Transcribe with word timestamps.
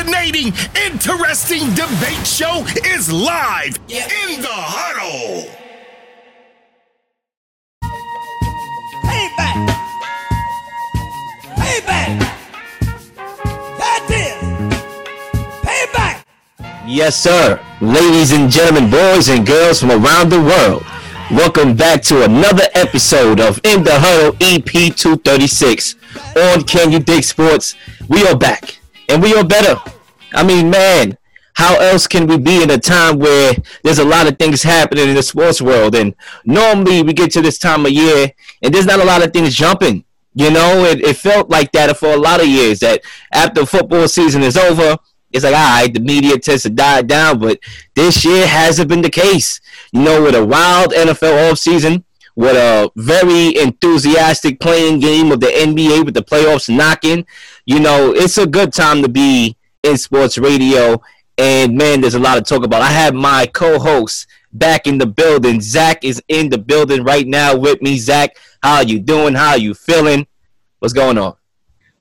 fascinating, 0.00 0.52
interesting 0.86 1.68
debate 1.74 2.26
show 2.26 2.64
is 2.86 3.12
live 3.12 3.78
yeah. 3.88 4.08
in 4.24 4.40
the 4.40 4.48
huddle. 4.48 5.50
Payback. 9.04 9.68
Payback. 11.56 12.18
That 13.78 14.06
is. 14.10 14.74
Payback. 15.62 16.24
Yes, 16.86 17.22
sir. 17.22 17.60
Ladies 17.80 18.32
and 18.32 18.50
gentlemen, 18.50 18.90
boys 18.90 19.28
and 19.28 19.46
girls 19.46 19.80
from 19.80 19.90
around 19.90 20.30
the 20.30 20.40
world. 20.40 20.82
Welcome 21.30 21.76
back 21.76 22.02
to 22.04 22.24
another 22.24 22.64
episode 22.74 23.38
of 23.38 23.60
In 23.64 23.84
the 23.84 23.92
Huddle 23.94 24.36
EP 24.40 24.96
236 24.96 25.94
on 26.36 26.64
Can 26.64 26.90
You 26.90 26.98
Dig 26.98 27.22
Sports. 27.22 27.76
We 28.08 28.26
are 28.26 28.36
back 28.36 28.79
and 29.10 29.22
we 29.22 29.34
are 29.34 29.44
better. 29.44 29.80
I 30.32 30.44
mean, 30.44 30.70
man, 30.70 31.18
how 31.54 31.76
else 31.76 32.06
can 32.06 32.26
we 32.26 32.38
be 32.38 32.62
in 32.62 32.70
a 32.70 32.78
time 32.78 33.18
where 33.18 33.52
there's 33.82 33.98
a 33.98 34.04
lot 34.04 34.30
of 34.30 34.38
things 34.38 34.62
happening 34.62 35.08
in 35.08 35.14
the 35.14 35.22
sports 35.22 35.60
world? 35.60 35.94
And 35.94 36.14
normally 36.44 37.02
we 37.02 37.12
get 37.12 37.32
to 37.32 37.42
this 37.42 37.58
time 37.58 37.84
of 37.84 37.92
year 37.92 38.32
and 38.62 38.72
there's 38.72 38.86
not 38.86 39.00
a 39.00 39.04
lot 39.04 39.24
of 39.24 39.32
things 39.32 39.54
jumping. 39.54 40.04
You 40.34 40.50
know, 40.50 40.84
it, 40.84 41.00
it 41.00 41.16
felt 41.16 41.50
like 41.50 41.72
that 41.72 41.96
for 41.96 42.14
a 42.14 42.16
lot 42.16 42.40
of 42.40 42.46
years 42.46 42.78
that 42.80 43.02
after 43.32 43.66
football 43.66 44.06
season 44.06 44.42
is 44.42 44.56
over, 44.56 44.96
it's 45.32 45.44
like, 45.44 45.54
all 45.54 45.80
right, 45.80 45.92
the 45.92 46.00
media 46.00 46.38
tends 46.38 46.62
to 46.62 46.70
die 46.70 47.02
down, 47.02 47.38
but 47.40 47.58
this 47.94 48.24
year 48.24 48.46
hasn't 48.46 48.88
been 48.88 49.02
the 49.02 49.10
case. 49.10 49.60
You 49.92 50.02
know, 50.02 50.22
with 50.22 50.34
a 50.34 50.44
wild 50.44 50.92
NFL 50.92 51.50
offseason, 51.50 52.04
with 52.36 52.56
a 52.56 52.90
very 52.96 53.56
enthusiastic 53.58 54.60
playing 54.60 55.00
game 55.00 55.30
of 55.30 55.40
the 55.40 55.46
NBA 55.46 56.04
with 56.04 56.14
the 56.14 56.22
playoffs 56.22 56.74
knocking, 56.74 57.26
you 57.66 57.80
know, 57.80 58.12
it's 58.12 58.38
a 58.38 58.46
good 58.46 58.72
time 58.72 59.02
to 59.02 59.08
be 59.08 59.56
in 59.82 59.96
sports 59.96 60.38
radio. 60.38 61.00
And 61.38 61.76
man, 61.76 62.00
there's 62.00 62.14
a 62.14 62.18
lot 62.18 62.34
to 62.34 62.42
talk 62.42 62.64
about. 62.64 62.82
I 62.82 62.90
have 62.90 63.14
my 63.14 63.46
co-host 63.46 64.26
back 64.52 64.86
in 64.86 64.98
the 64.98 65.06
building. 65.06 65.60
Zach 65.60 66.04
is 66.04 66.22
in 66.28 66.50
the 66.50 66.58
building 66.58 67.04
right 67.04 67.26
now 67.26 67.56
with 67.56 67.80
me. 67.80 67.98
Zach, 67.98 68.36
how 68.62 68.76
are 68.76 68.82
you 68.84 69.00
doing? 69.00 69.34
How 69.34 69.50
are 69.50 69.58
you 69.58 69.74
feeling? 69.74 70.26
What's 70.80 70.92
going 70.94 71.18
on? 71.18 71.34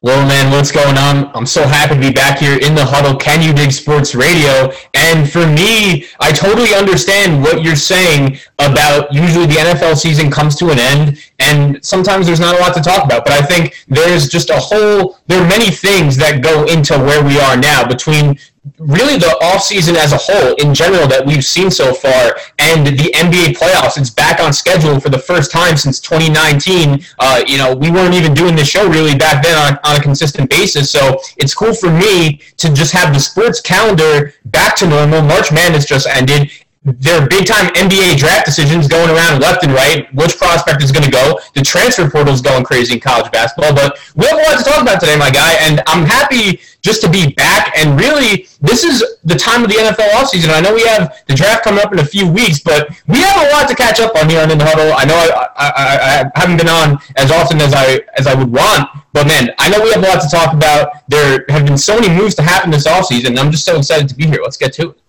Well, 0.01 0.25
man, 0.25 0.49
what's 0.49 0.71
going 0.71 0.97
on? 0.97 1.29
I'm 1.35 1.45
so 1.45 1.67
happy 1.67 1.95
to 1.95 1.99
be 1.99 2.09
back 2.09 2.39
here 2.39 2.57
in 2.57 2.73
the 2.73 2.85
huddle. 2.85 3.17
Can 3.17 3.41
you 3.41 3.51
dig 3.51 3.73
sports 3.73 4.15
radio? 4.15 4.71
And 4.93 5.29
for 5.29 5.45
me, 5.45 6.05
I 6.21 6.31
totally 6.31 6.73
understand 6.73 7.43
what 7.43 7.63
you're 7.63 7.75
saying 7.75 8.37
about 8.59 9.13
usually 9.13 9.45
the 9.45 9.55
NFL 9.55 9.97
season 9.97 10.31
comes 10.31 10.55
to 10.55 10.69
an 10.69 10.79
end, 10.79 11.21
and 11.39 11.83
sometimes 11.83 12.27
there's 12.27 12.39
not 12.39 12.55
a 12.55 12.59
lot 12.59 12.73
to 12.75 12.81
talk 12.81 13.03
about. 13.03 13.25
But 13.25 13.33
I 13.33 13.41
think 13.41 13.75
there's 13.89 14.29
just 14.29 14.51
a 14.51 14.57
whole, 14.57 15.19
there 15.27 15.43
are 15.43 15.49
many 15.49 15.69
things 15.69 16.15
that 16.15 16.41
go 16.41 16.63
into 16.63 16.97
where 16.97 17.21
we 17.21 17.37
are 17.37 17.57
now 17.57 17.85
between 17.85 18.39
really 18.79 19.17
the 19.17 19.37
offseason 19.41 19.95
as 19.95 20.13
a 20.13 20.17
whole 20.17 20.55
in 20.55 20.73
general 20.73 21.07
that 21.07 21.25
we've 21.25 21.43
seen 21.43 21.69
so 21.69 21.93
far 21.93 22.37
and 22.57 22.87
the 22.87 23.11
NBA 23.13 23.57
playoffs. 23.57 23.97
It's 23.97 24.09
back 24.09 24.39
on 24.39 24.53
schedule 24.53 24.99
for 24.99 25.09
the 25.09 25.19
first 25.19 25.51
time 25.51 25.77
since 25.77 25.99
2019. 25.99 27.03
Uh, 27.19 27.43
you 27.45 27.57
know, 27.57 27.75
we 27.75 27.91
weren't 27.91 28.13
even 28.13 28.33
doing 28.33 28.55
this 28.55 28.69
show 28.69 28.87
really 28.89 29.15
back 29.15 29.43
then 29.43 29.57
on, 29.57 29.79
on 29.83 29.99
a 29.99 30.01
consistent 30.01 30.49
basis. 30.49 30.89
So 30.89 31.19
it's 31.37 31.53
cool 31.53 31.73
for 31.73 31.91
me 31.91 32.41
to 32.57 32.73
just 32.73 32.93
have 32.93 33.13
the 33.13 33.19
sports 33.19 33.61
calendar 33.61 34.33
back 34.45 34.75
to 34.77 34.87
normal. 34.87 35.21
March 35.21 35.51
Madness 35.51 35.85
just 35.85 36.07
ended 36.07 36.49
there 36.83 37.21
are 37.21 37.27
big 37.27 37.45
time 37.45 37.67
NBA 37.73 38.17
draft 38.17 38.45
decisions 38.45 38.87
going 38.87 39.09
around 39.09 39.41
left 39.41 39.63
and 39.63 39.73
right. 39.73 40.07
Which 40.15 40.37
prospect 40.37 40.81
is 40.81 40.93
going 40.93 41.03
to 41.03 41.11
go? 41.11 41.37
The 41.53 41.61
transfer 41.61 42.09
portal 42.09 42.33
is 42.33 42.41
going 42.41 42.63
crazy 42.63 42.93
in 42.93 42.99
college 43.01 43.29
basketball. 43.31 43.75
But 43.75 43.99
we 44.15 44.25
have 44.27 44.39
a 44.39 44.43
lot 44.43 44.57
to 44.57 44.63
talk 44.63 44.81
about 44.81 45.01
today, 45.01 45.17
my 45.17 45.29
guy. 45.29 45.55
And 45.59 45.83
I'm 45.87 46.05
happy 46.05 46.61
just 46.81 47.01
to 47.01 47.09
be 47.09 47.33
back. 47.33 47.73
And 47.77 47.99
really, 47.99 48.47
this 48.61 48.85
is 48.85 49.03
the 49.25 49.35
time 49.35 49.63
of 49.63 49.69
the 49.69 49.75
NFL 49.75 50.09
offseason. 50.11 50.53
I 50.55 50.61
know 50.61 50.73
we 50.73 50.83
have 50.83 51.21
the 51.27 51.35
draft 51.35 51.65
coming 51.65 51.83
up 51.83 51.91
in 51.91 51.99
a 51.99 52.05
few 52.05 52.31
weeks, 52.31 52.59
but 52.59 52.89
we 53.07 53.19
have 53.19 53.45
a 53.45 53.51
lot 53.51 53.67
to 53.67 53.75
catch 53.75 53.99
up 53.99 54.15
on 54.15 54.29
here 54.29 54.41
on 54.41 54.49
In 54.49 54.57
the 54.57 54.65
Huddle. 54.65 54.93
I 54.95 55.03
know 55.03 55.15
I, 55.15 55.47
I, 55.57 56.31
I, 56.33 56.39
haven't 56.39 56.57
been 56.57 56.69
on 56.69 56.97
as 57.17 57.29
often 57.29 57.59
as 57.59 57.73
I 57.73 57.99
as 58.17 58.25
I 58.25 58.33
would 58.33 58.51
want, 58.51 58.87
but 59.11 59.27
man, 59.27 59.49
I 59.59 59.67
know 59.69 59.81
we 59.81 59.91
have 59.91 60.01
a 60.01 60.07
lot 60.07 60.21
to 60.21 60.29
talk 60.29 60.53
about. 60.53 61.09
There 61.09 61.43
have 61.49 61.65
been 61.65 61.77
so 61.77 61.99
many 61.99 62.07
moves 62.07 62.35
to 62.35 62.41
happen 62.41 62.71
this 62.71 62.87
offseason, 62.87 63.27
and 63.27 63.39
I'm 63.39 63.51
just 63.51 63.65
so 63.65 63.77
excited 63.77 64.07
to 64.09 64.15
be 64.15 64.25
here. 64.27 64.39
Let's 64.41 64.57
get 64.57 64.71
to 64.73 64.91
it. 64.91 65.01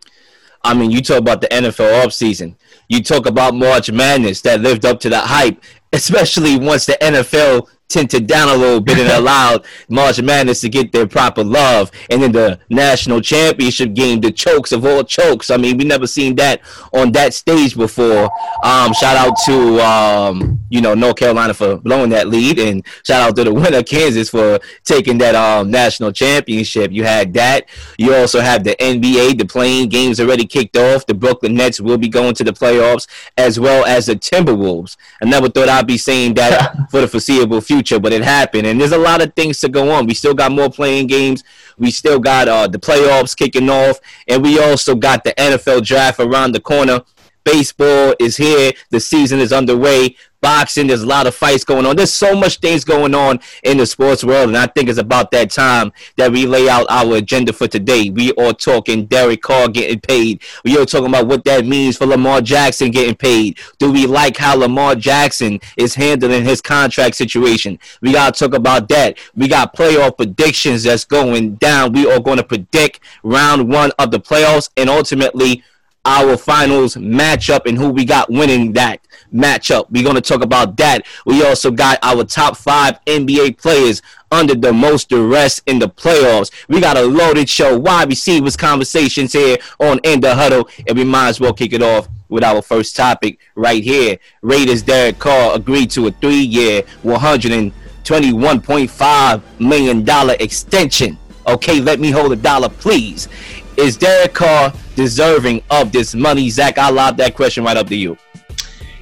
I 0.63 0.75
mean, 0.75 0.91
you 0.91 1.01
talk 1.01 1.19
about 1.19 1.41
the 1.41 1.49
NFL 1.49 2.05
offseason. 2.05 2.57
You 2.89 3.03
talk 3.03 3.27
about 3.27 3.55
March 3.55 3.91
Madness 3.91 4.43
that 4.43 4.61
lived 4.61 4.85
up 4.85 5.01
to 5.01 5.09
the 5.09 5.21
hype, 5.21 5.63
especially 5.93 6.59
once 6.59 6.87
the 6.87 6.97
NFL 7.01 7.69
tinted 7.91 8.27
down 8.27 8.49
a 8.49 8.55
little 8.55 8.81
bit 8.81 8.99
and 8.99 9.09
allowed 9.11 9.67
March 9.89 10.23
Madness 10.23 10.63
to 10.63 10.69
get 10.71 10.93
their 10.93 11.07
proper 11.07 11.45
love. 11.45 11.91
And 12.09 12.23
in 12.23 12.33
the 12.33 12.59
national 12.71 13.21
championship 13.21 13.93
game, 13.93 14.21
the 14.21 14.31
chokes 14.31 14.73
of 14.73 14.87
all 14.87 15.05
chokes. 15.05 15.51
I 15.51 15.59
mean, 15.59 15.77
we 15.77 15.85
never 15.85 16.07
seen 16.07 16.37
that 16.37 16.63
on 16.95 17.13
that 17.13 17.35
stage 17.35 17.77
before. 17.77 18.31
Um, 18.63 18.93
shout 18.95 19.17
out 19.17 19.35
to 19.47 19.81
um, 19.85 20.61
you 20.71 20.81
know 20.81 20.95
North 20.95 21.17
Carolina 21.17 21.53
for 21.53 21.77
blowing 21.77 22.11
that 22.11 22.29
lead, 22.29 22.59
and 22.59 22.87
shout 23.05 23.21
out 23.21 23.37
to 23.37 23.45
the 23.45 23.53
winner 23.61 23.83
Kansas 23.83 24.31
for 24.31 24.61
taking 24.85 25.19
that 25.19 25.35
um, 25.35 25.71
national 25.71 26.13
championship. 26.13 26.93
You 26.93 27.05
had 27.05 27.35
that. 27.35 27.69
You 27.99 28.15
also 28.15 28.41
have 28.41 28.65
the 28.65 28.77
NBA. 28.77 29.39
The 29.39 29.45
playing 29.45 29.89
games 29.89 30.21
already 30.21 30.47
kicked 30.47 30.77
off. 30.77 31.07
The 31.07 31.15
Brooklyn 31.15 31.55
Nets 31.55 31.81
will 31.81 31.99
be 31.99 32.09
going 32.09 32.35
to 32.35 32.45
the 32.45 32.53
playoffs, 32.53 33.09
as 33.37 33.59
well 33.59 33.85
as 33.85 34.07
the 34.07 34.15
Timberwolves. 34.15 34.97
I 35.21 35.25
never 35.25 35.49
thought 35.49 35.69
I'd 35.81 35.87
be 35.87 35.99
saying 35.99 36.35
that 36.35 36.77
for 36.91 37.01
the 37.01 37.09
foreseeable 37.09 37.61
future 37.61 37.81
future, 37.81 38.01
but 38.01 38.13
it 38.13 38.23
happened. 38.23 38.67
And 38.67 38.81
there's 38.81 38.93
a 38.93 38.99
lot 38.99 39.23
of 39.23 39.35
things 39.35 39.61
to 39.61 39.69
go 39.69 39.91
on. 39.91 40.07
We 40.07 40.15
still 40.15 40.35
got 40.35 40.53
more 40.53 40.71
playing 40.71 41.07
games. 41.07 41.43
We 41.79 41.91
still 41.91 42.19
got 42.19 42.47
uh, 42.49 42.67
the 42.67 42.79
playoffs 42.79 43.37
kicking 43.37 43.71
off, 43.71 43.99
and 44.29 44.43
we 44.43 44.61
also 44.61 44.95
got 44.95 45.25
the 45.25 45.33
NFL 45.33 45.85
draft 45.85 46.21
around 46.21 46.53
the 46.53 46.61
corner. 46.61 47.03
Baseball 47.45 48.15
is 48.19 48.37
here. 48.37 48.73
The 48.91 49.01
season 49.01 49.41
is 49.41 49.53
underway 49.53 50.17
boxing. 50.41 50.87
There's 50.87 51.03
a 51.03 51.07
lot 51.07 51.27
of 51.27 51.35
fights 51.35 51.65
going 51.65 51.87
on. 51.87 51.97
There's 51.97 52.13
so 52.13 52.35
much 52.35 52.59
things 52.59 52.85
going 52.85 53.15
on 53.15 53.41
in 53.63 53.79
the 53.79 53.87
sports 53.87 54.25
world, 54.25 54.49
and 54.49 54.57
I 54.57 54.67
think 54.67 54.89
it's 54.89 54.99
about 54.99 55.31
that 55.33 55.51
time 55.51 55.93
that 56.17 56.33
we 56.33 56.47
lay 56.47 56.69
out 56.69 56.87
our 56.89 57.17
agenda 57.17 57.53
for 57.53 57.69
today. 57.69 58.11
We 58.11 58.33
are 58.35 58.53
talking 58.53 59.07
Derek 59.07 59.43
Carr 59.43 59.69
getting 59.69 60.01
paid. 60.01 60.43
We 60.65 60.79
are 60.79 60.87
talking 60.87 61.09
about 61.09 61.27
what 61.27 61.45
that 61.45 61.67
means 61.67 61.97
for 61.97 62.07
Lamar 62.07 62.41
Jackson 62.41 62.91
getting 62.91 63.15
paid. 63.15 63.59
Do 63.79 63.93
we 63.93 64.07
like 64.07 64.37
how 64.37 64.57
Lamar 64.57 64.95
Jackson 64.95 65.61
is 65.77 65.95
handling 65.95 66.45
his 66.45 66.61
contract 66.61 67.17
situation? 67.17 67.79
We 68.01 68.13
gotta 68.13 68.39
talk 68.39 68.55
about 68.55 68.89
that. 68.89 69.19
We 69.35 69.49
got 69.49 69.75
playoff 69.75 70.17
predictions 70.17 70.85
that's 70.85 71.05
going 71.05 71.57
down. 71.57 71.93
We 71.93 72.11
are 72.11 72.21
going 72.21 72.39
to 72.39 72.43
predict 72.43 73.01
round 73.23 73.69
one 73.69 73.93
of 73.99 74.11
the 74.11 74.21
playoffs 74.21 74.71
and 74.77 74.89
ultimately 74.89 75.63
our 76.05 76.37
finals 76.37 76.97
matchup 76.97 77.67
and 77.67 77.77
who 77.77 77.91
we 77.91 78.05
got 78.05 78.31
winning 78.31 78.73
that 78.73 79.01
matchup. 79.33 79.87
We're 79.91 80.03
going 80.03 80.17
to 80.17 80.21
talk 80.21 80.43
about 80.43 80.77
that. 80.79 81.07
We 81.27 81.45
also 81.45 81.71
got 81.71 81.99
our 82.03 82.25
top 82.25 82.57
five 82.57 82.99
NBA 83.05 83.59
players 83.59 84.03
under 84.31 84.55
the 84.55 84.73
most 84.73 85.11
duress 85.11 85.61
in 85.67 85.79
the 85.79 85.89
playoffs. 85.89 86.51
We 86.69 86.81
got 86.81 86.97
a 86.97 87.03
loaded 87.03 87.49
show, 87.49 87.79
wide 87.79 88.09
receivers 88.09 88.57
conversations 88.57 89.33
here 89.33 89.59
on 89.79 90.01
In 90.05 90.21
the 90.21 90.35
Huddle, 90.35 90.69
and 90.87 90.97
we 90.97 91.05
might 91.05 91.29
as 91.29 91.41
well 91.41 91.53
kick 91.53 91.73
it 91.73 91.83
off 91.83 92.09
with 92.29 92.45
our 92.45 92.63
first 92.63 92.97
topic 92.97 93.41
right 93.57 93.83
here. 93.83 94.19
Raiders 94.43 94.83
Derek 94.83 95.19
Carr 95.19 95.57
agreed 95.57 95.91
to 95.91 96.07
a 96.07 96.13
three-year, 96.13 96.83
$121.5 97.05 99.43
million 99.59 100.09
extension. 100.41 101.19
Okay, 101.47 101.81
let 101.81 101.99
me 101.99 102.11
hold 102.11 102.33
a 102.33 102.37
dollar, 102.37 102.69
please. 102.69 103.29
Is 103.77 103.97
Derek 103.97 104.35
Carr 104.35 104.75
deserving 105.01 105.63
of 105.71 105.93
this 105.93 106.15
money? 106.15 106.51
Zach, 106.51 106.77
I 106.77 106.91
lob 106.91 107.17
that 107.17 107.35
question 107.35 107.65
right 107.65 107.77
up 107.77 107.89
to 107.89 107.97
you. 107.97 108.19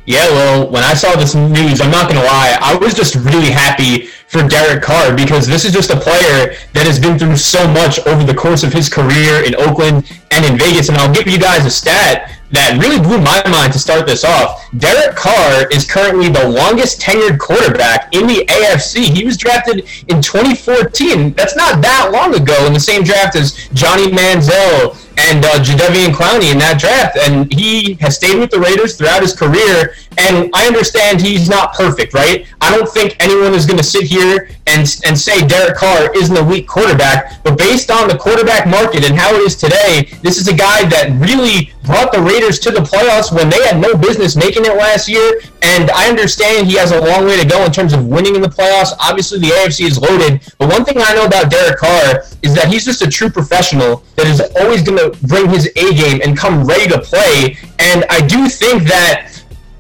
Yeah, 0.07 0.27
well, 0.31 0.71
when 0.71 0.83
I 0.83 0.95
saw 0.95 1.17
this 1.17 1.35
news, 1.35 1.83
I'm 1.83 1.91
not 1.91 2.09
going 2.09 2.19
to 2.21 2.25
lie, 2.25 2.57
I 2.63 2.77
was 2.77 2.95
just 2.95 3.15
really 3.17 3.51
happy 3.51 4.07
for 4.29 4.47
Derek 4.47 4.83
Carr 4.83 5.15
because 5.15 5.47
this 5.47 5.67
is 5.67 5.73
just 5.73 5.91
a 5.91 5.97
player 6.01 6.55
that 6.73 6.87
has 6.87 6.99
been 6.99 7.19
through 7.19 7.37
so 7.37 7.67
much 7.69 7.99
over 8.07 8.25
the 8.25 8.33
course 8.33 8.63
of 8.63 8.73
his 8.73 8.89
career 8.89 9.45
in 9.45 9.55
Oakland 9.57 10.11
and 10.31 10.47
in 10.47 10.57
Vegas. 10.57 10.89
And 10.89 10.97
I'll 10.97 11.13
give 11.13 11.27
you 11.27 11.39
guys 11.39 11.67
a 11.67 11.71
stat 11.71 12.33
that 12.51 12.79
really 12.81 12.99
blew 12.99 13.21
my 13.21 13.43
mind 13.51 13.73
to 13.75 13.79
start 13.79 14.07
this 14.07 14.25
off. 14.25 14.65
Derek 14.79 15.15
Carr 15.15 15.69
is 15.71 15.85
currently 15.85 16.31
the 16.31 16.49
longest 16.49 17.01
tenured 17.01 17.39
quarterback 17.39 18.15
in 18.15 18.27
the 18.27 18.47
AFC. 18.49 19.15
He 19.15 19.25
was 19.25 19.37
drafted 19.37 19.81
in 20.09 20.23
2014. 20.23 21.35
That's 21.35 21.57
not 21.57 21.83
that 21.83 22.11
long 22.13 22.35
ago 22.35 22.67
in 22.67 22.73
the 22.73 22.81
same 22.81 23.03
draft 23.03 23.37
as 23.37 23.69
Johnny 23.75 24.09
Manziel 24.09 24.97
and 25.19 25.45
uh, 25.45 25.59
Jadeveon 25.59 26.13
Clowney 26.15 26.53
in 26.53 26.59
that 26.59 26.79
draft. 26.79 27.19
And 27.19 27.53
he 27.53 27.95
has 27.95 28.17
stayed 28.17 28.39
with 28.39 28.51
the 28.51 28.61
Raiders 28.61 28.97
throughout 28.97 29.21
his 29.21 29.35
career. 29.35 29.95
And 30.17 30.51
I 30.55 30.67
understand 30.67 31.21
he's 31.21 31.49
not 31.49 31.75
perfect, 31.75 32.15
right? 32.15 32.47
I 32.61 32.77
don't 32.77 32.89
think 32.89 33.17
anyone 33.21 33.55
is 33.55 33.67
going 33.67 33.79
to 33.79 33.85
sit 33.85 34.05
here 34.05 34.49
and 34.67 34.87
and 35.05 35.19
say 35.19 35.47
Derek 35.47 35.77
Carr 35.77 36.15
isn't 36.17 36.37
a 36.37 36.43
weak 36.43 36.67
quarterback, 36.67 37.43
but 37.43 37.59
based 37.59 37.91
on 37.91 38.09
the 38.09 38.17
quarterback 38.17 38.67
market 38.67 39.05
and 39.05 39.19
how 39.19 39.35
it 39.35 39.43
is 39.43 39.57
today, 39.57 40.09
this 40.23 40.39
is 40.39 40.49
a 40.49 40.55
guy 40.55 40.89
that 40.89 41.11
really 41.19 41.73
brought 41.89 42.13
the 42.13 42.21
Raiders 42.21 42.59
to 42.61 42.71
the 42.71 42.81
playoffs 42.81 43.33
when 43.33 43.49
they 43.49 43.61
had 43.65 43.81
no 43.81 43.97
business 43.97 44.37
making 44.37 44.67
it 44.67 44.77
last 44.77 45.09
year. 45.09 45.41
And 45.63 45.91
I 45.91 46.09
understand 46.09 46.69
he 46.69 46.77
has 46.77 46.93
a 46.93 47.01
long 47.01 47.25
way 47.25 47.41
to 47.41 47.49
go 47.49 47.65
in 47.65 47.73
terms 47.73 47.95
of 47.95 48.07
winning 48.07 48.37
in 48.37 48.43
the 48.43 48.49
playoffs. 48.49 48.93
Obviously, 49.01 49.41
the 49.41 49.49
AFC 49.49 49.87
is 49.87 49.99
loaded, 49.99 50.43
but 50.59 50.69
one 50.69 50.85
thing 50.85 50.99
I 50.99 51.15
know 51.15 51.25
about 51.25 51.51
Derek 51.51 51.79
Carr 51.79 52.23
is 52.43 52.55
that 52.55 52.69
he's 52.69 52.85
just 52.85 53.01
a 53.01 53.09
true 53.09 53.31
professional 53.31 54.05
that 54.17 54.27
is 54.27 54.41
always 54.61 54.83
going 54.83 54.99
to 54.99 55.19
bring 55.27 55.49
his 55.49 55.67
A 55.75 55.95
game 55.95 56.21
and 56.23 56.37
come 56.37 56.65
ready 56.65 56.87
to 56.89 57.01
play. 57.01 57.57
And 57.79 58.05
I 58.11 58.21
do 58.21 58.49
think 58.49 58.85
that 58.85 59.33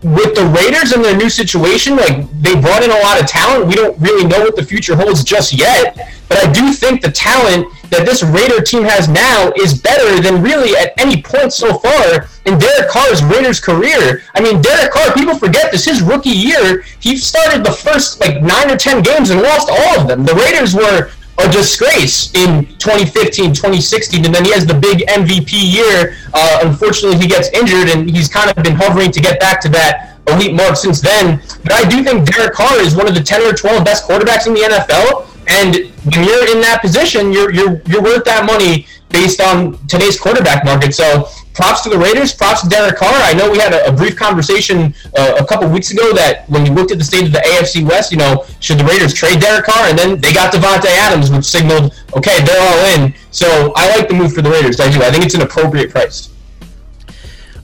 with 0.02 0.34
the 0.34 0.46
Raiders 0.46 0.92
and 0.92 1.04
their 1.04 1.16
new 1.16 1.28
situation, 1.28 1.96
like 1.96 2.30
they 2.40 2.58
brought 2.58 2.82
in 2.82 2.90
a 2.90 2.98
lot 3.00 3.20
of 3.20 3.26
talent. 3.26 3.66
We 3.66 3.74
don't 3.74 3.98
really 3.98 4.24
know 4.24 4.40
what 4.40 4.54
the 4.56 4.64
future 4.64 4.94
holds 4.94 5.24
just 5.24 5.52
yet, 5.52 5.96
but 6.28 6.38
I 6.38 6.52
do 6.52 6.72
think 6.72 7.02
the 7.02 7.10
talent 7.10 7.66
that 7.90 8.04
this 8.04 8.22
Raider 8.22 8.60
team 8.62 8.82
has 8.84 9.08
now 9.08 9.52
is 9.56 9.80
better 9.80 10.20
than 10.20 10.42
really 10.42 10.76
at 10.76 10.92
any 10.98 11.22
point 11.22 11.52
so 11.52 11.78
far 11.78 12.28
in 12.44 12.58
Derek 12.58 12.88
Carr's 12.88 13.22
Raiders 13.24 13.60
career. 13.60 14.22
I 14.34 14.40
mean, 14.40 14.60
Derek 14.60 14.92
Carr, 14.92 15.12
people 15.14 15.38
forget 15.38 15.72
this 15.72 15.84
his 15.84 16.02
rookie 16.02 16.30
year. 16.30 16.84
He 17.00 17.16
started 17.16 17.64
the 17.64 17.72
first 17.72 18.20
like 18.20 18.42
nine 18.42 18.70
or 18.70 18.76
ten 18.76 19.02
games 19.02 19.30
and 19.30 19.42
lost 19.42 19.70
all 19.70 20.00
of 20.00 20.08
them. 20.08 20.24
The 20.24 20.34
Raiders 20.34 20.74
were 20.74 21.10
a 21.38 21.48
disgrace 21.50 22.34
in 22.34 22.66
2015, 22.78 23.54
2016, 23.54 24.24
and 24.24 24.34
then 24.34 24.44
he 24.44 24.50
has 24.52 24.66
the 24.66 24.74
big 24.74 25.06
MVP 25.06 25.52
year. 25.52 26.16
Uh, 26.34 26.60
unfortunately, 26.62 27.18
he 27.18 27.28
gets 27.28 27.48
injured, 27.50 27.88
and 27.88 28.10
he's 28.10 28.28
kind 28.28 28.50
of 28.50 28.62
been 28.62 28.74
hovering 28.74 29.12
to 29.12 29.20
get 29.20 29.38
back 29.38 29.60
to 29.60 29.68
that 29.68 30.16
elite 30.26 30.54
mark 30.54 30.76
since 30.76 31.00
then. 31.00 31.40
But 31.62 31.72
I 31.72 31.88
do 31.88 32.02
think 32.02 32.28
Derek 32.28 32.54
Carr 32.54 32.80
is 32.80 32.96
one 32.96 33.06
of 33.06 33.14
the 33.14 33.22
10 33.22 33.42
or 33.42 33.52
12 33.52 33.84
best 33.84 34.08
quarterbacks 34.08 34.46
in 34.46 34.54
the 34.54 34.60
NFL, 34.60 35.26
and 35.46 35.92
when 36.16 36.26
you're 36.26 36.50
in 36.50 36.60
that 36.62 36.80
position, 36.80 37.32
you're 37.32 37.52
you're 37.52 37.80
you're 37.86 38.02
worth 38.02 38.24
that 38.24 38.44
money 38.44 38.86
based 39.10 39.40
on 39.40 39.78
today's 39.86 40.18
quarterback 40.18 40.64
market. 40.64 40.94
So 40.94 41.28
props 41.54 41.82
to 41.82 41.88
the 41.88 41.98
Raiders, 41.98 42.32
props 42.32 42.62
to 42.62 42.68
Derek 42.68 42.96
Carr. 42.96 43.14
I 43.14 43.32
know 43.32 43.50
we 43.50 43.58
had 43.58 43.72
a, 43.72 43.88
a 43.88 43.92
brief 43.92 44.16
conversation 44.16 44.94
uh, 45.16 45.36
a 45.40 45.46
couple 45.46 45.68
weeks 45.68 45.90
ago 45.90 46.12
that 46.14 46.48
when 46.48 46.64
you 46.66 46.72
looked 46.72 46.92
at 46.92 46.98
the 46.98 47.04
state 47.04 47.26
of 47.26 47.32
the 47.32 47.40
AFC 47.40 47.86
West, 47.88 48.12
you 48.12 48.18
know, 48.18 48.44
should 48.60 48.78
the 48.78 48.84
Raiders 48.84 49.14
trade 49.14 49.40
Derek 49.40 49.64
Carr? 49.64 49.88
And 49.88 49.98
then 49.98 50.20
they 50.20 50.32
got 50.32 50.52
Davante 50.52 50.86
Adams, 50.86 51.30
which 51.30 51.44
signaled, 51.44 51.94
okay, 52.16 52.44
they're 52.44 52.60
all 52.60 52.84
in. 52.94 53.14
So 53.30 53.72
I 53.76 53.88
like 53.96 54.08
the 54.08 54.14
move 54.14 54.34
for 54.34 54.42
the 54.42 54.50
Raiders. 54.50 54.78
I 54.80 54.90
do. 54.90 55.02
I 55.02 55.10
think 55.10 55.24
it's 55.24 55.34
an 55.34 55.42
appropriate 55.42 55.90
price. 55.90 56.30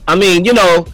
I 0.07 0.15
mean, 0.15 0.45
you 0.45 0.53
know, 0.53 0.85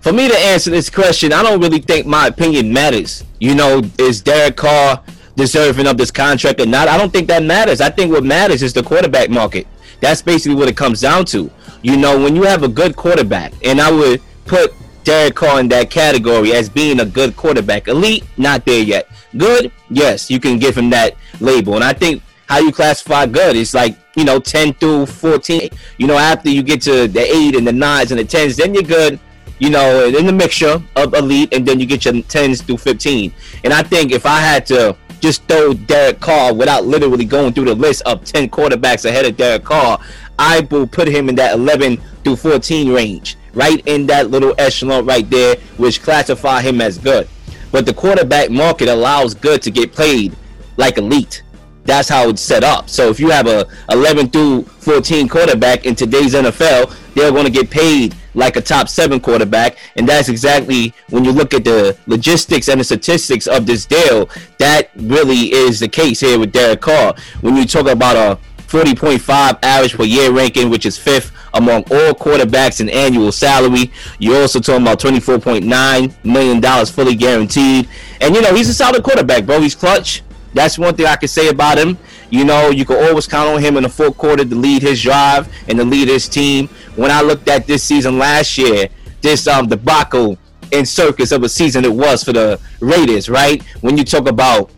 for 0.00 0.12
me 0.12 0.28
to 0.28 0.38
answer 0.38 0.70
this 0.70 0.90
question, 0.90 1.32
I 1.32 1.42
don't 1.42 1.60
really 1.60 1.80
think 1.80 2.06
my 2.06 2.26
opinion 2.26 2.72
matters. 2.72 3.24
You 3.40 3.54
know, 3.54 3.82
is 3.98 4.22
Derek 4.22 4.56
Carr 4.56 5.02
deserving 5.36 5.86
of 5.86 5.96
this 5.96 6.10
contract 6.10 6.60
or 6.60 6.66
not? 6.66 6.88
I 6.88 6.96
don't 6.96 7.12
think 7.12 7.28
that 7.28 7.42
matters. 7.42 7.80
I 7.80 7.90
think 7.90 8.12
what 8.12 8.24
matters 8.24 8.62
is 8.62 8.72
the 8.72 8.82
quarterback 8.82 9.30
market. 9.30 9.66
That's 10.00 10.22
basically 10.22 10.56
what 10.56 10.68
it 10.68 10.76
comes 10.76 11.00
down 11.00 11.24
to. 11.26 11.50
You 11.82 11.96
know, 11.96 12.18
when 12.18 12.34
you 12.36 12.42
have 12.42 12.62
a 12.62 12.68
good 12.68 12.96
quarterback, 12.96 13.52
and 13.64 13.80
I 13.80 13.90
would 13.90 14.20
put 14.44 14.72
Derek 15.04 15.34
Carr 15.34 15.60
in 15.60 15.68
that 15.68 15.90
category 15.90 16.54
as 16.54 16.68
being 16.68 17.00
a 17.00 17.04
good 17.04 17.36
quarterback. 17.36 17.88
Elite, 17.88 18.24
not 18.38 18.64
there 18.64 18.82
yet. 18.82 19.08
Good, 19.36 19.70
yes, 19.90 20.30
you 20.30 20.40
can 20.40 20.58
give 20.58 20.76
him 20.76 20.90
that 20.90 21.14
label. 21.40 21.74
And 21.74 21.84
I 21.84 21.92
think 21.92 22.22
how 22.48 22.58
you 22.58 22.72
classify 22.72 23.26
good 23.26 23.54
is 23.54 23.74
like, 23.74 23.96
you 24.16 24.24
know, 24.24 24.40
10 24.40 24.74
through 24.74 25.06
14. 25.06 25.68
You 25.98 26.06
know, 26.06 26.16
after 26.16 26.48
you 26.48 26.62
get 26.62 26.80
to 26.82 27.06
the 27.06 27.20
8 27.20 27.56
and 27.56 27.66
the 27.66 27.72
9s 27.72 28.10
and 28.10 28.20
the 28.20 28.24
10s, 28.24 28.56
then 28.56 28.72
you're 28.72 28.82
good, 28.82 29.20
you 29.58 29.70
know, 29.70 30.06
in 30.06 30.24
the 30.24 30.32
mixture 30.32 30.82
of 30.96 31.14
elite, 31.14 31.52
and 31.52 31.66
then 31.66 31.78
you 31.80 31.86
get 31.86 32.04
your 32.04 32.14
10s 32.14 32.62
through 32.62 32.78
15. 32.78 33.32
And 33.64 33.72
I 33.72 33.82
think 33.82 34.10
if 34.10 34.24
I 34.24 34.40
had 34.40 34.64
to 34.66 34.96
just 35.24 35.42
throw 35.44 35.72
Derek 35.72 36.20
Carr 36.20 36.52
without 36.52 36.84
literally 36.84 37.24
going 37.24 37.54
through 37.54 37.64
the 37.64 37.74
list 37.74 38.02
of 38.04 38.22
10 38.26 38.50
quarterbacks 38.50 39.06
ahead 39.06 39.24
of 39.24 39.38
Derek 39.38 39.64
Carr, 39.64 39.98
I 40.38 40.60
will 40.70 40.86
put 40.86 41.08
him 41.08 41.30
in 41.30 41.34
that 41.36 41.54
11 41.54 41.96
through 42.22 42.36
14 42.36 42.92
range, 42.92 43.38
right 43.54 43.82
in 43.86 44.04
that 44.08 44.30
little 44.30 44.54
echelon 44.58 45.06
right 45.06 45.28
there, 45.30 45.56
which 45.78 46.02
classify 46.02 46.60
him 46.60 46.82
as 46.82 46.98
good. 46.98 47.26
But 47.72 47.86
the 47.86 47.94
quarterback 47.94 48.50
market 48.50 48.88
allows 48.88 49.32
good 49.32 49.62
to 49.62 49.70
get 49.70 49.94
played 49.94 50.36
like 50.76 50.98
elite. 50.98 51.42
That's 51.84 52.10
how 52.10 52.28
it's 52.28 52.42
set 52.42 52.62
up. 52.62 52.90
So 52.90 53.08
if 53.08 53.18
you 53.18 53.30
have 53.30 53.46
a 53.46 53.66
11 53.88 54.28
through 54.28 54.64
14 54.64 55.26
quarterback 55.26 55.86
in 55.86 55.94
today's 55.94 56.34
NFL, 56.34 56.94
they're 57.14 57.32
going 57.32 57.46
to 57.46 57.50
get 57.50 57.70
paid 57.70 58.14
like 58.34 58.56
a 58.56 58.60
top 58.60 58.88
seven 58.88 59.20
quarterback. 59.20 59.78
And 59.96 60.08
that's 60.08 60.28
exactly 60.28 60.92
when 61.10 61.24
you 61.24 61.32
look 61.32 61.54
at 61.54 61.64
the 61.64 61.96
logistics 62.06 62.68
and 62.68 62.80
the 62.80 62.84
statistics 62.84 63.46
of 63.46 63.66
this 63.66 63.86
deal, 63.86 64.28
that 64.58 64.90
really 64.96 65.52
is 65.52 65.80
the 65.80 65.88
case 65.88 66.20
here 66.20 66.38
with 66.38 66.52
Derek 66.52 66.80
Carr. 66.80 67.14
When 67.40 67.56
you 67.56 67.64
talk 67.64 67.86
about 67.86 68.16
a 68.16 68.38
40.5 68.66 69.58
average 69.62 69.94
per 69.94 70.02
year 70.02 70.32
ranking, 70.32 70.68
which 70.68 70.84
is 70.84 70.98
fifth 70.98 71.30
among 71.54 71.84
all 71.92 72.12
quarterbacks 72.12 72.80
in 72.80 72.88
annual 72.88 73.30
salary. 73.30 73.92
You're 74.18 74.40
also 74.40 74.58
talking 74.58 74.82
about 74.82 74.98
$24.9 74.98 76.24
million 76.24 76.86
fully 76.86 77.14
guaranteed. 77.14 77.88
And, 78.20 78.34
you 78.34 78.42
know, 78.42 78.52
he's 78.52 78.68
a 78.68 78.74
solid 78.74 79.04
quarterback, 79.04 79.46
bro. 79.46 79.60
He's 79.60 79.76
clutch. 79.76 80.22
That's 80.54 80.78
one 80.78 80.94
thing 80.96 81.06
I 81.06 81.16
can 81.16 81.28
say 81.28 81.48
about 81.48 81.78
him. 81.78 81.98
You 82.30 82.44
know, 82.44 82.70
you 82.70 82.84
can 82.84 82.96
always 82.96 83.26
count 83.26 83.48
on 83.48 83.60
him 83.60 83.76
in 83.76 83.82
the 83.82 83.88
fourth 83.88 84.16
quarter 84.16 84.44
to 84.44 84.54
lead 84.54 84.82
his 84.82 85.02
drive 85.02 85.52
and 85.68 85.78
to 85.78 85.84
lead 85.84 86.08
his 86.08 86.28
team. 86.28 86.68
When 86.96 87.10
I 87.10 87.22
looked 87.22 87.48
at 87.48 87.66
this 87.66 87.82
season 87.82 88.18
last 88.18 88.58
year, 88.58 88.88
this 89.20 89.46
um 89.46 89.68
debacle 89.68 90.38
and 90.72 90.88
circus 90.88 91.32
of 91.32 91.42
a 91.42 91.48
season 91.48 91.84
it 91.84 91.92
was 91.92 92.24
for 92.24 92.32
the 92.32 92.60
Raiders, 92.80 93.28
right? 93.28 93.62
When 93.80 93.96
you 93.96 94.04
talk 94.04 94.28
about 94.28 94.70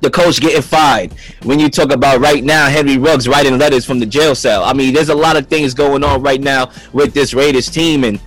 the 0.00 0.10
coach 0.10 0.40
getting 0.40 0.62
fired. 0.62 1.12
When 1.42 1.58
you 1.58 1.68
talk 1.68 1.90
about 1.90 2.20
right 2.20 2.44
now, 2.44 2.68
Henry 2.68 2.98
Ruggs 2.98 3.26
writing 3.26 3.58
letters 3.58 3.84
from 3.84 3.98
the 3.98 4.06
jail 4.06 4.34
cell. 4.34 4.62
I 4.62 4.72
mean, 4.72 4.94
there's 4.94 5.08
a 5.08 5.14
lot 5.14 5.36
of 5.36 5.48
things 5.48 5.74
going 5.74 6.04
on 6.04 6.22
right 6.22 6.40
now 6.40 6.70
with 6.92 7.14
this 7.14 7.34
Raiders 7.34 7.68
team, 7.68 8.04
and 8.04 8.20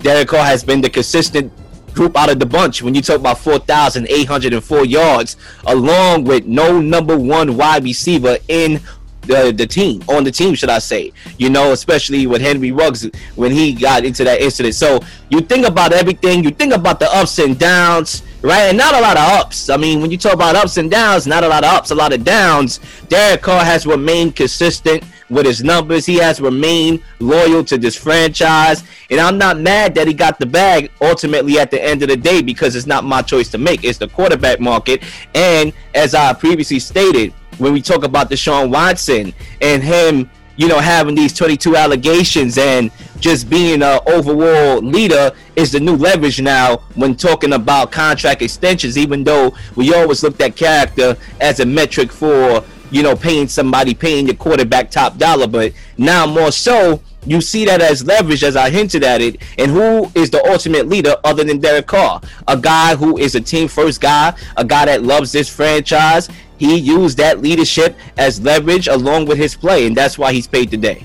Derek 0.00 0.28
Carr 0.28 0.44
has 0.44 0.64
been 0.64 0.80
the 0.80 0.90
consistent 0.90 1.52
group 1.96 2.16
out 2.16 2.30
of 2.30 2.38
the 2.38 2.46
bunch. 2.46 2.82
When 2.82 2.94
you 2.94 3.02
talk 3.02 3.18
about 3.18 3.38
4,804 3.38 4.84
yards, 4.84 5.36
along 5.66 6.24
with 6.24 6.46
no 6.46 6.80
number 6.80 7.18
one 7.18 7.56
wide 7.56 7.82
receiver 7.82 8.36
in 8.48 8.80
the, 9.22 9.52
the 9.56 9.66
team 9.66 10.04
on 10.08 10.22
the 10.22 10.30
team 10.30 10.54
should 10.54 10.70
I 10.70 10.78
say 10.78 11.12
you 11.36 11.50
know 11.50 11.72
especially 11.72 12.28
with 12.28 12.40
Henry 12.40 12.70
Ruggs 12.70 13.10
when 13.34 13.50
he 13.50 13.72
got 13.72 14.04
into 14.04 14.22
that 14.22 14.40
incident 14.40 14.76
so 14.76 15.00
you 15.30 15.40
think 15.40 15.66
about 15.66 15.92
everything 15.92 16.44
you 16.44 16.50
think 16.50 16.72
about 16.72 17.00
the 17.00 17.12
ups 17.12 17.40
and 17.40 17.58
downs 17.58 18.22
right? 18.46 18.68
And 18.68 18.78
not 18.78 18.94
a 18.94 19.00
lot 19.00 19.16
of 19.16 19.24
ups. 19.40 19.68
I 19.68 19.76
mean, 19.76 20.00
when 20.00 20.10
you 20.10 20.16
talk 20.16 20.34
about 20.34 20.54
ups 20.54 20.76
and 20.76 20.90
downs, 20.90 21.26
not 21.26 21.42
a 21.44 21.48
lot 21.48 21.64
of 21.64 21.70
ups, 21.70 21.90
a 21.90 21.94
lot 21.94 22.12
of 22.12 22.24
downs. 22.24 22.80
Derek 23.08 23.42
Carr 23.42 23.64
has 23.64 23.86
remained 23.86 24.36
consistent 24.36 25.02
with 25.28 25.46
his 25.46 25.62
numbers. 25.62 26.06
He 26.06 26.16
has 26.16 26.40
remained 26.40 27.02
loyal 27.18 27.64
to 27.64 27.78
this 27.78 27.96
franchise. 27.96 28.82
And 29.10 29.20
I'm 29.20 29.38
not 29.38 29.58
mad 29.58 29.94
that 29.94 30.06
he 30.06 30.14
got 30.14 30.38
the 30.38 30.46
bag 30.46 30.90
ultimately 31.00 31.58
at 31.58 31.70
the 31.70 31.82
end 31.82 32.02
of 32.02 32.08
the 32.08 32.16
day 32.16 32.42
because 32.42 32.76
it's 32.76 32.86
not 32.86 33.04
my 33.04 33.22
choice 33.22 33.48
to 33.50 33.58
make. 33.58 33.84
It's 33.84 33.98
the 33.98 34.08
quarterback 34.08 34.60
market. 34.60 35.02
And 35.34 35.72
as 35.94 36.14
I 36.14 36.32
previously 36.32 36.78
stated, 36.78 37.32
when 37.58 37.72
we 37.72 37.80
talk 37.80 38.04
about 38.04 38.30
Deshaun 38.30 38.70
Watson 38.70 39.32
and 39.60 39.82
him 39.82 40.30
you 40.56 40.68
know, 40.68 40.78
having 40.80 41.14
these 41.14 41.32
22 41.34 41.76
allegations 41.76 42.56
and 42.58 42.90
just 43.20 43.48
being 43.48 43.82
an 43.82 44.00
overall 44.06 44.80
leader 44.80 45.30
is 45.54 45.72
the 45.72 45.80
new 45.80 45.96
leverage 45.96 46.40
now 46.40 46.78
when 46.94 47.14
talking 47.14 47.52
about 47.52 47.92
contract 47.92 48.42
extensions, 48.42 48.96
even 48.96 49.22
though 49.22 49.54
we 49.74 49.94
always 49.94 50.22
looked 50.22 50.40
at 50.40 50.56
character 50.56 51.16
as 51.40 51.60
a 51.60 51.66
metric 51.66 52.10
for, 52.10 52.64
you 52.96 53.02
know, 53.02 53.14
paying 53.14 53.46
somebody, 53.46 53.92
paying 53.92 54.24
your 54.24 54.36
quarterback 54.36 54.90
top 54.90 55.18
dollar. 55.18 55.46
But 55.46 55.74
now 55.98 56.24
more 56.24 56.50
so, 56.50 57.02
you 57.26 57.42
see 57.42 57.66
that 57.66 57.82
as 57.82 58.06
leverage, 58.06 58.42
as 58.42 58.56
I 58.56 58.70
hinted 58.70 59.04
at 59.04 59.20
it. 59.20 59.42
And 59.58 59.70
who 59.70 60.10
is 60.14 60.30
the 60.30 60.42
ultimate 60.50 60.88
leader 60.88 61.14
other 61.22 61.44
than 61.44 61.58
Derek 61.58 61.88
Carr? 61.88 62.22
A 62.48 62.56
guy 62.56 62.96
who 62.96 63.18
is 63.18 63.34
a 63.34 63.40
team 63.40 63.68
first 63.68 64.00
guy, 64.00 64.34
a 64.56 64.64
guy 64.64 64.86
that 64.86 65.02
loves 65.02 65.30
this 65.30 65.46
franchise. 65.46 66.30
He 66.56 66.74
used 66.78 67.18
that 67.18 67.42
leadership 67.42 67.94
as 68.16 68.40
leverage 68.40 68.88
along 68.88 69.26
with 69.26 69.36
his 69.36 69.54
play, 69.54 69.86
and 69.86 69.94
that's 69.94 70.16
why 70.16 70.32
he's 70.32 70.46
paid 70.46 70.70
today. 70.70 71.04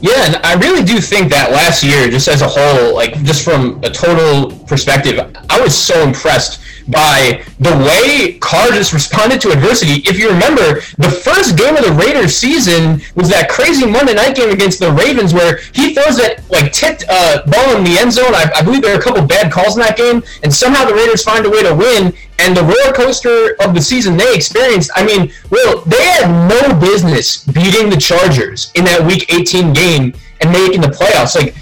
Yeah, 0.00 0.26
and 0.26 0.36
I 0.36 0.54
really 0.54 0.84
do 0.84 1.00
think 1.00 1.30
that 1.30 1.52
last 1.52 1.82
year, 1.82 2.08
just 2.10 2.28
as 2.28 2.42
a 2.42 2.48
whole, 2.48 2.94
like 2.94 3.22
just 3.24 3.44
from 3.44 3.82
a 3.82 3.90
total 3.90 4.52
perspective, 4.66 5.18
I 5.48 5.60
was 5.60 5.76
so 5.76 6.02
impressed 6.02 6.60
by 6.88 7.42
the 7.58 7.74
way 7.78 8.38
Carr 8.38 8.68
just 8.68 8.92
responded 8.92 9.40
to 9.40 9.50
adversity. 9.50 10.08
If 10.08 10.18
you 10.18 10.28
remember, 10.28 10.80
the 10.98 11.10
first 11.10 11.56
game 11.56 11.76
of 11.76 11.84
the 11.84 11.92
Raiders 11.92 12.36
season 12.36 13.00
was 13.14 13.28
that 13.30 13.48
crazy 13.48 13.86
Monday 13.86 14.14
night 14.14 14.36
game 14.36 14.50
against 14.50 14.78
the 14.78 14.92
Ravens 14.92 15.34
where 15.34 15.58
he 15.72 15.94
throws 15.94 16.16
that 16.18 16.48
like 16.50 16.72
tipped 16.72 17.04
uh, 17.08 17.44
ball 17.46 17.76
in 17.76 17.84
the 17.84 17.98
end 17.98 18.12
zone. 18.12 18.34
I, 18.34 18.50
I 18.54 18.62
believe 18.62 18.82
there 18.82 18.94
were 18.94 19.00
a 19.00 19.02
couple 19.02 19.26
bad 19.26 19.50
calls 19.50 19.76
in 19.76 19.82
that 19.82 19.96
game, 19.96 20.22
and 20.42 20.52
somehow 20.52 20.84
the 20.84 20.94
Raiders 20.94 21.22
find 21.24 21.44
a 21.46 21.50
way 21.50 21.62
to 21.62 21.74
win. 21.74 22.14
And 22.38 22.56
the 22.56 22.62
roller 22.62 22.92
coaster 22.94 23.56
of 23.60 23.74
the 23.74 23.80
season 23.80 24.16
they 24.16 24.34
experienced, 24.34 24.90
I 24.94 25.04
mean, 25.04 25.32
well, 25.50 25.80
they 25.86 26.02
had 26.04 26.48
no 26.48 26.78
business 26.78 27.44
beating 27.44 27.88
the 27.88 27.96
Chargers 27.96 28.70
in 28.74 28.84
that 28.84 29.04
Week 29.04 29.32
18 29.32 29.72
game 29.72 30.14
and 30.40 30.52
making 30.52 30.82
the 30.82 30.88
playoffs. 30.88 31.34
Like, 31.34 31.54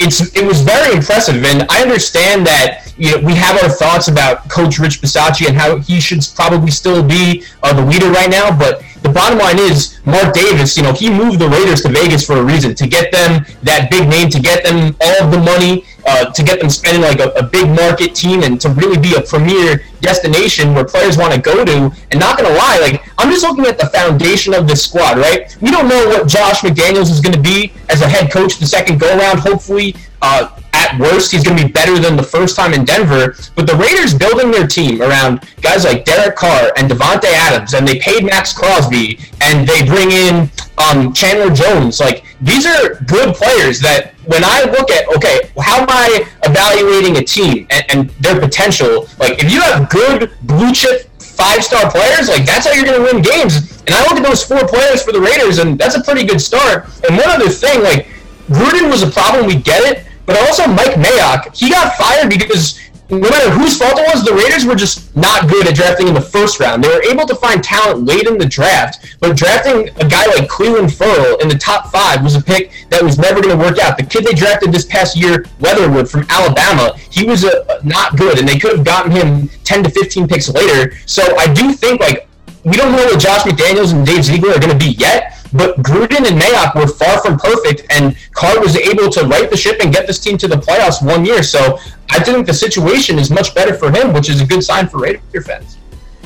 it's 0.00 0.34
it 0.36 0.46
was 0.46 0.60
very 0.60 0.94
impressive, 0.94 1.42
and 1.44 1.66
I 1.68 1.82
understand 1.82 2.46
that 2.46 2.92
you 2.96 3.10
know 3.10 3.26
we 3.26 3.34
have 3.34 3.60
our 3.62 3.68
thoughts 3.68 4.08
about 4.08 4.48
Coach 4.48 4.78
Rich 4.78 5.00
Bisaccia 5.00 5.48
and 5.48 5.56
how 5.56 5.78
he 5.78 6.00
should 6.00 6.20
probably 6.34 6.70
still 6.70 7.02
be 7.02 7.44
uh, 7.62 7.72
the 7.72 7.84
leader 7.84 8.10
right 8.10 8.30
now. 8.30 8.56
But 8.56 8.82
the 9.02 9.08
bottom 9.08 9.38
line 9.38 9.58
is 9.58 9.98
Mark 10.04 10.34
Davis. 10.34 10.76
You 10.76 10.82
know 10.82 10.92
he 10.92 11.10
moved 11.10 11.38
the 11.38 11.48
Raiders 11.48 11.82
to 11.82 11.88
Vegas 11.88 12.26
for 12.26 12.36
a 12.36 12.44
reason 12.44 12.74
to 12.74 12.86
get 12.86 13.12
them 13.12 13.44
that 13.62 13.90
big 13.90 14.08
name, 14.08 14.28
to 14.30 14.40
get 14.40 14.64
them 14.64 14.96
all 15.00 15.24
of 15.24 15.30
the 15.30 15.38
money, 15.38 15.84
uh, 16.06 16.32
to 16.32 16.42
get 16.42 16.60
them 16.60 16.70
spending 16.70 17.02
like 17.02 17.20
a, 17.20 17.30
a 17.38 17.42
big 17.42 17.68
market 17.68 18.14
team, 18.14 18.42
and 18.42 18.60
to 18.60 18.68
really 18.70 18.98
be 18.98 19.14
a 19.14 19.22
premier 19.22 19.82
destination 20.00 20.74
where 20.74 20.84
players 20.84 21.16
want 21.16 21.32
to 21.32 21.40
go 21.40 21.64
to. 21.64 21.90
And 22.10 22.20
not 22.20 22.38
gonna 22.38 22.54
lie, 22.54 22.78
like 22.80 23.08
I'm 23.18 23.30
just 23.30 23.42
looking 23.42 23.66
at 23.66 23.78
the 23.78 23.86
foundation 23.86 24.54
of 24.54 24.66
this 24.66 24.84
squad. 24.84 25.18
Right, 25.18 25.56
we 25.60 25.70
don't 25.70 25.88
know 25.88 26.08
what 26.08 26.28
Josh 26.28 26.60
McDaniels 26.60 27.10
is 27.10 27.20
going 27.20 27.34
to 27.34 27.40
be 27.40 27.72
as 27.88 28.02
a 28.02 28.08
head 28.08 28.30
coach 28.30 28.58
the 28.58 28.66
second 28.66 29.00
go 29.00 29.18
around. 29.18 29.38
Hopefully. 29.38 29.94
Uh, 30.22 30.58
at 30.72 30.98
worst, 30.98 31.32
he's 31.32 31.42
going 31.42 31.56
to 31.56 31.66
be 31.66 31.72
better 31.72 31.98
than 31.98 32.16
the 32.16 32.22
first 32.22 32.54
time 32.54 32.72
in 32.72 32.84
Denver. 32.84 33.36
But 33.56 33.66
the 33.66 33.74
Raiders 33.74 34.14
building 34.14 34.50
their 34.50 34.66
team 34.66 35.02
around 35.02 35.40
guys 35.60 35.84
like 35.84 36.04
Derek 36.04 36.36
Carr 36.36 36.72
and 36.76 36.90
Davante 36.90 37.32
Adams, 37.32 37.74
and 37.74 37.86
they 37.86 37.98
paid 37.98 38.24
Maxx 38.24 38.52
Crosby, 38.52 39.18
and 39.40 39.66
they 39.66 39.84
bring 39.84 40.10
in 40.10 40.50
um, 40.78 41.12
Chandler 41.12 41.54
Jones. 41.54 42.00
Like 42.00 42.24
these 42.40 42.66
are 42.66 42.94
good 43.06 43.34
players 43.34 43.80
that 43.80 44.14
when 44.26 44.44
I 44.44 44.64
look 44.64 44.90
at 44.90 45.08
okay, 45.16 45.50
how 45.58 45.80
am 45.80 45.88
I 45.88 46.24
evaluating 46.44 47.16
a 47.16 47.24
team 47.24 47.66
and, 47.70 47.84
and 47.88 48.10
their 48.20 48.38
potential? 48.38 49.08
Like 49.18 49.42
if 49.42 49.52
you 49.52 49.60
have 49.60 49.90
good 49.90 50.32
blue 50.42 50.72
chip 50.72 51.10
five 51.18 51.64
star 51.64 51.90
players, 51.90 52.28
like 52.28 52.44
that's 52.44 52.66
how 52.66 52.72
you're 52.72 52.84
going 52.84 52.98
to 52.98 53.12
win 53.12 53.22
games. 53.22 53.82
And 53.86 53.94
I 53.94 54.02
look 54.02 54.18
at 54.18 54.22
those 54.22 54.44
four 54.44 54.66
players 54.66 55.02
for 55.02 55.12
the 55.12 55.20
Raiders, 55.20 55.58
and 55.58 55.78
that's 55.78 55.94
a 55.94 56.02
pretty 56.02 56.24
good 56.24 56.40
start. 56.40 56.84
And 57.08 57.16
one 57.16 57.28
other 57.28 57.48
thing, 57.48 57.82
like 57.82 58.08
Gruden 58.48 58.90
was 58.90 59.02
a 59.02 59.10
problem, 59.10 59.46
we 59.46 59.56
get 59.56 59.82
it, 59.84 60.04
but 60.28 60.36
also 60.46 60.66
Mike 60.66 60.94
Mayock, 61.00 61.56
he 61.56 61.70
got 61.70 61.96
fired 61.96 62.28
because 62.28 62.78
no 63.08 63.18
matter 63.18 63.48
whose 63.48 63.78
fault 63.78 63.98
it 63.98 64.06
was, 64.12 64.22
the 64.22 64.34
Raiders 64.34 64.66
were 64.66 64.74
just 64.74 65.16
not 65.16 65.48
good 65.48 65.66
at 65.66 65.74
drafting 65.74 66.06
in 66.06 66.12
the 66.12 66.20
first 66.20 66.60
round. 66.60 66.84
They 66.84 66.88
were 66.88 67.02
able 67.04 67.26
to 67.26 67.34
find 67.34 67.64
talent 67.64 68.04
late 68.04 68.26
in 68.26 68.36
the 68.36 68.44
draft, 68.44 69.16
but 69.20 69.34
drafting 69.34 69.88
a 69.88 70.06
guy 70.06 70.26
like 70.26 70.46
Clelin 70.46 70.92
Ferrell 70.92 71.38
in 71.38 71.48
the 71.48 71.56
top 71.56 71.90
five 71.90 72.22
was 72.22 72.36
a 72.36 72.42
pick 72.42 72.70
that 72.90 73.02
was 73.02 73.16
never 73.16 73.40
going 73.40 73.58
to 73.58 73.64
work 73.64 73.78
out. 73.78 73.96
The 73.96 74.02
kid 74.02 74.26
they 74.26 74.34
drafted 74.34 74.70
this 74.70 74.84
past 74.84 75.16
year, 75.16 75.46
Leatherwood 75.60 76.10
from 76.10 76.26
Alabama, 76.28 76.94
he 77.10 77.24
was 77.24 77.44
a, 77.44 77.80
not 77.82 78.18
good, 78.18 78.38
and 78.38 78.46
they 78.46 78.58
could 78.58 78.76
have 78.76 78.84
gotten 78.84 79.10
him 79.10 79.48
10 79.64 79.84
to 79.84 79.90
15 79.90 80.28
picks 80.28 80.50
later. 80.50 80.94
So 81.06 81.38
I 81.38 81.50
do 81.54 81.72
think 81.72 82.02
like 82.02 82.28
we 82.64 82.76
don't 82.76 82.92
know 82.92 83.04
what 83.04 83.18
Josh 83.18 83.42
McDaniels 83.44 83.94
and 83.94 84.04
Dave 84.04 84.24
Ziegler 84.24 84.50
are 84.50 84.60
going 84.60 84.76
to 84.76 84.84
be 84.84 84.92
yet. 84.98 85.37
But 85.52 85.78
Gruden 85.78 86.28
and 86.28 86.40
Mayock 86.40 86.74
were 86.74 86.86
far 86.86 87.20
from 87.22 87.38
perfect, 87.38 87.86
and 87.90 88.16
Carr 88.32 88.60
was 88.60 88.76
able 88.76 89.08
to 89.10 89.24
right 89.24 89.50
the 89.50 89.56
ship 89.56 89.80
and 89.80 89.92
get 89.92 90.06
this 90.06 90.18
team 90.18 90.36
to 90.38 90.48
the 90.48 90.56
playoffs 90.56 91.04
one 91.04 91.24
year. 91.24 91.42
So 91.42 91.78
I 92.10 92.22
think 92.22 92.46
the 92.46 92.54
situation 92.54 93.18
is 93.18 93.30
much 93.30 93.54
better 93.54 93.74
for 93.74 93.90
him, 93.90 94.12
which 94.12 94.28
is 94.28 94.40
a 94.40 94.46
good 94.46 94.62
sign 94.62 94.88
for 94.88 94.98
Raider 94.98 95.42
fans. 95.42 95.78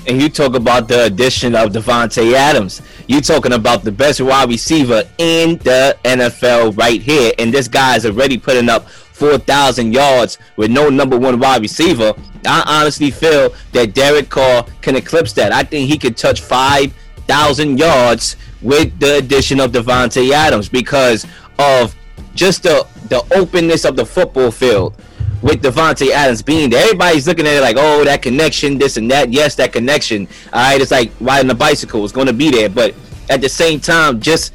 And 0.08 0.20
you 0.20 0.28
talk 0.28 0.54
about 0.54 0.88
the 0.88 1.04
addition 1.04 1.54
of 1.54 1.70
Davante 1.70 2.32
Adams. 2.34 2.82
You 3.06 3.20
talking 3.20 3.52
about 3.52 3.84
the 3.84 3.92
best 3.92 4.20
wide 4.20 4.48
receiver 4.48 5.04
in 5.18 5.58
the 5.58 5.96
NFL 6.04 6.76
right 6.76 7.00
here, 7.00 7.32
and 7.38 7.54
this 7.54 7.68
guy 7.68 7.96
is 7.96 8.04
already 8.04 8.36
putting 8.36 8.68
up 8.68 8.88
4,000 8.88 9.92
yards 9.92 10.38
with 10.56 10.72
no 10.72 10.88
number 10.88 11.16
one 11.16 11.38
wide 11.38 11.62
receiver. 11.62 12.14
I 12.44 12.64
honestly 12.66 13.12
feel 13.12 13.54
that 13.70 13.94
Derek 13.94 14.28
Carr 14.28 14.66
can 14.80 14.96
eclipse 14.96 15.32
that. 15.34 15.52
I 15.52 15.62
think 15.62 15.88
he 15.88 15.96
could 15.96 16.16
touch 16.16 16.40
5,000 16.40 17.78
yards 17.78 18.36
with 18.62 18.98
the 18.98 19.16
addition 19.16 19.60
of 19.60 19.72
Davante 19.72 20.30
Adams 20.32 20.68
because 20.68 21.26
of 21.58 21.94
just 22.34 22.62
the 22.62 22.86
the 23.08 23.22
openness 23.36 23.84
of 23.84 23.96
the 23.96 24.06
football 24.06 24.50
field 24.50 24.94
with 25.42 25.60
Davante 25.62 26.10
Adams 26.10 26.40
being 26.40 26.70
there. 26.70 26.84
Everybody's 26.84 27.26
looking 27.26 27.46
at 27.46 27.54
it 27.54 27.60
like, 27.60 27.76
oh, 27.78 28.04
that 28.04 28.22
connection, 28.22 28.78
this 28.78 28.96
and 28.96 29.10
that. 29.10 29.32
Yes, 29.32 29.56
that 29.56 29.72
connection. 29.72 30.28
All 30.52 30.62
right, 30.62 30.80
it's 30.80 30.90
like 30.92 31.10
riding 31.20 31.50
a 31.50 31.54
bicycle 31.54 32.04
is 32.04 32.12
going 32.12 32.28
to 32.28 32.32
be 32.32 32.50
there, 32.50 32.68
but 32.68 32.94
at 33.28 33.40
the 33.40 33.48
same 33.48 33.80
time, 33.80 34.20
just 34.20 34.52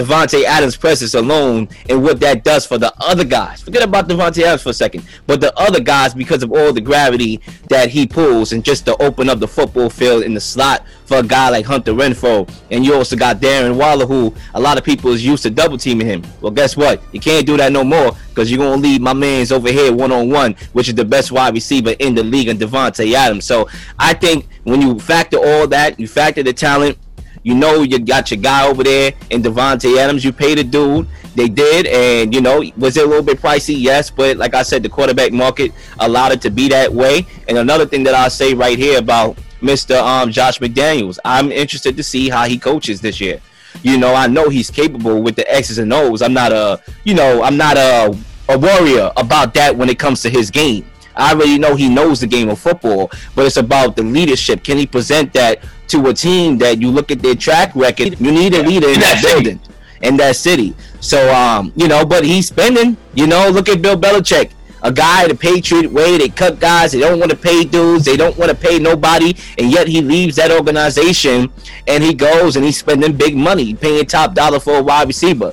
Davante 0.00 0.44
Adams' 0.44 0.76
presence 0.76 1.12
alone 1.12 1.68
and 1.90 2.02
what 2.02 2.20
that 2.20 2.42
does 2.42 2.64
for 2.64 2.78
the 2.78 2.90
other 2.98 3.24
guys. 3.24 3.60
Forget 3.60 3.82
about 3.82 4.08
Davante 4.08 4.42
Adams 4.42 4.62
for 4.62 4.70
a 4.70 4.74
second, 4.74 5.04
but 5.26 5.42
the 5.42 5.54
other 5.58 5.78
guys 5.78 6.14
because 6.14 6.42
of 6.42 6.50
all 6.52 6.72
the 6.72 6.80
gravity 6.80 7.38
that 7.68 7.90
he 7.90 8.06
pulls 8.06 8.52
and 8.52 8.64
just 8.64 8.86
to 8.86 8.96
open 9.02 9.28
up 9.28 9.40
the 9.40 9.48
football 9.48 9.90
field 9.90 10.22
in 10.22 10.32
the 10.32 10.40
slot 10.40 10.86
for 11.04 11.18
a 11.18 11.22
guy 11.22 11.50
like 11.50 11.66
Hunter 11.66 11.92
Renfrow. 11.92 12.50
And 12.70 12.82
you 12.82 12.94
also 12.94 13.14
got 13.14 13.40
Darren 13.40 13.76
Waller, 13.76 14.06
who 14.06 14.34
a 14.54 14.60
lot 14.60 14.78
of 14.78 14.84
people 14.84 15.12
is 15.12 15.24
used 15.24 15.42
to 15.42 15.50
double 15.50 15.76
teaming 15.76 16.06
him. 16.06 16.22
Well, 16.40 16.52
guess 16.52 16.78
what? 16.78 17.02
You 17.12 17.20
can't 17.20 17.46
do 17.46 17.58
that 17.58 17.72
no 17.72 17.84
more 17.84 18.12
because 18.28 18.50
you're 18.50 18.58
gonna 18.58 18.80
leave 18.80 19.02
my 19.02 19.12
man's 19.12 19.52
over 19.52 19.70
here 19.70 19.92
one 19.92 20.12
on 20.12 20.30
one, 20.30 20.56
which 20.72 20.88
is 20.88 20.94
the 20.94 21.04
best 21.04 21.30
wide 21.30 21.52
receiver 21.52 21.90
in 21.98 22.14
the 22.14 22.22
league, 22.22 22.48
and 22.48 22.58
Davante 22.58 23.12
Adams. 23.12 23.44
So 23.44 23.68
I 23.98 24.14
think 24.14 24.48
when 24.64 24.80
you 24.80 24.98
factor 24.98 25.36
all 25.36 25.66
that, 25.68 26.00
you 26.00 26.08
factor 26.08 26.42
the 26.42 26.54
talent 26.54 26.96
you 27.42 27.54
know 27.54 27.82
you 27.82 27.98
got 27.98 28.30
your 28.30 28.40
guy 28.40 28.66
over 28.66 28.82
there 28.84 29.12
in 29.30 29.42
Davante 29.42 29.96
Adams. 29.96 30.24
You 30.24 30.32
paid 30.32 30.58
a 30.58 30.64
dude. 30.64 31.08
They 31.34 31.48
did, 31.48 31.86
and 31.86 32.34
you 32.34 32.40
know, 32.40 32.62
was 32.76 32.96
it 32.96 33.04
a 33.04 33.06
little 33.06 33.22
bit 33.22 33.40
pricey? 33.40 33.74
Yes, 33.78 34.10
but 34.10 34.36
like 34.36 34.54
I 34.54 34.62
said, 34.62 34.82
the 34.82 34.88
quarterback 34.88 35.32
market 35.32 35.72
allowed 36.00 36.32
it 36.32 36.42
to 36.42 36.50
be 36.50 36.68
that 36.68 36.92
way. 36.92 37.26
And 37.48 37.58
another 37.58 37.86
thing 37.86 38.02
that 38.04 38.14
I'll 38.14 38.30
say 38.30 38.52
right 38.52 38.78
here 38.78 38.98
about 38.98 39.38
Mr. 39.60 40.00
Um, 40.02 40.30
Josh 40.30 40.58
McDaniels, 40.58 41.18
I'm 41.24 41.52
interested 41.52 41.96
to 41.96 42.02
see 42.02 42.28
how 42.28 42.46
he 42.46 42.58
coaches 42.58 43.00
this 43.00 43.20
year. 43.20 43.40
You 43.82 43.98
know, 43.98 44.14
I 44.14 44.26
know 44.26 44.48
he's 44.48 44.70
capable 44.70 45.22
with 45.22 45.36
the 45.36 45.50
X's 45.50 45.78
and 45.78 45.92
O's. 45.92 46.22
I'm 46.22 46.34
not 46.34 46.52
a, 46.52 46.82
you 47.04 47.14
know, 47.14 47.42
I'm 47.42 47.56
not 47.56 47.76
a, 47.76 48.16
a 48.48 48.58
warrior 48.58 49.12
about 49.16 49.54
that 49.54 49.76
when 49.76 49.88
it 49.88 49.98
comes 49.98 50.22
to 50.22 50.30
his 50.30 50.50
game. 50.50 50.84
I 51.20 51.32
already 51.32 51.58
know 51.58 51.76
he 51.76 51.88
knows 51.88 52.20
the 52.20 52.26
game 52.26 52.48
of 52.48 52.58
football, 52.58 53.10
but 53.34 53.46
it's 53.46 53.56
about 53.56 53.96
the 53.96 54.02
leadership. 54.02 54.64
Can 54.64 54.78
he 54.78 54.86
present 54.86 55.32
that 55.34 55.62
to 55.88 56.06
a 56.06 56.14
team 56.14 56.58
that 56.58 56.80
you 56.80 56.90
look 56.90 57.10
at 57.10 57.20
their 57.20 57.34
track 57.34 57.74
record? 57.76 58.18
You 58.20 58.32
need 58.32 58.54
a 58.54 58.62
leader 58.62 58.88
in 58.88 59.00
that 59.00 59.22
building, 59.22 59.60
in 60.02 60.16
that 60.16 60.36
city. 60.36 60.74
So, 61.00 61.32
um, 61.34 61.72
you 61.76 61.88
know, 61.88 62.04
but 62.04 62.24
he's 62.24 62.46
spending. 62.46 62.96
You 63.14 63.26
know, 63.26 63.48
look 63.50 63.68
at 63.68 63.82
Bill 63.82 63.96
Belichick 63.96 64.52
a 64.82 64.92
guy 64.92 65.28
the 65.28 65.34
Patriot 65.34 65.92
way. 65.92 66.18
They 66.18 66.28
cut 66.28 66.58
guys. 66.58 66.92
They 66.92 67.00
don't 67.00 67.18
want 67.18 67.30
to 67.30 67.36
pay 67.36 67.64
dudes. 67.64 68.04
They 68.04 68.16
don't 68.16 68.36
want 68.36 68.50
to 68.50 68.56
pay 68.56 68.78
nobody. 68.78 69.36
And 69.58 69.70
yet 69.70 69.88
he 69.88 70.00
leaves 70.00 70.36
that 70.36 70.50
organization 70.50 71.52
and 71.86 72.02
he 72.02 72.14
goes 72.14 72.56
and 72.56 72.64
he's 72.64 72.78
spending 72.78 73.16
big 73.16 73.36
money, 73.36 73.74
paying 73.74 74.06
top 74.06 74.34
dollar 74.34 74.60
for 74.60 74.76
a 74.76 74.82
wide 74.82 75.08
receiver 75.08 75.52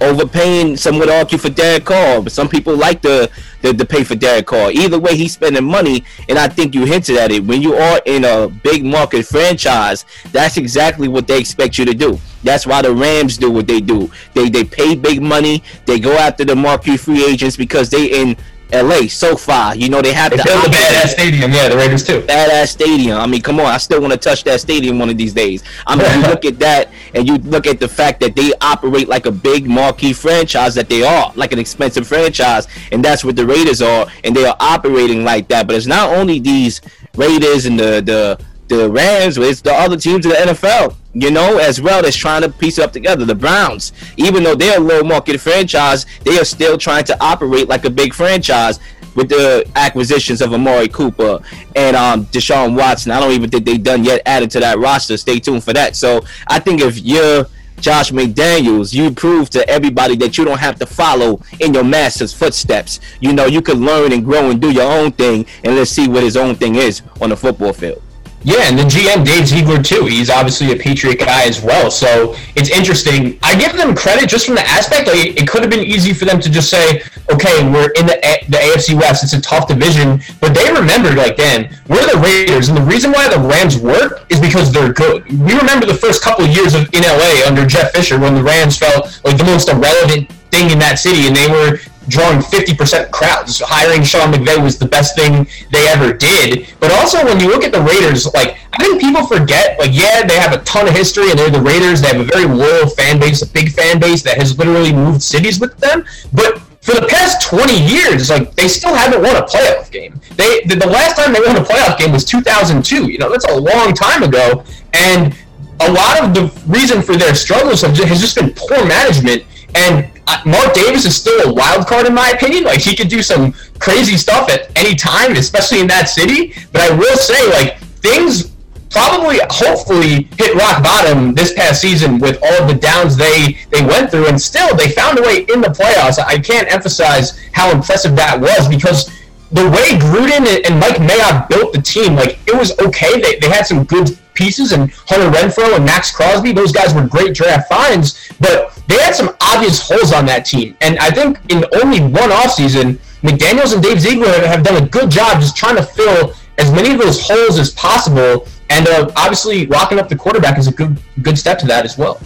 overpaying. 0.00 0.76
Some 0.76 0.98
would 0.98 1.08
argue 1.08 1.38
for 1.38 1.50
Derek 1.50 1.84
Carr, 1.84 2.22
but 2.22 2.32
some 2.32 2.48
people 2.48 2.76
like 2.76 3.02
the, 3.02 3.30
the 3.62 3.72
the 3.72 3.84
pay 3.84 4.04
for 4.04 4.14
Derek 4.14 4.46
Carr. 4.46 4.70
Either 4.70 4.98
way, 4.98 5.16
he's 5.16 5.32
spending 5.32 5.64
money, 5.64 6.04
and 6.28 6.38
I 6.38 6.48
think 6.48 6.74
you 6.74 6.84
hinted 6.84 7.16
at 7.16 7.30
it. 7.30 7.44
When 7.44 7.62
you 7.62 7.74
are 7.74 8.00
in 8.06 8.24
a 8.24 8.48
big 8.48 8.84
market 8.84 9.26
franchise, 9.26 10.04
that's 10.32 10.56
exactly 10.56 11.08
what 11.08 11.26
they 11.26 11.38
expect 11.38 11.78
you 11.78 11.84
to 11.84 11.94
do. 11.94 12.18
That's 12.42 12.66
why 12.66 12.82
the 12.82 12.94
Rams 12.94 13.36
do 13.36 13.50
what 13.50 13.66
they 13.66 13.80
do. 13.80 14.10
They 14.34 14.48
they 14.48 14.64
pay 14.64 14.94
big 14.94 15.22
money. 15.22 15.62
They 15.86 15.98
go 15.98 16.12
after 16.12 16.44
the 16.44 16.56
marquee 16.56 16.96
free 16.96 17.24
agents 17.24 17.56
because 17.56 17.90
they 17.90 18.20
in 18.20 18.36
LA, 18.72 19.08
SoFi. 19.08 19.78
You 19.78 19.88
know 19.88 20.02
they 20.02 20.12
have 20.12 20.30
they 20.30 20.36
to 20.36 20.44
build 20.44 20.66
a 20.66 20.68
badass 20.68 21.08
stadium. 21.08 21.52
Yeah, 21.52 21.68
the 21.68 21.76
Raiders 21.76 22.04
too. 22.04 22.20
Badass 22.22 22.68
stadium. 22.68 23.18
I 23.18 23.26
mean, 23.26 23.40
come 23.40 23.60
on, 23.60 23.66
I 23.66 23.78
still 23.78 24.00
want 24.00 24.12
to 24.12 24.18
touch 24.18 24.44
that 24.44 24.60
stadium 24.60 24.98
one 24.98 25.08
of 25.08 25.16
these 25.16 25.32
days. 25.32 25.62
I 25.86 25.96
mean, 25.96 26.20
you 26.20 26.28
look 26.28 26.44
at 26.44 26.58
that 26.58 26.90
and 27.14 27.26
you 27.26 27.38
look 27.38 27.66
at 27.66 27.80
the 27.80 27.88
fact 27.88 28.20
that 28.20 28.36
they 28.36 28.52
operate 28.60 29.08
like 29.08 29.26
a 29.26 29.32
big 29.32 29.66
marquee 29.68 30.12
franchise 30.12 30.74
that 30.74 30.88
they 30.88 31.02
are, 31.02 31.32
like 31.34 31.52
an 31.52 31.58
expensive 31.58 32.06
franchise, 32.06 32.68
and 32.92 33.04
that's 33.04 33.24
what 33.24 33.36
the 33.36 33.46
Raiders 33.46 33.80
are, 33.80 34.06
and 34.24 34.34
they 34.34 34.44
are 34.44 34.56
operating 34.60 35.24
like 35.24 35.48
that. 35.48 35.66
But 35.66 35.76
it's 35.76 35.86
not 35.86 36.10
only 36.10 36.38
these 36.38 36.80
Raiders 37.16 37.66
and 37.66 37.78
the 37.78 38.00
the 38.00 38.44
the 38.68 38.90
Rams, 38.90 39.38
it's 39.38 39.60
the 39.60 39.72
other 39.72 39.96
teams 39.96 40.24
in 40.26 40.32
the 40.32 40.36
NFL, 40.36 40.94
you 41.14 41.30
know, 41.30 41.58
as 41.58 41.80
well 41.80 42.04
as 42.04 42.14
trying 42.14 42.42
to 42.42 42.48
piece 42.50 42.78
it 42.78 42.84
up 42.84 42.92
together. 42.92 43.24
The 43.24 43.34
Browns, 43.34 43.92
even 44.16 44.42
though 44.42 44.54
they're 44.54 44.78
a 44.78 44.80
low 44.80 45.02
market 45.02 45.40
franchise, 45.40 46.06
they 46.24 46.38
are 46.38 46.44
still 46.44 46.78
trying 46.78 47.04
to 47.04 47.22
operate 47.22 47.68
like 47.68 47.84
a 47.84 47.90
big 47.90 48.14
franchise 48.14 48.78
with 49.14 49.28
the 49.28 49.68
acquisitions 49.74 50.40
of 50.40 50.52
Amari 50.52 50.88
Cooper 50.88 51.40
and 51.74 51.96
um, 51.96 52.26
Deshaun 52.26 52.76
Watson. 52.76 53.10
I 53.10 53.20
don't 53.20 53.32
even 53.32 53.50
think 53.50 53.64
they've 53.64 53.82
done 53.82 54.04
yet 54.04 54.22
added 54.26 54.50
to 54.52 54.60
that 54.60 54.78
roster. 54.78 55.16
Stay 55.16 55.40
tuned 55.40 55.64
for 55.64 55.72
that. 55.72 55.96
So 55.96 56.24
I 56.46 56.60
think 56.60 56.80
if 56.80 57.00
you're 57.00 57.46
Josh 57.80 58.10
McDaniels, 58.10 58.92
you 58.92 59.10
prove 59.12 59.50
to 59.50 59.68
everybody 59.68 60.16
that 60.16 60.36
you 60.36 60.44
don't 60.44 60.58
have 60.58 60.78
to 60.78 60.86
follow 60.86 61.40
in 61.60 61.74
your 61.74 61.84
master's 61.84 62.32
footsteps. 62.32 63.00
You 63.20 63.32
know, 63.32 63.46
you 63.46 63.62
can 63.62 63.84
learn 63.84 64.12
and 64.12 64.24
grow 64.24 64.50
and 64.50 64.60
do 64.60 64.70
your 64.70 64.90
own 64.90 65.12
thing, 65.12 65.46
and 65.64 65.76
let's 65.76 65.90
see 65.90 66.08
what 66.08 66.22
his 66.22 66.36
own 66.36 66.56
thing 66.56 66.74
is 66.74 67.02
on 67.20 67.30
the 67.30 67.36
football 67.36 67.72
field. 67.72 68.02
Yeah, 68.44 68.68
and 68.68 68.78
the 68.78 68.84
GM 68.84 69.24
Dave 69.24 69.48
Ziegler 69.48 69.82
too. 69.82 70.06
He's 70.06 70.30
obviously 70.30 70.72
a 70.72 70.76
Patriot 70.76 71.18
guy 71.18 71.44
as 71.44 71.60
well, 71.60 71.90
so 71.90 72.36
it's 72.54 72.70
interesting. 72.70 73.36
I 73.42 73.58
give 73.58 73.76
them 73.76 73.96
credit 73.96 74.28
just 74.28 74.46
from 74.46 74.54
the 74.54 74.62
aspect 74.62 75.08
like 75.08 75.40
it 75.40 75.48
could 75.48 75.62
have 75.62 75.70
been 75.70 75.84
easy 75.84 76.14
for 76.14 76.24
them 76.24 76.40
to 76.40 76.48
just 76.48 76.70
say, 76.70 77.02
"Okay, 77.32 77.68
we're 77.68 77.90
in 77.98 78.06
the 78.06 78.16
the 78.48 78.58
AFC 78.58 78.94
West. 78.94 79.24
It's 79.24 79.32
a 79.32 79.40
tough 79.40 79.66
division," 79.66 80.22
but 80.40 80.54
they 80.54 80.72
remembered 80.72 81.16
like, 81.16 81.36
"Dan, 81.36 81.68
we're 81.88 82.06
the 82.06 82.18
Raiders, 82.18 82.68
and 82.68 82.78
the 82.78 82.82
reason 82.82 83.10
why 83.10 83.28
the 83.28 83.40
Rams 83.40 83.76
work 83.76 84.24
is 84.28 84.38
because 84.38 84.70
they're 84.70 84.92
good." 84.92 85.26
We 85.40 85.54
remember 85.54 85.86
the 85.86 85.94
first 85.94 86.22
couple 86.22 86.44
of 86.44 86.50
years 86.52 86.74
of 86.74 86.88
in 86.94 87.04
LA 87.04 87.42
under 87.44 87.66
Jeff 87.66 87.92
Fisher 87.92 88.18
when 88.18 88.36
the 88.36 88.42
Rams 88.42 88.76
felt 88.76 89.20
like 89.24 89.36
the 89.36 89.44
most 89.44 89.68
irrelevant 89.68 90.30
thing 90.52 90.70
in 90.70 90.78
that 90.78 90.98
city, 90.98 91.26
and 91.26 91.34
they 91.34 91.48
were 91.48 91.80
drawing 92.08 92.40
50% 92.40 93.10
crowds. 93.10 93.60
Hiring 93.64 94.02
Sean 94.02 94.32
McVay 94.32 94.62
was 94.62 94.78
the 94.78 94.86
best 94.86 95.16
thing 95.16 95.46
they 95.70 95.86
ever 95.88 96.12
did. 96.12 96.68
But 96.80 96.92
also, 96.92 97.24
when 97.24 97.40
you 97.40 97.48
look 97.48 97.64
at 97.64 97.72
the 97.72 97.80
Raiders, 97.80 98.26
like 98.34 98.58
I 98.72 98.82
think 98.82 99.00
people 99.00 99.26
forget, 99.26 99.78
like 99.78 99.90
yeah, 99.92 100.26
they 100.26 100.38
have 100.38 100.52
a 100.52 100.62
ton 100.64 100.88
of 100.88 100.94
history, 100.94 101.30
and 101.30 101.38
they're 101.38 101.50
the 101.50 101.60
Raiders. 101.60 102.00
They 102.00 102.08
have 102.08 102.20
a 102.20 102.24
very 102.24 102.46
loyal 102.46 102.88
fan 102.88 103.20
base, 103.20 103.42
a 103.42 103.46
big 103.46 103.72
fan 103.72 104.00
base 104.00 104.22
that 104.22 104.38
has 104.38 104.58
literally 104.58 104.92
moved 104.92 105.22
cities 105.22 105.60
with 105.60 105.76
them. 105.78 106.04
But 106.32 106.60
for 106.80 106.94
the 106.94 107.06
past 107.06 107.46
20 107.48 107.78
years, 107.78 108.30
like 108.30 108.54
they 108.54 108.68
still 108.68 108.94
haven't 108.94 109.22
won 109.22 109.36
a 109.36 109.42
playoff 109.42 109.90
game. 109.90 110.20
They 110.36 110.62
the, 110.64 110.76
the 110.76 110.86
last 110.86 111.16
time 111.16 111.32
they 111.32 111.40
won 111.40 111.56
a 111.56 111.64
playoff 111.64 111.98
game 111.98 112.12
was 112.12 112.24
2002. 112.24 113.10
You 113.10 113.18
know, 113.18 113.30
that's 113.30 113.44
a 113.44 113.56
long 113.56 113.92
time 113.94 114.22
ago, 114.22 114.64
and 114.94 115.36
a 115.80 115.92
lot 115.92 116.22
of 116.22 116.34
the 116.34 116.50
reason 116.66 117.02
for 117.02 117.16
their 117.16 117.34
struggles 117.34 117.82
has 117.82 118.20
just 118.20 118.36
been 118.36 118.52
poor 118.54 118.84
management. 118.86 119.44
And 119.74 120.10
Mark 120.44 120.74
Davis 120.74 121.04
is 121.04 121.16
still 121.16 121.50
a 121.50 121.52
wild 121.52 121.86
card 121.86 122.06
in 122.06 122.14
my 122.14 122.30
opinion. 122.30 122.64
Like 122.64 122.80
he 122.80 122.94
could 122.94 123.08
do 123.08 123.22
some 123.22 123.52
crazy 123.78 124.16
stuff 124.16 124.50
at 124.50 124.70
any 124.76 124.94
time, 124.94 125.32
especially 125.32 125.80
in 125.80 125.86
that 125.88 126.08
city. 126.08 126.54
But 126.72 126.82
I 126.82 126.94
will 126.94 127.16
say, 127.16 127.50
like 127.50 127.78
things 128.02 128.52
probably, 128.90 129.38
hopefully, 129.50 130.28
hit 130.38 130.54
rock 130.54 130.82
bottom 130.82 131.34
this 131.34 131.52
past 131.52 131.80
season 131.80 132.18
with 132.18 132.38
all 132.42 132.66
the 132.66 132.74
downs 132.74 133.16
they 133.16 133.58
they 133.70 133.84
went 133.84 134.10
through, 134.10 134.26
and 134.26 134.40
still 134.40 134.74
they 134.76 134.90
found 134.90 135.18
a 135.18 135.22
way 135.22 135.46
in 135.52 135.60
the 135.60 135.68
playoffs. 135.68 136.18
I 136.18 136.38
can't 136.38 136.70
emphasize 136.72 137.38
how 137.52 137.70
impressive 137.70 138.16
that 138.16 138.40
was 138.40 138.68
because 138.68 139.10
the 139.50 139.68
way 139.70 139.98
Gruden 139.98 140.44
and 140.66 140.78
Mike 140.78 140.96
Mayock 140.96 141.48
built 141.48 141.72
the 141.72 141.80
team, 141.80 142.14
like 142.14 142.38
it 142.46 142.56
was 142.56 142.78
okay. 142.80 143.20
They, 143.20 143.38
they 143.38 143.48
had 143.48 143.66
some 143.66 143.84
good 143.84 144.18
pieces, 144.34 144.72
and 144.72 144.90
Hunter 145.06 145.30
Renfrow 145.30 145.74
and 145.74 145.84
Maxx 145.84 146.10
Crosby, 146.14 146.52
those 146.52 146.72
guys 146.72 146.94
were 146.94 147.06
great 147.06 147.34
draft 147.34 147.68
finds, 147.68 148.30
but 148.40 148.77
they 148.88 148.96
had 148.96 149.14
some 149.14 149.36
obvious 149.40 149.86
holes 149.86 150.12
on 150.12 150.24
that 150.26 150.46
team. 150.46 150.76
And 150.80 150.98
I 150.98 151.10
think 151.10 151.38
in 151.50 151.64
only 151.82 152.00
one 152.00 152.30
offseason, 152.30 152.98
McDaniels 153.22 153.74
and 153.74 153.82
Dave 153.82 154.00
Ziegler 154.00 154.46
have 154.46 154.64
done 154.64 154.82
a 154.82 154.86
good 154.86 155.10
job 155.10 155.40
just 155.40 155.56
trying 155.56 155.76
to 155.76 155.82
fill 155.82 156.32
as 156.56 156.72
many 156.72 156.92
of 156.92 156.98
those 156.98 157.20
holes 157.20 157.58
as 157.58 157.70
possible. 157.72 158.48
And 158.70 158.88
uh, 158.88 159.10
obviously, 159.14 159.66
locking 159.66 159.98
up 159.98 160.08
the 160.08 160.16
quarterback 160.16 160.58
is 160.58 160.68
a 160.68 160.72
good 160.72 160.98
good 161.22 161.38
step 161.38 161.58
to 161.60 161.66
that 161.66 161.84
as 161.84 161.98
well. 161.98 162.18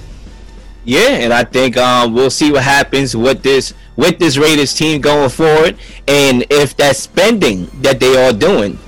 Yeah, 0.85 1.11
and 1.11 1.33
I 1.33 1.45
think 1.45 1.76
um, 1.76 2.14
we'll 2.14 2.31
see 2.31 2.52
what 2.52 2.62
happens 2.62 3.16
with 3.16 3.42
this 3.42 3.75
with 3.97 4.19
this 4.19 4.37
Raiders 4.37 4.75
team 4.75 5.00
going 5.00 5.31
forward, 5.31 5.76
and 6.07 6.45
if 6.49 6.76
that 6.76 6.97
spending 6.97 7.66
that 7.83 7.99
they 7.99 8.16
are 8.25 8.33
doing 8.33 8.78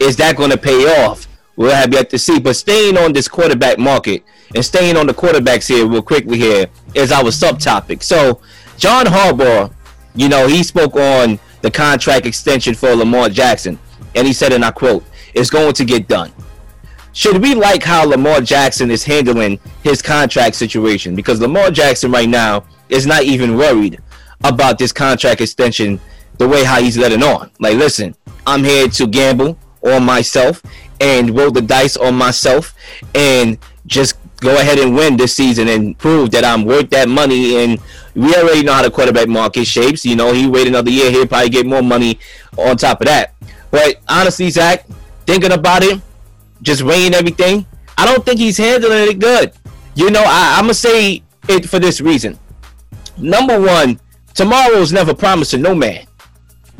is 0.00 0.16
that 0.16 0.36
going 0.36 0.50
to 0.50 0.58
pay 0.58 1.04
off. 1.04 1.28
We'll 1.56 1.74
have 1.74 1.92
yet 1.92 2.10
to 2.10 2.18
see. 2.18 2.40
But 2.40 2.56
staying 2.56 2.96
on 2.96 3.12
this 3.12 3.28
quarterback 3.28 3.78
market 3.78 4.24
and 4.54 4.64
staying 4.64 4.96
on 4.96 5.06
the 5.06 5.14
quarterbacks 5.14 5.68
here 5.68 5.86
real 5.86 6.02
quickly 6.02 6.38
here 6.38 6.66
is 6.94 7.12
our 7.12 7.24
subtopic. 7.24 8.02
So 8.02 8.40
John 8.76 9.06
Harbaugh, 9.06 9.72
you 10.14 10.28
know, 10.28 10.46
he 10.46 10.62
spoke 10.62 10.96
on 10.96 11.38
the 11.62 11.70
contract 11.70 12.26
extension 12.26 12.74
for 12.74 12.94
Lamar 12.94 13.28
Jackson, 13.28 13.78
and 14.14 14.26
he 14.26 14.32
said, 14.32 14.52
and 14.52 14.64
I 14.64 14.70
quote, 14.70 15.04
"It's 15.34 15.50
going 15.50 15.72
to 15.74 15.84
get 15.84 16.08
done." 16.08 16.32
should 17.12 17.42
we 17.42 17.54
like 17.54 17.82
how 17.82 18.04
Lamar 18.06 18.40
Jackson 18.40 18.90
is 18.90 19.04
handling 19.04 19.60
his 19.82 20.02
contract 20.02 20.56
situation? 20.56 21.14
Because 21.14 21.40
Lamar 21.40 21.70
Jackson 21.70 22.10
right 22.10 22.28
now 22.28 22.64
is 22.88 23.06
not 23.06 23.22
even 23.22 23.56
worried 23.56 24.00
about 24.44 24.78
this 24.78 24.92
contract 24.92 25.40
extension 25.40 26.00
the 26.38 26.48
way 26.48 26.64
how 26.64 26.80
he's 26.80 26.96
letting 26.96 27.22
on. 27.22 27.50
Like, 27.60 27.76
listen, 27.76 28.14
I'm 28.46 28.64
here 28.64 28.88
to 28.88 29.06
gamble 29.06 29.58
on 29.82 30.04
myself 30.04 30.62
and 31.00 31.36
roll 31.36 31.50
the 31.50 31.62
dice 31.62 31.96
on 31.96 32.14
myself 32.14 32.74
and 33.14 33.58
just 33.86 34.16
go 34.42 34.58
ahead 34.58 34.78
and 34.78 34.94
win 34.94 35.16
this 35.16 35.34
season 35.34 35.68
and 35.68 35.96
prove 35.96 36.32
that 36.32 36.44
I'm 36.44 36.64
worth 36.64 36.90
that 36.90 37.08
money. 37.08 37.56
And 37.62 37.80
we 38.14 38.34
already 38.34 38.62
know 38.62 38.74
how 38.74 38.82
the 38.82 38.90
quarterback 38.90 39.28
market 39.28 39.66
shapes. 39.66 40.04
You 40.04 40.16
know, 40.16 40.32
he 40.32 40.46
wait 40.48 40.66
another 40.66 40.90
year, 40.90 41.10
he'll 41.10 41.26
probably 41.26 41.48
get 41.48 41.64
more 41.64 41.82
money 41.82 42.18
on 42.58 42.76
top 42.76 43.00
of 43.00 43.06
that. 43.06 43.34
But 43.70 44.00
honestly, 44.08 44.50
Zach, 44.50 44.84
thinking 45.26 45.52
about 45.52 45.82
it, 45.84 46.00
just 46.60 46.82
weighing 46.82 47.14
everything, 47.14 47.64
I 47.96 48.04
don't 48.04 48.24
think 48.26 48.38
he's 48.38 48.58
handling 48.58 49.08
it 49.10 49.18
good. 49.18 49.52
You 49.94 50.10
know, 50.10 50.22
I, 50.22 50.56
I'm 50.58 50.64
gonna 50.64 50.74
say 50.74 51.22
it 51.48 51.68
for 51.68 51.78
this 51.78 52.00
reason. 52.00 52.38
Number 53.16 53.60
one, 53.60 54.00
tomorrow's 54.34 54.92
never 54.92 55.14
promised 55.14 55.52
to 55.52 55.58
no 55.58 55.74
man. 55.74 56.06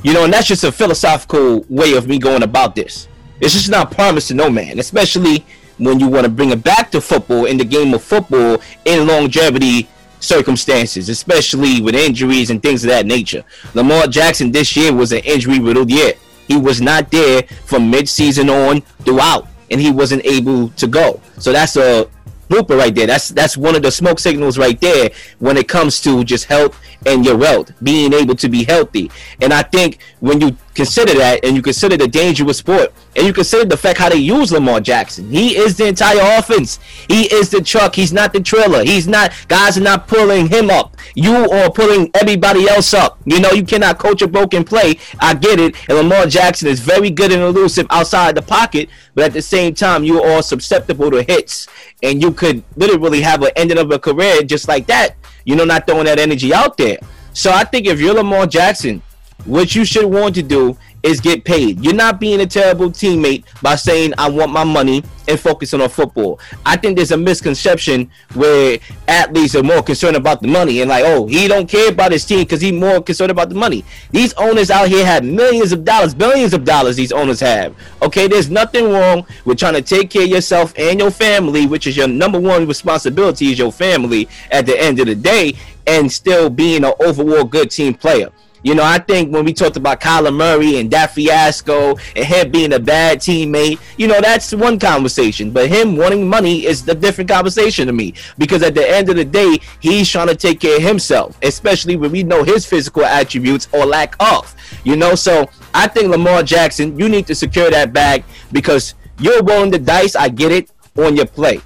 You 0.02 0.12
know, 0.12 0.24
and 0.24 0.32
that's 0.32 0.48
just 0.48 0.64
a 0.64 0.72
philosophical 0.72 1.64
way 1.68 1.94
of 1.94 2.08
me 2.08 2.18
going 2.18 2.42
about 2.42 2.74
this. 2.74 3.06
It's 3.40 3.54
just 3.54 3.70
not 3.70 3.92
promised 3.92 4.28
to 4.28 4.34
no 4.34 4.50
man, 4.50 4.80
especially 4.80 5.44
when 5.84 5.98
you 6.00 6.08
want 6.08 6.24
to 6.24 6.30
bring 6.30 6.50
it 6.50 6.62
back 6.62 6.90
to 6.92 7.00
football 7.00 7.46
in 7.46 7.56
the 7.56 7.64
game 7.64 7.92
of 7.94 8.02
football 8.02 8.60
in 8.84 9.06
longevity 9.06 9.88
circumstances, 10.20 11.08
especially 11.08 11.80
with 11.80 11.94
injuries 11.94 12.50
and 12.50 12.62
things 12.62 12.84
of 12.84 12.90
that 12.90 13.06
nature. 13.06 13.44
Lamar 13.74 14.06
Jackson 14.06 14.52
this 14.52 14.76
year 14.76 14.92
was 14.92 15.12
an 15.12 15.18
injury 15.24 15.58
riddled 15.58 15.90
year. 15.90 16.12
He 16.46 16.56
was 16.56 16.80
not 16.80 17.10
there 17.10 17.42
from 17.64 17.90
mid-season 17.90 18.48
on 18.48 18.82
throughout 19.04 19.48
and 19.70 19.80
he 19.80 19.90
wasn't 19.90 20.24
able 20.24 20.68
to 20.70 20.86
go. 20.86 21.20
So 21.38 21.52
that's 21.52 21.76
a 21.76 22.08
blooper 22.48 22.76
right 22.76 22.94
there. 22.94 23.06
That's 23.06 23.30
that's 23.30 23.56
one 23.56 23.74
of 23.74 23.82
the 23.82 23.90
smoke 23.90 24.18
signals 24.18 24.58
right 24.58 24.78
there 24.80 25.10
when 25.38 25.56
it 25.56 25.68
comes 25.68 26.00
to 26.02 26.22
just 26.22 26.44
health 26.44 26.78
and 27.06 27.24
your 27.24 27.36
wealth, 27.36 27.72
being 27.82 28.12
able 28.12 28.34
to 28.36 28.48
be 28.48 28.64
healthy. 28.64 29.10
And 29.40 29.52
I 29.52 29.62
think 29.62 29.98
when 30.20 30.40
you 30.40 30.56
consider 30.74 31.14
that 31.14 31.44
and 31.44 31.54
you 31.56 31.62
consider 31.62 31.96
the 31.96 32.08
dangerous 32.08 32.58
sport 32.58 32.92
and 33.16 33.26
you 33.26 33.32
consider 33.32 33.64
the 33.64 33.76
fact 33.76 33.98
how 33.98 34.08
they 34.08 34.16
use 34.16 34.52
Lamar 34.52 34.80
Jackson, 34.80 35.30
he 35.30 35.56
is 35.56 35.76
the 35.76 35.86
entire 35.86 36.38
offense. 36.38 36.78
He 37.08 37.32
is 37.32 37.50
the 37.50 37.60
truck. 37.62 37.94
He's 37.94 38.12
not 38.12 38.32
the 38.32 38.40
trailer. 38.40 38.84
He's 38.84 39.06
not 39.06 39.32
guys 39.48 39.76
are 39.78 39.82
not 39.82 40.08
pulling 40.08 40.48
him 40.48 40.70
up. 40.70 40.96
You 41.14 41.34
are 41.50 41.70
pulling 41.70 42.10
everybody 42.14 42.68
else 42.68 42.94
up. 42.94 43.18
You 43.24 43.40
know, 43.40 43.50
you 43.50 43.64
cannot 43.64 43.98
coach 43.98 44.22
a 44.22 44.28
broken 44.28 44.64
play. 44.64 44.98
I 45.20 45.34
get 45.34 45.60
it. 45.60 45.76
And 45.88 45.98
Lamar 45.98 46.26
Jackson 46.26 46.68
is 46.68 46.80
very 46.80 47.10
good 47.10 47.32
and 47.32 47.42
elusive 47.42 47.86
outside 47.90 48.34
the 48.34 48.42
pocket, 48.42 48.88
but 49.14 49.24
at 49.24 49.32
the 49.32 49.42
same 49.42 49.74
time, 49.74 50.04
you 50.04 50.22
are 50.22 50.42
susceptible 50.42 51.10
to 51.10 51.22
hits. 51.22 51.68
And 52.02 52.20
you 52.20 52.32
could 52.32 52.64
literally 52.76 53.20
have 53.20 53.42
an 53.42 53.50
ending 53.56 53.78
of 53.78 53.90
a 53.90 53.98
career 53.98 54.42
just 54.42 54.68
like 54.68 54.86
that 54.86 55.16
you 55.44 55.56
know, 55.56 55.64
not 55.64 55.86
throwing 55.86 56.04
that 56.04 56.18
energy 56.18 56.54
out 56.54 56.76
there. 56.76 56.98
So 57.32 57.50
I 57.50 57.64
think 57.64 57.86
if 57.86 58.00
you're 58.00 58.14
Lamar 58.14 58.46
Jackson, 58.46 59.02
what 59.44 59.74
you 59.74 59.84
should 59.84 60.06
want 60.06 60.34
to 60.36 60.42
do 60.42 60.76
is 61.02 61.20
get 61.20 61.44
paid. 61.44 61.82
You're 61.84 61.94
not 61.94 62.20
being 62.20 62.40
a 62.40 62.46
terrible 62.46 62.90
teammate 62.90 63.44
by 63.60 63.74
saying 63.74 64.14
I 64.18 64.30
want 64.30 64.52
my 64.52 64.64
money 64.64 65.02
and 65.26 65.38
focusing 65.38 65.80
on 65.80 65.88
football. 65.88 66.38
I 66.64 66.76
think 66.76 66.96
there's 66.96 67.10
a 67.10 67.16
misconception 67.16 68.10
where 68.34 68.78
athletes 69.08 69.54
are 69.54 69.62
more 69.62 69.82
concerned 69.82 70.16
about 70.16 70.42
the 70.42 70.48
money 70.48 70.80
and 70.80 70.88
like, 70.88 71.04
oh, 71.04 71.26
he 71.26 71.48
don't 71.48 71.68
care 71.68 71.90
about 71.90 72.12
his 72.12 72.24
team 72.24 72.40
because 72.40 72.60
he's 72.60 72.72
more 72.72 73.02
concerned 73.02 73.30
about 73.30 73.48
the 73.48 73.54
money. 73.54 73.84
These 74.10 74.32
owners 74.34 74.70
out 74.70 74.88
here 74.88 75.04
have 75.04 75.24
millions 75.24 75.72
of 75.72 75.84
dollars, 75.84 76.14
billions 76.14 76.54
of 76.54 76.64
dollars. 76.64 76.96
These 76.96 77.12
owners 77.12 77.40
have. 77.40 77.74
Okay, 78.00 78.28
there's 78.28 78.50
nothing 78.50 78.92
wrong 78.92 79.26
with 79.44 79.58
trying 79.58 79.74
to 79.74 79.82
take 79.82 80.10
care 80.10 80.22
of 80.22 80.28
yourself 80.28 80.72
and 80.78 81.00
your 81.00 81.10
family, 81.10 81.66
which 81.66 81.86
is 81.86 81.96
your 81.96 82.08
number 82.08 82.38
one 82.38 82.66
responsibility, 82.68 83.50
is 83.50 83.58
your 83.58 83.72
family 83.72 84.28
at 84.52 84.66
the 84.66 84.80
end 84.80 85.00
of 85.00 85.06
the 85.06 85.16
day, 85.16 85.54
and 85.86 86.10
still 86.10 86.48
being 86.48 86.84
an 86.84 86.92
overall 87.00 87.44
good 87.44 87.70
team 87.70 87.94
player. 87.94 88.30
You 88.62 88.74
know, 88.76 88.84
I 88.84 88.98
think 88.98 89.32
when 89.32 89.44
we 89.44 89.52
talked 89.52 89.76
about 89.76 90.00
Kyler 90.00 90.34
Murray 90.34 90.78
and 90.78 90.90
that 90.92 91.14
fiasco 91.14 91.96
and 92.14 92.24
him 92.24 92.50
being 92.50 92.72
a 92.72 92.78
bad 92.78 93.18
teammate, 93.18 93.80
you 93.96 94.06
know, 94.06 94.20
that's 94.20 94.52
one 94.54 94.78
conversation. 94.78 95.50
But 95.50 95.68
him 95.68 95.96
wanting 95.96 96.28
money 96.28 96.64
is 96.64 96.86
a 96.88 96.94
different 96.94 97.28
conversation 97.28 97.86
to 97.88 97.92
me 97.92 98.14
because 98.38 98.62
at 98.62 98.74
the 98.74 98.88
end 98.88 99.08
of 99.08 99.16
the 99.16 99.24
day, 99.24 99.58
he's 99.80 100.08
trying 100.08 100.28
to 100.28 100.36
take 100.36 100.60
care 100.60 100.76
of 100.76 100.82
himself, 100.82 101.38
especially 101.42 101.96
when 101.96 102.12
we 102.12 102.22
know 102.22 102.44
his 102.44 102.64
physical 102.64 103.04
attributes 103.04 103.68
or 103.72 103.84
lack 103.84 104.14
of. 104.20 104.54
You 104.84 104.96
know, 104.96 105.14
so 105.16 105.50
I 105.74 105.88
think 105.88 106.10
Lamar 106.10 106.42
Jackson, 106.42 106.98
you 106.98 107.08
need 107.08 107.26
to 107.26 107.34
secure 107.34 107.70
that 107.70 107.92
bag 107.92 108.24
because 108.52 108.94
you're 109.18 109.42
rolling 109.42 109.70
the 109.70 109.78
dice. 109.78 110.14
I 110.14 110.28
get 110.28 110.52
it 110.52 110.70
on 110.96 111.16
your 111.16 111.26
play. 111.26 111.60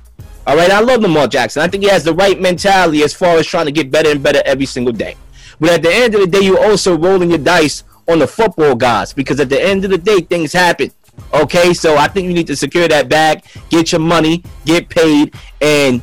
All 0.47 0.57
right, 0.57 0.71
I 0.71 0.81
love 0.81 1.01
Lamar 1.01 1.27
Jackson. 1.27 1.61
I 1.61 1.69
think 1.69 1.83
he 1.83 1.91
has 1.91 2.05
the 2.05 2.15
right 2.15 2.41
mentality 2.41 3.03
as 3.03 3.13
far 3.13 3.37
as 3.37 3.47
trying 3.47 3.67
to 3.67 3.73
get 3.73 3.91
better 3.91 4.11
and 4.11 4.23
better 4.23 4.41
every 4.45 4.67
single 4.67 4.93
day. 4.93 5.17
But 5.59 5.71
at 5.71 5.83
the 5.83 5.93
end 5.93 6.15
of 6.15 6.21
the 6.21 6.27
day, 6.27 6.41
you're 6.41 6.65
also 6.65 6.97
rolling 6.97 7.31
your 7.31 7.39
dice 7.39 7.85
on 8.09 8.19
the 8.19 8.27
football 8.27 8.75
guys 8.75 9.13
because 9.13 9.41
at 9.41 9.49
the 9.49 9.61
end 9.61 9.85
of 9.85 9.91
the 9.91 9.99
day, 9.99 10.21
things 10.21 10.53
happen. 10.53 10.91
Okay, 11.33 11.73
so 11.75 11.97
I 11.97 12.09
think 12.09 12.29
you 12.29 12.35
need 12.35 12.47
to 12.49 12.57
secure 12.57 12.89
that 12.89 13.09
bag, 13.09 13.43
get 13.71 13.93
your 13.93 14.01
money, 14.01 14.43
get 14.65 14.89
paid, 14.89 15.35
and 15.61 16.03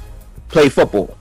play 0.49 0.69
football. 0.69 1.17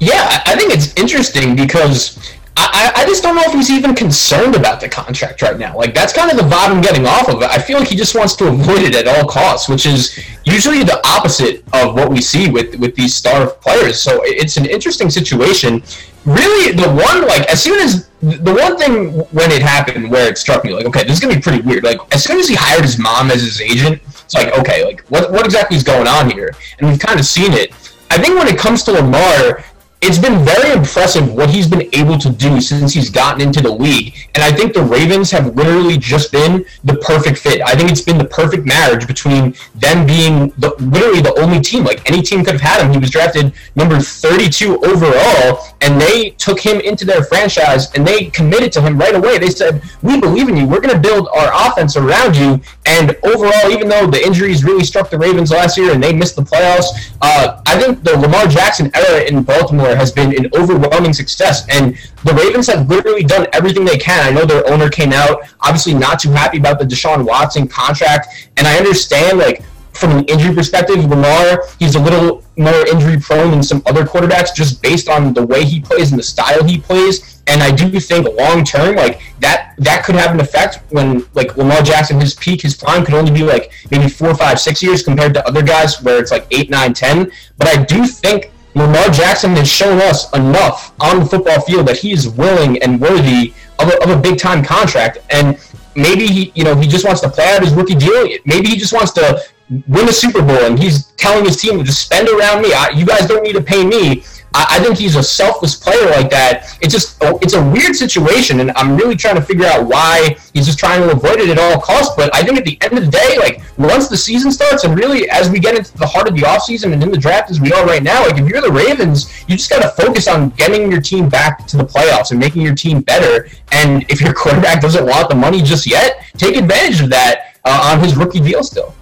Yeah, 0.00 0.42
I 0.46 0.56
think 0.56 0.72
it's 0.72 0.92
interesting 0.94 1.56
because 1.56 2.33
I, 2.56 2.92
I 2.96 3.04
just 3.04 3.22
don't 3.22 3.34
know 3.34 3.42
if 3.42 3.52
he's 3.52 3.70
even 3.70 3.94
concerned 3.94 4.54
about 4.54 4.80
the 4.80 4.88
contract 4.88 5.42
right 5.42 5.58
now. 5.58 5.76
Like 5.76 5.92
that's 5.92 6.12
kind 6.12 6.30
of 6.30 6.36
the 6.36 6.44
vibe 6.44 6.70
I'm 6.70 6.80
getting 6.80 7.06
off 7.06 7.28
of 7.28 7.42
it. 7.42 7.50
I 7.50 7.58
feel 7.58 7.78
like 7.78 7.88
he 7.88 7.96
just 7.96 8.14
wants 8.14 8.34
to 8.36 8.48
avoid 8.48 8.82
it 8.82 8.94
at 8.94 9.08
all 9.08 9.28
costs, 9.28 9.68
which 9.68 9.86
is 9.86 10.18
usually 10.44 10.84
the 10.84 11.00
opposite 11.06 11.64
of 11.72 11.94
what 11.94 12.10
we 12.10 12.20
see 12.20 12.50
with 12.50 12.76
with 12.76 12.94
these 12.94 13.14
star 13.14 13.48
players. 13.50 14.00
So 14.00 14.20
it's 14.22 14.56
an 14.56 14.66
interesting 14.66 15.10
situation 15.10 15.82
really 16.24 16.72
the 16.72 16.88
one 16.88 17.26
like 17.26 17.42
as 17.50 17.62
soon 17.62 17.78
as 17.80 18.08
the 18.20 18.54
one 18.54 18.78
thing 18.78 19.12
when 19.32 19.50
it 19.50 19.60
happened 19.60 20.10
where 20.10 20.26
it 20.28 20.38
struck 20.38 20.64
me 20.64 20.72
like 20.72 20.86
okay 20.86 21.04
this 21.04 21.14
is 21.14 21.20
gonna 21.20 21.34
be 21.34 21.40
pretty 21.40 21.60
weird 21.60 21.84
like 21.84 21.98
as 22.14 22.24
soon 22.24 22.38
as 22.38 22.48
he 22.48 22.54
hired 22.54 22.82
his 22.82 22.98
mom 22.98 23.30
as 23.30 23.42
his 23.42 23.60
agent 23.60 24.00
it's 24.06 24.34
like 24.34 24.50
okay 24.58 24.84
like 24.84 25.02
what 25.08 25.30
what 25.30 25.44
exactly 25.44 25.76
is 25.76 25.82
going 25.82 26.06
on 26.06 26.30
here 26.30 26.50
and 26.78 26.88
we've 26.88 26.98
kind 26.98 27.20
of 27.20 27.26
seen 27.26 27.52
it 27.52 27.72
i 28.10 28.16
think 28.16 28.38
when 28.38 28.48
it 28.48 28.58
comes 28.58 28.82
to 28.82 28.92
lamar 28.92 29.62
it's 30.06 30.18
been 30.18 30.44
very 30.44 30.70
impressive 30.70 31.32
what 31.32 31.48
he's 31.48 31.66
been 31.66 31.88
able 31.94 32.18
to 32.18 32.28
do 32.28 32.60
since 32.60 32.92
he's 32.92 33.08
gotten 33.08 33.40
into 33.40 33.62
the 33.62 33.70
league. 33.70 34.14
And 34.34 34.44
I 34.44 34.52
think 34.52 34.74
the 34.74 34.82
Ravens 34.82 35.30
have 35.30 35.56
literally 35.56 35.96
just 35.96 36.30
been 36.30 36.66
the 36.84 36.96
perfect 36.96 37.38
fit. 37.38 37.62
I 37.64 37.74
think 37.74 37.90
it's 37.90 38.02
been 38.02 38.18
the 38.18 38.26
perfect 38.26 38.66
marriage 38.66 39.06
between 39.06 39.54
them 39.74 40.06
being 40.06 40.48
the, 40.58 40.74
literally 40.78 41.22
the 41.22 41.34
only 41.40 41.58
team. 41.58 41.84
Like 41.84 42.06
any 42.06 42.20
team 42.20 42.44
could 42.44 42.52
have 42.52 42.60
had 42.60 42.84
him. 42.84 42.92
He 42.92 42.98
was 42.98 43.08
drafted 43.08 43.54
number 43.76 43.98
32 43.98 44.84
overall, 44.84 45.64
and 45.80 45.98
they 45.98 46.30
took 46.30 46.60
him 46.60 46.80
into 46.80 47.06
their 47.06 47.24
franchise 47.24 47.90
and 47.94 48.06
they 48.06 48.26
committed 48.26 48.72
to 48.72 48.82
him 48.82 48.98
right 48.98 49.14
away. 49.14 49.38
They 49.38 49.48
said, 49.48 49.82
"We 50.02 50.20
believe 50.20 50.50
in 50.50 50.56
you. 50.56 50.66
We're 50.66 50.80
going 50.80 50.94
to 50.94 51.00
build 51.00 51.28
our 51.34 51.50
offense 51.66 51.96
around 51.96 52.36
you." 52.36 52.60
And 52.84 53.16
overall, 53.24 53.70
even 53.70 53.88
though 53.88 54.06
the 54.06 54.22
injuries 54.22 54.64
really 54.64 54.84
struck 54.84 55.08
the 55.08 55.18
Ravens 55.18 55.50
last 55.50 55.78
year 55.78 55.92
and 55.92 56.02
they 56.02 56.12
missed 56.12 56.36
the 56.36 56.42
playoffs, 56.42 57.14
uh, 57.22 57.62
I 57.64 57.78
think 57.78 58.04
the 58.04 58.18
Lamar 58.18 58.46
Jackson 58.48 58.90
era 58.94 59.22
in 59.22 59.42
Baltimore 59.42 59.93
has 59.96 60.12
been 60.12 60.36
an 60.36 60.50
overwhelming 60.54 61.12
success. 61.12 61.66
And 61.68 61.96
the 62.24 62.34
Ravens 62.34 62.66
have 62.68 62.88
literally 62.88 63.24
done 63.24 63.46
everything 63.52 63.84
they 63.84 63.98
can. 63.98 64.26
I 64.26 64.30
know 64.30 64.44
their 64.44 64.68
owner 64.70 64.88
came 64.88 65.12
out, 65.12 65.42
obviously 65.60 65.94
not 65.94 66.20
too 66.20 66.30
happy 66.30 66.58
about 66.58 66.78
the 66.78 66.84
Deshaun 66.84 67.24
Watson 67.24 67.68
contract. 67.68 68.50
And 68.56 68.66
I 68.66 68.76
understand, 68.76 69.38
like, 69.38 69.62
from 69.94 70.10
an 70.18 70.24
injury 70.24 70.54
perspective, 70.54 71.04
Lamar, 71.04 71.64
he's 71.78 71.94
a 71.94 72.00
little 72.00 72.42
more 72.56 72.86
injury 72.86 73.18
prone 73.18 73.50
than 73.50 73.62
some 73.62 73.82
other 73.86 74.04
quarterbacks 74.04 74.54
just 74.54 74.82
based 74.82 75.08
on 75.08 75.32
the 75.32 75.44
way 75.44 75.64
he 75.64 75.80
plays 75.80 76.10
and 76.10 76.18
the 76.18 76.24
style 76.24 76.64
he 76.64 76.78
plays. 76.78 77.42
And 77.46 77.62
I 77.62 77.70
do 77.70 78.00
think 78.00 78.26
long 78.36 78.64
term, 78.64 78.96
like 78.96 79.20
that, 79.40 79.74
that 79.78 80.04
could 80.04 80.14
have 80.14 80.32
an 80.32 80.40
effect 80.40 80.80
when 80.90 81.26
like 81.34 81.56
Lamar 81.56 81.82
Jackson, 81.82 82.20
his 82.20 82.34
peak, 82.34 82.62
his 82.62 82.74
prime 82.74 83.04
could 83.04 83.14
only 83.14 83.30
be 83.30 83.42
like 83.42 83.72
maybe 83.90 84.08
four, 84.08 84.34
five, 84.34 84.58
six 84.58 84.82
years 84.82 85.02
compared 85.02 85.34
to 85.34 85.46
other 85.46 85.62
guys 85.62 86.02
where 86.02 86.18
it's 86.18 86.30
like 86.30 86.46
eight, 86.50 86.70
nine, 86.70 86.92
ten. 86.92 87.30
But 87.56 87.68
I 87.68 87.84
do 87.84 88.06
think 88.06 88.50
Lamar 88.74 89.08
Jackson 89.10 89.52
has 89.52 89.70
shown 89.70 90.00
us 90.00 90.32
enough 90.32 90.92
on 91.00 91.20
the 91.20 91.26
football 91.26 91.60
field 91.60 91.86
that 91.88 91.98
he 91.98 92.12
is 92.12 92.28
willing 92.28 92.82
and 92.82 93.00
worthy 93.00 93.54
of 93.78 93.88
a, 93.88 94.02
of 94.02 94.10
a 94.10 94.20
big 94.20 94.38
time 94.38 94.64
contract. 94.64 95.18
And 95.30 95.58
maybe 95.94 96.26
he, 96.26 96.52
you 96.54 96.64
know, 96.64 96.74
he 96.74 96.88
just 96.88 97.04
wants 97.04 97.20
to 97.20 97.28
play 97.28 97.54
out 97.54 97.62
his 97.62 97.72
rookie 97.72 97.94
deal. 97.94 98.28
Maybe 98.44 98.68
he 98.68 98.76
just 98.76 98.92
wants 98.92 99.12
to 99.12 99.40
win 99.88 100.08
a 100.08 100.12
Super 100.12 100.42
Bowl 100.42 100.58
and 100.58 100.78
he's 100.78 101.06
telling 101.12 101.44
his 101.44 101.56
team 101.56 101.78
to 101.78 101.84
just 101.84 102.02
spend 102.02 102.28
around 102.28 102.62
me. 102.62 102.72
I, 102.72 102.90
you 102.90 103.06
guys 103.06 103.26
don't 103.26 103.42
need 103.42 103.54
to 103.54 103.62
pay 103.62 103.84
me. 103.84 104.24
I, 104.54 104.66
I 104.70 104.82
think 104.82 104.96
he's 104.96 105.16
a 105.16 105.22
selfless 105.22 105.74
player 105.74 106.06
like 106.10 106.30
that. 106.30 106.78
It's 106.80 106.94
just 106.94 107.18
it's 107.42 107.54
a 107.54 107.70
weird 107.70 107.96
situation, 107.96 108.60
and 108.60 108.70
I'm 108.76 108.96
really 108.96 109.16
trying 109.16 109.34
to 109.34 109.42
figure 109.42 109.66
out 109.66 109.86
why 109.86 110.36
he's 110.52 110.64
just 110.64 110.78
trying 110.78 111.02
to 111.02 111.10
avoid 111.10 111.40
it 111.40 111.50
at 111.50 111.58
all 111.58 111.80
costs. 111.80 112.14
But 112.16 112.34
I 112.34 112.42
think 112.42 112.58
at 112.58 112.64
the 112.64 112.78
end 112.80 112.96
of 112.96 113.04
the 113.04 113.10
day, 113.10 113.36
like 113.38 113.60
once 113.76 114.08
the 114.08 114.16
season 114.16 114.52
starts, 114.52 114.84
and 114.84 114.96
really 114.96 115.28
as 115.28 115.50
we 115.50 115.58
get 115.58 115.76
into 115.76 115.96
the 115.98 116.06
heart 116.06 116.28
of 116.28 116.36
the 116.36 116.42
offseason 116.42 116.92
and 116.92 117.02
in 117.02 117.10
the 117.10 117.18
draft 117.18 117.50
as 117.50 117.60
we 117.60 117.72
are 117.72 117.84
right 117.84 118.02
now, 118.02 118.24
like 118.24 118.40
if 118.40 118.48
you're 118.48 118.60
the 118.60 118.70
Ravens, 118.70 119.44
you 119.48 119.56
just 119.56 119.68
got 119.68 119.82
to 119.82 120.02
focus 120.02 120.28
on 120.28 120.50
getting 120.50 120.90
your 120.90 121.00
team 121.00 121.28
back 121.28 121.66
to 121.66 121.76
the 121.76 121.84
playoffs 121.84 122.30
and 122.30 122.38
making 122.38 122.62
your 122.62 122.74
team 122.74 123.00
better. 123.00 123.48
And 123.72 124.04
if 124.08 124.20
your 124.20 124.32
quarterback 124.44 124.80
doesn't 124.80 125.04
want 125.04 125.28
the 125.28 125.34
money 125.34 125.62
just 125.62 125.86
yet, 125.86 126.24
take 126.36 126.56
advantage 126.56 127.00
of 127.00 127.10
that 127.10 127.56
uh, 127.64 127.90
on 127.92 128.02
his 128.02 128.16
rookie 128.16 128.40
deal 128.40 128.62
still. 128.62 128.94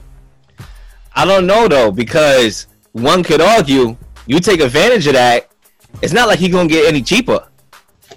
I 1.14 1.26
don't 1.26 1.46
know 1.46 1.68
though 1.68 1.90
because 1.92 2.66
one 2.92 3.22
could 3.22 3.42
argue 3.42 3.96
you 4.26 4.40
take 4.40 4.60
advantage 4.60 5.06
of 5.06 5.14
that, 5.14 5.50
it's 6.00 6.12
not 6.12 6.28
like 6.28 6.38
he's 6.38 6.52
gonna 6.52 6.68
get 6.68 6.86
any 6.86 7.02
cheaper. 7.02 7.46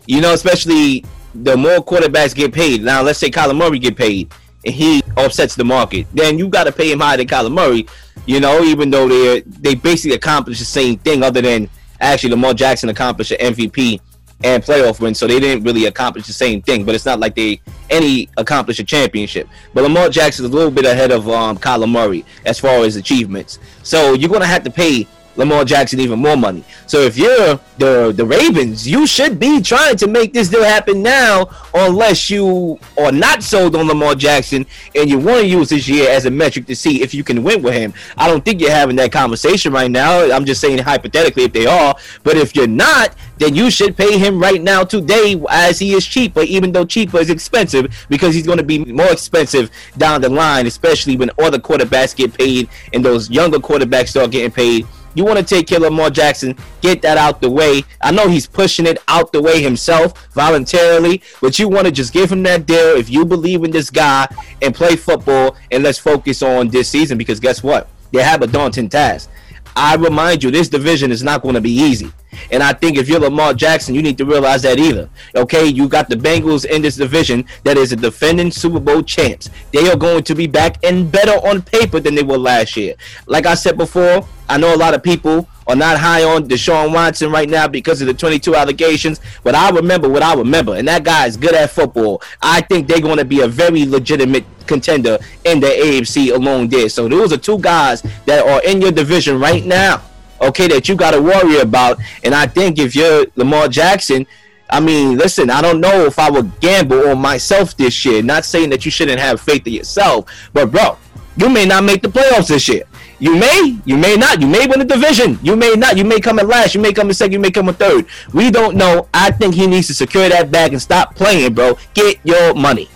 You 0.08 0.22
know, 0.22 0.34
especially 0.34 1.04
the 1.34 1.58
more 1.58 1.78
quarterbacks 1.78 2.34
get 2.34 2.54
paid. 2.54 2.84
Now, 2.84 3.02
let's 3.02 3.20
say 3.20 3.30
Kyler 3.30 3.56
Murray 3.56 3.80
get 3.80 3.98
paid 3.98 4.32
and 4.66 4.74
he 4.74 5.02
offsets 5.18 5.56
the 5.56 5.66
market, 5.66 6.08
then 6.14 6.40
you 6.40 6.48
got 6.48 6.66
to 6.66 6.72
pay 6.72 6.92
him 6.92 7.00
higher 7.00 7.18
than 7.18 7.28
Kyler 7.28 7.52
Murray. 7.52 7.88
You 8.26 8.40
know, 8.40 8.64
even 8.64 8.90
though 8.90 9.08
they 9.08 9.42
they 9.42 9.76
basically 9.76 10.16
accomplish 10.16 10.60
the 10.60 10.66
same 10.66 10.98
thing, 10.98 11.24
other 11.24 11.42
than 11.42 11.70
actually 12.00 12.32
Lamar 12.32 12.54
Jackson 12.54 12.90
accomplished 12.90 13.32
an 13.32 13.54
MVP 13.54 14.00
and 14.44 14.64
playoff 14.64 15.00
win, 15.00 15.14
so 15.14 15.28
they 15.28 15.40
didn't 15.40 15.64
really 15.64 15.86
accomplish 15.86 16.28
the 16.28 16.34
same 16.34 16.62
thing. 16.62 16.86
But 16.86 16.96
it's 16.96 17.06
not 17.06 17.20
like 17.20 17.36
they 17.36 17.62
any 17.90 18.30
accomplish 18.38 18.80
a 18.80 18.84
championship. 18.84 19.48
But 19.74 19.84
Lamar 19.84 20.10
Jackson 20.10 20.46
is 20.46 20.52
a 20.52 20.54
little 20.54 20.72
bit 20.72 20.86
ahead 20.86 21.12
of 21.12 21.30
um, 21.30 21.58
Kyler 21.58 21.90
Murray 21.90 22.26
as 22.46 22.60
far 22.60 22.84
as 22.84 22.96
achievements. 22.96 23.60
So 23.84 24.14
you're 24.14 24.30
gonna 24.30 24.46
have 24.46 24.64
to 24.64 24.72
pay 24.72 25.08
Lamar 25.36 25.66
Jackson 25.66 26.00
even 26.00 26.20
more 26.20 26.38
money. 26.38 26.64
So 26.88 27.02
if 27.02 27.18
you're 27.18 27.60
the 27.78 28.14
the 28.16 28.26
Ravens, 28.26 28.88
you 28.88 29.06
should 29.06 29.40
be 29.40 29.62
trying 29.62 29.98
to 29.98 30.08
make 30.08 30.34
this 30.34 30.50
deal 30.50 30.64
happen 30.64 31.02
now, 31.02 31.50
unless 31.74 32.30
you 32.30 32.80
are 32.98 33.12
not 33.12 33.44
sold 33.44 33.76
on 33.76 33.88
Lamar 33.88 34.16
Jackson 34.16 34.66
and 34.96 35.10
you 35.10 35.20
want 35.20 35.42
to 35.42 35.48
use 35.48 35.70
this 35.70 35.88
year 35.88 36.10
as 36.10 36.26
a 36.26 36.32
metric 36.32 36.66
to 36.68 36.76
see 36.76 37.02
if 37.02 37.14
you 37.14 37.24
can 37.24 37.44
win 37.44 37.62
with 37.62 37.74
him. 37.74 37.94
I 38.18 38.28
don't 38.28 38.44
think 38.44 38.62
you're 38.62 38.72
having 38.72 38.96
that 38.98 39.12
conversation 39.12 39.74
right 39.74 39.92
now. 39.92 40.32
I'm 40.32 40.46
just 40.46 40.62
saying 40.62 40.78
hypothetically 40.80 41.44
if 41.44 41.54
they 41.54 41.66
are, 41.66 41.96
but 42.24 42.38
if 42.38 42.56
you're 42.56 42.68
not, 42.68 43.16
then 43.38 43.54
you 43.54 43.70
should 43.70 43.98
pay 43.98 44.18
him 44.18 44.40
right 44.40 44.62
now 44.62 44.84
today 44.84 45.42
as 45.50 45.80
he 45.80 45.94
is 45.94 46.06
cheaper, 46.06 46.42
even 46.42 46.72
though 46.72 46.86
cheaper 46.86 47.20
is 47.20 47.30
expensive 47.30 48.06
because 48.10 48.34
he's 48.34 48.46
going 48.46 48.58
to 48.58 48.64
be 48.64 48.86
more 48.86 49.12
expensive 49.12 49.70
down 49.98 50.22
the 50.22 50.30
line, 50.30 50.66
especially 50.66 51.18
when 51.18 51.30
other 51.38 51.60
quarterbacks 51.60 52.16
get 52.16 52.34
paid 52.34 52.70
and 52.94 53.04
those 53.04 53.30
younger 53.30 53.58
quarterbacks 53.58 54.10
start 54.10 54.32
getting 54.32 54.52
paid 54.52 54.88
you 55.16 55.26
want 55.26 55.40
to 55.40 55.44
take 55.44 55.68
care 55.68 55.78
of 55.78 55.84
Lamar 55.84 56.10
Jackson, 56.10 56.56
get 56.82 57.02
that 57.02 57.18
out 57.18 57.42
the 57.42 57.50
way. 57.50 57.84
I 58.02 58.12
know 58.12 58.28
he's 58.28 58.46
pushing 58.46 58.86
it 58.86 59.00
out 59.08 59.32
the 59.32 59.42
way 59.42 59.62
himself 59.62 60.28
voluntarily, 60.34 61.24
but 61.42 61.58
you 61.58 61.68
want 61.68 61.86
to 61.86 61.92
just 61.92 62.14
give 62.14 62.32
him 62.32 62.44
that 62.44 62.68
deal 62.68 62.96
if 62.96 63.10
you 63.10 63.26
believe 63.26 63.64
in 63.64 63.72
this 63.72 63.90
guy 63.90 64.28
and 64.62 64.76
play 64.76 64.96
football 64.96 65.56
and 65.72 65.84
let's 65.84 65.98
focus 65.98 66.44
on 66.44 66.68
this 66.68 66.90
season 66.90 67.18
because 67.18 67.40
guess 67.40 67.64
what? 67.64 67.90
They 68.12 68.22
have 68.22 68.42
a 68.42 68.48
daunting 68.48 68.90
task. 68.90 69.30
I 69.76 69.96
remind 69.96 70.44
you, 70.44 70.52
this 70.52 70.70
division 70.70 71.12
is 71.12 71.22
not 71.22 71.42
going 71.42 71.56
to 71.56 71.62
be 71.62 71.72
easy. 71.72 72.12
And 72.52 72.64
I 72.64 72.74
think 72.74 72.98
if 72.98 73.10
you're 73.10 73.20
Lamar 73.20 73.54
Jackson, 73.54 73.96
you 73.96 74.02
need 74.02 74.18
to 74.18 74.26
realize 74.26 74.62
that 74.62 74.80
either. 74.80 75.10
Okay, 75.36 75.66
you 75.66 75.88
got 75.88 76.10
the 76.10 76.16
Bengals 76.16 76.66
in 76.66 76.82
this 76.82 76.96
division 76.96 77.46
that 77.64 77.78
is 77.78 77.92
a 77.92 77.96
defending 77.96 78.52
Super 78.52 78.80
Bowl 78.80 79.02
champs. 79.02 79.50
They 79.72 79.90
are 79.90 79.98
going 79.98 80.24
to 80.24 80.36
be 80.36 80.48
back 80.48 80.84
and 80.84 81.12
better 81.12 81.34
on 81.48 81.62
paper 81.62 82.00
than 82.00 82.16
they 82.16 82.24
were 82.24 82.38
last 82.38 82.78
year. 82.78 82.96
Like 83.28 83.46
I 83.46 83.56
said 83.56 83.78
before, 83.78 84.28
I 84.48 84.58
know 84.58 84.74
a 84.74 84.78
lot 84.78 84.94
of 84.94 85.04
people 85.04 85.48
are 85.68 85.76
not 85.76 85.98
high 85.98 86.24
on 86.24 86.48
Deshaun 86.48 86.94
Watson 86.94 87.32
right 87.32 87.50
now 87.50 87.68
because 87.68 88.02
of 88.02 88.08
the 88.08 88.14
22 88.14 88.56
allegations, 88.56 89.20
but 89.44 89.56
I 89.56 89.70
remember 89.70 90.08
what 90.10 90.24
I 90.24 90.34
remember, 90.34 90.76
and 90.76 90.88
that 90.88 91.04
guy 91.04 91.26
is 91.28 91.38
good 91.38 91.56
at 91.56 91.72
football. 91.72 92.22
I 92.42 92.62
think 92.62 92.88
they're 92.88 93.02
going 93.02 93.18
to 93.18 93.26
be 93.26 93.42
a 93.42 93.48
very 93.48 93.86
legitimate 93.86 94.46
contender 94.68 95.18
in 95.44 95.60
the 95.60 95.68
AFC 95.68 96.34
alone 96.34 96.68
there. 96.68 96.90
So 96.90 97.08
those 97.08 97.34
are 97.34 97.38
two 97.38 97.60
guys 97.60 98.02
that 98.26 98.46
are 98.46 98.64
in 98.64 98.82
your 98.82 98.92
division 98.92 99.40
right 99.40 99.64
now 99.64 100.02
okay, 100.42 100.68
that 100.68 100.88
you 100.88 100.96
got 100.96 101.12
to 101.12 101.22
worry 101.22 101.60
about. 101.60 102.00
And 102.24 102.34
I 102.34 102.48
think 102.48 102.80
if 102.80 102.96
you're 102.96 103.26
Lamar 103.36 103.68
Jackson, 103.68 104.28
I 104.70 104.80
mean, 104.80 105.18
listen, 105.18 105.50
I 105.50 105.62
don't 105.62 105.80
know 105.80 106.06
if 106.06 106.18
I 106.18 106.30
would 106.30 106.60
gamble 106.60 107.10
on 107.10 107.20
myself 107.20 107.78
this 107.78 108.04
year. 108.06 108.24
Not 108.24 108.46
saying 108.46 108.70
that 108.72 108.86
you 108.86 108.92
shouldn't 108.92 109.20
have 109.20 109.40
faith 109.40 109.66
in 109.68 109.74
yourself, 109.74 110.30
but 110.54 110.72
bro, 110.72 110.98
you 111.38 111.50
may 111.50 111.66
not 111.66 111.84
make 111.84 112.02
the 112.02 112.08
playoffs 112.08 112.48
this 112.48 112.68
year. 112.68 112.84
You 113.20 113.36
may, 113.36 113.78
you 113.86 113.98
may 113.98 114.16
not. 114.16 114.42
You 114.42 114.48
may 114.48 114.68
win 114.68 114.80
the 114.80 114.86
division. 114.86 115.40
You 115.42 115.56
may 115.56 115.74
not. 115.74 115.98
You 115.98 116.04
may 116.04 116.20
come 116.20 116.40
in 116.40 116.48
last. 116.48 116.76
You 116.76 116.82
may 116.82 116.94
come 116.94 117.08
in 117.08 117.14
second. 117.14 117.34
You 117.34 117.40
may 117.40 117.52
come 117.52 117.70
in 117.70 117.76
third. 117.76 118.06
We 118.34 118.52
don't 118.52 118.76
know. 118.76 119.08
I 119.14 119.32
think 119.32 119.56
he 119.56 119.68
needs 119.68 119.88
to 119.88 119.94
secure 119.94 120.28
that 120.30 120.52
bag 120.52 120.74
and 120.74 120.82
stop 120.82 121.16
playing, 121.16 121.54
bro. 121.54 121.78
Get 121.94 122.20
your 122.24 122.54
money. 122.54 122.90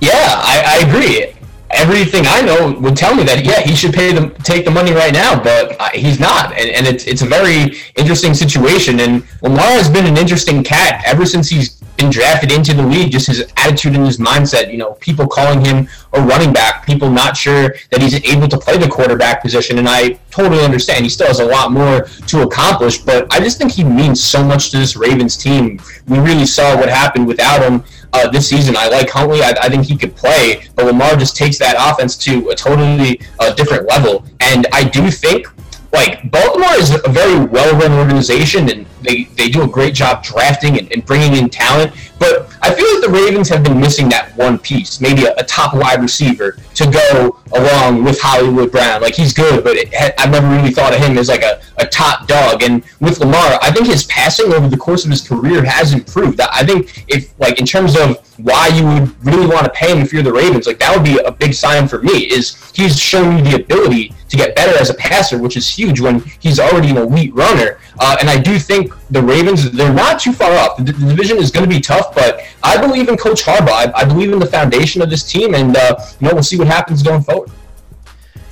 Yeah, 0.00 0.12
I, 0.12 0.80
I 0.82 0.88
agree 0.88 1.36
everything 1.70 2.24
I 2.26 2.42
know 2.42 2.72
would 2.80 2.96
tell 2.96 3.14
me 3.14 3.22
that 3.24 3.44
yeah 3.44 3.60
he 3.60 3.74
should 3.74 3.92
pay 3.92 4.12
the 4.12 4.30
take 4.42 4.64
the 4.64 4.70
money 4.70 4.92
right 4.92 5.12
now, 5.12 5.42
but 5.42 5.76
uh, 5.80 5.90
he's 5.92 6.20
not, 6.20 6.52
and, 6.52 6.70
and 6.70 6.86
it's 6.86 7.04
it's 7.06 7.22
a 7.22 7.26
very 7.26 7.76
interesting 7.96 8.34
situation. 8.34 9.00
And 9.00 9.24
Lamar 9.42 9.72
has 9.72 9.88
been 9.88 10.06
an 10.06 10.16
interesting 10.16 10.62
cat 10.62 11.02
ever 11.06 11.26
since 11.26 11.48
he's 11.48 11.75
been 11.96 12.10
drafted 12.10 12.52
into 12.52 12.74
the 12.74 12.82
league. 12.82 13.10
Just 13.10 13.26
his 13.26 13.52
attitude 13.56 13.94
and 13.94 14.04
his 14.04 14.18
mindset. 14.18 14.70
You 14.70 14.78
know, 14.78 14.92
people 14.94 15.26
calling 15.26 15.64
him 15.64 15.88
a 16.12 16.20
running 16.20 16.52
back, 16.52 16.86
people 16.86 17.10
not 17.10 17.36
sure 17.36 17.74
that 17.90 18.00
he's 18.00 18.14
able 18.24 18.48
to 18.48 18.58
play 18.58 18.78
the 18.78 18.88
quarterback 18.88 19.42
position, 19.42 19.78
and 19.78 19.88
I 19.88 20.18
totally 20.30 20.64
understand. 20.64 21.04
He 21.04 21.10
still 21.10 21.26
has 21.26 21.40
a 21.40 21.44
lot 21.44 21.72
more 21.72 22.02
to 22.02 22.42
accomplish, 22.42 22.98
but 22.98 23.32
I 23.32 23.40
just 23.40 23.58
think 23.58 23.72
he 23.72 23.84
means 23.84 24.22
so 24.22 24.44
much 24.44 24.70
to 24.70 24.78
this 24.78 24.96
Ravens 24.96 25.36
team. 25.36 25.80
We 26.06 26.18
really 26.18 26.46
saw 26.46 26.76
what 26.76 26.88
happened 26.88 27.26
without 27.26 27.62
him 27.62 27.84
uh, 28.12 28.28
this 28.30 28.48
season. 28.48 28.76
I 28.76 28.88
like 28.88 29.10
Huntley. 29.10 29.42
I, 29.42 29.54
I, 29.60 29.68
think 29.68 29.84
he 29.84 29.96
could 29.96 30.16
play, 30.16 30.66
but 30.74 30.86
Lamar 30.86 31.16
just 31.16 31.36
takes 31.36 31.58
that 31.58 31.76
offense 31.78 32.16
to 32.18 32.48
a 32.50 32.54
totally 32.54 33.20
uh, 33.38 33.52
different 33.54 33.88
level. 33.88 34.24
And 34.40 34.66
I 34.72 34.84
do 34.84 35.10
think 35.10 35.48
like 35.92 36.30
Baltimore 36.30 36.74
is 36.74 36.90
a 36.90 37.08
very 37.08 37.44
well-run 37.44 37.92
organization, 37.92 38.68
and 38.70 38.86
they, 39.02 39.24
they 39.36 39.48
do 39.48 39.62
a 39.62 39.68
great 39.68 39.94
job 39.94 40.22
drafting 40.22 40.78
and, 40.78 40.90
and, 40.92 41.04
bringing 41.06 41.36
in 41.36 41.48
talent. 41.48 41.92
But 42.18 42.52
I 42.62 42.74
feel 42.74 42.86
like 42.94 43.02
the 43.02 43.10
Ravens 43.10 43.48
have 43.48 43.62
been 43.62 43.78
missing 43.78 44.08
that 44.08 44.36
one 44.36 44.58
piece, 44.58 45.00
maybe 45.00 45.24
a, 45.26 45.34
a 45.36 45.44
top 45.44 45.74
wide 45.74 46.00
receiver 46.02 46.56
to 46.74 46.90
go 46.90 47.38
along 47.54 48.04
with 48.04 48.20
Hollywood 48.20 48.72
Brown. 48.72 49.02
Like 49.02 49.14
he's 49.14 49.32
good, 49.32 49.62
but 49.62 49.76
it, 49.76 49.94
I've 50.18 50.30
never 50.30 50.48
really 50.48 50.70
thought 50.70 50.94
of 50.94 51.00
him 51.00 51.18
as 51.18 51.28
like 51.28 51.42
a, 51.42 51.60
a 51.78 51.86
top 51.86 52.26
dog. 52.26 52.62
And 52.62 52.84
with 53.00 53.20
Lamar, 53.20 53.58
I 53.62 53.70
think 53.70 53.86
his 53.86 54.04
passing 54.04 54.52
over 54.52 54.68
the 54.68 54.76
course 54.76 55.04
of 55.04 55.10
his 55.10 55.26
career 55.26 55.64
has 55.64 55.92
improved. 55.92 56.40
I 56.40 56.64
think 56.64 57.04
if 57.08 57.38
like 57.38 57.60
in 57.60 57.66
terms 57.66 57.96
of 57.96 58.18
why 58.38 58.68
you 58.68 58.84
would 58.84 59.24
really 59.24 59.46
want 59.46 59.64
to 59.64 59.70
pay 59.70 59.92
him 59.92 59.98
if 59.98 60.12
you're 60.12 60.22
the 60.22 60.32
Ravens, 60.32 60.66
like 60.66 60.78
that 60.78 60.94
would 60.94 61.04
be 61.04 61.18
a 61.18 61.32
big 61.32 61.54
sign 61.54 61.86
for 61.86 62.02
me. 62.02 62.24
Is 62.24 62.72
he's 62.74 62.98
shown 62.98 63.38
you 63.38 63.44
the 63.44 63.62
ability 63.62 64.12
get 64.36 64.54
better 64.54 64.78
as 64.78 64.90
a 64.90 64.94
passer, 64.94 65.38
which 65.38 65.56
is 65.56 65.68
huge 65.68 66.00
when 66.00 66.20
he's 66.40 66.58
already 66.60 66.90
an 66.90 66.96
elite 66.96 67.34
runner. 67.34 67.78
Uh, 67.98 68.16
and 68.20 68.28
I 68.28 68.38
do 68.40 68.58
think 68.58 68.92
the 69.10 69.22
Ravens, 69.22 69.70
they're 69.70 69.92
not 69.92 70.20
too 70.20 70.32
far 70.32 70.52
off. 70.52 70.76
The, 70.76 70.84
the 70.84 70.92
division 70.92 71.38
is 71.38 71.50
going 71.50 71.68
to 71.68 71.74
be 71.74 71.80
tough, 71.80 72.14
but 72.14 72.40
I 72.62 72.80
believe 72.80 73.08
in 73.08 73.16
Coach 73.16 73.42
Harbaugh. 73.42 73.70
I, 73.70 73.92
I 73.94 74.04
believe 74.04 74.32
in 74.32 74.38
the 74.38 74.46
foundation 74.46 75.02
of 75.02 75.10
this 75.10 75.22
team, 75.22 75.54
and 75.54 75.76
uh, 75.76 75.96
you 76.20 76.28
know 76.28 76.34
we'll 76.34 76.42
see 76.42 76.58
what 76.58 76.68
happens 76.68 77.02
going 77.02 77.22
forward. 77.22 77.50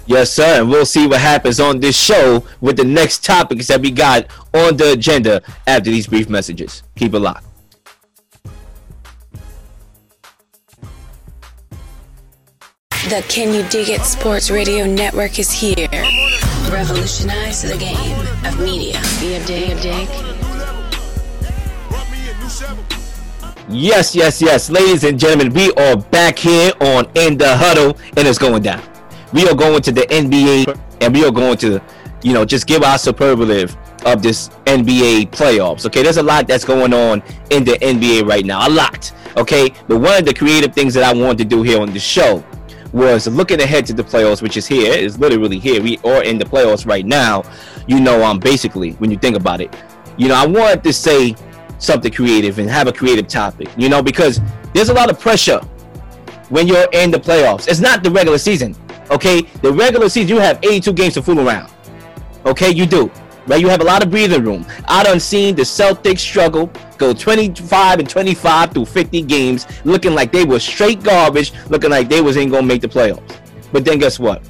Yes, 0.07 0.31
sir. 0.33 0.61
And 0.61 0.71
we'll 0.71 0.87
see 0.87 1.07
what 1.07 1.21
happens 1.21 1.61
on 1.61 1.81
this 1.81 1.97
show 1.97 2.45
with 2.61 2.77
the 2.77 2.85
next 2.85 3.25
topics 3.25 3.69
that 3.69 3.81
we 3.81 3.91
got 3.91 4.27
on 4.53 4.77
the 4.77 4.93
agenda 4.93 5.43
after 5.67 5.91
these 5.91 6.07
brief 6.07 6.29
messages. 6.29 6.83
Keep 6.97 7.15
it 7.15 7.21
locked. 7.21 7.47
The 13.05 13.23
Can 13.29 13.53
You 13.53 13.63
Dig 13.69 13.91
It 13.91 14.01
Sports 14.01 14.51
Radio 14.51 14.87
Network 14.87 15.39
is 15.39 15.51
here. 15.51 15.89
Revolutionize 16.73 17.61
the 17.61 17.77
game 17.79 18.27
of 18.47 18.59
media. 18.59 18.99
Be 19.21 19.35
a 19.35 19.45
dig, 19.45 19.77
a 19.77 19.81
dig. 19.83 20.09
Yes, 23.69 24.17
yes, 24.17 24.41
yes. 24.41 24.71
Ladies 24.71 25.05
and 25.05 25.21
gentlemen, 25.21 25.53
we 25.53 25.71
are 25.75 25.99
back 25.99 26.39
here 26.39 26.73
on 26.81 27.07
In 27.15 27.37
the 27.37 27.55
Huddle, 27.55 27.99
and 28.17 28.27
it's 28.27 28.39
going 28.39 28.63
down. 28.63 28.83
We 29.35 29.47
are 29.47 29.55
going 29.55 29.83
to 29.83 29.93
the 29.93 30.07
NBA, 30.07 30.75
and 31.03 31.13
we 31.13 31.27
are 31.27 31.31
going 31.31 31.59
to, 31.59 31.83
you 32.23 32.33
know, 32.33 32.47
just 32.47 32.67
give 32.67 32.83
our 32.83 32.97
superlative 32.97 33.77
of 34.07 34.23
this 34.23 34.49
NBA 34.65 35.31
playoffs. 35.31 35.85
Okay, 35.85 36.03
there's 36.03 36.17
a 36.17 36.23
lot 36.23 36.49
that's 36.49 36.65
going 36.65 36.95
on 36.95 37.23
in 37.51 37.65
the 37.65 37.73
NBA 37.73 38.27
right 38.27 38.47
now. 38.47 38.67
A 38.67 38.71
lot. 38.71 39.13
Okay, 39.37 39.69
but 39.89 39.99
one 39.99 40.21
of 40.21 40.25
the 40.25 40.33
creative 40.33 40.73
things 40.75 40.95
that 40.95 41.05
I 41.05 41.13
wanted 41.13 41.37
to 41.39 41.45
do 41.45 41.63
here 41.63 41.83
on 41.83 41.93
the 41.93 42.01
show 42.01 42.43
was 42.95 43.27
looking 43.27 43.61
ahead 43.61 43.85
to 43.87 43.93
the 43.93 44.05
playoffs, 44.05 44.41
which 44.41 44.57
is 44.57 44.69
here, 44.69 44.93
is 44.93 45.19
literally 45.19 45.59
here. 45.59 45.83
We 45.83 45.99
are 46.05 46.23
in 46.23 46.39
the 46.39 46.45
playoffs 46.45 46.87
right 46.87 47.05
now. 47.05 47.43
You 47.89 47.99
know, 48.01 48.23
um, 48.23 48.39
basically, 48.39 48.93
when 48.93 49.11
you 49.11 49.19
think 49.19 49.37
about 49.37 49.61
it, 49.61 49.75
you 50.17 50.29
know, 50.29 50.37
I 50.37 50.47
wanted 50.47 50.85
to 50.85 50.93
say 50.93 51.35
something 51.79 52.13
creative 52.13 52.61
and 52.61 52.71
have 52.71 52.87
a 52.87 52.93
creative 52.93 53.27
topic, 53.27 53.69
you 53.77 53.89
know, 53.89 54.01
because 54.01 54.41
there's 54.73 54.91
a 54.91 54.95
lot 54.95 55.11
of 55.11 55.19
pressure 55.19 55.59
when 56.51 56.69
you're 56.69 56.87
in 56.93 57.11
the 57.11 57.19
playoffs. 57.19 57.67
It's 57.67 57.81
not 57.81 58.05
the 58.05 58.13
regular 58.13 58.39
season, 58.39 58.77
okay? 59.11 59.43
The 59.43 59.73
regular 59.73 60.09
season, 60.09 60.29
you 60.29 60.41
have 60.41 60.61
82 60.63 60.93
games 60.93 61.15
to 61.15 61.23
fool 61.23 61.41
around, 61.41 61.73
okay? 62.47 62.71
You 62.71 62.87
do 62.87 63.11
right? 63.47 63.61
You 63.61 63.69
have 63.69 63.81
a 63.81 63.85
lot 63.85 64.03
of 64.03 64.11
breathing 64.11 64.45
room. 64.45 64.67
I 64.87 65.03
done 65.03 65.21
seen 65.21 65.55
the 65.55 65.63
Celtics 65.63 66.21
struggle, 66.21 66.71
go 66.99 67.13
25 67.13 67.99
and 67.99 68.09
25 68.09 68.73
through 68.73 68.87
50 68.87 69.23
games, 69.23 69.67
looking 69.85 70.15
like 70.15 70.33
they 70.33 70.45
were 70.45 70.59
straight 70.59 71.03
garbage, 71.03 71.53
looking 71.69 71.91
like 71.91 72.09
they 72.09 72.21
was 72.21 72.37
ain't 72.37 72.51
gonna 72.51 72.67
make 72.67 72.81
the 72.81 72.89
playoffs. 72.89 73.41
But 73.73 73.85
then 73.85 73.99
guess 73.99 74.19
what? 74.19 74.43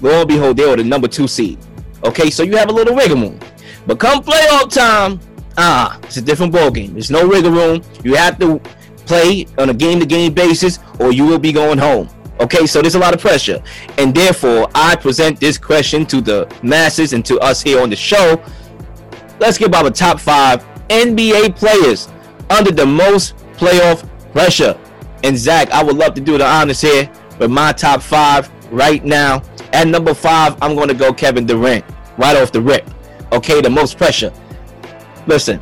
Lo 0.00 0.20
and 0.20 0.28
behold, 0.28 0.56
they 0.56 0.66
were 0.66 0.76
the 0.76 0.84
number 0.84 1.08
two 1.08 1.28
seed. 1.28 1.58
Okay, 2.04 2.30
so 2.30 2.42
you 2.42 2.56
have 2.56 2.68
a 2.68 2.72
little 2.72 2.94
wiggle 2.94 3.16
room. 3.16 3.38
But 3.86 3.98
come 3.98 4.22
playoff 4.22 4.72
time, 4.72 5.20
ah, 5.56 5.98
it's 6.02 6.16
a 6.16 6.22
different 6.22 6.52
ball 6.52 6.70
game. 6.70 6.94
There's 6.94 7.10
no 7.10 7.28
wiggle 7.28 7.52
room. 7.52 7.82
You 8.02 8.14
have 8.14 8.38
to 8.40 8.60
play 9.06 9.46
on 9.58 9.70
a 9.70 9.74
game-to-game 9.74 10.32
basis, 10.32 10.78
or 10.98 11.12
you 11.12 11.24
will 11.24 11.38
be 11.38 11.52
going 11.52 11.78
home. 11.78 12.08
Okay, 12.40 12.66
so 12.66 12.80
there's 12.80 12.94
a 12.94 12.98
lot 12.98 13.14
of 13.14 13.20
pressure. 13.20 13.62
And 13.98 14.14
therefore, 14.14 14.68
I 14.74 14.96
present 14.96 15.38
this 15.38 15.58
question 15.58 16.06
to 16.06 16.20
the 16.20 16.52
masses 16.62 17.12
and 17.12 17.24
to 17.26 17.38
us 17.40 17.62
here 17.62 17.80
on 17.80 17.90
the 17.90 17.96
show. 17.96 18.42
Let's 19.38 19.58
give 19.58 19.68
about 19.68 19.84
the 19.84 19.90
top 19.90 20.18
five 20.18 20.64
NBA 20.88 21.56
players 21.56 22.08
under 22.50 22.70
the 22.70 22.86
most 22.86 23.36
playoff 23.56 24.08
pressure. 24.32 24.78
And 25.24 25.36
Zach, 25.36 25.70
I 25.70 25.82
would 25.82 25.96
love 25.96 26.14
to 26.14 26.20
do 26.20 26.36
the 26.38 26.46
honors 26.46 26.80
here 26.80 27.10
with 27.38 27.50
my 27.50 27.72
top 27.72 28.02
five 28.02 28.50
right 28.72 29.04
now. 29.04 29.42
At 29.72 29.86
number 29.88 30.14
five, 30.14 30.56
I'm 30.60 30.74
going 30.74 30.88
to 30.88 30.94
go 30.94 31.12
Kevin 31.12 31.46
Durant 31.46 31.84
right 32.18 32.36
off 32.36 32.52
the 32.52 32.60
rip. 32.60 32.88
Okay, 33.32 33.60
the 33.60 33.70
most 33.70 33.96
pressure. 33.96 34.32
Listen, 35.26 35.60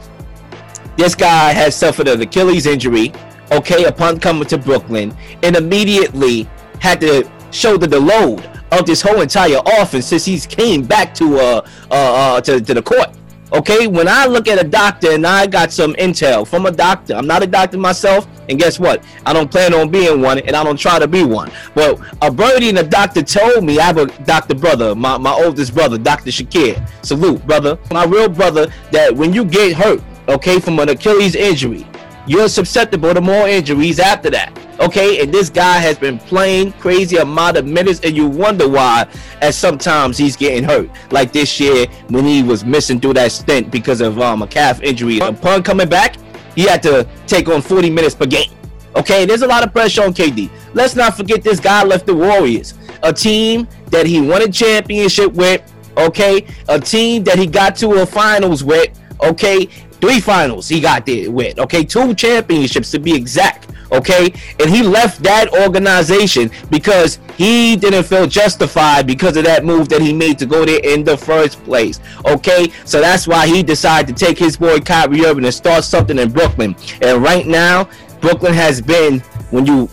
this 0.97 1.15
guy 1.15 1.53
has 1.53 1.77
suffered 1.77 2.09
an 2.09 2.21
Achilles 2.21 2.67
injury. 2.67 3.13
Okay, 3.53 3.85
upon 3.85 4.21
coming 4.21 4.47
to 4.49 4.59
Brooklyn, 4.59 5.17
and 5.43 5.57
immediately 5.57 6.49
had 6.81 7.01
to 7.01 7.31
shoulder 7.51 7.87
the 7.87 8.01
load 8.01 8.49
of 8.73 8.87
this 8.87 9.03
whole 9.03 9.21
entire 9.21 9.61
offense 9.79 10.07
since 10.07 10.25
he's 10.25 10.47
came 10.47 10.83
back 10.83 11.15
to 11.15 11.39
uh, 11.39 11.69
uh, 11.91 11.95
uh 11.95 12.41
to, 12.41 12.61
to 12.61 12.75
the 12.75 12.83
court. 12.83 13.17
Okay, 13.53 13.89
when 13.89 14.07
I 14.07 14.27
look 14.27 14.47
at 14.47 14.65
a 14.65 14.69
doctor 14.69 15.11
and 15.11 15.27
I 15.27 15.49
got 15.49 15.73
some 15.73 15.95
intel 15.95 16.47
from 16.47 16.67
a 16.67 16.71
doctor, 16.71 17.15
I'm 17.15 17.27
not 17.27 17.43
a 17.43 17.49
doctor 17.49 17.79
myself, 17.79 18.29
and 18.49 18.57
guess 18.61 18.79
what? 18.79 19.05
I 19.27 19.33
don't 19.33 19.51
plan 19.51 19.75
on 19.75 19.91
being 19.91 20.21
one, 20.21 20.39
and 20.39 20.55
I 20.55 20.63
don't 20.63 20.79
try 20.79 21.01
to 21.01 21.09
be 21.09 21.25
one. 21.25 21.51
But 21.75 22.01
a 22.23 22.31
birdie 22.31 22.69
and 22.69 22.79
a 22.79 22.85
doctor 22.85 23.23
told 23.23 23.65
me 23.65 23.81
I 23.81 23.87
have 23.87 23.97
a 23.97 24.07
doctor 24.23 24.55
brother, 24.55 24.95
my, 24.95 25.19
my 25.19 25.33
oldest 25.33 25.75
brother, 25.75 25.99
Dr. 25.99 26.31
Shakir. 26.31 26.89
Salute, 27.05 27.45
brother. 27.45 27.77
My 27.91 28.05
real 28.05 28.29
brother, 28.29 28.73
that 28.93 29.13
when 29.17 29.33
you 29.33 29.45
get 29.45 29.75
hurt, 29.75 30.01
okay, 30.29 30.61
from 30.61 30.79
an 30.79 30.89
Achilles 30.89 31.35
injury, 31.35 31.85
you're 32.31 32.49
susceptible 32.49 33.13
to 33.13 33.21
more 33.21 33.49
injuries 33.49 33.99
after 33.99 34.31
that. 34.31 34.57
Okay, 34.79 35.21
and 35.21 35.35
this 35.35 35.51
guy 35.51 35.79
has 35.79 35.99
been 35.99 36.17
playing 36.17 36.71
crazy 36.75 37.17
amount 37.17 37.57
of 37.57 37.67
minutes, 37.67 37.99
and 38.05 38.17
you 38.17 38.29
wonder 38.29 38.69
why. 38.69 39.09
As 39.41 39.59
sometimes 39.59 40.17
he's 40.17 40.37
getting 40.37 40.63
hurt, 40.63 40.89
like 41.11 41.33
this 41.33 41.59
year 41.59 41.89
when 42.09 42.25
he 42.25 42.45
was 42.45 42.65
missing 42.65 43.01
through 43.01 43.15
that 43.15 43.33
stint 43.33 43.73
because 43.73 44.01
of 44.01 44.21
um, 44.21 44.43
a 44.43 44.47
calf 44.47 44.81
injury. 44.81 45.19
Upon 45.19 45.65
coming 45.65 45.89
back, 45.89 46.19
he 46.55 46.63
had 46.63 46.85
to 46.85 47.05
take 47.27 47.49
on 47.49 47.63
40 47.63 47.91
minutes 47.91 48.15
per 48.15 48.27
game. 48.27 48.53
Okay, 48.95 49.25
there's 49.25 49.43
a 49.43 49.49
lot 49.49 49.67
of 49.67 49.73
pressure 49.73 50.05
on 50.05 50.15
KD. 50.15 50.51
Let's 50.73 50.95
not 50.95 51.17
forget 51.17 51.43
this 51.43 51.59
guy 51.59 51.83
left 51.83 52.07
the 52.07 52.15
Warriors, 52.15 52.75
a 53.03 53.13
team 53.13 53.67
that 53.89 54.07
he 54.07 54.21
won 54.21 54.43
a 54.43 54.49
championship 54.49 55.33
with. 55.33 55.63
Okay, 55.99 56.47
a 56.69 56.79
team 56.79 57.25
that 57.25 57.41
he 57.41 57.49
got 57.49 57.75
to 57.77 58.03
a 58.03 58.07
finals 58.07 58.63
with. 58.63 58.97
Okay, 59.21 59.69
three 60.01 60.21
finals 60.21 60.69
he 60.69 60.81
got 60.81 61.07
there 61.07 61.31
with. 61.31 61.59
Okay, 61.59 61.85
two 61.85 62.15
championships 62.15 62.91
to 62.93 62.99
be 62.99 63.15
exact. 63.15 63.69
Okay, 63.93 64.33
and 64.61 64.71
he 64.71 64.83
left 64.83 65.21
that 65.25 65.53
organization 65.53 66.51
because 66.71 67.19
he 67.37 67.75
didn't 67.75 68.05
feel 68.05 68.27
justified 68.27 69.07
because 69.07 69.37
of 69.37 69.45
that 69.45 69.65
move 69.65 69.89
that 69.89 70.01
he 70.01 70.13
made 70.13 70.39
to 70.39 70.47
go 70.47 70.65
there 70.65 70.81
in 70.85 71.03
the 71.03 71.17
first 71.17 71.63
place. 71.65 71.99
Okay, 72.25 72.71
so 72.85 73.01
that's 73.01 73.27
why 73.27 73.49
he 73.49 73.65
decided 73.65 74.17
to 74.17 74.25
take 74.25 74.39
his 74.39 74.57
boy 74.57 74.79
Kyrie 74.79 75.25
Irving 75.25 75.45
and 75.45 75.53
start 75.55 75.83
something 75.83 76.19
in 76.19 76.31
Brooklyn. 76.31 76.77
And 77.03 77.21
right 77.21 77.47
now, 77.47 77.89
Brooklyn 78.21 78.55
has 78.55 78.81
been, 78.81 79.21
when 79.51 79.67
you 79.67 79.89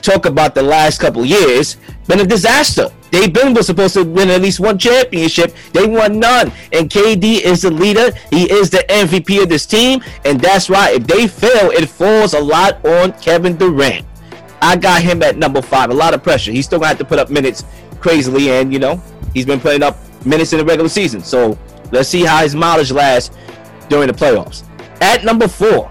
talk 0.00 0.24
about 0.24 0.54
the 0.54 0.62
last 0.62 1.00
couple 1.00 1.24
years, 1.24 1.76
been 2.06 2.20
a 2.20 2.26
disaster. 2.26 2.88
They've 3.14 3.32
been 3.32 3.54
was 3.54 3.68
supposed 3.68 3.94
to 3.94 4.02
win 4.02 4.28
at 4.28 4.42
least 4.42 4.58
one 4.58 4.76
championship. 4.76 5.54
They 5.72 5.86
won 5.86 6.18
none. 6.18 6.50
And 6.72 6.90
KD 6.90 7.42
is 7.42 7.62
the 7.62 7.70
leader. 7.70 8.10
He 8.30 8.50
is 8.50 8.70
the 8.70 8.84
MVP 8.88 9.40
of 9.40 9.48
this 9.48 9.66
team. 9.66 10.02
And 10.24 10.40
that's 10.40 10.68
why 10.68 10.90
if 10.90 11.06
they 11.06 11.28
fail, 11.28 11.70
it 11.70 11.88
falls 11.88 12.34
a 12.34 12.40
lot 12.40 12.84
on 12.84 13.12
Kevin 13.20 13.56
Durant. 13.56 14.04
I 14.60 14.74
got 14.74 15.00
him 15.00 15.22
at 15.22 15.36
number 15.36 15.62
five. 15.62 15.90
A 15.90 15.94
lot 15.94 16.12
of 16.12 16.24
pressure. 16.24 16.50
He's 16.50 16.66
still 16.66 16.80
gonna 16.80 16.88
have 16.88 16.98
to 16.98 17.04
put 17.04 17.20
up 17.20 17.30
minutes 17.30 17.64
crazily, 18.00 18.50
and 18.50 18.72
you 18.72 18.80
know, 18.80 19.00
he's 19.32 19.46
been 19.46 19.60
putting 19.60 19.84
up 19.84 19.96
minutes 20.26 20.52
in 20.52 20.58
the 20.58 20.64
regular 20.64 20.88
season. 20.88 21.22
So 21.22 21.56
let's 21.92 22.08
see 22.08 22.24
how 22.24 22.42
his 22.42 22.56
mileage 22.56 22.90
lasts 22.90 23.36
during 23.88 24.08
the 24.08 24.12
playoffs. 24.12 24.64
At 25.00 25.22
number 25.22 25.46
four, 25.46 25.88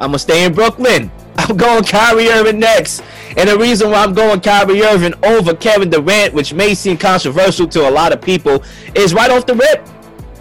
I'm 0.00 0.08
gonna 0.08 0.18
stay 0.18 0.44
in 0.44 0.54
Brooklyn. 0.54 1.12
I'm 1.36 1.56
going 1.56 1.84
Kyrie 1.84 2.30
Irving 2.30 2.58
next. 2.58 3.04
And 3.36 3.48
the 3.48 3.58
reason 3.58 3.90
why 3.90 4.02
I'm 4.02 4.12
going 4.12 4.40
Kyrie 4.40 4.82
Irving 4.82 5.14
over 5.24 5.54
Kevin 5.54 5.90
Durant, 5.90 6.34
which 6.34 6.52
may 6.52 6.74
seem 6.74 6.96
controversial 6.96 7.66
to 7.68 7.88
a 7.88 7.90
lot 7.90 8.12
of 8.12 8.20
people, 8.20 8.64
is 8.94 9.14
right 9.14 9.30
off 9.30 9.46
the 9.46 9.54
rip. 9.54 9.88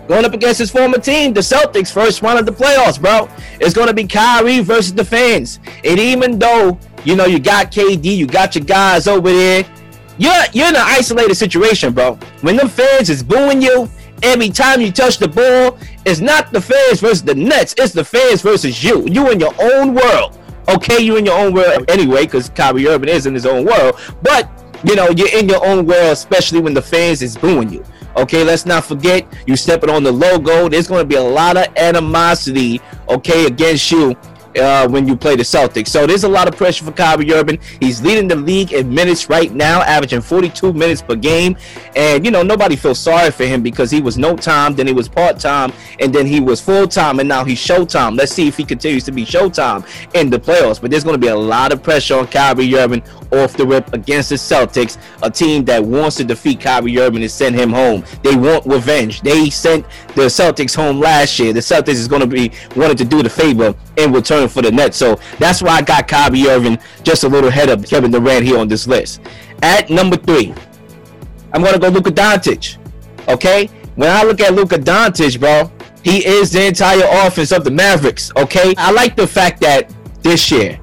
Going 0.08 0.26
up 0.26 0.34
against 0.34 0.58
his 0.58 0.72
former 0.72 0.98
team, 0.98 1.34
the 1.34 1.42
Celtics, 1.42 1.94
first 1.94 2.24
round 2.24 2.40
of 2.40 2.48
the 2.48 2.52
playoffs, 2.52 3.00
bro. 3.00 3.30
It's 3.60 3.76
going 3.76 3.90
to 3.90 3.94
be 3.94 4.08
Kyrie 4.08 4.60
versus 4.62 4.92
the 4.92 5.06
fans. 5.06 5.60
And 5.84 6.00
even 6.00 6.40
though, 6.40 6.80
you 7.06 7.16
know, 7.16 7.26
you 7.26 7.38
got 7.38 7.72
KD, 7.72 8.04
you 8.18 8.26
got 8.26 8.56
your 8.56 8.66
guys 8.66 9.08
over 9.08 9.32
there, 9.32 9.64
you're, 10.18 10.34
you're 10.52 10.68
in 10.68 10.76
an 10.76 10.82
isolated 10.84 11.36
situation, 11.36 11.94
bro. 11.94 12.16
When 12.42 12.56
the 12.56 12.68
fans 12.68 13.12
is 13.12 13.22
booing 13.22 13.62
you, 13.62 13.88
every 14.24 14.50
time 14.50 14.82
you 14.82 14.92
touch 14.92 15.20
the 15.20 15.28
ball, 15.28 15.78
it's 16.08 16.22
not 16.22 16.52
the 16.52 16.60
fans 16.60 17.02
versus 17.02 17.22
the 17.22 17.36
Nets. 17.36 17.76
It's 17.78 17.94
the 17.94 18.04
fans 18.04 18.42
versus 18.42 18.84
you. 18.84 19.08
You 19.08 19.30
in 19.30 19.40
your 19.40 19.54
own 19.62 19.94
world. 19.94 20.39
Okay, 20.70 21.02
you're 21.02 21.18
in 21.18 21.26
your 21.26 21.38
own 21.38 21.54
world 21.54 21.90
anyway, 21.90 22.26
because 22.26 22.50
Kyrie 22.50 22.88
Irving 22.88 23.10
is 23.10 23.26
in 23.26 23.34
his 23.34 23.46
own 23.46 23.66
world. 23.66 24.00
But 24.22 24.50
you 24.84 24.96
know, 24.96 25.10
you're 25.10 25.36
in 25.38 25.50
your 25.50 25.66
own 25.66 25.86
world, 25.86 26.14
especially 26.14 26.62
when 26.62 26.74
the 26.74 26.82
fans 26.82 27.22
is 27.22 27.38
booing 27.38 27.70
you. 27.70 27.84
Okay, 28.16 28.44
let's 28.44 28.66
not 28.66 28.86
forget 28.86 29.26
you 29.46 29.56
stepping 29.56 29.90
on 29.90 30.04
the 30.04 30.12
logo. 30.12 30.70
There's 30.70 30.88
going 30.88 31.02
to 31.02 31.08
be 31.08 31.16
a 31.16 31.22
lot 31.22 31.58
of 31.58 31.68
animosity, 31.76 32.82
okay, 33.08 33.46
against 33.46 33.92
you 33.92 34.16
uh, 34.60 34.88
when 34.88 35.08
you 35.08 35.16
play 35.16 35.36
the 35.36 35.44
Celtics. 35.44 35.88
So 35.88 36.06
there's 36.06 36.24
a 36.24 36.30
lot 36.30 36.48
of 36.48 36.56
pressure 36.56 36.86
for 36.86 36.92
Kyrie 36.92 37.32
Irving. 37.34 37.60
He's 37.80 38.02
leading 38.02 38.28
the 38.28 38.36
league 38.36 38.74
in 38.74 38.94
minutes 38.94 39.30
right 39.30 39.52
now, 39.52 39.82
averaging 39.82 40.22
42 40.22 40.74
minutes 40.74 41.02
per 41.02 41.16
game. 41.16 41.58
And, 41.96 42.26
you 42.26 42.32
know, 42.32 42.44
nobody 42.44 42.76
feels 42.76 43.00
sorry 43.00 43.32
for 43.32 43.46
him 43.46 43.64
because 43.64 43.92
he 43.92 44.02
was 44.02 44.18
no 44.18 44.36
time, 44.36 44.76
then 44.76 44.88
he 44.88 44.94
was 44.94 45.08
part 45.08 45.40
time, 45.40 45.74
and 46.00 46.14
then 46.14 46.26
he 46.26 46.40
was 46.40 46.62
full 46.62 46.88
time, 46.88 47.20
and 47.20 47.30
now 47.30 47.44
he's 47.44 47.60
showtime. 47.60 48.18
Let's 48.18 48.32
see 48.32 48.48
if 48.48 48.58
he 48.58 48.64
continues 48.64 49.04
to 49.06 49.12
be 49.12 49.26
showtime 49.26 49.88
in 50.14 50.30
the 50.30 50.40
playoffs. 50.40 50.82
But 50.82 50.92
there's 50.92 51.04
going 51.04 51.16
to 51.16 51.20
be 51.20 51.28
a 51.28 51.36
lot 51.36 51.72
of 51.72 51.82
pressure 51.82 52.18
on 52.18 52.28
Kyrie 52.28 52.76
Irving 52.76 53.04
off 53.32 53.56
the 53.56 53.66
rip 53.66 53.94
against 53.94 54.30
the 54.30 54.36
Celtics, 54.36 54.98
a 55.22 55.30
team 55.30 55.66
that 55.66 55.84
wants 55.84 56.18
to 56.18 56.24
defeat 56.24 56.60
Kyrie 56.60 57.00
Irving 57.00 57.22
and 57.22 57.32
send 57.32 57.56
him 57.56 57.72
home. 57.72 58.04
They 58.24 58.36
want 58.36 58.66
revenge. 58.66 59.22
They 59.22 59.50
sent 59.50 59.86
the 60.16 60.24
Celtics 60.24 60.76
home 60.76 61.00
last 61.00 61.38
year. 61.40 61.54
The 61.54 61.60
Celtics 61.60 61.94
is 61.94 62.08
going 62.08 62.22
to 62.22 62.28
be 62.28 62.52
wanting 62.76 62.98
to 62.98 63.06
do 63.06 63.24
the 63.24 63.30
favor 63.30 63.76
in 63.98 64.12
return 64.12 64.48
for 64.50 64.62
the 64.62 64.72
Nets. 64.72 64.98
So 64.98 65.20
that's 65.38 65.62
why 65.62 65.78
I 65.78 65.82
got 65.82 66.08
Kyrie 66.08 66.48
Irving 66.48 66.80
just 67.04 67.24
a 67.24 67.30
little 67.30 67.50
ahead 67.50 67.70
of 67.70 67.86
Kevin 67.86 68.12
Durant 68.12 68.46
here 68.46 68.58
on 68.58 68.68
this 68.68 68.88
list. 68.88 69.22
At 69.62 69.90
number 69.90 70.18
three, 70.18 70.54
I'm 71.54 71.64
to 71.64 71.80
go 71.80 71.90
Luka 71.90 72.12
Doncic. 72.12 72.78
Okay? 73.28 73.68
When 73.96 74.10
I 74.10 74.24
look 74.24 74.40
at 74.42 74.54
Luka 74.54 74.78
Doncic, 74.78 75.40
bro, 75.40 75.72
he 76.04 76.26
is 76.26 76.52
the 76.52 76.66
entire 76.66 77.04
offense 77.26 77.52
of 77.52 77.64
the 77.64 77.72
Mavericks. 77.72 78.32
Okay? 78.36 78.74
I 78.78 78.92
like 78.92 79.16
the 79.16 79.28
fact 79.28 79.62
that 79.62 79.94
this 80.22 80.52
year, 80.52 80.80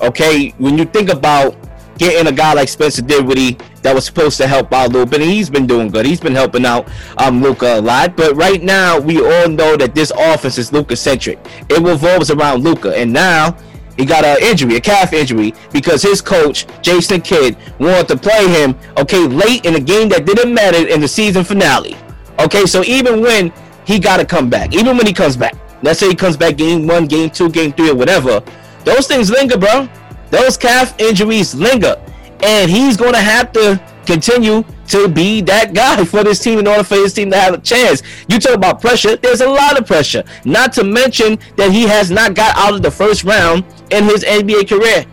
okay, 0.00 0.50
when 0.58 0.78
you 0.78 0.84
think 0.84 1.08
about 1.08 1.56
getting 2.02 2.26
a 2.26 2.34
guy 2.34 2.52
like 2.52 2.68
Spencer 2.68 3.00
Dinwiddie 3.00 3.56
that 3.82 3.94
was 3.94 4.04
supposed 4.04 4.36
to 4.38 4.48
help 4.48 4.72
out 4.72 4.88
a 4.88 4.92
little 4.92 5.06
bit, 5.06 5.20
and 5.20 5.30
he's 5.30 5.48
been 5.48 5.68
doing 5.68 5.88
good. 5.88 6.04
He's 6.04 6.20
been 6.20 6.34
helping 6.34 6.66
out 6.66 6.88
um, 7.18 7.40
Luka 7.40 7.78
a 7.78 7.80
lot. 7.80 8.16
But 8.16 8.34
right 8.34 8.60
now, 8.60 8.98
we 8.98 9.18
all 9.18 9.48
know 9.48 9.76
that 9.76 9.94
this 9.94 10.10
offense 10.18 10.58
is 10.58 10.72
Luka 10.72 10.96
centric. 10.96 11.38
It 11.68 11.80
revolves 11.80 12.32
around 12.32 12.64
Luka, 12.64 12.96
and 12.96 13.12
now 13.12 13.56
he 13.96 14.04
got 14.04 14.24
an 14.24 14.38
injury, 14.42 14.76
a 14.76 14.80
calf 14.80 15.12
injury, 15.12 15.54
because 15.72 16.02
his 16.02 16.20
coach 16.20 16.66
Jason 16.82 17.20
Kidd 17.20 17.56
wanted 17.78 18.08
to 18.08 18.16
play 18.16 18.48
him 18.48 18.74
okay 18.98 19.20
late 19.20 19.64
in 19.64 19.76
a 19.76 19.80
game 19.80 20.08
that 20.08 20.26
didn't 20.26 20.52
matter 20.52 20.88
in 20.88 21.00
the 21.00 21.08
season 21.08 21.44
finale. 21.44 21.96
Okay, 22.40 22.66
so 22.66 22.82
even 22.82 23.20
when 23.20 23.52
he 23.86 24.00
got 24.00 24.16
to 24.16 24.24
come 24.24 24.50
back, 24.50 24.74
even 24.74 24.96
when 24.96 25.06
he 25.06 25.12
comes 25.12 25.36
back, 25.36 25.54
let's 25.82 26.00
say 26.00 26.08
he 26.08 26.16
comes 26.16 26.36
back 26.36 26.56
game 26.56 26.88
one, 26.88 27.06
game 27.06 27.30
two, 27.30 27.48
game 27.48 27.72
three, 27.72 27.90
or 27.90 27.94
whatever, 27.94 28.42
those 28.84 29.06
things 29.06 29.30
linger, 29.30 29.56
bro. 29.56 29.88
Those 30.32 30.56
calf 30.56 30.98
injuries 30.98 31.54
linger 31.54 32.02
and 32.42 32.70
he's 32.70 32.96
going 32.96 33.12
to 33.12 33.20
have 33.20 33.52
to 33.52 33.80
continue 34.06 34.64
to 34.88 35.06
be 35.06 35.42
that 35.42 35.74
guy 35.74 36.04
for 36.06 36.24
this 36.24 36.40
team 36.40 36.58
in 36.58 36.66
order 36.66 36.82
for 36.82 36.96
his 36.96 37.12
team 37.12 37.30
to 37.30 37.36
have 37.36 37.52
a 37.52 37.58
chance. 37.58 38.02
You 38.28 38.38
talk 38.38 38.54
about 38.54 38.80
pressure, 38.80 39.16
there's 39.16 39.42
a 39.42 39.48
lot 39.48 39.78
of 39.78 39.86
pressure. 39.86 40.24
Not 40.46 40.72
to 40.72 40.84
mention 40.84 41.38
that 41.56 41.70
he 41.70 41.82
has 41.82 42.10
not 42.10 42.34
got 42.34 42.56
out 42.56 42.74
of 42.74 42.82
the 42.82 42.90
first 42.90 43.24
round 43.24 43.64
in 43.90 44.04
his 44.04 44.24
NBA 44.24 44.70
career. 44.70 45.04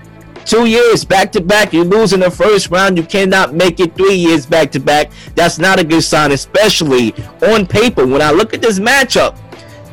Two 0.46 0.66
years 0.66 1.04
back 1.04 1.34
to 1.34 1.42
back, 1.42 1.74
you 1.74 1.84
lose 1.84 2.14
in 2.14 2.22
the 2.22 2.32
first 2.32 2.72
round. 2.72 2.98
You 2.98 3.04
cannot 3.04 3.54
make 3.54 3.82
it 3.82 3.98
three 3.98 4.16
years 4.16 4.46
back 4.46 4.72
to 4.72 4.80
back. 4.80 5.12
That's 5.36 5.60
not 5.60 5.80
a 5.80 5.84
good 5.84 6.02
sign, 6.02 6.32
especially 6.32 7.14
on 7.42 7.68
paper. 7.68 8.08
When 8.08 8.22
I 8.22 8.32
look 8.32 8.54
at 8.54 8.62
this 8.62 8.80
matchup, 8.80 9.38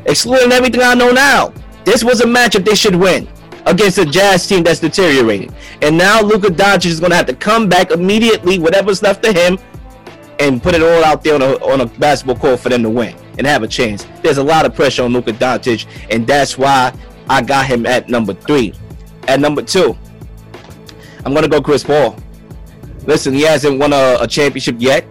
excluding 0.06 0.52
everything 0.52 0.82
I 0.82 0.94
know 0.94 1.10
now, 1.10 1.52
this 1.84 2.04
was 2.04 2.20
a 2.20 2.26
matchup 2.26 2.64
they 2.64 2.76
should 2.76 2.94
win 2.94 3.28
against 3.66 3.98
a 3.98 4.06
Jazz 4.06 4.46
team 4.46 4.62
that's 4.62 4.80
deteriorating. 4.80 5.54
And 5.82 5.98
now 5.98 6.22
Luka 6.22 6.48
Doncic 6.48 6.86
is 6.86 7.00
going 7.00 7.10
to 7.10 7.16
have 7.16 7.26
to 7.26 7.34
come 7.34 7.68
back 7.68 7.90
immediately, 7.90 8.58
whatever's 8.58 9.02
left 9.02 9.26
of 9.26 9.34
him, 9.34 9.58
and 10.38 10.62
put 10.62 10.74
it 10.74 10.82
all 10.82 11.04
out 11.04 11.22
there 11.22 11.34
on 11.34 11.42
a, 11.42 11.54
on 11.64 11.80
a 11.80 11.86
basketball 11.86 12.36
court 12.36 12.60
for 12.60 12.68
them 12.68 12.82
to 12.82 12.90
win 12.90 13.16
and 13.38 13.46
have 13.46 13.62
a 13.62 13.68
chance. 13.68 14.06
There's 14.22 14.38
a 14.38 14.42
lot 14.42 14.64
of 14.64 14.74
pressure 14.74 15.02
on 15.02 15.12
Luka 15.12 15.32
Doncic, 15.32 15.86
and 16.10 16.26
that's 16.26 16.56
why 16.56 16.92
I 17.28 17.42
got 17.42 17.66
him 17.66 17.86
at 17.86 18.08
number 18.08 18.34
three. 18.34 18.72
At 19.28 19.40
number 19.40 19.62
two, 19.62 19.98
I'm 21.24 21.32
going 21.32 21.42
to 21.42 21.50
go 21.50 21.60
Chris 21.60 21.82
Paul. 21.82 22.16
Listen, 23.06 23.34
he 23.34 23.42
hasn't 23.42 23.78
won 23.78 23.92
a, 23.92 24.18
a 24.20 24.26
championship 24.26 24.76
yet. 24.78 25.04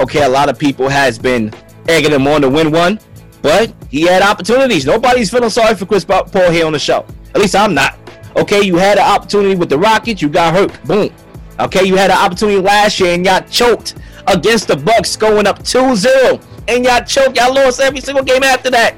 Okay, 0.00 0.24
a 0.24 0.28
lot 0.28 0.48
of 0.48 0.58
people 0.58 0.88
has 0.88 1.18
been 1.18 1.52
egging 1.88 2.12
him 2.12 2.26
on 2.26 2.40
to 2.42 2.48
win 2.48 2.72
one, 2.72 2.98
but 3.42 3.72
he 3.88 4.02
had 4.02 4.22
opportunities. 4.22 4.86
Nobody's 4.86 5.30
feeling 5.30 5.50
sorry 5.50 5.74
for 5.74 5.86
Chris 5.86 6.04
Paul 6.04 6.50
here 6.50 6.66
on 6.66 6.72
the 6.72 6.78
show. 6.78 7.04
At 7.34 7.40
least 7.40 7.54
I'm 7.54 7.74
not. 7.74 7.99
Okay, 8.36 8.62
you 8.62 8.76
had 8.76 8.98
an 8.98 9.04
opportunity 9.04 9.56
with 9.56 9.68
the 9.68 9.78
Rockets, 9.78 10.22
you 10.22 10.28
got 10.28 10.54
hurt. 10.54 10.84
Boom. 10.84 11.12
Okay, 11.58 11.84
you 11.84 11.96
had 11.96 12.10
an 12.10 12.16
opportunity 12.16 12.60
last 12.60 13.00
year 13.00 13.14
and 13.14 13.24
y'all 13.24 13.42
choked 13.42 13.94
against 14.26 14.68
the 14.68 14.76
Bucks 14.76 15.16
going 15.16 15.46
up 15.46 15.60
2-0. 15.60 16.42
And 16.68 16.84
y'all 16.84 17.02
choked. 17.02 17.36
Y'all 17.36 17.52
lost 17.52 17.80
every 17.80 18.00
single 18.00 18.24
game 18.24 18.44
after 18.44 18.70
that. 18.70 18.94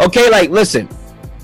Okay, 0.00 0.30
like 0.30 0.50
listen. 0.50 0.88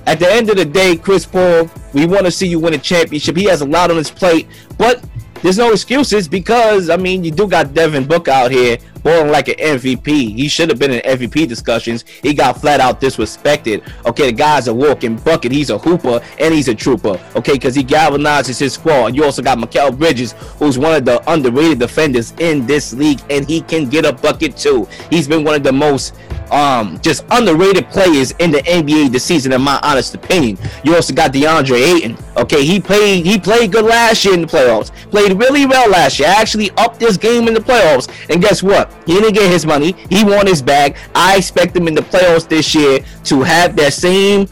At 0.06 0.20
the 0.20 0.32
end 0.32 0.48
of 0.48 0.56
the 0.56 0.64
day, 0.64 0.96
Chris 0.96 1.26
Paul, 1.26 1.68
we 1.92 2.06
want 2.06 2.24
to 2.26 2.30
see 2.30 2.46
you 2.46 2.60
win 2.60 2.74
a 2.74 2.78
championship. 2.78 3.36
He 3.36 3.44
has 3.46 3.60
a 3.60 3.64
lot 3.64 3.90
on 3.90 3.96
his 3.96 4.10
plate, 4.10 4.46
but 4.78 5.02
there's 5.42 5.58
no 5.58 5.72
excuses 5.72 6.28
because 6.28 6.88
I 6.88 6.96
mean 6.96 7.24
you 7.24 7.32
do 7.32 7.48
got 7.48 7.74
Devin 7.74 8.06
Book 8.06 8.28
out 8.28 8.50
here 8.52 8.78
balling 9.06 9.30
like 9.30 9.46
an 9.46 9.54
MVP. 9.54 10.34
He 10.34 10.48
should 10.48 10.68
have 10.68 10.80
been 10.80 10.90
in 10.90 11.00
MVP 11.00 11.46
discussions. 11.46 12.04
He 12.22 12.34
got 12.34 12.60
flat 12.60 12.80
out 12.80 13.00
disrespected. 13.00 13.88
Okay, 14.04 14.26
the 14.26 14.32
guy's 14.32 14.66
a 14.66 14.74
walking 14.74 15.14
bucket. 15.14 15.52
He's 15.52 15.70
a 15.70 15.78
hooper 15.78 16.20
and 16.40 16.52
he's 16.52 16.66
a 16.66 16.74
trooper. 16.74 17.20
Okay, 17.36 17.52
because 17.52 17.76
he 17.76 17.84
galvanizes 17.84 18.58
his 18.58 18.72
squad. 18.72 19.14
You 19.14 19.22
also 19.22 19.42
got 19.42 19.58
Mikal 19.58 19.96
Bridges, 19.96 20.32
who's 20.58 20.76
one 20.76 20.92
of 20.96 21.04
the 21.04 21.22
underrated 21.30 21.78
defenders 21.78 22.34
in 22.40 22.66
this 22.66 22.92
league, 22.94 23.20
and 23.30 23.48
he 23.48 23.60
can 23.60 23.88
get 23.88 24.04
a 24.04 24.12
bucket 24.12 24.56
too. 24.56 24.88
He's 25.08 25.28
been 25.28 25.44
one 25.44 25.54
of 25.54 25.62
the 25.62 25.72
most 25.72 26.14
um 26.52 27.00
just 27.00 27.24
underrated 27.30 27.88
players 27.88 28.30
in 28.38 28.50
the 28.50 28.62
NBA 28.62 29.12
this 29.12 29.24
season, 29.24 29.52
in 29.52 29.62
my 29.62 29.78
honest 29.84 30.14
opinion. 30.16 30.58
You 30.82 30.96
also 30.96 31.14
got 31.14 31.32
DeAndre 31.32 31.96
Ayton. 31.96 32.16
Okay, 32.36 32.64
he 32.64 32.80
played 32.80 33.24
he 33.24 33.38
played 33.38 33.70
good 33.70 33.84
last 33.84 34.24
year 34.24 34.34
in 34.34 34.40
the 34.40 34.46
playoffs. 34.48 34.90
Played 35.10 35.38
really 35.38 35.64
well 35.64 35.88
last 35.90 36.18
year. 36.18 36.28
Actually 36.28 36.70
upped 36.72 36.98
this 36.98 37.16
game 37.16 37.46
in 37.46 37.54
the 37.54 37.60
playoffs. 37.60 38.08
And 38.30 38.42
guess 38.42 38.62
what? 38.62 38.95
He 39.04 39.14
didn't 39.14 39.34
get 39.34 39.50
his 39.50 39.66
money. 39.66 39.92
He 40.08 40.24
won 40.24 40.46
his 40.46 40.62
bag. 40.62 40.96
I 41.14 41.36
expect 41.36 41.76
him 41.76 41.88
in 41.88 41.94
the 41.94 42.02
playoffs 42.02 42.48
this 42.48 42.74
year 42.74 43.00
to 43.24 43.42
have 43.42 43.76
that 43.76 43.92
same, 43.92 44.48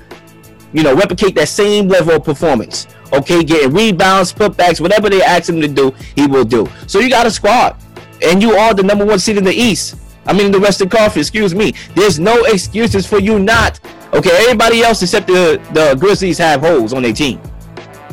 you 0.72 0.82
know, 0.82 0.94
replicate 0.94 1.34
that 1.36 1.48
same 1.48 1.88
level 1.88 2.16
of 2.16 2.24
performance. 2.24 2.86
Okay, 3.12 3.44
getting 3.44 3.72
rebounds, 3.72 4.32
putbacks, 4.32 4.80
whatever 4.80 5.08
they 5.08 5.22
ask 5.22 5.48
him 5.48 5.60
to 5.60 5.68
do, 5.68 5.94
he 6.16 6.26
will 6.26 6.44
do. 6.44 6.68
So 6.86 6.98
you 6.98 7.08
got 7.08 7.26
a 7.26 7.30
squad, 7.30 7.76
and 8.22 8.42
you 8.42 8.56
are 8.56 8.74
the 8.74 8.82
number 8.82 9.04
one 9.04 9.18
seed 9.18 9.36
in 9.36 9.44
the 9.44 9.54
East. 9.54 9.96
I 10.26 10.32
mean, 10.32 10.50
the 10.50 10.60
Western 10.60 10.88
Conference. 10.88 11.28
Excuse 11.28 11.54
me. 11.54 11.74
There's 11.94 12.18
no 12.18 12.44
excuses 12.44 13.06
for 13.06 13.18
you 13.18 13.38
not. 13.38 13.78
Okay, 14.12 14.30
everybody 14.42 14.82
else 14.82 15.02
except 15.02 15.26
the 15.26 15.60
the 15.72 15.96
Grizzlies 16.00 16.38
have 16.38 16.60
holes 16.60 16.92
on 16.92 17.02
their 17.02 17.12
team. 17.12 17.40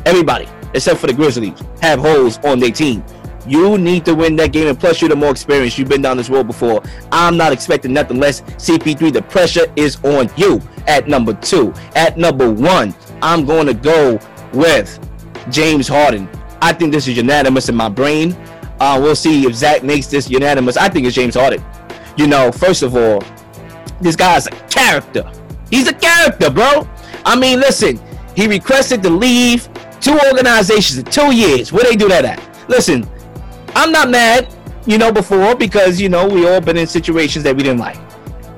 Everybody 0.06 0.48
except 0.74 1.00
for 1.00 1.08
the 1.08 1.14
Grizzlies 1.14 1.60
have 1.82 2.00
holes 2.00 2.38
on 2.44 2.60
their 2.60 2.72
team. 2.72 3.04
You 3.52 3.78
need 3.78 4.06
to 4.06 4.16
win 4.16 4.38
that 4.38 4.54
game, 4.54 4.70
and 4.70 4.80
plus, 4.80 5.02
you're 5.02 5.10
the 5.10 5.16
more 5.18 5.32
experienced. 5.32 5.78
You've 5.78 5.90
been 5.90 6.02
down 6.02 6.16
this 6.16 6.30
road 6.30 6.48
before. 6.48 6.82
I'm 7.12 7.36
not 7.36 7.52
expecting 7.52 7.92
nothing 7.92 8.18
less. 8.18 8.40
CP3, 8.40 9.12
the 9.12 9.24
pressure 9.24 9.66
is 9.76 9.98
on 10.06 10.30
you 10.38 10.62
at 10.88 11.10
number 11.10 11.34
two. 11.34 11.74
At 11.94 12.18
number 12.18 12.50
one, 12.50 12.96
I'm 13.22 13.46
going 13.46 13.68
to 13.68 13.74
go 13.74 14.18
with 14.54 14.98
James 15.50 15.90
Harden. 15.90 16.30
I 16.62 16.72
think 16.72 16.94
this 16.94 17.10
is 17.10 17.18
unanimous 17.18 17.68
in 17.68 17.76
my 17.76 17.90
brain. 17.90 18.38
Uh, 18.80 18.98
we'll 19.04 19.18
see 19.18 19.46
if 19.46 19.54
Zach 19.54 19.84
makes 19.84 20.08
this 20.08 20.30
unanimous. 20.30 20.78
I 20.78 20.88
think 20.88 21.06
it's 21.06 21.14
James 21.14 21.36
Harden. 21.36 21.62
You 22.16 22.28
know, 22.28 22.54
first 22.54 22.84
of 22.84 22.96
all, 22.96 23.22
this 24.00 24.16
guy's 24.16 24.48
a 24.48 24.52
character. 24.70 25.30
He's 25.70 25.90
a 25.90 25.94
character, 25.94 26.50
bro. 26.50 26.88
I 27.26 27.38
mean, 27.38 27.60
listen, 27.60 28.00
he 28.34 28.48
requested 28.48 29.04
to 29.04 29.10
leave 29.10 29.68
two 30.00 30.18
organizations 30.30 31.00
in 31.00 31.04
two 31.04 31.36
years. 31.36 31.74
Where 31.74 31.84
they 31.84 31.98
do 31.98 32.08
that 32.08 32.24
at? 32.24 32.70
Listen, 32.70 33.06
I'm 33.76 33.92
not 33.92 34.10
mad, 34.10 34.54
you 34.86 34.98
know, 34.98 35.12
before 35.12 35.56
because 35.56 36.00
you 36.00 36.10
know 36.10 36.28
we 36.28 36.48
all 36.48 36.62
been 36.62 36.78
in 36.78 36.88
situations 36.88 37.44
that 37.46 37.56
we 37.56 37.64
didn't 37.64 37.80
like. 37.80 37.98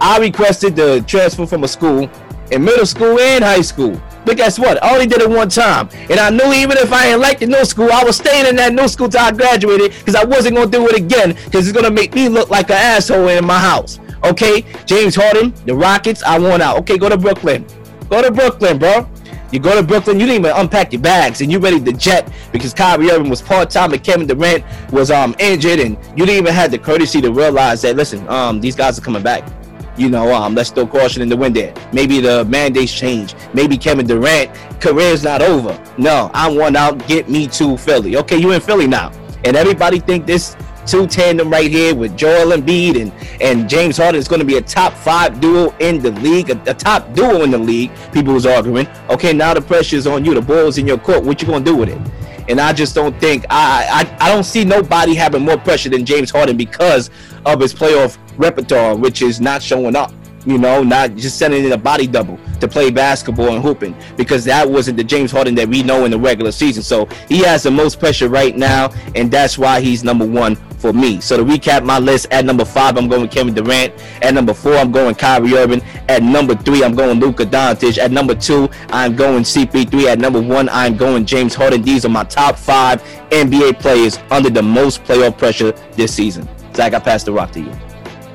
I 0.01 0.19
requested 0.19 0.75
the 0.75 1.03
transfer 1.07 1.45
from 1.45 1.63
a 1.63 1.67
school 1.67 2.09
in 2.51 2.63
middle 2.63 2.85
school 2.85 3.19
and 3.19 3.43
high 3.43 3.61
school. 3.61 4.01
But 4.25 4.37
guess 4.37 4.57
what? 4.57 4.81
I 4.83 4.93
only 4.93 5.05
did 5.05 5.21
it 5.21 5.29
one 5.29 5.49
time. 5.49 5.89
And 6.09 6.19
I 6.19 6.29
knew 6.29 6.53
even 6.53 6.77
if 6.77 6.91
I 6.93 7.07
ain't 7.07 7.19
liked 7.19 7.41
the 7.41 7.47
new 7.47 7.65
school, 7.65 7.91
I 7.91 8.03
was 8.03 8.17
staying 8.17 8.47
in 8.47 8.55
that 8.55 8.73
new 8.73 8.87
school 8.87 9.09
till 9.09 9.21
I 9.21 9.31
graduated 9.31 9.91
because 9.91 10.15
I 10.15 10.23
wasn't 10.23 10.55
going 10.55 10.71
to 10.71 10.77
do 10.77 10.87
it 10.87 10.95
again 10.95 11.33
because 11.45 11.67
it's 11.67 11.73
going 11.73 11.85
to 11.85 11.91
make 11.91 12.15
me 12.15 12.29
look 12.29 12.49
like 12.49 12.69
an 12.69 12.77
asshole 12.77 13.27
in 13.27 13.45
my 13.45 13.59
house. 13.59 13.99
Okay? 14.23 14.65
James 14.85 15.15
Harden, 15.15 15.53
the 15.65 15.75
Rockets, 15.75 16.23
I 16.23 16.39
want 16.39 16.61
out. 16.61 16.77
Okay, 16.79 16.97
go 16.97 17.09
to 17.09 17.17
Brooklyn. 17.17 17.65
Go 18.09 18.21
to 18.21 18.31
Brooklyn, 18.31 18.77
bro. 18.77 19.09
You 19.53 19.59
go 19.59 19.79
to 19.79 19.83
Brooklyn, 19.83 20.19
you 20.19 20.25
didn't 20.25 20.45
even 20.45 20.57
unpack 20.57 20.91
your 20.91 21.01
bags, 21.03 21.41
and 21.41 21.51
you 21.51 21.59
ready 21.59 21.79
to 21.79 21.93
jet 21.93 22.27
because 22.51 22.73
Kyrie 22.73 23.11
Irving 23.11 23.29
was 23.29 23.39
part 23.39 23.69
time 23.69 23.93
and 23.93 24.03
Kevin 24.03 24.25
Durant 24.25 24.63
was 24.91 25.11
um 25.11 25.35
injured, 25.37 25.79
and 25.79 25.95
you 26.17 26.25
didn't 26.25 26.41
even 26.41 26.53
have 26.53 26.71
the 26.71 26.79
courtesy 26.79 27.21
to 27.21 27.31
realize 27.31 27.83
that 27.83 27.95
listen, 27.95 28.27
um 28.29 28.59
these 28.59 28.75
guys 28.75 28.97
are 28.97 29.01
coming 29.03 29.21
back. 29.21 29.47
You 29.95 30.09
know, 30.09 30.33
um, 30.33 30.55
let's 30.55 30.71
throw 30.71 30.87
caution 30.87 31.21
in 31.21 31.29
the 31.29 31.37
wind 31.37 31.55
there. 31.55 31.71
Maybe 31.93 32.19
the 32.19 32.45
mandates 32.45 32.91
change. 32.91 33.35
Maybe 33.53 33.77
Kevin 33.77 34.07
Durant 34.07 34.49
career's 34.81 35.23
not 35.23 35.43
over. 35.43 35.79
No, 35.99 36.31
I 36.33 36.49
want 36.49 36.75
out. 36.75 37.07
Get 37.07 37.29
me 37.29 37.45
to 37.49 37.77
Philly. 37.77 38.17
Okay, 38.17 38.37
you 38.37 38.53
in 38.53 38.59
Philly 38.59 38.87
now, 38.87 39.11
and 39.45 39.55
everybody 39.55 39.99
think 39.99 40.25
this 40.25 40.55
two 40.85 41.07
tandem 41.07 41.49
right 41.49 41.69
here 41.69 41.95
with 41.95 42.17
Joel 42.17 42.55
Embiid 42.55 43.01
and, 43.01 43.41
and 43.41 43.69
James 43.69 43.97
Harden 43.97 44.19
is 44.19 44.27
going 44.27 44.39
to 44.39 44.45
be 44.45 44.57
a 44.57 44.61
top 44.61 44.93
five 44.93 45.39
duo 45.39 45.75
in 45.79 45.99
the 45.99 46.11
league, 46.11 46.49
a, 46.49 46.61
a, 46.69 46.73
top 46.73 47.13
duo 47.13 47.43
in 47.43 47.51
the 47.51 47.57
league. 47.57 47.91
People 48.11 48.33
was 48.33 48.45
arguing. 48.45 48.87
Okay, 49.09 49.33
now 49.33 49.53
the 49.53 49.61
pressure 49.61 49.95
is 49.95 50.07
on 50.07 50.25
you. 50.25 50.33
The 50.33 50.41
ball 50.41 50.67
is 50.67 50.77
in 50.77 50.87
your 50.87 50.97
court. 50.97 51.23
What 51.23 51.41
you 51.41 51.47
going 51.47 51.63
to 51.63 51.71
do 51.71 51.77
with 51.77 51.89
it? 51.89 52.01
And 52.49 52.59
I 52.59 52.73
just 52.73 52.93
don't 52.93 53.17
think 53.21 53.45
I, 53.49 54.05
I 54.19 54.27
I 54.27 54.33
don't 54.33 54.43
see 54.43 54.65
nobody 54.65 55.15
having 55.15 55.43
more 55.43 55.57
pressure 55.57 55.89
than 55.89 56.05
James 56.05 56.29
Harden 56.29 56.57
because 56.57 57.09
of 57.45 57.61
his 57.61 57.73
playoff 57.73 58.17
repertoire, 58.37 58.97
which 58.97 59.21
is 59.21 59.39
not 59.39 59.63
showing 59.63 59.95
up 59.95 60.11
you 60.45 60.57
know, 60.57 60.83
not 60.83 61.15
just 61.15 61.37
sending 61.37 61.63
in 61.63 61.71
a 61.71 61.77
body 61.77 62.07
double 62.07 62.39
to 62.59 62.67
play 62.67 62.91
basketball 62.91 63.53
and 63.53 63.63
hooping 63.63 63.95
because 64.17 64.43
that 64.45 64.69
wasn't 64.69 64.97
the 64.97 65.03
James 65.03 65.31
Harden 65.31 65.55
that 65.55 65.67
we 65.67 65.83
know 65.83 66.05
in 66.05 66.11
the 66.11 66.19
regular 66.19 66.51
season. 66.51 66.83
So 66.83 67.05
he 67.27 67.39
has 67.39 67.63
the 67.63 67.71
most 67.71 67.99
pressure 67.99 68.29
right 68.29 68.55
now, 68.55 68.89
and 69.15 69.31
that's 69.31 69.57
why 69.57 69.81
he's 69.81 70.03
number 70.03 70.25
one 70.25 70.55
for 70.83 70.91
me. 70.91 71.21
So 71.21 71.37
to 71.37 71.43
recap 71.43 71.85
my 71.85 71.97
list, 71.97 72.27
at 72.31 72.43
number 72.43 72.65
five, 72.65 72.97
I'm 72.97 73.07
going 73.07 73.29
Kevin 73.29 73.53
Durant. 73.53 73.93
At 74.21 74.33
number 74.33 74.53
four, 74.53 74.75
I'm 74.75 74.91
going 74.91 75.15
Kyrie 75.15 75.53
Irving. 75.53 75.81
At 76.09 76.23
number 76.23 76.55
three, 76.55 76.83
I'm 76.83 76.93
going 76.93 77.19
Luka 77.19 77.45
Doncic. 77.45 77.97
At 77.97 78.11
number 78.11 78.35
two, 78.35 78.69
I'm 78.89 79.15
going 79.15 79.43
CP3. 79.43 80.05
At 80.05 80.19
number 80.19 80.41
one, 80.41 80.67
I'm 80.69 80.97
going 80.97 81.25
James 81.25 81.55
Harden. 81.55 81.81
These 81.83 82.05
are 82.05 82.09
my 82.09 82.25
top 82.25 82.57
five 82.57 83.01
NBA 83.29 83.79
players 83.79 84.19
under 84.29 84.49
the 84.49 84.61
most 84.61 85.03
playoff 85.05 85.37
pressure 85.37 85.71
this 85.93 86.13
season. 86.13 86.49
Zach, 86.75 86.93
I 86.93 86.99
pass 86.99 87.23
the 87.23 87.31
rock 87.31 87.51
to 87.51 87.61
you. 87.61 87.92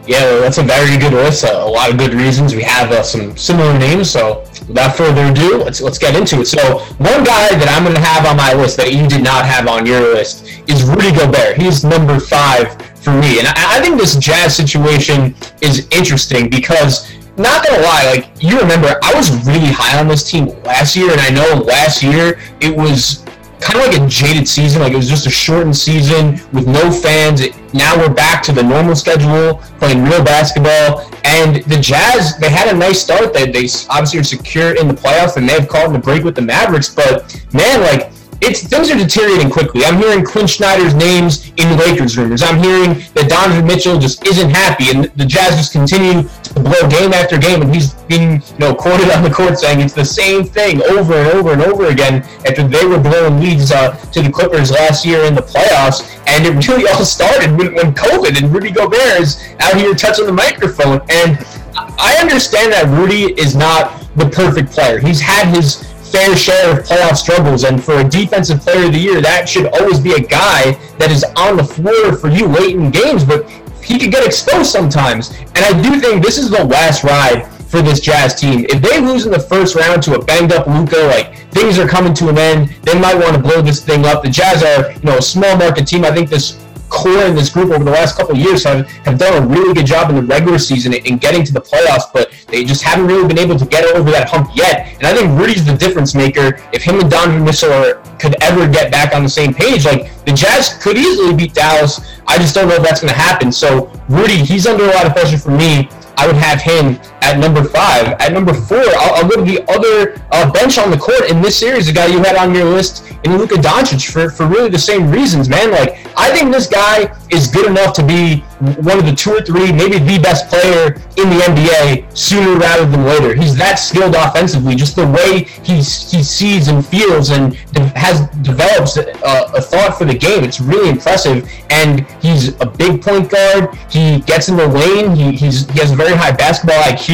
Yeah, 0.09 0.39
that's 0.41 0.57
a 0.57 0.63
very 0.63 0.97
good 0.97 1.13
list. 1.13 1.45
Uh, 1.45 1.53
a 1.53 1.69
lot 1.69 1.91
of 1.91 1.99
good 1.99 2.15
reasons. 2.15 2.55
We 2.55 2.63
have 2.63 2.91
uh, 2.91 3.03
some 3.03 3.37
similar 3.37 3.79
names. 3.79 4.11
So 4.11 4.41
without 4.67 4.97
further 4.97 5.27
ado, 5.27 5.59
let's 5.59 5.83
let's 5.83 5.99
get 5.99 6.17
into 6.17 6.41
it. 6.41 6.47
So 6.47 6.79
one 6.97 7.25
guy 7.25 7.51
that 7.53 7.69
I'm 7.77 7.85
going 7.85 7.95
to 7.95 8.01
have 8.01 8.25
on 8.25 8.39
my 8.39 8.55
list 8.55 8.79
that 8.79 8.95
you 8.95 9.07
did 9.07 9.23
not 9.23 9.45
have 9.45 9.69
on 9.69 9.85
your 9.85 10.01
list 10.01 10.47
is 10.67 10.83
Rudy 10.85 11.13
Gobert. 11.13 11.61
He's 11.61 11.85
number 11.85 12.19
five 12.19 12.73
for 12.97 13.13
me, 13.13 13.39
and 13.39 13.49
I, 13.49 13.77
I 13.77 13.83
think 13.83 14.01
this 14.01 14.17
Jazz 14.17 14.57
situation 14.57 15.35
is 15.61 15.87
interesting 15.91 16.49
because 16.49 17.15
not 17.37 17.67
gonna 17.67 17.83
lie, 17.83 18.05
like 18.07 18.43
you 18.43 18.59
remember, 18.59 18.99
I 19.03 19.13
was 19.15 19.31
really 19.47 19.71
high 19.71 20.01
on 20.01 20.09
this 20.09 20.29
team 20.29 20.47
last 20.65 20.97
year, 20.97 21.13
and 21.13 21.21
I 21.21 21.29
know 21.29 21.63
last 21.65 22.03
year 22.03 22.41
it 22.61 22.75
was 22.75 23.25
kind 23.61 23.79
of 23.79 23.93
like 23.93 24.01
a 24.01 24.07
jaded 24.09 24.49
season. 24.49 24.83
Like 24.83 24.93
it 24.93 24.97
was 24.97 25.09
just 25.09 25.27
a 25.27 25.31
shortened 25.31 25.77
season 25.77 26.41
with 26.53 26.67
no 26.67 26.91
fans. 26.91 27.43
now 27.73 27.97
we're 27.99 28.13
back 28.13 28.43
to 28.45 28.53
the 28.53 28.63
normal 28.63 28.95
schedule, 28.95 29.63
playing 29.79 30.05
real 30.05 30.25
basketball. 30.25 31.11
And 31.25 31.63
the 31.65 31.79
Jazz, 31.79 32.39
they 32.39 32.51
had 32.51 32.75
a 32.75 32.77
nice 32.79 33.01
start. 33.01 33.35
They, 33.35 33.51
they 33.51 33.69
obviously 33.91 34.21
are 34.21 34.25
secure 34.25 34.75
in 34.77 34.89
the 34.89 34.95
playoffs, 34.95 35.37
and 35.37 35.49
they've 35.49 35.69
caught 35.69 35.87
in 35.87 35.93
the 35.93 35.99
break 35.99 36.25
with 36.25 36.35
the 36.35 36.43
Mavericks. 36.43 36.95
But 36.95 37.45
man, 37.53 37.81
like 37.81 38.13
it's 38.41 38.63
things 38.63 38.91
are 38.91 38.97
deteriorating 38.97 39.51
quickly. 39.51 39.85
I'm 39.85 39.99
hearing 39.99 40.25
Quin 40.25 40.47
Snyder's 40.47 40.95
names 40.95 41.51
in 41.57 41.77
Lakers 41.77 42.17
rumors. 42.17 42.43
I'm 42.43 42.63
hearing 42.63 43.03
that 43.15 43.29
Donovan 43.29 43.67
Mitchell 43.67 43.99
just 43.99 44.27
isn't 44.27 44.51
happy, 44.51 44.91
and 44.91 45.05
the 45.17 45.27
Jazz 45.27 45.57
just 45.57 45.73
continue 45.73 46.23
to 46.23 46.55
blow 46.55 46.89
game 46.89 47.13
after 47.13 47.37
game, 47.37 47.63
and 47.63 47.75
he's 47.75 47.95
being 48.07 48.41
you 48.41 48.59
know 48.59 48.75
quoted 48.75 49.11
on 49.11 49.23
the 49.23 49.31
court 49.31 49.59
saying 49.59 49.81
it's 49.81 49.95
the 49.95 50.05
same 50.05 50.45
thing 50.45 50.83
over 50.85 51.15
and 51.15 51.33
over 51.33 51.53
and 51.53 51.63
over 51.63 51.87
again 51.87 52.23
after 52.47 52.67
they 52.67 52.87
were 52.87 52.99
blowing 52.99 53.41
leads 53.41 53.73
uh, 53.73 53.97
to 54.13 54.23
the 54.23 54.31
Clippers 54.31 54.71
last 54.71 55.05
year 55.05 55.25
in 55.25 55.35
the 55.35 55.43
playoffs, 55.43 56.07
and 56.29 56.47
it 56.47 56.69
really 56.69 56.89
all 56.89 57.05
started 57.05 57.57
when, 57.57 57.75
when 57.75 57.93
COVID 57.93 58.41
and 58.41 58.53
Rudy 58.53 58.71
Gobert 58.71 59.21
is 59.21 59.43
out 59.61 59.77
here 59.77 59.95
touching 59.95 60.27
the 60.27 60.33
microphone, 60.33 61.01
and 61.11 61.45
I 61.77 62.17
understand 62.21 62.73
that 62.73 62.87
Rudy 62.89 63.35
is 63.41 63.57
not 63.57 64.01
the 64.17 64.29
perfect 64.29 64.71
player. 64.71 64.99
He's 64.99 65.21
had 65.21 65.55
his 65.55 65.88
fair 66.11 66.37
share 66.37 66.79
of 66.79 66.87
playoff 66.87 67.17
struggles. 67.17 67.65
And 67.65 67.83
for 67.83 67.99
a 67.99 68.05
defensive 68.05 68.61
player 68.61 68.87
of 68.87 68.93
the 68.93 68.99
year, 68.99 69.21
that 69.21 69.49
should 69.49 69.67
always 69.67 70.01
be 70.01 70.13
a 70.13 70.21
guy 70.21 70.73
that 70.99 71.11
is 71.11 71.25
on 71.37 71.57
the 71.57 71.65
floor 71.65 72.17
for 72.17 72.29
you 72.29 72.47
late 72.47 72.75
in 72.77 72.91
games. 72.91 73.25
But 73.25 73.49
he 73.83 73.99
could 73.99 74.11
get 74.11 74.25
exposed 74.27 74.71
sometimes. 74.71 75.31
And 75.55 75.59
I 75.59 75.83
do 75.83 76.01
think 76.01 76.25
this 76.25 76.39
is 76.39 76.51
the 76.51 76.65
last 76.65 77.05
ride 77.05 77.47
for 77.69 77.83
this 77.83 78.01
Jazz 78.01 78.35
team. 78.35 78.65
If 78.69 78.83
they 78.83 79.01
lose 79.01 79.27
in 79.27 79.33
the 79.33 79.41
first 79.41 79.75
round 79.75 80.03
to 80.05 80.15
a 80.15 80.25
banged 80.25 80.53
up 80.53 80.67
Luka, 80.67 80.97
like 80.97 81.51
things 81.53 81.79
are 81.79 81.87
coming 81.87 82.15
to 82.15 82.29
an 82.29 82.39
end, 82.39 82.71
they 82.83 82.99
might 82.99 83.15
want 83.15 83.37
to 83.37 83.43
blow 83.43 83.61
this 83.61 83.85
thing 83.85 84.07
up. 84.07 84.23
The 84.23 84.31
Jazz 84.31 84.63
are, 84.63 84.93
you 84.93 85.03
know, 85.03 85.19
a 85.19 85.23
small 85.23 85.57
market 85.57 85.87
team. 85.87 86.05
I 86.05 86.13
think 86.13 86.31
this 86.31 86.53
core 86.89 87.25
in 87.25 87.35
this 87.35 87.51
group 87.51 87.71
over 87.71 87.85
the 87.85 87.91
last 87.91 88.17
couple 88.17 88.35
of 88.35 88.41
years 88.41 88.65
have, 88.65 88.89
have 89.05 89.19
done 89.19 89.43
a 89.43 89.47
really 89.47 89.75
good 89.75 89.87
job 89.87 90.11
in 90.11 90.17
the 90.17 90.23
regular 90.23 90.59
season 90.59 90.93
in 90.93 91.19
getting 91.19 91.45
to 91.45 91.53
the 91.53 91.61
playoffs, 91.61 92.13
but 92.13 92.33
they 92.49 92.65
just 92.65 92.83
haven't 92.83 93.07
really 93.07 93.27
been 93.27 93.39
able 93.39 93.59
to 93.59 93.67
get 93.67 93.85
over 93.97 94.11
that 94.11 94.29
hump 94.29 94.51
yet. 94.55 94.95
And 94.95 95.07
I 95.07 95.15
think 95.15 95.39
Rudy's 95.39 95.65
the 95.65 95.77
difference 95.77 96.15
maker. 96.15 96.61
If 96.73 96.83
him 96.83 97.01
and 97.01 97.11
Donovan 97.11 97.45
Mitchell 97.45 97.95
could 98.19 98.43
ever 98.43 98.69
get 98.69 98.91
back 98.91 99.15
on 99.15 99.23
the 99.23 99.29
same 99.29 99.55
page, 99.55 99.85
like 99.85 100.11
the 100.25 100.33
Jazz 100.33 100.79
could 100.83 100.97
easily 100.97 101.35
beat 101.35 101.55
Dallas. 101.55 102.19
I 102.27 102.39
just 102.39 102.55
don't 102.55 102.69
know 102.69 102.77
if 102.77 102.83
that's 102.83 103.01
going 103.01 103.13
to 103.13 103.19
happen. 103.19 103.53
So 103.53 103.91
Rudy, 104.09 104.45
he's 104.45 104.67
under 104.67 104.85
a 104.85 104.95
lot 104.95 105.07
of 105.07 105.13
pressure 105.13 105.39
for 105.39 105.51
me. 105.51 105.89
I 106.17 106.27
would 106.27 106.37
have 106.37 106.61
him 106.61 106.99
at 107.21 107.39
number 107.39 107.65
five. 107.65 108.09
At 108.21 108.33
number 108.33 108.55
four, 108.55 108.83
I'll, 108.97 109.29
go 109.29 109.37
to 109.37 109.43
the 109.43 109.65
other 109.71 110.21
uh, 110.33 110.51
bench 110.53 110.79
on 110.79 110.91
the 110.91 110.97
court 110.97 111.31
in 111.31 111.43
this 111.43 111.59
series, 111.59 111.87
the 111.87 111.93
guy 111.93 112.07
you 112.07 112.19
had 112.19 112.37
on 112.37 112.55
your 112.55 112.65
list 112.65 113.05
in 113.25 113.37
Luka 113.37 113.57
Doncic 113.57 114.11
for, 114.11 114.31
for 114.31 114.47
really 114.47 114.71
the 114.71 114.79
same 114.79 115.11
reasons, 115.11 115.49
man. 115.49 115.71
Like, 115.71 115.99
I 116.17 116.31
think 116.31 116.53
this 116.53 116.67
guy 116.67 117.15
is 117.31 117.49
good 117.49 117.67
enough 117.67 117.93
to 117.95 118.07
be 118.07 118.41
one 118.81 118.99
of 118.99 119.07
the 119.07 119.15
two 119.15 119.33
or 119.33 119.41
three, 119.41 119.73
maybe 119.73 119.99
the 119.99 120.19
best 120.19 120.49
player 120.49 120.95
in 121.17 121.29
the 121.31 121.45
NBA 121.47 122.17
sooner 122.17 122.59
rather 122.59 122.87
than 122.87 123.05
later. 123.05 123.35
He's 123.35 123.57
that 123.57 123.77
skilled 123.77 124.15
offensively, 124.15 124.75
just 124.75 124.97
the 124.97 125.07
way 125.07 125.45
he, 125.63 125.77
he 125.77 125.83
sees 125.83 126.69
and 126.69 126.85
feels 126.85 127.31
and 127.31 127.55
has 127.97 128.29
develops 128.43 128.97
a, 128.97 129.13
a 129.23 129.61
thought 129.61 129.97
for 129.97 130.05
the 130.05 130.17
game. 130.17 130.45
It's 130.45 130.61
really 130.61 130.89
impressive. 130.89 131.49
And 131.71 132.07
he's 132.23 132.61
a 132.61 132.67
big 132.67 133.03
point 133.03 133.31
guard. 133.31 133.77
He 133.91 134.21
gets 134.21 134.49
in 134.49 134.57
the 134.57 134.67
lane. 134.67 135.15
He, 135.15 135.33
he's, 135.33 135.69
he 135.71 135.79
has 135.81 135.93
a 135.93 135.97
very 135.97 136.17
high 136.17 136.33
basketball 136.33 136.81
IQ. 136.83 137.08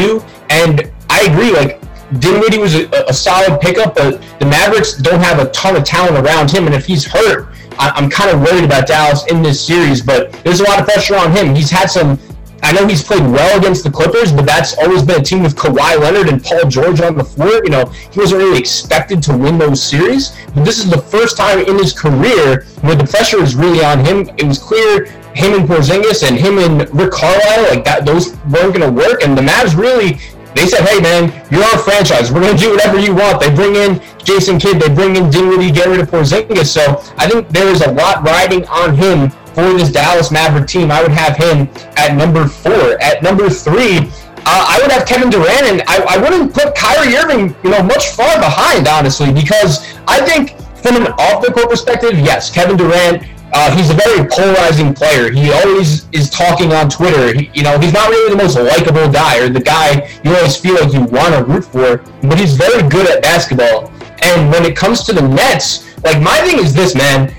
And 0.51 0.90
I 1.09 1.20
agree, 1.22 1.53
like, 1.53 1.80
Dinwiddie 2.18 2.59
was 2.59 2.74
a, 2.74 2.88
a 3.09 3.12
solid 3.12 3.61
pickup, 3.61 3.95
but 3.95 4.22
the 4.38 4.47
Mavericks 4.47 4.95
don't 4.97 5.20
have 5.20 5.38
a 5.38 5.51
ton 5.51 5.76
of 5.76 5.84
talent 5.84 6.24
around 6.24 6.51
him. 6.51 6.66
And 6.66 6.74
if 6.74 6.86
he's 6.86 7.05
hurt, 7.05 7.49
I, 7.78 7.92
am 8.01 8.11
kind 8.11 8.30
of 8.30 8.40
worried 8.40 8.64
about 8.64 8.86
Dallas 8.86 9.26
in 9.26 9.42
this 9.42 9.64
series, 9.64 10.01
but 10.01 10.32
there's 10.45 10.61
a 10.61 10.64
lot 10.64 10.78
of 10.78 10.86
pressure 10.86 11.16
on 11.16 11.32
him. 11.32 11.55
He's 11.55 11.70
had 11.70 11.86
some. 11.86 12.18
I 12.62 12.72
know 12.72 12.86
he's 12.86 13.03
played 13.03 13.22
well 13.22 13.59
against 13.59 13.84
the 13.84 13.90
Clippers, 13.90 14.32
but 14.32 14.47
that's 14.47 14.78
always 14.78 15.03
been 15.03 15.20
a 15.20 15.24
team 15.24 15.42
with 15.42 15.55
Kawhi 15.55 16.01
Leonard 16.01 16.30
and 16.30 16.42
Paul 16.42 16.66
George 16.66 17.01
on 17.03 17.14
the 17.14 17.24
floor. 17.24 17.62
You 17.62 17.70
know, 17.70 17.84
he 18.11 18.20
wasn't 18.20 18.40
really 18.40 18.59
expected 18.59 19.22
to 19.24 19.36
win 19.36 19.59
those 19.59 19.82
series, 19.82 20.34
but 20.55 20.64
this 20.64 20.78
is 20.78 20.88
the 20.88 21.03
first 21.03 21.36
time 21.36 21.59
in 21.59 21.76
his 21.76 21.92
career 21.92 22.64
where 22.80 22.95
the 22.95 23.05
pressure 23.05 23.42
is 23.42 23.55
really 23.55 23.84
on 23.84 24.03
him. 24.03 24.30
It 24.38 24.45
was 24.45 24.59
clear 24.59 25.12
him 25.35 25.61
and 25.61 25.68
Porzingis 25.68 26.26
and 26.26 26.37
him 26.37 26.59
and 26.59 26.93
Rick 26.95 27.12
Carlisle, 27.12 27.74
like 27.74 27.85
that, 27.85 28.07
those 28.07 28.37
weren't 28.47 28.74
going 28.74 28.80
to 28.80 28.93
work, 28.93 29.22
and 29.22 29.37
the 29.37 29.43
Mavs 29.43 29.76
really 29.76 30.18
they 30.55 30.66
said, 30.66 30.87
hey, 30.87 31.01
man, 31.01 31.32
you're 31.51 31.64
our 31.64 31.78
franchise. 31.78 32.30
We're 32.30 32.41
going 32.41 32.57
to 32.57 32.62
do 32.62 32.70
whatever 32.70 32.99
you 32.99 33.12
want. 33.12 33.41
They 33.41 33.53
bring 33.53 33.74
in 33.74 34.01
Jason 34.22 34.59
Kidd. 34.59 34.80
They 34.80 34.89
bring 34.89 35.16
in 35.16 35.28
Dinwiddie, 35.28 35.72
get 35.72 35.89
rid 35.89 36.01
of 36.01 36.09
Porzingis. 36.09 36.66
So 36.66 37.03
I 37.18 37.28
think 37.28 37.49
there 37.49 37.68
is 37.68 37.82
a 37.82 37.91
lot 37.91 38.22
riding 38.22 38.64
on 38.68 38.95
him 38.95 39.30
for 39.53 39.72
this 39.74 39.91
Dallas 39.91 40.30
Maverick 40.30 40.68
team. 40.68 40.91
I 40.91 41.03
would 41.03 41.11
have 41.11 41.37
him 41.37 41.68
at 41.97 42.16
number 42.16 42.47
four. 42.47 43.03
At 43.03 43.22
number 43.22 43.51
three, 43.51 43.99
uh, 43.99 44.66
I 44.68 44.78
would 44.80 44.93
have 44.93 45.07
Kevin 45.09 45.30
Durant, 45.30 45.62
and 45.62 45.82
I, 45.89 46.16
I 46.16 46.18
wouldn't 46.18 46.55
put 46.55 46.74
Kyrie 46.76 47.16
Irving, 47.16 47.57
you 47.64 47.70
know, 47.70 47.82
much 47.82 48.11
far 48.11 48.39
behind, 48.39 48.87
honestly, 48.87 49.32
because 49.32 49.95
I 50.07 50.20
think 50.24 50.57
from 50.76 50.97
an 50.97 51.12
off-the-court 51.18 51.70
perspective, 51.70 52.18
yes, 52.18 52.51
Kevin 52.51 52.76
Durant 52.76 53.24
uh, 53.55 53.75
he's 53.77 53.89
a 53.89 53.95
very 53.95 54.29
polarizing 54.29 54.93
player. 54.93 55.31
He 55.31 55.53
always 55.53 56.09
is 56.11 56.29
talking 56.29 56.73
on 56.73 56.91
Twitter. 56.91 57.33
He, 57.33 57.51
you 57.55 57.63
know, 57.63 57.79
he's 57.79 57.93
not 57.93 58.09
really 58.11 58.35
the 58.35 58.43
most 58.43 58.59
likable 58.59 59.09
guy 59.09 59.39
or 59.39 59.49
the 59.49 59.61
guy 59.61 60.11
you 60.25 60.35
always 60.35 60.57
feel 60.57 60.75
like 60.75 60.93
you 60.93 61.03
want 61.03 61.35
to 61.35 61.45
root 61.45 61.65
for, 61.65 61.99
but 62.27 62.39
he's 62.39 62.55
very 62.57 62.87
good 62.89 63.09
at 63.09 63.23
basketball. 63.23 63.93
And 64.23 64.51
when 64.51 64.65
it 64.65 64.77
comes 64.77 65.05
to 65.05 65.13
the 65.13 65.23
Nets, 65.23 65.97
like 66.03 66.21
my 66.21 66.37
thing 66.41 66.59
is 66.59 66.75
this, 66.75 66.97
man. 66.97 67.33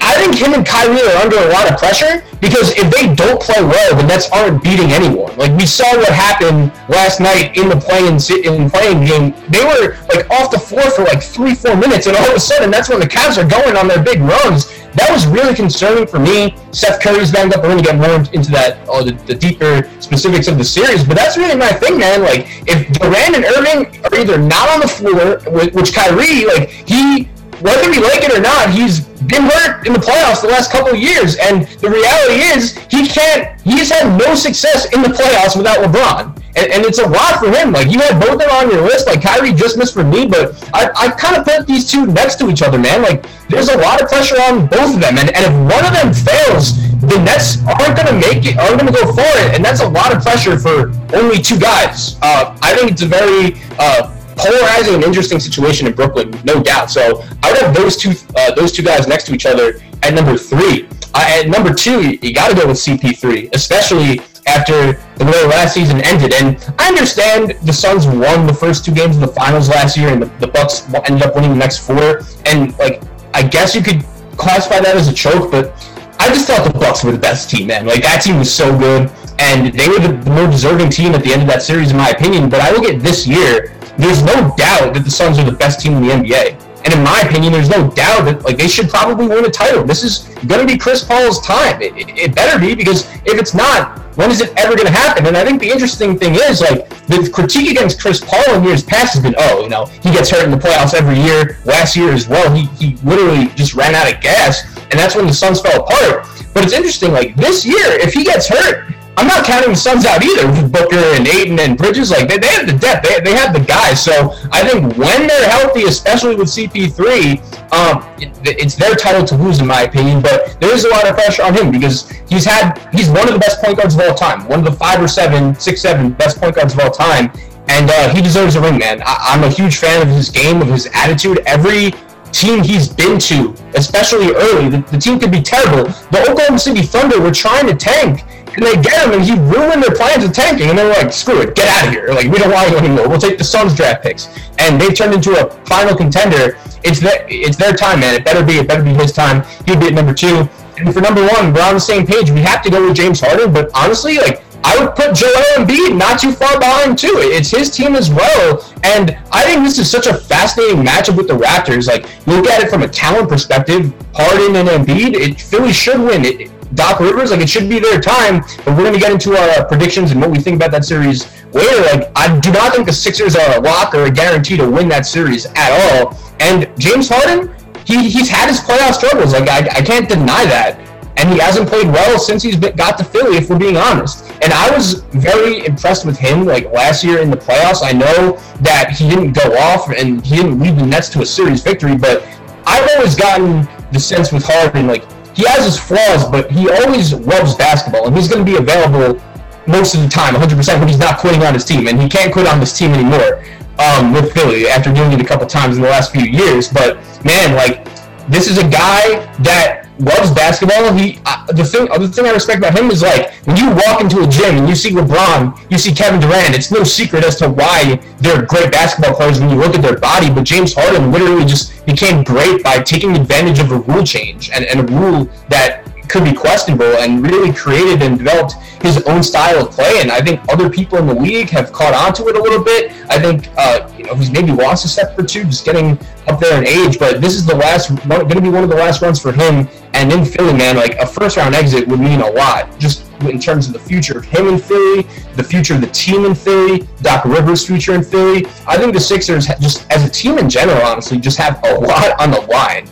I 0.00 0.14
think 0.16 0.34
him 0.34 0.54
and 0.54 0.64
Kyrie 0.64 1.00
are 1.00 1.16
under 1.20 1.36
a 1.36 1.48
lot 1.50 1.70
of 1.70 1.78
pressure 1.78 2.24
because 2.40 2.70
if 2.76 2.90
they 2.92 3.14
don't 3.14 3.40
play 3.40 3.62
well, 3.62 3.96
the 3.96 4.06
Nets 4.06 4.30
aren't 4.30 4.62
beating 4.62 4.92
anyone. 4.92 5.36
Like 5.36 5.52
we 5.56 5.66
saw 5.66 5.88
what 5.96 6.12
happened 6.12 6.72
last 6.88 7.20
night 7.20 7.56
in 7.56 7.68
the 7.68 7.76
playing 7.76 8.20
in 8.44 8.70
playing 8.70 9.04
game. 9.04 9.34
They 9.48 9.64
were 9.64 9.96
like 10.12 10.28
off 10.30 10.50
the 10.50 10.58
floor 10.58 10.88
for 10.90 11.04
like 11.04 11.22
three, 11.22 11.54
four 11.54 11.76
minutes, 11.76 12.06
and 12.06 12.16
all 12.16 12.28
of 12.28 12.36
a 12.36 12.40
sudden 12.40 12.70
that's 12.70 12.88
when 12.88 13.00
the 13.00 13.08
Cavs 13.08 13.36
are 13.36 13.48
going 13.48 13.76
on 13.76 13.88
their 13.88 14.02
big 14.02 14.20
runs 14.20 14.72
that 14.94 15.10
was 15.10 15.26
really 15.26 15.54
concerning 15.54 16.06
for 16.06 16.18
me. 16.18 16.54
Seth 16.70 17.02
Curry's 17.02 17.32
banged 17.32 17.52
up. 17.52 17.64
We're 17.64 17.76
to 17.76 17.82
get 17.82 17.96
more 17.96 18.14
into 18.32 18.50
that, 18.52 18.78
oh, 18.88 19.02
the, 19.02 19.12
the, 19.26 19.34
deeper 19.34 19.90
specifics 19.98 20.46
of 20.46 20.56
the 20.56 20.64
series. 20.64 21.02
But 21.02 21.16
that's 21.16 21.36
really 21.36 21.56
my 21.56 21.72
thing, 21.72 21.98
man. 21.98 22.22
Like, 22.22 22.46
if 22.68 22.86
Durant 22.98 23.34
and 23.34 23.44
Irving 23.44 24.04
are 24.04 24.14
either 24.16 24.38
not 24.38 24.68
on 24.68 24.80
the 24.80 24.88
floor, 24.88 25.40
which 25.70 25.92
Kyrie, 25.92 26.46
like, 26.46 26.70
he, 26.70 27.24
whether 27.60 27.90
we 27.90 27.98
like 27.98 28.22
it 28.22 28.32
or 28.32 28.40
not, 28.40 28.70
he's 28.70 29.08
been 29.26 29.42
hurt 29.42 29.86
in 29.86 29.92
the 29.92 29.98
playoffs 29.98 30.42
the 30.42 30.48
last 30.48 30.70
couple 30.70 30.92
of 30.92 30.98
years. 30.98 31.36
And 31.36 31.66
the 31.80 31.90
reality 31.90 32.40
is, 32.54 32.76
he 32.90 33.06
can't, 33.06 33.60
he's 33.62 33.90
had 33.90 34.18
no 34.18 34.34
success 34.34 34.92
in 34.92 35.02
the 35.02 35.08
playoffs 35.08 35.56
without 35.56 35.78
LeBron. 35.78 36.40
And, 36.56 36.70
and, 36.70 36.84
it's 36.84 37.00
a 37.00 37.08
lot 37.08 37.40
for 37.40 37.50
him. 37.50 37.72
Like 37.72 37.90
you 37.90 37.98
had 37.98 38.20
both 38.20 38.34
of 38.34 38.38
them 38.38 38.50
on 38.50 38.70
your 38.70 38.82
list. 38.82 39.08
Like 39.08 39.20
Kyrie 39.20 39.52
just 39.52 39.76
missed 39.76 39.92
for 39.92 40.04
me, 40.04 40.24
but 40.24 40.54
I, 40.72 40.88
I 40.94 41.10
kind 41.10 41.36
of 41.36 41.44
put 41.44 41.66
these 41.66 41.90
two 41.90 42.06
next 42.06 42.36
to 42.36 42.48
each 42.48 42.62
other, 42.62 42.78
man. 42.78 43.02
Like 43.02 43.26
there's 43.48 43.68
a 43.68 43.76
lot 43.76 44.00
of 44.00 44.08
pressure 44.08 44.36
on 44.42 44.68
both 44.68 44.94
of 44.94 45.00
them, 45.00 45.18
and, 45.18 45.34
and 45.34 45.44
if 45.44 45.52
one 45.52 45.84
of 45.84 45.92
them 45.92 46.14
fails, 46.14 46.78
the 47.00 47.18
Nets 47.18 47.58
aren't 47.66 47.96
going 47.96 48.06
to 48.06 48.14
make 48.14 48.46
it, 48.46 48.56
aren't 48.56 48.80
going 48.80 48.86
to 48.86 48.92
go 48.92 49.12
for 49.12 49.26
it, 49.42 49.54
and 49.54 49.64
that's 49.64 49.80
a 49.80 49.88
lot 49.88 50.14
of 50.14 50.22
pressure 50.22 50.56
for 50.58 50.92
only 51.14 51.42
two 51.42 51.58
guys. 51.58 52.16
Uh, 52.22 52.56
I 52.62 52.76
think 52.76 52.92
it's 52.92 53.02
a 53.02 53.06
very 53.06 53.60
uh, 53.78 54.13
polarizing 54.36 54.94
and 54.94 55.04
interesting 55.04 55.40
situation 55.40 55.86
in 55.86 55.94
Brooklyn, 55.94 56.30
no 56.44 56.62
doubt. 56.62 56.90
So 56.90 57.22
I 57.42 57.52
would 57.52 57.60
have 57.60 57.74
those 57.74 57.96
two 57.96 58.12
uh, 58.36 58.54
those 58.54 58.72
two 58.72 58.82
guys 58.82 59.06
next 59.06 59.24
to 59.24 59.34
each 59.34 59.46
other 59.46 59.80
at 60.02 60.14
number 60.14 60.36
three. 60.36 60.88
Uh, 61.14 61.40
at 61.40 61.48
number 61.48 61.72
two, 61.72 62.10
you, 62.10 62.34
got 62.34 62.48
to 62.48 62.56
go 62.56 62.66
with 62.66 62.76
CP3, 62.76 63.54
especially 63.54 64.20
after 64.46 64.94
the 65.16 65.24
way 65.24 65.44
last 65.46 65.74
season 65.74 66.00
ended. 66.00 66.34
And 66.34 66.58
I 66.78 66.88
understand 66.88 67.56
the 67.62 67.72
Suns 67.72 68.06
won 68.06 68.46
the 68.46 68.54
first 68.54 68.84
two 68.84 68.92
games 68.92 69.16
of 69.16 69.20
the 69.20 69.28
finals 69.28 69.68
last 69.68 69.96
year, 69.96 70.08
and 70.08 70.20
the, 70.20 70.26
the 70.40 70.48
Bucks 70.48 70.92
ended 71.08 71.22
up 71.22 71.36
winning 71.36 71.50
the 71.50 71.56
next 71.56 71.86
four. 71.86 72.22
And 72.46 72.76
like, 72.78 73.02
I 73.32 73.46
guess 73.46 73.74
you 73.74 73.82
could 73.82 74.04
classify 74.36 74.80
that 74.80 74.96
as 74.96 75.06
a 75.06 75.14
choke, 75.14 75.52
but 75.52 75.72
I 76.18 76.28
just 76.28 76.46
thought 76.46 76.64
the 76.70 76.78
Bucks 76.78 77.04
were 77.04 77.12
the 77.12 77.18
best 77.18 77.50
team, 77.50 77.68
man. 77.68 77.86
Like 77.86 78.02
that 78.02 78.22
team 78.22 78.38
was 78.38 78.52
so 78.52 78.76
good, 78.76 79.10
and 79.38 79.72
they 79.72 79.88
were 79.88 80.00
the 80.00 80.30
more 80.30 80.46
deserving 80.46 80.90
team 80.90 81.14
at 81.14 81.22
the 81.22 81.32
end 81.32 81.42
of 81.42 81.48
that 81.48 81.62
series, 81.62 81.90
in 81.90 81.96
my 81.96 82.10
opinion. 82.10 82.48
But 82.48 82.60
I 82.60 82.70
look 82.70 82.84
at 82.84 83.00
this 83.00 83.26
year, 83.26 83.76
there's 83.98 84.22
no 84.22 84.54
doubt 84.56 84.94
that 84.94 85.02
the 85.04 85.10
Suns 85.10 85.38
are 85.38 85.44
the 85.44 85.52
best 85.52 85.80
team 85.80 85.94
in 85.94 86.02
the 86.02 86.08
NBA. 86.08 86.60
And 86.84 86.92
in 86.92 87.02
my 87.02 87.20
opinion, 87.20 87.52
there's 87.52 87.70
no 87.70 87.90
doubt 87.90 88.26
that 88.26 88.44
like 88.44 88.58
they 88.58 88.68
should 88.68 88.90
probably 88.90 89.26
win 89.26 89.44
a 89.44 89.50
title. 89.50 89.84
This 89.84 90.04
is 90.04 90.28
going 90.46 90.60
to 90.60 90.70
be 90.70 90.78
Chris 90.78 91.02
Paul's 91.02 91.40
time. 91.40 91.80
It, 91.80 91.96
it, 91.96 92.18
it, 92.18 92.34
better 92.34 92.60
be 92.60 92.74
because 92.74 93.08
if 93.24 93.40
it's 93.40 93.54
not, 93.54 93.98
when 94.16 94.30
is 94.30 94.42
it 94.42 94.52
ever 94.58 94.76
going 94.76 94.86
to 94.86 94.92
happen? 94.92 95.24
And 95.26 95.34
I 95.34 95.44
think 95.44 95.60
the 95.60 95.70
interesting 95.70 96.18
thing 96.18 96.34
is 96.34 96.60
like 96.60 96.86
the 97.06 97.28
critique 97.32 97.70
against 97.70 97.98
Chris 97.98 98.20
Paul 98.22 98.56
in 98.56 98.64
years 98.64 98.82
past 98.82 99.14
has 99.14 99.22
been, 99.22 99.34
oh, 99.38 99.62
you 99.62 99.70
know, 99.70 99.86
he 99.86 100.12
gets 100.12 100.28
hurt 100.28 100.44
in 100.44 100.50
the 100.50 100.58
playoffs 100.58 100.92
every 100.92 101.18
year. 101.18 101.58
Last 101.64 101.96
year 101.96 102.12
as 102.12 102.28
well, 102.28 102.54
he 102.54 102.66
he 102.76 102.96
literally 102.96 103.46
just 103.54 103.72
ran 103.72 103.94
out 103.94 104.12
of 104.12 104.20
gas, 104.20 104.62
and 104.90 105.00
that's 105.00 105.16
when 105.16 105.26
the 105.26 105.32
Suns 105.32 105.62
fell 105.62 105.82
apart. 105.82 106.26
But 106.52 106.64
it's 106.64 106.74
interesting, 106.74 107.12
like 107.12 107.34
this 107.34 107.64
year, 107.64 107.98
if 107.98 108.12
he 108.12 108.24
gets 108.24 108.46
hurt, 108.46 108.94
I'm 109.16 109.28
not 109.28 109.44
counting 109.44 109.70
the 109.70 109.76
Suns 109.76 110.04
out 110.06 110.24
either 110.24 110.68
Booker 110.68 110.96
and 110.96 111.26
Ayton 111.26 111.58
and 111.60 111.78
Bridges. 111.78 112.10
Like 112.10 112.28
they, 112.28 112.38
they 112.38 112.48
have 112.48 112.66
the 112.66 112.72
depth, 112.72 113.06
they, 113.06 113.20
they 113.20 113.36
have 113.36 113.52
the 113.52 113.60
guys. 113.60 114.02
So 114.02 114.32
I 114.50 114.66
think 114.66 114.96
when 114.96 115.26
they're 115.26 115.48
healthy, 115.48 115.84
especially 115.84 116.34
with 116.34 116.48
CP3, 116.48 117.72
um, 117.72 118.02
it, 118.20 118.32
it's 118.44 118.74
their 118.74 118.94
title 118.94 119.24
to 119.24 119.36
lose 119.36 119.60
in 119.60 119.66
my 119.66 119.82
opinion. 119.82 120.20
But 120.20 120.60
there 120.60 120.74
is 120.74 120.84
a 120.84 120.88
lot 120.88 121.06
of 121.06 121.14
pressure 121.14 121.42
on 121.42 121.54
him 121.54 121.70
because 121.70 122.10
he's 122.28 122.44
had 122.44 122.78
he's 122.92 123.08
one 123.08 123.28
of 123.28 123.34
the 123.34 123.40
best 123.40 123.62
point 123.62 123.78
guards 123.78 123.94
of 123.94 124.00
all 124.00 124.14
time, 124.14 124.48
one 124.48 124.60
of 124.60 124.64
the 124.64 124.72
five 124.72 125.00
or 125.00 125.08
seven, 125.08 125.54
six, 125.54 125.80
seven 125.80 126.12
best 126.12 126.40
point 126.40 126.56
guards 126.56 126.74
of 126.74 126.80
all 126.80 126.90
time, 126.90 127.30
and 127.68 127.90
uh, 127.90 128.12
he 128.12 128.20
deserves 128.20 128.56
a 128.56 128.60
ring, 128.60 128.78
man. 128.78 129.00
I, 129.04 129.16
I'm 129.34 129.44
a 129.44 129.50
huge 129.50 129.78
fan 129.78 130.02
of 130.02 130.08
his 130.08 130.28
game, 130.28 130.60
of 130.60 130.68
his 130.68 130.88
attitude. 130.92 131.38
Every 131.46 131.92
team 132.32 132.64
he's 132.64 132.88
been 132.88 133.18
to, 133.20 133.54
especially 133.74 134.34
early, 134.34 134.68
the, 134.68 134.78
the 134.90 134.98
team 134.98 135.20
could 135.20 135.30
be 135.30 135.40
terrible. 135.40 135.84
The 136.10 136.26
Oklahoma 136.28 136.58
City 136.58 136.82
Thunder 136.82 137.20
were 137.20 137.30
trying 137.30 137.68
to 137.68 137.76
tank 137.76 138.24
and 138.56 138.64
they 138.64 138.80
get 138.80 139.06
him, 139.06 139.14
and 139.14 139.22
he 139.22 139.32
ruined 139.32 139.82
their 139.82 139.94
plans 139.94 140.24
of 140.24 140.32
tanking. 140.32 140.70
And 140.70 140.78
they 140.78 140.84
were 140.84 140.90
like, 140.90 141.12
"Screw 141.12 141.40
it, 141.40 141.54
get 141.54 141.68
out 141.68 141.88
of 141.88 141.92
here! 141.92 142.08
Like 142.08 142.26
we 142.26 142.38
don't 142.38 142.52
want 142.52 142.70
you 142.70 142.78
anymore. 142.78 143.08
We'll 143.08 143.20
take 143.20 143.38
the 143.38 143.44
Suns 143.44 143.74
draft 143.74 144.02
picks." 144.02 144.28
And 144.58 144.80
they 144.80 144.88
turned 144.92 145.14
into 145.14 145.32
a 145.32 145.50
final 145.66 145.96
contender. 145.96 146.56
It's 146.84 147.00
their, 147.00 147.26
it's 147.28 147.56
their 147.56 147.72
time, 147.72 148.00
man. 148.00 148.14
It 148.14 148.24
better 148.24 148.44
be, 148.44 148.58
it 148.58 148.68
better 148.68 148.82
be 148.82 148.92
his 148.92 149.12
time. 149.12 149.42
He'd 149.66 149.80
be 149.80 149.86
at 149.86 149.94
number 149.94 150.12
two. 150.12 150.48
And 150.76 150.92
for 150.92 151.00
number 151.00 151.22
one, 151.22 151.52
we're 151.52 151.62
on 151.62 151.74
the 151.74 151.80
same 151.80 152.06
page. 152.06 152.30
We 152.30 152.40
have 152.40 152.62
to 152.62 152.70
go 152.70 152.86
with 152.86 152.96
James 152.96 153.20
Harden, 153.20 153.52
but 153.52 153.70
honestly, 153.74 154.18
like 154.18 154.44
I 154.64 154.82
would 154.82 154.96
put 154.96 155.14
Joel 155.14 155.44
Embiid 155.56 155.96
not 155.96 156.18
too 156.18 156.32
far 156.32 156.58
behind 156.58 156.98
too. 156.98 157.12
It's 157.16 157.50
his 157.50 157.70
team 157.70 157.94
as 157.94 158.10
well, 158.10 158.64
and 158.82 159.16
I 159.30 159.44
think 159.44 159.62
this 159.62 159.78
is 159.78 159.90
such 159.90 160.06
a 160.06 160.14
fascinating 160.14 160.82
matchup 160.82 161.16
with 161.16 161.28
the 161.28 161.36
Raptors. 161.36 161.86
Like 161.86 162.04
look 162.26 162.46
at 162.46 162.62
it 162.62 162.70
from 162.70 162.82
a 162.82 162.88
talent 162.88 163.28
perspective, 163.28 163.92
Harden 164.14 164.56
and 164.56 164.68
Embiid, 164.68 165.14
it, 165.14 165.40
Philly 165.40 165.72
should 165.72 166.00
win. 166.00 166.24
It, 166.24 166.50
Doc 166.74 167.00
Rivers, 167.00 167.30
like 167.30 167.40
it 167.40 167.48
should 167.48 167.68
be 167.68 167.78
their 167.78 168.00
time. 168.00 168.44
But 168.64 168.76
we're 168.76 168.92
to 168.92 168.98
get 168.98 169.12
into 169.12 169.36
our 169.36 169.48
uh, 169.50 169.64
predictions 169.64 170.12
and 170.12 170.20
what 170.20 170.30
we 170.30 170.38
think 170.38 170.56
about 170.56 170.70
that 170.72 170.84
series 170.84 171.26
later. 171.52 171.80
Like 171.82 172.10
I 172.16 172.38
do 172.40 172.52
not 172.52 172.74
think 172.74 172.86
the 172.86 172.92
Sixers 172.92 173.36
are 173.36 173.58
a 173.58 173.60
lock 173.60 173.94
or 173.94 174.04
a 174.04 174.10
guarantee 174.10 174.56
to 174.56 174.68
win 174.68 174.88
that 174.88 175.06
series 175.06 175.46
at 175.54 175.70
all. 175.80 176.18
And 176.40 176.70
James 176.78 177.08
Harden, 177.08 177.54
he, 177.84 178.08
he's 178.08 178.28
had 178.28 178.48
his 178.48 178.60
playoff 178.60 178.94
struggles. 178.94 179.32
Like 179.32 179.48
I, 179.48 179.58
I 179.78 179.82
can't 179.82 180.08
deny 180.08 180.44
that. 180.46 180.80
And 181.16 181.30
he 181.30 181.38
hasn't 181.38 181.68
played 181.68 181.86
well 181.86 182.18
since 182.18 182.42
he's 182.42 182.56
been, 182.56 182.74
got 182.74 182.98
to 182.98 183.04
Philly, 183.04 183.36
if 183.36 183.48
we're 183.48 183.58
being 183.58 183.76
honest. 183.76 184.32
And 184.42 184.52
I 184.52 184.74
was 184.74 185.04
very 185.12 185.64
impressed 185.64 186.04
with 186.04 186.18
him, 186.18 186.44
like 186.44 186.72
last 186.72 187.04
year 187.04 187.20
in 187.20 187.30
the 187.30 187.36
playoffs. 187.36 187.84
I 187.84 187.92
know 187.92 188.36
that 188.62 188.90
he 188.90 189.08
didn't 189.08 189.32
go 189.32 189.56
off 189.56 189.88
and 189.90 190.26
he 190.26 190.36
didn't 190.36 190.58
lead 190.58 190.76
the 190.76 190.84
Nets 190.84 191.08
to 191.10 191.22
a 191.22 191.26
series 191.26 191.62
victory, 191.62 191.96
but 191.96 192.24
I've 192.66 192.88
always 192.96 193.14
gotten 193.14 193.68
the 193.92 194.00
sense 194.00 194.32
with 194.32 194.44
Harden, 194.44 194.88
like 194.88 195.04
he 195.34 195.44
has 195.46 195.64
his 195.64 195.78
flaws, 195.78 196.28
but 196.30 196.50
he 196.50 196.70
always 196.70 197.12
loves 197.12 197.54
basketball, 197.54 198.06
and 198.06 198.16
he's 198.16 198.28
going 198.28 198.44
to 198.44 198.50
be 198.50 198.56
available 198.56 199.20
most 199.66 199.94
of 199.94 200.02
the 200.02 200.08
time, 200.08 200.34
100%, 200.34 200.78
when 200.78 200.88
he's 200.88 200.98
not 200.98 201.18
quitting 201.18 201.42
on 201.42 201.54
his 201.54 201.64
team, 201.64 201.88
and 201.88 202.00
he 202.00 202.08
can't 202.08 202.32
quit 202.32 202.46
on 202.46 202.60
this 202.60 202.76
team 202.76 202.92
anymore 202.92 203.42
um, 203.78 204.12
with 204.12 204.32
Philly 204.32 204.68
after 204.68 204.92
doing 204.92 205.12
it 205.12 205.20
a 205.20 205.24
couple 205.24 205.46
times 205.46 205.76
in 205.76 205.82
the 205.82 205.88
last 205.88 206.12
few 206.12 206.24
years. 206.24 206.72
But 206.72 206.96
man, 207.24 207.54
like 207.54 207.86
this 208.28 208.48
is 208.48 208.58
a 208.58 208.68
guy 208.68 209.24
that 209.42 209.84
loves 209.98 210.32
basketball. 210.32 210.92
He 210.92 211.20
the 211.54 211.64
thing 211.64 211.88
other 211.90 212.08
thing 212.08 212.26
I 212.26 212.32
respect 212.32 212.58
about 212.58 212.76
him 212.76 212.90
is 212.90 213.02
like 213.02 213.32
when 213.44 213.56
you 213.56 213.70
walk 213.86 214.00
into 214.00 214.22
a 214.22 214.26
gym 214.26 214.56
and 214.56 214.68
you 214.68 214.74
see 214.74 214.90
LeBron, 214.90 215.70
you 215.70 215.78
see 215.78 215.92
Kevin 215.92 216.20
Durant. 216.20 216.54
It's 216.54 216.70
no 216.70 216.84
secret 216.84 217.24
as 217.24 217.36
to 217.36 217.48
why 217.48 218.00
they're 218.18 218.44
great 218.46 218.72
basketball 218.72 219.14
players 219.14 219.40
when 219.40 219.50
you 219.50 219.56
look 219.56 219.74
at 219.74 219.82
their 219.82 219.98
body. 219.98 220.30
But 220.30 220.44
James 220.44 220.74
Harden 220.74 221.12
literally 221.12 221.44
just 221.44 221.86
became 221.86 222.24
great 222.24 222.62
by 222.62 222.82
taking 222.82 223.14
advantage 223.16 223.58
of 223.58 223.70
a 223.70 223.78
rule 223.78 224.04
change 224.04 224.50
and, 224.50 224.64
and 224.64 224.80
a 224.80 224.92
rule 224.92 225.28
that 225.48 225.83
could 226.08 226.24
be 226.24 226.32
questionable 226.32 226.96
and 226.98 227.26
really 227.26 227.52
created 227.52 228.02
and 228.02 228.18
developed 228.18 228.54
his 228.82 229.02
own 229.04 229.22
style 229.22 229.66
of 229.66 229.70
play. 229.70 230.00
And 230.00 230.10
I 230.10 230.20
think 230.20 230.40
other 230.48 230.68
people 230.68 230.98
in 230.98 231.06
the 231.06 231.14
league 231.14 231.50
have 231.50 231.72
caught 231.72 231.94
on 231.94 232.12
to 232.14 232.28
it 232.28 232.36
a 232.36 232.42
little 232.42 232.62
bit. 232.62 232.92
I 233.08 233.20
think 233.20 233.48
uh, 233.56 233.90
you 233.96 234.04
know 234.04 234.14
he's 234.14 234.30
maybe 234.30 234.52
lost 234.52 234.84
a 234.84 234.88
step 234.88 235.18
or 235.18 235.24
two, 235.24 235.44
just 235.44 235.64
getting 235.64 235.98
up 236.26 236.40
there 236.40 236.58
in 236.58 236.66
age. 236.66 236.98
But 236.98 237.20
this 237.20 237.34
is 237.34 237.46
the 237.46 237.54
last, 237.54 237.88
going 238.08 238.28
to 238.28 238.40
be 238.40 238.48
one 238.48 238.64
of 238.64 238.70
the 238.70 238.76
last 238.76 239.02
runs 239.02 239.20
for 239.20 239.32
him. 239.32 239.68
And 239.94 240.12
in 240.12 240.24
Philly, 240.24 240.52
man, 240.52 240.76
like 240.76 240.96
a 240.96 241.06
first 241.06 241.36
round 241.36 241.54
exit 241.54 241.86
would 241.86 242.00
mean 242.00 242.20
a 242.20 242.30
lot, 242.30 242.78
just 242.78 243.04
in 243.20 243.38
terms 243.38 243.66
of 243.68 243.72
the 243.72 243.78
future 243.78 244.18
of 244.18 244.24
him 244.24 244.48
in 244.48 244.58
Philly, 244.58 245.02
the 245.34 245.44
future 245.44 245.74
of 245.74 245.80
the 245.80 245.86
team 245.88 246.24
in 246.24 246.34
Philly, 246.34 246.86
Doc 247.00 247.24
Rivers' 247.24 247.66
future 247.66 247.94
in 247.94 248.02
Philly. 248.02 248.46
I 248.66 248.76
think 248.76 248.92
the 248.92 249.00
Sixers, 249.00 249.46
just 249.60 249.90
as 249.90 250.04
a 250.04 250.10
team 250.10 250.38
in 250.38 250.50
general, 250.50 250.82
honestly, 250.82 251.18
just 251.18 251.38
have 251.38 251.60
a 251.64 251.74
lot 251.74 252.20
on 252.20 252.30
the 252.30 252.40
line 252.40 252.88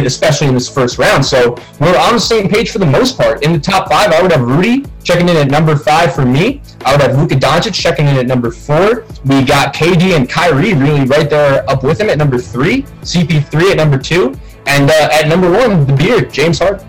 especially 0.00 0.48
in 0.48 0.54
this 0.54 0.68
first 0.68 0.98
round. 0.98 1.24
So 1.24 1.54
we're 1.80 1.98
on 1.98 2.14
the 2.14 2.20
same 2.20 2.48
page 2.48 2.70
for 2.70 2.78
the 2.78 2.86
most 2.86 3.16
part. 3.16 3.44
In 3.44 3.52
the 3.52 3.58
top 3.58 3.88
five, 3.88 4.10
I 4.12 4.22
would 4.22 4.32
have 4.32 4.42
Rudy 4.42 4.84
checking 5.04 5.28
in 5.28 5.36
at 5.36 5.50
number 5.50 5.76
five 5.76 6.14
for 6.14 6.24
me. 6.24 6.62
I 6.84 6.92
would 6.92 7.02
have 7.02 7.18
Luka 7.18 7.34
Doncic 7.34 7.74
checking 7.74 8.06
in 8.06 8.16
at 8.16 8.26
number 8.26 8.50
four. 8.50 9.04
We 9.24 9.42
got 9.42 9.74
KD 9.74 10.16
and 10.16 10.28
Kyrie 10.28 10.74
really 10.74 11.04
right 11.04 11.28
there 11.28 11.68
up 11.70 11.84
with 11.84 12.00
him 12.00 12.08
at 12.10 12.18
number 12.18 12.38
three. 12.38 12.82
CP3 13.02 13.72
at 13.72 13.76
number 13.76 13.98
two. 13.98 14.34
And 14.66 14.90
uh, 14.90 15.08
at 15.12 15.28
number 15.28 15.50
one, 15.50 15.86
the 15.86 15.92
beard, 15.92 16.32
James 16.32 16.58
Harden. 16.58 16.86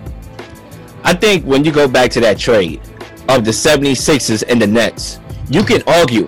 I 1.04 1.14
think 1.14 1.44
when 1.46 1.66
you 1.66 1.72
go 1.72 1.88
back 1.88 2.12
to 2.12 2.22
that 2.22 2.40
trade 2.40 2.82
of 3.28 3.44
the 3.44 3.52
76ers 3.52 4.44
and 4.48 4.62
the 4.62 4.68
Nets, 4.68 5.20
you 5.50 5.64
can 5.64 5.84
argue 5.88 6.28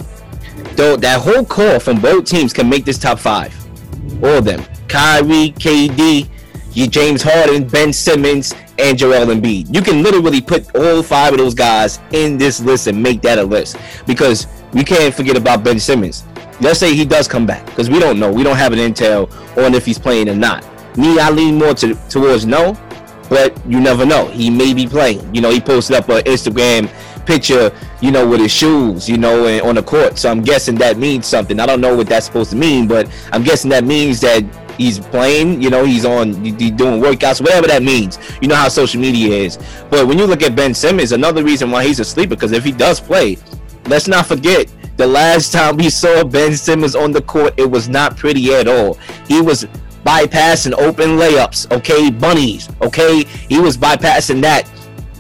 though 0.76 0.97
that 0.97 1.21
whole 1.21 1.45
core 1.45 1.80
from 1.80 2.01
both 2.01 2.26
teams 2.26 2.51
can 2.53 2.69
make 2.69 2.86
this 2.86 2.97
top 2.97 3.19
five. 3.19 3.53
All 4.23 4.38
of 4.38 4.45
them. 4.45 4.63
Kyrie, 4.88 5.53
KD, 5.57 6.28
you 6.76 6.88
James 6.88 7.21
Harden, 7.21 7.67
Ben 7.67 7.93
Simmons, 7.93 8.53
and 8.78 8.97
Joel 8.97 9.28
Embiid. 9.28 9.73
You 9.73 9.82
can 9.82 10.03
literally 10.03 10.41
put 10.41 10.76
all 10.76 11.01
five 11.01 11.34
of 11.34 11.39
those 11.39 11.53
guys 11.55 11.99
in 12.11 12.38
this 12.38 12.59
list 12.59 12.88
and 12.88 13.01
make 13.01 13.21
that 13.21 13.39
a 13.39 13.43
list 13.43 13.78
because 14.05 14.47
we 14.73 14.84
can't 14.84 15.13
forget 15.13 15.38
about 15.38 15.63
Ben 15.63 15.80
Simmons. 15.80 16.26
Let's 16.61 16.80
say 16.80 16.93
he 16.93 17.05
does 17.05 17.28
come 17.28 17.45
back 17.45 17.65
because 17.65 17.89
we 17.89 17.99
don't 17.99 18.19
know. 18.19 18.32
We 18.32 18.43
don't 18.43 18.57
have 18.57 18.73
an 18.73 18.80
intel 18.80 19.32
on 19.57 19.73
if 19.73 19.86
he's 19.86 19.99
playing 19.99 20.30
or 20.30 20.36
not. 20.36 20.65
Me, 20.97 21.19
I 21.19 21.30
lean 21.30 21.55
more 21.55 21.73
to, 21.76 21.95
towards 22.09 22.45
no, 22.45 22.78
but 23.30 23.57
you 23.65 23.80
never 23.80 24.05
know. 24.05 24.28
He 24.28 24.49
may 24.49 24.73
be 24.73 24.88
playing. 24.88 25.34
You 25.34 25.41
know, 25.41 25.51
he 25.51 25.59
posted 25.59 25.95
up 25.95 26.09
an 26.09 26.23
Instagram 26.23 26.89
picture, 27.26 27.71
you 28.01 28.11
know, 28.11 28.28
with 28.28 28.39
his 28.39 28.51
shoes, 28.51 29.09
you 29.09 29.17
know, 29.17 29.47
and 29.47 29.61
on 29.61 29.76
the 29.76 29.84
court. 29.84 30.17
So 30.17 30.30
I'm 30.30 30.41
guessing 30.41 30.76
that 30.76 30.97
means 30.97 31.26
something. 31.26 31.59
I 31.59 31.65
don't 31.65 31.82
know 31.82 31.95
what 31.95 32.07
that's 32.07 32.26
supposed 32.26 32.51
to 32.51 32.55
mean, 32.55 32.88
but 32.88 33.09
I'm 33.32 33.43
guessing 33.43 33.69
that 33.71 33.84
means 33.84 34.21
that 34.21 34.43
he's 34.78 34.99
playing, 34.99 35.61
you 35.61 35.69
know, 35.69 35.86
he's 35.86 36.05
on, 36.05 36.34
he's 36.43 36.71
doing 36.71 37.01
workouts, 37.01 37.41
whatever 37.41 37.67
that 37.67 37.84
means. 37.84 38.19
You 38.41 38.47
know 38.47 38.55
how 38.55 38.67
social 38.67 39.01
media 39.01 39.34
is. 39.34 39.57
But 39.89 40.07
when 40.07 40.17
you 40.17 40.26
look 40.26 40.41
at 40.41 40.55
Ben 40.55 40.73
Simmons, 40.73 41.11
another 41.11 41.43
reason 41.43 41.71
why 41.71 41.86
he's 41.86 41.99
a 41.99 42.05
sleeper, 42.05 42.36
because 42.36 42.51
if 42.51 42.63
he 42.63 42.71
does 42.71 42.99
play, 42.99 43.38
let's 43.88 44.07
not 44.07 44.26
forget 44.26 44.71
the 44.97 45.07
last 45.07 45.51
time 45.51 45.78
we 45.78 45.89
saw 45.89 46.23
Ben 46.23 46.55
Simmons 46.55 46.95
on 46.95 47.11
the 47.11 47.21
court, 47.21 47.53
it 47.57 47.69
was 47.69 47.89
not 47.89 48.15
pretty 48.15 48.53
at 48.53 48.67
all. 48.67 48.95
He 49.28 49.41
was 49.41 49.65
bypassing 50.05 50.73
open 50.73 51.17
layups, 51.17 51.71
okay, 51.71 52.11
bunnies, 52.11 52.69
okay. 52.82 53.23
He 53.23 53.59
was 53.59 53.78
bypassing 53.78 54.41
that. 54.41 54.69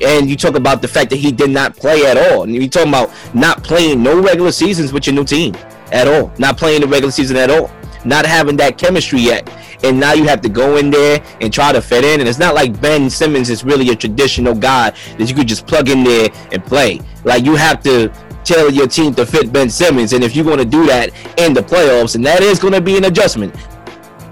And 0.01 0.29
you 0.29 0.35
talk 0.35 0.55
about 0.55 0.81
the 0.81 0.87
fact 0.87 1.09
that 1.11 1.17
he 1.17 1.31
did 1.31 1.49
not 1.49 1.75
play 1.75 2.05
at 2.05 2.17
all. 2.17 2.43
And 2.43 2.53
you 2.53 2.69
talking 2.69 2.89
about 2.89 3.11
not 3.33 3.63
playing 3.63 4.03
no 4.03 4.21
regular 4.21 4.51
seasons 4.51 4.91
with 4.91 5.07
your 5.07 5.15
new 5.15 5.23
team 5.23 5.55
at 5.91 6.07
all, 6.07 6.33
not 6.37 6.57
playing 6.57 6.81
the 6.81 6.87
regular 6.87 7.11
season 7.11 7.37
at 7.37 7.49
all 7.49 7.71
not 8.05 8.25
having 8.25 8.57
that 8.57 8.77
chemistry 8.77 9.19
yet. 9.19 9.49
and 9.83 9.99
now 9.99 10.13
you 10.13 10.23
have 10.25 10.41
to 10.41 10.49
go 10.49 10.77
in 10.77 10.89
there 10.89 11.23
and 11.41 11.53
try 11.53 11.71
to 11.71 11.81
fit 11.81 12.03
in. 12.03 12.19
And 12.19 12.27
it's 12.27 12.39
not 12.39 12.55
like 12.55 12.79
Ben 12.81 13.09
Simmons 13.09 13.49
is 13.49 13.63
really 13.63 13.89
a 13.89 13.95
traditional 13.95 14.55
guy 14.55 14.91
that 15.17 15.29
you 15.29 15.35
could 15.35 15.47
just 15.47 15.67
plug 15.67 15.89
in 15.89 16.03
there 16.03 16.29
and 16.51 16.63
play. 16.65 17.01
Like 17.23 17.45
you 17.45 17.55
have 17.55 17.83
to 17.83 18.11
tailor 18.43 18.69
your 18.69 18.87
team 18.87 19.13
to 19.15 19.25
fit 19.25 19.51
Ben 19.51 19.69
Simmons, 19.69 20.13
and 20.13 20.23
if 20.23 20.35
you're 20.35 20.45
going 20.45 20.59
to 20.59 20.65
do 20.65 20.85
that 20.85 21.09
in 21.37 21.53
the 21.53 21.61
playoffs, 21.61 22.15
and 22.15 22.25
that 22.25 22.41
is 22.41 22.59
going 22.59 22.73
to 22.73 22.81
be 22.81 22.95
an 22.95 23.05
adjustment. 23.05 23.53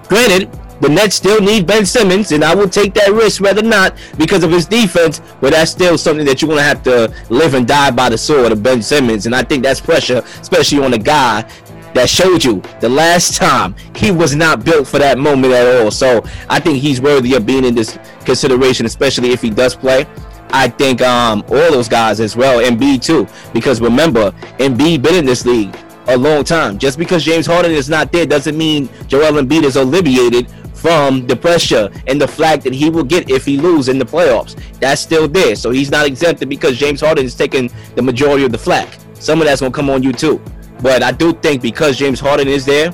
Granted, 0.07 0.51
the 0.81 0.89
Nets 0.89 1.15
still 1.15 1.39
need 1.39 1.65
Ben 1.65 1.85
Simmons, 1.85 2.31
and 2.33 2.43
I 2.43 2.53
will 2.53 2.67
take 2.67 2.93
that 2.95 3.11
risk 3.11 3.41
rather 3.41 3.61
not 3.61 3.95
because 4.17 4.43
of 4.43 4.51
his 4.51 4.65
defense, 4.65 5.21
but 5.39 5.51
that's 5.51 5.71
still 5.71 5.97
something 5.97 6.25
that 6.25 6.41
you're 6.41 6.49
going 6.49 6.59
to 6.59 6.63
have 6.63 6.83
to 6.83 7.13
live 7.29 7.53
and 7.53 7.65
die 7.65 7.89
by 7.89 8.09
the 8.09 8.17
sword 8.17 8.51
of 8.51 8.61
Ben 8.61 8.81
Simmons. 8.81 9.25
And 9.25 9.33
I 9.33 9.43
think 9.43 9.63
that's 9.63 9.79
pressure, 9.79 10.21
especially 10.41 10.83
on 10.83 10.93
a 10.93 10.97
guy 10.97 11.49
that 11.93 12.09
showed 12.09 12.43
you 12.43 12.61
the 12.79 12.89
last 12.89 13.35
time 13.35 13.75
he 13.95 14.11
was 14.11 14.35
not 14.35 14.65
built 14.65 14.87
for 14.87 14.99
that 14.99 15.17
moment 15.17 15.53
at 15.53 15.81
all. 15.81 15.91
So 15.91 16.23
I 16.49 16.59
think 16.59 16.79
he's 16.79 17.01
worthy 17.01 17.35
of 17.35 17.45
being 17.45 17.65
in 17.65 17.75
this 17.75 17.97
consideration, 18.25 18.85
especially 18.85 19.31
if 19.31 19.41
he 19.41 19.49
does 19.49 19.75
play. 19.75 20.05
I 20.51 20.67
think 20.67 21.01
um, 21.01 21.43
all 21.49 21.71
those 21.71 21.89
guys 21.89 22.19
as 22.19 22.35
well, 22.35 22.61
Embiid 22.63 23.01
too, 23.01 23.27
because 23.53 23.81
remember, 23.81 24.31
Embiid 24.59 25.01
been 25.01 25.15
in 25.15 25.25
this 25.25 25.45
league 25.45 25.75
a 26.07 26.17
long 26.17 26.43
time. 26.43 26.77
Just 26.77 26.97
because 26.97 27.23
James 27.23 27.45
Harden 27.45 27.71
is 27.71 27.89
not 27.89 28.11
there 28.11 28.25
doesn't 28.25 28.57
mean 28.57 28.89
Joel 29.07 29.41
Embiid 29.41 29.63
is 29.63 29.77
alleviated 29.77 30.49
from 30.73 31.25
the 31.27 31.35
pressure 31.35 31.89
and 32.07 32.19
the 32.19 32.27
flag 32.27 32.61
that 32.61 32.73
he 32.73 32.89
will 32.89 33.05
get 33.05 33.29
if 33.29 33.45
he 33.45 33.57
lose 33.57 33.87
in 33.87 33.97
the 33.97 34.05
playoffs. 34.05 34.55
That's 34.79 35.01
still 35.01 35.27
there. 35.27 35.55
So 35.55 35.71
he's 35.71 35.89
not 35.89 36.05
exempted 36.05 36.49
because 36.49 36.77
James 36.77 37.01
Harden 37.01 37.25
is 37.25 37.35
taking 37.35 37.71
the 37.95 38.01
majority 38.01 38.43
of 38.43 38.51
the 38.51 38.57
flag. 38.57 38.89
Some 39.13 39.39
of 39.39 39.47
that's 39.47 39.61
gonna 39.61 39.71
come 39.71 39.89
on 39.89 40.03
you 40.03 40.11
too. 40.11 40.41
But 40.83 41.01
I 41.01 41.13
do 41.13 41.31
think 41.33 41.61
because 41.61 41.97
James 41.97 42.19
Harden 42.19 42.49
is 42.49 42.65
there, 42.65 42.91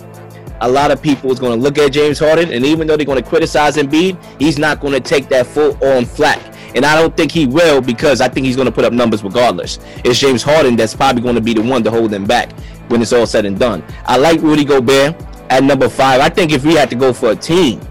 a 0.62 0.70
lot 0.70 0.92
of 0.92 1.02
people 1.02 1.32
is 1.32 1.40
going 1.40 1.58
to 1.58 1.62
look 1.62 1.80
at 1.80 1.92
James 1.92 2.20
Harden, 2.20 2.54
and 2.54 2.64
even 2.64 2.86
though 2.88 2.96
they're 2.96 3.06
going 3.06 3.22
to 3.22 3.28
criticize 3.28 3.78
Embiid, 3.78 4.22
he's 4.40 4.60
not 4.60 4.80
going 4.80 4.94
to 4.94 5.00
take 5.00 5.28
that 5.30 5.48
full 5.48 5.76
on 5.84 6.06
flack. 6.06 6.40
And 6.76 6.86
I 6.86 6.96
don't 6.96 7.18
think 7.18 7.32
he 7.32 7.48
will 7.48 7.82
because 7.82 8.22
I 8.22 8.28
think 8.28 8.46
he's 8.46 8.56
going 8.56 8.68
to 8.68 8.72
put 8.72 8.86
up 8.86 8.94
numbers 8.94 9.24
regardless. 9.24 9.80
It's 10.04 10.20
James 10.20 10.44
Harden 10.44 10.76
that's 10.76 10.94
probably 10.94 11.24
going 11.24 11.34
to 11.34 11.42
be 11.42 11.56
the 11.56 11.64
one 11.64 11.84
to 11.84 11.90
hold 11.90 12.14
him 12.14 12.26
back 12.26 12.52
when 12.90 13.02
it's 13.02 13.12
all 13.12 13.26
said 13.26 13.46
and 13.46 13.58
done. 13.58 13.84
I 14.06 14.18
like 14.18 14.40
Rudy 14.42 14.66
Gobert 14.66 15.16
at 15.50 15.64
number 15.64 15.90
five. 15.90 16.22
I 16.22 16.30
think 16.30 16.52
if 16.52 16.64
we 16.64 16.76
had 16.76 16.92
to 16.92 16.96
go 16.96 17.12
for 17.12 17.32
a 17.32 17.36
team, 17.36 17.82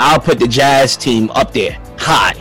I'll 0.00 0.18
put 0.18 0.40
the 0.40 0.48
Jazz 0.48 0.96
team 0.96 1.30
up 1.30 1.52
there 1.52 1.78
high. 1.98 2.34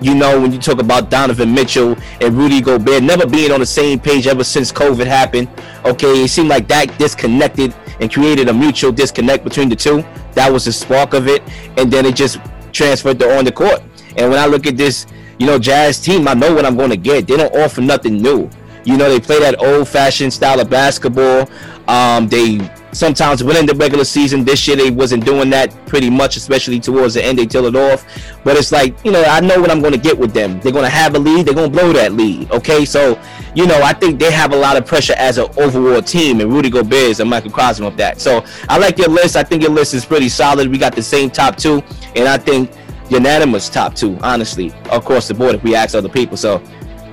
You 0.00 0.14
know, 0.14 0.40
when 0.40 0.52
you 0.52 0.58
talk 0.58 0.80
about 0.80 1.10
Donovan 1.10 1.54
Mitchell 1.54 1.96
and 2.20 2.34
Rudy 2.34 2.60
Gobert 2.60 3.02
never 3.02 3.26
being 3.26 3.50
on 3.50 3.60
the 3.60 3.66
same 3.66 3.98
page 3.98 4.26
ever 4.26 4.44
since 4.44 4.70
COVID 4.70 5.06
happened. 5.06 5.48
Okay, 5.84 6.24
it 6.24 6.28
seemed 6.28 6.48
like 6.48 6.68
that 6.68 6.98
disconnected 6.98 7.74
and 8.00 8.12
created 8.12 8.48
a 8.48 8.52
mutual 8.52 8.92
disconnect 8.92 9.42
between 9.42 9.70
the 9.70 9.76
two. 9.76 10.04
That 10.34 10.52
was 10.52 10.66
the 10.66 10.72
spark 10.72 11.14
of 11.14 11.28
it, 11.28 11.42
and 11.78 11.90
then 11.90 12.04
it 12.04 12.14
just 12.14 12.38
transferred 12.72 13.18
to 13.20 13.38
on 13.38 13.44
the 13.44 13.52
court. 13.52 13.82
And 14.16 14.30
when 14.30 14.38
I 14.38 14.46
look 14.46 14.66
at 14.66 14.76
this, 14.76 15.06
you 15.38 15.46
know, 15.46 15.58
Jazz 15.58 15.98
team, 15.98 16.28
I 16.28 16.34
know 16.34 16.54
what 16.54 16.66
I'm 16.66 16.76
going 16.76 16.90
to 16.90 16.96
get. 16.96 17.26
They 17.26 17.36
don't 17.36 17.54
offer 17.56 17.80
nothing 17.80 18.20
new. 18.20 18.50
You 18.84 18.96
know, 18.96 19.08
they 19.08 19.18
play 19.18 19.40
that 19.40 19.58
old-fashioned 19.62 20.32
style 20.32 20.60
of 20.60 20.70
basketball. 20.70 21.48
Um, 21.88 22.28
they 22.28 22.58
sometimes 22.96 23.44
within 23.44 23.66
the 23.66 23.74
regular 23.74 24.04
season. 24.04 24.44
This 24.44 24.66
year 24.66 24.76
they 24.76 24.90
wasn't 24.90 25.24
doing 25.24 25.50
that 25.50 25.74
pretty 25.86 26.10
much, 26.10 26.36
especially 26.36 26.80
towards 26.80 27.14
the 27.14 27.24
end. 27.24 27.38
They 27.38 27.46
till 27.46 27.66
it 27.66 27.76
off. 27.76 28.04
But 28.42 28.56
it's 28.56 28.72
like, 28.72 28.96
you 29.04 29.12
know, 29.12 29.22
I 29.22 29.40
know 29.40 29.60
what 29.60 29.70
I'm 29.70 29.80
going 29.80 29.92
to 29.92 29.98
get 29.98 30.18
with 30.18 30.32
them. 30.32 30.60
They're 30.60 30.72
going 30.72 30.84
to 30.84 30.90
have 30.90 31.14
a 31.14 31.18
lead. 31.18 31.46
They're 31.46 31.54
going 31.54 31.70
to 31.70 31.78
blow 31.78 31.92
that 31.92 32.12
lead. 32.12 32.50
Okay, 32.50 32.84
so 32.84 33.20
you 33.54 33.66
know, 33.66 33.80
I 33.82 33.92
think 33.92 34.18
they 34.18 34.30
have 34.30 34.52
a 34.52 34.56
lot 34.56 34.76
of 34.76 34.86
pressure 34.86 35.14
as 35.16 35.38
an 35.38 35.48
overall 35.56 36.02
team, 36.02 36.40
and 36.40 36.52
Rudy 36.52 36.70
Gobert 36.70 36.92
is 36.92 37.20
a 37.20 37.24
microcosm 37.24 37.86
of 37.86 37.96
that. 37.96 38.20
So 38.20 38.44
I 38.68 38.78
like 38.78 38.98
your 38.98 39.08
list. 39.08 39.36
I 39.36 39.42
think 39.42 39.62
your 39.62 39.72
list 39.72 39.94
is 39.94 40.04
pretty 40.04 40.28
solid. 40.28 40.68
We 40.68 40.78
got 40.78 40.94
the 40.94 41.02
same 41.02 41.30
top 41.30 41.56
two, 41.56 41.82
and 42.14 42.28
I 42.28 42.38
think 42.38 42.70
unanimous 43.08 43.68
top 43.68 43.94
two, 43.94 44.18
honestly, 44.22 44.74
across 44.90 45.28
the 45.28 45.34
board. 45.34 45.54
If 45.54 45.62
we 45.62 45.74
ask 45.74 45.94
other 45.94 46.08
people, 46.08 46.36
so 46.36 46.62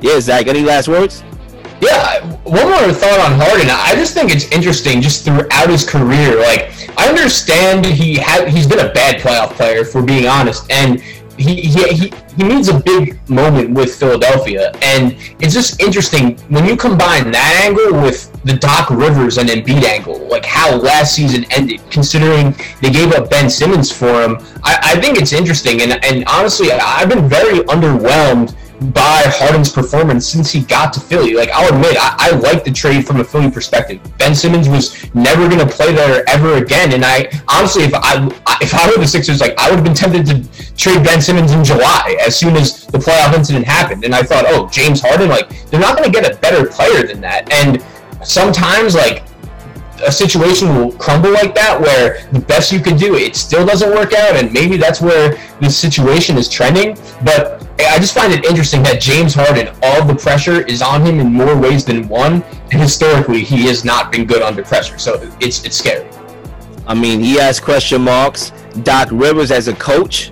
yeah, 0.01 0.19
Zach, 0.19 0.47
any 0.47 0.61
last 0.61 0.87
words? 0.87 1.23
Yeah, 1.83 2.25
one 2.43 2.69
more 2.69 2.93
thought 2.93 3.19
on 3.19 3.37
Harden. 3.37 3.67
I 3.69 3.93
just 3.95 4.13
think 4.13 4.31
it's 4.31 4.49
interesting 4.51 5.01
just 5.01 5.25
throughout 5.25 5.69
his 5.69 5.87
career. 5.87 6.39
Like, 6.39 6.71
I 6.97 7.09
understand 7.09 7.85
he 7.85 8.15
had 8.15 8.47
he's 8.47 8.67
been 8.67 8.79
a 8.79 8.93
bad 8.93 9.19
playoff 9.19 9.51
player, 9.51 9.81
if 9.81 9.93
we're 9.93 10.05
being 10.05 10.25
honest, 10.25 10.71
and 10.71 11.01
he, 11.37 11.55
he, 11.55 11.83
he, 11.93 12.13
he 12.37 12.43
needs 12.43 12.69
a 12.69 12.79
big 12.79 13.17
moment 13.29 13.71
with 13.71 13.95
Philadelphia. 13.95 14.71
And 14.81 15.17
it's 15.41 15.53
just 15.53 15.81
interesting 15.81 16.37
when 16.47 16.65
you 16.65 16.77
combine 16.77 17.31
that 17.31 17.61
angle 17.65 18.01
with 18.01 18.31
the 18.43 18.53
Doc 18.53 18.89
Rivers 18.89 19.37
and 19.37 19.49
Embiid 19.49 19.83
angle, 19.83 20.25
like 20.29 20.45
how 20.45 20.77
last 20.77 21.15
season 21.15 21.45
ended, 21.51 21.81
considering 21.89 22.55
they 22.81 22.91
gave 22.91 23.11
up 23.11 23.29
Ben 23.29 23.49
Simmons 23.49 23.91
for 23.91 24.23
him. 24.23 24.37
I, 24.63 24.93
I 24.95 25.01
think 25.01 25.17
it's 25.17 25.33
interesting. 25.33 25.81
And, 25.81 26.03
and 26.05 26.23
honestly, 26.27 26.71
I've 26.71 27.09
been 27.09 27.27
very 27.27 27.59
underwhelmed 27.65 28.55
by 28.91 29.23
Harden's 29.25 29.71
performance 29.71 30.27
since 30.27 30.51
he 30.51 30.61
got 30.61 30.93
to 30.93 30.99
Philly. 30.99 31.33
Like 31.33 31.49
I'll 31.51 31.73
admit, 31.73 31.95
I, 31.99 32.15
I 32.17 32.31
like 32.37 32.63
the 32.63 32.71
trade 32.71 33.05
from 33.05 33.19
a 33.19 33.23
Philly 33.23 33.49
perspective. 33.49 34.01
Ben 34.17 34.35
Simmons 34.35 34.67
was 34.67 35.13
never 35.13 35.47
going 35.47 35.59
to 35.59 35.67
play 35.67 35.93
there 35.93 36.27
ever 36.29 36.55
again, 36.55 36.93
and 36.93 37.03
I 37.05 37.29
honestly, 37.47 37.83
if 37.83 37.93
I 37.93 38.27
if 38.61 38.73
I 38.73 38.89
were 38.89 38.97
the 38.97 39.07
Sixers, 39.07 39.39
like 39.39 39.57
I 39.57 39.69
would 39.69 39.77
have 39.77 39.85
been 39.85 39.93
tempted 39.93 40.25
to 40.27 40.75
trade 40.75 41.03
Ben 41.03 41.21
Simmons 41.21 41.51
in 41.51 41.63
July 41.63 42.17
as 42.25 42.35
soon 42.37 42.55
as 42.55 42.85
the 42.87 42.97
playoff 42.97 43.33
incident 43.33 43.65
happened. 43.65 44.03
And 44.03 44.13
I 44.13 44.23
thought, 44.23 44.45
oh, 44.47 44.67
James 44.69 45.01
Harden, 45.01 45.29
like 45.29 45.49
they're 45.69 45.79
not 45.79 45.97
going 45.97 46.11
to 46.11 46.21
get 46.21 46.29
a 46.29 46.37
better 46.37 46.65
player 46.67 47.05
than 47.05 47.21
that. 47.21 47.51
And 47.51 47.83
sometimes, 48.25 48.95
like 48.95 49.23
a 50.05 50.11
situation 50.11 50.75
will 50.75 50.91
crumble 50.93 51.31
like 51.31 51.55
that 51.55 51.79
where 51.79 52.25
the 52.31 52.39
best 52.39 52.71
you 52.71 52.79
can 52.79 52.97
do 52.97 53.15
it 53.15 53.35
still 53.35 53.65
doesn't 53.65 53.89
work 53.89 54.13
out 54.13 54.35
and 54.35 54.51
maybe 54.53 54.77
that's 54.77 55.01
where 55.01 55.37
the 55.59 55.69
situation 55.69 56.37
is 56.37 56.47
trending. 56.47 56.95
But 57.23 57.67
I 57.79 57.97
just 57.99 58.13
find 58.13 58.33
it 58.33 58.45
interesting 58.45 58.83
that 58.83 59.01
James 59.01 59.33
Harden 59.33 59.73
all 59.81 60.05
the 60.05 60.15
pressure 60.15 60.65
is 60.67 60.81
on 60.81 61.05
him 61.05 61.19
in 61.19 61.31
more 61.31 61.57
ways 61.57 61.85
than 61.85 62.07
one 62.07 62.43
and 62.71 62.81
historically 62.81 63.43
he 63.43 63.65
has 63.67 63.83
not 63.83 64.11
been 64.11 64.25
good 64.25 64.41
under 64.41 64.63
pressure. 64.63 64.97
So 64.97 65.19
it's 65.39 65.63
it's 65.65 65.77
scary. 65.77 66.09
I 66.87 66.93
mean 66.93 67.19
he 67.19 67.35
has 67.35 67.59
question 67.59 68.01
marks. 68.01 68.51
Doc 68.83 69.09
Rivers 69.11 69.51
as 69.51 69.67
a 69.67 69.73
coach 69.75 70.31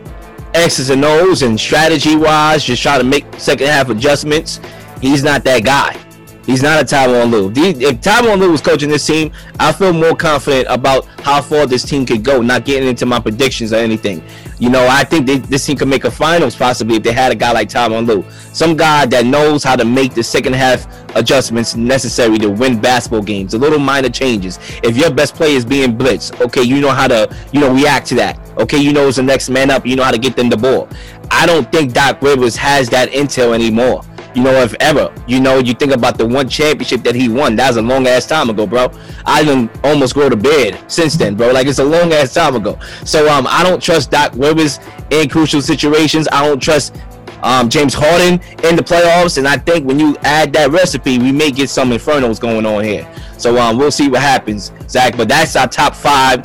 X's 0.53 0.89
and 0.89 1.05
O's 1.05 1.43
and 1.43 1.59
strategy 1.59 2.15
wise 2.15 2.63
just 2.63 2.81
trying 2.81 2.99
to 2.99 3.05
make 3.05 3.25
second 3.37 3.67
half 3.67 3.89
adjustments. 3.89 4.59
He's 5.01 5.23
not 5.23 5.43
that 5.45 5.63
guy 5.63 5.97
He's 6.45 6.63
not 6.63 6.81
a 6.81 6.85
Tyronn 6.85 7.31
Lue. 7.31 7.51
If 7.55 8.01
Tyronn 8.01 8.39
Lue 8.39 8.51
was 8.51 8.61
coaching 8.61 8.89
this 8.89 9.05
team, 9.05 9.31
I 9.59 9.71
feel 9.71 9.93
more 9.93 10.15
confident 10.15 10.67
about 10.69 11.05
how 11.21 11.41
far 11.41 11.65
this 11.65 11.83
team 11.83 12.05
could 12.05 12.23
go. 12.23 12.41
Not 12.41 12.65
getting 12.65 12.89
into 12.89 13.05
my 13.05 13.19
predictions 13.19 13.73
or 13.73 13.77
anything. 13.77 14.23
You 14.57 14.69
know, 14.69 14.87
I 14.87 15.03
think 15.03 15.27
they, 15.27 15.37
this 15.37 15.65
team 15.65 15.77
could 15.77 15.87
make 15.87 16.03
a 16.03 16.11
finals 16.11 16.55
possibly 16.55 16.95
if 16.95 17.03
they 17.03 17.11
had 17.11 17.31
a 17.31 17.35
guy 17.35 17.51
like 17.51 17.69
Tyronn 17.69 18.07
Lue, 18.07 18.25
some 18.53 18.75
guy 18.75 19.05
that 19.07 19.25
knows 19.25 19.63
how 19.63 19.75
to 19.75 19.85
make 19.85 20.13
the 20.13 20.23
second 20.23 20.53
half 20.53 20.87
adjustments 21.15 21.75
necessary 21.75 22.37
to 22.39 22.49
win 22.49 22.79
basketball 22.79 23.21
games. 23.21 23.51
The 23.51 23.57
little 23.57 23.79
minor 23.79 24.09
changes. 24.09 24.59
If 24.83 24.97
your 24.97 25.11
best 25.11 25.35
player 25.35 25.55
is 25.55 25.65
being 25.65 25.97
blitzed, 25.97 26.39
okay, 26.41 26.63
you 26.63 26.81
know 26.81 26.91
how 26.91 27.07
to 27.07 27.35
you 27.51 27.59
know 27.59 27.73
react 27.73 28.07
to 28.07 28.15
that. 28.15 28.39
Okay, 28.57 28.77
you 28.77 28.93
know 28.93 29.07
it's 29.07 29.17
the 29.17 29.23
next 29.23 29.49
man 29.49 29.69
up. 29.69 29.85
You 29.85 29.95
know 29.95 30.03
how 30.03 30.11
to 30.11 30.19
get 30.19 30.35
them 30.35 30.49
the 30.49 30.57
ball. 30.57 30.89
I 31.29 31.45
don't 31.45 31.71
think 31.71 31.93
Doc 31.93 32.21
Rivers 32.21 32.55
has 32.57 32.89
that 32.89 33.09
intel 33.11 33.53
anymore 33.55 34.03
you 34.33 34.43
know, 34.43 34.53
if 34.61 34.73
ever. 34.79 35.13
You 35.27 35.39
know, 35.39 35.59
you 35.59 35.73
think 35.73 35.91
about 35.91 36.17
the 36.17 36.25
one 36.25 36.47
championship 36.47 37.03
that 37.03 37.15
he 37.15 37.29
won. 37.29 37.55
That 37.55 37.67
was 37.67 37.77
a 37.77 37.81
long 37.81 38.07
ass 38.07 38.25
time 38.25 38.49
ago, 38.49 38.65
bro. 38.65 38.91
I 39.25 39.43
didn't 39.43 39.71
almost 39.83 40.15
go 40.15 40.29
to 40.29 40.35
bed 40.35 40.79
since 40.87 41.15
then, 41.15 41.35
bro. 41.35 41.51
Like 41.51 41.67
it's 41.67 41.79
a 41.79 41.83
long 41.83 42.13
ass 42.13 42.33
time 42.33 42.55
ago. 42.55 42.79
So 43.05 43.29
um, 43.31 43.47
I 43.49 43.63
don't 43.63 43.81
trust 43.81 44.11
Doc 44.11 44.33
Rivers 44.35 44.79
in 45.09 45.29
crucial 45.29 45.61
situations. 45.61 46.27
I 46.31 46.45
don't 46.45 46.59
trust 46.59 46.95
um, 47.43 47.69
James 47.69 47.93
Harden 47.93 48.39
in 48.63 48.75
the 48.75 48.83
playoffs. 48.83 49.37
And 49.37 49.47
I 49.47 49.57
think 49.57 49.85
when 49.85 49.99
you 49.99 50.15
add 50.23 50.53
that 50.53 50.71
recipe, 50.71 51.17
we 51.17 51.31
may 51.31 51.51
get 51.51 51.69
some 51.69 51.91
infernos 51.91 52.39
going 52.39 52.65
on 52.65 52.83
here. 52.83 53.07
So 53.37 53.57
um, 53.57 53.77
we'll 53.77 53.91
see 53.91 54.07
what 54.07 54.21
happens, 54.21 54.71
Zach. 54.87 55.17
But 55.17 55.27
that's 55.27 55.55
our 55.55 55.67
top 55.67 55.95
five 55.95 56.43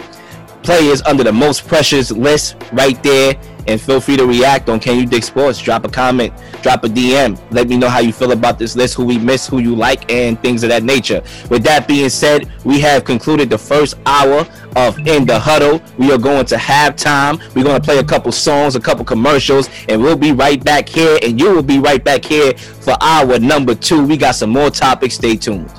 players 0.62 1.03
under 1.03 1.22
the 1.22 1.32
most 1.32 1.68
precious 1.68 2.11
list 2.11 2.57
right 2.72 3.01
there 3.03 3.34
and 3.67 3.81
feel 3.81 4.01
free 4.01 4.17
to 4.17 4.27
react 4.27 4.69
on 4.69 4.81
Can 4.81 4.99
You 4.99 5.07
Dig 5.07 5.23
Sports. 5.23 5.61
Drop 5.61 5.85
a 5.85 5.89
comment, 5.89 6.33
drop 6.62 6.85
a 6.85 6.89
DM. 6.89 7.41
Let 7.51 7.69
me 7.69 7.77
know 7.77 7.89
how 7.89 8.01
you 8.01 8.12
feel 8.12 8.33
about 8.33 8.59
this 8.59 8.77
list, 8.77 8.95
who 8.95 9.05
we 9.05 9.19
miss, 9.19 9.47
who 9.47 9.59
you 9.59 9.75
like, 9.75 10.11
and 10.11 10.41
things 10.41 10.62
of 10.62 10.69
that 10.71 10.83
nature. 10.83 11.23
With 11.51 11.62
that 11.64 11.89
being 11.89 12.09
said, 12.09 12.51
we 12.64 12.81
have 12.81 13.05
concluded 13.05 13.51
the 13.51 13.59
first 13.59 13.95
hour 14.07 14.47
of 14.77 14.99
In 15.07 15.25
the 15.27 15.39
Huddle. 15.39 15.83
We 15.99 16.12
are 16.12 16.19
going 16.19 16.47
to 16.47 16.57
halftime. 16.57 17.39
We're 17.55 17.64
going 17.64 17.81
to 17.81 17.85
play 17.85 17.99
a 17.99 18.05
couple 18.05 18.33
songs, 18.33 18.77
a 18.77 18.81
couple 18.81 19.05
commercials, 19.05 19.69
and 19.89 20.03
we'll 20.03 20.17
be 20.17 20.33
right 20.33 20.62
back 20.62 20.89
here, 20.89 21.19
and 21.23 21.41
you 21.41 21.55
will 21.55 21.62
be 21.62 21.79
right 21.79 22.03
back 22.03 22.25
here 22.25 22.57
for 22.57 22.97
hour 23.01 23.39
number 23.39 23.75
two. 23.75 24.05
We 24.05 24.17
got 24.17 24.35
some 24.35 24.51
more 24.51 24.71
topics. 24.71 25.14
Stay 25.14 25.37
tuned. 25.37 25.71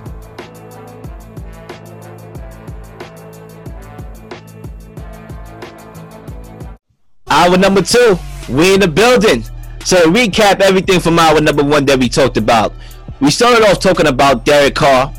Hour 7.30 7.57
number 7.57 7.82
two, 7.82 8.17
we 8.49 8.73
in 8.73 8.80
the 8.80 8.88
building. 8.88 9.43
So 9.84 10.03
to 10.03 10.09
recap 10.09 10.61
everything 10.61 10.99
from 10.99 11.19
hour 11.19 11.39
number 11.41 11.63
one 11.63 11.86
that 11.86 11.99
we 11.99 12.09
talked 12.09 12.38
about. 12.38 12.73
We 13.19 13.32
started 13.32 13.63
off 13.65 13.80
talking 13.80 14.07
about 14.07 14.45
Derek 14.45 14.75
Carr, 14.75 15.13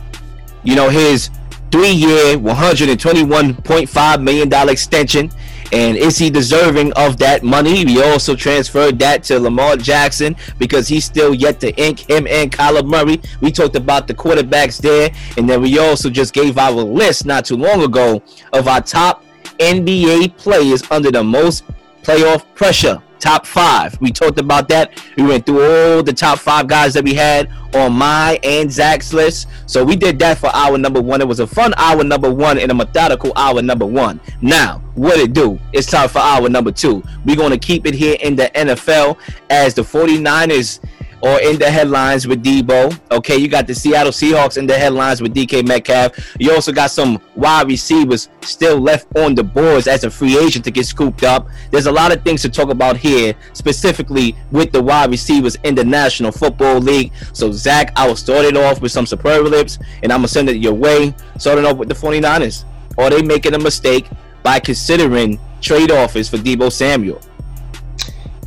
you 0.63 0.75
know, 0.75 0.89
his 0.89 1.31
three-year, 1.71 2.37
$121.5 2.39 4.23
million 4.23 4.69
extension. 4.69 5.31
And 5.71 5.99
is 5.99 6.17
he 6.17 6.31
deserving 6.31 6.95
of 6.95 7.19
that 7.19 7.43
money? 7.43 7.85
We 7.85 8.03
also 8.03 8.35
transferred 8.35 8.99
that 9.01 9.23
to 9.25 9.39
Lamar 9.39 9.77
Jackson 9.77 10.35
because 10.59 10.89
he's 10.89 11.05
still 11.05 11.35
yet 11.35 11.61
to 11.61 11.75
ink 11.77 12.01
him 12.11 12.27
and 12.27 12.51
Kyler 12.51 12.87
Murray. 12.87 13.21
We 13.43 13.53
talked 13.53 13.77
about 13.77 14.07
the 14.07 14.15
quarterbacks 14.15 14.81
there, 14.81 15.11
and 15.37 15.49
then 15.49 15.61
we 15.61 15.79
also 15.79 16.09
just 16.09 16.33
gave 16.33 16.57
our 16.57 16.71
list 16.73 17.27
not 17.27 17.45
too 17.45 17.57
long 17.57 17.83
ago 17.83 18.23
of 18.55 18.67
our 18.67 18.81
top 18.81 19.23
NBA 19.59 20.39
players 20.39 20.83
under 20.91 21.11
the 21.11 21.23
most 21.23 21.65
playoff 22.09 22.43
pressure 22.55 23.03
top 23.19 23.45
five. 23.45 24.01
We 24.01 24.11
talked 24.11 24.39
about 24.39 24.67
that. 24.71 24.99
We 25.19 25.25
went 25.25 25.45
through 25.45 25.61
all 25.61 26.03
the 26.03 26.13
top 26.13 26.39
five 26.39 26.67
guys 26.67 26.95
that 26.95 27.05
we 27.05 27.13
had 27.13 27.51
on 27.75 27.93
my 27.93 28.41
and 28.43 28.73
Zach's 28.73 29.13
list. 29.13 29.47
So 29.67 29.85
we 29.85 29.95
did 29.95 30.19
that 30.21 30.39
for 30.39 30.49
hour 30.55 30.79
number 30.79 31.03
one. 31.03 31.21
It 31.21 31.29
was 31.29 31.41
a 31.41 31.47
fun 31.47 31.75
hour 31.77 32.03
number 32.03 32.33
one 32.33 32.59
and 32.59 32.71
a 32.71 32.75
methodical 32.75 33.33
hour 33.37 33.61
number 33.61 33.85
one. 33.85 34.21
Now, 34.41 34.79
what 34.95 35.19
it 35.19 35.35
do? 35.35 35.59
It's 35.75 35.91
time 35.91 36.09
for 36.09 36.21
hour 36.21 36.49
number 36.49 36.73
two. 36.73 37.03
We're 37.27 37.37
going 37.37 37.51
to 37.51 37.59
keep 37.59 37.87
it 37.87 37.93
here 37.93 38.17
in 38.23 38.37
the 38.37 38.51
NFL 38.55 39.19
as 39.51 39.75
the 39.75 39.83
49ers 39.83 40.81
or 41.21 41.41
in 41.41 41.59
the 41.59 41.71
headlines 41.71 42.27
with 42.27 42.43
Deebo. 42.45 42.99
Okay, 43.11 43.37
you 43.37 43.49
got 43.49 43.67
the 43.67 43.75
Seattle 43.75 44.13
Seahawks 44.13 44.57
in 44.57 44.67
the 44.67 44.75
headlines 44.75 45.21
with 45.21 45.35
DK 45.35 45.67
Metcalf. 45.67 46.37
You 46.39 46.53
also 46.53 46.73
got 46.73 46.91
some 46.91 47.21
wide 47.35 47.69
receivers 47.69 48.29
still 48.43 48.79
left 48.79 49.07
on 49.17 49.35
the 49.35 49.43
boards 49.43 49.87
as 49.87 50.05
a 50.05 50.11
free 50.11 50.39
agent 50.39 50.65
to 50.65 50.71
get 50.71 50.87
scooped 50.87 51.25
up. 51.25 51.49
There's 51.71 51.87
a 51.87 51.93
lot 51.93 52.17
of 52.17 52.23
things 52.23 52.43
to 52.43 52.49
talk 52.49 52.71
about 52.71 52.97
here, 52.97 53.35
specifically 53.53 54.37
with 54.51 54.73
the 54.73 54.83
wide 54.83 55.11
receivers 55.11 55.57
in 55.65 55.75
the 55.75 55.85
National 55.85 56.33
Football 56.33 56.79
League. 56.79 57.13
So, 57.33 57.51
Zach, 57.53 57.93
I 57.97 58.07
will 58.07 58.17
start 58.17 58.45
it 58.45 58.57
off 58.57 58.81
with 58.81 58.93
some 58.93 59.07
superlatives, 59.07 59.79
and 60.03 60.13
I'm 60.13 60.21
going 60.21 60.29
to 60.29 60.33
send 60.33 60.49
it 60.49 60.57
your 60.57 60.75
way. 60.75 61.15
Starting 61.39 61.65
off 61.65 61.77
with 61.77 61.89
the 61.89 61.95
49ers. 61.95 62.65
Are 62.99 63.11
they 63.11 63.23
making 63.23 63.55
a 63.55 63.59
mistake 63.59 64.07
by 64.43 64.59
considering 64.59 65.39
trade 65.61 65.91
offers 65.93 66.29
for 66.29 66.37
Deebo 66.37 66.73
Samuel? 66.73 67.21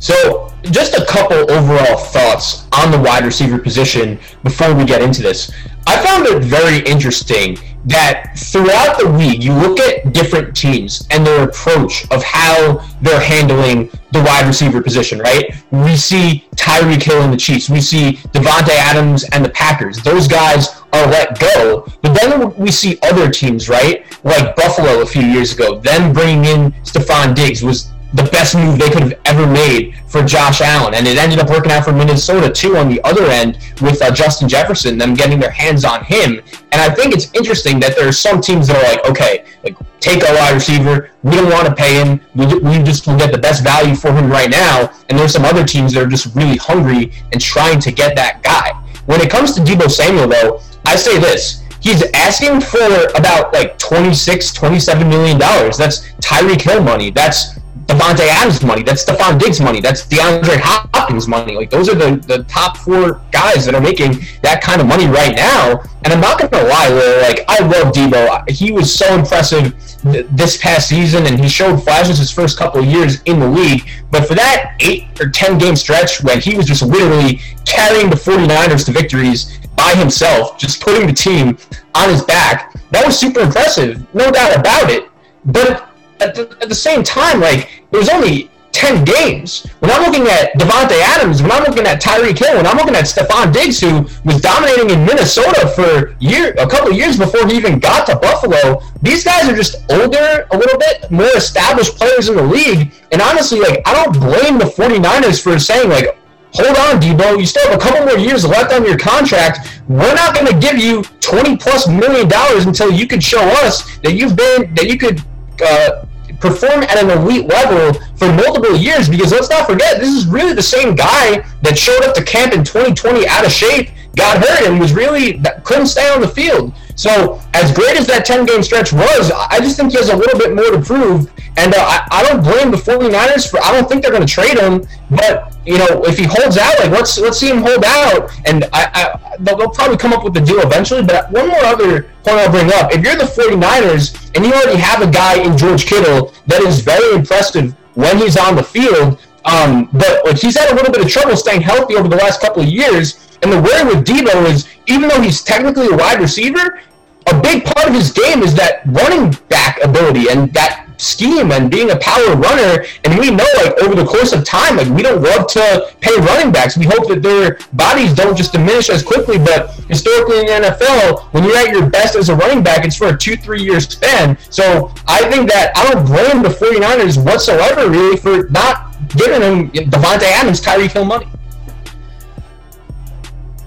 So, 0.02 0.52
just 0.64 0.94
a 0.98 1.04
couple 1.06 1.48
overall 1.48 1.96
thoughts 1.96 2.66
on 2.72 2.90
the 2.90 2.98
wide 2.98 3.24
receiver 3.24 3.56
position 3.56 4.18
before 4.42 4.74
we 4.74 4.84
get 4.84 5.00
into 5.00 5.22
this. 5.22 5.52
I 5.86 6.04
found 6.04 6.26
it 6.26 6.42
very 6.42 6.78
interesting 6.78 7.56
that 7.84 8.32
throughout 8.36 8.98
the 8.98 9.08
league, 9.10 9.44
you 9.44 9.52
look 9.52 9.78
at 9.78 10.12
different 10.12 10.56
teams 10.56 11.06
and 11.12 11.24
their 11.24 11.44
approach 11.44 12.04
of 12.10 12.24
how 12.24 12.84
they're 13.00 13.20
handling 13.20 13.90
the 14.10 14.20
wide 14.24 14.48
receiver 14.48 14.82
position, 14.82 15.20
right? 15.20 15.54
We 15.70 15.96
see 15.96 16.48
Tyreek 16.56 17.04
Hill 17.04 17.22
and 17.22 17.32
the 17.32 17.36
Chiefs. 17.36 17.70
We 17.70 17.80
see 17.80 18.14
Davante 18.34 18.70
Adams 18.70 19.22
and 19.30 19.44
the 19.44 19.50
Packers. 19.50 19.98
Those 19.98 20.26
guys 20.26 20.80
are 20.92 21.06
let 21.06 21.38
go. 21.38 21.86
But 22.02 22.14
then 22.14 22.52
we 22.56 22.72
see 22.72 22.98
other 23.04 23.30
teams, 23.30 23.68
right? 23.68 24.04
Like 24.24 24.56
Buffalo 24.56 25.02
a 25.02 25.06
few 25.06 25.22
years 25.22 25.52
ago. 25.52 25.78
Them 25.78 26.12
bringing 26.12 26.44
in 26.44 26.72
Stefon 26.82 27.36
Diggs 27.36 27.62
was 27.62 27.92
the 28.14 28.24
best 28.24 28.54
move 28.54 28.78
they 28.78 28.90
could 28.90 29.02
have 29.02 29.20
ever 29.24 29.46
made 29.46 29.96
for 30.06 30.22
Josh 30.22 30.60
Allen. 30.60 30.94
And 30.94 31.06
it 31.06 31.16
ended 31.16 31.38
up 31.38 31.48
working 31.48 31.72
out 31.72 31.84
for 31.84 31.92
Minnesota, 31.92 32.50
too, 32.50 32.76
on 32.76 32.88
the 32.88 33.00
other 33.04 33.24
end 33.26 33.58
with 33.80 34.02
uh, 34.02 34.12
Justin 34.12 34.48
Jefferson, 34.48 34.98
them 34.98 35.14
getting 35.14 35.40
their 35.40 35.50
hands 35.50 35.84
on 35.84 36.04
him. 36.04 36.40
And 36.72 36.80
I 36.80 36.90
think 36.94 37.14
it's 37.14 37.32
interesting 37.34 37.80
that 37.80 37.96
there 37.96 38.06
are 38.06 38.12
some 38.12 38.40
teams 38.40 38.66
that 38.68 38.76
are 38.76 38.82
like, 38.82 39.08
okay, 39.08 39.44
like 39.64 39.76
take 40.00 40.22
a 40.22 40.34
wide 40.34 40.54
receiver. 40.54 41.10
We 41.22 41.32
don't 41.32 41.50
want 41.50 41.66
to 41.68 41.74
pay 41.74 41.94
him. 41.94 42.20
We, 42.34 42.46
we 42.46 42.82
just 42.82 43.04
can 43.04 43.16
get 43.16 43.32
the 43.32 43.38
best 43.38 43.64
value 43.64 43.94
for 43.94 44.12
him 44.12 44.30
right 44.30 44.50
now. 44.50 44.92
And 45.08 45.18
there's 45.18 45.32
some 45.32 45.44
other 45.44 45.64
teams 45.64 45.94
that 45.94 46.02
are 46.02 46.08
just 46.08 46.34
really 46.34 46.56
hungry 46.56 47.12
and 47.32 47.40
trying 47.40 47.80
to 47.80 47.92
get 47.92 48.14
that 48.16 48.42
guy. 48.42 48.72
When 49.06 49.20
it 49.20 49.30
comes 49.30 49.52
to 49.54 49.60
Deebo 49.60 49.90
Samuel, 49.90 50.28
though, 50.28 50.60
I 50.84 50.96
say 50.96 51.18
this. 51.18 51.62
He's 51.80 52.04
asking 52.14 52.60
for 52.60 53.08
about 53.16 53.52
like 53.52 53.76
26, 53.78 54.52
27 54.52 55.08
million 55.08 55.36
dollars. 55.36 55.76
That's 55.76 56.12
Tyreek 56.20 56.62
Hill 56.62 56.82
money. 56.82 57.10
That's 57.10 57.58
Davante 57.86 58.26
Adams 58.28 58.62
money. 58.62 58.82
That's 58.82 59.04
Stefon 59.04 59.38
Diggs 59.38 59.60
money. 59.60 59.80
That's 59.80 60.06
DeAndre 60.06 60.58
Hopkins 60.60 61.26
money. 61.28 61.56
Like 61.56 61.70
those 61.70 61.88
are 61.88 61.94
the, 61.94 62.16
the 62.26 62.44
top 62.44 62.76
four 62.76 63.20
guys 63.30 63.64
that 63.66 63.74
are 63.74 63.80
making 63.80 64.20
that 64.42 64.62
kind 64.62 64.80
of 64.80 64.86
money 64.86 65.06
right 65.06 65.34
now. 65.34 65.82
And 66.04 66.12
I'm 66.12 66.20
not 66.20 66.38
gonna 66.38 66.66
lie, 66.66 66.88
like 67.22 67.44
I 67.48 67.60
love 67.60 67.92
Deebo. 67.92 68.48
He 68.50 68.72
was 68.72 68.92
so 68.92 69.14
impressive 69.14 69.74
th- 70.02 70.26
this 70.30 70.56
past 70.56 70.88
season, 70.88 71.26
and 71.26 71.38
he 71.38 71.48
showed 71.48 71.78
flashes 71.78 72.18
his 72.18 72.30
first 72.30 72.58
couple 72.58 72.84
years 72.84 73.22
in 73.22 73.38
the 73.38 73.48
league. 73.48 73.88
But 74.10 74.26
for 74.26 74.34
that 74.34 74.76
eight 74.80 75.20
or 75.20 75.30
ten 75.30 75.58
game 75.58 75.76
stretch 75.76 76.22
when 76.22 76.40
he 76.40 76.56
was 76.56 76.66
just 76.66 76.82
literally 76.82 77.40
carrying 77.64 78.10
the 78.10 78.16
49ers 78.16 78.84
to 78.86 78.92
victories 78.92 79.58
by 79.76 79.94
himself, 79.94 80.58
just 80.58 80.80
putting 80.80 81.06
the 81.06 81.12
team 81.12 81.56
on 81.94 82.08
his 82.08 82.22
back, 82.24 82.74
that 82.90 83.06
was 83.06 83.18
super 83.18 83.40
impressive, 83.40 84.02
no 84.14 84.30
doubt 84.30 84.58
about 84.58 84.90
it. 84.90 85.08
But 85.44 85.91
at 86.22 86.34
the, 86.34 86.56
at 86.60 86.68
the 86.68 86.74
same 86.74 87.02
time, 87.02 87.40
like 87.40 87.82
there's 87.90 88.08
only 88.08 88.50
10 88.72 89.04
games. 89.04 89.66
When 89.80 89.90
I'm 89.90 90.02
looking 90.02 90.26
at 90.26 90.54
Davante 90.54 90.98
Adams, 91.00 91.42
when 91.42 91.52
I'm 91.52 91.62
looking 91.62 91.86
at 91.86 92.02
Tyreek 92.02 92.38
Hill, 92.38 92.56
when 92.56 92.66
I'm 92.66 92.76
looking 92.76 92.96
at 92.96 93.04
Stefon 93.04 93.52
Diggs, 93.52 93.78
who 93.80 94.06
was 94.24 94.40
dominating 94.40 94.90
in 94.90 95.04
Minnesota 95.04 95.68
for 95.68 96.16
year, 96.20 96.54
a 96.58 96.66
couple 96.66 96.92
years 96.92 97.18
before 97.18 97.46
he 97.46 97.56
even 97.56 97.78
got 97.78 98.06
to 98.06 98.16
Buffalo, 98.16 98.82
these 99.02 99.24
guys 99.24 99.48
are 99.48 99.54
just 99.54 99.76
older, 99.90 100.46
a 100.50 100.56
little 100.56 100.78
bit 100.78 101.10
more 101.10 101.30
established 101.36 101.96
players 101.96 102.28
in 102.28 102.36
the 102.36 102.42
league. 102.42 102.92
And 103.12 103.20
honestly, 103.20 103.60
like 103.60 103.82
I 103.86 103.94
don't 103.94 104.18
blame 104.18 104.58
the 104.58 104.64
49ers 104.64 105.42
for 105.42 105.58
saying 105.58 105.90
like, 105.90 106.18
hold 106.54 106.76
on, 106.76 107.00
Deebo, 107.00 107.38
you 107.38 107.46
still 107.46 107.66
have 107.68 107.78
a 107.78 107.82
couple 107.82 108.04
more 108.06 108.18
years 108.18 108.44
left 108.46 108.72
on 108.72 108.84
your 108.84 108.98
contract. 108.98 109.82
We're 109.86 110.14
not 110.14 110.34
going 110.34 110.46
to 110.46 110.58
give 110.58 110.78
you 110.78 111.02
20 111.20 111.56
plus 111.58 111.88
million 111.88 112.26
dollars 112.28 112.66
until 112.66 112.90
you 112.90 113.06
can 113.06 113.20
show 113.20 113.42
us 113.64 113.98
that 113.98 114.14
you've 114.14 114.36
been 114.36 114.74
that 114.74 114.88
you 114.88 114.98
could 114.98 115.20
uh, 115.64 116.06
perform 116.42 116.82
at 116.82 117.02
an 117.02 117.08
elite 117.08 117.46
level 117.46 117.98
for 118.16 118.32
multiple 118.32 118.76
years 118.76 119.08
because 119.08 119.30
let's 119.30 119.48
not 119.48 119.66
forget 119.66 120.00
this 120.00 120.10
is 120.10 120.26
really 120.26 120.52
the 120.52 120.62
same 120.62 120.94
guy 120.94 121.46
that 121.62 121.78
showed 121.78 122.02
up 122.02 122.14
to 122.14 122.24
camp 122.24 122.52
in 122.52 122.64
2020 122.64 123.26
out 123.28 123.46
of 123.46 123.52
shape 123.52 123.90
got 124.16 124.38
hurt 124.38 124.68
and 124.68 124.78
was 124.78 124.92
really 124.92 125.40
couldn't 125.64 125.86
stay 125.86 126.10
on 126.10 126.20
the 126.20 126.28
field. 126.28 126.74
So 126.96 127.40
as 127.54 127.72
great 127.72 127.96
as 127.96 128.06
that 128.08 128.24
10 128.24 128.46
game 128.46 128.62
stretch 128.62 128.92
was 128.92 129.30
i 129.30 129.58
just 129.58 129.76
think 129.76 129.92
he 129.92 129.96
has 129.96 130.08
a 130.08 130.16
little 130.16 130.38
bit 130.38 130.54
more 130.54 130.70
to 130.70 130.80
prove 130.80 131.31
and 131.56 131.74
uh, 131.74 131.78
I, 131.78 132.06
I 132.10 132.22
don't 132.24 132.42
blame 132.42 132.70
the 132.70 132.76
49ers 132.76 133.50
for 133.50 133.60
i 133.62 133.72
don't 133.72 133.88
think 133.88 134.02
they're 134.02 134.12
going 134.12 134.26
to 134.26 134.32
trade 134.32 134.58
him 134.58 134.86
but 135.10 135.54
you 135.66 135.78
know 135.78 136.02
if 136.04 136.16
he 136.16 136.24
holds 136.24 136.56
out 136.56 136.78
like 136.78 136.90
let's 136.90 137.18
let's 137.18 137.38
see 137.38 137.48
him 137.48 137.58
hold 137.58 137.84
out. 137.84 138.30
And 138.46 138.64
I, 138.72 138.90
I 138.94 139.36
they'll, 139.40 139.56
they'll 139.56 139.70
probably 139.70 139.96
come 139.96 140.12
up 140.12 140.24
with 140.24 140.34
the 140.34 140.40
deal 140.40 140.60
eventually 140.60 141.02
but 141.02 141.30
one 141.30 141.48
more 141.48 141.64
other 141.64 142.04
point 142.24 142.38
i'll 142.38 142.50
bring 142.50 142.72
up. 142.72 142.92
If 142.92 143.02
you're 143.04 143.16
the 143.16 143.24
49ers 143.24 144.34
and 144.34 144.44
you 144.44 144.52
already 144.52 144.78
have 144.78 145.02
a 145.02 145.10
guy 145.10 145.42
in 145.42 145.56
george 145.56 145.86
kittle 145.86 146.32
that 146.46 146.62
is 146.62 146.80
very 146.80 147.14
impressive 147.14 147.74
when 147.94 148.16
he's 148.18 148.36
on 148.36 148.56
the 148.56 148.62
field 148.64 149.20
um, 149.44 149.88
but 149.92 150.24
like 150.24 150.38
he's 150.38 150.58
had 150.58 150.70
a 150.70 150.74
little 150.74 150.92
bit 150.92 151.04
of 151.04 151.10
trouble 151.10 151.36
staying 151.36 151.60
healthy 151.62 151.96
over 151.96 152.08
the 152.08 152.16
last 152.16 152.40
couple 152.40 152.62
of 152.62 152.68
years 152.68 153.22
and 153.42 153.52
the 153.52 153.60
worry 153.60 153.84
with 153.84 154.06
Deebo 154.06 154.46
is, 154.46 154.68
even 154.86 155.08
though 155.08 155.20
he's 155.20 155.42
technically 155.42 155.88
a 155.88 155.96
wide 155.96 156.20
receiver, 156.20 156.80
a 157.26 157.40
big 157.40 157.64
part 157.64 157.88
of 157.88 157.94
his 157.94 158.12
game 158.12 158.42
is 158.42 158.54
that 158.54 158.82
running 158.86 159.36
back 159.48 159.82
ability 159.82 160.28
and 160.30 160.52
that 160.54 160.86
scheme 160.96 161.52
and 161.52 161.70
being 161.70 161.90
a 161.90 161.96
power 161.96 162.36
runner. 162.36 162.84
And 163.04 163.18
we 163.18 163.30
know, 163.30 163.46
like, 163.56 163.78
over 163.82 163.94
the 163.94 164.04
course 164.04 164.32
of 164.32 164.44
time, 164.44 164.76
like, 164.76 164.88
we 164.88 165.02
don't 165.02 165.22
love 165.22 165.46
to 165.48 165.94
pay 166.00 166.14
running 166.16 166.52
backs. 166.52 166.76
We 166.76 166.86
hope 166.86 167.08
that 167.08 167.22
their 167.22 167.58
bodies 167.72 168.14
don't 168.14 168.36
just 168.36 168.52
diminish 168.52 168.90
as 168.90 169.02
quickly. 169.02 169.38
But 169.38 169.70
historically 169.88 170.40
in 170.40 170.46
the 170.46 170.68
NFL, 170.68 171.24
when 171.32 171.44
you're 171.44 171.56
at 171.56 171.70
your 171.70 171.88
best 171.88 172.16
as 172.16 172.28
a 172.28 172.34
running 172.34 172.62
back, 172.62 172.84
it's 172.84 172.96
for 172.96 173.08
a 173.08 173.16
two, 173.16 173.36
three 173.36 173.62
year 173.62 173.80
span. 173.80 174.36
So 174.50 174.92
I 175.06 175.28
think 175.30 175.50
that 175.50 175.72
I 175.76 175.92
don't 175.92 176.06
blame 176.06 176.42
the 176.42 176.48
49ers 176.48 177.22
whatsoever, 177.22 177.90
really, 177.90 178.16
for 178.16 178.48
not 178.50 178.96
giving 179.08 179.42
him 179.42 179.70
Davante 179.70 180.24
Adams, 180.24 180.60
Tyreek 180.60 180.92
Hill 180.92 181.04
money. 181.04 181.26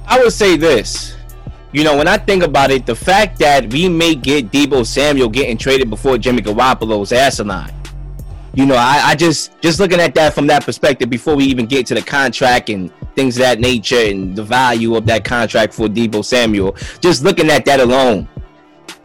I 0.08 0.20
would 0.20 0.34
say 0.34 0.56
this. 0.56 1.15
You 1.76 1.84
know, 1.84 1.98
when 1.98 2.08
I 2.08 2.16
think 2.16 2.42
about 2.42 2.72
it, 2.72 2.86
the 2.86 2.96
fact 2.96 3.38
that 3.40 3.70
we 3.70 3.90
may 3.90 4.16
get 4.16 4.50
Deebo 4.50 4.86
Samuel 4.86 5.28
getting 5.28 5.58
traded 5.58 5.90
before 5.90 6.18
Jimmy 6.18 6.42
Garoppolo 6.42 7.04
is 7.04 7.12
asinine. 7.12 7.74
You 8.54 8.66
know, 8.66 8.76
I, 8.76 9.02
I 9.08 9.16
just 9.16 9.60
just 9.60 9.82
looking 9.82 10.00
at 10.00 10.16
that 10.16 10.34
from 10.34 10.48
that 10.48 10.64
perspective 10.64 11.10
before 11.10 11.36
we 11.36 11.44
even 11.44 11.66
get 11.66 11.86
to 11.88 11.94
the 11.94 12.02
contract 12.02 12.70
and 12.70 12.94
things 13.14 13.36
of 13.36 13.42
that 13.42 13.60
nature 13.60 14.00
and 14.00 14.34
the 14.34 14.42
value 14.42 14.96
of 14.96 15.06
that 15.08 15.26
contract 15.26 15.74
for 15.74 15.90
Deebo 15.90 16.24
Samuel. 16.24 16.78
Just 17.02 17.26
looking 17.26 17.50
at 17.50 17.66
that 17.66 17.82
alone, 17.82 18.30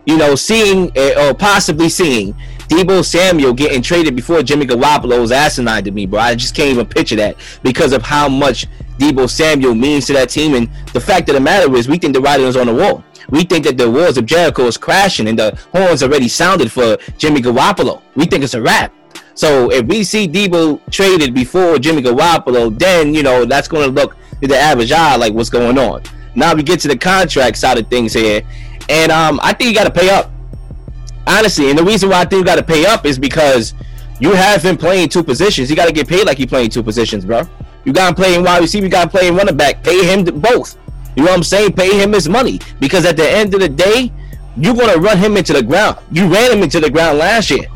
you 0.06 0.16
know, 0.16 0.36
seeing 0.36 0.96
uh, 0.96 1.26
or 1.26 1.34
possibly 1.34 1.88
seeing 1.88 2.36
Deebo 2.70 3.04
Samuel 3.04 3.52
getting 3.52 3.82
traded 3.82 4.14
before 4.14 4.44
Jimmy 4.44 4.64
Garoppolo 4.64 5.20
is 5.22 5.32
asinine 5.32 5.82
to 5.82 5.90
me, 5.90 6.06
bro. 6.06 6.20
I 6.20 6.36
just 6.36 6.54
can't 6.54 6.70
even 6.70 6.86
picture 6.86 7.16
that 7.16 7.36
because 7.64 7.92
of 7.92 8.00
how 8.00 8.28
much 8.28 8.68
Deebo 8.96 9.28
Samuel 9.28 9.74
means 9.74 10.06
to 10.06 10.12
that 10.12 10.28
team. 10.28 10.54
And 10.54 10.70
the 10.92 11.00
fact 11.00 11.28
of 11.28 11.34
the 11.34 11.40
matter 11.40 11.74
is, 11.74 11.88
we 11.88 11.98
think 11.98 12.14
the 12.14 12.20
writing 12.20 12.46
is 12.46 12.56
on 12.56 12.68
the 12.68 12.74
wall. 12.74 13.02
We 13.28 13.42
think 13.42 13.64
that 13.64 13.76
the 13.76 13.90
walls 13.90 14.16
of 14.18 14.24
Jericho 14.24 14.66
is 14.66 14.76
crashing 14.76 15.26
and 15.26 15.36
the 15.36 15.58
horns 15.72 16.04
already 16.04 16.28
sounded 16.28 16.70
for 16.70 16.96
Jimmy 17.18 17.42
Garoppolo. 17.42 18.02
We 18.14 18.26
think 18.26 18.44
it's 18.44 18.54
a 18.54 18.62
wrap. 18.62 18.94
So 19.34 19.72
if 19.72 19.84
we 19.86 20.04
see 20.04 20.28
Deebo 20.28 20.80
traded 20.92 21.34
before 21.34 21.76
Jimmy 21.80 22.02
Garoppolo, 22.02 22.78
then 22.78 23.14
you 23.14 23.24
know 23.24 23.44
that's 23.44 23.66
going 23.66 23.84
to 23.84 23.92
look 23.92 24.14
to 24.42 24.46
the 24.46 24.56
average 24.56 24.92
eye 24.92 25.16
like 25.16 25.32
what's 25.34 25.50
going 25.50 25.76
on. 25.76 26.04
Now 26.36 26.54
we 26.54 26.62
get 26.62 26.78
to 26.80 26.88
the 26.88 26.96
contract 26.96 27.56
side 27.56 27.78
of 27.78 27.88
things 27.88 28.12
here, 28.12 28.42
and 28.88 29.10
um, 29.10 29.40
I 29.42 29.54
think 29.54 29.70
you 29.70 29.74
got 29.74 29.92
to 29.92 30.00
pay 30.00 30.10
up. 30.10 30.30
Honestly, 31.26 31.70
and 31.70 31.78
the 31.78 31.84
reason 31.84 32.08
why 32.08 32.20
I 32.20 32.24
think 32.24 32.40
you 32.40 32.44
got 32.44 32.56
to 32.56 32.62
pay 32.62 32.86
up 32.86 33.06
is 33.06 33.18
because 33.18 33.74
you 34.18 34.32
have 34.32 34.62
him 34.62 34.76
playing 34.76 35.08
two 35.08 35.22
positions. 35.22 35.70
You 35.70 35.76
got 35.76 35.86
to 35.86 35.92
get 35.92 36.08
paid 36.08 36.26
like 36.26 36.38
he 36.38 36.46
playing 36.46 36.70
two 36.70 36.82
positions, 36.82 37.24
bro. 37.24 37.42
You 37.84 37.92
got 37.92 38.10
him 38.10 38.14
playing 38.14 38.44
wide 38.44 38.60
receiver. 38.60 38.86
You 38.86 38.90
got 38.90 39.04
him 39.04 39.10
playing 39.10 39.34
running 39.34 39.56
back. 39.56 39.82
Pay 39.82 40.04
him 40.04 40.24
both. 40.40 40.76
You 41.16 41.24
know 41.24 41.30
what 41.30 41.38
I'm 41.38 41.42
saying? 41.42 41.72
Pay 41.72 42.00
him 42.00 42.12
his 42.12 42.28
money 42.28 42.60
because 42.78 43.04
at 43.04 43.16
the 43.16 43.28
end 43.28 43.54
of 43.54 43.60
the 43.60 43.68
day, 43.68 44.12
you're 44.56 44.74
gonna 44.74 44.98
run 44.98 45.18
him 45.18 45.36
into 45.36 45.52
the 45.52 45.62
ground. 45.62 45.98
You 46.10 46.28
ran 46.32 46.52
him 46.52 46.62
into 46.62 46.80
the 46.80 46.90
ground 46.90 47.18
last 47.18 47.50
year. 47.50 47.66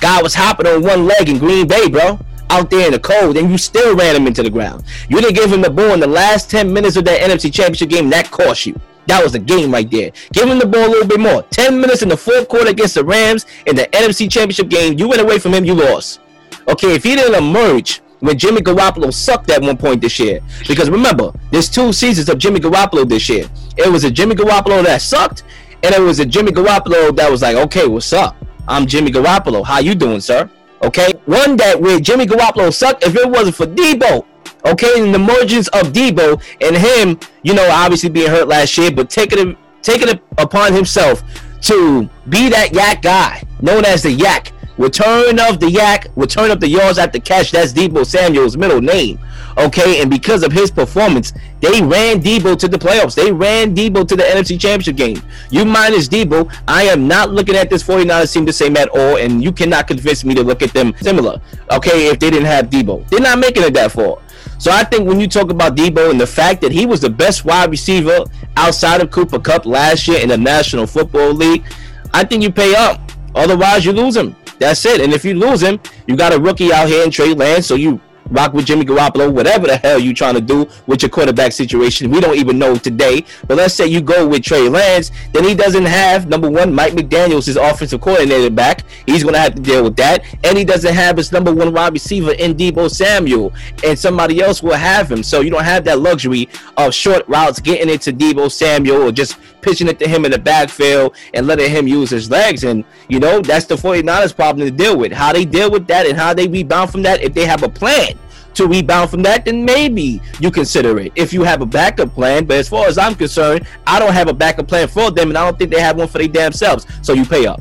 Guy 0.00 0.22
was 0.22 0.34
hopping 0.34 0.66
on 0.66 0.82
one 0.82 1.06
leg 1.06 1.28
in 1.28 1.38
Green 1.38 1.66
Bay, 1.66 1.88
bro, 1.88 2.18
out 2.50 2.70
there 2.70 2.86
in 2.86 2.92
the 2.92 2.98
cold, 2.98 3.36
and 3.36 3.50
you 3.50 3.58
still 3.58 3.96
ran 3.96 4.14
him 4.14 4.26
into 4.26 4.42
the 4.42 4.50
ground. 4.50 4.84
You 5.08 5.20
didn't 5.20 5.34
give 5.34 5.52
him 5.52 5.62
the 5.62 5.70
ball 5.70 5.92
in 5.92 6.00
the 6.00 6.06
last 6.06 6.50
10 6.50 6.72
minutes 6.72 6.96
of 6.96 7.04
that 7.06 7.20
NFC 7.20 7.52
Championship 7.52 7.88
game. 7.88 8.10
That 8.10 8.30
cost 8.30 8.66
you. 8.66 8.78
That 9.06 9.22
was 9.22 9.32
the 9.32 9.38
game 9.38 9.70
right 9.72 9.90
there. 9.90 10.12
Give 10.32 10.48
him 10.48 10.58
the 10.58 10.66
ball 10.66 10.86
a 10.86 10.88
little 10.88 11.08
bit 11.08 11.20
more. 11.20 11.42
10 11.42 11.80
minutes 11.80 12.02
in 12.02 12.08
the 12.08 12.16
fourth 12.16 12.48
quarter 12.48 12.70
against 12.70 12.94
the 12.94 13.04
Rams 13.04 13.46
in 13.66 13.76
the 13.76 13.86
NFC 13.88 14.30
Championship 14.30 14.68
game. 14.68 14.98
You 14.98 15.08
went 15.08 15.20
away 15.20 15.38
from 15.38 15.52
him, 15.54 15.64
you 15.64 15.74
lost. 15.74 16.20
Okay, 16.68 16.94
if 16.94 17.04
he 17.04 17.14
didn't 17.14 17.34
emerge 17.34 18.00
when 18.20 18.38
Jimmy 18.38 18.62
Garoppolo 18.62 19.12
sucked 19.12 19.50
at 19.50 19.60
one 19.60 19.76
point 19.76 20.00
this 20.00 20.18
year. 20.18 20.40
Because 20.66 20.88
remember, 20.88 21.32
there's 21.50 21.68
two 21.68 21.92
seasons 21.92 22.30
of 22.30 22.38
Jimmy 22.38 22.58
Garoppolo 22.58 23.06
this 23.06 23.28
year. 23.28 23.46
It 23.76 23.90
was 23.90 24.04
a 24.04 24.10
Jimmy 24.10 24.34
Garoppolo 24.34 24.82
that 24.84 25.02
sucked, 25.02 25.42
and 25.82 25.94
it 25.94 26.00
was 26.00 26.20
a 26.20 26.24
Jimmy 26.24 26.50
Garoppolo 26.50 27.14
that 27.16 27.30
was 27.30 27.42
like, 27.42 27.56
okay, 27.56 27.86
what's 27.86 28.12
up? 28.14 28.36
I'm 28.66 28.86
Jimmy 28.86 29.10
Garoppolo. 29.10 29.62
How 29.64 29.80
you 29.80 29.94
doing, 29.94 30.20
sir? 30.20 30.48
Okay, 30.82 31.12
one 31.26 31.56
that 31.56 31.80
where 31.80 32.00
Jimmy 32.00 32.26
Garoppolo 32.26 32.72
sucked. 32.72 33.04
If 33.04 33.14
it 33.14 33.28
wasn't 33.28 33.56
for 33.56 33.66
Deebo, 33.66 34.24
okay, 34.64 35.00
and 35.00 35.14
the 35.14 35.18
emergence 35.18 35.68
of 35.68 35.92
Deebo 35.92 36.42
and 36.60 36.76
him, 36.76 37.18
you 37.42 37.54
know, 37.54 37.68
obviously 37.70 38.10
being 38.10 38.30
hurt 38.30 38.48
last 38.48 38.76
year, 38.78 38.90
but 38.90 39.10
taking 39.10 39.50
it, 39.50 39.58
taking 39.82 40.08
it 40.08 40.22
upon 40.38 40.72
himself 40.72 41.22
to 41.62 42.08
be 42.28 42.48
that 42.48 42.74
yak 42.74 43.02
guy, 43.02 43.42
known 43.60 43.84
as 43.84 44.02
the 44.02 44.10
yak, 44.10 44.52
Return 44.76 45.38
of 45.38 45.60
the 45.60 45.70
yak, 45.70 46.08
return 46.16 46.50
of 46.50 46.58
the 46.58 46.66
yards 46.66 46.98
at 46.98 47.12
the 47.12 47.20
catch. 47.20 47.52
That's 47.52 47.72
Deebo 47.72 48.04
Samuel's 48.04 48.56
middle 48.56 48.80
name. 48.80 49.20
Okay, 49.56 50.02
and 50.02 50.10
because 50.10 50.42
of 50.42 50.50
his 50.50 50.68
performance, 50.68 51.32
they 51.60 51.80
ran 51.80 52.20
Deebo 52.20 52.58
to 52.58 52.66
the 52.66 52.76
playoffs. 52.76 53.14
They 53.14 53.30
ran 53.30 53.72
Deebo 53.72 54.06
to 54.08 54.16
the 54.16 54.24
NFC 54.24 54.58
Championship 54.60 54.96
game. 54.96 55.22
You 55.50 55.64
minus 55.64 56.08
Deebo, 56.08 56.52
I 56.66 56.84
am 56.84 57.06
not 57.06 57.30
looking 57.30 57.54
at 57.54 57.70
this 57.70 57.84
49ers 57.84 58.32
team 58.32 58.44
the 58.44 58.52
same 58.52 58.76
at 58.76 58.88
all, 58.88 59.18
and 59.18 59.44
you 59.44 59.52
cannot 59.52 59.86
convince 59.86 60.24
me 60.24 60.34
to 60.34 60.42
look 60.42 60.60
at 60.60 60.72
them 60.72 60.92
similar. 61.00 61.40
Okay, 61.70 62.08
if 62.08 62.18
they 62.18 62.30
didn't 62.30 62.46
have 62.46 62.68
Deebo, 62.68 63.08
they're 63.10 63.20
not 63.20 63.38
making 63.38 63.62
it 63.62 63.74
that 63.74 63.92
far. 63.92 64.18
So 64.58 64.70
I 64.70 64.84
think 64.84 65.06
when 65.06 65.20
you 65.20 65.28
talk 65.28 65.50
about 65.50 65.76
Deebo 65.76 66.10
and 66.10 66.20
the 66.20 66.26
fact 66.26 66.60
that 66.62 66.72
he 66.72 66.86
was 66.86 67.00
the 67.00 67.10
best 67.10 67.44
wide 67.44 67.70
receiver 67.70 68.24
outside 68.56 69.00
of 69.02 69.10
Cooper 69.10 69.38
Kupp 69.38 69.66
last 69.66 70.08
year 70.08 70.20
in 70.20 70.28
the 70.28 70.38
National 70.38 70.86
Football 70.86 71.32
League, 71.32 71.64
I 72.12 72.24
think 72.24 72.42
you 72.42 72.50
pay 72.52 72.74
up. 72.74 73.00
Otherwise, 73.34 73.84
you 73.84 73.92
lose 73.92 74.16
him. 74.16 74.36
That's 74.58 74.84
it. 74.86 75.00
And 75.00 75.12
if 75.12 75.24
you 75.24 75.34
lose 75.34 75.60
him, 75.60 75.80
you 76.06 76.16
got 76.16 76.32
a 76.32 76.40
rookie 76.40 76.72
out 76.72 76.88
here 76.88 77.04
in 77.04 77.10
Trey 77.10 77.34
Lance, 77.34 77.66
so 77.66 77.74
you 77.74 78.00
rock 78.30 78.52
with 78.52 78.66
Jimmy 78.66 78.84
Garoppolo, 78.84 79.32
whatever 79.32 79.66
the 79.66 79.76
hell 79.76 79.98
you 79.98 80.14
trying 80.14 80.34
to 80.34 80.40
do 80.40 80.68
with 80.86 81.02
your 81.02 81.08
quarterback 81.08 81.52
situation. 81.52 82.10
We 82.10 82.20
don't 82.20 82.36
even 82.36 82.58
know 82.58 82.76
today. 82.76 83.24
But 83.46 83.56
let's 83.56 83.74
say 83.74 83.86
you 83.86 84.00
go 84.00 84.26
with 84.26 84.42
Trey 84.42 84.68
Lance, 84.68 85.10
then 85.32 85.44
he 85.44 85.54
doesn't 85.54 85.84
have 85.84 86.28
number 86.28 86.50
one 86.50 86.74
Mike 86.74 86.92
McDaniel's 86.92 87.46
his 87.46 87.56
offensive 87.56 88.00
coordinator 88.00 88.50
back. 88.50 88.84
He's 89.06 89.24
gonna 89.24 89.38
have 89.38 89.54
to 89.54 89.62
deal 89.62 89.84
with 89.84 89.96
that, 89.96 90.24
and 90.44 90.56
he 90.56 90.64
doesn't 90.64 90.94
have 90.94 91.16
his 91.16 91.32
number 91.32 91.52
one 91.52 91.72
wide 91.72 91.92
receiver 91.92 92.32
in 92.32 92.54
Deebo 92.54 92.90
Samuel, 92.90 93.52
and 93.84 93.98
somebody 93.98 94.40
else 94.40 94.62
will 94.62 94.74
have 94.74 95.10
him. 95.10 95.22
So 95.22 95.40
you 95.40 95.50
don't 95.50 95.64
have 95.64 95.84
that 95.84 96.00
luxury 96.00 96.48
of 96.76 96.94
short 96.94 97.26
routes 97.28 97.60
getting 97.60 97.88
into 97.88 98.12
Deebo 98.12 98.50
Samuel 98.50 99.02
or 99.02 99.12
just 99.12 99.36
pitching 99.64 99.88
it 99.88 99.98
to 99.98 100.08
him 100.08 100.24
in 100.24 100.30
the 100.30 100.38
backfield 100.38 101.16
and 101.32 101.46
letting 101.46 101.70
him 101.70 101.88
use 101.88 102.10
his 102.10 102.30
legs. 102.30 102.64
And 102.64 102.84
you 103.08 103.18
know 103.18 103.40
that's 103.40 103.66
the 103.66 103.74
49ers 103.74 104.36
problem 104.36 104.66
to 104.66 104.70
deal 104.70 104.98
with. 104.98 105.12
How 105.12 105.32
they 105.32 105.44
deal 105.44 105.70
with 105.70 105.86
that 105.88 106.06
and 106.06 106.16
how 106.16 106.34
they 106.34 106.46
rebound 106.46 106.90
from 106.90 107.02
that 107.02 107.22
if 107.22 107.34
they 107.34 107.46
have 107.46 107.62
a 107.62 107.68
plan 107.68 108.18
to 108.54 108.66
rebound 108.68 109.10
from 109.10 109.22
that, 109.22 109.44
then 109.44 109.64
maybe 109.64 110.20
you 110.38 110.50
consider 110.50 110.98
it 111.00 111.12
if 111.16 111.32
you 111.32 111.42
have 111.42 111.60
a 111.60 111.66
backup 111.66 112.14
plan. 112.14 112.44
But 112.44 112.58
as 112.58 112.68
far 112.68 112.86
as 112.86 112.98
I'm 112.98 113.14
concerned, 113.14 113.66
I 113.86 113.98
don't 113.98 114.12
have 114.12 114.28
a 114.28 114.34
backup 114.34 114.68
plan 114.68 114.88
for 114.88 115.10
them, 115.10 115.30
and 115.30 115.38
I 115.38 115.44
don't 115.44 115.58
think 115.58 115.70
they 115.70 115.80
have 115.80 115.96
one 115.96 116.08
for 116.08 116.18
their 116.18 116.28
damn 116.28 116.52
selves. 116.52 116.86
So 117.02 117.12
you 117.12 117.24
pay 117.24 117.46
up. 117.46 117.60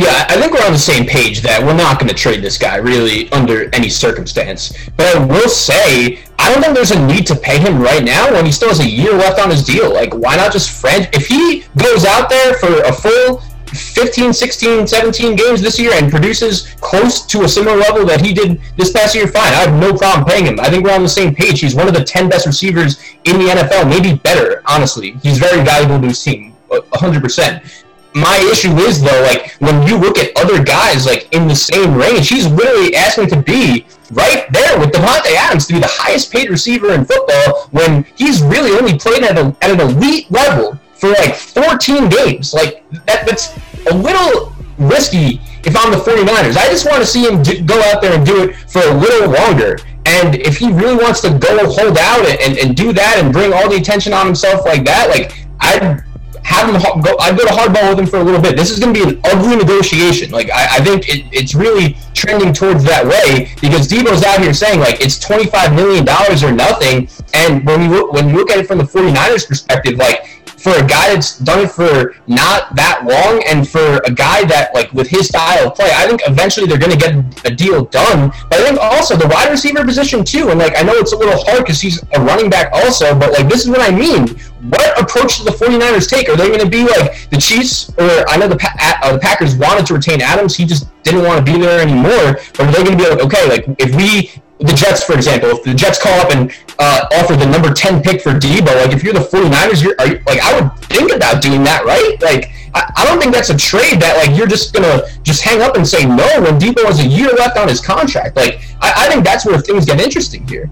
Yeah, 0.00 0.24
I 0.30 0.40
think 0.40 0.54
we're 0.54 0.64
on 0.64 0.72
the 0.72 0.78
same 0.78 1.04
page 1.04 1.42
that 1.42 1.62
we're 1.62 1.76
not 1.76 2.00
going 2.00 2.08
to 2.08 2.14
trade 2.14 2.40
this 2.40 2.56
guy 2.56 2.76
really 2.76 3.30
under 3.32 3.68
any 3.74 3.90
circumstance. 3.90 4.72
But 4.96 5.14
I 5.14 5.22
will 5.22 5.50
say, 5.50 6.20
I 6.38 6.50
don't 6.50 6.62
think 6.62 6.74
there's 6.74 6.92
a 6.92 7.06
need 7.06 7.26
to 7.26 7.36
pay 7.36 7.58
him 7.58 7.82
right 7.82 8.02
now 8.02 8.32
when 8.32 8.46
he 8.46 8.50
still 8.50 8.70
has 8.70 8.80
a 8.80 8.88
year 8.88 9.12
left 9.12 9.38
on 9.38 9.50
his 9.50 9.62
deal. 9.62 9.92
Like, 9.92 10.14
why 10.14 10.36
not 10.36 10.54
just 10.54 10.70
friend? 10.70 11.06
If 11.12 11.26
he 11.26 11.66
goes 11.76 12.06
out 12.06 12.30
there 12.30 12.54
for 12.54 12.80
a 12.80 12.90
full 12.94 13.42
15, 13.66 14.32
16, 14.32 14.86
17 14.86 15.36
games 15.36 15.60
this 15.60 15.78
year 15.78 15.92
and 15.92 16.10
produces 16.10 16.74
close 16.80 17.26
to 17.26 17.42
a 17.42 17.48
similar 17.48 17.76
level 17.76 18.06
that 18.06 18.24
he 18.24 18.32
did 18.32 18.58
this 18.78 18.92
past 18.92 19.14
year, 19.14 19.26
fine. 19.26 19.52
I 19.52 19.68
have 19.68 19.78
no 19.78 19.94
problem 19.94 20.24
paying 20.24 20.46
him. 20.46 20.58
I 20.60 20.70
think 20.70 20.82
we're 20.82 20.94
on 20.94 21.02
the 21.02 21.10
same 21.10 21.34
page. 21.34 21.60
He's 21.60 21.74
one 21.74 21.88
of 21.88 21.92
the 21.92 22.04
10 22.04 22.30
best 22.30 22.46
receivers 22.46 22.98
in 23.24 23.38
the 23.38 23.48
NFL, 23.48 23.86
maybe 23.86 24.16
better, 24.16 24.62
honestly. 24.64 25.10
He's 25.22 25.36
very 25.36 25.62
valuable 25.62 26.00
to 26.00 26.06
his 26.06 26.22
team, 26.22 26.54
100%. 26.70 27.84
My 28.14 28.38
issue 28.50 28.74
is, 28.78 29.02
though, 29.02 29.22
like, 29.22 29.52
when 29.60 29.86
you 29.86 29.96
look 29.96 30.18
at 30.18 30.36
other 30.36 30.62
guys, 30.62 31.06
like, 31.06 31.32
in 31.32 31.46
the 31.46 31.54
same 31.54 31.94
range, 31.94 32.28
he's 32.28 32.46
literally 32.46 32.94
asking 32.96 33.28
to 33.28 33.40
be 33.40 33.86
right 34.12 34.46
there 34.52 34.78
with 34.78 34.90
Davante 34.90 35.32
Adams 35.36 35.66
to 35.66 35.74
be 35.74 35.78
the 35.78 35.90
highest 35.90 36.32
paid 36.32 36.50
receiver 36.50 36.92
in 36.92 37.04
football 37.04 37.68
when 37.70 38.04
he's 38.16 38.42
really 38.42 38.76
only 38.76 38.98
played 38.98 39.22
at, 39.22 39.38
a, 39.38 39.54
at 39.62 39.70
an 39.70 39.80
elite 39.80 40.30
level 40.30 40.78
for 40.94 41.10
like 41.10 41.34
14 41.34 42.08
games. 42.08 42.52
Like 42.52 42.84
that, 43.06 43.26
that's 43.26 43.56
a 43.90 43.94
little 43.94 44.52
risky 44.78 45.40
if 45.64 45.76
I'm 45.76 45.90
the 45.92 45.98
49ers. 45.98 46.56
I 46.56 46.68
just 46.68 46.86
want 46.86 47.00
to 47.00 47.06
see 47.06 47.24
him 47.24 47.42
do, 47.42 47.62
go 47.62 47.80
out 47.82 48.02
there 48.02 48.14
and 48.14 48.26
do 48.26 48.42
it 48.42 48.56
for 48.56 48.80
a 48.80 48.94
little 48.94 49.30
longer. 49.30 49.78
And 50.06 50.36
if 50.36 50.56
he 50.56 50.72
really 50.72 50.96
wants 50.96 51.20
to 51.20 51.38
go 51.38 51.70
hold 51.70 51.98
out 51.98 52.26
and, 52.26 52.58
and 52.58 52.76
do 52.76 52.92
that 52.92 53.22
and 53.22 53.32
bring 53.32 53.52
all 53.52 53.68
the 53.68 53.76
attention 53.76 54.12
on 54.12 54.26
himself 54.26 54.64
like 54.64 54.84
that, 54.84 55.08
like 55.10 55.46
I'd 55.60 56.02
have 56.44 56.68
him 56.68 57.02
go. 57.02 57.16
I'd 57.20 57.36
go 57.36 57.44
to 57.44 57.50
hardball 57.50 57.90
with 57.90 58.00
him 58.00 58.06
for 58.06 58.18
a 58.18 58.22
little 58.22 58.40
bit. 58.40 58.56
This 58.56 58.70
is 58.70 58.78
going 58.78 58.94
to 58.94 59.04
be 59.04 59.10
an 59.10 59.20
ugly 59.24 59.56
negotiation. 59.56 60.30
Like 60.30 60.50
I, 60.50 60.76
I 60.76 60.84
think 60.84 61.08
it, 61.08 61.26
it's 61.32 61.54
really 61.54 61.96
trending 62.14 62.52
towards 62.52 62.84
that 62.84 63.04
way 63.04 63.52
because 63.60 63.88
Deebo's 63.88 64.22
out 64.24 64.40
here 64.40 64.54
saying 64.54 64.80
like 64.80 65.00
it's 65.00 65.18
25 65.18 65.74
million 65.74 66.04
dollars 66.04 66.42
or 66.42 66.52
nothing. 66.52 67.08
And 67.34 67.64
when 67.64 67.90
you 67.90 68.10
when 68.10 68.28
you 68.28 68.36
look 68.36 68.50
at 68.50 68.58
it 68.58 68.66
from 68.66 68.78
the 68.78 68.84
49ers 68.84 69.46
perspective, 69.46 69.96
like 69.96 70.39
for 70.60 70.72
a 70.72 70.86
guy 70.86 71.14
that's 71.14 71.38
done 71.38 71.64
it 71.64 71.70
for 71.70 72.14
not 72.26 72.74
that 72.76 73.04
long 73.08 73.42
and 73.48 73.66
for 73.66 73.96
a 74.04 74.10
guy 74.10 74.44
that 74.44 74.74
like 74.74 74.92
with 74.92 75.08
his 75.08 75.28
style 75.28 75.68
of 75.68 75.74
play, 75.74 75.90
I 75.94 76.06
think 76.06 76.20
eventually 76.26 76.66
they're 76.66 76.78
going 76.78 76.92
to 76.92 76.98
get 76.98 77.46
a 77.46 77.54
deal 77.54 77.86
done. 77.86 78.30
But 78.50 78.60
I 78.60 78.64
think 78.68 78.78
also 78.78 79.16
the 79.16 79.26
wide 79.28 79.50
receiver 79.50 79.84
position 79.84 80.22
too, 80.22 80.50
and 80.50 80.58
like 80.58 80.76
I 80.76 80.82
know 80.82 80.92
it's 80.94 81.12
a 81.12 81.16
little 81.16 81.42
hard 81.44 81.64
because 81.64 81.80
he's 81.80 82.02
a 82.12 82.20
running 82.20 82.50
back 82.50 82.70
also, 82.74 83.18
but 83.18 83.32
like 83.32 83.48
this 83.48 83.62
is 83.62 83.70
what 83.70 83.80
I 83.80 83.90
mean. 83.90 84.28
What 84.68 85.00
approach 85.00 85.38
do 85.38 85.44
the 85.44 85.52
49ers 85.52 86.08
take? 86.08 86.28
Are 86.28 86.36
they 86.36 86.48
going 86.48 86.60
to 86.60 86.68
be 86.68 86.84
like 86.84 87.30
the 87.30 87.38
Chiefs, 87.38 87.88
or 87.96 88.28
I 88.28 88.36
know 88.36 88.46
the 88.46 88.60
uh, 89.02 89.12
the 89.12 89.18
Packers 89.18 89.56
wanted 89.56 89.86
to 89.86 89.94
retain 89.94 90.20
Adams, 90.20 90.54
he 90.54 90.66
just 90.66 90.88
didn't 91.02 91.22
want 91.22 91.44
to 91.44 91.52
be 91.52 91.58
there 91.58 91.80
anymore. 91.80 92.36
But 92.52 92.60
are 92.60 92.72
they 92.72 92.84
going 92.84 92.98
to 92.98 93.02
be 93.02 93.08
like, 93.08 93.20
okay, 93.20 93.48
like 93.48 93.64
if 93.78 93.94
we 93.94 94.30
the 94.60 94.74
Jets, 94.74 95.02
for 95.02 95.14
example, 95.14 95.48
if 95.50 95.62
the 95.64 95.72
Jets 95.72 96.00
call 96.00 96.12
up 96.20 96.34
and 96.34 96.52
uh, 96.78 97.06
offer 97.12 97.34
the 97.34 97.46
number 97.46 97.72
10 97.72 98.02
pick 98.02 98.20
for 98.20 98.32
Deebo, 98.32 98.66
like 98.76 98.92
if 98.92 99.02
you're 99.02 99.14
the 99.14 99.20
49ers, 99.20 99.82
you're, 99.82 99.94
you, 100.06 100.22
like 100.26 100.40
I 100.40 100.60
would 100.60 100.78
think 100.84 101.14
about 101.14 101.40
doing 101.40 101.64
that, 101.64 101.84
right? 101.86 102.20
Like 102.20 102.50
I, 102.74 102.92
I, 102.96 103.04
don't 103.06 103.18
think 103.18 103.32
that's 103.32 103.48
a 103.48 103.56
trade 103.56 104.00
that 104.00 104.16
like 104.18 104.36
you're 104.36 104.46
just 104.46 104.74
gonna 104.74 105.02
just 105.22 105.42
hang 105.42 105.62
up 105.62 105.76
and 105.76 105.86
say 105.86 106.04
no 106.04 106.26
when 106.42 106.58
Deebo 106.60 106.84
has 106.84 107.00
a 107.00 107.06
year 107.06 107.30
left 107.32 107.56
on 107.56 107.68
his 107.68 107.80
contract. 107.80 108.36
Like 108.36 108.60
I, 108.82 109.06
I 109.06 109.08
think 109.08 109.24
that's 109.24 109.46
where 109.46 109.58
things 109.58 109.86
get 109.86 109.98
interesting 109.98 110.46
here. 110.46 110.68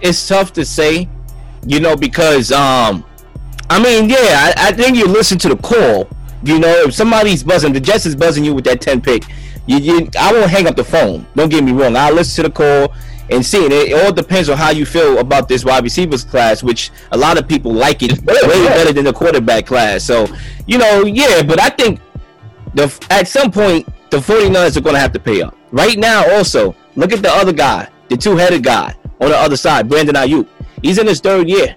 It's 0.00 0.28
tough 0.28 0.52
to 0.52 0.64
say, 0.64 1.08
you 1.66 1.80
know, 1.80 1.96
because 1.96 2.52
um, 2.52 3.04
I 3.68 3.82
mean, 3.82 4.08
yeah, 4.08 4.52
I, 4.56 4.68
I 4.68 4.72
think 4.72 4.96
you 4.96 5.06
listen 5.06 5.36
to 5.38 5.48
the 5.48 5.56
call. 5.56 6.08
You 6.44 6.60
know, 6.60 6.84
if 6.84 6.94
somebody's 6.94 7.42
buzzing, 7.42 7.72
the 7.72 7.80
Jets 7.80 8.06
is 8.06 8.14
buzzing 8.14 8.44
you 8.44 8.54
with 8.54 8.64
that 8.64 8.80
10 8.80 9.00
pick 9.00 9.24
you, 9.66 9.78
you, 9.78 10.10
I 10.18 10.32
won't 10.32 10.50
hang 10.50 10.66
up 10.66 10.76
the 10.76 10.84
phone. 10.84 11.26
Don't 11.34 11.48
get 11.48 11.62
me 11.62 11.72
wrong. 11.72 11.96
I'll 11.96 12.14
listen 12.14 12.44
to 12.44 12.50
the 12.50 12.54
call 12.54 12.94
and 13.30 13.44
see 13.44 13.64
it. 13.64 13.72
It 13.72 14.04
all 14.04 14.12
depends 14.12 14.48
on 14.48 14.58
how 14.58 14.70
you 14.70 14.84
feel 14.84 15.18
about 15.18 15.48
this 15.48 15.64
wide 15.64 15.84
receivers 15.84 16.24
class, 16.24 16.62
which 16.62 16.90
a 17.12 17.16
lot 17.16 17.38
of 17.38 17.46
people 17.48 17.72
like 17.72 18.02
it 18.02 18.12
way 18.24 18.66
better 18.66 18.92
than 18.92 19.04
the 19.04 19.12
quarterback 19.12 19.66
class. 19.66 20.04
So, 20.04 20.26
you 20.66 20.78
know, 20.78 21.04
yeah, 21.04 21.42
but 21.42 21.60
I 21.60 21.68
think 21.68 22.00
the 22.74 23.06
at 23.10 23.28
some 23.28 23.50
point 23.50 23.88
the 24.10 24.18
49ers 24.18 24.76
are 24.76 24.80
going 24.80 24.94
to 24.94 25.00
have 25.00 25.12
to 25.12 25.20
pay 25.20 25.42
up. 25.42 25.56
Right 25.70 25.98
now, 25.98 26.28
also, 26.34 26.74
look 26.96 27.12
at 27.12 27.22
the 27.22 27.30
other 27.30 27.52
guy, 27.52 27.88
the 28.08 28.16
two-headed 28.16 28.64
guy 28.64 28.94
on 29.20 29.28
the 29.28 29.36
other 29.36 29.56
side, 29.56 29.88
Brandon 29.88 30.16
Aiyuk. 30.16 30.48
He's 30.82 30.98
in 30.98 31.06
his 31.06 31.20
third 31.20 31.48
year. 31.48 31.76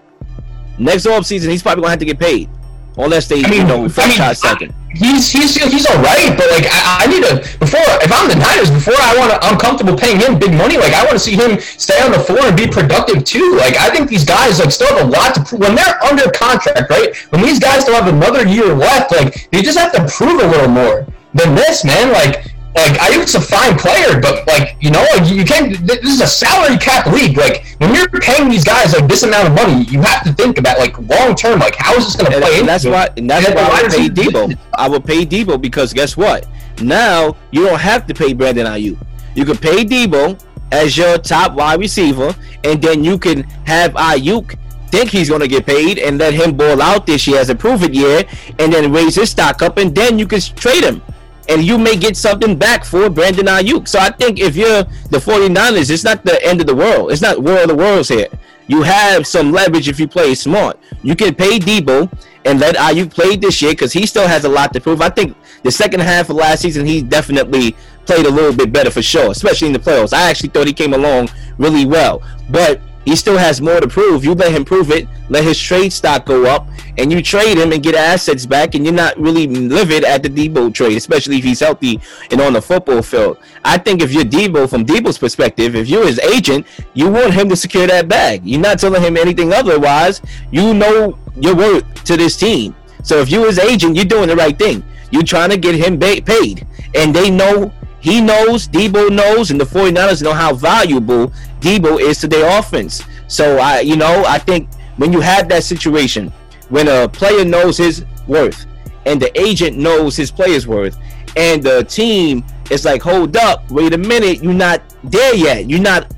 Next 0.80 1.06
offseason, 1.06 1.50
he's 1.50 1.62
probably 1.62 1.84
going 1.84 1.88
to 1.88 1.92
have 1.92 2.00
to 2.00 2.06
get 2.06 2.20
paid. 2.20 2.50
Unless 2.98 3.28
they, 3.28 3.44
I 3.44 3.50
mean, 3.50 3.62
you 3.62 3.68
know, 3.68 3.89
franchise 3.89 4.44
I 4.44 4.54
second. 4.54 4.74
he's 4.94 5.32
he's 5.32 5.56
he's 5.56 5.86
all 5.88 5.98
right, 5.98 6.38
but 6.38 6.46
like 6.52 6.70
I, 6.70 7.04
I, 7.04 7.08
need 7.08 7.26
to 7.26 7.41
before 7.58 7.82
if 8.06 8.12
I'm 8.14 8.30
the 8.30 8.38
Niners, 8.38 8.70
before 8.70 8.94
I 8.98 9.18
want 9.18 9.32
to 9.34 9.41
I'm 9.41 9.58
comfortable 9.58 9.98
paying 9.98 10.20
him 10.20 10.38
big 10.38 10.54
money. 10.54 10.78
Like 10.78 10.94
I 10.94 11.02
want 11.04 11.14
to 11.14 11.20
see 11.20 11.34
him 11.34 11.60
stay 11.60 12.00
on 12.04 12.12
the 12.12 12.20
floor 12.20 12.46
and 12.46 12.56
be 12.56 12.68
productive 12.68 13.24
too. 13.24 13.58
Like 13.58 13.78
I 13.78 13.89
think 13.89 14.10
these 14.10 14.24
guys 14.24 14.60
like 14.60 14.72
still 14.72 14.94
have 14.96 15.08
a 15.08 15.10
lot 15.10 15.34
to 15.36 15.44
prove 15.44 15.62
when 15.62 15.74
they're 15.74 15.98
under 16.06 16.30
contract, 16.32 16.89
right? 16.89 17.16
When 17.34 17.41
these 17.41 17.58
guys 17.58 17.82
still 17.82 17.96
have 17.96 18.08
another 18.08 18.46
year 18.46 18.74
left, 18.74 19.12
like 19.12 19.50
they 19.50 19.64
just 19.64 19.78
have 19.78 19.91
to 19.94 20.06
prove 20.06 20.41
a 20.41 20.48
little 20.48 20.70
more 20.70 21.08
than 21.34 21.56
this, 21.56 21.84
man. 21.84 22.14
Like 22.14 22.46
like 22.76 22.93
Aiyuk's 22.99 23.36
a 23.36 23.41
fine 23.41 23.78
player, 23.78 24.19
but 24.19 24.47
like 24.47 24.76
you 24.80 24.89
know, 24.89 25.05
like 25.15 25.30
you 25.32 25.45
can't. 25.45 25.86
This 25.86 26.03
is 26.03 26.21
a 26.21 26.28
salary 26.28 26.78
cap 26.78 27.05
league. 27.07 27.38
Like 27.38 27.65
when 27.78 27.93
you're 27.93 28.09
paying 28.09 28.49
these 28.49 28.63
guys 28.63 28.93
like 28.93 29.07
this 29.07 29.24
amount 29.24 29.49
of 29.49 29.53
money, 29.53 29.84
you 29.86 30.01
have 30.01 30.24
to 30.24 30.34
think 30.34 30.57
about 30.57 30.80
like 30.80 30.97
long 30.97 31.36
term. 31.36 31.59
Like 31.59 31.76
how 31.76 31.95
is 31.95 32.05
this 32.05 32.15
going 32.15 32.32
to 32.32 32.39
play? 32.39 32.59
And 32.59 32.67
that's 32.67 32.86
why. 32.86 33.09
And 33.15 33.30
that's 33.30 33.47
why 33.47 33.61
I 33.61 33.84
would 33.84 33.91
pay 33.91 34.09
Deebo. 34.09 34.57
I 34.74 34.89
would 34.89 35.05
pay 35.05 35.26
Deebo 35.26 35.61
because 35.61 35.93
guess 35.93 36.17
what? 36.17 36.47
Now 36.82 37.38
you 37.51 37.65
don't 37.65 37.80
have 37.80 38.07
to 38.07 38.13
pay 38.13 38.34
Brandon 38.34 38.65
Aiyuk. 38.65 38.97
You 39.36 39.45
can 39.45 39.57
pay 39.57 39.86
Deebo 39.86 40.43
as 40.71 40.97
your 40.97 41.19
top 41.19 41.53
wide 41.53 41.80
receiver, 41.80 42.36
and 42.63 42.82
then 42.82 43.03
you 43.03 43.19
can 43.19 43.43
have 43.65 43.93
Aiyuk 43.93 44.57
think 44.89 45.09
he's 45.09 45.28
going 45.28 45.41
to 45.41 45.47
get 45.47 45.65
paid 45.65 45.97
and 45.97 46.19
let 46.19 46.36
him 46.36 46.55
ball 46.55 46.80
out 46.80 47.07
this 47.07 47.26
year 47.26 47.39
as 47.39 47.49
a 47.49 47.55
prove 47.55 47.82
it 47.82 47.95
year, 47.95 48.24
and 48.59 48.71
then 48.71 48.91
raise 48.91 49.15
his 49.15 49.32
stock 49.32 49.63
up, 49.63 49.78
and 49.78 49.95
then 49.95 50.19
you 50.19 50.28
can 50.28 50.39
trade 50.39 50.84
him 50.84 51.01
and 51.50 51.64
you 51.64 51.78
may 51.78 51.96
get 51.96 52.16
something 52.16 52.58
back 52.58 52.86
for 52.86 53.10
Brandon 53.10 53.46
Aiyuk. 53.46 53.88
So 53.88 54.00
I 54.00 54.10
think 54.12 54.39
if 54.39 54.56
you're 54.56 54.84
the 55.10 55.18
49ers, 55.18 55.89
it's 55.91 56.04
not 56.04 56.24
the 56.24 56.44
end 56.46 56.62
of 56.62 56.68
the 56.68 56.76
world. 56.76 57.12
It's 57.12 57.22
not 57.22 57.41
world 57.41 57.64
of 57.64 57.68
the 57.70 57.76
worlds 57.76 58.10
here. 58.10 58.28
You 58.68 58.82
have 58.84 59.28
some 59.28 59.52
leverage 59.52 59.89
if 59.89 60.00
you 60.00 60.08
play 60.08 60.36
smart. 60.36 60.80
You 61.02 61.16
can 61.16 61.36
pay 61.36 61.60
Deebo 61.60 62.12
and 62.46 62.60
let 62.60 62.76
Aiyuk 62.76 63.12
play 63.14 63.36
this 63.36 63.62
year 63.62 63.72
because 63.74 63.91
he 63.91 64.06
still 64.06 64.28
has 64.28 64.46
a 64.46 64.50
lot 64.50 64.74
to 64.74 64.82
prove. 64.82 65.02
I 65.02 65.10
think 65.10 65.36
the 65.64 65.72
second 65.72 66.02
half 66.02 66.30
of 66.30 66.38
last 66.38 66.62
season, 66.62 66.86
he 66.86 67.02
definitely 67.02 67.76
played 68.06 68.26
a 68.26 68.30
little 68.30 68.56
bit 68.56 68.72
better 68.72 68.91
for 68.91 69.02
sure, 69.02 69.32
especially 69.32 69.68
in 69.68 69.74
the 69.74 69.80
playoffs. 69.80 70.14
I 70.14 70.30
actually 70.30 70.50
thought 70.50 70.68
he 70.68 70.74
came 70.74 70.94
along 70.94 71.30
really 71.58 71.86
well. 71.86 72.22
But 72.50 72.82
he 73.06 73.16
still 73.16 73.38
has 73.38 73.62
more 73.62 73.80
to 73.80 73.88
prove. 73.88 74.24
You 74.24 74.34
let 74.34 74.51
him 74.51 74.64
prove 74.64 74.91
it, 74.91 75.08
let 75.30 75.43
his 75.43 75.60
trade 75.60 75.91
stock 75.91 76.26
go 76.26 76.45
up, 76.45 76.68
and 76.97 77.12
you 77.12 77.22
trade 77.22 77.58
him 77.58 77.72
and 77.72 77.84
get 77.84 77.95
assets 77.95 78.45
back, 78.45 78.76
and 78.76 78.86
you're 78.86 78.93
not 78.93 79.18
really 79.20 79.47
livid 79.47 80.04
at 80.04 80.24
the 80.24 80.30
Deebo 80.30 80.74
trade, 80.74 80.97
especially 80.97 81.38
if 81.38 81.43
he's 81.43 81.60
healthy 81.60 81.99
and 82.32 82.39
on 82.39 82.54
the 82.54 82.62
football 82.62 83.01
field. 83.01 83.38
I 83.66 83.78
think 83.78 84.01
if 84.01 84.14
you're 84.14 84.24
Deebo, 84.24 84.70
from 84.70 84.86
Deebo's 84.86 85.18
perspective, 85.18 85.76
if 85.76 85.88
you're 85.88 86.06
his 86.06 86.20
agent, 86.20 86.66
you 86.93 87.10
want 87.10 87.34
him 87.34 87.49
to 87.49 87.56
secure 87.56 87.88
that 87.88 88.08
bag. 88.08 88.41
You're 88.45 88.62
not 88.62 88.80
telling 88.80 89.01
him 89.01 89.18
anything 89.18 89.54
otherwise. 89.54 90.22
You 90.51 90.74
know 90.74 91.18
your 91.36 91.56
worth 91.56 92.04
to 92.06 92.18
this 92.18 92.38
team. 92.38 92.76
So 93.04 93.20
if 93.20 93.30
you're 93.30 93.47
his 93.47 93.60
agent, 93.60 93.95
you're 93.95 94.06
doing 94.06 94.30
the 94.30 94.36
right 94.36 94.58
thing. 94.58 94.84
You're 95.12 95.24
trying 95.24 95.49
to 95.49 95.58
get 95.58 95.76
him 95.76 95.99
paid, 95.99 96.66
and 96.95 97.14
they 97.14 97.30
know 97.30 97.72
he 98.04 98.20
knows, 98.20 98.68
Deebo 98.68 99.10
knows, 99.10 99.49
and 99.49 99.60
the 99.60 99.66
49ers 99.66 100.22
know 100.22 100.34
how 100.34 100.54
valuable 100.54 101.32
Deebo 101.64 101.99
is 101.99 102.20
to 102.20 102.28
their 102.28 102.59
offense. 102.59 103.01
So 103.28 103.57
I, 103.57 103.80
you 103.80 103.95
know, 103.95 104.24
I 104.28 104.38
think 104.38 104.70
when 104.97 105.14
you 105.14 105.22
have 105.22 105.47
that 105.49 105.64
situation, 105.64 106.32
when 106.70 106.88
a 106.88 107.07
player 107.07 107.45
knows 107.45 107.78
his 107.78 108.05
worth 108.28 108.66
and 109.05 109.22
the 109.22 109.32
agent 109.39 109.78
knows 109.78 110.16
his 110.16 110.30
player's 110.30 110.68
worth, 110.68 110.97
and 111.36 111.64
the 111.64 111.84
team 111.86 112.43
is 112.70 112.86
like, 112.86 113.01
hold 113.01 113.36
up, 113.38 113.70
wait 113.72 113.93
a 113.93 113.97
minute, 113.97 114.43
you're 114.43 114.53
not 114.53 114.82
there 115.03 115.36
yet. 115.36 115.70
You're 115.70 115.82
not 115.82 116.14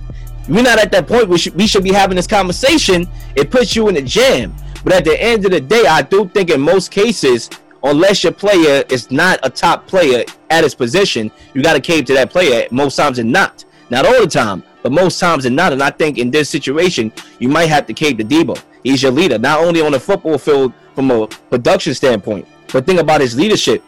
you're 0.47 0.63
not 0.63 0.77
at 0.77 0.91
that 0.91 1.07
point 1.07 1.27
we 1.27 1.39
should, 1.39 1.55
we 1.55 1.65
should 1.65 1.83
be 1.83 1.91
having 1.91 2.15
this 2.15 2.27
conversation. 2.27 3.07
It 3.35 3.49
puts 3.49 3.75
you 3.75 3.87
in 3.87 3.97
a 3.97 4.01
jam. 4.01 4.53
But 4.83 4.93
at 4.93 5.05
the 5.05 5.19
end 5.19 5.45
of 5.45 5.51
the 5.51 5.61
day, 5.61 5.85
I 5.87 6.03
do 6.03 6.27
think 6.29 6.51
in 6.51 6.61
most 6.61 6.91
cases, 6.91 7.49
unless 7.83 8.23
your 8.23 8.33
player 8.33 8.83
is 8.89 9.09
not 9.09 9.39
a 9.41 9.49
top 9.49 9.87
player 9.87 10.23
at 10.51 10.63
his 10.63 10.75
position, 10.75 11.31
you 11.55 11.63
got 11.63 11.73
to 11.73 11.79
cave 11.79 12.05
to 12.05 12.13
that 12.13 12.29
player 12.29 12.67
most 12.69 12.95
times 12.95 13.17
and 13.17 13.31
not. 13.31 13.65
Not 13.89 14.05
all 14.05 14.21
the 14.21 14.27
time, 14.27 14.63
but 14.85 14.91
most 14.91 15.19
times 15.19 15.45
and 15.45 15.55
not. 15.55 15.73
And 15.73 15.81
I 15.81 15.89
think 15.89 16.19
in 16.19 16.29
this 16.29 16.47
situation, 16.47 17.11
you 17.39 17.49
might 17.49 17.69
have 17.69 17.87
to 17.87 17.93
cave 17.93 18.19
to 18.19 18.23
Deebo. 18.23 18.61
He's 18.83 19.01
your 19.01 19.11
leader, 19.11 19.39
not 19.39 19.61
only 19.61 19.81
on 19.81 19.93
the 19.93 19.99
football 19.99 20.37
field 20.37 20.73
from 20.93 21.09
a 21.09 21.25
production 21.25 21.95
standpoint, 21.95 22.47
but 22.71 22.85
think 22.85 22.99
about 22.99 23.19
his 23.19 23.35
leadership. 23.35 23.83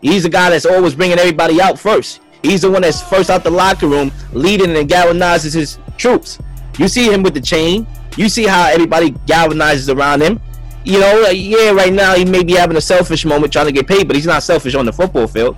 He's 0.00 0.22
the 0.22 0.28
guy 0.28 0.50
that's 0.50 0.64
always 0.64 0.94
bringing 0.94 1.18
everybody 1.18 1.60
out 1.60 1.80
first. 1.80 2.20
He's 2.44 2.62
the 2.62 2.70
one 2.70 2.82
that's 2.82 3.02
first 3.02 3.28
out 3.28 3.42
the 3.42 3.50
locker 3.50 3.88
room, 3.88 4.12
leading 4.32 4.76
and 4.76 4.88
galvanizes 4.88 5.52
his 5.52 5.80
troops. 5.96 6.38
You 6.78 6.86
see 6.86 7.12
him 7.12 7.24
with 7.24 7.34
the 7.34 7.40
chain. 7.40 7.84
You 8.16 8.28
see 8.28 8.46
how 8.46 8.68
everybody 8.68 9.10
galvanizes 9.26 9.92
around 9.92 10.22
him 10.22 10.40
you 10.84 11.00
know, 11.00 11.28
yeah, 11.30 11.72
right 11.72 11.92
now 11.92 12.14
he 12.14 12.24
may 12.24 12.44
be 12.44 12.52
having 12.52 12.76
a 12.76 12.80
selfish 12.80 13.24
moment 13.24 13.52
trying 13.52 13.66
to 13.66 13.72
get 13.72 13.88
paid, 13.88 14.06
but 14.06 14.14
he's 14.14 14.24
not 14.24 14.44
selfish 14.44 14.76
on 14.76 14.86
the 14.86 14.92
football 14.92 15.26
field. 15.26 15.56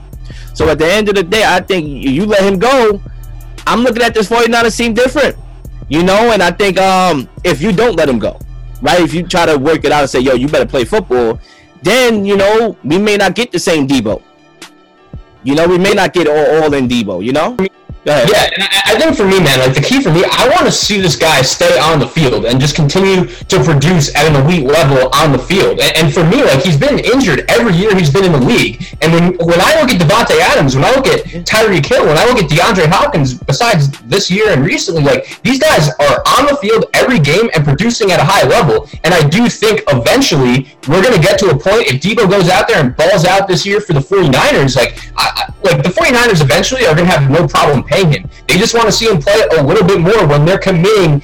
So 0.54 0.66
at 0.70 0.78
the 0.78 0.90
end 0.90 1.10
of 1.10 1.16
the 1.16 1.22
day, 1.22 1.44
I 1.44 1.60
think 1.60 1.86
you 1.86 2.24
let 2.24 2.40
him 2.40 2.58
go. 2.58 3.02
I'm 3.68 3.82
looking 3.82 4.02
at 4.02 4.14
this 4.14 4.30
49ers 4.30 4.78
team 4.78 4.94
different, 4.94 5.36
you 5.90 6.02
know, 6.02 6.32
and 6.32 6.42
I 6.42 6.50
think 6.50 6.78
um, 6.80 7.28
if 7.44 7.60
you 7.60 7.70
don't 7.70 7.96
let 7.96 8.08
him 8.08 8.18
go, 8.18 8.40
right, 8.80 8.98
if 8.98 9.12
you 9.12 9.22
try 9.22 9.44
to 9.44 9.58
work 9.58 9.84
it 9.84 9.92
out 9.92 10.00
and 10.00 10.08
say, 10.08 10.20
yo, 10.20 10.32
you 10.32 10.48
better 10.48 10.64
play 10.64 10.86
football, 10.86 11.38
then, 11.82 12.24
you 12.24 12.34
know, 12.34 12.78
we 12.82 12.96
may 12.96 13.18
not 13.18 13.34
get 13.34 13.52
the 13.52 13.58
same 13.58 13.86
Deebo. 13.86 14.22
You 15.44 15.54
know, 15.54 15.68
we 15.68 15.76
may 15.76 15.92
not 15.92 16.14
get 16.14 16.26
all, 16.26 16.62
all 16.62 16.72
in 16.72 16.88
Deebo, 16.88 17.22
you 17.22 17.32
know? 17.32 17.58
Yeah, 18.08 18.50
and 18.54 18.62
I, 18.62 18.94
I, 18.94 18.98
think 18.98 19.16
for 19.16 19.24
me, 19.24 19.38
man, 19.40 19.58
like 19.60 19.74
the 19.74 19.82
key 19.82 20.02
for 20.02 20.10
me, 20.10 20.24
I 20.24 20.48
want 20.48 20.64
to 20.64 20.72
see 20.72 21.00
this 21.00 21.16
guy 21.16 21.42
stay 21.42 21.78
on 21.78 21.98
the 21.98 22.08
field 22.08 22.46
and 22.46 22.60
just 22.60 22.74
continue 22.74 23.26
to 23.26 23.56
produce 23.62 24.14
at 24.14 24.24
an 24.26 24.36
elite 24.44 24.66
level 24.66 25.10
on 25.12 25.32
the 25.32 25.38
field. 25.38 25.80
And, 25.80 25.92
and 25.96 26.14
for 26.14 26.24
me, 26.24 26.42
like 26.42 26.62
he's 26.62 26.76
been 26.76 26.98
injured 26.98 27.44
every 27.48 27.74
year 27.74 27.94
he's 27.94 28.12
been 28.12 28.24
in 28.24 28.32
the 28.32 28.40
league. 28.40 28.84
And 29.02 29.12
when 29.12 29.24
when 29.38 29.60
I 29.60 29.80
look 29.80 29.90
at 29.90 30.00
Davante 30.00 30.38
Adams, 30.40 30.74
when 30.74 30.84
I 30.84 30.94
look 30.94 31.06
at 31.06 31.24
Tyreek 31.44 31.84
Hill, 31.84 32.06
when 32.06 32.16
I 32.16 32.24
look 32.24 32.38
at 32.38 32.48
DeAndre 32.48 32.86
Hopkins, 32.86 33.34
besides 33.34 33.90
this 34.02 34.30
year 34.30 34.50
and 34.50 34.64
recently, 34.64 35.02
like 35.02 35.42
these 35.42 35.58
guys 35.58 35.88
are 36.00 36.22
on 36.38 36.46
the 36.46 36.56
field 36.60 36.86
every 36.94 37.18
game 37.18 37.50
and 37.54 37.64
producing 37.64 38.10
at 38.10 38.20
a 38.20 38.24
high 38.24 38.46
level. 38.46 38.88
And 39.04 39.12
I 39.12 39.26
do 39.28 39.48
think 39.48 39.82
eventually 39.88 40.74
we're 40.88 41.02
going 41.02 41.14
to 41.14 41.20
get 41.20 41.38
to 41.40 41.50
a 41.50 41.58
point 41.58 41.88
if 41.88 42.00
Deebo 42.00 42.30
goes 42.30 42.48
out 42.48 42.68
there 42.68 42.80
and 42.80 42.96
balls 42.96 43.24
out 43.24 43.48
this 43.48 43.66
year 43.66 43.80
for 43.80 43.92
the 43.92 44.00
49ers, 44.00 44.76
like 44.76 44.98
I, 45.16 45.52
like 45.62 45.82
the 45.82 45.90
49ers 45.90 46.42
eventually 46.42 46.86
are 46.86 46.94
going 46.94 47.06
to 47.06 47.12
have 47.12 47.30
no 47.30 47.46
problem 47.46 47.84
paying 47.84 47.97
him. 48.04 48.28
They 48.46 48.58
just 48.58 48.74
want 48.74 48.86
to 48.86 48.92
see 48.92 49.06
him 49.06 49.20
play 49.20 49.40
a 49.58 49.62
little 49.62 49.86
bit 49.86 50.00
more 50.00 50.26
when 50.26 50.44
they're 50.44 50.58
committing 50.58 51.22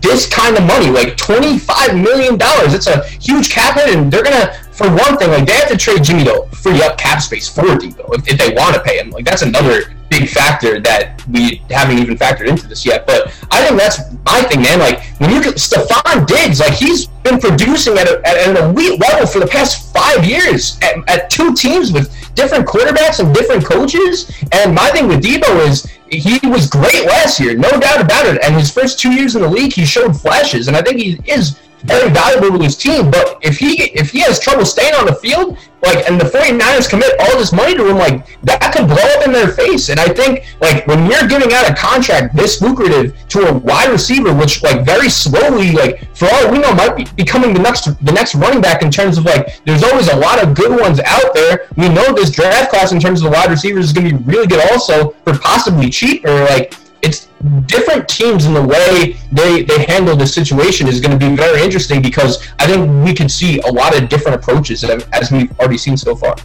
this 0.00 0.26
kind 0.26 0.56
of 0.56 0.64
money, 0.64 0.88
like 0.88 1.16
$25 1.16 2.02
million. 2.02 2.38
It's 2.40 2.86
a 2.86 3.06
huge 3.06 3.50
cap 3.50 3.78
hit, 3.78 3.94
and 3.94 4.10
they're 4.10 4.22
going 4.22 4.40
to, 4.40 4.52
for 4.72 4.88
one 4.88 5.18
thing, 5.18 5.30
like 5.30 5.46
they 5.46 5.52
have 5.52 5.68
to 5.68 5.76
trade 5.76 6.04
Jimmy 6.04 6.24
to 6.24 6.46
free 6.52 6.82
up 6.82 6.98
cap 6.98 7.20
space 7.20 7.48
for 7.48 7.62
Deebo 7.62 8.14
if, 8.14 8.28
if 8.28 8.38
they 8.38 8.54
want 8.54 8.74
to 8.74 8.82
pay 8.82 8.98
him. 8.98 9.10
Like 9.10 9.24
that's 9.24 9.42
another 9.42 9.94
big 10.08 10.28
factor 10.28 10.80
that 10.80 11.26
we 11.28 11.62
haven't 11.70 11.98
even 11.98 12.16
factored 12.16 12.46
into 12.46 12.66
this 12.66 12.86
yet. 12.86 13.06
But 13.06 13.28
I 13.50 13.66
think 13.66 13.78
that's 13.78 14.12
my 14.24 14.42
thing, 14.42 14.62
man. 14.62 14.78
Like 14.78 15.02
when 15.18 15.30
you 15.30 15.42
get 15.42 15.56
Stefon 15.56 16.26
Diggs, 16.26 16.60
like 16.60 16.74
he's 16.74 17.06
been 17.06 17.38
producing 17.38 17.98
at, 17.98 18.06
a, 18.08 18.20
at 18.26 18.36
an 18.48 18.56
elite 18.56 19.00
level 19.00 19.26
for 19.26 19.40
the 19.40 19.46
past 19.46 19.92
five 19.92 20.24
years 20.24 20.78
at, 20.82 20.96
at 21.08 21.30
two 21.30 21.54
teams 21.54 21.92
with 21.92 22.12
different 22.34 22.66
quarterbacks 22.66 23.18
and 23.20 23.34
different 23.34 23.64
coaches. 23.64 24.30
And 24.52 24.74
my 24.74 24.88
thing 24.90 25.08
with 25.08 25.22
Deebo 25.22 25.66
is 25.66 25.95
he 26.10 26.46
was 26.46 26.68
great 26.68 27.04
last 27.06 27.40
year, 27.40 27.56
no 27.56 27.70
doubt 27.70 28.00
about 28.00 28.26
it. 28.26 28.42
And 28.42 28.54
his 28.54 28.70
first 28.70 28.98
two 28.98 29.12
years 29.12 29.36
in 29.36 29.42
the 29.42 29.48
league, 29.48 29.72
he 29.72 29.84
showed 29.84 30.20
flashes, 30.20 30.68
and 30.68 30.76
I 30.76 30.82
think 30.82 31.00
he 31.00 31.18
is 31.26 31.58
very 31.84 32.10
valuable 32.10 32.58
to 32.58 32.64
his 32.64 32.76
team. 32.76 33.10
But 33.10 33.38
if 33.42 33.58
he 33.58 33.84
if 33.92 34.10
he 34.10 34.20
has 34.20 34.38
trouble 34.40 34.64
staying 34.64 34.94
on 34.94 35.06
the 35.06 35.14
field, 35.14 35.58
like, 35.82 36.08
and 36.08 36.20
the 36.20 36.24
49ers 36.24 36.88
commit 36.88 37.12
all 37.20 37.38
this 37.38 37.52
money 37.52 37.76
to 37.76 37.88
him, 37.88 37.96
like, 37.96 38.26
that 38.42 38.72
could 38.74 38.88
blow 38.88 38.96
up 38.96 39.26
in 39.26 39.32
their 39.32 39.48
face. 39.48 39.88
And 39.88 40.00
I 40.00 40.08
think, 40.08 40.44
like, 40.60 40.86
when 40.86 41.08
you're 41.08 41.28
giving 41.28 41.52
out 41.52 41.70
a 41.70 41.74
contract 41.74 42.34
this 42.34 42.60
lucrative 42.60 43.14
to 43.28 43.48
a 43.48 43.52
wide 43.52 43.90
receiver, 43.90 44.34
which, 44.34 44.62
like, 44.62 44.84
very 44.84 45.08
slowly, 45.08 45.72
like, 45.72 46.14
for 46.16 46.28
all 46.32 46.50
we 46.50 46.58
know, 46.58 46.74
might 46.74 46.96
be 46.96 47.06
becoming 47.16 47.52
the 47.54 47.60
next 47.60 47.84
the 48.04 48.12
next 48.12 48.34
running 48.34 48.60
back 48.60 48.82
in 48.82 48.90
terms 48.90 49.18
of, 49.18 49.24
like, 49.24 49.62
there's 49.64 49.84
always 49.84 50.08
a 50.08 50.16
lot 50.16 50.42
of 50.42 50.54
good 50.54 50.78
ones 50.80 50.98
out 51.00 51.34
there. 51.34 51.68
We 51.76 51.88
know 51.88 52.12
this 52.12 52.30
draft 52.30 52.70
class 52.70 52.92
in 52.92 52.98
terms 52.98 53.22
of 53.22 53.30
the 53.30 53.36
wide 53.36 53.50
receivers 53.50 53.86
is 53.86 53.92
going 53.92 54.08
to 54.08 54.16
be 54.16 54.24
really 54.24 54.46
good 54.46 54.70
also 54.72 55.10
for 55.24 55.38
possibly 55.38 55.90
cheaper. 55.90 56.32
Like, 56.44 56.74
it's 57.02 57.28
different 57.66 58.08
teams 58.08 58.46
in 58.46 58.54
the 58.54 58.62
way 58.62 59.16
they, 59.32 59.62
they 59.62 59.84
handle 59.84 60.16
the 60.16 60.26
situation 60.26 60.88
is 60.88 61.00
going 61.00 61.18
to 61.18 61.28
be 61.28 61.34
very 61.36 61.62
interesting 61.62 62.02
because 62.02 62.48
I 62.58 62.66
think 62.66 63.04
we 63.04 63.14
could 63.14 63.30
see 63.30 63.60
a 63.60 63.68
lot 63.70 63.96
of 63.96 64.08
different 64.08 64.36
approaches 64.36 64.82
as 64.84 65.30
we've 65.30 65.50
already 65.58 65.78
seen 65.78 65.96
so 65.96 66.16
far. 66.16 66.36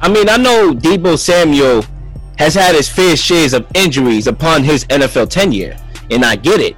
I 0.00 0.08
mean, 0.08 0.28
I 0.28 0.36
know 0.36 0.72
Deebo 0.72 1.18
Samuel 1.18 1.84
has 2.38 2.54
had 2.54 2.74
his 2.74 2.88
fair 2.88 3.16
shares 3.16 3.54
of 3.54 3.66
injuries 3.74 4.26
upon 4.26 4.64
his 4.64 4.84
NFL 4.86 5.30
tenure, 5.30 5.76
and 6.10 6.24
I 6.24 6.36
get 6.36 6.60
it. 6.60 6.76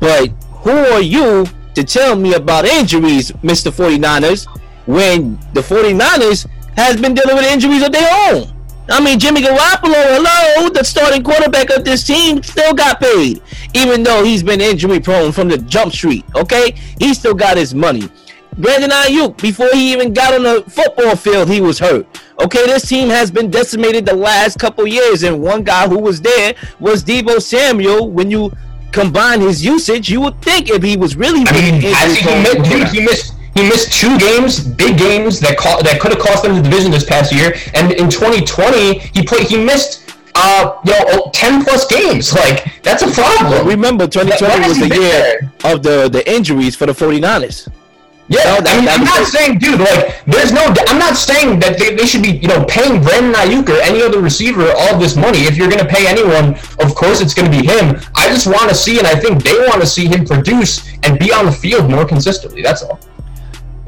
But 0.00 0.28
who 0.50 0.70
are 0.70 1.00
you 1.00 1.46
to 1.74 1.84
tell 1.84 2.14
me 2.14 2.34
about 2.34 2.64
injuries, 2.64 3.32
Mr. 3.42 3.72
49ers, 3.72 4.46
when 4.86 5.38
the 5.54 5.60
49ers 5.60 6.46
has 6.76 7.00
been 7.00 7.14
dealing 7.14 7.36
with 7.36 7.46
injuries 7.46 7.82
of 7.82 7.92
their 7.92 8.08
own? 8.32 8.57
I 8.90 9.00
mean, 9.00 9.18
Jimmy 9.18 9.42
Garoppolo, 9.42 9.94
hello, 9.94 10.70
the 10.70 10.82
starting 10.82 11.22
quarterback 11.22 11.70
of 11.70 11.84
this 11.84 12.06
team, 12.06 12.42
still 12.42 12.72
got 12.72 13.00
paid, 13.00 13.42
even 13.74 14.02
though 14.02 14.24
he's 14.24 14.42
been 14.42 14.60
injury 14.60 14.98
prone 14.98 15.30
from 15.30 15.48
the 15.48 15.58
jump 15.58 15.92
street. 15.92 16.24
Okay, 16.34 16.74
he 16.98 17.12
still 17.12 17.34
got 17.34 17.56
his 17.56 17.74
money. 17.74 18.08
Brandon 18.56 18.90
Aiyuk, 18.90 19.40
before 19.40 19.68
he 19.72 19.92
even 19.92 20.12
got 20.12 20.34
on 20.34 20.42
the 20.42 20.64
football 20.68 21.14
field, 21.16 21.48
he 21.48 21.60
was 21.60 21.78
hurt. 21.78 22.06
Okay, 22.40 22.66
this 22.66 22.88
team 22.88 23.08
has 23.08 23.30
been 23.30 23.50
decimated 23.50 24.06
the 24.06 24.14
last 24.14 24.58
couple 24.58 24.86
years, 24.86 25.22
and 25.22 25.40
one 25.40 25.62
guy 25.62 25.86
who 25.86 25.98
was 25.98 26.20
there 26.20 26.54
was 26.80 27.04
Deebo 27.04 27.40
Samuel. 27.42 28.10
When 28.10 28.30
you 28.30 28.50
combine 28.90 29.40
his 29.40 29.64
usage, 29.64 30.08
you 30.08 30.20
would 30.22 30.40
think 30.42 30.70
if 30.70 30.82
he 30.82 30.96
was 30.96 31.14
really, 31.14 31.44
I 31.46 31.52
mean, 31.52 31.80
has 31.94 32.16
he, 32.16 32.22
he, 32.22 32.42
missed, 32.42 32.94
he 32.94 33.00
missed 33.04 33.34
he 33.62 33.68
missed 33.68 33.92
two 33.92 34.16
games, 34.18 34.60
big 34.60 34.96
games 34.98 35.40
that 35.40 35.58
co- 35.58 35.80
that 35.82 36.00
could 36.00 36.12
have 36.12 36.20
cost 36.20 36.42
them 36.44 36.54
the 36.56 36.62
division 36.62 36.90
this 36.90 37.04
past 37.04 37.32
year. 37.32 37.54
And 37.74 37.92
in 37.92 38.08
2020, 38.08 38.98
he 38.98 39.22
played 39.24 39.46
he 39.48 39.56
missed 39.62 40.04
uh 40.34 40.78
you 40.84 40.92
know 40.92 41.30
10 41.32 41.64
plus 41.64 41.86
games. 41.86 42.32
Like 42.42 42.82
that's 42.82 43.02
a 43.02 43.10
problem. 43.10 43.66
Remember, 43.66 44.06
2020 44.06 44.60
Why 44.62 44.68
was 44.68 44.78
the 44.78 44.88
year 44.88 45.10
there? 45.10 45.52
of 45.72 45.82
the, 45.82 46.08
the 46.08 46.22
injuries 46.30 46.74
for 46.76 46.86
the 46.86 46.92
49ers. 46.92 47.68
Yeah, 48.30 48.44
No, 48.44 48.60
that- 48.60 48.76
I 48.76 48.80
mean, 48.80 48.88
I'm 48.90 49.04
not 49.04 49.20
it. 49.22 49.32
saying, 49.32 49.58
dude, 49.58 49.80
like, 49.80 50.22
there's 50.26 50.52
no, 50.52 50.60
I'm 50.88 50.98
not 50.98 51.16
saying 51.16 51.60
that 51.60 51.78
they, 51.78 51.94
they 51.96 52.04
should 52.04 52.22
be, 52.22 52.32
you 52.36 52.46
know, 52.46 52.62
paying 52.68 53.00
Brandon 53.02 53.32
Aiyuk 53.32 53.66
or 53.70 53.80
any 53.80 54.02
other 54.02 54.20
receiver 54.20 54.70
all 54.76 54.98
this 54.98 55.16
money. 55.16 55.48
If 55.48 55.56
you're 55.56 55.66
going 55.72 55.80
to 55.80 55.88
pay 55.88 56.06
anyone, 56.06 56.54
of 56.84 56.94
course 56.94 57.22
it's 57.22 57.32
going 57.32 57.50
to 57.50 57.54
be 57.58 57.64
him. 57.66 57.96
I 58.14 58.28
just 58.28 58.46
want 58.46 58.68
to 58.68 58.74
see, 58.74 58.98
and 58.98 59.06
I 59.06 59.14
think 59.16 59.42
they 59.42 59.56
want 59.66 59.80
to 59.80 59.86
see 59.86 60.06
him 60.06 60.26
produce 60.26 60.86
and 61.04 61.18
be 61.18 61.32
on 61.32 61.46
the 61.46 61.52
field 61.52 61.90
more 61.90 62.04
consistently. 62.04 62.60
That's 62.60 62.82
all. 62.82 63.00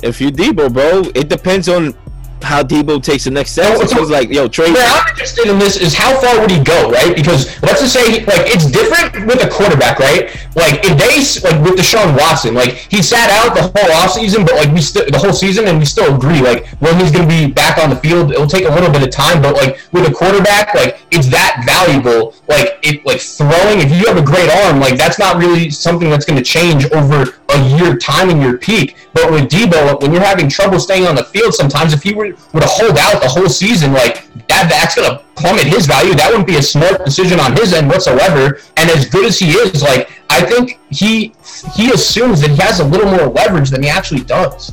If 0.02 0.20
you 0.20 0.30
Deebo, 0.30 0.72
bro, 0.72 1.10
it 1.14 1.28
depends 1.28 1.68
on 1.68 1.94
how 2.42 2.62
Deebo 2.62 3.02
takes 3.02 3.24
the 3.24 3.30
next 3.30 3.52
step. 3.52 3.78
No, 3.78 3.86
So 3.86 4.02
it's 4.02 4.10
like, 4.10 4.30
yo, 4.30 4.48
trade. 4.48 4.74
Where 4.74 4.86
I'm 4.86 5.08
interested 5.08 5.46
in 5.48 5.58
this 5.58 5.76
is 5.76 5.94
how 5.94 6.18
far 6.20 6.40
would 6.40 6.50
he 6.50 6.62
go, 6.62 6.90
right? 6.90 7.14
Because 7.14 7.60
let's 7.62 7.80
just 7.80 7.92
say, 7.92 8.24
like, 8.24 8.48
it's 8.50 8.70
different 8.70 9.26
with 9.26 9.44
a 9.44 9.48
quarterback, 9.48 9.98
right? 9.98 10.30
Like, 10.56 10.80
if 10.84 10.98
they, 10.98 11.22
like, 11.48 11.62
with 11.62 11.78
Deshaun 11.78 12.18
Watson, 12.18 12.54
like, 12.54 12.74
he 12.90 13.02
sat 13.02 13.30
out 13.30 13.54
the 13.54 13.62
whole 13.62 13.90
offseason, 13.94 14.44
but, 14.44 14.56
like, 14.56 14.72
we 14.72 14.80
still, 14.80 15.04
the 15.10 15.18
whole 15.18 15.32
season, 15.32 15.68
and 15.68 15.78
we 15.78 15.84
still 15.84 16.14
agree, 16.14 16.40
like, 16.40 16.66
when 16.80 16.98
he's 16.98 17.12
going 17.12 17.28
to 17.28 17.28
be 17.28 17.50
back 17.50 17.78
on 17.78 17.90
the 17.90 17.96
field, 17.96 18.32
it'll 18.32 18.46
take 18.46 18.64
a 18.64 18.70
little 18.70 18.90
bit 18.90 19.02
of 19.02 19.10
time, 19.10 19.40
but, 19.40 19.54
like, 19.54 19.78
with 19.92 20.08
a 20.08 20.12
quarterback, 20.12 20.74
like, 20.74 21.00
it's 21.10 21.28
that 21.28 21.62
valuable. 21.64 22.34
Like, 22.48 22.78
it, 22.82 23.04
like, 23.06 23.20
throwing, 23.20 23.80
if 23.80 23.90
you 23.90 24.06
have 24.06 24.16
a 24.16 24.22
great 24.22 24.50
arm, 24.50 24.80
like, 24.80 24.96
that's 24.96 25.18
not 25.18 25.36
really 25.36 25.70
something 25.70 26.10
that's 26.10 26.24
going 26.24 26.38
to 26.38 26.44
change 26.44 26.90
over 26.92 27.34
a 27.50 27.68
year 27.78 27.96
time 27.96 28.30
in 28.30 28.40
your 28.40 28.56
peak. 28.58 28.96
But 29.12 29.30
with 29.30 29.48
Deebo, 29.48 30.00
when 30.02 30.12
you're 30.12 30.22
having 30.22 30.48
trouble 30.48 30.78
staying 30.78 31.06
on 31.06 31.14
the 31.14 31.24
field, 31.24 31.54
sometimes 31.54 31.92
if 31.92 32.02
he 32.02 32.14
were, 32.14 32.29
were 32.52 32.60
to 32.60 32.66
hold 32.66 32.98
out 32.98 33.22
the 33.22 33.28
whole 33.28 33.48
season, 33.48 33.92
like 33.92 34.26
that, 34.48 34.68
that's 34.68 34.94
gonna 34.94 35.22
plummet 35.36 35.64
his 35.64 35.86
value. 35.86 36.14
That 36.14 36.30
wouldn't 36.30 36.46
be 36.46 36.56
a 36.56 36.62
smart 36.62 37.04
decision 37.04 37.40
on 37.40 37.56
his 37.56 37.72
end 37.72 37.88
whatsoever. 37.88 38.60
And 38.76 38.90
as 38.90 39.06
good 39.08 39.26
as 39.26 39.38
he 39.38 39.50
is, 39.52 39.82
like 39.82 40.10
I 40.30 40.42
think 40.42 40.78
he 40.90 41.34
he 41.74 41.92
assumes 41.92 42.40
that 42.42 42.50
he 42.50 42.56
has 42.56 42.80
a 42.80 42.84
little 42.84 43.10
more 43.10 43.26
leverage 43.26 43.70
than 43.70 43.82
he 43.82 43.88
actually 43.88 44.22
does. 44.22 44.72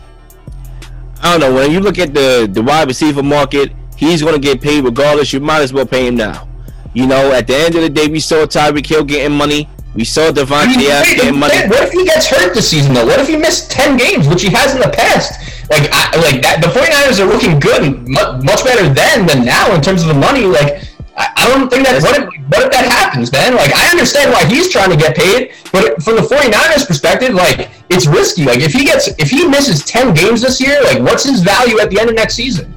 I 1.22 1.32
don't 1.32 1.39
know. 1.39 1.55
When 1.55 1.72
you 1.72 1.80
look 1.80 1.97
at 1.99 2.14
the 2.14 2.47
the 2.51 2.62
wide 2.62 2.88
receiver 2.88 3.24
market, 3.24 3.72
he's 3.95 4.22
going 4.22 4.36
to 4.36 4.39
get 4.41 4.62
paid 4.62 4.84
regardless. 4.84 5.34
You 5.34 5.39
might 5.39 5.62
as 5.62 5.74
well 5.74 5.86
pay 5.86 6.08
him 6.08 6.16
now. 6.16 6.47
You 6.93 7.08
know, 7.08 7.32
at 7.32 7.47
the 7.47 7.55
end 7.55 7.76
of 7.76 7.82
the 7.82 7.89
day, 7.89 8.08
we 8.08 8.20
saw 8.20 8.45
Tyreek 8.45 8.86
Hill 8.86 9.03
getting 9.03 9.36
money. 9.36 9.70
We 9.96 10.04
saw 10.04 10.32
Davante 10.32 10.90
Adams 10.90 11.16
getting 11.16 11.40
money. 11.40 11.68
what 11.68 11.84
if 11.84 11.92
he 11.92 12.06
gets 12.06 12.28
hurt 12.28 12.54
this 12.54 12.70
season 12.70 12.94
though? 12.94 13.06
What 13.06 13.20
if 13.20 13.28
he 13.28 13.36
missed 13.36 13.72
10 13.72 13.98
games, 13.98 14.28
which 14.28 14.44
he 14.44 14.50
has 14.50 14.76
in 14.76 14.82
the 14.82 14.90
past? 14.90 15.42
Like, 15.70 15.90
I, 15.92 16.16
like 16.22 16.42
that, 16.44 16.62
the 16.62 16.72
49ers 16.72 17.20
are 17.20 17.28
looking 17.28 17.60
good, 17.60 17.84
and 17.84 18.08
much 18.46 18.64
better 18.64 18.88
then 18.88 19.26
than 19.26 19.44
now 19.44 19.74
in 19.76 19.82
terms 19.82 20.02
of 20.02 20.08
the 20.08 20.14
money. 20.14 20.46
Like, 20.46 20.84
I, 21.18 21.28
I 21.36 21.48
don't 21.50 21.68
think 21.70 21.86
that, 21.86 22.02
what 22.02 22.16
if, 22.16 22.24
what 22.24 22.64
if 22.64 22.72
that 22.72 22.88
happens, 22.88 23.32
man? 23.32 23.56
Like, 23.56 23.76
I 23.76 23.90
understand 23.92 24.32
why 24.32 24.46
he's 24.46 24.72
trying 24.72 24.92
to 24.92 24.96
get 24.96 25.18
paid, 25.18 25.52
but 25.74 26.02
from 26.04 26.16
the 26.16 26.22
49ers 26.22 26.88
perspective, 26.88 27.34
like, 27.34 27.70
it's 27.90 28.08
risky. 28.08 28.46
Like, 28.46 28.60
if 28.60 28.72
he 28.72 28.86
gets, 28.86 29.08
if 29.20 29.30
he 29.30 29.48
misses 29.48 29.84
10 29.84 30.14
games 30.14 30.42
this 30.42 30.62
year, 30.62 30.82
like, 30.84 31.00
what's 31.00 31.24
his 31.24 31.42
value 31.42 31.80
at 31.80 31.90
the 31.90 32.00
end 32.00 32.10
of 32.10 32.16
next 32.16 32.36
season? 32.36 32.74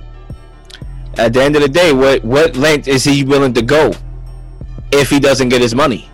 At 1.17 1.33
the 1.33 1.43
end 1.43 1.55
of 1.55 1.63
the 1.63 1.69
day, 1.69 1.93
what 1.93 2.25
what 2.25 2.57
length 2.57 2.89
is 2.89 3.05
he 3.05 3.25
willing 3.25 3.53
to 3.55 3.63
go 3.63 3.93
if 4.91 5.11
he 5.11 5.21
doesn't 5.21 5.49
get 5.49 5.61
his 5.61 5.75
money? 5.75 6.10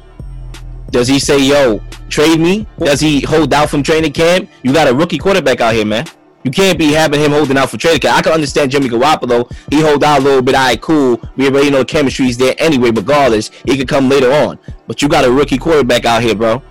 Does 0.90 1.08
he 1.08 1.18
say, 1.18 1.38
"Yo, 1.38 1.80
trade 2.08 2.40
me"? 2.40 2.66
Does 2.78 3.00
he 3.00 3.20
hold 3.20 3.52
out 3.52 3.70
from 3.70 3.82
training 3.82 4.12
camp? 4.12 4.48
You 4.62 4.72
got 4.72 4.88
a 4.88 4.94
rookie 4.94 5.18
quarterback 5.18 5.60
out 5.60 5.74
here, 5.74 5.84
man. 5.84 6.06
You 6.44 6.52
can't 6.52 6.78
be 6.78 6.92
having 6.92 7.20
him 7.20 7.32
holding 7.32 7.58
out 7.58 7.70
for 7.70 7.76
training 7.76 8.00
camp. 8.00 8.16
I 8.18 8.22
can 8.22 8.32
understand 8.32 8.70
Jimmy 8.70 8.88
Garoppolo. 8.88 9.50
He 9.68 9.80
hold 9.80 10.04
out 10.04 10.20
a 10.20 10.22
little 10.22 10.42
bit. 10.42 10.54
All 10.54 10.62
right, 10.64 10.80
cool. 10.80 11.20
We 11.36 11.48
already 11.48 11.70
know 11.70 11.78
the 11.78 11.84
chemistry's 11.84 12.36
there 12.36 12.54
anyway. 12.58 12.92
Regardless, 12.92 13.50
he 13.64 13.76
could 13.76 13.88
come 13.88 14.08
later 14.08 14.30
on. 14.32 14.58
But 14.86 15.02
you 15.02 15.08
got 15.08 15.24
a 15.24 15.30
rookie 15.30 15.58
quarterback 15.58 16.04
out 16.04 16.22
here, 16.22 16.36
bro. 16.36 16.62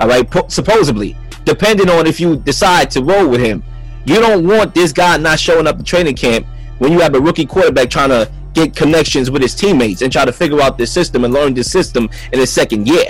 All 0.00 0.08
right, 0.08 0.28
po- 0.28 0.48
supposedly, 0.48 1.16
depending 1.44 1.88
on 1.88 2.06
if 2.08 2.18
you 2.18 2.36
decide 2.36 2.90
to 2.92 3.02
roll 3.02 3.28
with 3.28 3.40
him, 3.40 3.62
you 4.04 4.16
don't 4.16 4.46
want 4.46 4.74
this 4.74 4.92
guy 4.92 5.16
not 5.16 5.38
showing 5.38 5.66
up 5.66 5.78
to 5.78 5.84
training 5.84 6.16
camp 6.16 6.46
when 6.78 6.90
you 6.90 6.98
have 7.00 7.14
a 7.14 7.20
rookie 7.20 7.46
quarterback 7.46 7.90
trying 7.90 8.08
to 8.08 8.28
get 8.52 8.74
connections 8.74 9.30
with 9.30 9.42
his 9.42 9.54
teammates 9.54 10.02
and 10.02 10.10
try 10.12 10.24
to 10.24 10.32
figure 10.32 10.60
out 10.60 10.76
the 10.76 10.86
system 10.86 11.24
and 11.24 11.32
learn 11.32 11.54
the 11.54 11.62
system 11.62 12.08
in 12.32 12.40
his 12.40 12.50
second 12.50 12.88
year. 12.88 13.04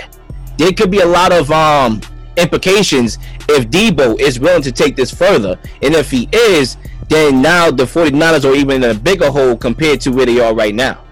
There 0.61 0.71
could 0.71 0.91
be 0.91 0.99
a 0.99 1.05
lot 1.07 1.31
of 1.31 1.49
um 1.49 2.01
implications 2.37 3.17
if 3.49 3.67
Deebo 3.69 4.19
is 4.19 4.39
willing 4.39 4.61
to 4.61 4.71
take 4.71 4.95
this 4.95 5.11
further. 5.11 5.57
And 5.81 5.95
if 5.95 6.11
he 6.11 6.29
is, 6.31 6.77
then 7.09 7.41
now 7.41 7.71
the 7.71 7.83
49ers 7.83 8.47
are 8.47 8.53
even 8.53 8.83
in 8.83 8.91
a 8.91 8.93
bigger 8.93 9.31
hole 9.31 9.57
compared 9.57 10.01
to 10.01 10.11
where 10.11 10.27
they 10.27 10.39
are 10.39 10.53
right 10.53 10.75
now. 10.75 11.03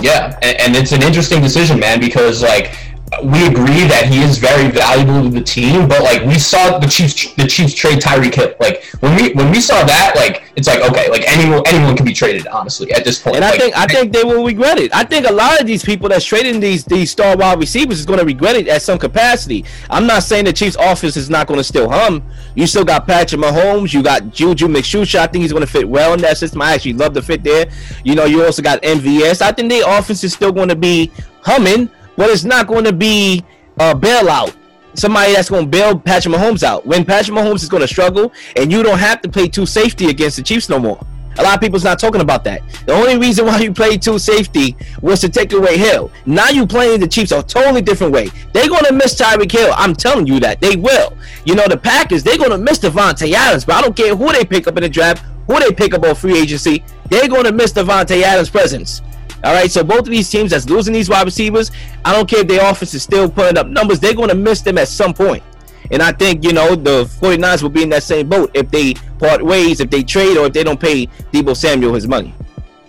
Yeah, 0.00 0.36
and, 0.42 0.60
and 0.60 0.76
it's 0.76 0.90
an 0.90 1.02
interesting 1.02 1.40
decision, 1.40 1.78
man, 1.78 2.00
because 2.00 2.42
like 2.42 2.76
we 3.24 3.46
agree 3.46 3.84
that 3.90 4.06
he 4.08 4.22
is 4.22 4.38
very 4.38 4.70
valuable 4.70 5.24
to 5.24 5.28
the 5.30 5.42
team, 5.42 5.88
but 5.88 6.00
like 6.02 6.24
we 6.24 6.38
saw 6.38 6.78
the 6.78 6.86
Chiefs, 6.86 7.34
the 7.34 7.46
Chiefs 7.46 7.74
trade 7.74 7.98
Tyreek 7.98 8.34
Hill. 8.34 8.54
Like 8.60 8.84
when 9.00 9.16
we 9.16 9.32
when 9.32 9.50
we 9.50 9.60
saw 9.60 9.84
that, 9.84 10.12
like 10.14 10.44
it's 10.54 10.68
like 10.68 10.80
okay, 10.88 11.10
like 11.10 11.24
anyone 11.26 11.62
anyone 11.66 11.96
can 11.96 12.06
be 12.06 12.14
traded, 12.14 12.46
honestly, 12.46 12.92
at 12.92 13.04
this 13.04 13.20
point. 13.20 13.36
And 13.36 13.44
I 13.44 13.50
Like, 13.50 13.60
think 13.60 13.76
I 13.76 13.86
think 13.86 14.12
they 14.12 14.22
will 14.22 14.44
regret 14.44 14.78
it. 14.78 14.94
I 14.94 15.02
think 15.02 15.26
a 15.28 15.32
lot 15.32 15.60
of 15.60 15.66
these 15.66 15.84
people 15.84 16.08
that's 16.08 16.24
trading 16.24 16.60
these 16.60 16.84
these 16.84 17.10
star 17.10 17.36
wide 17.36 17.58
receivers 17.58 17.98
is 17.98 18.06
going 18.06 18.20
to 18.20 18.24
regret 18.24 18.54
it 18.54 18.68
at 18.68 18.80
some 18.80 18.98
capacity. 18.98 19.64
I'm 19.90 20.06
not 20.06 20.22
saying 20.22 20.44
the 20.44 20.52
Chiefs' 20.52 20.76
office 20.76 21.16
is 21.16 21.28
not 21.28 21.48
going 21.48 21.58
to 21.58 21.64
still 21.64 21.90
hum. 21.90 22.22
You 22.54 22.66
still 22.68 22.84
got 22.84 23.08
Patrick 23.08 23.40
Mahomes. 23.40 23.92
You 23.92 24.02
got 24.04 24.30
Juju 24.32 24.66
Smith-Schuster. 24.66 25.18
I 25.18 25.26
think 25.26 25.42
he's 25.42 25.52
going 25.52 25.66
to 25.66 25.70
fit 25.70 25.88
well 25.88 26.14
in 26.14 26.20
that 26.20 26.38
system. 26.38 26.62
I 26.62 26.74
actually 26.74 26.92
love 26.94 27.14
the 27.14 27.22
fit 27.22 27.42
there. 27.42 27.66
You 28.04 28.14
know, 28.14 28.24
you 28.24 28.44
also 28.44 28.62
got 28.62 28.80
MVS. 28.82 29.42
I 29.42 29.50
think 29.50 29.68
the 29.70 29.82
offense 29.86 30.22
is 30.22 30.32
still 30.32 30.52
going 30.52 30.68
to 30.68 30.76
be 30.76 31.10
humming, 31.42 31.90
but 32.20 32.28
it's 32.28 32.44
not 32.44 32.66
going 32.66 32.84
to 32.84 32.92
be 32.92 33.42
a 33.78 33.94
bailout. 33.94 34.54
Somebody 34.92 35.32
that's 35.32 35.48
going 35.48 35.64
to 35.64 35.70
bail 35.70 35.98
Patrick 35.98 36.34
Mahomes 36.34 36.62
out. 36.62 36.84
When 36.84 37.02
Patrick 37.02 37.34
Mahomes 37.34 37.62
is 37.62 37.68
going 37.70 37.80
to 37.80 37.88
struggle, 37.88 38.30
and 38.56 38.70
you 38.70 38.82
don't 38.82 38.98
have 38.98 39.22
to 39.22 39.28
play 39.30 39.48
two 39.48 39.64
safety 39.64 40.10
against 40.10 40.36
the 40.36 40.42
Chiefs 40.42 40.68
no 40.68 40.78
more. 40.78 41.00
A 41.38 41.42
lot 41.42 41.54
of 41.54 41.62
people's 41.62 41.82
not 41.82 41.98
talking 41.98 42.20
about 42.20 42.44
that. 42.44 42.60
The 42.84 42.92
only 42.92 43.16
reason 43.16 43.46
why 43.46 43.60
you 43.60 43.72
played 43.72 44.02
two 44.02 44.18
safety 44.18 44.76
was 45.00 45.22
to 45.22 45.30
take 45.30 45.54
away 45.54 45.78
Hill. 45.78 46.12
Now 46.26 46.50
you 46.50 46.66
playing 46.66 47.00
the 47.00 47.08
Chiefs 47.08 47.32
a 47.32 47.42
totally 47.42 47.80
different 47.80 48.12
way. 48.12 48.28
They're 48.52 48.68
gonna 48.68 48.92
miss 48.92 49.18
Tyreek 49.18 49.50
Hill. 49.50 49.72
I'm 49.74 49.94
telling 49.94 50.26
you 50.26 50.40
that 50.40 50.60
they 50.60 50.76
will. 50.76 51.16
You 51.46 51.54
know 51.54 51.68
the 51.68 51.78
Packers. 51.78 52.22
They're 52.22 52.36
gonna 52.36 52.58
miss 52.58 52.80
Davante 52.80 53.32
Adams, 53.32 53.64
but 53.64 53.76
I 53.76 53.80
don't 53.80 53.96
care 53.96 54.14
who 54.14 54.30
they 54.30 54.44
pick 54.44 54.66
up 54.66 54.76
in 54.76 54.82
the 54.82 54.90
draft, 54.90 55.24
who 55.46 55.58
they 55.58 55.72
pick 55.72 55.94
up 55.94 56.04
on 56.04 56.14
free 56.14 56.38
agency. 56.38 56.84
They're 57.08 57.28
gonna 57.28 57.52
miss 57.52 57.72
Davante 57.72 58.20
Adams' 58.20 58.50
presence. 58.50 59.00
All 59.42 59.54
right, 59.54 59.70
so 59.70 59.82
both 59.82 60.00
of 60.00 60.06
these 60.06 60.28
teams 60.28 60.50
that's 60.50 60.68
losing 60.68 60.92
these 60.92 61.08
wide 61.08 61.24
receivers, 61.24 61.70
I 62.04 62.12
don't 62.12 62.28
care 62.28 62.40
if 62.40 62.48
their 62.48 62.68
offense 62.70 62.92
is 62.94 63.02
still 63.02 63.28
putting 63.30 63.56
up 63.56 63.66
numbers, 63.66 63.98
they're 63.98 64.14
going 64.14 64.28
to 64.28 64.34
miss 64.34 64.60
them 64.60 64.76
at 64.76 64.88
some 64.88 65.14
point. 65.14 65.42
And 65.90 66.02
I 66.02 66.12
think, 66.12 66.44
you 66.44 66.52
know, 66.52 66.74
the 66.74 67.04
49ers 67.04 67.62
will 67.62 67.70
be 67.70 67.82
in 67.82 67.88
that 67.90 68.02
same 68.02 68.28
boat 68.28 68.50
if 68.54 68.70
they 68.70 68.94
part 69.18 69.44
ways, 69.44 69.80
if 69.80 69.90
they 69.90 70.02
trade, 70.02 70.36
or 70.36 70.46
if 70.46 70.52
they 70.52 70.62
don't 70.62 70.78
pay 70.78 71.06
Deebo 71.32 71.56
Samuel 71.56 71.94
his 71.94 72.06
money. 72.06 72.34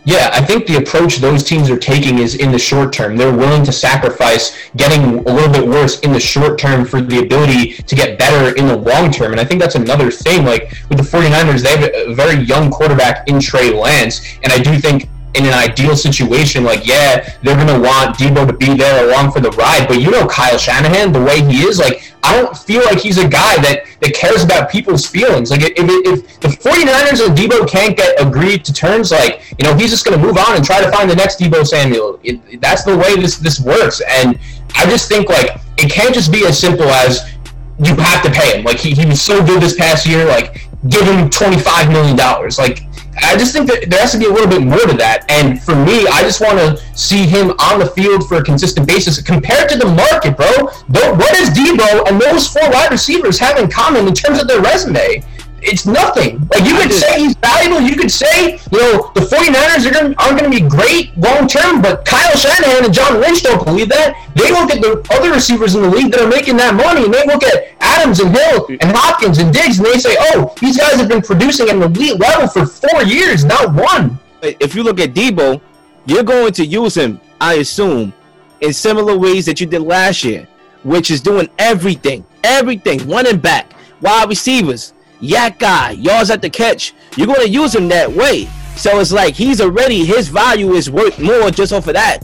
Yeah, 0.04 0.32
I 0.34 0.44
think 0.44 0.66
the 0.66 0.78
approach 0.78 1.18
those 1.18 1.44
teams 1.44 1.70
are 1.70 1.78
taking 1.78 2.18
is 2.18 2.34
in 2.34 2.52
the 2.52 2.58
short 2.58 2.92
term. 2.92 3.16
They're 3.16 3.36
willing 3.36 3.64
to 3.64 3.72
sacrifice 3.72 4.58
getting 4.76 5.20
a 5.20 5.32
little 5.32 5.52
bit 5.52 5.68
worse 5.68 6.00
in 6.00 6.12
the 6.12 6.20
short 6.20 6.58
term 6.58 6.86
for 6.86 7.02
the 7.02 7.20
ability 7.20 7.74
to 7.74 7.96
get 7.96 8.18
better 8.18 8.56
in 8.58 8.66
the 8.66 8.76
long 8.76 9.12
term. 9.12 9.32
And 9.32 9.40
I 9.40 9.46
think 9.46 9.62
that's 9.62 9.76
another 9.76 10.10
thing. 10.10 10.44
Like 10.44 10.72
with 10.90 10.98
the 10.98 11.04
49ers, 11.04 11.62
they 11.62 11.78
have 11.78 12.08
a 12.08 12.16
very 12.16 12.44
young 12.44 12.72
quarterback 12.72 13.28
in 13.28 13.40
Trey 13.40 13.72
Lance. 13.72 14.40
And 14.44 14.52
I 14.52 14.58
do 14.58 14.76
think 14.80 15.08
in 15.34 15.46
an 15.46 15.54
ideal 15.54 15.96
situation, 15.96 16.64
like, 16.64 16.86
yeah, 16.86 17.38
they're 17.42 17.56
going 17.56 17.68
to 17.68 17.80
want 17.80 18.18
Deebo 18.18 18.48
to 18.48 18.54
be 18.54 18.76
there 18.76 19.08
along 19.08 19.32
for 19.32 19.40
the 19.40 19.52
ride. 19.52 19.88
But 19.88 20.02
you 20.02 20.12
know 20.12 20.28
Kyle 20.28 20.58
Shanahan, 20.58 21.14
the 21.14 21.22
way 21.22 21.42
he 21.42 21.64
is, 21.64 21.80
like, 21.80 22.14
I 22.24 22.40
don't 22.40 22.56
feel 22.56 22.84
like 22.84 23.00
he's 23.00 23.18
a 23.18 23.28
guy 23.28 23.56
that, 23.62 23.86
that 24.02 24.14
cares 24.14 24.44
about 24.44 24.70
people's 24.70 25.06
feelings. 25.06 25.50
Like, 25.50 25.62
if, 25.62 25.74
if 25.78 26.40
the 26.42 26.50
49ers 26.50 27.26
and 27.26 27.38
Deebo 27.38 27.68
can't 27.70 27.96
get 27.96 28.22
agreed 28.22 28.66
to 28.66 28.74
terms, 28.74 29.12
like, 29.12 29.42
you 29.58 29.66
know, 29.66 29.76
he's 29.76 29.90
just 29.90 30.06
going 30.06 30.20
to 30.20 30.26
move 30.26 30.38
on 30.38 30.56
and 30.56 30.66
try 30.66 30.82
to 30.82 30.92
find 30.92 31.10
the 31.10 31.16
next 31.16 31.40
Deebo 31.40 31.66
Samuel. 31.66 32.20
It, 32.24 32.60
that's 32.62 32.84
the 32.84 32.98
way 32.98 33.16
this, 33.16 33.38
this 33.38 33.60
works. 33.60 34.02
And 34.08 34.38
I 34.76 34.86
just 34.86 35.08
think, 35.08 35.30
like, 35.30 35.58
it 35.78 35.92
can't 35.92 36.14
just 36.14 36.32
be 36.32 36.46
as 36.46 36.60
simple 36.60 36.90
as 36.90 37.34
you 37.80 37.96
have 37.96 38.24
to 38.24 38.32
pay 38.32 38.58
him. 38.58 38.66
Like, 38.66 38.78
he, 38.78 38.92
he 38.92 39.06
was 39.06 39.22
so 39.22 39.44
good 39.44 39.62
this 39.62 39.76
past 39.76 40.06
year, 40.06 40.26
like, 40.26 40.68
give 40.90 41.04
him 41.04 41.30
$25 41.30 41.92
million. 41.92 42.18
Like, 42.58 42.84
I 43.24 43.38
just 43.38 43.54
think 43.54 43.70
that 43.70 43.90
there 43.90 44.00
has 44.00 44.12
to 44.12 44.20
be 44.20 44.26
a 44.26 44.30
little 44.30 44.50
bit 44.50 44.62
more 44.62 44.80
to 44.80 44.98
that. 44.98 45.26
And 45.30 45.62
for 45.62 45.76
me, 45.76 46.08
I 46.08 46.22
just 46.22 46.42
want 46.42 46.58
to 46.60 46.78
see 46.98 47.26
him 47.26 47.52
on 47.60 47.80
the 47.80 47.88
field 47.88 48.28
for 48.28 48.38
a 48.38 48.44
consistent 48.44 48.88
basis 48.88 49.22
compared 49.22 49.70
to 49.70 49.78
the 49.78 49.86
market, 49.86 50.36
bro. 50.36 50.70
What 50.88 51.34
does 51.34 51.50
Deebo 51.50 52.08
and 52.08 52.20
those 52.20 52.48
four 52.48 52.68
wide 52.70 52.92
receivers 52.92 53.40
have 53.40 53.58
in 53.58 53.70
common 53.70 54.08
in 54.08 54.14
terms 54.14 54.42
of 54.42 54.48
their 54.48 54.62
resume? 54.62 55.24
It's 55.62 55.86
nothing. 55.86 56.48
Like 56.52 56.66
you 56.66 56.76
could 56.76 56.92
say 56.92 57.20
he's 57.20 57.36
valuable. 57.36 57.82
You 57.82 57.96
could 57.96 58.12
say, 58.12 58.60
you 58.72 58.80
know, 58.80 59.12
the 59.14 59.22
49ers 59.22 59.86
are 59.86 59.94
gonna 59.94 60.16
aren't 60.18 60.40
gonna 60.40 60.50
be 60.50 60.62
great 60.62 61.16
long 61.18 61.48
term, 61.48 61.82
but 61.82 62.04
Kyle 62.04 62.36
Shanahan 62.36 62.86
and 62.86 62.94
John 62.94 63.22
Lynch 63.22 63.44
don't 63.44 63.64
believe 63.64 63.90
that. 63.90 64.18
They 64.36 64.50
look 64.50 64.72
at 64.72 64.82
the 64.82 65.06
other 65.12 65.32
receivers 65.32 65.76
in 65.76 65.84
the 65.84 65.90
league 65.90 66.12
that 66.12 66.22
are 66.22 66.28
making 66.28 66.58
that 66.58 66.74
money, 66.74 67.06
and 67.06 67.14
they 67.14 67.26
look 67.26 67.44
at 67.44 67.76
Adams 67.80 68.20
and 68.20 68.36
Hill 68.36 68.68
and 68.70 68.92
Hopkins 68.96 69.38
and 69.38 69.54
Diggs, 69.54 69.78
and 69.78 69.86
they 69.86 70.00
say, 70.00 70.16
oh, 70.34 70.54
these 70.60 70.78
guys 70.78 70.96
have 70.96 71.08
been 71.08 71.22
producing 71.22 71.70
at 71.70 71.76
an 71.76 71.84
elite 71.84 72.20
level 72.20 72.48
for 72.48 72.66
four 72.66 73.04
years, 73.04 73.46
not 73.46 73.74
one. 73.74 74.18
If 74.42 74.74
you 74.74 74.82
look 74.82 75.00
at 75.00 75.14
Deebo, 75.14 75.62
you're 76.08 76.24
going 76.24 76.54
to 76.54 76.66
use 76.66 76.96
him, 76.96 77.20
I 77.40 77.56
assume, 77.56 78.14
in 78.62 78.74
similar 78.74 79.18
ways 79.18 79.46
that 79.46 79.62
you 79.62 79.68
did 79.68 79.82
last 79.82 80.24
year, 80.24 80.48
which 80.84 81.12
is 81.12 81.22
doing 81.22 81.48
everything, 81.60 82.26
everything, 82.44 83.08
running 83.08 83.38
back, 83.38 83.72
wide 84.02 84.30
receivers, 84.30 84.94
YAC 85.22 85.60
guy, 85.60 85.92
yards 85.92 86.30
at 86.30 86.42
the 86.42 86.50
catch. 86.50 86.94
You're 87.16 87.28
going 87.28 87.42
to 87.42 87.50
use 87.50 87.76
him 87.76 87.88
that 87.90 88.12
way. 88.12 88.46
So 88.76 89.00
it's 89.00 89.12
like 89.12 89.36
he's 89.36 89.62
already 89.62 90.06
his 90.06 90.30
value 90.30 90.74
is 90.74 90.90
worth 90.90 91.20
more 91.20 91.52
just 91.52 91.74
off 91.74 91.88
of 91.88 91.94
that. 91.94 92.20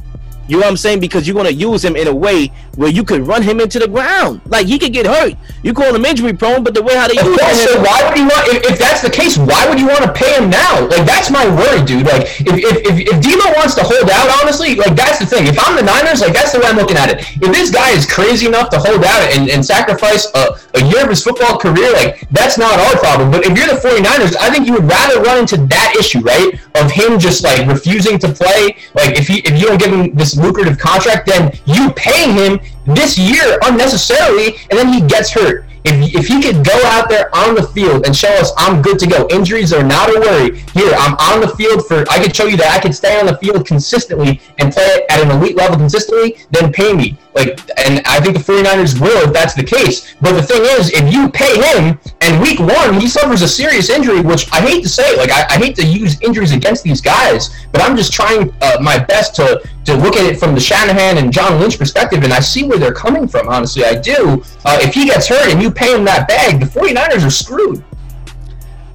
You 0.47 0.57
know 0.57 0.61
what 0.61 0.69
I'm 0.69 0.77
saying? 0.77 0.99
Because 0.99 1.27
you're 1.27 1.35
gonna 1.35 1.49
use 1.49 1.83
him 1.83 1.95
in 1.95 2.07
a 2.07 2.15
way 2.15 2.51
where 2.77 2.89
you 2.89 3.03
could 3.03 3.25
run 3.25 3.41
him 3.41 3.59
into 3.59 3.79
the 3.79 3.87
ground. 3.87 4.41
Like 4.45 4.67
he 4.67 4.77
could 4.79 4.93
get 4.93 5.05
hurt. 5.05 5.33
You 5.63 5.73
call 5.73 5.93
him 5.93 6.05
injury 6.05 6.33
prone, 6.33 6.63
but 6.63 6.73
the 6.73 6.83
way 6.83 6.95
how 6.95 7.07
they 7.07 7.15
use 7.15 7.41
him. 7.41 7.55
So 7.67 7.81
why 7.81 8.07
would 8.07 8.17
you 8.17 8.29
want? 8.29 8.47
If, 8.47 8.71
if, 8.71 8.79
that's 8.79 9.01
the 9.01 9.09
case, 9.09 9.37
why 9.37 9.67
would 9.67 9.79
you 9.79 9.87
want 9.87 10.05
to 10.05 10.13
pay 10.13 10.37
him 10.37 10.49
now? 10.49 10.87
Like 10.87 11.05
that's 11.05 11.29
my 11.29 11.43
worry, 11.43 11.83
dude. 11.83 12.05
Like 12.05 12.29
if 12.45 12.55
if 12.55 12.75
if, 12.85 12.95
if 13.01 13.15
Deebo 13.19 13.57
wants 13.57 13.75
to 13.75 13.83
hold 13.83 14.09
out, 14.09 14.29
honestly, 14.39 14.75
like 14.75 14.95
that's 14.95 15.19
the 15.19 15.25
thing. 15.25 15.47
If 15.47 15.57
I'm 15.67 15.75
the 15.75 15.83
Niners, 15.83 16.21
like 16.21 16.33
that's 16.33 16.53
the 16.53 16.59
way 16.59 16.67
I'm 16.67 16.77
looking 16.77 16.97
at 16.97 17.09
it. 17.09 17.25
If 17.41 17.51
this 17.51 17.69
guy 17.69 17.91
is 17.91 18.05
crazy 18.05 18.45
enough 18.45 18.69
to 18.69 18.79
hold 18.79 19.03
out 19.03 19.25
and, 19.33 19.49
and 19.49 19.65
sacrifice 19.65 20.29
a, 20.37 20.55
a 20.77 20.81
year 20.85 21.03
of 21.03 21.09
his 21.09 21.23
football 21.23 21.57
career, 21.57 21.91
like 21.91 22.29
that's 22.29 22.57
not 22.57 22.77
our 22.79 22.95
problem. 23.01 23.31
But 23.31 23.43
if 23.43 23.57
you're 23.57 23.67
the 23.67 23.81
49ers, 23.81 24.37
I 24.39 24.53
think 24.53 24.67
you 24.67 24.73
would 24.73 24.87
rather 24.87 25.19
run 25.21 25.39
into 25.39 25.57
that 25.73 25.95
issue, 25.99 26.21
right? 26.21 26.53
Of 26.77 26.91
him 26.91 27.17
just 27.17 27.43
like 27.43 27.67
refusing 27.67 28.19
to 28.19 28.29
play. 28.29 28.77
Like 28.93 29.17
if 29.17 29.27
he 29.27 29.41
if 29.41 29.59
you 29.59 29.67
don't 29.67 29.81
give 29.81 29.91
him 29.91 30.13
this 30.13 30.36
lucrative 30.37 30.77
contract, 30.77 31.27
then 31.27 31.51
you 31.65 31.91
pay 31.91 32.31
him 32.31 32.59
this 32.85 33.17
year 33.17 33.59
unnecessarily, 33.63 34.57
and 34.69 34.77
then 34.77 34.87
he 34.91 35.01
gets 35.01 35.31
hurt. 35.31 35.65
If, 35.83 36.15
if 36.15 36.27
he 36.27 36.41
could 36.41 36.65
go 36.65 36.79
out 36.85 37.07
there 37.07 37.33
on 37.33 37.55
the 37.55 37.63
field 37.63 38.05
and 38.05 38.15
show 38.15 38.33
us 38.33 38.51
I'm 38.57 38.81
good 38.81 38.99
to 38.99 39.07
go, 39.07 39.27
injuries 39.29 39.71
are 39.71 39.83
not 39.83 40.09
a 40.09 40.19
worry. 40.19 40.59
Here, 40.73 40.91
I'm 40.97 41.13
on 41.15 41.39
the 41.39 41.55
field 41.55 41.87
for, 41.87 42.03
I 42.09 42.21
can 42.21 42.33
show 42.33 42.45
you 42.45 42.57
that 42.57 42.75
I 42.75 42.79
can 42.79 42.91
stay 42.91 43.19
on 43.19 43.25
the 43.25 43.37
field 43.37 43.65
consistently 43.65 44.41
and 44.57 44.73
play 44.73 45.05
at 45.09 45.21
an 45.21 45.31
elite 45.31 45.55
level 45.55 45.77
consistently, 45.77 46.39
then 46.51 46.73
pay 46.73 46.93
me. 46.93 47.17
Like, 47.37 47.59
and 47.77 48.01
I 48.07 48.19
think 48.19 48.35
the 48.35 48.43
49ers 48.43 48.99
will 48.99 49.27
if 49.27 49.31
that's 49.31 49.53
the 49.53 49.63
case. 49.63 50.15
But 50.19 50.33
the 50.33 50.41
thing 50.41 50.63
is, 50.63 50.89
if 50.89 51.13
you 51.13 51.29
pay 51.29 51.53
him 51.69 51.99
and 52.21 52.41
week 52.41 52.59
one 52.59 52.99
he 52.99 53.07
suffers 53.07 53.43
a 53.43 53.47
serious 53.47 53.91
injury, 53.91 54.21
which 54.21 54.51
I 54.51 54.59
hate 54.59 54.81
to 54.81 54.89
say, 54.89 55.15
like 55.17 55.29
I, 55.29 55.45
I 55.47 55.57
hate 55.57 55.75
to 55.75 55.85
use 55.85 56.19
injuries 56.21 56.51
against 56.51 56.83
these 56.83 56.99
guys, 56.99 57.67
but 57.71 57.83
I'm 57.83 57.95
just 57.95 58.11
trying 58.11 58.51
uh, 58.63 58.77
my 58.81 58.97
best 58.97 59.35
to 59.35 59.61
to 59.85 59.95
look 59.95 60.15
at 60.15 60.25
it 60.25 60.39
from 60.39 60.55
the 60.55 60.59
Shanahan 60.59 61.19
and 61.19 61.31
John 61.31 61.61
Lynch 61.61 61.77
perspective, 61.77 62.23
and 62.23 62.33
I 62.33 62.39
see 62.39 62.63
where 62.63 62.79
they're 62.79 62.91
coming 62.91 63.27
from. 63.27 63.49
Honestly, 63.49 63.85
I 63.85 63.93
do. 63.93 64.43
Uh, 64.65 64.79
if 64.81 64.95
he 64.95 65.05
gets 65.05 65.27
hurt 65.27 65.53
and 65.53 65.61
you 65.61 65.69
pay 65.69 65.93
him 65.93 66.03
that 66.05 66.27
bag, 66.27 66.59
the 66.59 66.65
49ers 66.65 67.23
are 67.23 67.29
screwed. 67.29 67.83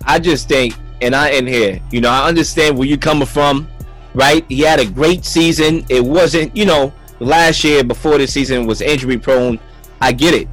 I 0.05 0.19
just 0.19 0.49
think, 0.49 0.75
and 1.01 1.15
I 1.15 1.31
in 1.31 1.47
here, 1.47 1.81
you 1.93 2.01
know, 2.01 2.11
I 2.11 2.27
understand 2.27 2.77
where 2.77 2.89
you're 2.89 2.99
coming 2.99 3.27
from, 3.27 3.69
right? 4.15 4.45
He 4.49 4.61
had 4.61 4.81
a 4.81 4.87
great 4.87 5.25
season. 5.25 5.87
It 5.89 6.05
wasn't, 6.05 6.57
you 6.57 6.67
know, 6.67 6.93
last 7.23 7.65
year 7.65 7.85
before 7.85 8.19
this 8.19 8.33
season 8.33 8.67
was 8.67 8.81
injury 8.81 9.19
prone. 9.19 9.59
I 10.01 10.13
get 10.13 10.35
it. 10.35 10.49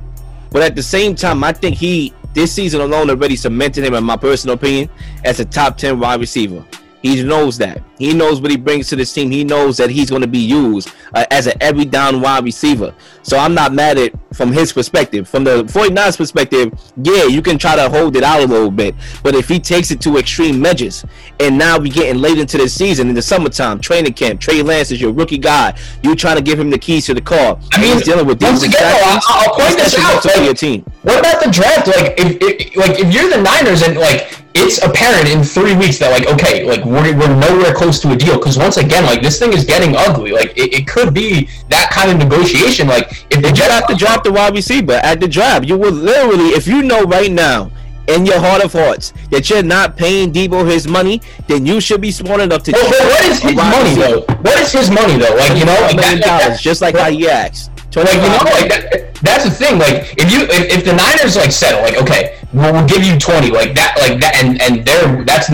But 0.51 0.63
at 0.63 0.75
the 0.75 0.83
same 0.83 1.15
time, 1.15 1.43
I 1.43 1.51
think 1.51 1.75
he 1.75 2.13
this 2.33 2.51
season 2.51 2.81
alone 2.81 3.09
already 3.09 3.35
cemented 3.35 3.83
him, 3.83 3.93
in 3.93 4.03
my 4.03 4.15
personal 4.15 4.55
opinion, 4.55 4.89
as 5.25 5.39
a 5.39 5.45
top 5.45 5.77
10 5.77 5.99
wide 5.99 6.19
receiver. 6.19 6.63
He 7.01 7.23
knows 7.23 7.57
that. 7.59 7.81
He 7.97 8.13
knows 8.13 8.41
what 8.41 8.51
he 8.51 8.57
brings 8.57 8.89
to 8.89 8.95
this 8.95 9.13
team. 9.13 9.31
He 9.31 9.43
knows 9.43 9.77
that 9.77 9.89
he's 9.89 10.09
going 10.09 10.21
to 10.21 10.27
be 10.27 10.39
used 10.39 10.91
uh, 11.13 11.25
as 11.31 11.47
an 11.47 11.53
every 11.61 11.85
down 11.85 12.21
wide 12.21 12.43
receiver. 12.43 12.93
So 13.23 13.37
I'm 13.37 13.53
not 13.53 13.73
mad 13.73 13.97
at 13.97 14.13
from 14.33 14.51
his 14.51 14.73
perspective. 14.73 15.27
From 15.27 15.43
the 15.43 15.63
49ers 15.63 16.17
perspective, 16.17 16.73
yeah, 17.01 17.23
you 17.25 17.41
can 17.41 17.57
try 17.57 17.75
to 17.75 17.89
hold 17.89 18.15
it 18.15 18.23
out 18.23 18.41
a 18.41 18.45
little 18.45 18.71
bit. 18.71 18.95
But 19.23 19.35
if 19.35 19.47
he 19.47 19.59
takes 19.59 19.91
it 19.91 20.01
to 20.01 20.17
extreme 20.17 20.59
measures, 20.61 21.05
and 21.39 21.57
now 21.57 21.77
we're 21.77 21.91
getting 21.91 22.21
late 22.21 22.37
into 22.37 22.57
the 22.57 22.67
season 22.67 23.09
in 23.09 23.15
the 23.15 23.21
summertime, 23.21 23.79
training 23.79 24.13
camp, 24.13 24.39
Trey 24.41 24.61
Lance 24.61 24.91
is 24.91 24.99
your 25.01 25.11
rookie 25.13 25.37
guy. 25.37 25.77
You're 26.03 26.15
trying 26.15 26.37
to 26.37 26.43
give 26.43 26.59
him 26.59 26.69
the 26.69 26.79
keys 26.79 27.05
to 27.07 27.13
the 27.13 27.21
car. 27.21 27.59
I 27.73 27.81
mean, 27.81 27.93
he's 27.95 28.03
dealing 28.05 28.25
with 28.25 28.41
once 28.41 28.61
these 28.61 28.73
again, 28.75 28.93
I'll, 29.05 29.19
I'll 29.27 29.53
point 29.55 29.77
this 29.77 29.97
out. 29.97 30.21
to 30.23 30.27
Like, 30.29 30.43
your 30.43 30.53
team. 30.53 30.83
What 31.03 31.19
about 31.19 31.43
the 31.43 31.49
draft? 31.51 31.87
Like, 31.87 32.13
if, 32.17 32.37
if 32.41 32.75
like 32.75 32.99
if 32.99 33.13
you're 33.13 33.29
the 33.29 33.41
Niners 33.41 33.81
and 33.83 33.97
like 33.97 34.35
it's 34.59 34.83
apparent 34.83 35.29
in 35.29 35.43
three 35.43 35.75
weeks 35.75 35.97
that 35.99 36.11
like 36.11 36.27
okay, 36.27 36.63
like 36.65 36.83
we're, 36.85 37.15
we're 37.17 37.35
nowhere 37.35 37.73
close 37.73 37.99
to 37.99 38.11
a 38.11 38.15
deal 38.15 38.37
because 38.37 38.57
once 38.57 38.77
again, 38.77 39.05
like 39.05 39.21
this 39.21 39.39
thing 39.39 39.53
is 39.53 39.63
getting 39.65 39.95
ugly. 39.95 40.31
Like 40.31 40.57
it, 40.57 40.73
it 40.73 40.87
could 40.87 41.13
be 41.13 41.49
that 41.69 41.89
kind 41.91 42.11
of 42.11 42.17
negotiation. 42.17 42.87
Like 42.87 43.25
if 43.29 43.41
the 43.41 43.49
You 43.49 43.55
Jets 43.55 43.73
have 43.73 43.87
to 43.87 43.95
drop 43.95 44.23
the 44.23 44.31
wide 44.31 44.53
receiver 44.53 44.99
at 45.03 45.19
the 45.19 45.27
draft. 45.27 45.65
You 45.65 45.77
will 45.77 45.91
literally, 45.91 46.49
if 46.49 46.67
you 46.67 46.81
know 46.83 47.03
right 47.03 47.31
now 47.31 47.71
in 48.07 48.25
your 48.25 48.39
heart 48.39 48.63
of 48.63 48.73
hearts 48.73 49.13
that 49.29 49.49
you're 49.49 49.63
not 49.63 49.95
paying 49.95 50.33
Deebo 50.33 50.69
his 50.69 50.87
money, 50.87 51.21
then 51.47 51.65
you 51.65 51.79
should 51.79 52.01
be 52.01 52.11
smart 52.11 52.41
enough 52.41 52.63
to. 52.63 52.71
Well, 52.71 52.89
but 52.89 52.99
what 52.99 53.25
is 53.25 53.39
his 53.39 53.55
money 53.55 53.95
though? 53.95 54.21
What 54.41 54.59
is 54.59 54.71
his 54.71 54.89
money 54.91 55.17
though? 55.17 55.35
Like 55.35 55.57
you 55.57 55.65
know, 55.65 55.77
like 55.81 55.95
million 55.95 56.21
dollars, 56.21 56.59
just 56.59 56.81
like 56.81 56.95
how 56.95 57.09
he 57.09 57.29
asked. 57.29 57.71
Like 57.95 58.13
you 58.13 58.21
know, 58.21 58.45
like 58.53 58.69
that, 58.69 59.15
that's 59.21 59.43
the 59.45 59.51
thing. 59.51 59.79
Like 59.79 60.13
if 60.17 60.31
you 60.31 60.43
if, 60.43 60.77
if 60.77 60.85
the 60.85 60.93
Niners 60.93 61.35
like 61.35 61.51
settle, 61.51 61.81
like 61.81 61.97
okay, 62.01 62.38
we'll, 62.53 62.73
we'll 62.73 62.87
give 62.87 63.03
you 63.03 63.17
twenty, 63.19 63.51
like 63.51 63.75
that, 63.75 63.95
like 63.99 64.19
that, 64.21 64.35
and 64.35 64.61
and 64.61 64.85
they're 64.85 65.23
that's 65.25 65.49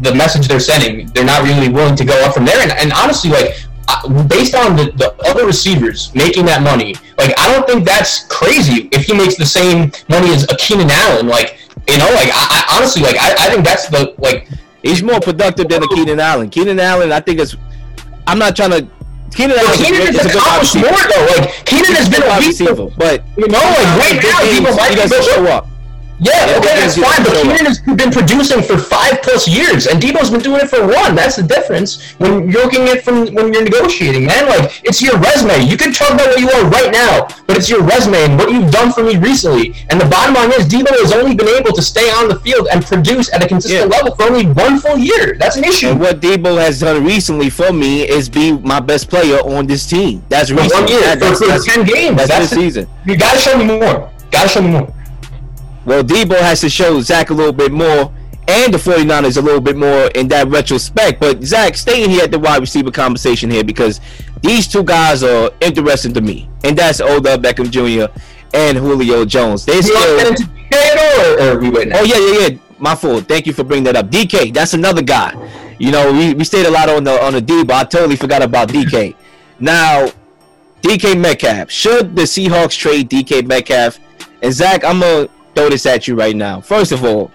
the 0.00 0.14
message 0.14 0.48
they're 0.48 0.60
sending. 0.60 1.06
They're 1.08 1.24
not 1.24 1.42
really 1.42 1.68
willing 1.68 1.96
to 1.96 2.04
go 2.04 2.14
up 2.24 2.34
from 2.34 2.44
there. 2.44 2.60
And, 2.60 2.72
and 2.72 2.92
honestly, 2.92 3.30
like 3.30 3.56
uh, 3.88 4.24
based 4.24 4.54
on 4.54 4.76
the, 4.76 4.92
the 4.96 5.14
other 5.28 5.46
receivers 5.46 6.14
making 6.14 6.46
that 6.46 6.62
money, 6.62 6.94
like 7.18 7.34
I 7.38 7.52
don't 7.52 7.66
think 7.66 7.84
that's 7.84 8.26
crazy. 8.26 8.88
If 8.92 9.06
he 9.06 9.14
makes 9.14 9.36
the 9.36 9.46
same 9.46 9.92
money 10.08 10.32
as 10.32 10.44
a 10.44 10.56
Keenan 10.56 10.90
Allen, 10.90 11.26
like 11.26 11.58
you 11.88 11.98
know, 11.98 12.10
like 12.14 12.30
I, 12.32 12.64
I 12.70 12.76
honestly 12.76 13.02
like 13.02 13.16
I, 13.16 13.32
I 13.32 13.50
think 13.50 13.64
that's 13.64 13.88
the 13.88 14.14
like 14.18 14.48
He's 14.82 15.02
more 15.02 15.20
productive 15.20 15.68
than 15.68 15.82
a 15.82 15.88
Keenan 15.88 16.20
Allen. 16.20 16.50
Keenan 16.50 16.78
Allen, 16.78 17.12
I 17.12 17.20
think 17.20 17.40
is. 17.40 17.56
I'm 18.26 18.38
not 18.38 18.54
trying 18.54 18.70
to. 18.70 18.88
Keenan 19.34 19.58
Allen 19.58 19.76
Keenan 19.76 20.14
has 20.14 20.34
accomplished 20.34 20.76
more 20.76 20.84
though. 20.84 21.26
Like 21.36 21.66
Keenan 21.66 21.92
has 21.92 22.08
been 22.08 22.22
a 22.22 22.36
receiver, 22.36 22.88
but 22.96 23.22
You 23.36 23.48
know, 23.48 23.58
like 23.58 23.98
right 23.98 24.20
now, 24.22 24.40
people 24.48 24.74
might 24.74 25.24
show 25.24 25.46
up. 25.46 25.68
Yeah, 26.20 26.32
Yeah, 26.50 26.58
okay, 26.58 26.74
that's 26.80 26.96
fine. 26.98 27.22
But 27.22 27.34
Keenan 27.42 27.66
has 27.66 27.78
been 27.80 28.10
producing 28.10 28.60
for 28.62 28.76
five 28.76 29.22
plus 29.22 29.46
years, 29.46 29.86
and 29.86 30.02
Deebo's 30.02 30.30
been 30.30 30.40
doing 30.40 30.60
it 30.60 30.68
for 30.68 30.84
one. 30.86 31.14
That's 31.14 31.36
the 31.36 31.44
difference 31.44 32.12
when 32.18 32.50
you're 32.50 32.62
looking 32.64 32.88
at 32.88 33.04
from 33.04 33.32
when 33.34 33.52
you're 33.52 33.62
negotiating, 33.62 34.26
man. 34.26 34.48
Like 34.48 34.80
it's 34.84 35.00
your 35.00 35.16
resume. 35.18 35.62
You 35.64 35.76
can 35.76 35.92
talk 35.92 36.10
about 36.10 36.26
what 36.28 36.40
you 36.40 36.50
are 36.50 36.64
right 36.70 36.90
now, 36.92 37.28
but 37.46 37.56
it's 37.56 37.68
your 37.70 37.82
resume 37.82 38.18
and 38.24 38.36
what 38.36 38.50
you've 38.50 38.70
done 38.72 38.92
for 38.92 39.04
me 39.04 39.16
recently. 39.16 39.74
And 39.90 40.00
the 40.00 40.06
bottom 40.06 40.34
line 40.34 40.50
is, 40.52 40.66
Deebo 40.66 40.90
has 40.90 41.12
only 41.12 41.36
been 41.36 41.48
able 41.48 41.72
to 41.72 41.82
stay 41.82 42.10
on 42.10 42.28
the 42.28 42.40
field 42.40 42.66
and 42.72 42.84
produce 42.84 43.32
at 43.32 43.44
a 43.44 43.46
consistent 43.46 43.88
Yeah. 43.90 43.96
level 43.96 44.14
for 44.16 44.24
only 44.24 44.46
one 44.46 44.80
full 44.80 44.98
year. 44.98 45.36
That's 45.38 45.56
an 45.56 45.64
issue. 45.64 45.88
And 45.90 46.00
what 46.00 46.20
Deebo 46.20 46.58
has 46.58 46.80
done 46.80 47.04
recently 47.04 47.48
for 47.48 47.72
me 47.72 48.02
is 48.08 48.28
be 48.28 48.52
my 48.52 48.80
best 48.80 49.08
player 49.08 49.38
on 49.38 49.66
this 49.68 49.86
team. 49.86 50.24
That's 50.28 50.50
recent. 50.50 50.72
one 50.72 50.88
year, 50.88 51.00
That- 51.00 51.18
for, 51.20 51.24
that's, 51.26 51.38
for 51.38 51.46
that's- 51.46 51.64
ten 51.64 51.84
games. 51.84 52.16
that's 52.16 52.28
That's, 52.28 52.50
season. 52.50 52.88
You 53.06 53.16
gotta 53.16 53.38
show 53.38 53.56
me 53.56 53.64
more. 53.66 54.10
Gotta 54.30 54.48
show 54.48 54.60
me 54.62 54.70
more. 54.70 54.92
Well, 55.88 56.04
Deebo 56.04 56.38
has 56.38 56.60
to 56.60 56.68
show 56.68 57.00
Zach 57.00 57.30
a 57.30 57.34
little 57.34 57.50
bit 57.50 57.72
more 57.72 58.12
and 58.46 58.74
the 58.74 58.76
49ers 58.76 59.38
a 59.38 59.40
little 59.40 59.60
bit 59.60 59.74
more 59.74 60.08
in 60.08 60.28
that 60.28 60.48
retrospect. 60.48 61.18
But 61.18 61.42
Zach, 61.42 61.76
staying 61.76 62.10
here 62.10 62.24
at 62.24 62.30
the 62.30 62.38
wide 62.38 62.60
receiver 62.60 62.90
conversation 62.90 63.50
here 63.50 63.64
because 63.64 64.02
these 64.42 64.68
two 64.68 64.82
guys 64.82 65.22
are 65.22 65.50
interesting 65.62 66.12
to 66.12 66.20
me. 66.20 66.46
And 66.62 66.76
that's 66.76 67.00
Odell 67.00 67.38
Beckham 67.38 67.70
Jr. 67.70 68.12
and 68.52 68.76
Julio 68.76 69.24
Jones. 69.24 69.64
They 69.64 69.80
still 69.80 70.18
get 70.18 70.26
into 70.28 70.42
DK 70.42 70.74
at 70.74 70.98
all, 70.98 71.24
or, 71.24 71.48
or 71.48 71.56
are 71.56 71.58
we 71.58 71.70
waiting? 71.70 71.94
Oh 71.94 72.02
yeah, 72.02 72.18
yeah, 72.18 72.48
yeah. 72.48 72.58
My 72.78 72.94
fault. 72.94 73.26
Thank 73.26 73.46
you 73.46 73.54
for 73.54 73.64
bringing 73.64 73.84
that 73.84 73.96
up. 73.96 74.10
DK, 74.10 74.52
that's 74.52 74.74
another 74.74 75.00
guy. 75.00 75.32
You 75.78 75.90
know, 75.90 76.12
we, 76.12 76.34
we 76.34 76.44
stayed 76.44 76.66
a 76.66 76.70
lot 76.70 76.90
on 76.90 77.04
the 77.04 77.18
on 77.24 77.32
the 77.32 77.40
D, 77.40 77.64
but 77.64 77.76
I 77.76 77.84
totally 77.84 78.16
forgot 78.16 78.42
about 78.42 78.68
DK. 78.68 79.14
Now, 79.60 80.12
DK 80.82 81.18
Metcalf. 81.18 81.68
Should 81.68 82.14
the 82.14 82.22
Seahawks 82.22 82.78
trade 82.78 83.10
DK 83.10 83.44
Metcalf? 83.44 83.98
And 84.40 84.52
Zach, 84.52 84.84
I'm 84.84 85.00
gonna 85.00 85.28
throw 85.58 85.68
this 85.68 85.86
at 85.86 86.06
you 86.06 86.14
right 86.14 86.36
now. 86.36 86.60
First 86.60 86.92
of 86.92 87.04
all, 87.04 87.32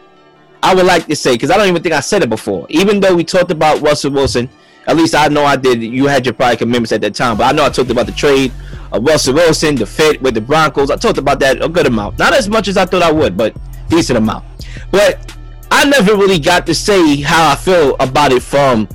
I 0.62 0.74
would 0.74 0.86
like 0.86 1.08
to 1.08 1.16
say 1.16 1.34
because 1.34 1.52
I 1.52 1.58
don't 1.58 1.68
even 1.68 1.84
think 1.84 1.94
I 1.94 2.00
said 2.00 2.24
it 2.24 2.30
before. 2.30 2.66
Even 2.70 3.02
though 3.02 3.14
we 3.14 3.26
talked 3.26 3.52
about 3.52 3.82
Russell 3.82 4.12
Wilson, 4.12 4.50
at 4.88 4.96
least 4.96 5.14
I 5.14 5.28
know 5.28 5.44
I 5.44 5.58
did. 5.58 5.84
You 5.84 6.08
had 6.08 6.26
your 6.26 6.34
prior 6.34 6.56
commitments 6.56 6.94
at 6.94 7.02
that 7.02 7.16
time, 7.16 7.36
but 7.36 7.44
I 7.44 7.52
know 7.52 7.66
I 7.66 7.70
talked 7.70 7.92
about 7.92 8.06
the 8.06 8.14
trade 8.14 8.54
of 8.94 9.04
Russell 9.04 9.34
Wilson, 9.34 9.76
the 9.76 9.86
fit 9.86 10.22
with 10.22 10.36
the 10.36 10.42
Broncos. 10.42 10.90
I 10.90 10.96
talked 10.96 11.18
about 11.18 11.42
that 11.42 11.62
a 11.62 11.68
good 11.68 11.86
amount, 11.86 12.18
not 12.18 12.34
as 12.34 12.48
much 12.48 12.70
as 12.70 12.78
I 12.78 12.86
thought 12.86 13.02
I 13.02 13.12
would, 13.12 13.36
but 13.36 13.56
decent 13.90 14.18
amount. 14.18 14.46
But 14.90 15.36
I 15.70 15.84
never 15.84 16.16
really 16.16 16.40
got 16.40 16.66
to 16.68 16.76
say 16.76 17.20
how 17.22 17.52
I 17.52 17.56
feel 17.56 17.98
about 18.00 18.32
it 18.32 18.42
from 18.42 18.88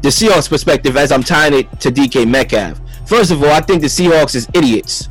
the 0.00 0.08
Seahawks 0.08 0.48
perspective 0.48 0.96
as 0.96 1.12
I'm 1.12 1.22
tying 1.22 1.52
it 1.52 1.80
to 1.80 1.90
DK 1.90 2.26
Metcalf. 2.26 2.80
First 3.06 3.30
of 3.30 3.42
all, 3.42 3.50
I 3.50 3.60
think 3.60 3.82
the 3.82 3.88
Seahawks 3.88 4.34
is 4.34 4.48
idiots 4.54 5.10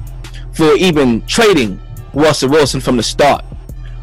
for 0.53 0.73
even 0.73 1.23
trading 1.27 1.79
Russell 2.13 2.49
Wilson 2.49 2.79
from 2.79 2.97
the 2.97 3.03
start. 3.03 3.43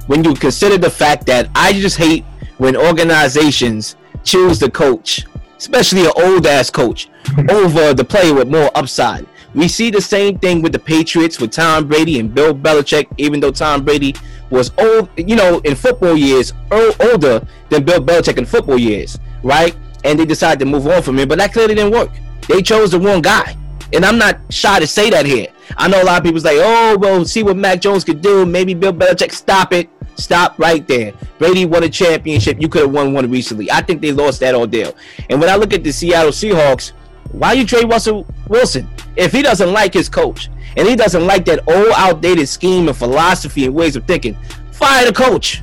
when 0.07 0.25
you 0.25 0.35
consider 0.35 0.77
the 0.77 0.91
fact 0.91 1.27
that 1.27 1.49
I 1.55 1.73
just 1.73 1.97
hate 1.97 2.25
when 2.59 2.77
organizations 2.77 3.97
choose 4.25 4.59
the 4.59 4.71
coach, 4.71 5.25
especially 5.57 6.05
an 6.05 6.13
old 6.17 6.47
ass 6.47 6.69
coach, 6.69 7.09
over 7.49 7.95
the 7.95 8.05
player 8.05 8.35
with 8.35 8.49
more 8.49 8.71
upside. 8.75 9.27
We 9.55 9.69
see 9.69 9.91
the 9.91 10.01
same 10.01 10.39
thing 10.39 10.63
with 10.63 10.73
the 10.73 10.79
Patriots 10.79 11.41
with 11.41 11.51
Tom 11.53 11.89
Brady 11.89 12.21
and 12.21 12.33
Bill 12.35 12.55
Belichick, 12.55 13.07
even 13.19 13.41
though 13.41 13.51
Tom 13.51 13.85
Brady 13.85 14.15
was 14.49 14.71
old, 14.79 15.09
you 15.17 15.37
know, 15.37 15.59
in 15.61 15.75
football 15.75 16.17
years, 16.17 16.53
older 16.73 17.47
than 17.69 17.85
Bill 17.85 18.01
Belichick 18.01 18.39
in 18.39 18.47
football 18.47 18.79
years, 18.79 19.19
right? 19.43 19.77
And 20.05 20.19
they 20.19 20.25
decided 20.25 20.61
to 20.61 20.67
move 20.67 20.87
on 20.87 21.03
from 21.03 21.19
him, 21.19 21.29
but 21.29 21.39
that 21.39 21.53
clearly 21.53 21.75
didn't 21.75 21.93
work. 21.93 22.11
They 22.49 22.63
chose 22.63 22.91
the 22.91 23.01
wrong 23.01 23.23
guy. 23.23 23.57
And 23.93 24.05
I'm 24.05 24.19
not 24.19 24.39
shy 24.51 24.79
to 24.79 24.87
say 24.87 25.11
that 25.11 25.27
here. 25.27 25.49
I 25.77 25.89
know 25.89 26.03
a 26.03 26.05
lot 26.05 26.19
of 26.19 26.25
people's 26.25 26.45
like, 26.45 26.59
oh, 26.59 26.97
well, 26.99 27.25
see 27.25 27.43
what 27.43 27.57
Mac 27.57 27.81
Jones 27.81 28.05
could 28.05 28.21
do. 28.21 28.45
Maybe 28.47 28.75
Bill 28.75 28.93
Belichick. 28.93 29.33
Stop 29.33 29.73
it. 29.73 29.89
Stop 30.17 30.59
right 30.59 30.87
there. 30.87 31.15
Brady 31.39 31.65
won 31.65 31.85
a 31.85 31.89
championship. 31.89 32.61
You 32.61 32.69
could 32.69 32.83
have 32.83 32.93
won 32.93 33.13
one 33.13 33.31
recently. 33.31 33.71
I 33.71 33.81
think 33.81 34.03
they 34.03 34.13
lost 34.13 34.41
that 34.41 34.55
ordeal. 34.55 34.95
And 35.31 35.41
when 35.41 35.49
I 35.49 35.57
look 35.57 35.73
at 35.73 35.83
the 35.83 35.93
Seattle 35.93 36.33
Seahawks, 36.33 36.93
why 37.33 37.53
you 37.53 37.65
trade 37.65 37.89
Russell 37.89 38.27
Wilson? 38.49 38.89
If 39.17 39.33
he 39.33 39.43
doesn't 39.43 39.73
like 39.73 39.95
his 39.95 40.09
coach 40.09 40.49
and 40.77 40.87
he 40.87 40.97
doesn't 40.97 41.27
like 41.27 41.45
that 41.47 41.67
old 41.69 41.93
outdated 41.97 42.49
scheme 42.49 42.89
and 42.89 42.97
philosophy 42.97 43.65
and 43.65 43.75
ways 43.75 43.97
of 43.97 44.05
thinking, 44.05 44.37
fire 44.73 45.07
the 45.07 45.13
coach. 45.13 45.63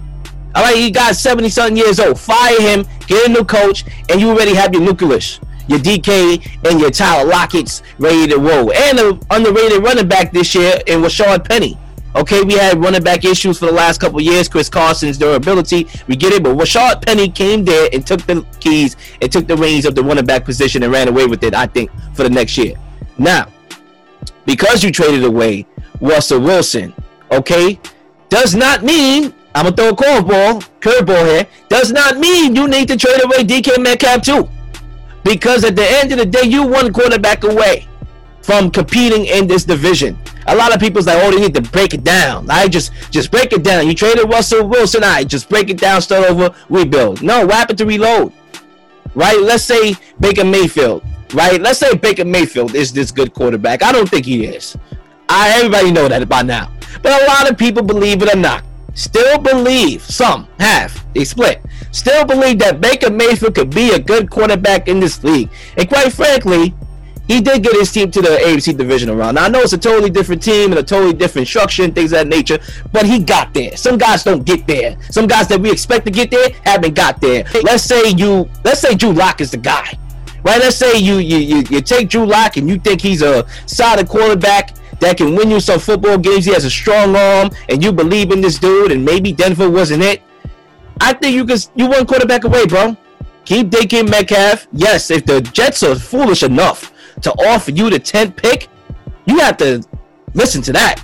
All 0.56 0.64
right, 0.64 0.76
he 0.76 0.90
got 0.90 1.16
70 1.16 1.50
something 1.50 1.78
years 1.78 2.00
old. 2.00 2.20
Fire 2.20 2.60
him, 2.60 2.86
get 3.06 3.30
a 3.30 3.32
new 3.32 3.44
coach, 3.44 3.86
and 4.10 4.20
you 4.20 4.30
already 4.30 4.56
have 4.56 4.74
your 4.74 4.82
nucleus, 4.82 5.40
your 5.68 5.80
DK, 5.80 6.70
and 6.70 6.80
your 6.80 6.92
Tyler 6.92 7.30
Lockett's 7.30 7.84
ready 8.00 8.28
to 8.28 8.38
roll. 8.38 8.74
And 8.74 9.00
an 9.00 9.20
underrated 9.30 9.84
running 9.84 10.08
back 10.08 10.32
this 10.32 10.56
year 10.56 10.80
in 10.88 11.02
Rashaad 11.02 11.48
Penny. 11.48 11.78
Okay, 12.16 12.42
we 12.42 12.54
had 12.54 12.82
running 12.82 13.04
back 13.04 13.26
issues 13.26 13.60
for 13.60 13.68
the 13.68 13.72
last 13.72 14.00
couple 14.00 14.20
years. 14.20 14.48
Chris 14.48 14.70
Carson's 14.70 15.18
durability, 15.18 15.88
we 16.08 16.16
get 16.16 16.34
it. 16.34 16.42
But 16.42 16.58
Rashaad 16.58 17.06
Penny 17.06 17.30
came 17.30 17.64
there 17.64 17.90
and 17.94 18.06
took 18.06 18.22
the 18.26 18.46
keys 18.60 18.96
and 19.22 19.32
took 19.32 19.46
the 19.48 19.56
reins 19.56 19.86
of 19.86 19.94
the 19.94 20.04
running 20.04 20.26
back 20.26 20.44
position 20.44 20.84
and 20.84 20.92
ran 20.92 21.08
away 21.08 21.28
with 21.28 21.44
it. 21.44 21.54
I 21.54 21.68
think 21.68 21.92
for 22.14 22.24
the 22.24 22.30
next 22.30 22.58
year. 22.58 22.76
Now, 23.18 23.48
because 24.46 24.84
you 24.84 24.92
traded 24.92 25.26
away 25.26 25.68
Russell 26.02 26.40
Wilson, 26.40 26.94
okay, 27.32 27.80
does 28.30 28.56
not 28.56 28.84
mean 28.84 29.34
I'm 29.54 29.64
gonna 29.64 29.76
throw 29.76 29.90
a 29.90 29.96
curveball, 29.96 30.68
curveball 30.82 31.26
here. 31.26 31.48
Does 31.68 31.92
not 31.92 32.18
mean 32.18 32.56
you 32.56 32.68
need 32.68 32.88
to 32.90 32.98
trade 32.98 33.24
away 33.24 33.44
DK 33.44 33.82
Metcalf 33.82 34.22
too, 34.22 34.48
because 35.28 35.64
at 35.64 35.76
the 35.76 35.86
end 35.86 36.12
of 36.12 36.18
the 36.18 36.26
day, 36.26 36.44
you 36.44 36.66
one 36.66 36.94
quarterback 36.94 37.44
away 37.44 37.88
from 38.42 38.72
competing 38.72 39.26
in 39.26 39.46
this 39.46 39.66
division. 39.66 40.18
A 40.48 40.56
lot 40.56 40.74
of 40.74 40.80
people's 40.80 41.06
like, 41.06 41.22
oh, 41.22 41.32
they 41.32 41.42
need 41.42 41.54
to 41.56 41.62
break 41.62 41.94
it 41.94 42.04
down. 42.04 42.50
I 42.50 42.70
just 42.70 42.94
just 43.12 43.30
break 43.30 43.52
it 43.52 43.64
down. 43.64 43.88
You 43.88 43.94
traded 43.94 44.30
Russell 44.30 44.68
Wilson, 44.68 45.04
I 45.04 45.26
just 45.26 45.50
break 45.50 45.70
it 45.70 45.78
down, 45.78 46.02
start 46.02 46.30
over, 46.30 46.56
rebuild. 46.70 47.22
No, 47.22 47.46
what 47.46 47.56
happened 47.56 47.78
to 47.80 47.86
reload? 47.86 48.32
Right? 49.16 49.40
Let's 49.42 49.64
say 49.64 49.96
Baker 50.20 50.46
Mayfield. 50.46 51.04
Right? 51.34 51.60
Let's 51.60 51.80
say 51.80 51.94
Baker 51.96 52.24
Mayfield 52.24 52.74
is 52.74 52.94
this 52.94 53.12
good 53.12 53.34
quarterback. 53.34 53.84
I 53.84 53.92
don't 53.92 54.10
think 54.10 54.26
he 54.26 54.46
is. 54.46 54.78
I 55.28 55.50
everybody 55.58 55.92
know 55.92 56.08
that 56.08 56.28
by 56.30 56.42
now. 56.42 56.72
But 57.02 57.22
a 57.22 57.26
lot 57.26 57.52
of 57.52 57.58
people 57.58 57.84
believe 57.84 58.22
it 58.24 58.34
or 58.34 58.38
not. 58.38 58.64
Still 58.98 59.38
believe, 59.38 60.02
some 60.02 60.48
have, 60.60 61.06
they 61.14 61.24
split. 61.24 61.62
Still 61.92 62.26
believe 62.26 62.58
that 62.60 62.82
Baker 62.82 63.12
Mayfield 63.12 63.54
could 63.54 63.70
be 63.70 63.92
a 63.92 64.00
good 64.00 64.32
quarterback 64.32 64.88
in 64.88 65.00
this 65.00 65.24
league. 65.24 65.52
And 65.78 65.88
quite 65.88 66.12
frankly, 66.12 66.74
he 67.28 67.40
did 67.40 67.62
get 67.62 67.76
his 67.76 67.92
team 67.92 68.10
to 68.10 68.22
the 68.24 68.30
AFC 68.30 68.76
divisional 68.76 69.16
round. 69.16 69.36
Now 69.36 69.46
I 69.46 69.50
know 69.50 69.60
it's 69.60 69.74
a 69.74 69.78
totally 69.78 70.10
different 70.10 70.42
team 70.42 70.72
and 70.72 70.80
a 70.80 70.84
totally 70.84 71.14
different 71.14 71.48
structure 71.48 71.84
and 71.84 71.94
things 71.94 72.12
of 72.12 72.18
that 72.18 72.28
nature, 72.28 72.58
but 72.92 73.06
he 73.06 73.20
got 73.20 73.54
there. 73.54 73.78
Some 73.78 74.00
guys 74.00 74.24
don't 74.24 74.44
get 74.44 74.66
there. 74.66 74.98
Some 75.12 75.28
guys 75.28 75.48
that 75.50 75.62
we 75.62 75.70
expect 75.70 76.06
to 76.06 76.12
get 76.12 76.32
there 76.32 76.50
haven't 76.66 76.96
got 76.96 77.22
there. 77.22 77.46
Let's 77.62 77.84
say 77.84 78.10
you, 78.10 78.50
let's 78.64 78.80
say 78.80 78.96
Drew 78.96 79.12
Lock 79.12 79.42
is 79.42 79.52
the 79.52 79.58
guy, 79.58 79.96
right? 80.44 80.60
Let's 80.60 80.76
say 80.76 80.98
you 80.98 81.18
you 81.18 81.38
you, 81.38 81.64
you 81.70 81.82
take 81.82 82.10
Drew 82.10 82.26
Lock 82.26 82.58
and 82.58 82.68
you 82.68 82.80
think 82.80 83.02
he's 83.02 83.22
a 83.22 83.46
solid 83.68 84.08
quarterback 84.08 84.76
that 85.00 85.18
can 85.18 85.36
win 85.36 85.52
you 85.52 85.60
some 85.60 85.80
football 85.80 86.18
games. 86.18 86.46
He 86.46 86.54
has 86.54 86.66
a 86.66 86.70
strong 86.70 87.16
arm, 87.16 87.50
and 87.70 87.84
you 87.84 87.92
believe 87.92 88.32
in 88.32 88.42
this 88.42 88.58
dude. 88.58 88.92
And 88.92 89.04
maybe 89.04 89.32
Denver 89.32 89.70
wasn't 89.70 90.04
it. 90.04 90.22
I 91.00 91.14
think 91.14 91.36
you 91.36 91.46
can 91.46 91.58
you 91.76 91.88
one 91.88 92.06
quarterback 92.06 92.44
away, 92.44 92.66
bro. 92.66 92.98
Keep 93.46 93.70
DK 93.70 94.10
Metcalf. 94.10 94.68
Yes, 94.74 95.10
if 95.12 95.26
the 95.26 95.42
Jets 95.42 95.84
are 95.84 95.96
foolish 95.96 96.44
enough 96.44 96.94
to 97.22 97.32
offer 97.48 97.72
you 97.72 97.90
the 97.90 98.00
10th 98.00 98.36
pick, 98.36 98.68
you 99.26 99.40
have 99.40 99.58
to 99.58 99.84
listen 100.34 100.62
to 100.64 100.74
that. 100.74 101.02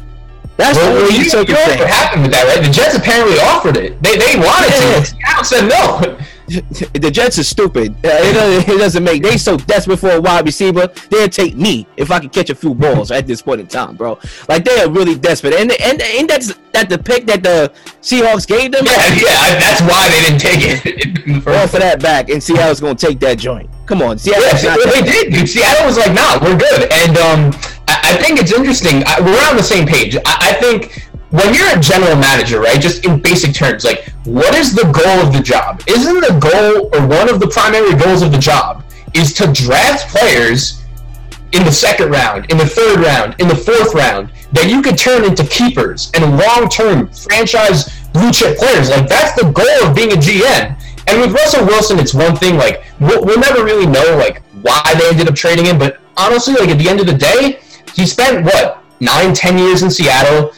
That's 0.57 0.77
well, 0.77 0.93
the 0.93 1.01
way 1.03 1.17
you, 1.17 1.23
you 1.23 1.29
took 1.29 1.49
it. 1.49 1.53
What 1.53 1.89
happened 1.89 2.23
with 2.23 2.31
that, 2.31 2.45
right? 2.45 2.65
The 2.65 2.71
Jets 2.71 2.95
apparently 2.95 3.39
offered 3.39 3.77
it. 3.77 4.01
They 4.03 4.17
they 4.17 4.35
wanted 4.35 4.71
yeah. 4.71 4.99
to. 4.99 5.05
Seattle 5.05 5.43
said 5.43 5.67
no. 5.69 6.17
the 6.47 7.09
Jets 7.11 7.39
are 7.39 7.43
stupid. 7.43 7.93
Uh, 8.03 8.09
it, 8.11 8.33
doesn't, 8.33 8.73
it, 8.73 8.77
doesn't, 8.77 9.03
make. 9.03 9.23
They 9.23 9.37
so 9.37 9.57
desperate 9.57 9.97
for 9.97 10.11
a 10.11 10.21
wide 10.21 10.45
receiver. 10.45 10.87
They'll 11.09 11.29
take 11.29 11.55
me 11.55 11.87
if 11.95 12.11
I 12.11 12.19
can 12.19 12.29
catch 12.29 12.49
a 12.49 12.55
few 12.55 12.73
balls 12.73 13.11
at 13.11 13.27
this 13.27 13.41
point 13.41 13.61
in 13.61 13.67
time, 13.67 13.95
bro. 13.95 14.19
Like 14.49 14.65
they 14.65 14.81
are 14.81 14.89
really 14.89 15.15
desperate. 15.15 15.53
And 15.53 15.71
and 15.71 16.01
and 16.01 16.29
that's 16.29 16.53
that 16.73 16.89
the 16.89 16.97
pick 16.97 17.25
that 17.27 17.43
the 17.43 17.71
Seahawks 18.01 18.45
gave 18.45 18.71
them. 18.71 18.85
Yeah, 18.85 18.91
yeah. 19.15 19.59
That's 19.59 19.81
why 19.81 20.09
they 20.09 20.21
didn't 20.21 20.41
take 20.41 20.61
it. 20.63 21.47
All 21.47 21.67
for 21.67 21.79
that 21.79 22.01
back, 22.01 22.29
and 22.29 22.43
Seattle's 22.43 22.81
gonna 22.81 22.95
take 22.95 23.19
that 23.21 23.37
joint. 23.37 23.69
Come 23.85 24.01
on, 24.01 24.17
Seattle. 24.17 24.43
Yeah, 24.61 24.75
they 24.91 25.01
did. 25.01 25.33
Dude. 25.33 25.47
Seattle 25.47 25.85
was 25.85 25.97
like, 25.97 26.13
"Nah, 26.13 26.39
we're 26.41 26.57
good." 26.57 26.91
And 26.91 27.17
um, 27.17 27.61
I, 27.87 28.15
I 28.15 28.21
think 28.21 28.39
it's 28.39 28.51
interesting. 28.51 29.03
I, 29.05 29.21
we're 29.21 29.49
on 29.49 29.55
the 29.55 29.63
same 29.63 29.87
page. 29.87 30.17
I, 30.17 30.21
I 30.25 30.53
think 30.53 31.07
when 31.33 31.51
you're 31.55 31.75
a 31.75 31.79
general 31.79 32.15
manager, 32.15 32.59
right, 32.59 32.79
just 32.79 33.05
in 33.05 33.19
basic 33.19 33.55
terms, 33.55 33.83
like 33.83 34.07
what 34.23 34.53
is 34.53 34.75
the 34.75 34.83
goal 34.83 35.25
of 35.25 35.33
the 35.33 35.41
job? 35.41 35.81
Isn't 35.87 36.21
the 36.21 36.37
goal 36.39 36.93
or 36.93 37.07
one 37.07 37.27
of 37.27 37.39
the 37.39 37.47
primary 37.47 37.95
goals 37.95 38.21
of 38.21 38.31
the 38.31 38.37
job 38.37 38.83
is 39.15 39.33
to 39.33 39.51
draft 39.51 40.09
players 40.09 40.83
in 41.51 41.65
the 41.65 41.71
second 41.71 42.11
round, 42.11 42.51
in 42.51 42.57
the 42.59 42.65
third 42.65 42.99
round, 42.99 43.33
in 43.39 43.47
the 43.47 43.55
fourth 43.55 43.95
round 43.95 44.31
that 44.51 44.69
you 44.69 44.83
could 44.83 44.95
turn 44.95 45.23
into 45.23 45.43
keepers 45.47 46.11
and 46.13 46.37
long-term 46.37 47.07
franchise 47.09 47.89
blue 48.13 48.31
chip 48.31 48.55
players. 48.55 48.91
Like 48.91 49.09
that's 49.09 49.33
the 49.33 49.49
goal 49.49 49.89
of 49.89 49.95
being 49.95 50.11
a 50.11 50.15
GM. 50.15 50.79
And 51.07 51.19
with 51.19 51.31
Russell 51.31 51.65
Wilson, 51.65 51.97
it's 51.97 52.13
one 52.13 52.35
thing. 52.35 52.57
Like 52.57 52.83
we'll, 52.99 53.25
we'll 53.25 53.39
never 53.39 53.65
really 53.65 53.87
know 53.87 54.17
like 54.17 54.43
why 54.61 54.83
they 54.99 55.09
ended 55.09 55.27
up 55.27 55.33
trading 55.33 55.65
him, 55.65 55.79
but 55.79 55.99
honestly, 56.15 56.53
like 56.53 56.69
at 56.69 56.77
the 56.77 56.87
end 56.87 56.99
of 56.99 57.07
the 57.07 57.17
day, 57.17 57.59
he 57.95 58.05
spent 58.05 58.45
what 58.45 58.83
nine, 58.99 59.33
ten 59.33 59.57
years 59.57 59.81
in 59.81 59.89
Seattle 59.89 60.53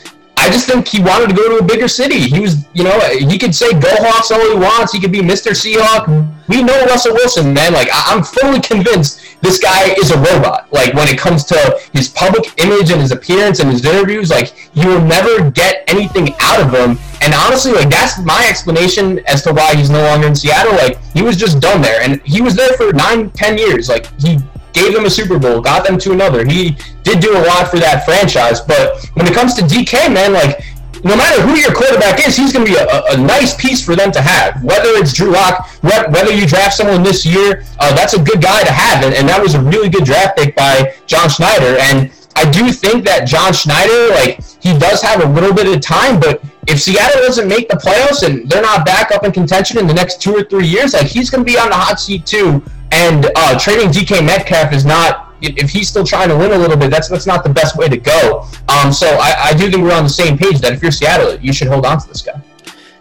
I 0.45 0.49
just 0.51 0.67
think 0.67 0.87
he 0.87 1.01
wanted 1.01 1.29
to 1.29 1.33
go 1.33 1.57
to 1.57 1.63
a 1.63 1.67
bigger 1.67 1.87
city. 1.87 2.19
He 2.19 2.39
was, 2.39 2.67
you 2.75 2.83
know, 2.83 2.99
he 2.99 3.39
could 3.39 3.55
say 3.55 3.73
"Go 3.73 3.89
Hawks" 3.89 4.29
all 4.29 4.39
he 4.47 4.55
wants. 4.55 4.93
He 4.93 4.99
could 4.99 5.11
be 5.11 5.21
Mr. 5.21 5.57
Seahawk. 5.57 6.05
We 6.47 6.61
know 6.61 6.85
Russell 6.85 7.15
Wilson, 7.15 7.51
man. 7.51 7.73
Like 7.73 7.89
I'm 7.91 8.23
fully 8.23 8.61
convinced 8.61 9.41
this 9.41 9.57
guy 9.57 9.95
is 9.97 10.11
a 10.11 10.17
robot. 10.19 10.71
Like 10.71 10.93
when 10.93 11.07
it 11.07 11.17
comes 11.17 11.45
to 11.45 11.79
his 11.93 12.09
public 12.09 12.45
image 12.63 12.91
and 12.91 13.01
his 13.01 13.11
appearance 13.11 13.59
and 13.59 13.71
his 13.71 13.83
interviews, 13.83 14.29
like 14.29 14.53
you 14.75 14.87
will 14.87 15.01
never 15.01 15.49
get 15.49 15.83
anything 15.87 16.35
out 16.39 16.61
of 16.61 16.71
him. 16.71 16.99
And 17.21 17.33
honestly, 17.33 17.71
like 17.71 17.89
that's 17.89 18.19
my 18.19 18.45
explanation 18.47 19.25
as 19.25 19.41
to 19.45 19.51
why 19.51 19.73
he's 19.73 19.89
no 19.89 20.03
longer 20.03 20.27
in 20.27 20.35
Seattle. 20.35 20.73
Like 20.73 21.01
he 21.15 21.23
was 21.23 21.37
just 21.37 21.59
done 21.59 21.81
there, 21.81 22.03
and 22.03 22.21
he 22.21 22.41
was 22.41 22.55
there 22.55 22.73
for 22.73 22.93
nine, 22.93 23.31
ten 23.31 23.57
years. 23.57 23.89
Like 23.89 24.05
he 24.21 24.37
gave 24.75 24.93
them 24.93 25.05
a 25.05 25.09
Super 25.09 25.39
Bowl, 25.39 25.61
got 25.61 25.87
them 25.87 25.97
to 25.99 26.11
another. 26.11 26.45
He 26.45 26.77
did 27.03 27.21
do 27.21 27.31
a 27.31 27.41
lot 27.47 27.69
for 27.69 27.79
that 27.79 28.05
franchise. 28.05 28.61
But 28.61 29.09
when 29.13 29.25
it 29.25 29.33
comes 29.33 29.55
to 29.55 29.61
DK, 29.61 30.13
man, 30.13 30.33
like 30.33 30.61
no 31.03 31.15
matter 31.15 31.41
who 31.41 31.55
your 31.55 31.73
quarterback 31.73 32.25
is, 32.27 32.35
he's 32.35 32.51
going 32.51 32.65
to 32.65 32.71
be 32.71 32.77
a, 32.77 33.13
a, 33.13 33.17
nice 33.17 33.55
piece 33.55 33.83
for 33.83 33.95
them 33.95 34.11
to 34.11 34.21
have. 34.21 34.63
Whether 34.63 34.89
it's 34.97 35.13
Drew 35.13 35.31
Lock, 35.31 35.69
whether 35.81 36.33
you 36.33 36.47
draft 36.47 36.75
someone 36.75 37.03
this 37.03 37.25
year, 37.25 37.63
uh, 37.79 37.95
that's 37.95 38.13
a 38.13 38.21
good 38.21 38.41
guy 38.41 38.63
to 38.63 38.71
have. 38.71 39.03
And, 39.03 39.13
and 39.13 39.29
that 39.29 39.41
was 39.41 39.53
a 39.53 39.61
really 39.61 39.87
good 39.87 40.03
draft 40.03 40.37
pick 40.37 40.55
by 40.55 40.95
John 41.05 41.29
Schneider. 41.29 41.77
And 41.79 42.11
I 42.35 42.49
do 42.49 42.71
think 42.71 43.05
that 43.05 43.27
John 43.27 43.53
Schneider, 43.53 44.09
like, 44.09 44.41
he 44.61 44.77
does 44.77 45.01
have 45.03 45.23
a 45.23 45.27
little 45.27 45.53
bit 45.53 45.67
of 45.73 45.79
time, 45.79 46.19
but 46.19 46.41
if 46.67 46.81
Seattle 46.81 47.21
doesn't 47.21 47.47
make 47.47 47.69
the 47.69 47.75
playoffs 47.75 48.27
and 48.27 48.49
they're 48.49 48.63
not 48.63 48.83
back 48.83 49.11
up 49.11 49.23
in 49.23 49.31
contention 49.31 49.77
in 49.77 49.85
the 49.85 49.93
next 49.93 50.21
two 50.21 50.35
or 50.35 50.43
three 50.43 50.65
years, 50.65 50.93
like, 50.93 51.05
he's 51.05 51.29
going 51.29 51.45
to 51.45 51.51
be 51.51 51.57
on 51.57 51.69
the 51.69 51.75
hot 51.75 51.99
seat 51.99 52.25
too 52.25 52.63
and 52.91 53.31
uh, 53.35 53.57
trading 53.59 53.89
DK 53.89 54.25
Metcalf 54.25 54.73
is 54.73 54.85
not 54.85 55.25
if 55.41 55.69
he's 55.69 55.89
still 55.89 56.05
trying 56.05 56.29
to 56.29 56.37
win 56.37 56.51
a 56.51 56.57
little 56.57 56.77
bit, 56.77 56.89
that's 56.89 57.09
that's 57.09 57.27
not 57.27 57.43
the 57.43 57.49
best 57.49 57.77
way 57.77 57.87
to 57.87 57.97
go. 57.97 58.47
Um, 58.69 58.91
so 58.91 59.07
I, 59.19 59.35
I 59.49 59.53
do 59.53 59.69
think 59.69 59.83
we're 59.83 59.93
on 59.93 60.03
the 60.03 60.09
same 60.09 60.37
page 60.37 60.59
that 60.59 60.73
if 60.73 60.81
you're 60.81 60.91
Seattle, 60.91 61.35
you 61.39 61.53
should 61.53 61.67
hold 61.67 61.85
on 61.85 61.99
to 61.99 62.07
this 62.07 62.21
guy. 62.21 62.41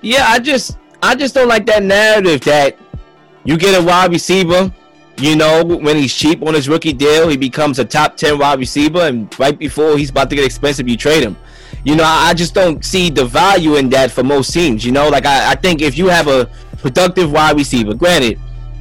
Yeah, 0.01 0.24
I 0.27 0.39
just 0.39 0.78
I 1.02 1.15
just 1.15 1.35
don't 1.35 1.48
like 1.48 1.66
that 1.66 1.82
narrative 1.82 2.40
that 2.43 2.77
you 3.44 3.56
get 3.56 3.81
a 3.81 3.85
wide 3.85 4.11
receiver. 4.11 4.73
You 5.16 5.36
know, 5.36 5.65
when 5.65 5.97
he's 5.97 6.12
cheap 6.12 6.43
on 6.43 6.55
his 6.55 6.69
rookie 6.69 6.93
deal, 6.93 7.28
he 7.28 7.36
becomes 7.36 7.78
a 7.78 7.85
top 7.85 8.16
ten 8.16 8.39
wide 8.39 8.59
receiver, 8.59 9.01
and 9.01 9.39
right 9.39 9.56
before 9.56 9.97
he's 9.97 10.11
about 10.11 10.28
to 10.31 10.36
get 10.36 10.44
expensive, 10.44 10.89
you 10.89 10.97
trade 10.97 11.23
him. 11.23 11.36
You 11.85 11.94
know, 11.94 12.05
I, 12.05 12.31
I 12.31 12.35
just 12.35 12.55
don't 12.55 12.85
see 12.85 13.11
the 13.11 13.24
value 13.24 13.77
in 13.77 13.89
that 13.90 14.11
for 14.11 14.24
most 14.24 14.52
teams. 14.52 14.85
You 14.85 14.93
know, 14.93 15.09
like 15.09 15.24
I, 15.24 15.52
I 15.52 15.55
think 15.55 15.82
if 15.82 15.97
you 15.97 16.09
have 16.09 16.27
a 16.27 16.47
productive 16.78 17.31
wide 17.31 17.56
receiver, 17.56 17.94
granted 17.94 18.39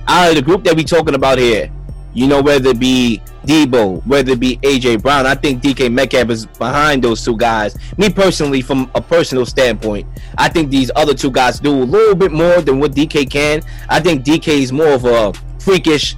out 0.07 0.29
of 0.29 0.35
the 0.35 0.41
group 0.41 0.63
that 0.63 0.75
we 0.75 0.83
talking 0.83 1.15
about 1.15 1.37
here, 1.37 1.71
You 2.13 2.27
know, 2.27 2.41
whether 2.41 2.69
it 2.69 2.79
be 2.79 3.21
Deebo, 3.45 4.05
whether 4.05 4.33
it 4.33 4.39
be 4.39 4.57
AJ 4.57 5.01
Brown, 5.01 5.25
I 5.25 5.35
think 5.35 5.63
DK 5.63 5.91
Metcalf 5.91 6.29
is 6.29 6.45
behind 6.45 7.03
those 7.03 7.25
two 7.25 7.35
guys. 7.35 7.75
Me 7.97 8.09
personally, 8.09 8.61
from 8.61 8.89
a 8.93 9.01
personal 9.01 9.45
standpoint, 9.45 10.07
I 10.37 10.47
think 10.47 10.69
these 10.69 10.91
other 10.95 11.13
two 11.13 11.31
guys 11.31 11.59
do 11.59 11.71
a 11.71 11.83
little 11.83 12.15
bit 12.15 12.31
more 12.31 12.61
than 12.61 12.79
what 12.79 12.91
DK 12.91 13.29
can. 13.29 13.61
I 13.89 13.99
think 13.99 14.23
DK 14.23 14.47
is 14.47 14.71
more 14.71 14.93
of 14.93 15.05
a 15.05 15.33
freakish, 15.59 16.15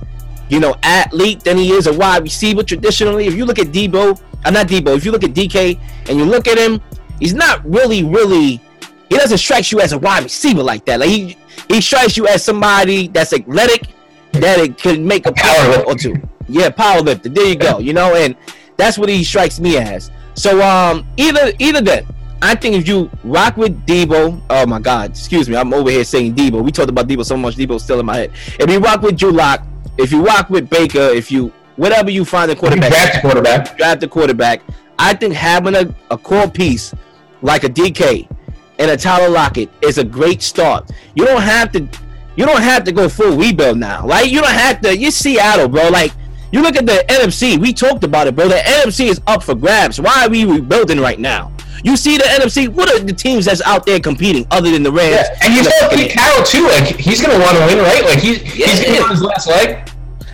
you 0.49 0.60
know, 0.60 0.76
athlete 0.84 1.44
than 1.44 1.57
he 1.57 1.72
is 1.72 1.88
a 1.88 1.94
wide 1.94 2.24
receiver 2.24 2.62
traditionally. 2.64 3.26
If 3.28 3.34
you 3.34 3.45
look 3.45 3.60
at 3.60 3.68
Deebo, 3.68 4.20
I'm 4.44 4.56
uh, 4.56 4.60
not 4.60 4.68
Deebo. 4.68 4.95
If 4.95 5.06
you 5.06 5.12
look 5.12 5.24
at 5.24 5.32
DK 5.32 5.80
and 6.10 6.20
you 6.20 6.26
look 6.26 6.48
at 6.48 6.57
him, 6.57 6.82
he's 7.20 7.34
not 7.34 7.66
really, 7.66 8.03
really. 8.03 8.62
He 9.10 9.18
doesn't 9.18 9.38
strike 9.38 9.72
you 9.72 9.82
as 9.82 9.91
a 9.94 9.98
wide 9.98 10.23
receiver 10.23 10.64
like 10.64 10.86
that. 10.86 10.99
Like 10.99 11.10
he 11.10 11.38
he 11.69 11.82
strikes 11.82 12.18
you 12.18 12.27
as 12.27 12.44
somebody 12.44 13.07
that's 13.07 13.34
athletic, 13.34 13.88
that 14.34 14.60
it 14.60 14.77
could 14.77 14.99
make 14.99 15.26
a 15.26 15.32
power 15.32 15.69
lift 15.69 15.88
or 15.88 15.95
two. 15.95 16.15
Yeah, 16.48 16.69
power 16.69 17.02
lifter. 17.02 17.30
There 17.30 17.45
you 17.45 17.56
go. 17.56 17.80
You 17.80 17.94
know, 17.94 18.15
and 18.15 18.36
that's 18.77 18.98
what 18.98 19.10
he 19.10 19.23
strikes 19.23 19.60
me 19.60 19.77
as. 19.77 20.11
So 20.34 20.61
um, 20.61 21.07
either 21.18 21.52
either 21.60 21.82
that. 21.82 22.06
I 22.41 22.53
think 22.53 22.76
if 22.76 22.88
you 22.88 23.10
rock 23.23 23.57
with 23.57 23.86
Deebo, 23.88 24.40
oh 24.49 24.65
my 24.68 24.80
God, 24.80 25.11
excuse 25.11 25.49
me, 25.49 25.56
I'm 25.56 25.73
over 25.73 25.90
here 25.90 26.03
saying 26.03 26.36
Deebo. 26.36 26.64
We 26.64 26.72
talked 26.72 26.90
about 26.90 27.07
Deebo 27.07 27.26
so 27.26 27.38
much, 27.38 27.56
Deebo's 27.56 27.84
still 27.84 27.99
in 27.99 28.06
my 28.06 28.18
head. 28.18 28.32
If 28.60 28.69
you 28.69 28.77
rock 28.80 29.02
with 29.02 29.18
Drew 29.18 29.32
Lock, 29.32 29.65
if 29.98 30.11
you 30.11 30.23
rock 30.23 30.49
with 30.49 30.69
Baker, 30.69 30.99
if 30.99 31.32
you 31.32 31.52
whatever 31.77 32.11
you 32.11 32.26
find 32.26 32.52
the 32.52 32.56
quarterback, 32.56 32.91
draft 32.91 33.14
the 33.15 33.22
quarterback, 33.22 33.77
draft 33.77 34.02
the 34.02 34.07
quarterback. 34.07 34.61
I 34.99 35.14
think 35.14 35.34
having 35.34 35.76
a, 35.76 35.95
a 36.11 36.18
core 36.18 36.49
piece 36.49 36.94
like 37.41 37.64
a 37.64 37.69
DK 37.69 38.27
and 38.80 38.92
a 38.92 38.98
Tyler 38.98 39.30
Lockett 39.30 39.70
is 39.82 39.98
a 39.98 40.04
great 40.04 40.42
start. 40.42 40.92
You 41.16 41.26
don't 41.26 41.42
have 41.42 41.72
to 41.74 41.88
you 42.36 42.46
don't 42.46 42.62
have 42.62 42.84
to 42.84 42.92
go 42.92 43.08
full 43.08 43.38
rebuild 43.38 43.78
now. 43.78 44.06
Like 44.06 44.30
you 44.30 44.42
don't 44.42 44.52
have 44.52 44.82
to. 44.82 44.98
You 44.98 45.12
Seattle, 45.12 45.70
bro. 45.70 45.90
Like 45.90 46.12
you 46.52 46.62
look 46.62 46.76
at 46.76 46.86
the 46.86 47.06
NFC. 47.08 47.58
We 47.58 47.74
talked 47.74 48.04
about 48.04 48.28
it, 48.28 48.36
bro. 48.36 48.48
The 48.48 48.56
NFC 48.56 49.08
is 49.08 49.22
up 49.28 49.44
for 49.44 49.56
grabs. 49.56 50.00
Why 50.00 50.26
are 50.26 50.30
we 50.30 50.46
rebuilding 50.46 51.00
right 51.00 51.20
now? 51.20 51.52
You 51.84 51.96
see 51.96 52.18
the 52.18 52.24
NFC. 52.24 52.68
What 52.68 52.92
are 52.92 53.00
the 53.00 53.14
teams 53.14 53.46
that's 53.46 53.62
out 53.62 53.86
there 53.86 54.00
competing 54.00 54.46
other 54.52 54.72
than 54.72 54.84
the 54.84 54.92
Rams? 54.92 55.16
Yeah. 55.16 55.38
And 55.44 55.54
you 55.54 55.64
saw 55.64 55.90
Pete 55.90 56.12
Carroll 56.12 56.44
too. 56.44 56.64
Like 56.64 56.98
he's 56.98 57.22
gonna 57.22 57.40
want 57.40 57.58
to 57.58 57.66
win, 57.66 57.78
right? 57.78 58.04
Like 58.04 58.20
he's 58.20 58.42
yeah. 58.58 58.68
he's 58.68 58.86
gonna 58.86 59.04
on 59.04 59.12
his 59.12 59.22
last 59.22 59.48
leg. 59.48 59.90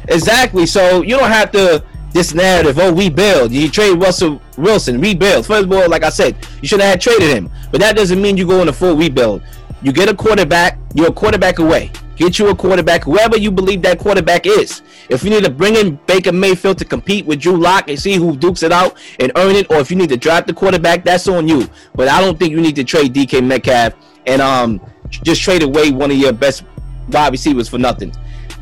Exactly. 0.08 0.66
So 0.66 1.02
you 1.04 1.18
don't 1.18 1.30
have 1.30 1.52
to 1.52 1.84
this 2.12 2.34
narrative. 2.34 2.78
Oh, 2.80 2.92
we. 2.92 3.06
You 3.06 3.70
trade 3.70 3.94
Russell 4.02 4.42
Wilson, 4.58 5.00
rebuild. 5.00 5.46
First 5.46 5.66
of 5.66 5.72
all, 5.72 5.90
like 5.90 6.04
I 6.04 6.10
said, 6.10 6.36
you 6.62 6.68
should 6.68 6.82
have 6.82 7.00
traded 7.00 7.30
him, 7.30 7.50
but 7.72 7.82
that 7.82 7.96
doesn't 7.96 8.22
mean 8.22 8.38
you 8.38 8.48
go 8.48 8.62
in 8.62 8.70
a 8.70 8.74
full 8.74 8.96
rebuild. 8.96 9.42
You 9.82 9.92
get 9.92 10.10
a 10.10 10.16
quarterback. 10.16 10.78
You're 10.94 11.10
a 11.10 11.14
quarterback 11.14 11.60
away. 11.60 11.92
Get 12.16 12.38
you 12.38 12.50
a 12.50 12.56
quarterback, 12.56 13.04
whoever 13.06 13.36
you 13.36 13.50
believe 13.50 13.82
that 13.82 13.98
quarterback 13.98 14.46
is. 14.46 14.84
If 15.10 15.24
you 15.24 15.32
need 15.32 15.44
to 15.44 15.50
bring 15.50 15.76
in 15.76 15.96
Baker 16.06 16.32
Mayfield 16.32 16.78
to 16.78 16.86
compete 16.86 17.26
with 17.26 17.40
Drew 17.40 17.58
Lock 17.58 17.90
and 17.90 18.00
see 18.00 18.14
who 18.14 18.38
dukes 18.38 18.62
it 18.62 18.72
out 18.72 18.96
and 19.20 19.32
earn 19.36 19.56
it, 19.56 19.72
or 19.72 19.78
if 19.78 19.90
you 19.90 19.98
need 19.98 20.10
to 20.10 20.18
draft 20.18 20.46
the 20.46 20.54
quarterback, 20.54 21.04
that's 21.04 21.28
on 21.28 21.48
you. 21.48 21.68
But 21.96 22.10
I 22.10 22.22
don't 22.22 22.38
think 22.38 22.52
you 22.52 22.62
need 22.62 22.76
to 22.76 22.84
trade 22.84 23.16
DK 23.16 23.44
Metcalf 23.44 23.94
and 24.28 24.40
um 24.40 24.80
just 25.24 25.42
trade 25.42 25.64
away 25.64 25.92
one 25.92 26.12
of 26.12 26.18
your 26.18 26.32
best 26.32 26.64
wide 27.10 27.32
receivers 27.32 27.68
for 27.68 27.80
nothing. 27.80 28.14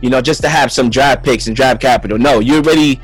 You 0.02 0.10
know, 0.10 0.22
just 0.22 0.42
to 0.44 0.48
have 0.48 0.72
some 0.72 0.90
draft 0.90 1.26
picks 1.26 1.48
and 1.48 1.56
draft 1.56 1.82
capital. 1.82 2.18
No, 2.18 2.40
you 2.40 2.56
already 2.56 3.02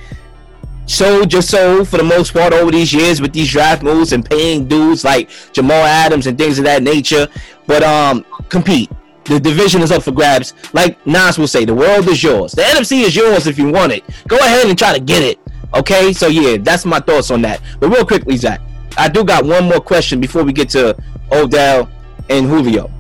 sold 0.86 1.34
your 1.34 1.41
soul 1.41 1.84
for 1.86 1.98
the 1.98 2.03
most 2.03 2.34
part 2.34 2.53
over 2.53 2.72
these 2.72 2.94
years 2.94 3.22
with 3.22 3.34
these 3.34 3.49
draft 3.52 3.84
moves 3.84 4.14
and 4.14 4.24
paying 4.24 4.68
dudes 4.68 5.03
like 5.03 5.30
Jamal 5.52 5.84
Adams 5.84 6.28
and 6.28 6.38
things 6.38 6.60
of 6.60 6.66
that 6.66 6.84
nature. 6.84 7.28
But 7.68 7.84
um, 7.84 8.26
compete. 8.49 8.91
The 9.26 9.40
division 9.40 9.82
is 9.82 9.91
up 9.91 10.03
for 10.03 10.12
grabs. 10.12 10.53
Like 10.74 11.03
Nas 11.07 11.40
will 11.40 11.48
say, 11.48 11.66
the 11.66 11.74
world 11.74 12.07
is 12.07 12.22
yours. 12.22 12.52
The 12.52 12.62
NFC 12.62 13.02
is 13.03 13.16
yours 13.16 13.48
if 13.48 13.57
you 13.57 13.72
want 13.72 13.91
it. 13.91 14.03
Go 14.28 14.38
ahead 14.38 14.68
and 14.68 14.78
try 14.78 14.94
to 14.94 14.99
get 14.99 15.24
it. 15.24 15.40
Okay, 15.74 16.14
so 16.14 16.28
yeah, 16.28 16.57
that's 16.57 16.86
my 16.86 16.99
thoughts 16.99 17.32
on 17.32 17.41
that. 17.41 17.60
But 17.80 17.90
real 17.90 18.06
quickly, 18.06 18.38
Zach, 18.38 18.62
I 18.98 19.10
do 19.10 19.24
got 19.24 19.44
one 19.44 19.66
more 19.66 19.82
question 19.82 20.22
before 20.22 20.44
we 20.44 20.53
get 20.53 20.70
to 20.70 20.95
Odell 21.32 21.90
and 22.30 22.45
Julio. 22.45 22.91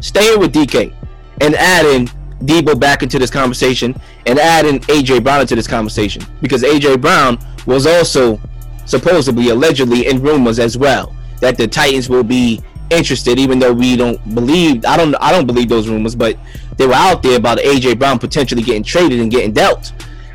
Staying 0.00 0.38
with 0.38 0.54
DK 0.54 0.94
and 1.40 1.54
adding 1.56 2.08
Deebo 2.40 2.78
back 2.78 3.02
into 3.02 3.18
this 3.18 3.30
conversation 3.30 3.98
and 4.26 4.38
adding 4.38 4.80
AJ 4.80 5.22
Brown 5.22 5.42
into 5.42 5.54
this 5.54 5.66
conversation 5.66 6.22
because 6.40 6.62
AJ 6.62 7.00
Brown 7.00 7.38
was 7.66 7.86
also 7.86 8.40
supposedly 8.86 9.50
allegedly 9.50 10.06
in 10.06 10.20
rumors 10.20 10.58
as 10.58 10.76
well 10.76 11.14
that 11.40 11.56
the 11.56 11.66
Titans 11.66 12.08
will 12.08 12.24
be 12.24 12.62
interested, 12.90 13.38
even 13.38 13.58
though 13.58 13.72
we 13.72 13.96
don't 13.96 14.34
believe. 14.34 14.84
I 14.84 14.96
don't. 14.96 15.14
I 15.20 15.32
don't 15.32 15.46
believe 15.46 15.68
those 15.68 15.88
rumors, 15.88 16.14
but 16.14 16.36
they 16.76 16.86
were 16.86 16.94
out 16.94 17.22
there 17.22 17.36
about 17.36 17.58
AJ 17.58 17.98
Brown 17.98 18.18
potentially 18.18 18.62
getting 18.62 18.82
traded 18.82 19.20
and 19.20 19.30
getting 19.30 19.52
dealt. 19.52 19.92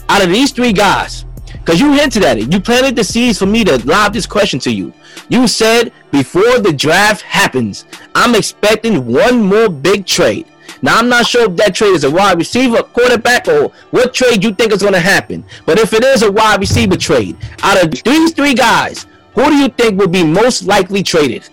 Out 0.10 0.24
of 0.24 0.30
these 0.30 0.52
three 0.52 0.72
guys, 0.72 1.26
because 1.52 1.80
you 1.80 1.92
hinted 1.94 2.24
at 2.24 2.38
it, 2.38 2.52
you 2.52 2.60
planted 2.60 2.96
the 2.96 3.04
seeds 3.04 3.40
for 3.40 3.46
me 3.46 3.64
to 3.64 3.86
lob 3.88 4.14
this 4.14 4.26
question 4.26 4.60
to 4.60 4.72
you. 4.72 4.94
You 5.30 5.48
said 5.48 5.92
before 6.12 6.60
the 6.60 6.74
draft 6.74 7.22
happens, 7.22 7.86
I'm 8.14 8.36
expecting 8.36 9.06
one 9.12 9.42
more 9.42 9.70
big 9.70 10.06
trade. 10.06 10.46
Now 10.82 10.98
I'm 11.00 11.10
not 11.10 11.26
sure 11.26 11.50
if 11.50 11.56
that 11.58 11.76
trade 11.76 11.94
is 11.94 12.04
a 12.04 12.12
wide 12.12 12.38
receiver, 12.38 12.84
quarterback, 12.84 13.48
or 13.48 13.72
what 13.92 14.14
trade 14.14 14.44
you 14.44 14.54
think 14.54 14.72
is 14.72 14.82
going 14.82 14.94
to 14.94 15.00
happen. 15.00 15.44
But 15.66 15.80
if 15.80 15.94
it 15.94 16.04
is 16.04 16.24
a 16.24 16.32
wide 16.32 16.60
receiver 16.60 16.98
trade, 16.98 17.38
out 17.64 17.84
of 17.84 17.92
these 18.04 18.34
three 18.34 18.54
guys, 18.54 19.08
who 19.34 19.46
do 19.46 19.56
you 19.56 19.68
think 19.70 20.00
would 20.00 20.12
be 20.12 20.24
most 20.24 20.64
likely 20.64 21.04
traded? 21.04 21.50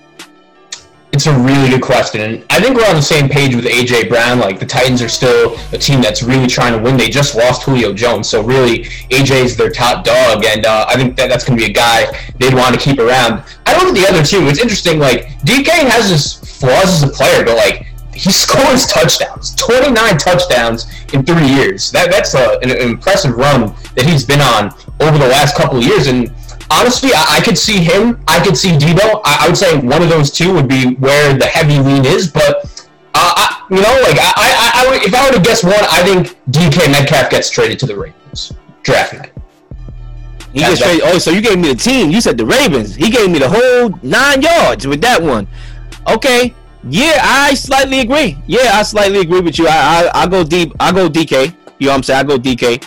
It's 1.12 1.26
a 1.26 1.38
really 1.38 1.68
good 1.68 1.82
question. 1.82 2.42
I 2.48 2.58
think 2.58 2.74
we're 2.74 2.88
on 2.88 2.96
the 2.96 3.02
same 3.02 3.28
page 3.28 3.54
with 3.54 3.66
AJ 3.66 4.08
Brown. 4.08 4.38
Like 4.38 4.58
the 4.58 4.64
Titans 4.64 5.02
are 5.02 5.10
still 5.10 5.58
a 5.72 5.76
team 5.76 6.00
that's 6.00 6.22
really 6.22 6.46
trying 6.46 6.72
to 6.72 6.78
win. 6.82 6.96
They 6.96 7.10
just 7.10 7.34
lost 7.34 7.64
Julio 7.64 7.92
Jones, 7.92 8.30
so 8.30 8.42
really 8.42 8.84
AJ 9.10 9.44
is 9.44 9.56
their 9.56 9.70
top 9.70 10.04
dog, 10.04 10.42
and 10.46 10.64
uh, 10.64 10.86
I 10.88 10.96
think 10.96 11.16
that 11.18 11.28
that's 11.28 11.44
going 11.44 11.58
to 11.58 11.66
be 11.66 11.70
a 11.70 11.74
guy 11.74 12.06
they'd 12.38 12.54
want 12.54 12.74
to 12.74 12.80
keep 12.80 12.98
around. 12.98 13.44
I 13.66 13.76
look 13.76 13.88
at 13.88 13.94
the 13.94 14.08
other 14.08 14.24
two. 14.24 14.46
It's 14.46 14.58
interesting. 14.58 14.98
Like 14.98 15.28
DK 15.40 15.68
has 15.68 16.08
his 16.08 16.34
flaws 16.58 17.02
as 17.02 17.02
a 17.02 17.12
player, 17.12 17.44
but 17.44 17.56
like 17.56 17.91
he 18.14 18.30
scores 18.44 18.86
touchdowns, 18.86 19.54
29 19.56 20.18
touchdowns 20.18 20.86
in 21.12 21.24
three 21.24 21.46
years. 21.46 21.90
That 21.90 22.10
that's 22.10 22.34
a, 22.34 22.58
an, 22.62 22.70
impressive 22.70 23.36
run 23.36 23.74
that 23.94 24.04
he's 24.04 24.24
been 24.24 24.40
on 24.40 24.74
over 25.00 25.18
the 25.18 25.28
last 25.28 25.56
couple 25.56 25.78
of 25.78 25.84
years. 25.84 26.06
And 26.06 26.32
honestly, 26.70 27.10
I, 27.14 27.38
I 27.38 27.40
could 27.40 27.58
see 27.58 27.78
him. 27.78 28.22
I 28.28 28.42
could 28.42 28.56
see 28.56 28.70
Deebo. 28.70 29.20
I, 29.24 29.44
I, 29.44 29.48
would 29.48 29.56
say 29.56 29.78
one 29.78 30.02
of 30.02 30.08
those 30.08 30.30
two 30.30 30.52
would 30.54 30.68
be 30.68 30.94
where 30.94 31.36
the 31.36 31.46
heavy 31.46 31.78
lean 31.78 32.04
is. 32.04 32.30
But 32.30 32.86
uh, 33.14 33.32
I, 33.36 33.66
you 33.70 33.76
know, 33.76 34.00
like 34.02 34.18
I, 34.20 34.84
I, 34.86 35.00
if 35.04 35.14
I 35.14 35.26
were 35.26 35.36
to 35.36 35.42
guess 35.42 35.64
one, 35.64 35.74
I 35.74 36.02
think 36.02 36.36
DK 36.50 36.90
Metcalf 36.90 37.30
gets 37.30 37.50
traded 37.50 37.78
to 37.80 37.86
the 37.86 37.96
Ravens 37.96 38.52
draft 38.82 39.14
night. 39.14 39.32
He 40.52 40.60
gets 40.60 40.80
traded. 40.80 41.02
Oh, 41.04 41.18
so 41.18 41.30
you 41.30 41.40
gave 41.40 41.58
me 41.58 41.68
the 41.68 41.74
team. 41.74 42.10
You 42.10 42.20
said 42.20 42.36
the 42.36 42.44
Ravens. 42.44 42.94
He 42.94 43.10
gave 43.10 43.30
me 43.30 43.38
the 43.38 43.48
whole 43.48 43.98
nine 44.02 44.42
yards 44.42 44.86
with 44.86 45.00
that 45.00 45.22
one. 45.22 45.48
Okay, 46.08 46.54
yeah, 46.88 47.20
I 47.22 47.54
slightly 47.54 48.00
agree. 48.00 48.36
Yeah, 48.46 48.70
I 48.74 48.82
slightly 48.82 49.20
agree 49.20 49.40
with 49.40 49.58
you. 49.58 49.68
I 49.68 50.10
I, 50.14 50.22
I 50.22 50.26
go 50.26 50.42
deep. 50.44 50.72
I 50.80 50.92
go 50.92 51.08
DK. 51.08 51.54
You 51.78 51.86
know 51.86 51.92
what 51.92 51.96
I'm 51.96 52.02
saying? 52.02 52.20
I 52.20 52.22
go 52.24 52.38
DK. 52.38 52.82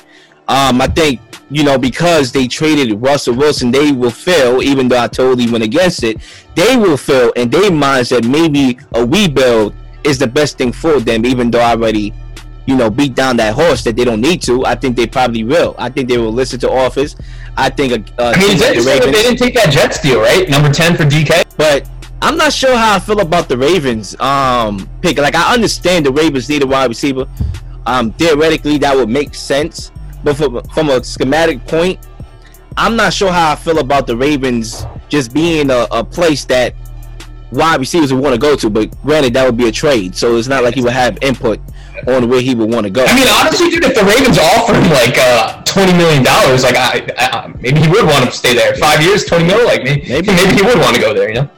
Um, 0.47 0.81
I 0.81 0.87
think 0.87 1.21
you 1.49 1.63
know 1.63 1.77
because 1.77 2.31
they 2.31 2.47
traded 2.47 3.01
Russell 3.01 3.35
Wilson, 3.35 3.71
they 3.71 3.91
will 3.91 4.11
fail. 4.11 4.61
Even 4.61 4.87
though 4.87 4.99
I 4.99 5.07
totally 5.07 5.49
went 5.49 5.63
against 5.63 6.03
it, 6.03 6.17
they 6.55 6.75
will 6.75 6.97
fail, 6.97 7.31
and 7.35 7.51
they 7.51 7.69
minds 7.69 8.09
that 8.09 8.25
maybe 8.25 8.77
a 8.93 9.05
rebuild 9.05 9.73
is 10.03 10.19
the 10.19 10.27
best 10.27 10.57
thing 10.57 10.71
for 10.71 10.99
them. 10.99 11.25
Even 11.25 11.49
though 11.49 11.61
I 11.61 11.71
already, 11.71 12.13
you 12.65 12.75
know, 12.75 12.89
beat 12.89 13.15
down 13.15 13.37
that 13.37 13.53
horse 13.53 13.83
that 13.85 13.95
they 13.95 14.03
don't 14.03 14.21
need 14.21 14.41
to. 14.43 14.65
I 14.65 14.75
think 14.75 14.97
they 14.97 15.07
probably 15.07 15.45
will. 15.45 15.73
I 15.77 15.89
think 15.89 16.09
they 16.09 16.17
will 16.17 16.33
listen 16.33 16.59
to 16.59 16.69
Office. 16.69 17.15
I 17.55 17.69
think. 17.69 17.93
Uh, 18.19 18.33
I 18.35 18.39
mean, 18.39 18.51
interesting 18.51 18.83
they 18.83 19.23
didn't 19.23 19.37
take 19.37 19.55
that 19.55 19.71
Jets 19.71 20.01
deal, 20.01 20.19
right? 20.19 20.49
Number 20.49 20.71
ten 20.71 20.97
for 20.97 21.03
DK, 21.03 21.45
but 21.55 21.89
I'm 22.21 22.37
not 22.37 22.53
sure 22.53 22.75
how 22.75 22.95
I 22.95 22.99
feel 22.99 23.19
about 23.19 23.49
the 23.49 23.57
Ravens 23.57 24.19
um 24.19 24.89
pick. 25.01 25.17
Like 25.17 25.35
I 25.35 25.53
understand 25.53 26.05
the 26.05 26.11
Ravens 26.11 26.49
need 26.49 26.63
a 26.63 26.67
wide 26.67 26.89
receiver. 26.89 27.27
Um, 27.85 28.11
theoretically 28.13 28.77
that 28.79 28.95
would 28.95 29.09
make 29.09 29.35
sense, 29.35 29.91
but 30.23 30.35
from, 30.35 30.63
from 30.73 30.89
a 30.89 31.03
schematic 31.03 31.65
point, 31.67 31.99
I'm 32.77 32.95
not 32.95 33.13
sure 33.13 33.31
how 33.31 33.51
I 33.51 33.55
feel 33.55 33.77
about 33.77 34.07
the 34.07 34.17
Ravens 34.17 34.85
just 35.07 35.33
being 35.33 35.69
a, 35.69 35.85
a 35.91 36.03
place 36.03 36.45
that 36.45 36.73
wide 37.51 37.79
receivers 37.79 38.11
would 38.11 38.23
want 38.23 38.33
to 38.33 38.41
go 38.41 38.55
to. 38.55 38.71
But 38.71 38.89
granted, 39.03 39.33
that 39.35 39.45
would 39.45 39.55
be 39.55 39.67
a 39.67 39.71
trade, 39.71 40.15
so 40.15 40.35
it's 40.35 40.47
not 40.47 40.63
like 40.63 40.73
he 40.73 40.81
would 40.81 40.93
have 40.93 41.19
input 41.21 41.59
on 42.07 42.27
where 42.27 42.41
he 42.41 42.55
would 42.55 42.73
want 42.73 42.85
to 42.85 42.89
go. 42.89 43.05
I 43.05 43.15
mean, 43.15 43.27
honestly, 43.29 43.69
dude, 43.69 43.85
if 43.85 43.93
the 43.93 44.03
Ravens 44.03 44.39
offer 44.39 44.73
him 44.73 44.89
like 44.89 45.15
uh, 45.19 45.61
twenty 45.63 45.93
million 45.93 46.23
dollars, 46.23 46.63
like 46.63 46.75
I, 46.75 47.07
I, 47.17 47.53
maybe 47.59 47.81
he 47.81 47.87
would 47.87 48.05
want 48.05 48.25
to 48.25 48.31
stay 48.31 48.55
there. 48.55 48.73
Five 48.77 49.03
years, 49.03 49.25
twenty 49.25 49.45
mil, 49.45 49.63
like 49.63 49.83
maybe, 49.83 50.09
maybe, 50.09 50.27
maybe 50.33 50.55
he 50.55 50.61
would 50.63 50.79
want 50.79 50.95
to 50.95 51.01
go 51.01 51.13
there. 51.13 51.29
You 51.29 51.35
know. 51.35 51.49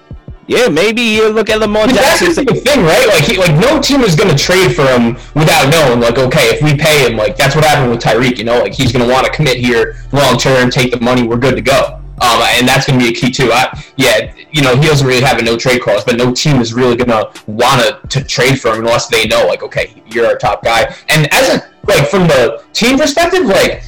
Yeah, 0.48 0.70
maybe 0.70 1.02
you 1.02 1.30
look 1.30 1.50
at 1.50 1.60
Lamar 1.60 1.88
Jackson. 1.88 2.34
That's 2.34 2.38
the 2.38 2.56
thing, 2.56 2.84
right? 2.84 3.06
Like, 3.08 3.24
he, 3.24 3.38
like 3.38 3.54
no 3.60 3.82
team 3.82 4.02
is 4.02 4.16
going 4.16 4.30
to 4.30 4.42
trade 4.42 4.74
for 4.74 4.86
him 4.86 5.16
without 5.36 5.70
knowing, 5.70 6.00
like, 6.00 6.18
okay, 6.18 6.48
if 6.56 6.62
we 6.62 6.76
pay 6.76 7.06
him, 7.06 7.18
like 7.18 7.36
that's 7.36 7.54
what 7.54 7.66
happened 7.66 7.92
with 7.92 8.00
Tyreek. 8.00 8.38
You 8.38 8.46
know, 8.46 8.60
like 8.60 8.74
he's 8.74 8.92
going 8.94 9.06
to 9.06 9.12
want 9.12 9.26
to 9.26 9.32
commit 9.32 9.58
here 9.58 9.98
long 10.14 10.38
term, 10.38 10.70
take 10.70 10.92
the 10.92 11.00
money, 11.02 11.24
we're 11.24 11.38
good 11.38 11.56
to 11.56 11.62
go. 11.62 12.02
Um, 12.20 12.42
and 12.42 12.68
that's 12.68 12.88
going 12.88 12.98
to 12.98 13.06
be 13.06 13.12
a 13.12 13.14
key 13.14 13.30
too. 13.30 13.52
I, 13.52 13.78
yeah, 13.98 14.34
you 14.52 14.64
know, 14.64 14.76
he 14.76 14.88
doesn't 14.88 15.06
really 15.06 15.22
have 15.22 15.38
a 15.38 15.44
no 15.44 15.56
trade 15.58 15.82
clause, 15.82 16.04
but 16.04 16.16
no 16.16 16.34
team 16.34 16.62
is 16.62 16.74
really 16.74 16.96
going 16.96 17.10
to 17.10 17.30
want 17.46 18.10
to 18.10 18.24
trade 18.24 18.60
for 18.60 18.72
him 18.72 18.80
unless 18.80 19.08
they 19.08 19.28
know, 19.28 19.46
like, 19.46 19.62
okay, 19.62 20.02
you're 20.08 20.26
our 20.26 20.38
top 20.38 20.64
guy. 20.64 20.96
And 21.10 21.32
as 21.32 21.58
a 21.58 21.70
like 21.88 22.08
from 22.10 22.28
the 22.28 22.64
team 22.74 22.98
perspective, 22.98 23.46
like 23.46 23.84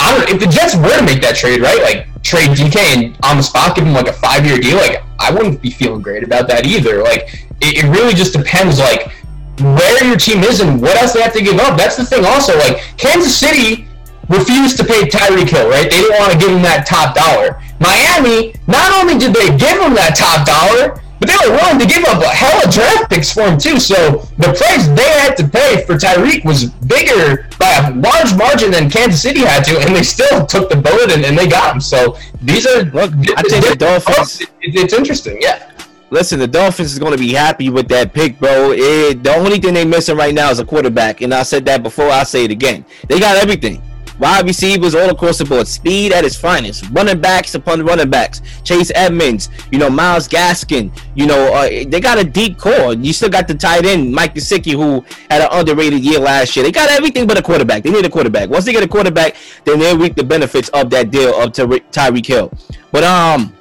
I 0.00 0.16
don't 0.16 0.28
if 0.28 0.40
the 0.40 0.46
Jets 0.46 0.76
were 0.76 0.96
to 0.96 1.04
make 1.04 1.20
that 1.22 1.36
trade, 1.36 1.60
right? 1.60 1.80
Like 1.82 2.06
trade 2.24 2.50
DK 2.50 2.76
and 2.96 3.16
on 3.22 3.36
the 3.36 3.42
spot 3.42 3.76
give 3.76 3.86
him 3.86 3.92
like 3.92 4.08
a 4.08 4.12
five 4.12 4.44
year 4.44 4.58
deal, 4.58 4.76
like 4.76 5.04
I 5.20 5.30
wouldn't 5.30 5.62
be 5.62 5.70
feeling 5.70 6.02
great 6.02 6.24
about 6.24 6.48
that 6.48 6.66
either. 6.66 7.02
Like 7.02 7.46
it, 7.60 7.84
it 7.84 7.88
really 7.88 8.14
just 8.14 8.32
depends 8.32 8.78
like 8.78 9.12
where 9.60 10.04
your 10.04 10.16
team 10.16 10.42
is 10.42 10.60
and 10.60 10.80
what 10.80 10.96
else 10.96 11.12
they 11.12 11.22
have 11.22 11.34
to 11.34 11.42
give 11.42 11.58
up. 11.60 11.78
That's 11.78 11.96
the 11.96 12.04
thing 12.04 12.24
also. 12.24 12.56
Like 12.58 12.78
Kansas 12.96 13.36
City 13.36 13.86
refused 14.28 14.76
to 14.78 14.84
pay 14.84 15.02
Tyreek 15.02 15.50
Hill, 15.50 15.68
right? 15.68 15.84
They 15.84 16.00
didn't 16.00 16.18
want 16.18 16.32
to 16.32 16.38
give 16.38 16.50
him 16.50 16.62
that 16.62 16.86
top 16.86 17.14
dollar. 17.14 17.60
Miami, 17.78 18.54
not 18.66 18.92
only 18.96 19.18
did 19.18 19.34
they 19.34 19.48
give 19.56 19.78
him 19.78 19.94
that 19.94 20.16
top 20.16 20.46
dollar, 20.46 21.00
but 21.20 21.28
they 21.28 21.36
were 21.48 21.56
willing 21.56 21.78
to 21.78 21.86
give 21.86 22.04
up 22.04 22.22
a 22.22 22.28
hell 22.28 22.66
of 22.66 22.72
draft 22.72 23.10
picks 23.10 23.32
for 23.32 23.42
him 23.42 23.58
too. 23.58 23.78
So 23.78 24.26
the 24.38 24.52
price 24.52 24.88
they 24.88 25.10
had 25.20 25.36
to 25.36 25.46
pay 25.46 25.84
for 25.84 25.94
Tyreek 25.94 26.44
was 26.44 26.66
bigger 26.66 27.48
by 27.58 27.70
a 27.72 27.94
large 27.94 28.34
margin 28.36 28.70
than 28.70 28.90
Kansas 28.90 29.22
City 29.22 29.40
had 29.40 29.64
to, 29.64 29.78
and 29.80 29.94
they 29.94 30.02
still 30.02 30.44
took 30.46 30.68
the 30.68 30.76
bullet 30.76 31.12
and, 31.12 31.24
and 31.24 31.38
they 31.38 31.46
got 31.46 31.74
him. 31.74 31.80
So 31.80 32.18
these 32.42 32.66
are 32.66 32.84
Look, 32.84 33.12
I 33.36 33.42
think 33.42 33.66
the 33.66 33.76
Dolphins. 33.78 34.40
It, 34.40 34.50
it's 34.60 34.92
interesting, 34.92 35.38
yeah. 35.40 35.70
Listen, 36.10 36.38
the 36.38 36.46
Dolphins 36.46 36.92
is 36.92 36.98
going 36.98 37.12
to 37.12 37.18
be 37.18 37.32
happy 37.32 37.70
with 37.70 37.88
that 37.88 38.12
pick, 38.12 38.38
bro. 38.38 38.72
It, 38.72 39.22
the 39.24 39.34
only 39.34 39.58
thing 39.58 39.74
they're 39.74 39.86
missing 39.86 40.16
right 40.16 40.34
now 40.34 40.50
is 40.50 40.58
a 40.60 40.64
quarterback, 40.64 41.22
and 41.22 41.34
I 41.34 41.42
said 41.42 41.64
that 41.64 41.82
before. 41.82 42.08
I 42.08 42.22
say 42.22 42.44
it 42.44 42.50
again. 42.50 42.84
They 43.08 43.18
got 43.18 43.36
everything. 43.36 43.82
Wide 44.18 44.46
receivers 44.46 44.94
all 44.94 45.10
across 45.10 45.38
the 45.38 45.44
board, 45.44 45.66
speed 45.66 46.12
at 46.12 46.24
its 46.24 46.36
finest, 46.36 46.88
running 46.90 47.20
backs 47.20 47.54
upon 47.54 47.82
running 47.84 48.10
backs, 48.10 48.42
Chase 48.62 48.92
Edmonds, 48.94 49.48
you 49.72 49.78
know 49.78 49.90
Myles 49.90 50.28
Gaskin, 50.28 50.96
you 51.14 51.26
know 51.26 51.52
uh, 51.52 51.68
they 51.68 52.00
got 52.00 52.18
a 52.18 52.24
deep 52.24 52.56
core. 52.56 52.94
You 52.94 53.12
still 53.12 53.28
got 53.28 53.48
the 53.48 53.54
tight 53.54 53.84
end 53.84 54.12
Mike 54.12 54.34
Gesicki 54.34 54.72
who 54.72 55.04
had 55.30 55.42
an 55.42 55.48
underrated 55.50 56.00
year 56.04 56.20
last 56.20 56.54
year. 56.54 56.64
They 56.64 56.72
got 56.72 56.90
everything 56.90 57.26
but 57.26 57.38
a 57.38 57.42
quarterback. 57.42 57.82
They 57.82 57.90
need 57.90 58.04
a 58.04 58.10
quarterback. 58.10 58.48
Once 58.50 58.64
they 58.64 58.72
get 58.72 58.84
a 58.84 58.88
quarterback, 58.88 59.36
then 59.64 59.78
they 59.80 59.96
reap 59.96 60.14
the 60.14 60.24
benefits 60.24 60.68
of 60.70 60.90
that 60.90 61.10
deal 61.10 61.34
of 61.40 61.52
Ty- 61.52 61.64
Tyreek 61.90 62.26
Hill. 62.26 62.52
But 62.92 63.02
um, 63.02 63.52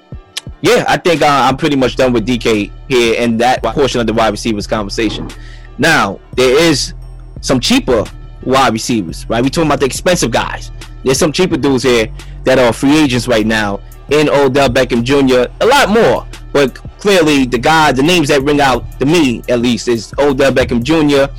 yeah, 0.62 0.86
I 0.88 0.98
think 0.98 1.22
uh, 1.22 1.28
I'm 1.28 1.58
pretty 1.58 1.76
much 1.76 1.96
done 1.96 2.14
with 2.14 2.28
DK 2.28 2.72
here 2.88 3.16
and 3.18 3.40
that 3.42 3.64
portion 3.64 4.00
of 4.02 4.08
the 4.08 4.14
wide 4.14 4.30
receivers 4.30 4.68
conversation. 4.68 5.30
Now 5.78 6.20
there 6.36 6.58
is 6.58 6.94
some 7.42 7.60
cheaper 7.60 8.06
wide 8.46 8.74
receivers, 8.74 9.28
right? 9.30 9.44
We 9.44 9.50
talking 9.50 9.70
about 9.70 9.80
the 9.80 9.86
expensive 9.86 10.32
guys. 10.32 10.72
There's 11.04 11.20
some 11.20 11.32
cheaper 11.32 11.58
dudes 11.58 11.84
here 11.84 12.08
that 12.44 12.60
are 12.60 12.74
free 12.74 12.98
agents 12.98 13.28
right 13.28 13.46
now 13.46 13.82
in 14.10 14.30
Odell 14.30 14.70
Beckham 14.70 15.04
Jr. 15.04 15.52
A 15.62 15.66
lot 15.66 15.90
more, 15.90 16.28
but 16.52 16.76
clearly 17.00 17.46
the 17.46 17.58
guys, 17.58 17.96
the 17.96 18.04
names 18.04 18.28
that 18.30 18.42
ring 18.44 18.62
out 18.62 19.00
to 19.00 19.06
me 19.06 19.42
at 19.50 19.60
least 19.60 19.88
is 19.88 20.14
Odell 20.18 20.52
Beckham 20.52 20.84
Jr. 20.84 21.34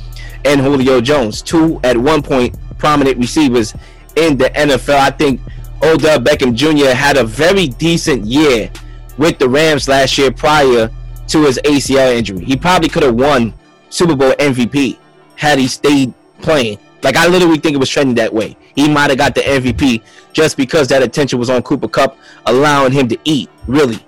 and 0.45 0.61
Julio 0.61 1.01
Jones, 1.01 1.41
two 1.41 1.79
at 1.83 1.97
one 1.97 2.21
point 2.21 2.55
prominent 2.77 3.17
receivers 3.17 3.73
in 4.15 4.37
the 4.37 4.49
NFL. 4.51 4.99
I 4.99 5.09
think 5.11 5.41
Odell 5.81 6.19
Beckham 6.19 6.53
Jr. 6.53 6.95
had 6.95 7.17
a 7.17 7.23
very 7.23 7.67
decent 7.67 8.25
year 8.25 8.69
with 9.17 9.39
the 9.39 9.47
Rams 9.47 9.87
last 9.87 10.17
year 10.17 10.31
prior 10.31 10.89
to 11.27 11.43
his 11.43 11.59
ACL 11.63 12.15
injury. 12.15 12.43
He 12.43 12.55
probably 12.55 12.89
could 12.89 13.03
have 13.03 13.15
won 13.15 13.53
Super 13.89 14.15
Bowl 14.15 14.31
MVP 14.33 14.97
had 15.35 15.59
he 15.59 15.67
stayed 15.67 16.13
playing. 16.41 16.77
Like 17.05 17.17
I 17.17 17.27
literally 17.27 17.59
think 17.59 17.75
it 17.75 17.77
was 17.77 17.87
trending 17.87 18.15
that 18.15 18.33
way. 18.33 18.57
He 18.73 18.89
might 18.89 19.11
have 19.11 19.19
got 19.19 19.35
the 19.35 19.41
MVP 19.41 20.01
just 20.33 20.57
because 20.57 20.87
that 20.87 21.03
attention 21.03 21.37
was 21.37 21.51
on 21.51 21.61
Cooper 21.61 21.87
Kupp, 21.87 22.17
allowing 22.47 22.91
him 22.91 23.07
to 23.09 23.17
eat, 23.25 23.47
really. 23.67 23.99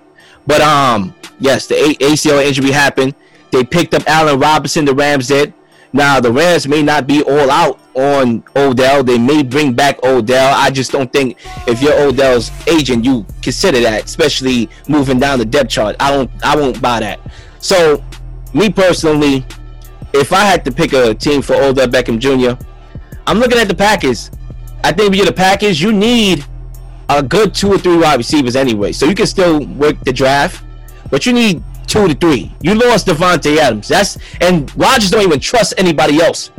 But 0.48 0.62
um, 0.62 1.14
yes, 1.38 1.68
the 1.68 1.76
ACL 2.00 2.44
injury 2.44 2.72
happened. 2.72 3.14
They 3.52 3.62
picked 3.62 3.94
up 3.94 4.02
Allen 4.08 4.40
Robinson. 4.40 4.84
The 4.84 4.96
Rams 4.96 5.28
did. 5.28 5.54
Now 5.92 6.18
the 6.18 6.32
Rams 6.32 6.66
may 6.66 6.82
not 6.82 7.06
be 7.06 7.22
all 7.22 7.48
out 7.52 7.78
on 7.94 8.42
Odell. 8.56 9.04
They 9.04 9.16
may 9.16 9.44
bring 9.44 9.74
back 9.74 10.02
Odell. 10.02 10.52
I 10.56 10.68
just 10.68 10.90
don't 10.90 11.12
think 11.12 11.38
if 11.68 11.80
you're 11.80 11.96
Odell's 12.00 12.50
agent, 12.66 13.04
you 13.04 13.24
consider 13.42 13.78
that, 13.82 14.06
especially 14.06 14.68
moving 14.88 15.20
down 15.20 15.38
the 15.38 15.44
depth 15.44 15.70
chart. 15.70 15.94
I 16.00 16.10
don't. 16.10 16.28
I 16.44 16.56
won't 16.56 16.82
buy 16.82 16.98
that. 16.98 17.20
So, 17.60 18.02
me 18.52 18.70
personally, 18.70 19.46
if 20.12 20.32
I 20.32 20.40
had 20.40 20.64
to 20.64 20.72
pick 20.72 20.94
a 20.94 21.14
team 21.14 21.42
for 21.42 21.54
Odell 21.54 21.86
Beckham 21.86 22.18
Jr., 22.18 22.60
I'm 23.28 23.38
looking 23.38 23.58
at 23.58 23.68
the 23.68 23.74
Packers. 23.74 24.30
I 24.82 24.90
think 24.90 25.10
if 25.10 25.16
you're 25.16 25.26
the 25.26 25.34
Packers, 25.34 25.82
you 25.82 25.92
need 25.92 26.46
a 27.10 27.22
good 27.22 27.54
two 27.54 27.70
or 27.70 27.76
three 27.76 27.98
wide 27.98 28.16
receivers 28.16 28.56
anyway. 28.56 28.90
So 28.92 29.04
you 29.04 29.14
can 29.14 29.26
still 29.26 29.66
work 29.66 30.02
the 30.02 30.14
draft, 30.14 30.64
but 31.10 31.26
you 31.26 31.34
need 31.34 31.62
two 31.86 32.08
to 32.08 32.14
three. 32.14 32.50
You 32.62 32.74
lost 32.74 33.06
Davante 33.06 33.58
Adams. 33.58 33.86
That's 33.86 34.16
and 34.40 34.74
Rodgers 34.78 35.10
don't 35.10 35.22
even 35.22 35.40
trust 35.40 35.74
anybody 35.76 36.22
else 36.22 36.50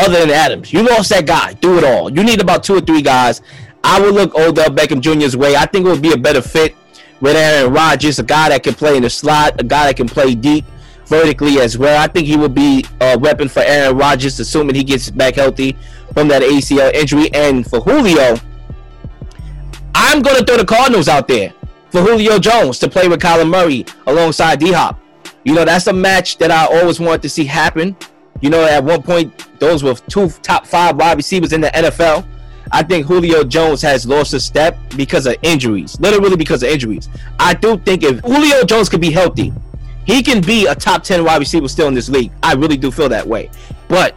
other 0.00 0.18
than 0.18 0.30
Adams. 0.30 0.72
You 0.72 0.82
lost 0.82 1.10
that 1.10 1.26
guy. 1.26 1.52
Do 1.52 1.78
it 1.78 1.84
all. 1.84 2.10
You 2.10 2.24
need 2.24 2.40
about 2.40 2.64
two 2.64 2.74
or 2.74 2.80
three 2.80 3.02
guys. 3.02 3.40
I 3.84 4.00
would 4.00 4.12
look 4.12 4.34
Odell 4.34 4.70
Beckham 4.70 5.00
Jr.'s 5.00 5.36
way. 5.36 5.54
I 5.54 5.64
think 5.66 5.86
it 5.86 5.90
would 5.90 6.02
be 6.02 6.12
a 6.12 6.18
better 6.18 6.42
fit 6.42 6.74
with 7.20 7.36
Aaron 7.36 7.72
Rodgers, 7.72 8.18
a 8.18 8.24
guy 8.24 8.48
that 8.48 8.64
can 8.64 8.74
play 8.74 8.96
in 8.96 9.04
the 9.04 9.10
slot, 9.10 9.60
a 9.60 9.64
guy 9.64 9.86
that 9.86 9.96
can 9.96 10.08
play 10.08 10.34
deep 10.34 10.64
vertically 11.06 11.60
as 11.60 11.78
well. 11.78 12.02
I 12.02 12.06
think 12.06 12.26
he 12.26 12.36
will 12.36 12.48
be 12.48 12.84
a 13.00 13.18
weapon 13.18 13.48
for 13.48 13.60
Aaron 13.60 13.96
Rodgers, 13.96 14.38
assuming 14.40 14.74
he 14.74 14.84
gets 14.84 15.10
back 15.10 15.36
healthy 15.36 15.76
from 16.12 16.28
that 16.28 16.42
ACL 16.42 16.92
injury. 16.92 17.32
And 17.32 17.68
for 17.68 17.80
Julio, 17.80 18.36
I'm 19.94 20.22
going 20.22 20.36
to 20.36 20.44
throw 20.44 20.56
the 20.56 20.64
Cardinals 20.64 21.08
out 21.08 21.28
there 21.28 21.52
for 21.90 22.02
Julio 22.02 22.38
Jones 22.38 22.78
to 22.80 22.88
play 22.88 23.08
with 23.08 23.20
Kyler 23.20 23.48
Murray 23.48 23.86
alongside 24.06 24.60
D 24.60 24.72
Hop. 24.72 25.00
You 25.44 25.54
know, 25.54 25.64
that's 25.64 25.86
a 25.86 25.92
match 25.92 26.38
that 26.38 26.50
I 26.50 26.66
always 26.66 26.98
wanted 26.98 27.22
to 27.22 27.28
see 27.28 27.44
happen. 27.44 27.96
You 28.40 28.50
know, 28.50 28.64
at 28.64 28.82
one 28.82 29.02
point, 29.02 29.48
those 29.58 29.82
were 29.82 29.94
two 29.94 30.28
top 30.42 30.66
five 30.66 30.96
wide 30.96 31.16
receivers 31.16 31.52
in 31.52 31.60
the 31.60 31.68
NFL. 31.68 32.26
I 32.72 32.82
think 32.82 33.06
Julio 33.06 33.44
Jones 33.44 33.80
has 33.82 34.06
lost 34.06 34.34
a 34.34 34.40
step 34.40 34.76
because 34.96 35.26
of 35.26 35.36
injuries, 35.42 35.98
literally 36.00 36.36
because 36.36 36.62
of 36.62 36.68
injuries. 36.68 37.08
I 37.38 37.54
do 37.54 37.78
think 37.78 38.02
if 38.02 38.18
Julio 38.20 38.64
Jones 38.64 38.88
could 38.88 39.00
be 39.00 39.12
healthy, 39.12 39.52
he 40.06 40.22
can 40.22 40.40
be 40.40 40.66
a 40.66 40.74
top 40.74 41.02
10 41.02 41.24
wide 41.24 41.38
receiver 41.38 41.68
still 41.68 41.88
in 41.88 41.94
this 41.94 42.08
league. 42.08 42.32
I 42.42 42.54
really 42.54 42.76
do 42.76 42.90
feel 42.90 43.08
that 43.08 43.26
way. 43.26 43.50
But 43.88 44.14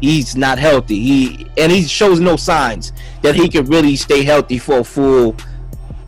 he's 0.00 0.34
not 0.36 0.58
healthy. 0.58 0.98
He 1.00 1.46
and 1.56 1.70
he 1.70 1.84
shows 1.84 2.20
no 2.20 2.36
signs 2.36 2.92
that 3.22 3.34
he 3.34 3.48
can 3.48 3.66
really 3.66 3.96
stay 3.96 4.24
healthy 4.24 4.58
for 4.58 4.78
a 4.78 4.84
full 4.84 5.36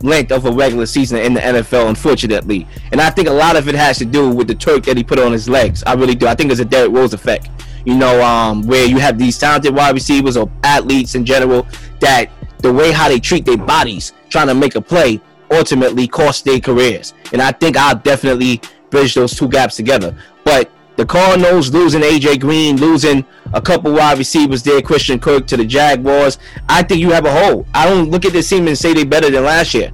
length 0.01 0.31
of 0.31 0.45
a 0.45 0.51
regular 0.51 0.85
season 0.85 1.19
in 1.19 1.33
the 1.33 1.41
NFL, 1.41 1.89
unfortunately. 1.89 2.67
And 2.91 3.01
I 3.01 3.09
think 3.09 3.27
a 3.27 3.33
lot 3.33 3.55
of 3.55 3.67
it 3.67 3.75
has 3.75 3.97
to 3.97 4.05
do 4.05 4.29
with 4.29 4.47
the 4.47 4.55
torque 4.55 4.85
that 4.85 4.97
he 4.97 5.03
put 5.03 5.19
on 5.19 5.31
his 5.31 5.49
legs. 5.49 5.83
I 5.85 5.93
really 5.93 6.15
do. 6.15 6.27
I 6.27 6.35
think 6.35 6.51
it's 6.51 6.61
a 6.61 6.65
Derrick 6.65 6.91
Rose 6.91 7.13
effect. 7.13 7.49
You 7.85 7.95
know, 7.95 8.21
um, 8.23 8.63
where 8.63 8.85
you 8.85 8.97
have 8.99 9.17
these 9.17 9.37
talented 9.37 9.73
wide 9.73 9.93
receivers 9.93 10.37
or 10.37 10.51
athletes 10.63 11.15
in 11.15 11.25
general 11.25 11.67
that 11.99 12.29
the 12.59 12.71
way 12.71 12.91
how 12.91 13.07
they 13.07 13.19
treat 13.19 13.45
their 13.45 13.57
bodies 13.57 14.13
trying 14.29 14.47
to 14.47 14.53
make 14.53 14.75
a 14.75 14.81
play 14.81 15.19
ultimately 15.51 16.07
cost 16.07 16.45
their 16.45 16.59
careers. 16.59 17.13
And 17.33 17.41
I 17.41 17.51
think 17.51 17.77
I'll 17.77 17.95
definitely 17.95 18.61
bridge 18.89 19.13
those 19.13 19.35
two 19.35 19.47
gaps 19.47 19.75
together. 19.75 20.15
But 20.43 20.69
the 20.95 21.05
Cardinals 21.05 21.73
losing 21.73 22.01
AJ 22.01 22.41
Green, 22.41 22.77
losing 22.77 23.25
a 23.53 23.61
couple 23.61 23.93
wide 23.93 24.17
receivers 24.17 24.63
there, 24.63 24.81
Christian 24.81 25.19
Kirk 25.19 25.47
to 25.47 25.57
the 25.57 25.65
Jaguars. 25.65 26.37
I 26.67 26.83
think 26.83 26.99
you 26.99 27.11
have 27.11 27.25
a 27.25 27.31
hole. 27.31 27.65
I 27.73 27.87
don't 27.87 28.09
look 28.09 28.25
at 28.25 28.33
this 28.33 28.49
team 28.49 28.67
and 28.67 28.77
say 28.77 28.93
they're 28.93 29.05
better 29.05 29.29
than 29.29 29.43
last 29.43 29.73
year. 29.73 29.91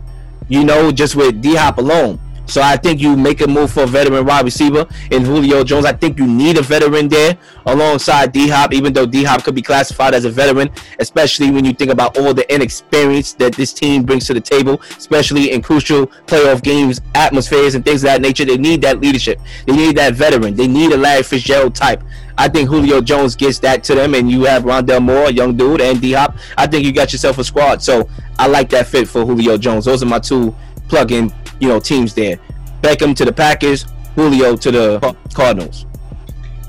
You 0.47 0.63
know, 0.63 0.91
just 0.91 1.15
with 1.15 1.41
D 1.41 1.55
Hop 1.55 1.77
alone. 1.77 2.19
So 2.45 2.61
I 2.61 2.77
think 2.77 3.01
you 3.01 3.17
make 3.17 3.41
a 3.41 3.47
move 3.47 3.71
for 3.71 3.83
a 3.83 3.87
veteran 3.87 4.25
wide 4.25 4.45
receiver 4.45 4.87
in 5.11 5.25
Julio 5.25 5.63
Jones. 5.63 5.85
I 5.85 5.93
think 5.93 6.19
you 6.19 6.27
need 6.27 6.57
a 6.57 6.61
veteran 6.61 7.07
there 7.07 7.37
alongside 7.65 8.31
D 8.31 8.47
Hop, 8.49 8.73
even 8.73 8.93
though 8.93 9.05
D 9.05 9.23
Hop 9.23 9.43
could 9.43 9.55
be 9.55 9.61
classified 9.61 10.13
as 10.13 10.25
a 10.25 10.29
veteran, 10.29 10.69
especially 10.99 11.51
when 11.51 11.65
you 11.65 11.73
think 11.73 11.91
about 11.91 12.17
all 12.17 12.33
the 12.33 12.51
inexperience 12.53 13.33
that 13.33 13.55
this 13.55 13.73
team 13.73 14.03
brings 14.03 14.25
to 14.27 14.33
the 14.33 14.41
table, 14.41 14.81
especially 14.97 15.51
in 15.51 15.61
crucial 15.61 16.07
playoff 16.27 16.61
games, 16.61 17.01
atmospheres, 17.15 17.75
and 17.75 17.83
things 17.83 18.03
of 18.03 18.07
that 18.07 18.21
nature. 18.21 18.45
They 18.45 18.57
need 18.57 18.81
that 18.83 19.01
leadership. 19.01 19.39
They 19.65 19.75
need 19.75 19.97
that 19.97 20.13
veteran. 20.13 20.55
They 20.55 20.67
need 20.67 20.91
a 20.91 20.97
Larry 20.97 21.23
Fitzgerald 21.23 21.75
type. 21.75 22.03
I 22.37 22.49
think 22.49 22.69
Julio 22.69 23.01
Jones 23.01 23.35
gets 23.35 23.59
that 23.59 23.83
to 23.85 23.95
them, 23.95 24.13
and 24.13 24.29
you 24.29 24.43
have 24.43 24.63
Rondale 24.63 25.01
Moore, 25.01 25.31
young 25.31 25.55
dude, 25.55 25.81
and 25.81 26.01
D 26.01 26.11
Hop. 26.13 26.35
I 26.57 26.67
think 26.67 26.85
you 26.85 26.91
got 26.91 27.11
yourself 27.11 27.37
a 27.37 27.43
squad. 27.43 27.81
So 27.81 28.09
I 28.37 28.47
like 28.47 28.69
that 28.69 28.87
fit 28.87 29.07
for 29.07 29.25
Julio 29.25 29.57
Jones. 29.57 29.85
Those 29.85 30.03
are 30.03 30.05
my 30.05 30.19
two 30.19 30.53
plug-in 30.89 31.33
you 31.59 31.67
know, 31.67 31.79
teams 31.79 32.13
there. 32.13 32.37
Beckham 32.81 33.15
to 33.15 33.25
the 33.25 33.33
Packers, 33.33 33.85
Julio 34.15 34.55
to 34.55 34.71
the 34.71 35.17
Cardinals. 35.33 35.85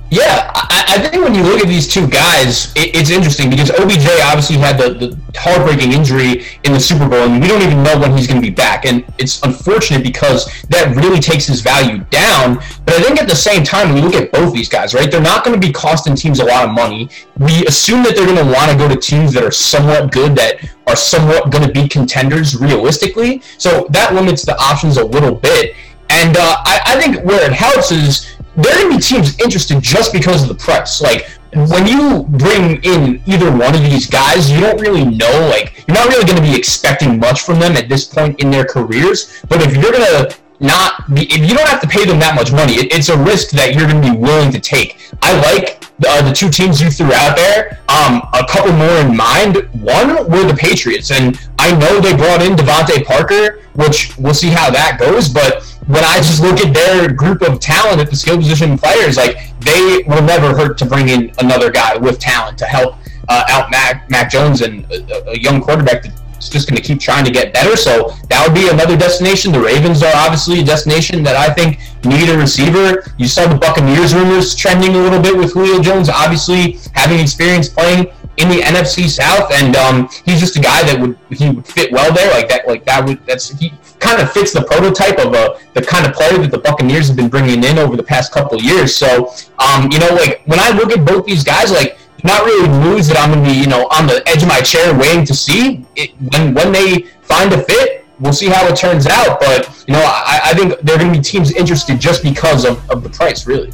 Yeah, 0.08 0.52
I, 0.54 0.84
I, 0.88 1.08
think 1.08 1.24
when 1.24 1.34
you 1.34 1.42
look 1.42 1.60
at 1.60 1.66
these 1.66 1.88
two 1.88 2.06
guys, 2.06 2.72
it, 2.76 2.94
it's 2.94 3.10
interesting 3.10 3.50
because 3.50 3.70
OBJ 3.70 4.06
obviously 4.22 4.56
had 4.56 4.78
the, 4.78 4.90
the 4.94 5.18
heartbreaking 5.36 5.92
injury 5.92 6.46
in 6.62 6.72
the 6.72 6.78
Super 6.78 7.08
Bowl, 7.08 7.18
and 7.18 7.42
we 7.42 7.48
don't 7.48 7.60
even 7.60 7.82
know 7.82 7.98
when 7.98 8.16
he's 8.16 8.28
going 8.28 8.40
to 8.40 8.46
be 8.46 8.54
back. 8.54 8.84
And 8.84 9.04
it's 9.18 9.42
unfortunate 9.42 10.04
because 10.04 10.46
that 10.68 10.94
really 10.94 11.18
takes 11.18 11.46
his 11.46 11.60
value 11.60 12.04
down. 12.10 12.56
But 12.84 12.94
I 12.94 13.02
think 13.02 13.20
at 13.20 13.28
the 13.28 13.34
same 13.34 13.64
time, 13.64 13.88
when 13.88 13.96
you 13.96 14.08
look 14.08 14.14
at 14.14 14.30
both 14.30 14.54
these 14.54 14.68
guys, 14.68 14.94
right, 14.94 15.10
they're 15.10 15.20
not 15.20 15.44
going 15.44 15.60
to 15.60 15.66
be 15.66 15.72
costing 15.72 16.14
teams 16.14 16.38
a 16.38 16.44
lot 16.44 16.68
of 16.68 16.72
money. 16.72 17.08
We 17.38 17.66
assume 17.66 18.04
that 18.04 18.14
they're 18.14 18.26
going 18.26 18.46
to 18.46 18.52
want 18.52 18.70
to 18.70 18.78
go 18.78 18.86
to 18.88 18.96
teams 18.96 19.32
that 19.32 19.42
are 19.42 19.50
somewhat 19.50 20.12
good, 20.12 20.36
that 20.36 20.64
are 20.86 20.96
somewhat 20.96 21.50
going 21.50 21.66
to 21.66 21.72
be 21.72 21.88
contenders 21.88 22.54
realistically. 22.54 23.42
So 23.58 23.88
that 23.90 24.14
limits 24.14 24.44
the 24.44 24.56
options 24.60 24.98
a 24.98 25.04
little 25.04 25.34
bit. 25.34 25.74
And 26.10 26.36
uh, 26.36 26.62
I, 26.64 26.80
I 26.86 27.00
think 27.00 27.24
where 27.24 27.44
it 27.44 27.52
helps 27.52 27.90
is 27.90 28.35
there 28.56 28.72
are 28.72 28.78
going 28.82 28.90
to 28.90 28.96
be 28.96 29.02
teams 29.02 29.38
interested 29.40 29.80
just 29.82 30.12
because 30.12 30.42
of 30.42 30.48
the 30.48 30.54
price. 30.54 31.00
Like 31.00 31.28
when 31.52 31.86
you 31.86 32.24
bring 32.28 32.82
in 32.82 33.22
either 33.26 33.50
one 33.50 33.74
of 33.74 33.82
these 33.82 34.08
guys, 34.08 34.50
you 34.50 34.60
don't 34.60 34.80
really 34.80 35.04
know, 35.04 35.48
like, 35.48 35.84
you're 35.86 35.96
not 35.96 36.08
really 36.08 36.24
going 36.24 36.36
to 36.36 36.42
be 36.42 36.56
expecting 36.56 37.18
much 37.18 37.42
from 37.42 37.60
them 37.60 37.76
at 37.76 37.88
this 37.88 38.04
point 38.04 38.40
in 38.40 38.50
their 38.50 38.64
careers. 38.64 39.42
But 39.48 39.62
if 39.62 39.72
you're 39.74 39.92
going 39.92 40.04
to 40.04 40.36
not 40.58 41.14
be, 41.14 41.22
if 41.24 41.48
you 41.48 41.56
don't 41.56 41.68
have 41.68 41.80
to 41.80 41.88
pay 41.88 42.04
them 42.04 42.18
that 42.20 42.34
much 42.34 42.52
money, 42.52 42.74
it, 42.74 42.92
it's 42.92 43.08
a 43.08 43.16
risk 43.16 43.50
that 43.50 43.74
you're 43.74 43.86
going 43.86 44.02
to 44.02 44.12
be 44.12 44.16
willing 44.16 44.50
to 44.52 44.60
take. 44.60 44.98
I 45.22 45.38
like 45.40 45.84
uh, 46.06 46.22
the 46.22 46.32
two 46.32 46.50
teams 46.50 46.80
you 46.80 46.90
threw 46.90 47.12
out 47.12 47.36
there. 47.36 47.80
Um, 47.88 48.22
a 48.34 48.44
couple 48.46 48.72
more 48.72 48.96
in 48.98 49.16
mind. 49.16 49.68
One 49.80 50.30
were 50.30 50.44
the 50.44 50.56
Patriots, 50.58 51.10
and 51.10 51.38
I 51.58 51.76
know 51.76 52.00
they 52.00 52.16
brought 52.16 52.42
in 52.42 52.54
DeVante 52.54 53.04
Parker, 53.04 53.62
which 53.74 54.16
we'll 54.18 54.34
see 54.34 54.50
how 54.50 54.70
that 54.70 54.98
goes. 54.98 55.28
But 55.28 55.75
when 55.86 56.02
I 56.04 56.16
just 56.16 56.42
look 56.42 56.58
at 56.60 56.74
their 56.74 57.12
group 57.12 57.42
of 57.42 57.60
talent 57.60 58.00
at 58.00 58.10
the 58.10 58.16
skill 58.16 58.36
position 58.36 58.76
players, 58.76 59.16
like 59.16 59.36
they 59.60 60.02
will 60.06 60.22
never 60.22 60.54
hurt 60.54 60.78
to 60.78 60.86
bring 60.86 61.08
in 61.08 61.32
another 61.38 61.70
guy 61.70 61.96
with 61.96 62.18
talent 62.18 62.58
to 62.58 62.64
help 62.66 62.96
uh, 63.28 63.44
out 63.48 63.70
Mac, 63.70 64.08
Mac 64.10 64.30
Jones 64.30 64.62
and 64.62 64.84
a, 64.92 65.30
a 65.30 65.38
young 65.38 65.60
quarterback 65.60 66.02
that's 66.02 66.48
just 66.48 66.68
going 66.68 66.76
to 66.76 66.82
keep 66.82 67.00
trying 67.00 67.24
to 67.24 67.30
get 67.30 67.52
better. 67.52 67.76
So 67.76 68.14
that 68.28 68.44
would 68.44 68.54
be 68.54 68.68
another 68.68 68.96
destination. 68.96 69.52
The 69.52 69.60
Ravens 69.60 70.02
are 70.02 70.12
obviously 70.14 70.60
a 70.60 70.64
destination 70.64 71.22
that 71.22 71.36
I 71.36 71.52
think 71.52 71.78
need 72.04 72.28
a 72.28 72.36
receiver. 72.36 73.04
You 73.16 73.26
saw 73.26 73.46
the 73.46 73.56
Buccaneers 73.56 74.14
rumors 74.14 74.54
trending 74.54 74.94
a 74.94 74.98
little 74.98 75.20
bit 75.20 75.36
with 75.36 75.52
Julio 75.52 75.80
Jones, 75.80 76.08
obviously 76.08 76.78
having 76.94 77.18
experience 77.20 77.68
playing 77.68 78.06
in 78.38 78.48
the 78.48 78.56
NFC 78.56 79.08
South, 79.08 79.50
and 79.52 79.76
um, 79.76 80.08
he's 80.24 80.40
just 80.40 80.56
a 80.56 80.60
guy 80.60 80.82
that 80.82 81.00
would 81.00 81.16
he 81.30 81.50
would 81.50 81.66
fit 81.66 81.90
well 81.92 82.12
there. 82.12 82.30
Like 82.32 82.48
that, 82.48 82.66
like 82.66 82.84
that 82.84 83.04
would 83.04 83.24
that's 83.26 83.58
he 83.58 83.72
kind 83.98 84.20
of 84.20 84.30
fits 84.32 84.52
the 84.52 84.62
prototype 84.62 85.18
of 85.18 85.34
a 85.34 85.58
the 85.74 85.82
kind 85.82 86.06
of 86.06 86.12
player 86.12 86.38
that 86.38 86.50
the 86.50 86.58
Buccaneers 86.58 87.08
have 87.08 87.16
been 87.16 87.28
bringing 87.28 87.64
in 87.64 87.78
over 87.78 87.96
the 87.96 88.02
past 88.02 88.32
couple 88.32 88.60
years. 88.60 88.94
So, 88.94 89.32
um, 89.58 89.90
you 89.90 89.98
know, 89.98 90.08
like 90.08 90.42
when 90.46 90.60
I 90.60 90.70
look 90.70 90.92
at 90.92 91.04
both 91.04 91.26
these 91.26 91.44
guys, 91.44 91.70
like 91.72 91.98
not 92.24 92.44
really 92.44 92.68
news 92.68 93.08
that 93.08 93.18
I'm 93.18 93.32
to 93.32 93.48
be, 93.48 93.56
you 93.56 93.66
know, 93.66 93.86
on 93.88 94.06
the 94.06 94.22
edge 94.26 94.42
of 94.42 94.48
my 94.48 94.60
chair 94.60 94.96
waiting 94.96 95.24
to 95.26 95.34
see 95.34 95.84
it, 95.96 96.10
when 96.32 96.54
when 96.54 96.72
they 96.72 97.02
find 97.22 97.52
a 97.52 97.62
fit. 97.62 98.02
We'll 98.18 98.32
see 98.32 98.46
how 98.46 98.66
it 98.66 98.76
turns 98.76 99.06
out, 99.06 99.38
but 99.40 99.84
you 99.86 99.92
know, 99.92 100.00
I, 100.02 100.40
I 100.44 100.54
think 100.54 100.80
there 100.80 100.96
are 100.96 100.98
going 100.98 101.12
to 101.12 101.18
be 101.18 101.22
teams 101.22 101.52
interested 101.52 102.00
just 102.00 102.22
because 102.22 102.64
of, 102.64 102.80
of 102.88 103.02
the 103.02 103.10
price, 103.10 103.46
really. 103.46 103.70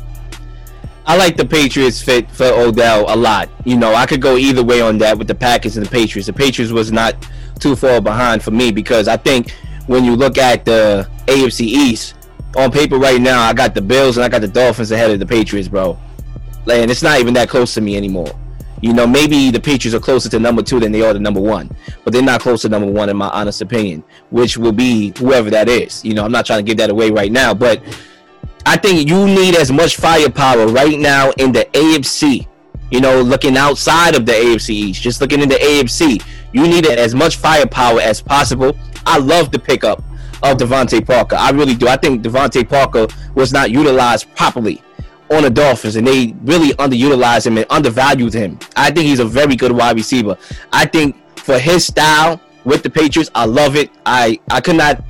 I 1.05 1.17
like 1.17 1.37
the 1.37 1.45
Patriots 1.45 2.01
fit 2.01 2.31
for 2.31 2.47
Odell 2.47 3.13
a 3.13 3.17
lot. 3.17 3.49
You 3.65 3.77
know, 3.77 3.95
I 3.95 4.07
could 4.07 4.23
go 4.23 4.37
either 4.37 4.63
way 4.63 4.81
on 4.81 4.99
that 4.99 5.19
with 5.19 5.27
the 5.27 5.35
Packers 5.35 5.77
and 5.77 5.85
the 5.85 5.91
Patriots. 5.91 6.27
The 6.27 6.33
Patriots 6.33 6.73
was 6.73 6.93
not 6.93 7.17
too 7.59 7.75
far 7.75 8.01
behind 8.01 8.43
for 8.43 8.53
me 8.53 8.71
because 8.71 9.09
I 9.09 9.17
think 9.17 9.51
when 9.87 10.05
you 10.05 10.15
look 10.15 10.39
at 10.39 10.65
the 10.65 11.09
AFC 11.27 11.61
East 11.63 12.15
on 12.57 12.71
paper 12.71 12.99
right 12.99 13.21
now, 13.21 13.43
I 13.43 13.53
got 13.53 13.75
the 13.75 13.83
Bills 13.83 14.17
and 14.17 14.25
I 14.25 14.29
got 14.29 14.43
the 14.43 14.49
Dolphins 14.49 14.93
ahead 14.93 15.11
of 15.11 15.19
the 15.19 15.27
Patriots, 15.27 15.69
bro. 15.69 15.99
And 16.71 16.91
it's 16.91 17.03
not 17.03 17.19
even 17.19 17.35
that 17.35 17.49
close 17.49 17.75
to 17.75 17.81
me 17.81 17.97
anymore. 17.97 18.31
You 18.81 18.93
know, 18.93 19.07
maybe 19.07 19.51
the 19.51 19.61
Patriots 19.61 19.95
are 19.95 20.01
closer 20.01 20.29
to 20.29 20.39
number 20.39 20.63
two 20.63 20.81
than 20.81 20.91
they 20.91 21.03
are 21.03 21.13
to 21.13 21.19
number 21.19 21.41
one, 21.41 21.71
but 22.05 22.13
they're 22.13 22.23
not 22.23 22.41
close 22.41 22.63
to 22.63 22.69
number 22.69 22.91
one 22.91 23.09
in 23.09 23.17
my 23.17 23.29
honest 23.29 23.61
opinion, 23.61 24.03
which 24.31 24.57
will 24.57 24.73
be 24.73 25.13
whoever 25.19 25.51
that 25.51 25.69
is. 25.69 26.05
You 26.05 26.15
know, 26.15 26.25
I'm 26.25 26.33
not 26.33 26.47
trying 26.47 26.65
to 26.65 26.69
give 26.69 26.79
that 26.79 26.91
away 26.91 27.11
right 27.11 27.31
now, 27.31 27.55
but 27.55 27.81
I 28.65 28.77
think 28.77 29.09
you 29.09 29.27
need 29.27 29.57
as 29.57 29.73
much 29.73 29.97
firepower 29.97 30.67
right 30.69 30.99
now 30.99 31.31
in 31.39 31.53
the 31.53 31.65
AFC. 31.73 32.47
You 32.91 33.01
know, 33.01 33.23
looking 33.23 33.57
outside 33.57 34.15
of 34.15 34.27
the 34.27 34.33
AFC 34.33 34.71
East, 34.71 35.03
just 35.03 35.21
looking 35.21 35.41
in 35.41 35.49
the 35.49 35.57
AFC, 35.57 36.23
you 36.53 36.63
need 36.69 36.87
as 36.87 37.15
much 37.15 37.37
firepower 37.37 38.01
as 38.01 38.21
possible. 38.21 38.77
I 39.07 39.19
love 39.19 39.51
the 39.51 39.59
pickup 39.59 40.01
of 40.43 40.59
DeVante 40.59 41.05
Parker. 41.05 41.37
I 41.37 41.51
really 41.51 41.75
do. 41.75 41.89
I 41.89 41.97
think 41.97 42.23
DeVante 42.23 42.69
Parker 42.69 43.07
was 43.35 43.53
not 43.53 43.71
utilized 43.71 44.33
properly 44.35 44.83
on 45.31 45.43
the 45.43 45.51
Dolphins, 45.51 45.97
and 45.97 46.07
they 46.07 46.35
really 46.43 46.75
underutilized 46.75 47.47
him 47.47 47.57
and 47.57 47.67
undervalued 47.71 48.35
him. 48.35 48.59
I 48.77 48.91
think 48.91 49.07
he's 49.07 49.21
a 49.21 49.25
very 49.25 49.57
good 49.57 49.73
wide 49.73 49.97
receiver. 49.97 50.37
I 50.73 50.85
think 50.85 51.17
for 51.39 51.59
his 51.59 51.87
style 51.87 52.41
with 52.65 52.83
the 52.83 52.91
Patriots, 52.91 53.31
I 53.35 53.47
love 53.47 53.75
it. 53.75 53.91
I 54.05 54.39
I 54.51 54.61
could 54.61 54.77
not 54.77 55.03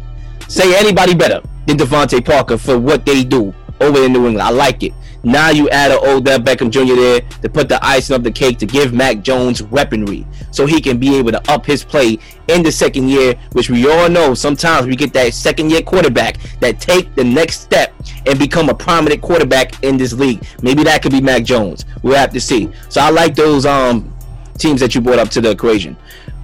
say 0.48 0.78
anybody 0.78 1.14
better 1.14 1.42
than 1.76 1.86
DeVante 1.86 2.24
Parker 2.24 2.58
for 2.58 2.78
what 2.78 3.04
they 3.06 3.24
do 3.24 3.54
over 3.80 4.04
in 4.04 4.12
New 4.12 4.26
England. 4.26 4.42
I 4.42 4.50
like 4.50 4.82
it. 4.82 4.92
Now 5.24 5.50
you 5.50 5.68
add 5.70 5.92
an 5.92 5.98
Odell 6.02 6.40
Beckham 6.40 6.70
Jr. 6.70 6.96
there 6.96 7.20
to 7.42 7.48
put 7.48 7.68
the 7.68 7.84
icing 7.84 8.14
on 8.14 8.22
the 8.22 8.30
cake 8.30 8.58
to 8.58 8.66
give 8.66 8.92
Mac 8.92 9.22
Jones 9.22 9.62
weaponry 9.62 10.26
so 10.50 10.66
he 10.66 10.80
can 10.80 10.98
be 10.98 11.16
able 11.16 11.30
to 11.30 11.50
up 11.50 11.64
his 11.64 11.84
play 11.84 12.18
in 12.48 12.62
the 12.62 12.72
second 12.72 13.08
year, 13.08 13.34
which 13.52 13.70
we 13.70 13.88
all 13.88 14.08
know 14.08 14.34
sometimes 14.34 14.86
we 14.86 14.96
get 14.96 15.12
that 15.12 15.32
second 15.32 15.70
year 15.70 15.80
quarterback 15.82 16.38
that 16.60 16.80
take 16.80 17.14
the 17.14 17.22
next 17.22 17.60
step 17.60 17.94
and 18.26 18.38
become 18.38 18.68
a 18.68 18.74
prominent 18.74 19.22
quarterback 19.22 19.82
in 19.84 19.96
this 19.96 20.12
league. 20.12 20.44
Maybe 20.60 20.82
that 20.84 21.02
could 21.02 21.12
be 21.12 21.20
Mac 21.20 21.44
Jones. 21.44 21.84
We'll 22.02 22.16
have 22.16 22.32
to 22.32 22.40
see. 22.40 22.70
So 22.88 23.00
I 23.00 23.10
like 23.10 23.36
those 23.36 23.64
um 23.64 24.12
teams 24.58 24.80
that 24.80 24.94
you 24.94 25.00
brought 25.00 25.18
up 25.18 25.28
to 25.30 25.40
the 25.40 25.50
equation. 25.50 25.96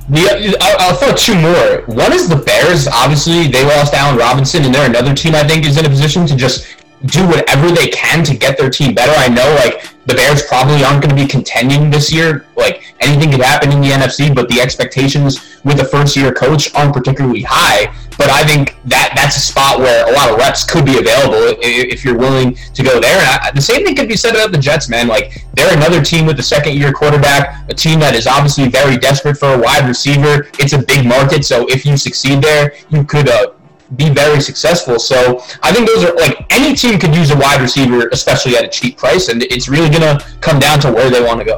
The, 0.09 0.57
I'll, 0.61 0.77
I'll 0.81 0.97
throw 0.97 1.13
two 1.13 1.35
more. 1.39 1.85
One 1.95 2.13
is 2.15 2.29
the 2.29 2.37
Bears. 2.37 2.89
Obviously, 2.89 3.47
they 3.47 3.65
lost 3.65 3.93
Allen 3.93 4.17
Robinson, 4.17 4.65
and 4.65 4.75
they're 4.75 4.89
another 4.89 5.15
team 5.15 5.35
I 5.35 5.47
think 5.47 5.67
is 5.67 5.77
in 5.77 5.85
a 5.85 5.89
position 5.89 6.27
to 6.27 6.37
just 6.37 6.67
do 7.07 7.27
whatever 7.27 7.71
they 7.71 7.89
can 7.89 8.25
to 8.25 8.37
get 8.37 8.59
their 8.59 8.71
team 8.71 8.95
better. 8.95 9.13
I 9.17 9.29
know 9.29 9.49
like 9.65 9.85
the 10.07 10.15
Bears 10.15 10.43
probably 10.47 10.83
aren't 10.83 11.03
going 11.03 11.15
to 11.15 11.23
be 11.23 11.29
contending 11.29 11.91
this 11.91 12.11
year. 12.11 12.47
Like 12.57 12.83
anything 13.01 13.31
could 13.31 13.41
happen 13.41 13.71
in 13.71 13.81
the 13.81 13.89
NFC, 13.89 14.35
but 14.35 14.49
the 14.49 14.61
expectations 14.61 15.61
with 15.65 15.81
a 15.81 15.85
first 15.85 16.17
year 16.17 16.33
coach 16.33 16.75
aren't 16.75 16.95
particularly 16.95 17.43
high. 17.43 17.95
But 18.17 18.31
I 18.31 18.43
think 18.45 18.77
that 18.87 19.13
that's 19.15 19.37
a 19.37 19.41
spot 19.41 19.79
where 19.79 20.09
a 20.09 20.13
lot 20.13 20.31
of 20.31 20.39
reps 20.39 20.65
could 20.65 20.85
be 20.85 20.99
available 20.99 21.57
if 21.61 22.05
you're 22.05 22.19
willing 22.19 22.57
to 22.75 22.83
go 22.83 22.99
there. 22.99 23.17
And 23.21 23.29
I, 23.29 23.51
the 23.55 23.61
same 23.61 23.85
thing 23.85 23.95
could 23.95 24.09
be 24.09 24.17
said 24.17 24.35
about 24.35 24.51
the 24.51 24.59
Jets, 24.59 24.89
man. 24.89 25.07
Like 25.07 25.45
they're 25.55 25.77
another 25.77 26.03
team 26.03 26.27
with 26.27 26.41
a 26.41 26.43
second 26.43 26.77
year 26.77 26.93
quarterback, 26.93 27.69
a 27.69 27.75
team 27.75 28.01
that 28.01 28.17
is 28.17 28.27
obviously 28.27 28.69
very 28.69 28.97
desperate 28.97 29.37
for 29.37 29.55
a 29.55 29.59
wide 29.59 29.87
receiver. 29.87 30.49
It's 30.59 30.73
a 30.73 30.83
big 30.83 31.07
market, 31.07 31.45
so 31.45 31.67
if 31.69 31.87
you 31.87 31.97
succeed 31.97 32.43
there, 32.43 32.75
you 32.89 33.05
could 33.05 33.29
uh, 33.29 33.53
be 33.97 34.11
very 34.11 34.41
successful. 34.41 34.99
So 34.99 35.43
I 35.63 35.73
think 35.73 35.87
those 35.87 36.05
are 36.05 36.15
like 36.15 36.47
any 36.51 36.75
team 36.75 36.99
could 36.99 37.15
use 37.15 37.31
a 37.31 37.37
wide 37.37 37.61
receiver, 37.61 38.09
especially 38.13 38.57
at 38.57 38.65
a 38.65 38.69
cheap 38.69 38.97
price, 38.97 39.29
and 39.29 39.43
it's 39.45 39.69
really 39.69 39.89
gonna 39.89 40.21
come 40.41 40.59
down 40.59 40.81
to 40.81 40.93
where 40.93 41.11
they 41.11 41.23
want 41.23 41.41
to 41.41 41.45
go. 41.45 41.57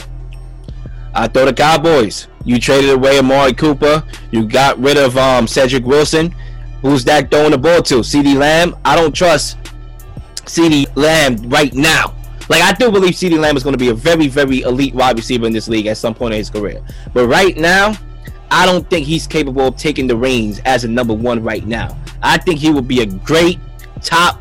I 1.12 1.26
throw 1.26 1.44
the 1.44 1.52
Cowboys. 1.52 2.28
You 2.44 2.58
traded 2.58 2.90
away 2.90 3.18
Amari 3.18 3.52
Cooper. 3.52 4.02
You 4.30 4.46
got 4.46 4.78
rid 4.78 4.96
of 4.96 5.16
um, 5.18 5.46
Cedric 5.46 5.84
Wilson. 5.84 6.34
Who's 6.82 7.04
that 7.04 7.30
throwing 7.30 7.50
the 7.50 7.58
ball 7.58 7.82
to? 7.82 7.96
CeeDee 7.96 8.36
Lamb. 8.36 8.76
I 8.84 8.96
don't 8.96 9.12
trust 9.12 9.58
CeeDee 10.44 10.86
Lamb 10.96 11.36
right 11.48 11.74
now. 11.74 12.14
Like 12.48 12.62
I 12.62 12.72
do 12.72 12.90
believe 12.90 13.14
CeeDee 13.14 13.38
Lamb 13.38 13.56
is 13.56 13.62
going 13.62 13.74
to 13.74 13.78
be 13.78 13.88
a 13.88 13.94
very, 13.94 14.28
very 14.28 14.62
elite 14.62 14.94
wide 14.94 15.16
receiver 15.16 15.46
in 15.46 15.52
this 15.52 15.68
league 15.68 15.86
at 15.86 15.96
some 15.96 16.14
point 16.14 16.34
in 16.34 16.38
his 16.38 16.50
career. 16.50 16.82
But 17.12 17.26
right 17.26 17.56
now, 17.56 17.94
I 18.50 18.66
don't 18.66 18.88
think 18.90 19.06
he's 19.06 19.26
capable 19.26 19.68
of 19.68 19.76
taking 19.76 20.06
the 20.06 20.16
reins 20.16 20.60
as 20.64 20.84
a 20.84 20.88
number 20.88 21.14
one 21.14 21.42
right 21.42 21.66
now. 21.66 21.96
I 22.22 22.36
think 22.38 22.58
he 22.58 22.70
would 22.70 22.88
be 22.88 23.00
a 23.00 23.06
great 23.06 23.58
top, 24.02 24.40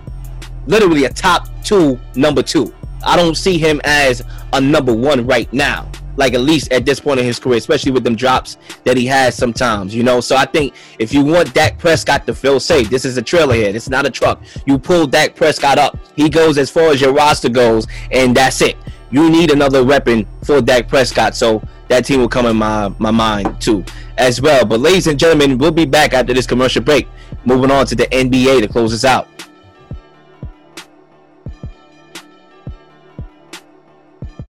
literally 0.65 1.05
a 1.05 1.13
top 1.13 1.47
two 1.63 1.99
number 2.15 2.41
two. 2.41 2.73
I 3.03 3.15
don't 3.15 3.35
see 3.35 3.57
him 3.57 3.79
as 3.83 4.23
a 4.53 4.59
number 4.59 4.93
one 4.93 5.25
right 5.25 5.51
now. 5.53 5.89
Like 6.15 6.33
at 6.33 6.41
least 6.41 6.73
at 6.73 6.85
this 6.85 6.99
point 6.99 7.19
in 7.19 7.25
his 7.25 7.39
career, 7.39 7.57
especially 7.57 7.91
with 7.91 8.03
them 8.03 8.15
drops 8.15 8.57
that 8.83 8.97
he 8.97 9.05
has 9.05 9.35
sometimes, 9.35 9.95
you 9.95 10.03
know. 10.03 10.19
So 10.19 10.35
I 10.35 10.45
think 10.45 10.73
if 10.97 11.13
you 11.13 11.23
want 11.23 11.53
Dak 11.53 11.77
Prescott 11.77 12.25
to 12.25 12.35
feel 12.35 12.59
safe, 12.59 12.89
this 12.89 13.05
is 13.05 13.15
a 13.15 13.21
trailer 13.21 13.53
here. 13.53 13.73
It's 13.73 13.89
not 13.89 14.05
a 14.05 14.09
truck. 14.09 14.41
You 14.65 14.77
pull 14.77 15.07
Dak 15.07 15.33
Prescott 15.35 15.77
up, 15.77 15.97
he 16.17 16.27
goes 16.27 16.57
as 16.57 16.69
far 16.69 16.89
as 16.89 16.99
your 16.99 17.13
roster 17.13 17.47
goes, 17.47 17.87
and 18.11 18.35
that's 18.35 18.61
it. 18.61 18.75
You 19.11 19.29
need 19.29 19.51
another 19.51 19.85
weapon 19.85 20.27
for 20.43 20.59
Dak 20.61 20.89
Prescott. 20.89 21.35
So 21.35 21.63
that 21.89 22.05
team 22.05 22.21
will 22.21 22.29
come 22.29 22.45
in 22.45 22.55
my, 22.55 22.93
my 22.99 23.11
mind 23.11 23.59
too 23.61 23.83
as 24.17 24.41
well. 24.41 24.65
But 24.65 24.79
ladies 24.79 25.07
and 25.07 25.19
gentlemen, 25.19 25.57
we'll 25.57 25.71
be 25.71 25.85
back 25.85 26.13
after 26.13 26.33
this 26.33 26.47
commercial 26.47 26.81
break. 26.81 27.07
Moving 27.45 27.71
on 27.71 27.85
to 27.87 27.95
the 27.95 28.05
NBA 28.07 28.61
to 28.61 28.67
close 28.67 28.93
us 28.93 29.03
out. 29.03 29.27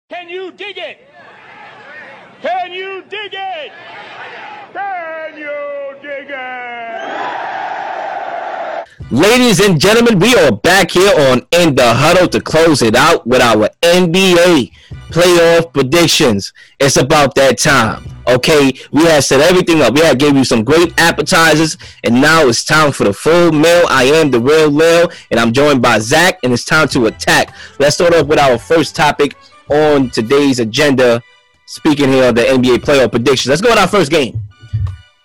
Can 0.09 0.29
you 0.29 0.53
dig 0.53 0.77
it? 0.77 0.99
Can 2.43 2.73
you 2.73 3.03
dig 3.09 3.33
it? 3.33 3.73
Can 4.73 5.39
you 5.39 5.97
dig 6.03 6.29
it? 6.31 6.61
Ladies 9.11 9.61
and 9.61 9.81
gentlemen, 9.81 10.19
we 10.19 10.35
are 10.37 10.53
back 10.53 10.93
here 10.93 11.13
on 11.31 11.47
In 11.51 11.75
the 11.75 11.95
Huddle 11.95 12.29
to 12.29 12.41
close 12.41 12.81
it 12.81 12.95
out 12.95 13.27
with 13.27 13.43
our 13.43 13.69
NBA 13.83 14.73
playoff 15.11 15.73
predictions. 15.73 16.53
It's 16.79 16.97
about 16.97 17.35
that 17.35 17.59
time. 17.59 18.05
Okay, 18.27 18.73
we 18.93 19.05
have 19.05 19.25
set 19.25 19.41
everything 19.41 19.83
up. 19.83 19.95
We 19.95 20.01
have 20.01 20.19
gave 20.19 20.37
you 20.37 20.45
some 20.45 20.63
great 20.63 20.93
appetizers, 20.99 21.77
and 22.05 22.21
now 22.21 22.47
it's 22.47 22.65
time 22.65 22.93
for 22.93 23.05
the 23.05 23.13
full 23.13 23.51
meal. 23.51 23.85
I 23.89 24.05
am 24.05 24.31
the 24.31 24.41
real 24.41 24.69
Lil, 24.71 25.11
and 25.31 25.41
I'm 25.41 25.53
joined 25.53 25.83
by 25.83 25.99
Zach, 25.99 26.39
and 26.45 26.53
it's 26.53 26.65
time 26.65 26.89
to 26.89 27.07
attack. 27.07 27.55
Let's 27.79 27.97
start 27.97 28.15
off 28.15 28.27
with 28.27 28.39
our 28.39 28.59
first 28.59 28.95
topic 28.95 29.37
on 29.69 30.11
today's 30.11 30.61
agenda. 30.61 31.23
Speaking 31.67 32.09
here 32.09 32.29
of 32.29 32.35
the 32.35 32.43
NBA 32.43 32.79
playoff 32.79 33.11
predictions, 33.11 33.49
let's 33.49 33.63
go 33.63 33.71
with 33.71 33.79
our 33.79 33.89
first 33.89 34.11
game. 34.11 34.41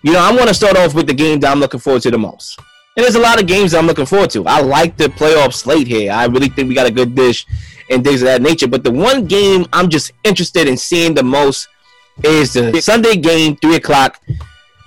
You 0.02 0.12
know, 0.12 0.20
I 0.20 0.32
want 0.34 0.48
to 0.48 0.54
start 0.54 0.76
off 0.76 0.94
with 0.94 1.06
the 1.06 1.14
game 1.14 1.40
that 1.40 1.50
I'm 1.50 1.58
looking 1.58 1.80
forward 1.80 2.02
to 2.02 2.10
the 2.10 2.18
most. 2.18 2.58
And 2.96 3.04
there's 3.04 3.14
a 3.14 3.20
lot 3.20 3.38
of 3.38 3.46
games 3.46 3.74
I'm 3.74 3.86
looking 3.86 4.06
forward 4.06 4.30
to. 4.30 4.46
I 4.46 4.62
like 4.62 4.96
the 4.96 5.08
playoff 5.08 5.52
slate 5.52 5.86
here. 5.86 6.10
I 6.12 6.24
really 6.24 6.48
think 6.48 6.68
we 6.68 6.74
got 6.74 6.86
a 6.86 6.90
good 6.90 7.14
dish 7.14 7.46
and 7.90 8.02
things 8.02 8.22
of 8.22 8.26
that 8.26 8.40
nature. 8.40 8.66
But 8.66 8.84
the 8.84 8.90
one 8.90 9.26
game 9.26 9.66
I'm 9.72 9.90
just 9.90 10.12
interested 10.24 10.66
in 10.66 10.78
seeing 10.78 11.12
the 11.12 11.22
most 11.22 11.68
is 12.24 12.54
the 12.54 12.80
Sunday 12.80 13.16
game, 13.16 13.56
three 13.56 13.76
o'clock, 13.76 14.22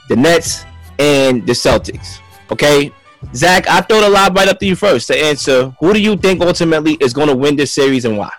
the 0.10 0.16
Nets 0.16 0.66
and 0.98 1.46
the 1.46 1.54
Celtics. 1.54 2.20
Okay, 2.52 2.92
Zach, 3.36 3.70
I 3.70 3.82
throw 3.82 4.02
the 4.02 4.10
lob 4.10 4.36
right 4.36 4.48
up 4.48 4.60
to 4.60 4.66
you 4.66 4.76
first 4.76 5.06
to 5.08 5.16
answer. 5.16 5.76
Who 5.80 5.94
do 5.94 6.02
you 6.02 6.18
think 6.18 6.42
ultimately 6.42 6.94
is 6.94 7.14
going 7.14 7.28
to 7.28 7.36
win 7.36 7.56
this 7.56 7.72
series 7.72 8.06
and 8.06 8.18
why? 8.18 8.32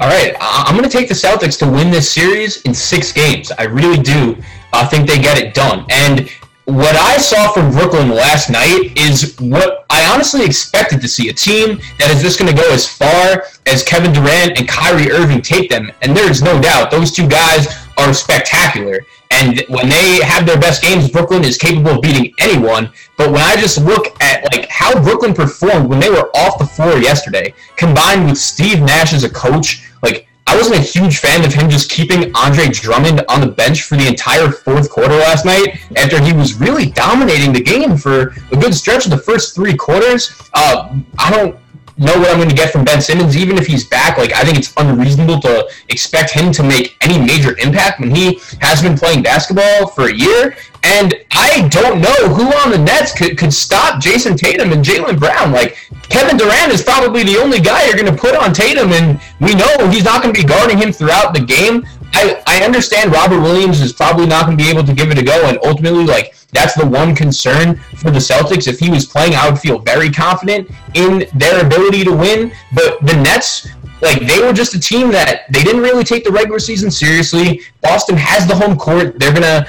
All 0.00 0.08
right, 0.08 0.34
I'm 0.40 0.76
going 0.76 0.88
to 0.88 0.96
take 0.96 1.08
the 1.08 1.14
Celtics 1.14 1.58
to 1.58 1.70
win 1.70 1.90
this 1.90 2.10
series 2.10 2.62
in 2.62 2.72
six 2.72 3.12
games. 3.12 3.52
I 3.58 3.64
really 3.64 4.02
do 4.02 4.36
uh, 4.72 4.88
think 4.88 5.06
they 5.06 5.18
get 5.18 5.38
it 5.38 5.52
done. 5.52 5.84
And 5.90 6.30
what 6.64 6.94
I 6.94 7.18
saw 7.18 7.52
from 7.52 7.72
Brooklyn 7.72 8.10
last 8.10 8.48
night 8.48 8.92
is 8.96 9.36
what 9.40 9.84
I 9.90 10.12
honestly 10.12 10.44
expected 10.44 11.00
to 11.00 11.08
see 11.08 11.28
a 11.28 11.32
team 11.32 11.80
that 11.98 12.10
is 12.10 12.22
just 12.22 12.38
going 12.38 12.54
to 12.54 12.60
go 12.60 12.72
as 12.72 12.86
far 12.86 13.44
as 13.66 13.82
Kevin 13.82 14.12
Durant 14.12 14.58
and 14.58 14.68
Kyrie 14.68 15.10
Irving 15.10 15.42
take 15.42 15.68
them. 15.68 15.90
And 16.02 16.16
there's 16.16 16.40
no 16.40 16.60
doubt 16.60 16.90
those 16.90 17.10
two 17.10 17.28
guys 17.28 17.66
are 17.98 18.14
spectacular. 18.14 19.00
And 19.32 19.64
when 19.68 19.88
they 19.88 20.20
have 20.22 20.46
their 20.46 20.60
best 20.60 20.82
games, 20.82 21.10
Brooklyn 21.10 21.42
is 21.42 21.58
capable 21.58 21.92
of 21.92 22.02
beating 22.02 22.32
anyone. 22.38 22.92
But 23.16 23.32
when 23.32 23.40
I 23.40 23.56
just 23.56 23.82
look 23.82 24.14
at 24.22 24.44
like 24.52 24.68
how 24.68 25.02
Brooklyn 25.02 25.34
performed 25.34 25.88
when 25.88 25.98
they 25.98 26.10
were 26.10 26.30
off 26.36 26.58
the 26.58 26.66
floor 26.66 26.98
yesterday, 26.98 27.54
combined 27.76 28.26
with 28.26 28.38
Steve 28.38 28.80
Nash 28.80 29.12
as 29.14 29.24
a 29.24 29.30
coach, 29.30 29.90
like 30.02 30.28
I 30.46 30.56
wasn't 30.56 30.76
a 30.76 30.82
huge 30.82 31.18
fan 31.18 31.44
of 31.44 31.52
him 31.52 31.70
just 31.70 31.90
keeping 31.90 32.34
Andre 32.34 32.68
Drummond 32.68 33.24
on 33.28 33.40
the 33.40 33.46
bench 33.46 33.82
for 33.82 33.96
the 33.96 34.06
entire 34.06 34.50
fourth 34.50 34.90
quarter 34.90 35.14
last 35.14 35.44
night 35.44 35.80
after 35.96 36.20
he 36.22 36.32
was 36.32 36.54
really 36.54 36.90
dominating 36.90 37.52
the 37.52 37.62
game 37.62 37.96
for 37.96 38.34
a 38.50 38.56
good 38.56 38.74
stretch 38.74 39.04
of 39.04 39.10
the 39.10 39.18
first 39.18 39.54
three 39.54 39.76
quarters. 39.76 40.32
Uh, 40.52 40.98
I 41.18 41.30
don't 41.30 41.58
know 41.98 42.18
what 42.18 42.30
I'm 42.30 42.38
going 42.38 42.48
to 42.48 42.54
get 42.54 42.72
from 42.72 42.84
Ben 42.84 43.00
Simmons, 43.00 43.36
even 43.36 43.58
if 43.58 43.66
he's 43.66 43.86
back. 43.86 44.18
Like, 44.18 44.32
I 44.32 44.44
think 44.44 44.58
it's 44.58 44.72
unreasonable 44.76 45.40
to 45.40 45.68
expect 45.88 46.30
him 46.30 46.52
to 46.52 46.62
make 46.62 46.96
any 47.00 47.18
major 47.18 47.56
impact 47.58 48.00
when 48.00 48.14
he 48.14 48.40
has 48.60 48.82
been 48.82 48.96
playing 48.96 49.22
basketball 49.22 49.86
for 49.88 50.08
a 50.08 50.14
year. 50.14 50.56
And 50.84 51.14
I 51.30 51.68
don't 51.68 52.00
know 52.00 52.34
who 52.34 52.46
on 52.64 52.72
the 52.72 52.78
Nets 52.78 53.12
could, 53.16 53.38
could 53.38 53.52
stop 53.52 54.02
Jayson 54.02 54.36
Tatum 54.36 54.72
and 54.72 54.84
Jaylen 54.84 55.18
Brown. 55.18 55.52
Like, 55.52 55.76
Kevin 56.08 56.36
Durant 56.36 56.72
is 56.72 56.82
probably 56.82 57.22
the 57.22 57.38
only 57.38 57.60
guy 57.60 57.86
you're 57.86 57.96
going 57.96 58.12
to 58.12 58.20
put 58.20 58.34
on 58.34 58.52
Tatum, 58.52 58.92
and 58.92 59.20
we 59.40 59.54
know 59.54 59.88
he's 59.88 60.04
not 60.04 60.22
going 60.22 60.34
to 60.34 60.40
be 60.40 60.46
guarding 60.46 60.78
him 60.78 60.92
throughout 60.92 61.34
the 61.34 61.40
game. 61.40 61.86
I, 62.14 62.42
I 62.46 62.64
understand 62.64 63.12
Robert 63.12 63.40
Williams 63.40 63.80
is 63.80 63.92
probably 63.92 64.26
not 64.26 64.46
going 64.46 64.56
to 64.56 64.62
be 64.62 64.70
able 64.70 64.84
to 64.84 64.92
give 64.92 65.10
it 65.10 65.18
a 65.18 65.22
go, 65.22 65.46
and 65.46 65.58
ultimately, 65.64 66.04
like, 66.04 66.34
that's 66.52 66.74
the 66.74 66.86
one 66.86 67.14
concern 67.14 67.76
for 67.96 68.10
the 68.10 68.18
Celtics. 68.18 68.68
If 68.68 68.78
he 68.78 68.90
was 68.90 69.06
playing, 69.06 69.34
I 69.34 69.48
would 69.48 69.58
feel 69.58 69.78
very 69.78 70.10
confident 70.10 70.70
in 70.94 71.26
their 71.34 71.64
ability 71.64 72.04
to 72.04 72.12
win. 72.12 72.52
But 72.74 73.00
the 73.00 73.14
Nets, 73.14 73.68
like 74.02 74.26
they 74.26 74.40
were 74.40 74.52
just 74.52 74.74
a 74.74 74.80
team 74.80 75.10
that 75.12 75.44
they 75.50 75.62
didn't 75.62 75.80
really 75.80 76.04
take 76.04 76.24
the 76.24 76.30
regular 76.30 76.58
season 76.58 76.90
seriously. 76.90 77.62
Boston 77.80 78.16
has 78.18 78.46
the 78.46 78.54
home 78.54 78.76
court. 78.76 79.18
They're 79.18 79.32
gonna 79.32 79.66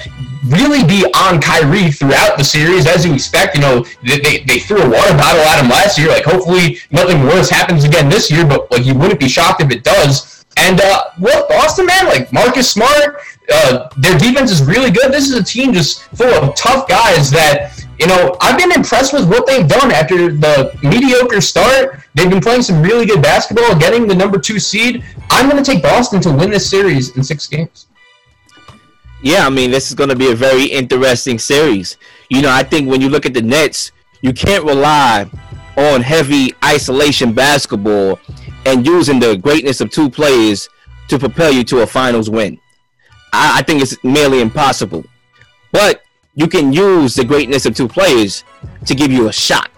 really 0.47 0.83
be 0.83 1.05
on 1.15 1.39
Kyrie 1.39 1.89
throughout 1.89 2.37
the 2.37 2.43
series, 2.43 2.85
as 2.85 3.05
you 3.05 3.13
expect. 3.13 3.55
You 3.55 3.61
know, 3.61 3.85
they, 4.05 4.19
they, 4.19 4.39
they 4.39 4.59
threw 4.59 4.77
a 4.77 4.89
water 4.89 5.15
bottle 5.15 5.41
at 5.41 5.63
him 5.63 5.69
last 5.69 5.97
year. 5.97 6.09
Like, 6.09 6.25
hopefully, 6.25 6.79
nothing 6.91 7.23
worse 7.23 7.49
happens 7.49 7.85
again 7.85 8.09
this 8.09 8.29
year. 8.29 8.45
But 8.45 8.69
like, 8.71 8.85
you 8.85 8.93
wouldn't 8.93 9.21
be 9.21 9.29
shocked 9.29 9.61
if 9.61 9.71
it 9.71 9.85
does. 9.85 10.42
And 10.57 10.79
uh, 10.81 11.05
what 11.17 11.49
Boston, 11.49 11.85
man, 11.85 12.05
like 12.05 12.31
Marcus 12.31 12.69
Smart, 12.69 13.17
uh, 13.51 13.89
their 13.97 14.17
defense 14.17 14.51
is 14.51 14.61
really 14.63 14.91
good. 14.91 15.11
This 15.11 15.29
is 15.29 15.37
a 15.37 15.43
team 15.43 15.73
just 15.73 16.03
full 16.15 16.27
of 16.27 16.55
tough 16.55 16.87
guys 16.87 17.31
that, 17.31 17.85
you 17.99 18.07
know, 18.07 18.37
I've 18.41 18.57
been 18.57 18.71
impressed 18.71 19.13
with 19.13 19.27
what 19.27 19.45
they've 19.47 19.67
done 19.67 19.91
after 19.91 20.31
the 20.31 20.77
mediocre 20.83 21.41
start. 21.41 21.99
They've 22.13 22.29
been 22.29 22.41
playing 22.41 22.61
some 22.61 22.81
really 22.81 23.05
good 23.05 23.21
basketball, 23.21 23.77
getting 23.77 24.07
the 24.07 24.15
number 24.15 24.37
two 24.37 24.59
seed. 24.59 25.03
I'm 25.31 25.49
going 25.49 25.61
to 25.61 25.69
take 25.69 25.81
Boston 25.81 26.21
to 26.21 26.31
win 26.31 26.51
this 26.51 26.69
series 26.69 27.15
in 27.17 27.23
six 27.23 27.47
games. 27.47 27.87
Yeah, 29.21 29.47
I 29.47 29.49
mean, 29.49 29.71
this 29.71 29.89
is 29.89 29.95
going 29.95 30.09
to 30.09 30.15
be 30.15 30.31
a 30.31 30.35
very 30.35 30.65
interesting 30.65 31.39
series. 31.39 31.97
You 32.29 32.41
know, 32.41 32.51
I 32.51 32.61
think 32.63 32.89
when 32.89 33.01
you 33.01 33.09
look 33.09 33.25
at 33.25 33.33
the 33.33 33.41
Nets, 33.41 33.91
you 34.21 34.33
can't 34.33 34.65
rely 34.65 35.29
on 35.77 36.01
heavy 36.01 36.53
isolation 36.63 37.33
basketball 37.33 38.19
and 38.65 38.85
using 38.85 39.19
the 39.19 39.35
greatness 39.35 39.81
of 39.81 39.91
two 39.91 40.09
players 40.09 40.69
to 41.09 41.19
propel 41.19 41.51
you 41.51 41.63
to 41.65 41.81
a 41.81 41.87
finals 41.87 42.29
win. 42.29 42.59
I, 43.33 43.59
I 43.59 43.61
think 43.61 43.81
it's 43.81 44.01
merely 44.03 44.41
impossible. 44.41 45.03
But 45.71 46.03
you 46.35 46.47
can 46.47 46.71
use 46.71 47.15
the 47.15 47.25
greatness 47.25 47.65
of 47.65 47.75
two 47.75 47.87
players 47.87 48.43
to 48.85 48.95
give 48.95 49.11
you 49.11 49.27
a 49.27 49.33
shot. 49.33 49.69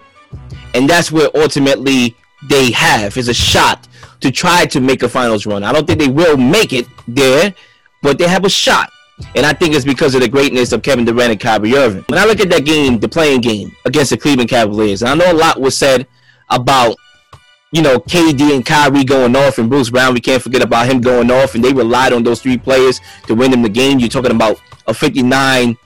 And 0.73 0.89
that's 0.89 1.11
where 1.11 1.29
ultimately 1.35 2.15
they 2.49 2.71
have 2.71 3.17
is 3.17 3.27
a 3.27 3.33
shot 3.33 3.87
to 4.21 4.31
try 4.31 4.65
to 4.65 4.79
make 4.79 5.03
a 5.03 5.09
finals 5.09 5.45
run. 5.45 5.63
I 5.63 5.71
don't 5.71 5.87
think 5.87 5.99
they 5.99 6.07
will 6.07 6.37
make 6.37 6.73
it 6.73 6.87
there, 7.07 7.53
but 8.01 8.17
they 8.17 8.27
have 8.27 8.45
a 8.45 8.49
shot. 8.49 8.89
And 9.35 9.45
I 9.45 9.53
think 9.53 9.73
it's 9.73 9.85
because 9.85 10.13
of 10.15 10.21
the 10.21 10.27
greatness 10.27 10.73
of 10.73 10.81
Kevin 10.81 11.05
Durant 11.05 11.31
and 11.31 11.39
Kyrie 11.39 11.75
Irving. 11.75 12.03
When 12.07 12.19
I 12.19 12.25
look 12.25 12.41
at 12.41 12.49
that 12.49 12.65
game, 12.65 12.99
the 12.99 13.07
playing 13.07 13.41
game 13.41 13.75
against 13.85 14.09
the 14.11 14.17
Cleveland 14.17 14.49
Cavaliers, 14.49 15.01
and 15.01 15.09
I 15.09 15.15
know 15.15 15.31
a 15.31 15.33
lot 15.33 15.59
was 15.59 15.77
said 15.77 16.05
about 16.49 16.97
you 17.75 17.81
know, 17.81 17.99
KD 17.99 18.55
and 18.55 18.65
Kyrie 18.65 19.03
going 19.03 19.35
off 19.35 19.57
and 19.57 19.69
Bruce 19.69 19.89
Brown, 19.89 20.13
we 20.13 20.21
can't 20.21 20.41
forget 20.41 20.63
about 20.63 20.89
him 20.89 21.01
going 21.01 21.29
off, 21.29 21.55
and 21.55 21.63
they 21.63 21.73
relied 21.73 22.13
on 22.13 22.23
those 22.23 22.41
three 22.41 22.57
players 22.57 23.01
to 23.27 23.35
win 23.35 23.51
them 23.51 23.63
the 23.63 23.69
game. 23.69 23.99
You're 23.99 24.07
talking 24.07 24.31
about 24.31 24.61
a 24.87 24.93
59 24.93 25.77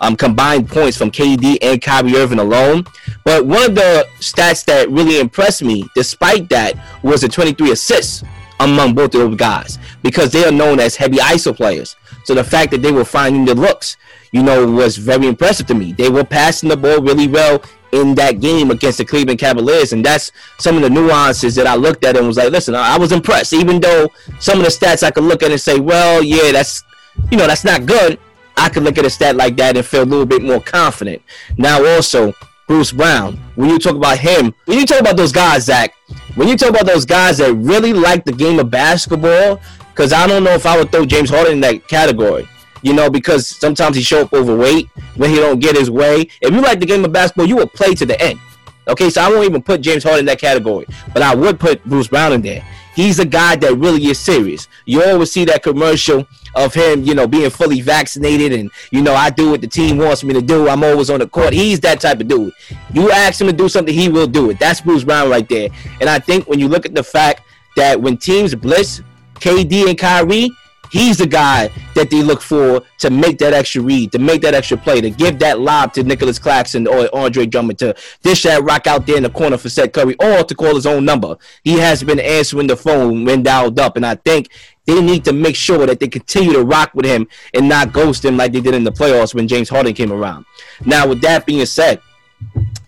um, 0.00 0.16
combined 0.16 0.68
points 0.68 0.96
from 0.96 1.12
KD 1.12 1.58
and 1.62 1.80
Kyrie 1.80 2.16
Irving 2.16 2.40
alone. 2.40 2.84
But 3.24 3.46
one 3.46 3.62
of 3.62 3.76
the 3.76 4.08
stats 4.18 4.64
that 4.64 4.90
really 4.90 5.20
impressed 5.20 5.62
me, 5.62 5.88
despite 5.94 6.48
that, 6.48 6.74
was 7.04 7.20
the 7.20 7.28
23 7.28 7.70
assists 7.70 8.24
among 8.58 8.96
both 8.96 9.14
of 9.14 9.20
those 9.20 9.36
guys 9.36 9.78
because 10.02 10.32
they 10.32 10.44
are 10.44 10.50
known 10.50 10.80
as 10.80 10.96
heavy 10.96 11.18
ISO 11.18 11.54
players. 11.54 11.94
So 12.24 12.34
the 12.34 12.42
fact 12.42 12.72
that 12.72 12.82
they 12.82 12.90
were 12.90 13.04
finding 13.04 13.44
the 13.44 13.54
looks, 13.54 13.96
you 14.32 14.42
know, 14.42 14.66
was 14.70 14.96
very 14.96 15.26
impressive 15.26 15.66
to 15.66 15.74
me. 15.74 15.92
They 15.92 16.08
were 16.08 16.24
passing 16.24 16.68
the 16.68 16.76
ball 16.76 17.00
really 17.00 17.28
well 17.28 17.62
in 17.92 18.14
that 18.16 18.40
game 18.40 18.70
against 18.70 18.98
the 18.98 19.04
Cleveland 19.04 19.38
Cavaliers. 19.38 19.92
And 19.92 20.04
that's 20.04 20.32
some 20.58 20.76
of 20.76 20.82
the 20.82 20.90
nuances 20.90 21.54
that 21.54 21.66
I 21.66 21.74
looked 21.74 22.04
at 22.04 22.16
and 22.16 22.26
was 22.26 22.36
like, 22.36 22.50
listen, 22.50 22.74
I 22.74 22.98
was 22.98 23.12
impressed. 23.12 23.52
Even 23.52 23.80
though 23.80 24.10
some 24.38 24.58
of 24.58 24.64
the 24.64 24.70
stats 24.70 25.02
I 25.02 25.10
could 25.10 25.24
look 25.24 25.42
at 25.42 25.50
and 25.50 25.60
say, 25.60 25.78
well, 25.78 26.22
yeah, 26.22 26.52
that's, 26.52 26.82
you 27.30 27.38
know, 27.38 27.46
that's 27.46 27.64
not 27.64 27.86
good. 27.86 28.18
I 28.56 28.68
could 28.68 28.82
look 28.82 28.98
at 28.98 29.04
a 29.04 29.10
stat 29.10 29.36
like 29.36 29.56
that 29.56 29.76
and 29.76 29.84
feel 29.84 30.02
a 30.02 30.04
little 30.04 30.26
bit 30.26 30.42
more 30.42 30.60
confident. 30.60 31.22
Now, 31.58 31.84
also, 31.84 32.32
Bruce 32.66 32.90
Brown, 32.90 33.36
when 33.54 33.68
you 33.68 33.78
talk 33.78 33.94
about 33.94 34.18
him, 34.18 34.54
when 34.64 34.78
you 34.78 34.86
talk 34.86 35.00
about 35.00 35.16
those 35.16 35.32
guys, 35.32 35.64
Zach, 35.64 35.94
when 36.34 36.48
you 36.48 36.56
talk 36.56 36.70
about 36.70 36.86
those 36.86 37.04
guys 37.04 37.38
that 37.38 37.52
really 37.54 37.92
like 37.92 38.24
the 38.24 38.32
game 38.32 38.58
of 38.58 38.70
basketball, 38.70 39.60
because 39.90 40.12
I 40.12 40.26
don't 40.26 40.42
know 40.42 40.52
if 40.52 40.66
I 40.66 40.76
would 40.76 40.90
throw 40.90 41.04
James 41.04 41.30
Harden 41.30 41.54
in 41.54 41.60
that 41.60 41.86
category 41.86 42.48
you 42.86 42.92
know, 42.92 43.10
because 43.10 43.48
sometimes 43.48 43.96
he 43.96 44.02
show 44.02 44.20
up 44.20 44.32
overweight 44.32 44.88
when 45.16 45.28
he 45.28 45.36
don't 45.36 45.58
get 45.58 45.76
his 45.76 45.90
way. 45.90 46.28
If 46.40 46.54
you 46.54 46.60
like 46.60 46.78
the 46.78 46.86
game 46.86 47.04
of 47.04 47.12
basketball, 47.12 47.46
you 47.46 47.56
will 47.56 47.66
play 47.66 47.96
to 47.96 48.06
the 48.06 48.20
end. 48.22 48.38
Okay, 48.86 49.10
so 49.10 49.22
I 49.22 49.28
won't 49.28 49.44
even 49.44 49.60
put 49.60 49.80
James 49.80 50.04
Harden 50.04 50.20
in 50.20 50.26
that 50.26 50.38
category, 50.38 50.86
but 51.12 51.20
I 51.20 51.34
would 51.34 51.58
put 51.58 51.84
Bruce 51.84 52.06
Brown 52.06 52.32
in 52.32 52.42
there. 52.42 52.64
He's 52.94 53.18
a 53.18 53.24
guy 53.24 53.56
that 53.56 53.74
really 53.74 54.06
is 54.06 54.20
serious. 54.20 54.68
You 54.84 55.02
always 55.02 55.32
see 55.32 55.44
that 55.46 55.64
commercial 55.64 56.28
of 56.54 56.72
him, 56.74 57.02
you 57.02 57.12
know, 57.12 57.26
being 57.26 57.50
fully 57.50 57.80
vaccinated 57.80 58.52
and, 58.52 58.70
you 58.92 59.02
know, 59.02 59.14
I 59.14 59.30
do 59.30 59.50
what 59.50 59.62
the 59.62 59.66
team 59.66 59.98
wants 59.98 60.22
me 60.22 60.32
to 60.34 60.40
do. 60.40 60.68
I'm 60.68 60.84
always 60.84 61.10
on 61.10 61.18
the 61.18 61.26
court. 61.26 61.54
He's 61.54 61.80
that 61.80 62.00
type 62.00 62.20
of 62.20 62.28
dude. 62.28 62.52
You 62.92 63.10
ask 63.10 63.40
him 63.40 63.48
to 63.48 63.52
do 63.52 63.68
something, 63.68 63.92
he 63.92 64.08
will 64.08 64.28
do 64.28 64.50
it. 64.50 64.60
That's 64.60 64.80
Bruce 64.80 65.02
Brown 65.02 65.28
right 65.28 65.48
there. 65.48 65.70
And 66.00 66.08
I 66.08 66.20
think 66.20 66.46
when 66.46 66.60
you 66.60 66.68
look 66.68 66.86
at 66.86 66.94
the 66.94 67.02
fact 67.02 67.42
that 67.74 68.00
when 68.00 68.16
teams 68.16 68.54
blitz 68.54 69.02
KD 69.40 69.88
and 69.88 69.98
Kyrie, 69.98 70.50
He's 70.90 71.18
the 71.18 71.26
guy 71.26 71.70
that 71.94 72.10
they 72.10 72.22
look 72.22 72.40
for 72.40 72.82
to 72.98 73.10
make 73.10 73.38
that 73.38 73.52
extra 73.52 73.82
read, 73.82 74.12
to 74.12 74.18
make 74.18 74.42
that 74.42 74.54
extra 74.54 74.76
play, 74.76 75.00
to 75.00 75.10
give 75.10 75.38
that 75.40 75.60
lob 75.60 75.92
to 75.94 76.02
Nicolas 76.02 76.38
Claxton 76.38 76.86
or 76.86 77.08
Andre 77.14 77.46
Drummond, 77.46 77.78
to 77.80 77.94
dish 78.22 78.42
that 78.44 78.62
rock 78.62 78.86
out 78.86 79.06
there 79.06 79.16
in 79.16 79.22
the 79.22 79.30
corner 79.30 79.56
for 79.56 79.68
Seth 79.68 79.92
Curry, 79.92 80.16
or 80.20 80.44
to 80.44 80.54
call 80.54 80.74
his 80.74 80.86
own 80.86 81.04
number. 81.04 81.36
He 81.64 81.78
has 81.78 82.02
been 82.02 82.20
answering 82.20 82.66
the 82.66 82.76
phone 82.76 83.24
when 83.24 83.42
dialed 83.42 83.78
up, 83.78 83.96
and 83.96 84.06
I 84.06 84.14
think 84.16 84.50
they 84.86 85.02
need 85.02 85.24
to 85.24 85.32
make 85.32 85.56
sure 85.56 85.84
that 85.86 86.00
they 86.00 86.08
continue 86.08 86.52
to 86.52 86.62
rock 86.62 86.94
with 86.94 87.04
him 87.04 87.26
and 87.54 87.68
not 87.68 87.92
ghost 87.92 88.24
him 88.24 88.36
like 88.36 88.52
they 88.52 88.60
did 88.60 88.74
in 88.74 88.84
the 88.84 88.92
playoffs 88.92 89.34
when 89.34 89.48
James 89.48 89.68
Harden 89.68 89.94
came 89.94 90.12
around. 90.12 90.46
Now, 90.84 91.08
with 91.08 91.20
that 91.22 91.44
being 91.44 91.66
said, 91.66 92.00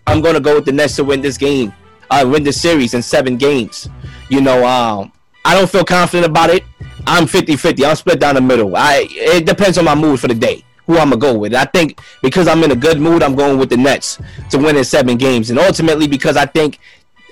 I'm 0.07 0.21
going 0.21 0.35
to 0.35 0.39
go 0.39 0.55
with 0.55 0.65
the 0.65 0.71
Nets 0.71 0.95
to 0.95 1.03
win 1.03 1.21
this 1.21 1.37
game, 1.37 1.73
uh, 2.09 2.25
win 2.27 2.43
this 2.43 2.61
series 2.61 2.93
in 2.93 3.01
seven 3.01 3.37
games. 3.37 3.89
You 4.29 4.41
know, 4.41 4.65
um, 4.65 5.11
I 5.43 5.55
don't 5.55 5.69
feel 5.69 5.83
confident 5.83 6.29
about 6.29 6.49
it. 6.49 6.63
I'm 7.07 7.25
50-50. 7.25 7.87
I'm 7.87 7.95
split 7.95 8.19
down 8.19 8.35
the 8.35 8.41
middle. 8.41 8.75
I 8.75 9.07
it 9.09 9.45
depends 9.45 9.77
on 9.77 9.85
my 9.85 9.95
mood 9.95 10.19
for 10.19 10.27
the 10.27 10.35
day. 10.35 10.63
Who 10.85 10.97
I'm 10.97 11.09
gonna 11.09 11.17
go 11.17 11.37
with. 11.37 11.53
I 11.53 11.65
think 11.65 11.99
because 12.23 12.47
I'm 12.47 12.63
in 12.63 12.71
a 12.71 12.75
good 12.75 12.99
mood, 12.99 13.21
I'm 13.21 13.35
going 13.35 13.59
with 13.59 13.69
the 13.69 13.77
Nets 13.77 14.19
to 14.49 14.57
win 14.57 14.75
in 14.75 14.83
seven 14.83 15.17
games, 15.17 15.49
and 15.49 15.59
ultimately 15.59 16.07
because 16.07 16.35
I 16.35 16.45
think 16.45 16.79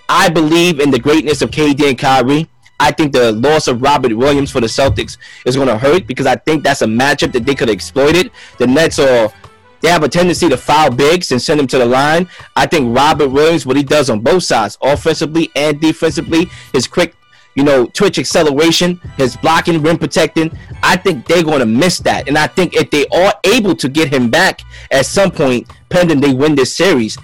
I 0.10 0.30
believe 0.30 0.80
in 0.80 0.92
the 0.92 1.00
greatness 1.00 1.42
of 1.42 1.52
KD 1.52 1.90
and 1.90 1.98
Kyrie. 1.98 2.48
I 2.80 2.92
think 2.92 3.12
the 3.12 3.32
loss 3.32 3.68
of 3.68 3.82
Robert 3.82 4.16
Williams 4.16 4.52
for 4.52 4.62
the 4.62 4.68
Celtics 4.68 5.18
is 5.46 5.56
going 5.56 5.68
to 5.68 5.80
hurt 5.80 6.06
because 6.06 6.28
I 6.28 6.36
think 6.36 6.64
that's 6.64 6.84
a 6.84 6.86
matchup 6.86 7.32
that 7.32 7.44
they 7.44 7.56
could 7.56 7.70
have 7.70 7.76
exploited. 7.76 8.30
The 8.60 8.68
Nets 8.68 9.00
are 9.00 9.34
they 9.82 9.90
have 9.90 10.04
a 10.04 10.10
tendency 10.10 10.50
to 10.50 10.58
foul 10.58 10.92
bigs 10.92 11.32
and 11.32 11.42
send 11.42 11.60
them 11.60 11.68
to 11.68 11.78
the 11.78 11.86
line. 11.86 12.28
I 12.56 12.66
think 12.66 12.96
Robert 12.96 13.30
Williams, 13.30 13.66
what 13.66 13.78
he 13.78 13.84
does 13.84 14.10
on 14.10 14.22
both 14.22 14.44
sides, 14.44 14.78
offensively 14.82 15.52
and 15.56 15.80
defensively, 15.80 16.50
his 16.74 16.88
quick, 16.88 17.16
you 17.58 17.64
know, 17.64 17.88
twitch 17.88 18.20
acceleration, 18.20 19.02
his 19.18 19.36
blocking, 19.36 19.82
rim 19.82 19.98
protecting, 19.98 20.56
I 20.84 20.96
think 20.96 21.26
they're 21.26 21.44
going 21.44 21.60
to 21.60 21.66
miss 21.66 21.98
that. 22.00 22.28
And 22.28 22.38
I 22.38 22.46
think 22.46 22.76
if 22.76 22.92
they 22.92 23.08
are 23.08 23.34
able 23.44 23.76
to 23.78 23.90
get 23.90 24.14
him 24.14 24.30
back 24.30 24.62
at 24.92 25.08
some 25.08 25.32
point, 25.32 25.68
pending 25.90 26.22
they 26.22 26.36
win 26.36 26.54
this 26.54 26.72
series, 26.72 27.18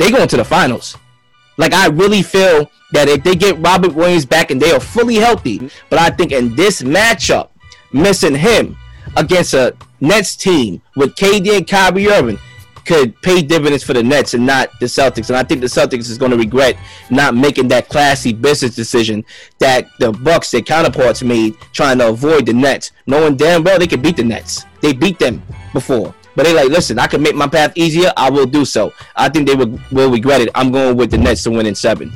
they 0.00 0.10
go 0.10 0.20
into 0.20 0.36
the 0.36 0.44
finals. 0.44 0.96
Like 1.56 1.72
I 1.72 1.86
really 1.86 2.22
feel 2.22 2.68
that 2.90 3.08
if 3.08 3.22
they 3.22 3.36
get 3.36 3.60
Robert 3.60 3.94
Williams 3.94 4.26
back 4.26 4.50
and 4.50 4.60
they 4.60 4.72
are 4.72 4.80
fully 4.80 5.14
healthy, 5.14 5.70
but 5.88 6.00
I 6.00 6.10
think 6.10 6.32
in 6.32 6.56
this 6.56 6.82
matchup, 6.82 7.50
missing 7.92 8.34
him 8.34 8.76
against 9.16 9.54
a 9.54 9.76
Nets 10.00 10.34
team 10.34 10.82
with 10.96 11.14
KD 11.14 11.58
and 11.58 11.68
Kyrie 11.68 12.08
Irving 12.08 12.40
could 12.86 13.20
pay 13.22 13.42
dividends 13.42 13.82
for 13.82 13.92
the 13.92 14.02
Nets 14.02 14.34
and 14.34 14.46
not 14.46 14.70
the 14.80 14.86
Celtics. 14.86 15.28
And 15.28 15.36
I 15.36 15.42
think 15.42 15.60
the 15.60 15.66
Celtics 15.66 16.08
is 16.08 16.18
going 16.18 16.30
to 16.30 16.36
regret 16.36 16.76
not 17.10 17.34
making 17.34 17.68
that 17.68 17.88
classy 17.88 18.32
business 18.32 18.74
decision 18.74 19.24
that 19.58 19.88
the 19.98 20.12
Bucks, 20.12 20.50
their 20.50 20.62
counterparts, 20.62 21.22
made 21.22 21.56
trying 21.72 21.98
to 21.98 22.08
avoid 22.08 22.46
the 22.46 22.52
Nets, 22.52 22.92
knowing 23.06 23.36
damn 23.36 23.64
well 23.64 23.78
they 23.78 23.86
could 23.86 24.02
beat 24.02 24.16
the 24.16 24.24
Nets. 24.24 24.64
They 24.80 24.92
beat 24.92 25.18
them 25.18 25.42
before. 25.72 26.14
But 26.36 26.44
they 26.44 26.54
like, 26.54 26.68
listen, 26.68 26.98
I 26.98 27.06
can 27.06 27.22
make 27.22 27.34
my 27.34 27.48
path 27.48 27.72
easier. 27.76 28.12
I 28.16 28.30
will 28.30 28.46
do 28.46 28.64
so. 28.64 28.92
I 29.16 29.28
think 29.30 29.48
they 29.48 29.54
will, 29.54 29.80
will 29.90 30.10
regret 30.10 30.42
it. 30.42 30.50
I'm 30.54 30.70
going 30.70 30.96
with 30.96 31.10
the 31.10 31.18
Nets 31.18 31.42
to 31.44 31.50
win 31.50 31.66
in 31.66 31.74
seven. 31.74 32.12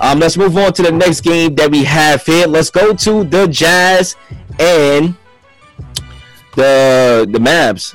Um, 0.00 0.18
let's 0.18 0.36
move 0.36 0.56
on 0.56 0.72
to 0.74 0.82
the 0.82 0.90
next 0.90 1.20
game 1.20 1.54
that 1.56 1.70
we 1.70 1.84
have 1.84 2.24
here. 2.24 2.46
Let's 2.46 2.70
go 2.70 2.94
to 2.94 3.24
the 3.24 3.46
Jazz 3.46 4.16
and 4.58 5.14
the 6.56 7.28
the 7.30 7.38
Mavs. 7.38 7.94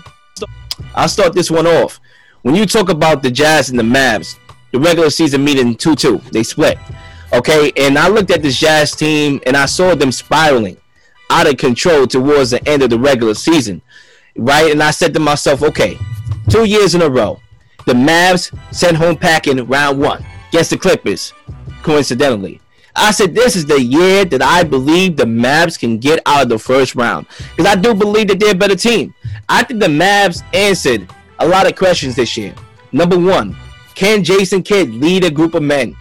I'll 0.95 1.10
start 1.10 1.34
this 1.34 1.51
one 1.51 1.68
off. 1.68 1.99
When 2.41 2.56
you 2.56 2.65
talk 2.65 2.89
about 2.89 3.22
the 3.22 3.31
Jazz 3.31 3.69
and 3.69 3.77
the 3.77 3.84
Mavs, 3.84 4.38
the 4.72 4.80
regular 4.80 5.10
season 5.10 5.43
meeting 5.43 5.76
2-2, 5.76 6.31
they 6.31 6.43
split. 6.43 6.77
Okay, 7.34 7.72
and 7.77 7.97
I 7.97 8.07
looked 8.07 8.31
at 8.31 8.41
this 8.41 8.60
Jazz 8.60 8.95
team 8.95 9.39
and 9.45 9.56
I 9.56 9.65
saw 9.65 9.93
them 9.95 10.11
spiraling 10.11 10.77
out 11.30 11.47
of 11.47 11.57
control 11.57 12.07
towards 12.07 12.51
the 12.51 12.68
end 12.68 12.81
of 12.81 12.89
the 12.89 12.99
regular 12.99 13.34
season. 13.34 13.81
Right? 14.35 14.72
And 14.72 14.81
I 14.81 14.91
said 14.91 15.14
to 15.14 15.19
myself, 15.19 15.61
okay, 15.61 15.97
two 16.49 16.65
years 16.65 16.95
in 16.95 17.01
a 17.01 17.10
row, 17.10 17.39
the 17.85 17.93
Mavs 17.93 18.56
sent 18.73 18.97
home 18.97 19.18
packing 19.18 19.64
round 19.68 19.99
one 19.99 20.26
against 20.49 20.72
the 20.72 20.77
Clippers, 20.77 21.34
coincidentally. 21.84 22.61
I 22.95 23.11
said 23.11 23.34
this 23.34 23.56
is 23.56 23.66
the 23.66 23.82
year 23.82 24.26
that 24.26 24.41
I 24.41 24.64
believe 24.64 25.16
the 25.16 25.26
Mavs 25.26 25.80
can 25.80 25.98
get 25.98 26.22
out 26.26 26.44
of 26.44 26.49
the 26.49 26.60
first 26.60 26.95
round 26.95 27.28
because 27.56 27.66
I 27.66 27.76
do 27.76 27.94
believe 27.94 28.28
that 28.30 28.40
they're 28.40 28.52
a 28.52 28.56
better 28.57 28.76
team. 28.76 29.14
I 29.48 29.64
think 29.64 29.80
the 29.80 29.88
Mavs 29.88 30.44
answered 30.53 31.07
a 31.40 31.48
lot 31.48 31.68
of 31.68 31.76
questions 31.76 32.16
this 32.16 32.36
year. 32.36 32.53
Number 32.91 33.18
one, 33.18 33.56
can 33.95 34.24
Jason 34.24 34.64
Kidd 34.64 34.90
lead 34.90 35.24
a 35.24 35.32
group 35.32 35.53
of 35.53 35.64
men? 35.64 35.95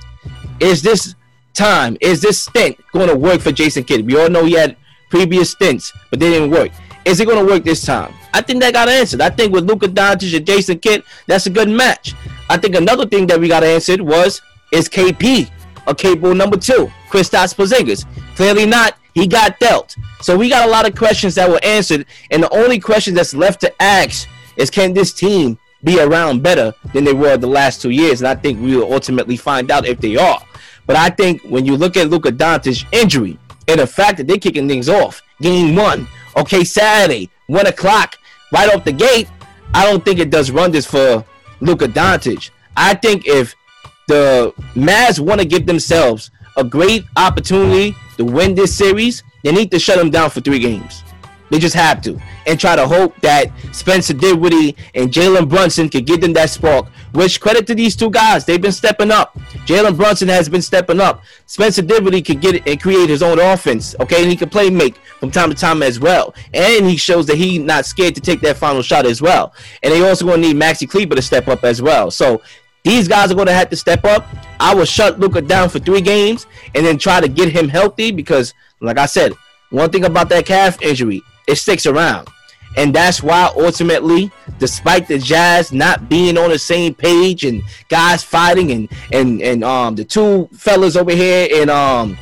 Is 0.60 0.82
this 0.82 1.15
time, 1.55 1.97
is 2.01 2.20
this 2.20 2.40
stint 2.43 2.78
going 2.93 3.09
to 3.09 3.16
work 3.16 3.40
for 3.40 3.52
Jason 3.52 3.85
Kidd? 3.85 4.06
We 4.06 4.19
all 4.19 4.28
know 4.28 4.44
he 4.44 4.52
had 4.55 4.77
previous 5.10 5.51
stints, 5.51 5.93
but 6.10 6.19
they 6.19 6.31
didn't 6.31 6.51
work. 6.51 6.70
Is 7.05 7.20
it 7.20 7.27
going 7.27 7.44
to 7.44 7.52
work 7.52 7.65
this 7.65 7.85
time? 7.85 8.12
I 8.35 8.40
think 8.40 8.60
that 8.60 8.73
got 8.73 8.89
answered. 8.89 9.20
I 9.20 9.31
think 9.31 9.52
with 9.52 9.65
Luka 9.65 9.89
Doncic 9.89 10.36
and 10.36 10.47
Jason 10.47 10.78
Kidd, 10.78 11.02
that's 11.27 11.47
a 11.47 11.51
good 11.51 11.69
match. 11.69 12.15
I 12.51 12.56
think 12.56 12.74
another 12.74 13.06
thing 13.06 13.27
that 13.28 13.40
we 13.40 13.48
got 13.48 13.65
answered 13.65 14.01
was 14.01 14.43
is 14.73 14.89
KP 14.89 15.51
a 15.89 15.94
capable 15.94 16.35
number 16.35 16.56
two, 16.56 16.90
Kristaps 17.09 17.55
Porzingis? 17.55 18.05
Clearly 18.36 18.66
not. 18.66 18.97
He 19.15 19.27
got 19.27 19.59
dealt. 19.59 19.97
So 20.20 20.36
we 20.36 20.48
got 20.48 20.69
a 20.69 20.70
lot 20.70 20.89
of 20.89 20.94
questions 20.94 21.35
that 21.35 21.51
were 21.51 21.60
answered, 21.65 22.06
and 22.31 22.43
the 22.43 22.51
only 22.51 22.78
question 22.78 23.15
that's 23.15 23.35
left 23.35 23.60
to 23.62 23.82
ask 23.82 24.28
is, 24.56 24.70
can 24.70 24.93
this 24.93 25.12
team 25.12 25.59
be 25.82 26.01
around 26.01 26.43
better 26.43 26.74
than 26.93 27.05
they 27.05 27.12
were 27.12 27.36
the 27.36 27.47
last 27.47 27.82
two 27.82 27.90
years? 27.90 28.20
And 28.20 28.28
I 28.28 28.35
think 28.35 28.60
we 28.60 28.77
will 28.77 28.93
ultimately 28.93 29.36
find 29.36 29.70
out 29.70 29.86
if 29.86 30.01
they 30.01 30.16
are. 30.16 30.40
But 30.86 30.97
I 30.97 31.10
think 31.10 31.43
when 31.43 31.66
you 31.66 31.77
look 31.77 31.97
at 31.97 32.10
Luka 32.10 32.31
Doncic's 32.31 32.85
injury 32.93 33.39
and 33.66 33.81
the 33.81 33.86
fact 33.86 34.19
that 34.19 34.27
they're 34.27 34.39
kicking 34.39 34.69
things 34.69 34.89
off, 34.89 35.23
game 35.40 35.74
one, 35.74 36.06
okay, 36.36 36.65
Saturday, 36.65 37.31
one 37.47 37.66
o'clock, 37.66 38.16
right 38.52 38.73
off 38.74 38.85
the 38.85 38.93
gate, 38.93 39.28
I 39.74 39.85
don't 39.85 40.05
think 40.05 40.19
it 40.19 40.31
does 40.31 40.51
wonders 40.51 40.86
for 40.86 41.24
Luka 41.60 41.89
Doncic. 41.89 42.51
I 42.77 42.94
think 42.94 43.27
if 43.27 43.55
the 44.09 44.52
Mavs 44.74 45.20
want 45.20 45.40
to 45.40 45.47
give 45.47 45.66
themselves 45.66 46.30
a 46.56 46.64
great 46.64 47.05
opportunity 47.16 47.94
to 48.16 48.24
win 48.24 48.55
this 48.55 48.76
series, 48.76 49.22
they 49.44 49.52
need 49.52 49.70
to 49.70 49.78
shut 49.78 49.98
them 49.98 50.10
down 50.10 50.30
for 50.30 50.40
three 50.40 50.59
games. 50.59 51.05
They 51.51 51.59
just 51.59 51.74
have 51.74 52.02
to. 52.02 52.20
And 52.47 52.60
try 52.60 52.76
to 52.76 52.86
hope 52.86 53.18
that 53.20 53.51
Spencer 53.72 54.12
Dinwiddie 54.12 54.76
and 54.94 55.10
Jalen 55.10 55.48
Brunson 55.48 55.89
could 55.89 56.06
give 56.06 56.20
them 56.20 56.32
that 56.35 56.51
spark. 56.51 56.89
Which 57.12 57.40
credit 57.40 57.66
to 57.68 57.74
these 57.74 57.97
two 57.97 58.10
guys. 58.10 58.44
They've 58.44 58.60
been 58.60 58.72
stepping 58.72 59.10
up. 59.10 59.39
Jalen 59.66 59.97
Brunson 59.97 60.28
has 60.28 60.48
been 60.48 60.60
stepping 60.60 61.01
up. 61.01 61.22
Spencer 61.47 61.80
Dinwiddie 61.80 62.22
could 62.22 62.40
get 62.40 62.56
it 62.56 62.62
and 62.66 62.80
create 62.80 63.09
his 63.09 63.22
own 63.22 63.39
offense. 63.39 63.94
Okay, 64.01 64.20
and 64.22 64.30
he 64.30 64.36
can 64.36 64.51
play 64.51 64.68
make 64.68 64.97
from 65.20 65.30
time 65.30 65.48
to 65.48 65.56
time 65.56 65.82
as 65.82 65.98
well. 65.98 66.35
And 66.52 66.85
he 66.86 66.97
shows 66.97 67.26
that 67.26 67.39
he's 67.39 67.60
not 67.60 67.86
scared 67.86 68.14
to 68.16 68.20
take 68.20 68.40
that 68.43 68.59
final 68.59 68.82
shot 68.82 69.06
as 69.06 69.22
well. 69.22 69.55
And 69.82 69.93
they 69.93 70.06
also 70.06 70.26
to 70.26 70.36
need 70.36 70.56
Maxi 70.56 70.89
Kleber 70.89 71.16
to 71.16 71.22
step 71.22 71.48
up 71.48 71.64
as 71.64 71.80
well. 71.80 72.10
So 72.10 72.43
these 72.89 73.06
guys 73.06 73.31
are 73.31 73.35
going 73.35 73.47
to 73.47 73.52
have 73.52 73.69
to 73.70 73.77
step 73.77 74.05
up. 74.05 74.27
I 74.59 74.74
will 74.74 74.86
shut 74.86 75.20
Luka 75.20 75.43
down 75.43 75.69
for 75.69 75.78
three 75.78 76.01
games 76.01 76.47
and 76.74 76.85
then 76.86 76.97
try 76.98 77.20
to 77.20 77.28
get 77.28 77.52
him 77.52 77.69
healthy 77.69 78.10
because, 78.10 78.55
like 78.81 78.98
I 78.98 79.06
said, 79.06 79.32
one 79.70 79.90
thing 79.90 80.06
about 80.06 80.31
that 80.31 80.47
calf 80.47 80.81
injury, 80.81 81.23
it 81.47 81.56
sticks 81.56 81.85
around. 81.85 82.28
And 82.77 82.94
that's 82.94 83.23
why 83.23 83.51
ultimately, 83.56 84.31
despite 84.59 85.09
the 85.09 85.19
Jazz 85.19 85.73
not 85.73 86.09
being 86.09 86.39
on 86.39 86.51
the 86.51 86.59
same 86.59 86.94
page 86.94 87.44
and 87.44 87.62
guys 87.89 88.23
fighting 88.23 88.70
and 88.73 88.89
and 89.12 89.43
and 89.43 89.65
um 89.65 89.94
the 89.94 90.05
two 90.05 90.48
fellas 90.52 90.94
over 90.94 91.10
here 91.10 91.48
and 91.60 91.70
um 91.70 92.16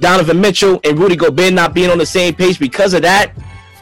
Donovan 0.00 0.40
Mitchell 0.40 0.80
and 0.84 0.98
Rudy 0.98 1.16
Gobert 1.16 1.54
not 1.54 1.74
being 1.74 1.90
on 1.90 1.98
the 1.98 2.06
same 2.06 2.34
page 2.34 2.58
because 2.58 2.92
of 2.94 3.02
that, 3.02 3.32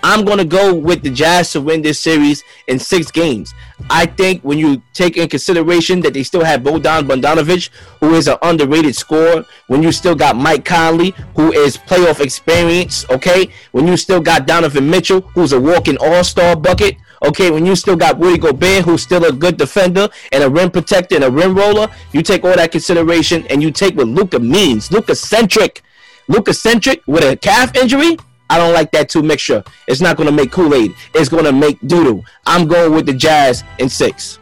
I'm 0.06 0.26
going 0.26 0.36
to 0.36 0.44
go 0.44 0.74
with 0.74 1.02
the 1.02 1.09
Jazz 1.09 1.52
to 1.52 1.62
win 1.62 1.81
this 1.81 1.98
series 1.98 2.44
in 2.66 2.78
six 2.78 3.10
games. 3.10 3.55
I 3.89 4.05
think 4.05 4.43
when 4.43 4.59
you 4.59 4.82
take 4.93 5.16
in 5.16 5.31
consideration 5.31 6.01
that 6.02 6.12
they 6.12 6.22
still 6.22 6.44
have 6.44 6.62
Bogdan 6.62 7.09
Bogdanovic, 7.09 7.70
who 8.01 8.14
is 8.14 8.28
an 8.28 8.36
underrated 8.43 8.94
scorer, 8.94 9.47
when 9.68 9.82
you 9.82 9.93
still 9.93 10.14
got 10.14 10.36
Mike 10.36 10.66
Conley, 10.66 11.14
who 11.35 11.52
is 11.52 11.78
playoff 11.78 12.20
experience, 12.20 13.09
okay? 13.09 13.48
When 13.72 13.86
you 13.86 13.97
still 13.97 14.20
got 14.20 14.47
Donovan 14.47 14.90
Mitchell, 14.90 15.22
who's 15.35 15.55
a 15.55 15.60
walking 15.60 15.97
all-star 15.97 16.55
bucket, 16.55 16.97
okay? 17.24 17.51
When 17.51 17.64
you 17.64 17.74
still 17.74 17.97
got 17.97 18.20
Rudy 18.20 18.36
Gobert, 18.36 18.85
who's 18.85 19.02
still 19.02 19.24
a 19.24 19.32
good 19.32 19.56
defender 19.56 20.10
and 20.32 20.44
a 20.44 20.51
rim 20.51 20.70
protector 20.70 21.14
and 21.14 21.24
a 21.24 21.31
rim 21.31 21.55
roller, 21.55 21.89
you 22.12 22.22
take 22.22 22.44
all 22.44 22.55
that 22.56 22.72
consideration 22.72 23.47
and 23.47 23.62
you 23.62 23.70
take 23.70 23.97
what 23.97 24.09
Luka 24.09 24.39
means. 24.39 24.93
Luka 24.93 25.14
centric. 25.14 25.82
Luka 26.28 26.52
centric 26.52 27.02
with 27.06 27.24
a 27.24 27.36
calf 27.36 27.74
injury, 27.74 28.18
I 28.51 28.59
don't 28.59 28.73
like 28.73 28.91
that 28.93 29.09
two 29.09 29.23
mixture. 29.23 29.65
It's 29.89 30.01
not 30.01 30.16
going 30.16 30.29
to 30.29 30.35
make 30.35 30.53
Kool 30.53 30.75
Aid. 30.75 30.95
It's 31.15 31.29
going 31.29 31.45
to 31.45 31.53
make 31.53 31.81
doodoo. 31.81 32.23
I'm 32.47 32.66
going 32.66 32.93
with 32.93 33.07
the 33.07 33.15
Jazz 33.15 33.65
in 33.79 33.89
six. 33.89 34.39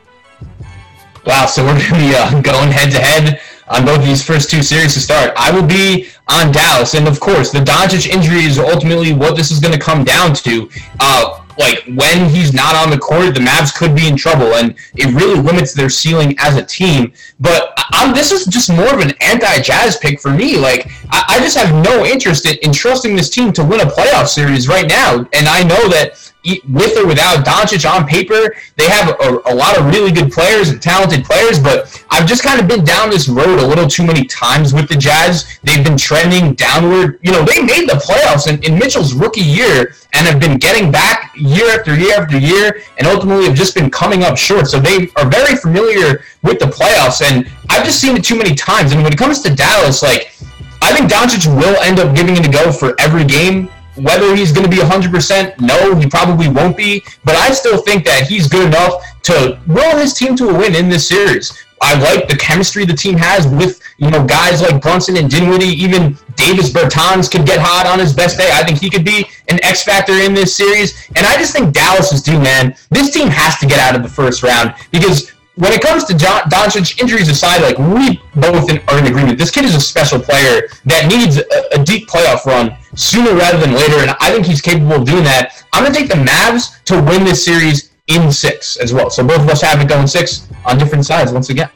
Wow, 1.25 1.47
so 1.47 1.65
we're 1.65 1.79
going 1.79 1.87
to 1.87 1.95
be 1.95 2.15
uh, 2.15 2.41
going 2.43 2.71
head 2.71 2.91
to 2.93 2.99
head 2.99 3.41
on 3.69 3.85
both 3.85 4.01
of 4.01 4.05
these 4.05 4.25
first 4.25 4.51
two 4.51 4.63
series 4.63 4.95
to 4.95 5.01
start. 5.01 5.33
I 5.37 5.51
will 5.51 5.67
be 5.67 6.09
on 6.29 6.53
Dallas, 6.53 6.95
and 6.95 7.07
of 7.07 7.21
course, 7.21 7.53
the 7.53 7.61
Doncic 7.61 8.09
injury 8.09 8.45
is 8.45 8.59
ultimately 8.59 9.13
what 9.13 9.37
this 9.37 9.51
is 9.51 9.61
going 9.61 9.73
to 9.73 9.81
come 9.81 10.05
down 10.05 10.35
to. 10.35 10.69
Uh, 10.99 11.43
like 11.59 11.85
when 11.95 12.29
he's 12.31 12.53
not 12.53 12.75
on 12.75 12.91
the 12.91 12.99
court, 12.99 13.35
the 13.35 13.41
Mavs 13.41 13.75
could 13.75 13.95
be 13.95 14.09
in 14.09 14.17
trouble, 14.17 14.55
and 14.55 14.75
it 14.95 15.07
really 15.15 15.39
limits 15.39 15.75
their 15.75 15.91
ceiling 15.91 16.35
as 16.39 16.57
a 16.57 16.65
team. 16.65 17.13
But 17.41 17.72
I'm, 17.93 18.15
this 18.15 18.33
is 18.33 18.47
just 18.47 18.71
more 18.71 18.95
of 18.95 19.01
an 19.01 19.13
anti-Jazz 19.21 19.99
pick 19.99 20.21
for 20.21 20.31
me. 20.31 20.57
Like 20.57 20.91
I, 21.11 21.25
I 21.29 21.39
just 21.41 21.57
have 21.57 21.75
no 21.85 22.05
interest 22.05 22.47
in, 22.47 22.57
in 22.63 22.73
trusting 22.73 23.17
this 23.17 23.31
team 23.31 23.53
to 23.55 23.65
win 23.65 23.81
a 23.81 23.85
playoff 23.85 24.29
series 24.29 24.69
right 24.69 24.89
now, 24.89 25.19
and 25.33 25.49
I 25.49 25.63
know 25.63 25.89
that 25.89 26.32
with 26.69 26.97
or 26.97 27.07
without 27.07 27.45
Doncic 27.45 27.89
on 27.89 28.07
paper, 28.07 28.55
they 28.77 28.89
have 28.89 29.11
a, 29.21 29.41
a, 29.47 29.55
lot 29.55 29.79
of 29.79 29.87
really 29.87 30.11
good 30.11 30.33
players 30.33 30.71
and 30.71 30.83
talented 30.83 31.25
players, 31.25 31.61
but 31.61 32.05
I've 32.11 32.27
just 32.27 32.43
kind 32.43 32.61
of 32.61 32.67
been 32.67 32.85
down 32.85 33.11
this 33.11 33.29
road 33.29 33.61
a 33.61 33.67
little 33.67 33.87
too 33.87 34.05
many 34.05 34.25
times 34.25 34.75
with 34.75 34.89
the 34.89 34.97
Jazz. 34.97 35.59
They've 35.63 35.85
been 35.85 35.97
trending 35.97 36.55
downward. 36.55 37.21
You 37.23 37.31
know, 37.31 37.45
they 37.45 37.63
made 37.63 37.89
the 37.89 37.95
playoffs 37.95 38.49
in, 38.49 38.61
in 38.65 38.77
Mitchell's 38.77 39.15
rookie 39.15 39.41
year 39.41 39.95
and 40.15 40.27
have 40.27 40.41
been 40.41 40.59
getting 40.59 40.91
back 40.91 41.33
year 41.37 41.71
after 41.71 41.95
year 41.95 42.21
after 42.21 42.39
year 42.39 42.83
and 42.99 43.07
ultimately 43.07 43.47
have 43.47 43.55
just 43.55 43.75
been 43.75 43.91
coming 43.91 44.25
up 44.25 44.37
short. 44.37 44.67
So 44.67 44.81
they 44.81 45.11
are 45.17 45.31
very 45.31 45.55
familiar 45.57 46.25
with 46.43 46.59
the 46.59 46.67
playoffs, 46.67 47.23
and 47.23 47.49
I've 47.71 47.85
just 47.85 48.01
seen 48.01 48.17
it 48.17 48.25
too 48.25 48.37
many 48.37 48.55
times. 48.55 48.93
And 48.93 49.03
when 49.03 49.13
it 49.13 49.19
comes 49.19 49.41
to 49.43 49.55
Dallas, 49.55 50.03
like, 50.03 50.35
I 50.83 50.93
think 50.93 51.11
Doncic 51.11 51.47
will 51.47 51.81
end 51.83 52.01
up 52.01 52.17
giving 52.17 52.37
it 52.37 52.45
a 52.45 52.51
go 52.51 52.73
for 52.73 53.01
every 53.01 53.25
game 53.25 53.71
whether 53.97 54.35
he's 54.35 54.53
going 54.53 54.65
to 54.65 54.71
be 54.71 54.83
100%, 54.83 55.61
no, 55.61 55.95
he 55.97 56.07
probably 56.07 56.49
won't 56.49 56.77
be. 56.77 57.05
But 57.25 57.37
I 57.37 57.53
still 57.53 57.83
think 57.83 58.05
that 58.05 58.27
he's 58.27 58.49
good 58.49 58.67
enough 58.67 59.03
to 59.25 59.61
will 59.69 59.97
his 59.99 60.15
team 60.15 60.37
to 60.37 60.49
a 60.49 60.55
win 60.59 60.75
in 60.75 60.89
this 60.89 61.09
series. 61.09 61.53
I 61.83 61.99
like 61.99 62.29
the 62.29 62.37
chemistry 62.37 62.85
the 62.85 62.95
team 62.95 63.19
has 63.19 63.47
with 63.49 63.81
you 63.99 64.09
know 64.09 64.25
guys 64.25 64.63
like 64.63 64.81
Brunson 64.81 65.17
and 65.17 65.29
Dinwiddie. 65.29 65.67
Even 65.67 66.17
Davis 66.37 66.71
Bertans 66.71 67.31
could 67.31 67.45
get 67.45 67.59
hot 67.61 67.87
on 67.87 67.99
his 67.99 68.13
best 68.13 68.39
day. 68.39 68.51
I 68.53 68.63
think 68.63 68.79
he 68.79 68.89
could 68.89 69.05
be 69.05 69.27
an 69.49 69.63
X 69.65 69.83
factor 69.83 70.13
in 70.13 70.33
this 70.33 70.57
series. 70.57 71.09
And 71.17 71.27
I 71.27 71.37
just 71.37 71.53
think 71.53 71.75
Dallas 71.75 72.13
is 72.13 72.23
due, 72.23 72.39
man. 72.39 72.77
This 72.91 73.11
team 73.13 73.29
has 73.29 73.59
to 73.59 73.67
get 73.67 73.81
out 73.81 73.97
of 73.97 74.05
the 74.05 74.09
first 74.09 74.45
round 74.45 74.75
because 74.93 75.32
when 75.57 75.73
it 75.73 75.83
comes 75.83 76.05
to 76.05 76.17
John 76.17 76.43
Doncic, 76.43 77.01
injuries 77.01 77.29
aside, 77.29 77.61
like 77.61 77.79
we 77.79 78.23
both 78.35 78.71
in, 78.71 78.81
are 78.89 78.99
in 78.99 79.07
agreement, 79.07 79.39
this 79.39 79.51
kid 79.51 79.65
is 79.65 79.75
a 79.75 79.81
special 79.81 80.19
player 80.19 80.69
that 80.87 81.09
needs 81.09 81.37
a, 81.37 81.81
a, 81.81 81.85
deep 81.85 82.09
playoff 82.09 82.47
run 82.47 82.75
sooner 82.95 83.35
rather 83.35 83.59
than 83.59 83.73
later, 83.73 83.97
and 83.99 84.17
I 84.21 84.33
think 84.33 84.47
he's 84.47 84.63
capable 84.63 84.95
of 84.95 85.05
doing 85.05 85.25
that. 85.25 85.63
I'm 85.73 85.85
gonna 85.85 85.95
take 85.95 86.09
the 86.09 86.15
Mavs 86.15 86.83
to 86.85 87.03
win 87.03 87.25
this 87.25 87.45
series 87.45 87.91
in 88.07 88.33
six 88.33 88.77
as 88.77 88.95
well. 88.95 89.11
So 89.11 89.27
both 89.27 89.41
of 89.41 89.49
us 89.49 89.61
have 89.61 89.81
it 89.81 89.89
going 89.89 90.07
six 90.07 90.49
on 90.65 90.79
different 90.79 91.05
sides 91.05 91.33
once 91.33 91.51
again. 91.51 91.69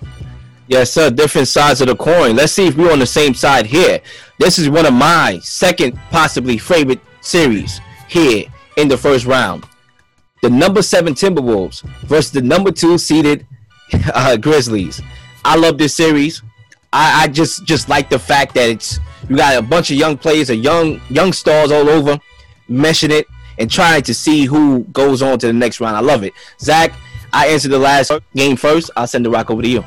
Yes, 0.68 0.90
sir. 0.90 1.10
Different 1.10 1.46
sides 1.46 1.80
of 1.80 1.86
the 1.86 1.94
coin. 1.94 2.34
Let's 2.34 2.52
see 2.52 2.66
if 2.66 2.76
we're 2.76 2.92
on 2.92 2.98
the 2.98 3.06
same 3.06 3.34
side 3.34 3.66
here. 3.66 4.00
This 4.38 4.58
is 4.58 4.68
one 4.68 4.84
of 4.84 4.92
my 4.92 5.38
second, 5.42 5.96
possibly 6.10 6.58
favorite 6.58 7.00
series 7.20 7.80
here 8.08 8.46
in 8.76 8.88
the 8.88 8.96
first 8.96 9.26
round. 9.26 9.64
The 10.42 10.50
number 10.50 10.82
seven 10.82 11.14
Timberwolves 11.14 11.82
versus 12.02 12.32
the 12.32 12.42
number 12.42 12.72
two 12.72 12.98
seeded 12.98 13.46
uh, 14.14 14.36
Grizzlies. 14.36 15.00
I 15.44 15.56
love 15.56 15.78
this 15.78 15.94
series. 15.94 16.42
I, 16.92 17.24
I 17.24 17.28
just 17.28 17.64
just 17.64 17.88
like 17.88 18.08
the 18.08 18.18
fact 18.18 18.54
that 18.54 18.68
it's 18.68 18.98
you 19.28 19.36
got 19.36 19.56
a 19.56 19.62
bunch 19.62 19.90
of 19.90 19.96
young 19.96 20.16
players, 20.16 20.50
a 20.50 20.56
young 20.56 21.00
young 21.10 21.32
stars 21.32 21.70
all 21.70 21.88
over, 21.88 22.18
meshing 22.68 23.10
it 23.10 23.26
and 23.58 23.70
trying 23.70 24.02
to 24.02 24.14
see 24.14 24.44
who 24.44 24.84
goes 24.92 25.22
on 25.22 25.38
to 25.38 25.46
the 25.46 25.52
next 25.52 25.80
round. 25.80 25.96
I 25.96 26.00
love 26.00 26.22
it. 26.22 26.32
Zach, 26.60 26.92
I 27.32 27.48
answered 27.48 27.70
the 27.70 27.78
last 27.78 28.12
game 28.34 28.56
first. 28.56 28.90
I'll 28.96 29.06
send 29.06 29.24
the 29.24 29.30
rock 29.30 29.50
over 29.50 29.62
to 29.62 29.68
you. 29.68 29.84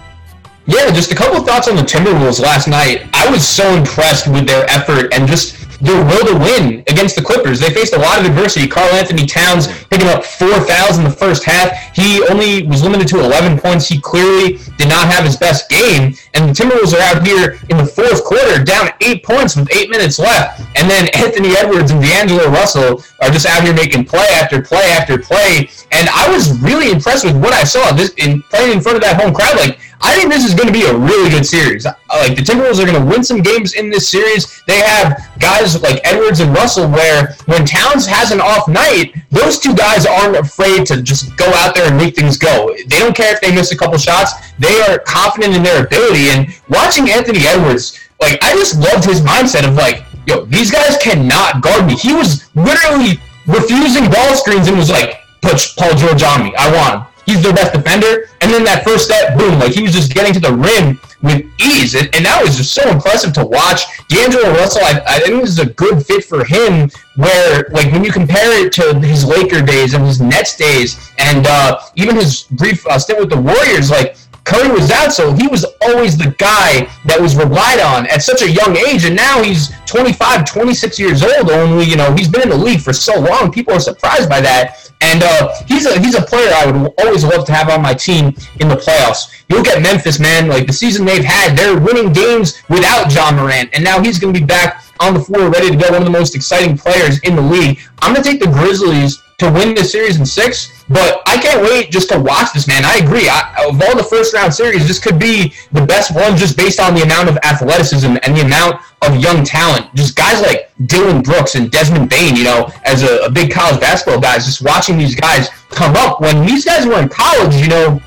Yeah, 0.66 0.92
just 0.92 1.12
a 1.12 1.16
couple 1.16 1.44
thoughts 1.44 1.68
on 1.68 1.76
the 1.76 1.82
Timberwolves 1.82 2.40
last 2.40 2.68
night. 2.68 3.10
I 3.14 3.30
was 3.32 3.48
so 3.48 3.74
impressed 3.76 4.28
with 4.28 4.46
their 4.46 4.70
effort 4.70 5.12
and 5.14 5.28
just 5.28 5.59
their 5.82 6.04
will 6.04 6.26
to 6.28 6.38
win 6.38 6.84
against 6.88 7.16
the 7.16 7.22
Clippers. 7.22 7.60
They 7.60 7.70
faced 7.70 7.94
a 7.94 8.00
lot 8.00 8.20
of 8.20 8.26
adversity. 8.26 8.68
Karl-Anthony 8.68 9.26
Towns 9.26 9.68
picking 9.90 10.08
up 10.08 10.24
four 10.24 10.54
fouls 10.66 10.98
in 10.98 11.04
the 11.04 11.12
first 11.12 11.44
half. 11.44 11.96
He 11.96 12.24
only 12.30 12.68
was 12.68 12.84
limited 12.84 13.08
to 13.10 13.20
11 13.20 13.60
points. 13.60 13.88
He 13.88 14.00
clearly 14.00 14.60
did 14.78 14.90
not 14.90 15.08
have 15.12 15.26
his 15.26 15.38
best 15.38 15.70
game. 15.70 16.14
And 16.34 16.50
the 16.50 16.54
Timberwolves 16.54 16.94
are 16.94 17.02
out 17.02 17.26
here 17.26 17.60
in 17.70 17.78
the 17.78 17.86
fourth 17.86 18.24
quarter, 18.24 18.64
down 18.64 18.90
eight 19.02 19.24
points 19.24 19.56
with 19.56 19.74
eight 19.76 19.90
minutes 19.90 20.20
left. 20.20 20.62
And 20.76 20.90
then 20.90 21.10
Anthony 21.16 21.56
Edwards 21.58 21.92
and 21.92 22.02
D'Angelo 22.02 22.50
Russell 22.50 23.04
are 23.22 23.30
just 23.30 23.46
out 23.46 23.64
here 23.64 23.74
making 23.74 24.06
play 24.06 24.28
after 24.34 24.62
play 24.62 24.92
after 24.92 25.18
play. 25.18 25.70
And 25.92 26.10
I 26.10 26.30
was 26.32 26.60
really 26.60 26.92
impressed 26.92 27.26
with 27.26 27.36
what 27.36 27.54
I 27.54 27.64
saw 27.64 27.92
this 27.92 28.14
in 28.18 28.42
playing 28.44 28.74
in 28.74 28.82
front 28.82 28.98
of 28.98 29.04
that 29.04 29.22
home 29.22 29.34
crowd. 29.34 29.58
Like 29.58 29.80
I 30.02 30.16
think 30.16 30.32
this 30.32 30.46
is 30.46 30.54
going 30.54 30.68
to 30.68 30.74
be 30.74 30.86
a 30.86 30.96
really 30.96 31.30
good 31.30 31.46
series. 31.46 31.86
Uh, 31.86 31.94
like 32.12 32.36
the 32.36 32.42
Timberwolves 32.42 32.82
are 32.82 32.86
going 32.86 33.00
to 33.00 33.06
win 33.06 33.24
some 33.24 33.42
games 33.42 33.74
in 33.74 33.90
this 33.90 34.08
series. 34.08 34.62
They 34.66 34.80
have 34.80 35.30
guys 35.40 35.82
like 35.82 36.00
Edwards 36.06 36.40
and 36.40 36.54
Russell 36.54 36.90
where 36.90 37.36
when 37.46 37.66
Towns 37.66 38.06
has 38.06 38.32
an 38.32 38.40
off 38.40 38.68
night, 38.68 39.14
those 39.30 39.60
two 39.60 39.76
guys 39.76 40.06
aren't 40.06 40.38
afraid 40.38 40.86
to 40.88 41.02
just 41.02 41.36
go 41.36 41.46
out 41.56 41.76
there 41.76 41.88
and 41.88 41.98
make 41.98 42.16
things 42.16 42.38
go. 42.38 42.74
They 42.88 43.00
don't 43.00 43.16
care 43.16 43.34
if 43.34 43.42
they 43.42 43.54
miss 43.54 43.72
a 43.72 43.78
couple 43.78 43.98
shots. 43.98 44.32
They 44.58 44.80
are 44.82 45.00
confident 45.00 45.56
in 45.56 45.64
their 45.64 45.86
ability. 45.86 46.30
And 46.30 46.48
watching 46.70 47.10
Anthony 47.10 47.46
Edwards, 47.46 48.00
like 48.22 48.42
I 48.42 48.54
just 48.54 48.80
loved 48.80 49.04
his 49.06 49.22
mindset 49.22 49.68
of 49.68 49.76
like, 49.76 50.06
yo, 50.26 50.46
these 50.46 50.72
guys 50.72 50.98
cannot 51.02 51.62
guard 51.62 51.86
me. 51.86 51.96
He 51.96 52.14
was 52.14 52.50
literally 52.56 53.20
refusing 53.48 54.10
ball 54.10 54.36
screens 54.36 54.68
and 54.68 54.78
was 54.78 54.90
like, 54.90 55.20
put 55.42 55.60
Paul 55.78 55.96
George 55.96 56.24
on 56.24 56.44
me. 56.44 56.54
I 56.58 56.72
want 56.72 57.04
him 57.04 57.09
he's 57.30 57.44
their 57.44 57.54
best 57.54 57.74
defender. 57.74 58.30
And 58.42 58.52
then 58.52 58.64
that 58.64 58.84
first 58.84 59.06
step, 59.06 59.38
boom, 59.38 59.60
like 59.60 59.74
he 59.74 59.84
was 59.84 59.94
just 59.94 60.14
getting 60.14 60.34
to 60.34 60.40
the 60.40 60.54
rim 60.54 61.00
with 61.22 61.46
ease. 61.60 61.94
And, 61.96 62.10
and 62.16 62.26
that 62.26 62.42
was 62.42 62.58
just 62.58 62.74
so 62.74 62.88
impressive 62.90 63.34
to 63.34 63.46
watch. 63.46 63.82
D'Angelo 64.08 64.52
Russell, 64.54 64.82
I, 64.84 65.02
I 65.08 65.20
think 65.20 65.42
this 65.42 65.52
is 65.52 65.60
a 65.60 65.68
good 65.68 66.06
fit 66.06 66.24
for 66.26 66.44
him 66.44 66.90
where, 67.16 67.68
like, 67.72 67.92
when 67.92 68.04
you 68.04 68.12
compare 68.12 68.66
it 68.66 68.72
to 68.74 69.00
his 69.00 69.26
Laker 69.26 69.62
days 69.62 69.94
and 69.94 70.06
his 70.06 70.20
Nets 70.22 70.56
days 70.56 71.12
and 71.18 71.46
uh, 71.46 71.80
even 71.96 72.16
his 72.16 72.44
brief 72.44 72.88
uh, 72.88 72.98
stint 72.98 73.20
with 73.20 73.30
the 73.30 73.40
Warriors, 73.40 73.92
like, 73.92 74.16
Curry 74.50 74.72
was 74.72 74.90
out, 74.90 75.14
so 75.14 75.32
he 75.34 75.48
was 75.48 75.64
always 75.80 76.18
the 76.18 76.34
guy 76.40 76.90
that 77.06 77.22
was 77.22 77.36
relied 77.36 77.80
on 77.80 78.08
at 78.08 78.24
such 78.24 78.42
a 78.42 78.50
young 78.50 78.76
age, 78.76 79.06
and 79.06 79.16
now 79.16 79.44
he's 79.44 79.70
25, 79.86 80.44
26 80.44 80.98
years 80.98 81.22
old 81.22 81.52
only. 81.52 81.86
You 81.86 81.98
know, 81.98 82.16
he's 82.16 82.28
been 82.28 82.42
in 82.42 82.50
the 82.50 82.58
league 82.58 82.82
for 82.82 82.92
so 82.92 83.20
long. 83.20 83.52
People 83.52 83.76
are 83.76 83.80
surprised 83.80 84.28
by 84.28 84.42
that, 84.42 84.92
and 85.02 85.22
uh, 85.22 85.54
he's 85.68 85.86
a 85.86 86.00
he's 86.00 86.16
a 86.16 86.22
player 86.24 86.50
I 86.56 86.66
would 86.66 86.94
always 86.98 87.24
love 87.24 87.46
to 87.46 87.54
have 87.54 87.70
on 87.70 87.84
my 87.84 87.94
team 87.94 88.34
in 88.60 88.68
the 88.68 88.76
playoffs. 88.76 89.32
You 89.50 89.58
look 89.58 89.68
at 89.68 89.84
Memphis, 89.84 90.20
man. 90.20 90.48
Like 90.48 90.66
the 90.66 90.74
season 90.74 91.06
they've 91.06 91.24
had, 91.24 91.56
they're 91.56 91.80
winning 91.80 92.12
games 92.12 92.60
without 92.70 93.14
Ja 93.14 93.32
Morant, 93.32 93.70
and 93.74 93.84
now 93.84 94.02
he's 94.02 94.18
going 94.18 94.34
to 94.34 94.40
be 94.40 94.46
back 94.46 94.84
on 95.00 95.14
the 95.14 95.20
floor, 95.20 95.52
ready 95.52 95.70
to 95.70 95.78
go. 95.78 95.92
One 95.92 96.02
of 96.02 96.06
the 96.06 96.18
most 96.20 96.36
exciting 96.36 96.76
players 96.76 97.20
in 97.20 97.36
the 97.36 97.42
league. 97.42 97.80
I'm 98.02 98.14
going 98.14 98.24
to 98.24 98.30
take 98.32 98.42
the 98.42 98.48
Grizzlies 98.48 99.22
to 99.38 99.52
win 99.52 99.76
this 99.76 99.92
series 99.92 100.20
in 100.20 100.26
six. 100.26 100.79
But 100.90 101.22
I 101.28 101.38
can't 101.38 101.62
wait 101.62 101.92
just 101.92 102.10
to 102.10 102.20
watch 102.20 102.52
this, 102.54 102.68
man. 102.68 102.84
I 102.84 102.96
agree. 102.96 103.30
I, 103.30 103.68
of 103.70 103.80
all 103.82 103.96
the 103.96 104.04
first 104.04 104.34
round 104.34 104.54
series, 104.54 104.88
this 104.88 104.98
could 104.98 105.20
be 105.20 105.54
the 105.72 105.86
best 105.86 106.14
one 106.16 106.36
just 106.36 106.58
based 106.58 106.80
on 106.80 106.96
the 106.96 107.04
amount 107.04 107.30
of 107.30 107.38
athleticism 107.44 108.18
and 108.24 108.36
the 108.36 108.42
amount 108.42 108.82
of 109.04 109.16
young 109.18 109.46
talent. 109.46 109.94
Just 109.94 110.16
guys 110.16 110.42
like 110.42 110.72
Dillon 110.88 111.22
Brooks 111.22 111.54
and 111.54 111.70
Desmond 111.70 112.10
Bane, 112.10 112.36
you 112.36 112.44
know, 112.44 112.72
as 112.86 113.04
a, 113.04 113.20
a 113.20 113.30
big 113.30 113.52
college 113.52 113.80
basketball 113.80 114.20
guys, 114.20 114.46
just 114.46 114.64
watching 114.64 114.98
these 114.98 115.16
guys 115.16 115.50
come 115.70 115.96
up. 115.96 116.22
When 116.22 116.46
these 116.46 116.66
guys 116.66 116.88
were 116.88 117.00
in 117.00 117.08
college, 117.08 117.56
you 117.56 117.68
know, 117.68 118.02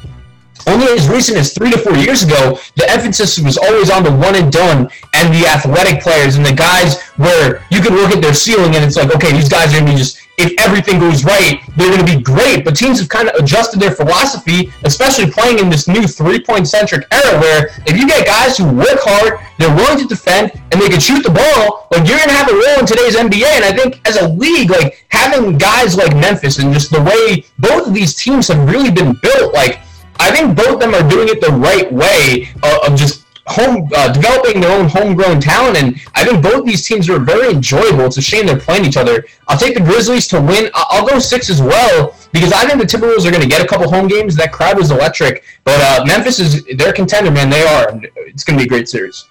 only 0.67 0.87
as 0.87 1.09
recent 1.09 1.39
as 1.39 1.55
three 1.55 1.71
to 1.71 1.79
four 1.79 1.97
years 1.97 2.23
ago, 2.23 2.59
the 2.77 2.89
emphasis 2.91 3.39
was 3.39 3.59
always 3.59 3.91
on 3.91 4.03
the 4.03 4.11
one 4.11 4.35
and 4.35 4.53
done 4.53 4.89
and 5.15 5.35
the 5.35 5.47
athletic 5.47 6.03
players 6.03 6.37
and 6.37 6.45
the 6.45 6.53
guys 6.53 7.01
where 7.17 7.65
you 7.71 7.81
can 7.81 7.95
look 7.95 8.11
at 8.11 8.23
their 8.23 8.35
ceiling 8.35 8.75
and 8.75 8.85
it's 8.85 8.97
like, 8.97 9.15
okay, 9.15 9.33
these 9.33 9.49
guys 9.49 9.73
are 9.73 9.79
going 9.79 9.87
to 9.87 9.93
be 9.93 9.99
just, 9.99 10.22
if 10.39 10.55
everything 10.59 10.99
goes 10.99 11.25
right, 11.25 11.61
they're 11.77 11.89
going 11.89 12.05
to 12.05 12.17
be 12.17 12.23
great. 12.23 12.65
But 12.65 12.77
teams 12.77 12.99
have 13.01 13.09
kind 13.09 13.29
of 13.29 13.37
adjusted 13.37 13.81
their 13.81 13.93
philosophy, 13.93 14.73
especially 14.85 15.31
playing 15.31 15.59
in 15.59 15.69
this 15.69 15.89
new 15.89 16.07
three 16.07 16.41
point 16.41 16.67
centric 16.69 17.07
era 17.13 17.39
where 17.41 17.67
if 17.87 17.97
you 17.97 18.07
get 18.07 18.27
guys 18.27 18.57
who 18.57 18.65
work 18.71 18.99
hard, 19.03 19.41
they're 19.59 19.75
willing 19.75 19.99
to 19.99 20.07
defend, 20.07 20.53
and 20.73 20.81
they 20.81 20.89
can 20.89 21.01
shoot 21.01 21.23
the 21.23 21.31
ball, 21.31 21.87
like 21.91 22.09
you're 22.09 22.17
going 22.17 22.31
to 22.31 22.35
have 22.35 22.49
a 22.49 22.55
role 22.55 22.81
in 22.81 22.87
today's 22.87 23.17
NBA. 23.17 23.47
And 23.47 23.65
I 23.65 23.73
think 23.73 24.01
as 24.09 24.17
a 24.17 24.29
league, 24.29 24.71
like 24.71 25.05
having 25.09 25.59
guys 25.59 25.97
like 25.97 26.15
Memphis 26.17 26.59
and 26.59 26.73
just 26.73 26.91
the 26.91 27.03
way 27.03 27.45
both 27.59 27.87
of 27.87 27.95
these 27.95 28.15
teams 28.15 28.49
have 28.49 28.69
really 28.69 28.91
been 28.91 29.15
built, 29.23 29.53
like, 29.53 29.81
I 30.19 30.31
think 30.31 30.57
both 30.57 30.75
of 30.75 30.81
them 30.81 30.95
are 30.95 31.09
doing 31.09 31.29
it 31.29 31.41
the 31.41 31.51
right 31.51 31.91
way 31.93 32.49
uh, 32.63 32.79
of 32.87 32.97
just 32.97 33.22
home 33.47 33.89
uh, 33.97 34.13
developing 34.13 34.61
their 34.61 34.79
own 34.79 34.89
homegrown 34.89 35.41
talent, 35.41 35.77
and 35.77 36.01
I 36.15 36.25
think 36.25 36.43
both 36.43 36.65
these 36.65 36.87
teams 36.87 37.09
are 37.11 37.19
very 37.19 37.51
enjoyable. 37.51 38.07
It's 38.07 38.17
a 38.17 38.23
shame 38.23 38.47
they're 38.47 38.59
playing 38.59 38.85
each 38.85 38.97
other. 38.97 39.25
I'll 39.49 39.59
take 39.59 39.75
the 39.75 39.81
Grizzlies 39.81 40.27
to 40.29 40.41
win. 40.41 40.71
I'll 40.75 41.07
go 41.07 41.19
six 41.19 41.51
as 41.51 41.61
well 41.61 42.15
because 42.33 42.53
I 42.53 42.67
think 42.67 42.81
the 42.81 42.87
Timberwolves 42.87 43.27
are 43.27 43.31
going 43.31 43.43
to 43.43 43.49
get 43.49 43.61
a 43.61 43.67
couple 43.67 43.91
home 43.91 44.07
games. 44.07 44.37
That 44.37 44.53
crowd 44.53 44.79
was 44.79 44.91
electric, 44.91 45.45
but 45.65 45.81
uh, 45.81 46.05
Memphis 46.07 46.39
is 46.39 46.65
they're 46.77 46.93
contender, 46.93 47.31
man. 47.31 47.51
They 47.51 47.63
are. 47.63 48.01
It's 48.27 48.45
going 48.45 48.59
to 48.59 48.65
be 48.65 48.67
a 48.67 48.69
great 48.69 48.89
series. 48.89 49.27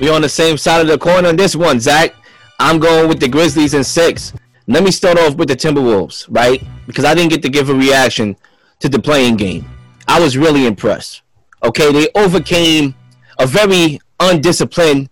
We're 0.00 0.12
on 0.12 0.22
the 0.22 0.28
same 0.28 0.56
side 0.56 0.80
of 0.80 0.86
the 0.86 0.98
coin 0.98 1.26
on 1.26 1.36
this 1.36 1.54
one, 1.54 1.80
Zach. 1.80 2.14
I'm 2.58 2.78
going 2.78 3.08
with 3.08 3.20
the 3.20 3.28
Grizzlies 3.28 3.74
in 3.74 3.84
six. 3.84 4.32
Let 4.66 4.82
me 4.82 4.90
start 4.90 5.18
off 5.18 5.34
with 5.34 5.48
the 5.48 5.56
Timberwolves, 5.56 6.26
right? 6.30 6.62
Because 6.86 7.04
I 7.04 7.14
didn't 7.14 7.30
get 7.30 7.42
to 7.42 7.48
give 7.50 7.68
a 7.68 7.74
reaction 7.74 8.36
to 8.80 8.88
the 8.88 8.98
playing 8.98 9.36
game. 9.36 9.66
I 10.08 10.20
was 10.20 10.36
really 10.36 10.66
impressed. 10.66 11.22
Okay, 11.64 11.90
they 11.92 12.08
overcame 12.14 12.94
a 13.38 13.46
very 13.46 13.98
undisciplined 14.20 15.08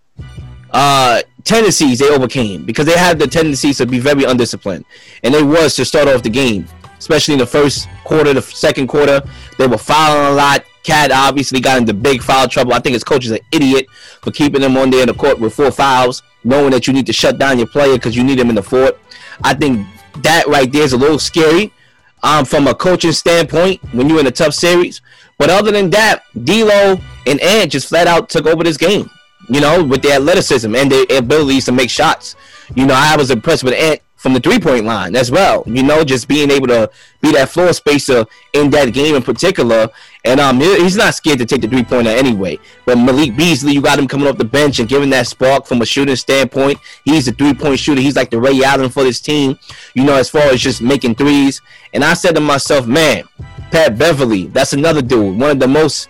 uh, 0.71 1.21
tendencies 1.43 1.99
they 1.99 2.09
overcame 2.09 2.63
because 2.63 2.85
they 2.85 2.97
had 2.97 3.19
the 3.19 3.27
tendencies 3.27 3.77
to 3.79 3.85
be 3.85 3.99
very 3.99 4.23
undisciplined, 4.23 4.85
and 5.23 5.33
they 5.33 5.41
was 5.41 5.75
to 5.75 5.83
start 5.83 6.07
off 6.07 6.21
the 6.21 6.29
game, 6.29 6.67
especially 6.99 7.33
in 7.33 7.39
the 7.39 7.47
first 7.47 7.89
quarter, 8.03 8.33
the 8.33 8.41
second 8.41 8.87
quarter. 8.87 9.21
They 9.57 9.67
were 9.67 9.79
fouling 9.79 10.31
a 10.31 10.35
lot. 10.35 10.63
KAT 10.83 11.11
obviously 11.11 11.59
got 11.59 11.79
into 11.79 11.93
big 11.93 12.21
foul 12.21 12.47
trouble. 12.47 12.73
I 12.73 12.79
think 12.79 12.93
his 12.93 13.03
coach 13.03 13.25
is 13.25 13.31
an 13.31 13.39
idiot 13.51 13.87
for 14.21 14.31
keeping 14.31 14.61
him 14.61 14.77
on 14.77 14.89
there 14.89 15.01
in 15.01 15.07
the 15.07 15.13
court 15.13 15.39
with 15.39 15.55
four 15.55 15.71
fouls, 15.71 16.21
knowing 16.43 16.71
that 16.71 16.85
you 16.87 16.93
need 16.93 17.05
to 17.07 17.13
shut 17.13 17.39
down 17.39 17.57
your 17.57 17.67
player 17.67 17.93
because 17.93 18.15
you 18.15 18.23
need 18.23 18.37
him 18.37 18.49
in 18.49 18.55
the 18.55 18.63
fort. 18.63 18.99
I 19.43 19.53
think 19.53 19.87
that 20.17 20.45
right 20.47 20.71
there 20.71 20.83
is 20.83 20.93
a 20.93 20.97
little 20.97 21.19
scary 21.19 21.71
um, 22.21 22.45
from 22.45 22.67
a 22.67 22.75
coaching 22.75 23.11
standpoint 23.11 23.81
when 23.93 24.09
you're 24.09 24.19
in 24.19 24.27
a 24.27 24.31
tough 24.31 24.53
series. 24.53 25.01
But 25.37 25.49
other 25.49 25.71
than 25.71 25.89
that, 25.91 26.23
D'Lo 26.43 26.99
and 27.25 27.39
Ant 27.41 27.71
just 27.71 27.89
flat 27.89 28.07
out 28.07 28.29
took 28.29 28.45
over 28.45 28.63
this 28.63 28.77
game. 28.77 29.09
You 29.49 29.59
know, 29.59 29.83
with 29.83 30.01
their 30.01 30.15
athleticism 30.15 30.73
and 30.73 30.89
their 30.89 31.05
abilities 31.17 31.65
to 31.65 31.73
make 31.73 31.89
shots. 31.89 32.35
You 32.75 32.85
know, 32.85 32.93
I 32.95 33.17
was 33.17 33.29
impressed 33.29 33.63
with 33.63 33.73
Ant 33.73 33.99
from 34.23 34.33
the 34.33 34.39
three 34.39 34.57
point 34.57 34.85
line 34.85 35.17
as 35.17 35.29
well. 35.29 35.63
You 35.67 35.83
know, 35.83 36.05
just 36.05 36.29
being 36.29 36.49
able 36.49 36.67
to 36.67 36.89
be 37.21 37.33
that 37.33 37.49
floor 37.49 37.73
spacer 37.73 38.25
in 38.53 38.69
that 38.69 38.93
game 38.93 39.15
in 39.15 39.21
particular. 39.21 39.89
And 40.23 40.39
um, 40.39 40.61
he's 40.61 40.95
not 40.95 41.13
scared 41.13 41.39
to 41.39 41.45
take 41.45 41.59
the 41.59 41.67
three 41.67 41.83
pointer 41.83 42.09
anyway. 42.09 42.57
But 42.85 42.97
Malik 42.97 43.35
Beasley, 43.35 43.73
you 43.73 43.81
got 43.81 43.99
him 43.99 44.07
coming 44.07 44.27
off 44.27 44.37
the 44.37 44.45
bench 44.45 44.79
and 44.79 44.87
giving 44.87 45.09
that 45.09 45.27
spark 45.27 45.65
from 45.65 45.81
a 45.81 45.85
shooting 45.85 46.15
standpoint. 46.15 46.79
He's 47.03 47.27
a 47.27 47.33
three 47.33 47.53
point 47.53 47.79
shooter. 47.79 47.99
He's 47.99 48.15
like 48.15 48.29
the 48.29 48.39
Ray 48.39 48.63
Allen 48.63 48.89
for 48.89 49.03
this 49.03 49.19
team. 49.19 49.59
You 49.93 50.05
know, 50.05 50.15
as 50.15 50.29
far 50.29 50.43
as 50.43 50.61
just 50.61 50.81
making 50.81 51.15
threes. 51.15 51.61
And 51.93 52.01
I 52.01 52.13
said 52.13 52.33
to 52.35 52.41
myself, 52.41 52.87
man, 52.87 53.25
Pat 53.73 53.97
Beverley. 53.97 54.45
that's 54.49 54.73
another 54.73 55.01
dude, 55.01 55.39
one 55.39 55.49
of 55.49 55.59
the 55.59 55.67
most 55.67 56.07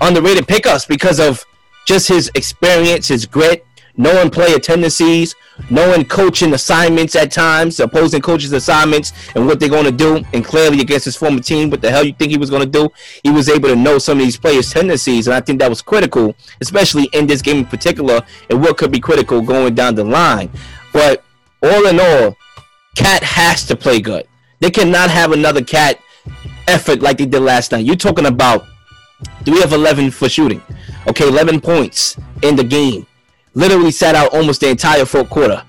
underrated 0.00 0.48
pickups 0.48 0.86
because 0.86 1.20
of 1.20 1.46
just 1.86 2.08
his 2.08 2.32
experience, 2.34 3.06
his 3.06 3.26
grit, 3.26 3.64
knowing 3.96 4.28
player 4.28 4.58
tendencies, 4.58 5.36
knowing 5.70 6.04
coaching 6.04 6.52
assignments 6.52 7.14
at 7.14 7.30
times, 7.30 7.78
opposing 7.78 8.20
coaches' 8.20 8.52
assignments, 8.52 9.12
and 9.36 9.46
what 9.46 9.60
they're 9.60 9.68
going 9.68 9.84
to 9.84 9.92
do. 9.92 10.20
And 10.32 10.44
clearly, 10.44 10.80
against 10.80 11.04
his 11.04 11.14
former 11.14 11.38
team, 11.38 11.70
what 11.70 11.80
the 11.80 11.92
hell 11.92 12.04
you 12.04 12.12
think 12.12 12.32
he 12.32 12.38
was 12.38 12.50
going 12.50 12.64
to 12.64 12.68
do? 12.68 12.92
He 13.22 13.30
was 13.30 13.48
able 13.48 13.68
to 13.68 13.76
know 13.76 13.98
some 13.98 14.18
of 14.18 14.24
these 14.24 14.36
players' 14.36 14.72
tendencies, 14.72 15.28
and 15.28 15.34
I 15.34 15.40
think 15.40 15.60
that 15.60 15.70
was 15.70 15.82
critical, 15.82 16.34
especially 16.60 17.08
in 17.12 17.28
this 17.28 17.40
game 17.40 17.58
in 17.58 17.66
particular, 17.66 18.20
and 18.50 18.60
what 18.60 18.78
could 18.78 18.90
be 18.90 18.98
critical 18.98 19.40
going 19.40 19.76
down 19.76 19.94
the 19.94 20.02
line. 20.02 20.50
But 20.92 21.22
all 21.62 21.86
in 21.86 22.00
all, 22.00 22.36
KAT 22.96 23.22
has 23.22 23.64
to 23.66 23.76
play 23.76 24.00
good. 24.00 24.26
They 24.58 24.72
cannot 24.72 25.08
have 25.10 25.30
another 25.30 25.62
KAT 25.62 26.00
effort 26.68 27.00
like 27.00 27.18
they 27.18 27.26
did 27.26 27.40
last 27.40 27.72
night. 27.72 27.84
You're 27.84 27.96
talking 27.96 28.26
about 28.26 28.66
three 29.44 29.62
of 29.62 29.72
11 29.72 30.10
for 30.10 30.28
shooting. 30.28 30.62
Okay, 31.08 31.28
11 31.28 31.60
points 31.60 32.16
in 32.42 32.56
the 32.56 32.64
game 32.64 33.06
literally 33.54 33.90
sat 33.90 34.14
out 34.14 34.32
almost 34.34 34.60
the 34.60 34.68
entire 34.68 35.04
fourth 35.04 35.30
quarter. 35.30 35.62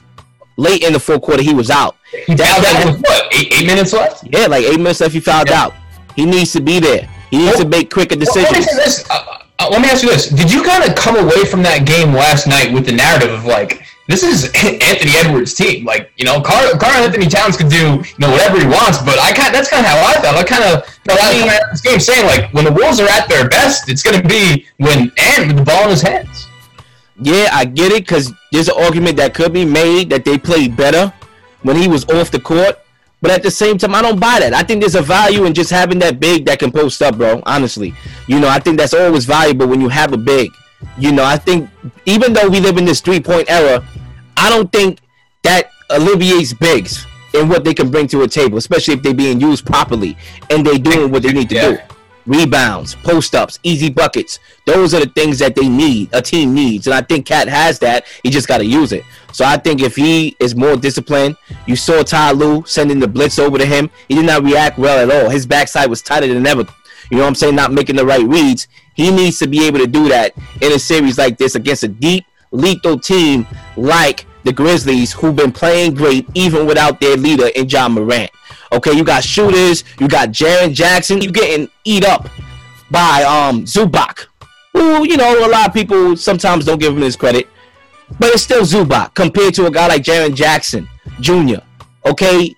Late 0.58 0.84
in 0.84 0.94
the 0.94 1.00
fourth 1.00 1.22
quarter, 1.22 1.44
he 1.44 1.54
was 1.54 1.70
out. 1.70 1.96
He 2.12 2.36
fouled 2.36 2.66
out 2.66 2.86
with 2.86 3.02
what? 3.02 3.34
Eight, 3.34 3.54
eight, 3.54 3.68
minutes 3.68 3.94
left? 3.94 4.24
Yeah, 4.32 4.48
like 4.48 4.66
eight 4.66 4.78
minutes 4.78 5.02
left. 5.02 5.14
He 5.14 5.20
fouled 5.20 5.50
yeah. 5.50 5.66
out. 5.66 5.74
He 6.16 6.26
needs 6.26 6.52
to 6.54 6.62
be 6.62 6.80
there. 6.80 7.08
He 7.30 7.38
needs 7.38 7.58
well, 7.58 7.64
to 7.64 7.70
make 7.70 7.92
quicker 7.92 8.16
decisions. 8.16 8.66
Well, 9.10 9.24
uh, 9.30 9.38
uh, 9.60 9.70
let 9.70 9.82
me 9.82 9.90
ask 9.90 10.04
you 10.04 10.10
this: 10.10 10.30
Did 10.30 10.52
you 10.52 10.64
kind 10.64 10.84
of 10.84 10.96
come 10.96 11.16
away 11.16 11.46
from 11.46 11.62
that 11.64 11.86
game 11.86 12.14
last 12.14 12.48
night 12.48 12.74
with 12.74 12.86
the 12.86 12.92
narrative 12.92 13.32
of 13.32 13.46
like, 13.46 13.87
this 14.08 14.24
is 14.24 14.46
Anthony 14.56 15.12
Edwards' 15.16 15.54
team? 15.54 15.86
Like, 15.86 16.12
you 16.18 16.26
know, 16.26 16.42
Karl, 16.42 16.78
Carl 16.78 17.04
Anthony 17.04 17.28
Towns 17.28 17.58
could 17.58 17.70
do 17.70 18.02
you 18.04 18.20
know 18.20 18.32
whatever 18.32 18.60
he 18.60 18.66
wants, 18.66 19.00
but 19.00 19.20
I 19.20 19.32
kind 19.34 19.54
that's 19.54 19.70
kind 19.70 19.86
of 19.86 19.92
how 19.92 20.00
I 20.00 20.14
felt. 20.22 20.36
I 20.36 20.44
kind 20.44 20.64
of 20.64 20.86
felt 21.06 21.20
I 21.22 21.34
mean, 21.34 21.48
this 21.72 21.82
game 21.82 22.00
saying 22.00 22.26
like, 22.26 22.54
when 22.54 22.66
the 22.66 22.72
Wolves 22.72 23.00
are 23.00 23.10
at 23.10 23.30
their 23.30 23.48
best, 23.50 23.90
it's 23.90 24.02
going 24.02 24.22
to 24.22 24.28
be 24.28 24.66
when 24.78 25.12
and 25.36 25.48
with 25.48 25.58
the 25.58 25.64
ball 25.64 25.84
in 25.84 25.90
his 25.92 26.02
hands 26.02 26.48
yeah, 27.20 27.50
I 27.52 27.66
get 27.66 27.92
it 27.92 28.04
because 28.04 28.32
there's 28.52 28.70
an 28.70 28.76
argument 28.78 29.18
that 29.18 29.34
could 29.34 29.54
be 29.54 29.66
made 29.66 30.10
that 30.10 30.24
they 30.24 30.38
played 30.38 30.76
better 30.78 31.12
when 31.64 31.76
he 31.76 31.88
was 31.88 32.06
off 32.10 32.32
the 32.32 32.40
court. 32.40 32.80
But 33.20 33.32
at 33.32 33.42
the 33.42 33.50
same 33.50 33.80
time, 33.80 33.96
I 33.96 34.04
don't 34.04 34.20
buy 34.20 34.40
that. 34.40 34.54
I 34.54 34.62
think 34.62 34.82
there's 34.82 34.94
a 34.94 35.02
value 35.02 35.46
in 35.46 35.54
just 35.56 35.72
having 35.72 35.98
that 36.00 36.20
big 36.20 36.46
that 36.46 36.60
can 36.60 36.72
post 36.72 37.02
up, 37.02 37.18
bro. 37.18 37.42
Honestly, 37.48 37.96
you 38.28 38.40
know, 38.40 38.48
I 38.48 38.60
think 38.60 38.78
that's 38.78 38.94
always 38.94 39.26
valuable 39.26 39.68
when 39.68 39.82
you 39.82 39.90
have 39.90 40.14
a 40.14 40.18
big. 40.18 40.52
You 40.98 41.12
know, 41.12 41.24
I 41.24 41.38
think 41.38 41.70
even 42.06 42.34
though 42.34 42.50
we 42.50 42.60
live 42.60 42.78
in 42.78 42.86
this 42.86 43.02
three 43.02 43.20
point 43.20 43.50
era, 43.50 43.86
I 44.36 44.50
don't 44.50 44.72
think 44.72 45.00
that 45.44 45.70
alleviates 45.90 46.54
bigs 46.54 47.06
and 47.34 47.50
what 47.50 47.64
they 47.64 47.74
can 47.74 47.90
bring 47.90 48.08
to 48.08 48.24
a 48.24 48.28
table, 48.28 48.58
especially 48.58 48.94
if 48.96 49.04
they're 49.04 49.14
being 49.14 49.40
used 49.40 49.66
properly 49.66 50.18
and 50.50 50.66
they're 50.66 50.78
doing 50.78 51.12
what 51.12 51.24
they 51.24 51.34
need 51.34 51.50
to 51.50 51.56
yeah. 51.56 51.72
do 51.72 51.78
rebounds, 52.28 52.94
post 52.94 53.34
ups, 53.34 53.58
easy 53.64 53.90
buckets. 53.90 54.40
Those 54.66 54.94
are 54.94 55.00
the 55.00 55.10
things 55.10 55.40
that 55.40 55.56
they 55.56 55.68
need, 55.68 56.10
a 56.14 56.22
team 56.22 56.54
needs. 56.54 56.86
And 56.86 56.94
I 56.94 57.02
think 57.02 57.26
KAT 57.26 57.48
has 57.48 57.80
that. 57.80 58.06
He 58.22 58.30
just 58.30 58.48
got 58.48 58.60
to 58.60 58.66
use 58.66 58.92
it. 58.92 59.04
So 59.32 59.46
I 59.46 59.58
think 59.58 59.82
if 59.82 59.96
he 59.96 60.36
is 60.40 60.56
more 60.56 60.76
disciplined, 60.76 61.38
you 61.66 61.76
saw 61.76 62.04
Ty 62.04 62.32
Lue 62.32 62.64
sending 62.68 63.00
the 63.00 63.08
blitz 63.08 63.40
over 63.40 63.58
to 63.58 63.66
him. 63.66 63.90
He 64.08 64.16
did 64.16 64.26
not 64.26 64.44
react 64.44 64.78
well 64.78 65.00
at 65.00 65.24
all. 65.24 65.30
His 65.30 65.46
backside 65.46 65.90
was 65.90 66.02
tighter 66.02 66.32
than 66.32 66.46
ever. 66.46 66.66
You 67.10 67.18
know 67.18 67.24
what 67.24 67.30
I'm 67.30 67.36
saying? 67.36 67.56
Not 67.56 67.72
making 67.72 67.96
the 67.96 68.06
right 68.06 68.26
reads. 68.26 68.68
He 68.98 69.12
needs 69.12 69.38
to 69.40 69.48
be 69.48 69.66
able 69.66 69.78
to 69.78 69.88
do 69.88 70.10
that 70.10 70.34
in 70.60 70.74
a 70.74 70.80
series 70.80 71.20
like 71.20 71.38
this 71.38 71.54
against 71.54 71.84
a 71.84 71.88
deep, 71.88 72.26
lethal 72.52 73.00
team 73.00 73.46
like 73.78 74.26
the 74.44 74.52
Grizzlies, 74.52 75.14
who've 75.14 75.36
been 75.36 75.52
playing 75.52 75.94
great 75.94 76.28
even 76.34 76.66
without 76.66 77.00
their 77.00 77.16
leader 77.16 77.48
in 77.56 77.70
Ja 77.70 77.88
Morant. 77.88 78.32
Okay, 78.74 78.94
you 78.94 79.04
got 79.04 79.24
shooters, 79.24 79.84
you 80.00 80.08
got 80.08 80.30
Jaren 80.30 80.74
Jackson, 80.74 81.22
you 81.22 81.32
getting 81.32 81.70
eat 81.86 82.04
up 82.04 82.28
by 82.90 83.24
um 83.24 83.66
Zubac. 83.66 84.26
Who, 84.74 85.08
you 85.08 85.16
know, 85.16 85.46
a 85.46 85.50
lot 85.50 85.68
of 85.68 85.74
people 85.74 86.18
sometimes 86.18 86.66
don't 86.66 86.80
give 86.80 86.96
him 86.96 87.02
his 87.02 87.16
credit. 87.16 87.48
But 88.20 88.34
it's 88.34 88.44
still 88.44 88.64
Zubac 88.64 89.14
compared 89.14 89.54
to 89.56 89.68
a 89.68 89.72
guy 89.72 89.88
like 89.88 90.02
Jaren 90.04 90.34
Jackson 90.34 90.88
Jr. 91.20 91.62
Okay? 92.06 92.56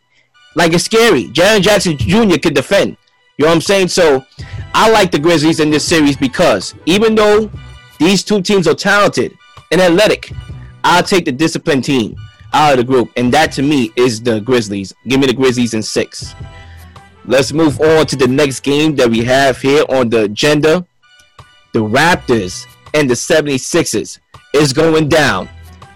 Like 0.56 0.74
it's 0.74 0.86
scary. 0.86 1.26
Jaren 1.26 1.62
Jackson 1.62 1.98
Jr. 1.98 2.38
could 2.38 2.54
defend. 2.54 2.98
You 3.40 3.46
know 3.46 3.52
what 3.52 3.56
I'm 3.56 3.62
saying? 3.62 3.88
So 3.88 4.26
I 4.74 4.92
like 4.92 5.12
the 5.12 5.18
Grizzlies 5.18 5.62
in 5.62 5.70
this 5.70 5.86
series 5.86 6.18
because 6.18 6.76
even 6.86 7.16
though 7.16 7.50
these 7.98 8.22
two 8.22 8.42
teams 8.42 8.68
are 8.68 8.76
talented 8.76 9.34
and 9.72 9.80
athletic, 9.80 10.34
I'll 10.84 11.04
take 11.04 11.24
the 11.24 11.32
disciplined 11.32 11.86
team 11.86 12.18
out 12.52 12.74
of 12.74 12.78
the 12.80 12.84
group, 12.84 13.12
and 13.16 13.34
that 13.34 13.54
to 13.54 13.62
me 13.62 13.94
is 13.96 14.22
the 14.22 14.42
Grizzlies. 14.42 14.94
Give 15.08 15.22
me 15.22 15.28
the 15.28 15.34
Grizzlies 15.34 15.74
in 15.74 15.82
six. 15.82 16.36
Let's 17.24 17.54
move 17.54 17.80
on 17.80 18.08
to 18.08 18.18
the 18.18 18.28
next 18.28 18.60
game 18.60 18.98
that 18.98 19.10
we 19.10 19.24
have 19.24 19.62
here 19.62 19.86
on 19.88 20.10
the 20.10 20.24
agenda. 20.24 20.86
The 21.72 21.80
Raptors 21.80 22.66
and 22.94 23.10
the 23.10 23.14
76ers 23.14 24.20
is 24.54 24.74
going 24.74 25.08
down. 25.08 25.48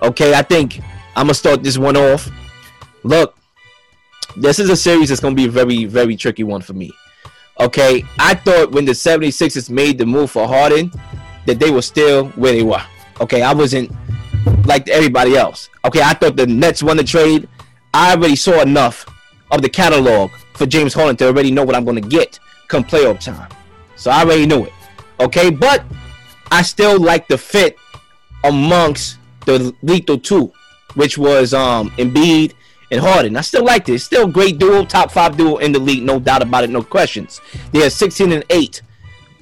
Okay, 0.01 0.33
I 0.33 0.43
think 0.43 0.79
I'm 1.17 1.25
gonna 1.25 1.33
start 1.33 1.61
this 1.61 1.77
one 1.77 1.97
off. 1.97 2.29
Look, 3.03 3.35
this 4.37 4.59
is 4.59 4.69
a 4.69 4.77
series 4.77 5.09
that's 5.09 5.19
gonna 5.19 5.35
be 5.35 5.47
a 5.47 5.51
very, 5.51 5.83
very 5.83 6.15
tricky 6.15 6.45
one 6.45 6.61
for 6.61 6.71
me. 6.71 6.93
Okay, 7.59 8.03
I 8.17 8.33
thought 8.33 8.71
when 8.71 8.85
the 8.85 8.93
76ers 8.93 9.69
made 9.69 9.97
the 9.97 10.05
move 10.05 10.31
for 10.31 10.47
Harden 10.47 10.91
that 11.45 11.59
they 11.59 11.69
were 11.69 11.81
still 11.81 12.29
where 12.29 12.51
they 12.53 12.63
were. 12.63 12.81
Okay, 13.21 13.41
I 13.41 13.53
wasn't 13.53 13.91
like 14.65 14.89
everybody 14.89 15.35
else. 15.35 15.69
Okay, 15.85 16.01
I 16.01 16.13
thought 16.13 16.35
the 16.35 16.47
Nets 16.47 16.81
won 16.81 16.97
the 16.97 17.03
trade. 17.03 17.47
I 17.93 18.15
already 18.15 18.35
saw 18.35 18.61
enough 18.61 19.05
of 19.51 19.61
the 19.61 19.69
catalog 19.69 20.31
for 20.53 20.65
James 20.65 20.93
Harden 20.93 21.15
to 21.17 21.27
already 21.27 21.51
know 21.51 21.63
what 21.63 21.75
I'm 21.75 21.85
going 21.85 22.01
to 22.01 22.07
get 22.07 22.39
come 22.67 22.83
playoff 22.83 23.19
time. 23.19 23.49
So 23.95 24.09
I 24.09 24.23
already 24.23 24.45
knew 24.47 24.65
it. 24.65 24.73
Okay, 25.19 25.51
but 25.51 25.83
I 26.51 26.63
still 26.63 26.99
like 26.99 27.27
the 27.27 27.37
fit 27.37 27.77
amongst 28.43 29.19
the 29.45 29.75
lethal 29.83 30.17
two, 30.17 30.51
which 30.95 31.17
was 31.17 31.53
um 31.53 31.91
Embiid 31.91 32.53
and 32.93 33.01
Harden. 33.01 33.35
I 33.35 33.41
still 33.41 33.65
like 33.65 33.85
this. 33.85 34.03
Still 34.03 34.27
great 34.27 34.59
duo, 34.59 34.85
top 34.85 35.11
five 35.11 35.35
duo 35.35 35.57
in 35.57 35.71
the 35.71 35.79
league, 35.79 36.03
no 36.03 36.19
doubt 36.19 36.43
about 36.43 36.63
it, 36.63 36.69
no 36.69 36.83
questions. 36.83 37.41
They 37.71 37.83
are 37.83 37.89
16 37.89 38.31
and 38.31 38.45
8 38.49 38.81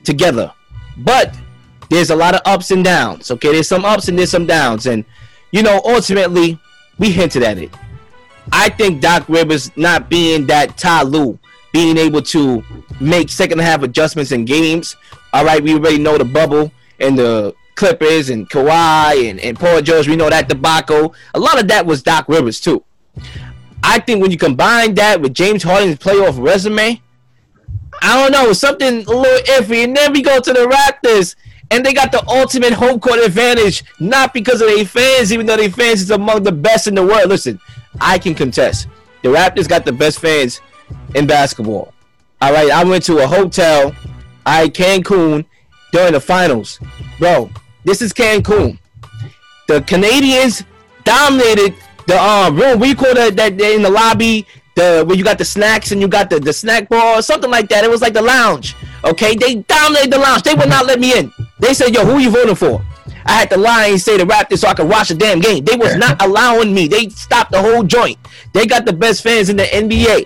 together. 0.06 0.54
But 0.98 1.38
there's 1.90 2.12
a 2.12 2.16
lot 2.16 2.34
of 2.34 2.42
ups 2.46 2.72
and 2.72 2.84
downs. 2.84 3.30
Okay, 3.30 3.52
there's 3.52 3.68
some 3.68 3.84
ups 3.84 4.08
and 4.08 4.18
there's 4.18 4.32
some 4.32 4.46
downs, 4.46 4.86
and 4.88 5.04
you 5.52 5.62
know, 5.62 5.82
ultimately, 5.84 6.58
we 6.98 7.12
hinted 7.12 7.44
at 7.44 7.58
it. 7.58 7.72
I 8.54 8.70
think 8.70 9.02
Doc 9.02 9.28
Rivers 9.28 9.76
not 9.76 10.10
being 10.10 10.48
that 10.48 10.78
Ty 10.78 11.04
Lue, 11.04 11.38
being 11.74 11.98
able 11.98 12.22
to 12.22 12.64
make 13.02 13.30
second 13.30 13.60
half 13.60 13.84
adjustments 13.84 14.32
in 14.32 14.46
games. 14.46 14.96
All 15.34 15.44
right, 15.44 15.62
we 15.62 15.74
already 15.74 16.00
know 16.00 16.18
the 16.18 16.26
bubble 16.26 16.72
and 17.00 17.20
the 17.20 17.54
Clippers 17.76 18.30
and 18.30 18.50
Kawhi 18.50 19.30
and, 19.30 19.40
and 19.42 19.60
Paul 19.60 19.82
George. 19.82 20.08
We 20.08 20.16
know 20.16 20.30
that 20.30 20.48
debacle. 20.48 21.14
A 21.34 21.40
lot 21.40 21.60
of 21.60 21.68
that 21.68 21.86
was 21.86 22.02
Doc 22.02 22.30
Rivers 22.30 22.62
too. 22.62 22.84
I 23.84 24.00
think 24.00 24.22
when 24.22 24.32
you 24.32 24.38
combine 24.38 24.94
that 24.96 25.22
with 25.22 25.34
James 25.34 25.64
Harden's 25.64 25.98
playoff 25.98 26.42
resume, 26.42 27.02
I 28.02 28.22
don't 28.22 28.32
know, 28.32 28.54
something 28.54 29.06
a 29.06 29.12
little 29.12 29.56
iffy. 29.56 29.84
And 29.84 29.96
then 29.96 30.14
we 30.14 30.22
go 30.22 30.40
to 30.40 30.54
the 30.54 30.68
Raptors 30.68 31.36
and 31.72 31.86
they 31.86 31.94
got 31.94 32.12
the 32.12 32.28
ultimate 32.28 32.74
home 32.74 33.00
court 33.00 33.20
advantage, 33.20 33.84
not 34.00 34.34
because 34.34 34.62
of 34.62 34.68
their 34.68 34.86
fans, 34.86 35.32
even 35.32 35.46
though 35.46 35.58
their 35.58 35.70
fans 35.70 36.02
is 36.02 36.12
among 36.12 36.44
the 36.44 36.52
best 36.52 36.88
in 36.88 36.96
the 36.96 37.06
world. 37.06 37.30
Listen, 37.30 37.60
I 38.00 38.18
can 38.20 38.36
contest. 38.36 38.88
The 39.24 39.30
Raptors 39.30 39.68
got 39.68 39.86
the 39.86 39.94
best 39.94 40.20
fans 40.20 40.62
in 41.16 41.28
basketball. 41.28 41.94
All 42.42 42.52
right, 42.52 42.72
I 42.72 42.84
went 42.84 43.04
to 43.06 43.20
a 43.20 43.28
hotel, 43.28 43.96
I 44.46 44.68
Cancun 44.70 45.46
during 45.92 46.14
the 46.14 46.20
finals, 46.20 46.80
bro. 47.20 47.50
This 47.84 48.02
is 48.02 48.14
Cancun. 48.14 48.80
The 49.68 49.82
Canadians 49.84 50.64
dominated 51.04 51.76
the 52.12 52.22
um 52.22 52.58
room. 52.60 52.80
We 52.80 52.94
call 52.94 53.14
that 53.16 53.36
that 53.38 53.60
in 53.60 53.82
the 53.82 53.90
lobby 53.90 54.46
the 54.76 55.04
where 55.08 55.18
you 55.18 55.24
got 55.24 55.38
the 55.38 55.46
snacks 55.46 55.92
and 55.92 56.02
you 56.02 56.08
got 56.08 56.30
the 56.30 56.40
the 56.40 56.54
snack 56.54 56.90
bar 56.90 57.20
or 57.20 57.22
something 57.22 57.50
like 57.50 57.70
that. 57.70 57.84
It 57.84 57.90
was 57.90 58.02
like 58.02 58.14
the 58.14 58.22
lounge. 58.22 58.76
Okay, 59.04 59.36
they 59.36 59.56
dominated 59.56 60.12
the 60.12 60.20
lounge. 60.20 60.44
They 60.44 60.54
would 60.54 60.70
not 60.70 60.86
let 60.86 61.00
me 61.00 61.18
in. 61.18 61.32
They 61.60 61.74
said, 61.74 61.94
"Yo, 61.94 62.06
who 62.06 62.20
you 62.20 62.30
voting 62.30 62.56
for?" 62.56 62.84
I 63.26 63.34
had 63.34 63.50
to 63.52 63.58
lie 63.58 63.88
and 63.88 64.02
say 64.02 64.18
the 64.18 64.26
Raptors 64.26 64.60
so 64.60 64.68
I 64.68 64.74
could 64.74 64.90
watch 64.90 65.10
the 65.10 65.16
damn 65.16 65.40
game. 65.40 65.64
They 65.64 65.76
was 65.76 65.96
not 65.96 66.22
allowing 66.22 66.74
me. 66.74 66.88
They 66.88 67.08
stopped 67.10 67.52
the 67.52 67.62
whole 67.62 67.84
joint. 67.84 68.18
They 68.54 68.66
got 68.66 68.86
the 68.86 68.94
best 68.94 69.24
fans 69.24 69.50
in 69.50 69.58
the 69.58 69.64
NBA, 69.64 70.26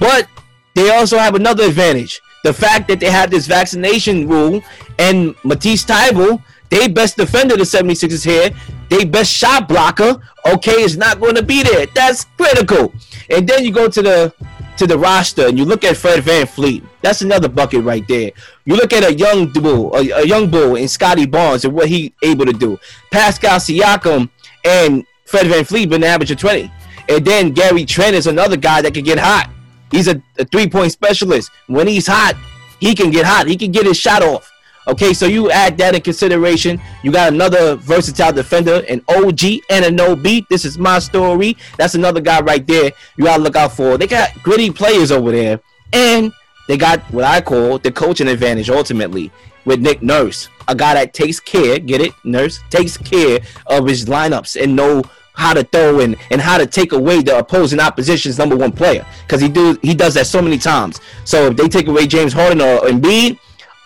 but 0.00 0.28
they 0.74 0.90
also 0.90 1.18
have 1.18 1.34
another 1.34 1.64
advantage: 1.64 2.22
the 2.42 2.54
fact 2.54 2.88
that 2.88 3.00
they 3.00 3.10
have 3.10 3.30
this 3.30 3.46
vaccination 3.46 4.26
rule 4.28 4.62
and 4.98 5.34
Matisse 5.44 5.84
Thybulle, 5.84 6.42
they 6.70 6.88
best 6.88 7.16
defender 7.16 7.56
the 7.56 7.64
76ers 7.64 8.24
here, 8.24 8.50
they 8.88 9.04
best 9.04 9.32
shot 9.32 9.68
blocker, 9.68 10.20
okay, 10.46 10.82
is 10.82 10.96
not 10.96 11.20
going 11.20 11.34
to 11.34 11.42
be 11.42 11.62
there. 11.62 11.86
That's 11.86 12.24
critical. 12.36 12.92
And 13.30 13.46
then 13.48 13.64
you 13.64 13.72
go 13.72 13.88
to 13.88 14.02
the 14.02 14.34
to 14.78 14.86
the 14.86 14.96
roster 14.96 15.48
and 15.48 15.58
you 15.58 15.64
look 15.64 15.82
at 15.82 15.96
Fred 15.96 16.22
VanVleet, 16.22 16.84
that's 17.02 17.20
another 17.22 17.48
bucket 17.48 17.82
right 17.82 18.06
there. 18.06 18.30
You 18.64 18.76
look 18.76 18.92
at 18.92 19.02
a 19.02 19.12
young 19.12 19.52
bull, 19.52 19.94
a, 19.96 20.08
a 20.10 20.26
young 20.26 20.48
bull 20.48 20.76
in 20.76 20.86
Scottie 20.86 21.26
Barnes 21.26 21.64
and 21.64 21.74
what 21.74 21.88
he 21.88 22.14
able 22.22 22.46
to 22.46 22.52
do. 22.52 22.78
Pascal 23.10 23.58
Siakam 23.58 24.30
and 24.64 25.04
Fred 25.26 25.48
Van 25.48 25.64
VanVleet 25.64 25.90
been 25.90 26.04
average 26.04 26.30
of 26.30 26.38
20. 26.38 26.72
And 27.08 27.24
then 27.24 27.52
Gary 27.52 27.84
Trent 27.84 28.14
is 28.14 28.26
another 28.26 28.56
guy 28.56 28.80
that 28.82 28.94
can 28.94 29.04
get 29.04 29.18
hot. 29.18 29.50
He's 29.90 30.08
a, 30.08 30.22
a 30.38 30.44
three-point 30.44 30.92
specialist. 30.92 31.50
When 31.66 31.86
he's 31.86 32.06
hot, 32.06 32.34
he 32.78 32.94
can 32.94 33.10
get 33.10 33.26
hot. 33.26 33.46
He 33.46 33.56
can 33.56 33.72
get 33.72 33.86
his 33.86 33.96
shot 33.96 34.22
off. 34.22 34.50
Okay, 34.88 35.12
so 35.12 35.26
you 35.26 35.50
add 35.50 35.76
that 35.78 35.94
in 35.94 36.00
consideration. 36.00 36.80
You 37.02 37.12
got 37.12 37.30
another 37.30 37.76
versatile 37.76 38.32
defender, 38.32 38.82
an 38.88 39.02
OG 39.06 39.60
Anunoby. 39.68 40.48
This 40.48 40.64
is 40.64 40.78
my 40.78 40.98
story. 40.98 41.58
That's 41.76 41.94
another 41.94 42.22
guy 42.22 42.40
right 42.40 42.66
there. 42.66 42.92
You 43.16 43.24
gotta 43.24 43.42
look 43.42 43.54
out 43.54 43.72
for. 43.72 43.98
They 43.98 44.06
got 44.06 44.30
gritty 44.42 44.70
players 44.70 45.12
over 45.12 45.30
there, 45.30 45.60
and 45.92 46.32
they 46.68 46.78
got 46.78 47.00
what 47.12 47.24
I 47.24 47.42
call 47.42 47.78
the 47.78 47.92
coaching 47.92 48.28
advantage 48.28 48.70
ultimately 48.70 49.30
with 49.66 49.80
Nick 49.80 50.02
Nurse, 50.02 50.48
a 50.68 50.74
guy 50.74 50.94
that 50.94 51.12
takes 51.12 51.38
care. 51.38 51.78
Get 51.78 52.00
it, 52.00 52.12
Nurse 52.24 52.58
takes 52.70 52.96
care 52.96 53.40
of 53.66 53.86
his 53.86 54.06
lineups 54.06 54.60
and 54.60 54.74
know 54.74 55.02
how 55.34 55.52
to 55.52 55.64
throw 55.64 56.00
and, 56.00 56.16
and 56.30 56.40
how 56.40 56.56
to 56.56 56.66
take 56.66 56.92
away 56.92 57.22
the 57.22 57.38
opposing 57.38 57.78
opposition's 57.78 58.38
number 58.38 58.56
one 58.56 58.72
player 58.72 59.06
because 59.26 59.40
he 59.40 59.48
do 59.48 59.78
he 59.82 59.94
does 59.94 60.14
that 60.14 60.26
so 60.26 60.40
many 60.40 60.56
times. 60.56 60.98
So 61.24 61.48
if 61.48 61.56
they 61.58 61.68
take 61.68 61.88
away 61.88 62.06
James 62.06 62.32
Harden 62.32 62.62
or 62.62 62.80
Embiid, 62.80 63.38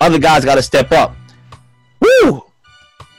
other 0.03 0.19
guys 0.19 0.45
got 0.45 0.57
to 0.57 0.63
step 0.63 0.91
up. 0.93 1.15
Woo, 2.01 2.45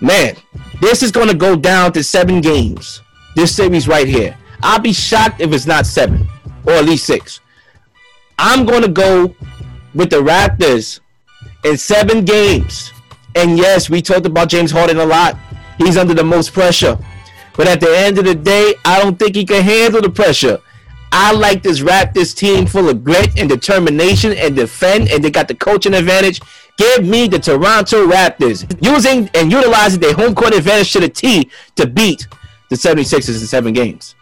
man, 0.01 0.35
this 0.81 1.01
is 1.01 1.11
going 1.11 1.29
to 1.29 1.33
go 1.33 1.55
down 1.55 1.93
to 1.93 2.03
seven 2.03 2.41
games. 2.41 3.01
This 3.35 3.55
series 3.55 3.87
right 3.87 4.07
here. 4.07 4.37
I'll 4.61 4.79
be 4.79 4.93
shocked 4.93 5.41
if 5.41 5.53
it's 5.53 5.65
not 5.65 5.85
seven 5.85 6.27
or 6.65 6.73
at 6.73 6.85
least 6.85 7.05
six. 7.05 7.39
I'm 8.37 8.65
going 8.65 8.81
to 8.81 8.89
go 8.89 9.33
with 9.95 10.09
the 10.09 10.17
Raptors 10.17 10.99
in 11.63 11.77
seven 11.77 12.25
games. 12.25 12.91
And 13.35 13.57
yes, 13.57 13.89
we 13.89 14.01
talked 14.01 14.25
about 14.25 14.49
James 14.49 14.71
Harden 14.71 14.97
a 14.97 15.05
lot. 15.05 15.37
He's 15.77 15.97
under 15.97 16.13
the 16.13 16.23
most 16.23 16.53
pressure. 16.53 16.97
But 17.55 17.67
at 17.67 17.79
the 17.79 17.97
end 17.97 18.17
of 18.17 18.25
the 18.25 18.35
day, 18.35 18.75
I 18.83 19.01
don't 19.01 19.17
think 19.17 19.35
he 19.35 19.45
can 19.45 19.63
handle 19.63 20.01
the 20.01 20.09
pressure. 20.09 20.59
I 21.11 21.31
like 21.31 21.61
this 21.61 21.79
Raptors 21.79 22.35
team 22.35 22.65
full 22.65 22.89
of 22.89 23.03
grit 23.03 23.37
and 23.39 23.47
determination 23.47 24.33
and 24.33 24.55
defend, 24.55 25.09
and 25.09 25.23
they 25.23 25.29
got 25.29 25.47
the 25.47 25.55
coaching 25.55 25.93
advantage. 25.93 26.41
Give 26.77 27.05
me 27.05 27.27
the 27.27 27.39
Toronto 27.39 28.07
Raptors 28.07 28.65
using 28.83 29.29
and 29.35 29.51
utilizing 29.51 29.99
their 29.99 30.13
home 30.13 30.33
court 30.33 30.53
advantage 30.53 30.91
to 30.93 30.99
the 30.99 31.09
T 31.09 31.49
to 31.75 31.85
beat 31.85 32.27
the 32.69 32.75
76ers 32.75 33.41
in 33.41 33.47
seven 33.47 33.73
games. 33.73 34.15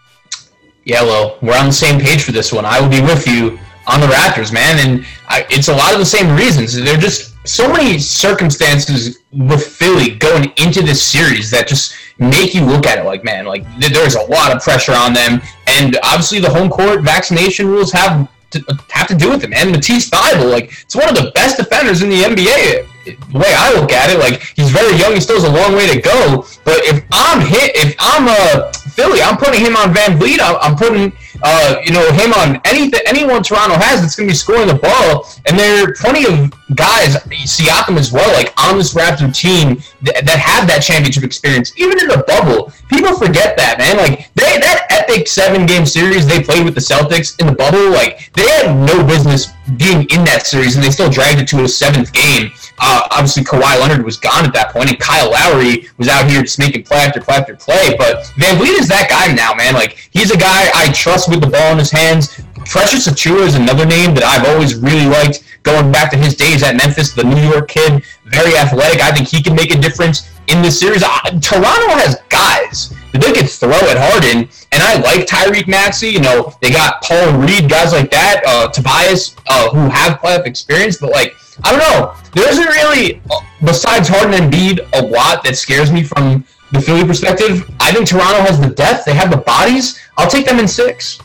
Yeah, 0.83 1.03
well, 1.03 1.37
we're 1.41 1.57
on 1.57 1.67
the 1.67 1.73
same 1.73 1.99
page 1.99 2.23
for 2.23 2.31
this 2.31 2.51
one. 2.51 2.65
I 2.65 2.81
will 2.81 2.89
be 2.89 3.01
with 3.01 3.27
you 3.27 3.59
on 3.87 3.99
the 3.99 4.07
Raptors, 4.07 4.51
man, 4.51 4.79
and 4.85 5.05
I, 5.27 5.45
it's 5.49 5.67
a 5.67 5.73
lot 5.73 5.93
of 5.93 5.99
the 5.99 6.05
same 6.05 6.35
reasons. 6.35 6.75
They're 6.75 6.97
just 6.97 7.35
so 7.47 7.71
many 7.71 7.97
circumstances 7.97 9.19
with 9.31 9.65
Philly 9.65 10.15
going 10.15 10.51
into 10.57 10.81
this 10.81 11.01
series 11.01 11.49
that 11.51 11.67
just 11.67 11.95
make 12.19 12.53
you 12.53 12.63
look 12.63 12.85
at 12.85 12.99
it 12.99 13.05
like, 13.05 13.23
man, 13.23 13.45
like 13.45 13.65
there's 13.79 14.15
a 14.15 14.23
lot 14.23 14.55
of 14.55 14.61
pressure 14.61 14.93
on 14.93 15.13
them, 15.13 15.41
and 15.67 15.97
obviously 16.03 16.39
the 16.39 16.49
home 16.49 16.69
court 16.69 17.01
vaccination 17.01 17.67
rules 17.67 17.91
have 17.91 18.29
to, 18.51 18.83
have 18.89 19.07
to 19.07 19.15
do 19.15 19.29
with 19.29 19.43
it, 19.43 19.49
man. 19.49 19.71
Matisse 19.71 20.09
Thybulle, 20.09 20.51
like 20.51 20.71
it's 20.81 20.95
one 20.95 21.09
of 21.09 21.15
the 21.15 21.31
best 21.33 21.57
defenders 21.57 22.01
in 22.01 22.09
the 22.09 22.21
NBA. 22.21 22.87
The 23.05 23.37
way 23.37 23.53
I 23.55 23.73
look 23.73 23.91
at 23.91 24.09
it, 24.11 24.19
like 24.19 24.41
he's 24.55 24.69
very 24.69 24.95
young, 24.97 25.13
he 25.13 25.21
still 25.21 25.41
has 25.41 25.45
a 25.45 25.51
long 25.51 25.73
way 25.73 25.87
to 25.87 26.01
go. 26.01 26.45
But 26.63 26.77
if 26.85 27.03
I'm 27.11 27.41
hit, 27.41 27.75
if 27.75 27.95
I'm 27.99 28.27
a 28.27 28.31
uh, 28.31 28.71
Philly, 28.91 29.21
I'm 29.21 29.37
putting 29.37 29.61
him 29.61 29.75
on 29.75 29.93
VanVleet. 29.93 30.39
I'm 30.41 30.75
putting 30.75 31.13
uh, 31.43 31.77
you 31.83 31.91
know, 31.91 32.11
him 32.11 32.33
on 32.33 32.61
anything 32.65 32.99
anyone 33.05 33.41
Toronto 33.41 33.75
has 33.75 34.01
that's 34.01 34.15
going 34.15 34.27
to 34.27 34.33
be 34.33 34.37
scoring 34.37 34.67
the 34.67 34.75
ball. 34.75 35.27
And 35.47 35.57
there 35.57 35.87
are 35.87 35.93
plenty 35.93 36.25
of 36.25 36.51
guys, 36.75 37.15
Siakam 37.25 37.97
as 37.97 38.11
well, 38.11 38.31
like 38.33 38.53
on 38.63 38.77
this 38.77 38.93
Raptor 38.93 39.33
team 39.33 39.77
th- 40.05 40.23
that 40.23 40.39
have 40.39 40.67
that 40.67 40.83
championship 40.83 41.23
experience, 41.23 41.73
even 41.77 41.99
in 41.99 42.07
the 42.07 42.23
bubble. 42.27 42.71
People 42.89 43.17
forget 43.17 43.57
that, 43.57 43.77
man. 43.77 43.97
Like 43.97 44.31
they 44.35 44.59
that 44.59 44.87
epic 44.89 45.27
seven 45.27 45.65
game 45.65 45.85
series 45.85 46.27
they 46.27 46.43
played 46.43 46.65
with 46.65 46.75
the 46.75 46.81
Celtics 46.81 47.39
in 47.39 47.47
the 47.47 47.53
bubble, 47.53 47.89
like 47.89 48.31
they 48.33 48.47
had 48.47 48.75
no 48.75 49.05
business 49.05 49.47
being 49.77 50.03
in 50.11 50.23
that 50.25 50.45
series, 50.45 50.75
and 50.75 50.83
they 50.83 50.91
still 50.91 51.09
dragged 51.09 51.39
it 51.39 51.47
to 51.49 51.63
a 51.63 51.67
seventh 51.67 52.13
game. 52.13 52.51
Uh, 52.83 53.07
obviously, 53.11 53.43
Kawhi 53.43 53.79
Leonard 53.79 54.03
was 54.03 54.17
gone 54.17 54.43
at 54.43 54.53
that 54.53 54.71
point, 54.71 54.89
and 54.89 54.99
Kyle 54.99 55.29
Lowry 55.31 55.87
was 55.97 56.07
out 56.07 56.29
here 56.29 56.41
just 56.41 56.57
making 56.57 56.83
play 56.83 56.97
after 56.97 57.21
play 57.21 57.35
after 57.35 57.55
play. 57.55 57.95
But 57.95 58.23
VanVleet 58.35 58.79
is 58.79 58.87
that 58.87 59.07
guy 59.07 59.31
now, 59.33 59.53
man. 59.53 59.75
Like 59.75 60.09
he's 60.09 60.31
a 60.31 60.37
guy 60.37 60.69
I 60.73 60.91
trust 60.91 61.29
with 61.29 61.41
the 61.41 61.47
ball 61.47 61.73
in 61.73 61.77
his 61.77 61.91
hands. 61.91 62.41
Precious 62.65 63.07
Achiuwa 63.07 63.45
is 63.45 63.55
another 63.55 63.85
name 63.85 64.15
that 64.15 64.23
I've 64.23 64.47
always 64.49 64.75
really 64.75 65.05
liked. 65.05 65.43
Going 65.63 65.91
back 65.91 66.09
to 66.09 66.17
his 66.17 66.35
days 66.35 66.63
at 66.63 66.75
Memphis, 66.75 67.13
the 67.13 67.23
New 67.23 67.41
York 67.41 67.69
kid, 67.69 68.03
very 68.25 68.57
athletic. 68.57 68.99
I 68.99 69.11
think 69.11 69.27
he 69.27 69.43
can 69.43 69.55
make 69.55 69.71
a 69.71 69.77
difference 69.77 70.27
in 70.47 70.63
this 70.63 70.79
series. 70.79 71.03
Uh, 71.03 71.21
Toronto 71.39 71.93
has 72.01 72.17
guys 72.29 72.95
that 73.11 73.21
they 73.21 73.31
can 73.31 73.45
throw 73.45 73.69
at 73.69 73.97
Harden, 73.97 74.49
and 74.71 74.81
I 74.81 74.95
like 75.01 75.27
Tyreke 75.27 75.67
Maxey. 75.67 76.09
You 76.09 76.21
know, 76.21 76.55
they 76.61 76.71
got 76.71 77.03
Paul 77.03 77.37
Reed, 77.37 77.69
guys 77.69 77.93
like 77.93 78.09
that, 78.09 78.41
uh, 78.47 78.69
Tobias, 78.69 79.35
uh, 79.49 79.69
who 79.69 79.87
have 79.89 80.19
playoff 80.19 80.47
experience, 80.47 80.97
but 80.97 81.11
like 81.11 81.35
I 81.63 81.71
don't 81.71 81.79
know. 81.79 82.13
There 82.33 82.49
isn't 82.49 82.65
really, 82.65 83.21
besides 83.63 84.07
Harden 84.07 84.33
and 84.33 84.53
Embiid, 84.53 84.87
a 84.93 85.05
lot 85.05 85.43
that 85.43 85.55
scares 85.55 85.91
me 85.91 86.03
from 86.03 86.45
the 86.71 86.81
Philly 86.81 87.05
perspective. 87.05 87.69
I 87.79 87.91
think 87.91 88.07
Toronto 88.07 88.41
has 88.41 88.59
the 88.59 88.69
depth. 88.69 89.05
They 89.05 89.13
have 89.13 89.29
the 89.29 89.37
bodies. 89.37 89.99
I'll 90.17 90.29
take 90.29 90.45
them 90.45 90.59
in 90.59 90.67
six. 90.67 91.19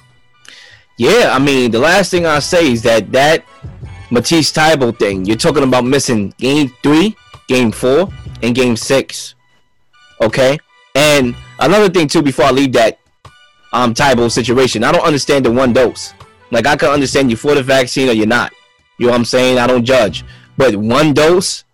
Yeah, 0.98 1.30
I 1.32 1.38
mean, 1.38 1.70
the 1.70 1.78
last 1.78 2.10
thing 2.10 2.26
I'll 2.26 2.40
say 2.40 2.72
is 2.72 2.82
that 2.82 3.12
that 3.12 3.44
Matisse 4.10 4.52
Thybulle 4.52 4.98
thing, 4.98 5.24
you're 5.24 5.36
talking 5.36 5.62
about 5.62 5.84
missing 5.84 6.32
game 6.38 6.72
three, 6.82 7.16
game 7.48 7.70
four, 7.70 8.08
and 8.42 8.54
game 8.54 8.76
six. 8.76 9.34
Okay? 10.20 10.58
And 10.94 11.36
another 11.60 11.88
thing, 11.88 12.08
too, 12.08 12.22
before 12.22 12.46
I 12.46 12.50
leave 12.50 12.72
that 12.72 12.98
um 13.72 13.94
Thybulle 13.94 14.30
situation, 14.30 14.84
I 14.84 14.92
don't 14.92 15.04
understand 15.04 15.44
the 15.44 15.52
one 15.52 15.72
dose. 15.72 16.14
Like, 16.50 16.66
I 16.66 16.76
can 16.76 16.88
understand 16.90 17.30
you 17.30 17.36
for 17.36 17.54
the 17.54 17.62
vaccine 17.62 18.08
or 18.08 18.12
you're 18.12 18.26
not. 18.26 18.52
You 18.98 19.06
know 19.06 19.12
what 19.12 19.18
I'm 19.18 19.24
saying? 19.24 19.58
I 19.58 19.66
don't 19.66 19.84
judge. 19.84 20.24
But 20.56 20.74
one 20.76 21.12
dose, 21.12 21.64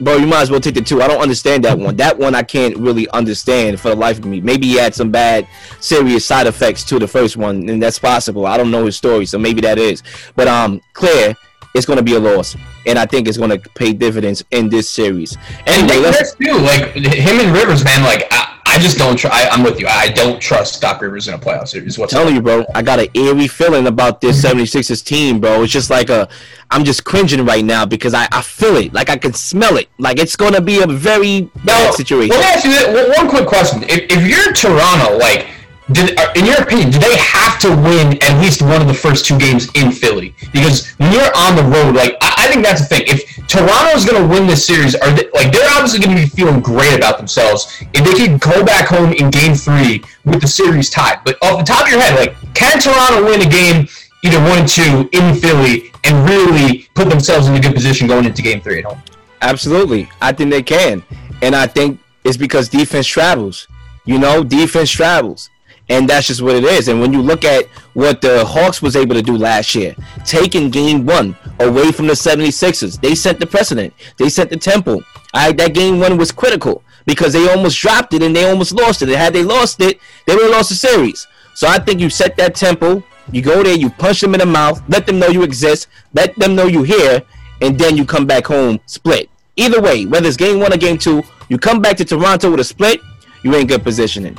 bro, 0.00 0.16
you 0.16 0.26
might 0.26 0.42
as 0.42 0.50
well 0.50 0.60
take 0.60 0.74
the 0.74 0.82
two. 0.82 1.02
I 1.02 1.08
don't 1.08 1.20
understand 1.20 1.64
that 1.64 1.78
one. 1.78 1.96
That 1.96 2.18
one 2.18 2.34
I 2.34 2.42
can't 2.42 2.76
really 2.76 3.08
understand 3.10 3.78
for 3.80 3.90
the 3.90 3.96
life 3.96 4.18
of 4.18 4.24
me. 4.24 4.40
Maybe 4.40 4.66
he 4.66 4.76
had 4.76 4.94
some 4.94 5.10
bad, 5.10 5.46
serious 5.80 6.24
side 6.24 6.46
effects 6.46 6.84
to 6.84 6.98
the 6.98 7.08
first 7.08 7.36
one, 7.36 7.68
and 7.68 7.82
that's 7.82 7.98
possible. 7.98 8.46
I 8.46 8.56
don't 8.56 8.70
know 8.70 8.86
his 8.86 8.96
story, 8.96 9.26
so 9.26 9.38
maybe 9.38 9.60
that 9.62 9.78
is. 9.78 10.02
But 10.36 10.48
um, 10.48 10.80
Claire, 10.94 11.36
it's 11.74 11.86
going 11.86 11.98
to 11.98 12.02
be 12.02 12.14
a 12.14 12.20
loss, 12.20 12.56
and 12.86 12.98
I 12.98 13.04
think 13.04 13.28
it's 13.28 13.36
going 13.36 13.50
to 13.50 13.58
pay 13.70 13.92
dividends 13.92 14.44
in 14.52 14.68
this 14.68 14.88
series. 14.88 15.36
Anyway, 15.66 15.96
and 15.96 16.02
let's 16.02 16.34
too. 16.34 16.56
Like 16.58 16.94
him 16.94 17.40
and 17.40 17.52
Rivers, 17.52 17.84
man. 17.84 18.02
Like 18.04 18.26
I, 18.30 18.53
I 18.74 18.78
just 18.78 18.98
don't. 18.98 19.16
Tr- 19.16 19.28
I, 19.30 19.42
am 19.52 19.62
with 19.62 19.78
you. 19.78 19.86
I 19.86 20.08
don't 20.08 20.40
trust 20.40 20.82
Doc 20.82 21.00
Rivers 21.00 21.28
in 21.28 21.34
a 21.34 21.38
playoff 21.38 21.68
series. 21.68 21.96
What's 21.96 22.12
telling 22.12 22.34
you, 22.34 22.42
bro? 22.42 22.66
I 22.74 22.82
got 22.82 22.98
an 22.98 23.06
eerie 23.14 23.46
feeling 23.46 23.86
about 23.86 24.20
this 24.20 24.42
76ers 24.44 25.04
team, 25.04 25.38
bro. 25.38 25.62
It's 25.62 25.72
just 25.72 25.90
like 25.90 26.10
a. 26.10 26.28
I'm 26.72 26.82
just 26.82 27.04
cringing 27.04 27.44
right 27.44 27.64
now 27.64 27.86
because 27.86 28.14
I, 28.14 28.26
I 28.32 28.42
feel 28.42 28.74
it. 28.76 28.92
Like 28.92 29.10
I 29.10 29.16
can 29.16 29.32
smell 29.32 29.76
it. 29.76 29.88
Like 29.98 30.18
it's 30.18 30.34
gonna 30.34 30.60
be 30.60 30.82
a 30.82 30.88
very 30.88 31.42
now, 31.42 31.62
bad 31.64 31.94
situation. 31.94 32.30
Let 32.30 32.40
me 32.40 32.46
ask 32.46 32.64
you 32.64 32.70
this, 32.72 33.16
one 33.16 33.28
quick 33.28 33.46
question. 33.46 33.84
If, 33.84 34.10
if 34.10 34.26
you're 34.26 34.52
Toronto, 34.52 35.18
like 35.18 35.46
did, 35.92 36.18
uh, 36.18 36.32
in 36.34 36.46
your 36.46 36.62
opinion, 36.62 36.90
do 36.90 36.98
they 36.98 37.16
have 37.16 37.58
to 37.60 37.68
win 37.68 38.16
at 38.22 38.40
least 38.40 38.62
one 38.62 38.80
of 38.80 38.88
the 38.88 38.94
first 38.94 39.26
two 39.26 39.38
games 39.38 39.68
in 39.74 39.92
Philly? 39.92 40.34
Because 40.52 40.88
when 40.96 41.12
you're 41.12 41.30
on 41.36 41.56
the 41.56 41.62
road, 41.62 41.94
like 41.94 42.16
I, 42.22 42.44
I 42.44 42.48
think 42.48 42.64
that's 42.64 42.80
the 42.80 42.86
thing. 42.86 43.02
If 43.06 43.46
Toronto's 43.48 44.06
going 44.06 44.22
to 44.22 44.26
win 44.26 44.46
this 44.46 44.66
series, 44.66 44.94
are 44.94 45.12
they, 45.12 45.28
like 45.34 45.52
they're 45.52 45.68
obviously 45.72 46.00
going 46.00 46.16
to 46.16 46.22
be 46.22 46.28
feeling 46.28 46.60
great 46.60 46.96
about 46.96 47.18
themselves 47.18 47.82
if 47.92 48.02
they 48.02 48.14
could 48.14 48.40
go 48.40 48.64
back 48.64 48.88
home 48.88 49.12
in 49.12 49.30
Game 49.30 49.54
Three 49.54 50.02
with 50.24 50.40
the 50.40 50.48
series 50.48 50.88
tied. 50.88 51.20
But 51.24 51.36
off 51.42 51.58
the 51.58 51.64
top 51.64 51.84
of 51.84 51.92
your 51.92 52.00
head, 52.00 52.16
like 52.18 52.54
can 52.54 52.80
Toronto 52.80 53.24
win 53.24 53.46
a 53.46 53.50
game 53.50 53.86
either 54.24 54.40
one 54.40 54.60
and 54.60 54.68
two 54.68 55.08
in 55.12 55.34
Philly 55.34 55.92
and 56.04 56.28
really 56.28 56.88
put 56.94 57.10
themselves 57.10 57.46
in 57.46 57.54
a 57.56 57.60
good 57.60 57.74
position 57.74 58.08
going 58.08 58.24
into 58.24 58.40
Game 58.40 58.62
Three 58.62 58.78
at 58.78 58.84
home? 58.86 59.02
Absolutely, 59.42 60.08
I 60.22 60.32
think 60.32 60.50
they 60.50 60.62
can, 60.62 61.02
and 61.42 61.54
I 61.54 61.66
think 61.66 62.00
it's 62.24 62.38
because 62.38 62.70
defense 62.70 63.06
travels. 63.06 63.68
You 64.06 64.18
know, 64.18 64.44
defense 64.44 64.90
travels 64.90 65.50
and 65.88 66.08
that's 66.08 66.26
just 66.26 66.42
what 66.42 66.56
it 66.56 66.64
is. 66.64 66.88
And 66.88 67.00
when 67.00 67.12
you 67.12 67.20
look 67.20 67.44
at 67.44 67.66
what 67.94 68.20
the 68.20 68.44
Hawks 68.44 68.80
was 68.80 68.96
able 68.96 69.14
to 69.14 69.22
do 69.22 69.36
last 69.36 69.74
year, 69.74 69.94
taking 70.24 70.70
game 70.70 71.04
one 71.04 71.36
away 71.60 71.92
from 71.92 72.06
the 72.06 72.14
76ers, 72.14 73.00
they 73.00 73.14
set 73.14 73.38
the 73.38 73.46
precedent. 73.46 73.92
They 74.16 74.28
set 74.28 74.50
the 74.50 74.56
tempo. 74.56 75.00
I 75.32 75.52
that 75.52 75.74
game 75.74 76.00
one 76.00 76.16
was 76.16 76.32
critical 76.32 76.82
because 77.06 77.32
they 77.32 77.48
almost 77.48 77.78
dropped 77.78 78.14
it 78.14 78.22
and 78.22 78.34
they 78.34 78.48
almost 78.48 78.72
lost 78.72 79.02
it. 79.02 79.08
And 79.08 79.18
had 79.18 79.34
they 79.34 79.42
lost 79.42 79.80
it, 79.80 80.00
they 80.26 80.34
would 80.34 80.44
have 80.44 80.52
lost 80.52 80.70
the 80.70 80.76
series. 80.76 81.26
So 81.54 81.68
I 81.68 81.78
think 81.78 82.00
you 82.00 82.10
set 82.10 82.36
that 82.36 82.54
tempo. 82.54 83.02
You 83.30 83.42
go 83.42 83.62
there, 83.62 83.76
you 83.76 83.90
punch 83.90 84.20
them 84.20 84.34
in 84.34 84.40
the 84.40 84.46
mouth, 84.46 84.82
let 84.88 85.06
them 85.06 85.18
know 85.18 85.28
you 85.28 85.42
exist, 85.44 85.88
let 86.12 86.34
them 86.36 86.54
know 86.54 86.66
you're 86.66 86.84
here, 86.84 87.22
and 87.62 87.78
then 87.78 87.96
you 87.96 88.04
come 88.04 88.26
back 88.26 88.46
home 88.46 88.80
split. 88.86 89.30
Either 89.56 89.80
way, 89.80 90.04
whether 90.04 90.28
it's 90.28 90.36
game 90.36 90.60
one 90.60 90.72
or 90.72 90.76
game 90.76 90.98
two, 90.98 91.22
you 91.48 91.56
come 91.56 91.80
back 91.80 91.96
to 91.96 92.04
Toronto 92.04 92.50
with 92.50 92.60
a 92.60 92.64
split, 92.64 93.00
you 93.42 93.54
ain't 93.54 93.68
good 93.68 93.82
positioning. 93.82 94.36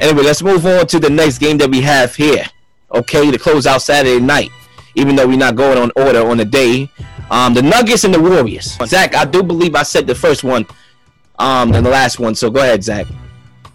Anyway, 0.00 0.22
let's 0.22 0.42
move 0.42 0.66
on 0.66 0.86
to 0.88 0.98
the 0.98 1.10
next 1.10 1.38
game 1.38 1.58
that 1.58 1.70
we 1.70 1.80
have 1.80 2.14
here. 2.14 2.44
Okay, 2.92 3.30
to 3.30 3.38
close 3.38 3.66
out 3.66 3.82
Saturday 3.82 4.20
night, 4.20 4.50
even 4.94 5.16
though 5.16 5.26
we're 5.26 5.36
not 5.36 5.56
going 5.56 5.78
on 5.78 5.90
order 5.96 6.20
on 6.26 6.36
the 6.36 6.44
day. 6.44 6.90
Um, 7.30 7.54
the 7.54 7.62
Nuggets 7.62 8.04
and 8.04 8.14
the 8.14 8.20
Warriors. 8.20 8.78
Zach, 8.86 9.14
I 9.14 9.24
do 9.24 9.42
believe 9.42 9.74
I 9.74 9.82
said 9.82 10.06
the 10.06 10.14
first 10.14 10.44
one, 10.44 10.64
um, 11.38 11.74
and 11.74 11.84
the 11.84 11.90
last 11.90 12.20
one. 12.20 12.34
So 12.34 12.50
go 12.50 12.60
ahead, 12.60 12.84
Zach. 12.84 13.06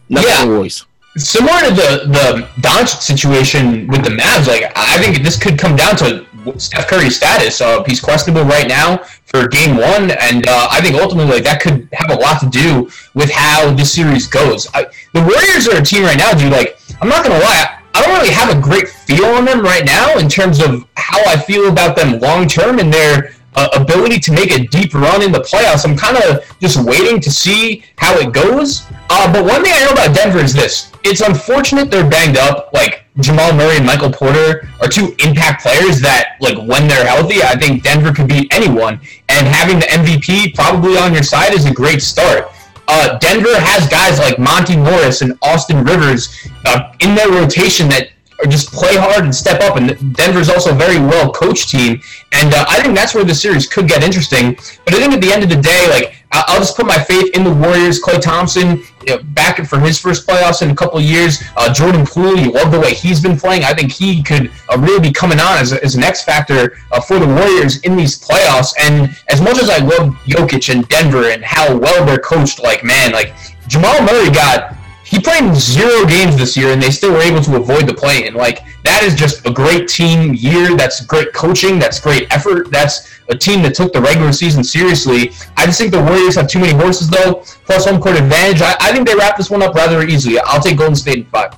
Nuggets 0.09 0.31
yeah. 0.31 0.41
and 0.43 0.51
Warriors. 0.51 0.85
Similar 1.17 1.59
to 1.67 1.73
the 1.73 2.07
the 2.07 2.47
Doncic 2.61 3.01
situation 3.01 3.87
with 3.87 4.05
the 4.05 4.11
Mavs, 4.11 4.47
like 4.47 4.71
I 4.77 4.97
think 4.97 5.23
this 5.23 5.37
could 5.37 5.59
come 5.59 5.75
down 5.75 5.97
to 5.97 6.25
Steph 6.57 6.87
Curry's 6.87 7.15
status. 7.17 7.61
Uh, 7.61 7.83
he's 7.83 7.99
questionable 7.99 8.43
right 8.43 8.67
now 8.67 8.97
for 9.25 9.47
Game 9.47 9.77
One, 9.77 10.11
and 10.11 10.47
uh, 10.47 10.67
I 10.71 10.81
think 10.81 10.95
ultimately 10.95 11.35
like, 11.35 11.43
that 11.43 11.61
could 11.61 11.87
have 11.93 12.11
a 12.11 12.19
lot 12.21 12.39
to 12.41 12.49
do 12.49 12.89
with 13.13 13.31
how 13.31 13.73
this 13.73 13.93
series 13.93 14.27
goes. 14.27 14.67
I, 14.73 14.85
the 15.13 15.21
Warriors 15.21 15.67
are 15.67 15.81
a 15.81 15.83
team 15.83 16.03
right 16.03 16.17
now, 16.17 16.33
dude. 16.33 16.51
Like 16.51 16.79
I'm 17.01 17.09
not 17.09 17.23
gonna 17.23 17.39
lie. 17.39 17.77
I 17.93 18.01
don't 18.01 18.13
really 18.17 18.33
have 18.33 18.55
a 18.55 18.61
great 18.61 18.87
feel 18.87 19.25
on 19.25 19.45
them 19.45 19.61
right 19.61 19.85
now 19.85 20.17
in 20.17 20.29
terms 20.29 20.59
of 20.59 20.87
how 20.95 21.19
I 21.25 21.37
feel 21.37 21.69
about 21.69 21.95
them 21.95 22.19
long 22.19 22.47
term 22.47 22.79
and 22.79 22.91
their 22.91 23.33
uh, 23.55 23.67
ability 23.73 24.19
to 24.19 24.31
make 24.31 24.51
a 24.51 24.65
deep 24.67 24.93
run 24.93 25.21
in 25.21 25.31
the 25.31 25.39
playoffs. 25.39 25.87
I'm 25.87 25.97
kind 25.97 26.17
of 26.17 26.43
just 26.59 26.83
waiting 26.85 27.19
to 27.19 27.29
see 27.31 27.83
how 27.97 28.17
it 28.17 28.33
goes. 28.33 28.85
Uh, 29.09 29.31
but 29.31 29.43
one 29.43 29.63
thing 29.63 29.73
I 29.75 29.85
know 29.85 29.91
about 29.91 30.15
Denver 30.15 30.39
is 30.39 30.53
this: 30.53 30.91
it's 31.03 31.21
unfortunate 31.21 31.91
they're 31.91 32.09
banged 32.09 32.37
up. 32.37 32.71
Like 32.73 33.00
Jamal 33.19 33.53
Murray 33.53 33.77
and 33.77 33.85
Michael 33.85 34.11
Porter 34.11 34.67
are 34.79 34.87
two 34.87 35.13
impact 35.19 35.63
players 35.63 35.99
that, 36.01 36.37
like, 36.39 36.57
when 36.57 36.87
they're 36.87 37.05
healthy, 37.05 37.43
I 37.43 37.57
think 37.57 37.83
Denver 37.83 38.13
could 38.13 38.27
beat 38.27 38.53
anyone. 38.53 38.99
And 39.27 39.47
having 39.47 39.79
the 39.79 39.85
MVP 39.87 40.55
probably 40.55 40.97
on 40.97 41.13
your 41.13 41.23
side 41.23 41.53
is 41.53 41.65
a 41.65 41.73
great 41.73 42.01
start. 42.01 42.51
Uh, 42.87 43.17
Denver 43.19 43.53
has 43.53 43.87
guys 43.89 44.19
like 44.19 44.39
Monty 44.39 44.77
Morris 44.77 45.21
and 45.21 45.37
Austin 45.41 45.83
Rivers 45.83 46.49
uh, 46.65 46.93
in 46.99 47.15
their 47.15 47.29
rotation 47.29 47.89
that 47.89 48.09
just 48.47 48.71
play 48.71 48.95
hard 48.95 49.23
and 49.23 49.35
step 49.35 49.61
up. 49.61 49.77
And 49.77 50.15
Denver's 50.15 50.49
also 50.49 50.71
a 50.71 50.75
very 50.75 50.99
well 50.99 51.31
coached 51.31 51.69
team, 51.69 52.01
and 52.31 52.53
uh, 52.53 52.65
I 52.67 52.81
think 52.81 52.95
that's 52.95 53.13
where 53.13 53.23
the 53.23 53.35
series 53.35 53.67
could 53.67 53.87
get 53.87 54.03
interesting. 54.03 54.55
But 54.85 54.95
I 54.95 54.99
think 54.99 55.13
at 55.13 55.21
the 55.21 55.31
end 55.31 55.43
of 55.43 55.49
the 55.49 55.61
day, 55.61 55.87
like 55.89 56.20
I'll 56.31 56.59
just 56.59 56.77
put 56.77 56.85
my 56.85 56.97
faith 56.97 57.35
in 57.35 57.43
the 57.43 57.53
Warriors. 57.53 58.01
Klay 58.01 58.21
Thompson, 58.21 58.83
you 59.05 59.15
know, 59.15 59.23
back 59.23 59.63
for 59.65 59.79
his 59.79 59.99
first 59.99 60.25
playoffs 60.25 60.61
in 60.61 60.69
a 60.69 60.75
couple 60.75 60.99
years. 61.01 61.43
Uh, 61.57 61.73
Jordan 61.73 62.05
Poole, 62.05 62.37
you 62.37 62.51
love 62.51 62.71
the 62.71 62.79
way 62.79 62.93
he's 62.93 63.19
been 63.21 63.37
playing. 63.37 63.63
I 63.63 63.73
think 63.73 63.91
he 63.91 64.23
could 64.23 64.49
uh, 64.69 64.77
really 64.79 65.01
be 65.01 65.11
coming 65.11 65.39
on 65.39 65.57
as, 65.57 65.73
as 65.73 65.95
an 65.95 66.03
X 66.03 66.23
factor 66.23 66.77
uh, 66.91 67.01
for 67.01 67.19
the 67.19 67.27
Warriors 67.27 67.81
in 67.81 67.97
these 67.97 68.17
playoffs. 68.17 68.73
And 68.79 69.15
as 69.29 69.41
much 69.41 69.57
as 69.57 69.69
I 69.69 69.79
love 69.79 70.15
Jokic 70.25 70.73
and 70.73 70.87
Denver 70.87 71.29
and 71.29 71.43
how 71.43 71.77
well 71.77 72.05
they're 72.05 72.19
coached, 72.19 72.63
like 72.63 72.83
man, 72.83 73.11
like 73.11 73.33
Jamal 73.67 74.01
Murray 74.01 74.31
got 74.31 74.75
he 75.11 75.19
played 75.19 75.53
zero 75.53 76.05
games 76.05 76.37
this 76.37 76.55
year, 76.55 76.71
and 76.71 76.81
they 76.81 76.89
still 76.89 77.11
were 77.11 77.21
able 77.21 77.41
to 77.41 77.57
avoid 77.57 77.85
the 77.85 77.93
play. 77.93 78.25
And 78.25 78.33
like 78.33 78.63
that 78.85 79.03
is 79.03 79.13
just 79.13 79.45
a 79.45 79.51
great 79.51 79.89
team 79.89 80.33
year. 80.33 80.77
That's 80.77 81.05
great 81.05 81.33
coaching. 81.33 81.79
That's 81.79 81.99
great 81.99 82.33
effort. 82.33 82.71
That's 82.71 83.11
a 83.27 83.35
team 83.35 83.61
that 83.63 83.75
took 83.75 83.91
the 83.91 83.99
regular 83.99 84.31
season 84.31 84.63
seriously. 84.63 85.33
I 85.57 85.65
just 85.65 85.77
think 85.79 85.91
the 85.91 86.01
Warriors 86.01 86.35
have 86.35 86.47
too 86.47 86.59
many 86.59 86.71
horses, 86.71 87.09
though. 87.09 87.43
Plus 87.65 87.85
home 87.85 88.01
court 88.01 88.15
advantage. 88.15 88.61
I, 88.61 88.77
I 88.79 88.93
think 88.93 89.05
they 89.05 89.13
wrap 89.13 89.35
this 89.35 89.49
one 89.49 89.61
up 89.61 89.75
rather 89.75 90.01
easily. 90.01 90.39
I'll 90.39 90.61
take 90.61 90.77
Golden 90.77 90.95
State 90.95 91.17
in 91.17 91.25
five. 91.25 91.57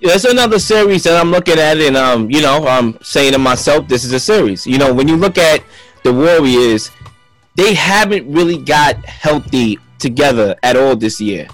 Yeah, 0.00 0.14
it's 0.14 0.24
another 0.24 0.58
series 0.58 1.04
that 1.04 1.16
I'm 1.16 1.30
looking 1.30 1.60
at, 1.60 1.76
and 1.76 1.96
um, 1.96 2.28
you 2.28 2.42
know, 2.42 2.66
I'm 2.66 3.00
saying 3.02 3.34
to 3.34 3.38
myself, 3.38 3.86
this 3.86 4.04
is 4.04 4.12
a 4.12 4.18
series. 4.18 4.66
You 4.66 4.78
know, 4.78 4.92
when 4.92 5.06
you 5.06 5.14
look 5.14 5.38
at 5.38 5.62
the 6.02 6.12
Warriors, 6.12 6.90
they 7.54 7.74
haven't 7.74 8.28
really 8.32 8.58
got 8.58 8.96
healthy 9.06 9.78
together 10.00 10.56
at 10.64 10.76
all 10.76 10.96
this 10.96 11.20
year. 11.20 11.46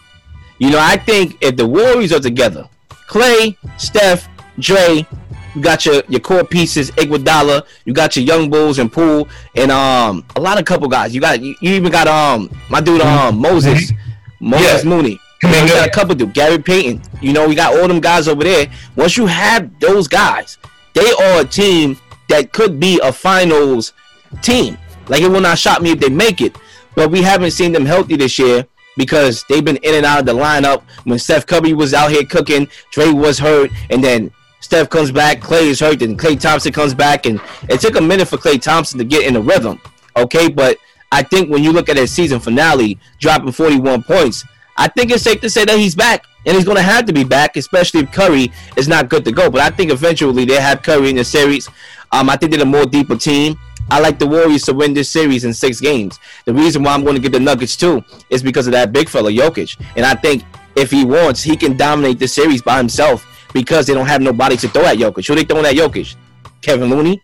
You 0.65 0.71
know, 0.71 0.79
I 0.81 0.97
think 0.97 1.37
if 1.43 1.57
the 1.57 1.67
Warriors 1.67 2.11
are 2.11 2.21
together, 2.21 2.67
Klay, 3.07 3.55
Steph, 3.79 4.27
Dre, 4.59 5.07
you 5.55 5.61
got 5.61 5.85
your, 5.85 6.03
your 6.09 6.21
core 6.21 6.43
pieces, 6.43 6.91
Iguodala, 6.93 7.67
you 7.85 7.93
got 7.93 8.17
your 8.17 8.25
young 8.25 8.49
bulls 8.49 8.79
and 8.79 8.91
Poole, 8.91 9.29
and 9.55 9.71
um 9.71 10.25
a 10.37 10.41
lot 10.41 10.59
of 10.59 10.65
couple 10.65 10.89
guys. 10.89 11.15
You 11.15 11.21
got 11.21 11.43
you, 11.43 11.55
you 11.61 11.75
even 11.75 11.93
got 11.93 12.09
um 12.09 12.49
my 12.71 12.81
dude 12.81 13.03
um 13.03 13.37
Moses, 13.43 13.93
Moses 14.41 14.85
yeah. 14.85 14.89
Mooney. 14.89 15.21
You, 15.43 15.51
know, 15.51 15.65
you 15.65 15.69
got 15.69 15.87
a 15.87 15.91
couple 15.91 16.15
dude, 16.15 16.33
Gary 16.33 16.57
Payton. 16.57 17.03
You 17.21 17.35
know, 17.35 17.47
we 17.47 17.55
got 17.55 17.77
all 17.77 17.87
them 17.87 18.01
guys 18.01 18.27
over 18.27 18.43
there. 18.43 18.67
Once 18.97 19.19
you 19.19 19.27
have 19.27 19.79
those 19.81 20.09
guys, 20.09 20.57
they 20.95 21.13
are 21.13 21.43
a 21.43 21.45
team 21.45 21.99
that 22.31 22.55
could 22.55 22.81
be 22.81 22.99
a 23.03 23.13
finals 23.13 23.93
team. 24.41 24.79
Like 25.09 25.21
it 25.21 25.29
will 25.29 25.43
not 25.43 25.59
shock 25.59 25.83
me 25.83 25.91
if 25.91 26.01
they 26.01 26.09
make 26.09 26.41
it, 26.41 26.57
but 26.95 27.11
we 27.11 27.21
haven't 27.21 27.51
seen 27.51 27.73
them 27.73 27.85
healthy 27.85 28.17
this 28.17 28.39
year 28.39 28.67
because 28.97 29.45
they've 29.49 29.65
been 29.65 29.77
in 29.79 29.95
and 29.95 30.07
out 30.07 30.21
of 30.21 30.27
the 30.27 30.33
lineup. 30.33 30.83
When 31.05 31.19
Steph 31.19 31.47
Curry 31.47 31.73
was 31.73 31.95
out 31.95 32.11
here 32.11 32.25
cooking, 32.25 32.69
Dre 32.93 33.11
was 33.11 33.39
hurt, 33.39 33.71
and 33.91 34.03
then 34.03 34.31
Steph 34.61 34.89
comes 34.89 35.13
back, 35.13 35.41
Klay 35.41 35.65
is 35.65 35.81
hurt, 35.81 36.03
and 36.03 36.19
Klay 36.19 36.41
Thompson 36.41 36.73
comes 36.73 36.95
back, 36.95 37.27
and 37.27 37.41
it 37.69 37.81
took 37.81 37.97
a 37.97 38.01
minute 38.01 38.29
for 38.29 38.37
Klay 38.37 38.61
Thompson 38.61 38.99
to 38.99 39.05
get 39.05 39.27
in 39.27 39.35
the 39.35 39.43
rhythm. 39.43 39.81
Okay, 40.17 40.49
but 40.49 40.79
I 41.13 41.23
think 41.23 41.51
when 41.51 41.63
you 41.63 41.73
look 41.73 41.89
at 41.89 41.97
his 41.97 42.13
season 42.13 42.41
finale, 42.41 42.99
dropping 43.19 43.53
41 43.53 44.03
points, 44.05 44.45
I 44.77 44.89
think 44.89 45.11
it's 45.11 45.23
safe 45.23 45.41
to 45.43 45.51
say 45.51 45.65
that 45.65 45.79
he's 45.79 45.95
back, 45.95 46.25
and 46.47 46.57
he's 46.57 46.65
going 46.65 46.77
to 46.77 46.83
have 46.83 47.05
to 47.07 47.13
be 47.13 47.25
back, 47.25 47.57
especially 47.57 48.01
if 48.01 48.13
Curry 48.13 48.51
is 48.77 48.89
not 48.89 49.09
good 49.09 49.25
to 49.25 49.33
go. 49.33 49.51
But 49.51 49.61
I 49.61 49.71
think 49.71 49.93
eventually 49.93 50.45
they 50.45 50.61
have 50.61 50.83
Curry 50.83 51.11
in 51.11 51.17
the 51.17 51.25
series. 51.25 51.69
Um, 52.11 52.29
I 52.29 52.37
think 52.37 52.53
they're 52.53 52.63
a 52.63 52.67
more 52.67 52.87
deeper 52.87 53.17
team. 53.17 53.59
I 53.91 54.01
like 54.01 54.19
the 54.19 54.27
Warriors 54.27 54.63
to 54.65 54.73
win 54.73 54.95
this 54.95 55.11
series 55.11 55.45
in 55.45 55.53
six 55.53 55.81
games. 55.81 56.19
The 56.45 56.55
reason 56.55 56.83
why 56.83 56.95
I'm 56.95 57.03
going 57.03 57.17
to 57.17 57.23
get 57.23 57.33
the 57.33 57.41
Nuggets 57.41 57.77
too 57.77 58.03
is 58.31 58.43
because 58.43 58.67
of 58.67 58.73
that 58.73 58.93
big 58.93 59.09
fella 59.09 59.31
Jokic, 59.31 59.81
and 59.97 60.07
I 60.07 60.15
think 60.15 60.45
if 60.77 60.91
he 60.91 61.05
wants, 61.05 61.43
he 61.43 61.57
can 61.57 61.77
dominate 61.77 62.19
the 62.19 62.29
series 62.29 62.63
by 62.63 62.79
himself 62.79 63.27
because 63.53 63.87
they 63.87 63.95
don't 63.95 64.07
have 64.07 64.21
nobody 64.21 64.57
to 64.57 64.69
throw 64.69 64.85
at 64.85 64.99
Jokic. 64.99 65.27
Who 65.29 65.35
they 65.35 65.45
throwing 65.45 65.67
at 65.67 65.75
Jokic? 65.75 66.17
Kevin 66.63 66.91
Looney, 66.91 67.23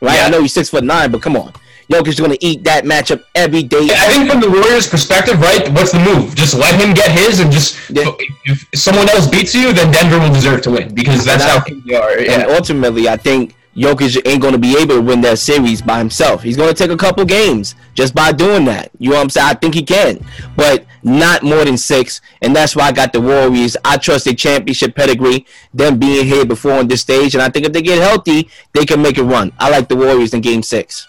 right? 0.00 0.16
Yeah. 0.16 0.26
I 0.26 0.30
know 0.30 0.40
he's 0.40 0.54
six 0.54 0.70
foot 0.70 0.84
nine, 0.84 1.10
but 1.10 1.20
come 1.20 1.36
on. 1.36 1.52
Jokic 1.90 2.08
is 2.08 2.20
going 2.20 2.32
to 2.32 2.44
eat 2.44 2.64
that 2.64 2.84
matchup 2.84 3.24
every 3.34 3.62
day. 3.62 3.86
Yeah, 3.86 3.94
I 3.96 4.12
think 4.12 4.30
from 4.30 4.40
the 4.40 4.50
Warriors' 4.50 4.86
perspective, 4.86 5.40
right? 5.40 5.70
What's 5.72 5.92
the 5.92 6.00
move? 6.00 6.34
Just 6.34 6.54
let 6.54 6.78
him 6.78 6.92
get 6.92 7.10
his, 7.10 7.40
and 7.40 7.50
just 7.50 7.78
yeah. 7.90 8.04
if 8.44 8.68
someone 8.74 9.08
else 9.08 9.26
beats 9.26 9.54
you, 9.54 9.72
then 9.72 9.90
Denver 9.90 10.18
will 10.18 10.32
deserve 10.32 10.60
to 10.62 10.70
win 10.70 10.94
because 10.94 11.24
that's 11.24 11.44
how 11.44 11.64
they 11.64 11.94
are. 11.94 12.20
Yeah. 12.20 12.32
And 12.32 12.50
ultimately, 12.50 13.08
I 13.08 13.16
think 13.16 13.54
Jokic 13.76 14.20
ain't 14.26 14.42
going 14.42 14.54
to 14.54 14.58
be 14.58 14.76
able 14.76 14.96
to 14.96 15.00
win 15.00 15.20
that 15.20 15.38
series 15.38 15.80
by 15.80 15.98
himself. 15.98 16.42
He's 16.42 16.56
going 16.56 16.68
to 16.68 16.74
take 16.74 16.90
a 16.90 16.96
couple 16.96 17.24
games 17.24 17.76
just 17.94 18.14
by 18.14 18.32
doing 18.32 18.64
that. 18.64 18.90
You 18.98 19.10
know 19.10 19.16
what 19.16 19.22
I'm 19.22 19.30
saying? 19.30 19.46
I 19.46 19.54
think 19.54 19.74
he 19.74 19.82
can, 19.82 20.24
but 20.56 20.84
not 21.02 21.42
more 21.42 21.64
than 21.64 21.78
six. 21.78 22.20
And 22.42 22.54
that's 22.56 22.74
why 22.74 22.86
I 22.86 22.92
got 22.92 23.12
the 23.12 23.20
Warriors. 23.20 23.76
I 23.84 23.96
trust 23.96 24.24
their 24.24 24.34
championship 24.34 24.96
pedigree, 24.96 25.46
them 25.72 25.98
being 25.98 26.26
here 26.26 26.44
before 26.44 26.72
on 26.72 26.88
this 26.88 27.02
stage. 27.02 27.34
And 27.34 27.42
I 27.42 27.50
think 27.50 27.66
if 27.66 27.72
they 27.72 27.82
get 27.82 28.02
healthy, 28.02 28.50
they 28.72 28.84
can 28.84 29.00
make 29.00 29.18
a 29.18 29.24
run. 29.24 29.52
I 29.58 29.70
like 29.70 29.88
the 29.88 29.96
Warriors 29.96 30.34
in 30.34 30.40
game 30.40 30.62
six. 30.62 31.06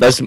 Let's 0.00 0.20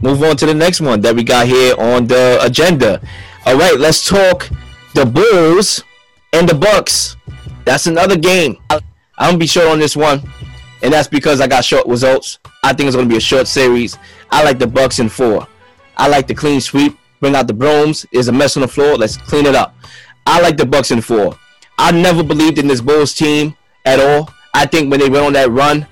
move 0.00 0.22
on 0.22 0.36
to 0.38 0.46
the 0.46 0.54
next 0.54 0.80
one 0.80 1.02
that 1.02 1.14
we 1.14 1.24
got 1.24 1.46
here 1.46 1.74
on 1.78 2.06
the 2.06 2.38
agenda. 2.40 3.00
All 3.44 3.56
right, 3.56 3.78
let's 3.78 4.08
talk 4.08 4.48
the 4.94 5.04
Bulls 5.04 5.84
and 6.32 6.48
the 6.48 6.54
Bucks. 6.54 7.16
That's 7.66 7.86
another 7.86 8.16
game. 8.16 8.56
I'm 9.18 9.30
gonna 9.30 9.38
be 9.38 9.46
short 9.46 9.68
on 9.68 9.78
this 9.78 9.96
one, 9.96 10.22
and 10.82 10.92
that's 10.92 11.08
because 11.08 11.40
I 11.40 11.46
got 11.46 11.64
short 11.64 11.86
results. 11.86 12.38
I 12.62 12.72
think 12.72 12.86
it's 12.86 12.96
gonna 12.96 13.08
be 13.08 13.16
a 13.16 13.20
short 13.20 13.48
series. 13.48 13.96
I 14.30 14.44
like 14.44 14.58
the 14.58 14.66
Bucks 14.66 14.98
in 14.98 15.08
four. 15.08 15.46
I 15.96 16.08
like 16.08 16.26
the 16.26 16.34
clean 16.34 16.60
sweep. 16.60 16.98
Bring 17.20 17.34
out 17.34 17.46
the 17.46 17.54
brooms. 17.54 18.04
There's 18.12 18.28
a 18.28 18.32
mess 18.32 18.56
on 18.56 18.60
the 18.60 18.68
floor. 18.68 18.96
Let's 18.96 19.16
clean 19.16 19.46
it 19.46 19.54
up. 19.54 19.74
I 20.26 20.40
like 20.40 20.56
the 20.56 20.66
Bucks 20.66 20.90
in 20.90 21.00
four. 21.00 21.38
I 21.78 21.92
never 21.92 22.22
believed 22.22 22.58
in 22.58 22.66
this 22.66 22.80
Bulls 22.80 23.14
team 23.14 23.56
at 23.84 24.00
all. 24.00 24.30
I 24.52 24.66
think 24.66 24.90
when 24.90 25.00
they 25.00 25.08
went 25.08 25.24
on 25.24 25.32
that 25.34 25.50
run, 25.50 25.86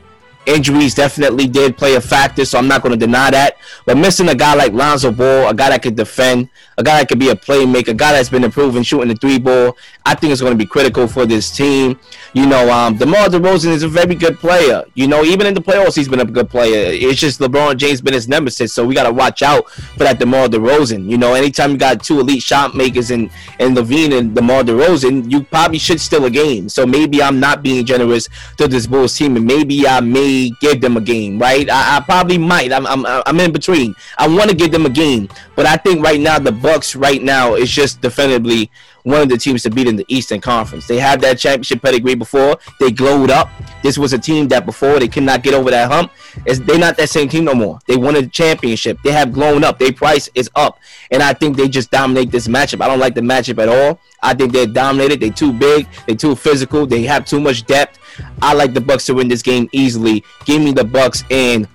Injuries 0.46 0.94
definitely 0.94 1.46
did 1.46 1.76
play 1.76 1.94
a 1.94 2.01
factor, 2.01 2.44
so 2.44 2.59
I'm 2.59 2.68
not 2.68 2.82
going 2.82 2.92
to 2.92 2.98
deny 2.98 3.30
that. 3.30 3.56
But 3.86 3.96
missing 3.96 4.28
a 4.28 4.34
guy 4.34 4.55
like 4.55 4.72
Lonzo 4.72 5.10
Ball, 5.10 5.48
a 5.48 5.55
guy 5.55 5.70
that 5.70 5.82
could 5.82 5.96
defend, 5.96 6.51
a 6.76 6.82
guy 6.82 6.98
that 6.98 7.09
could 7.09 7.18
be 7.18 7.30
a 7.30 7.34
playmaker, 7.34 7.88
a 7.88 7.94
guy 7.94 8.12
that's 8.12 8.28
been 8.28 8.44
improving 8.44 8.82
shooting 8.82 9.09
the 9.09 9.14
three 9.14 9.38
ball, 9.38 9.76
I 10.05 10.14
think 10.14 10.32
it's 10.32 10.40
going 10.40 10.52
to 10.52 10.59
be 10.59 10.66
critical 10.66 11.06
for 11.06 11.26
this 11.26 11.51
team. 11.51 11.98
You 12.32 12.46
know, 12.46 12.70
um, 12.72 12.96
DeMar 12.96 13.28
DeRozan 13.28 13.70
is 13.70 13.82
a 13.82 13.88
very 13.88 14.14
good 14.14 14.38
player. 14.38 14.84
You 14.94 15.06
know, 15.06 15.24
even 15.24 15.46
in 15.46 15.55
the 15.55 15.60
playoffs, 15.60 15.96
he's 15.96 16.09
been 16.09 16.20
a 16.20 16.24
good 16.24 16.51
player. 16.51 16.90
It's 16.92 17.20
just 17.20 17.40
LeBron 17.40 17.76
James 17.76 18.01
been 18.01 18.14
his 18.14 18.28
nemesis, 18.28 18.72
so 18.72 18.84
we 18.84 18.94
got 18.94 19.05
to 19.05 19.12
watch 19.12 19.42
out 19.42 19.70
for 19.70 20.05
that 20.05 20.18
DeMar 20.18 20.48
DeRozan. 20.48 21.09
You 21.09 21.18
know, 21.18 21.34
anytime 21.34 21.70
you 21.70 21.76
got 21.78 22.02
two 22.02 22.20
elite 22.20 22.42
shot 22.42 22.74
makers 22.74 23.10
in, 23.10 23.30
in 23.59 23.74
LaVine 23.74 24.18
and 24.18 24.34
DeMar 24.34 24.62
DeRozan, 24.62 25.30
you 25.30 25.44
probably 25.44 25.78
should 25.78 26.01
steal 26.01 26.24
a 26.24 26.30
game. 26.30 26.68
So 26.68 26.84
maybe 26.86 27.22
I'm 27.22 27.40
not 27.40 27.62
being 27.62 27.84
generous 27.84 28.28
to 28.59 28.68
this 28.68 28.86
Bulls 28.86 29.16
team, 29.16 29.36
and 29.36 29.46
maybe 29.46 29.86
I 29.86 30.01
may 30.01 30.51
give 30.60 30.80
them 30.80 30.96
a 30.96 31.01
game, 31.01 31.38
right? 31.38 31.68
I, 31.70 31.96
I 31.96 32.01
probably 32.01 32.38
might. 32.38 32.72
I'm, 32.72 32.86
I'm, 32.86 33.06
I'm 33.06 33.40
in 33.40 33.52
between. 33.52 33.94
I 34.18 34.28
want 34.28 34.51
to 34.51 34.56
give 34.56 34.72
them 34.72 34.86
a 34.86 34.90
game, 34.90 35.28
but 35.56 35.66
I 35.66 35.76
think 35.76 36.05
right 36.05 36.20
now 36.20 36.39
the 36.39 36.52
Bucks 36.52 36.97
right 36.97 37.22
now 37.22 37.55
is 37.55 37.70
just 37.70 38.01
definitively 38.01 38.70
one 39.05 39.20
of 39.20 39.28
the 39.28 39.36
teams 39.36 39.62
to 39.62 39.70
beat 39.70 39.86
in 39.86 39.97
the 39.97 40.05
Eastern 40.09 40.40
Conference. 40.40 40.86
They 40.86 40.98
had 40.98 41.20
that 41.20 41.39
championship 41.39 41.82
pedigree 41.82 42.14
before. 42.14 42.59
They 42.81 42.90
glowed 42.90 43.31
up. 43.31 43.51
This 43.82 43.98
was 43.98 44.14
a 44.14 44.18
team 44.18 44.48
that 44.48 44.64
before 44.64 44.98
they 44.98 45.09
could 45.09 45.22
not 45.22 45.43
get 45.43 45.52
over 45.52 45.70
that 45.70 45.90
hump. 45.90 46.10
It's, 46.47 46.59
they're 46.59 46.78
not 46.78 46.97
that 46.97 47.10
same 47.10 47.28
team 47.28 47.44
no 47.44 47.55
more. 47.55 47.78
They 47.86 47.97
won 47.97 48.16
a 48.16 48.26
championship. 48.26 48.98
They 49.05 49.12
have 49.12 49.32
blown 49.32 49.62
up. 49.62 49.78
Their 49.78 49.93
price 49.93 50.31
is 50.35 50.51
up, 50.56 50.78
and 51.10 51.22
I 51.22 51.35
think 51.35 51.56
they 51.56 51.68
just 51.68 51.90
dominate 51.90 52.31
this 52.31 52.48
matchup. 52.48 52.82
I 52.82 52.89
don't 52.89 52.98
like 52.98 53.14
the 53.14 53.20
matchup 53.20 53.62
at 53.62 53.68
all. 53.68 54.01
I 54.22 54.32
think 54.32 54.52
they're 54.52 54.66
dominated. 54.66 55.20
They're 55.20 55.31
too 55.31 55.52
big. 55.52 55.86
They're 56.06 56.16
too 56.16 56.35
physical. 56.35 56.86
They 56.86 57.02
have 57.02 57.26
too 57.26 57.40
much 57.40 57.66
depth. 57.66 57.98
I 58.40 58.55
like 58.55 58.72
the 58.72 58.81
Bucks 58.81 59.06
to 59.06 59.14
win 59.14 59.28
this 59.28 59.43
game 59.43 59.68
easily. 59.72 60.24
Give 60.47 60.62
me 60.62 60.72
the 60.72 60.85
Bucks 60.85 61.24
in 61.28 61.68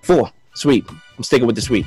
four. 0.00 0.30
Sweep. 0.54 0.90
I'm 1.18 1.24
sticking 1.24 1.46
with 1.46 1.56
the 1.56 1.62
sweep. 1.62 1.86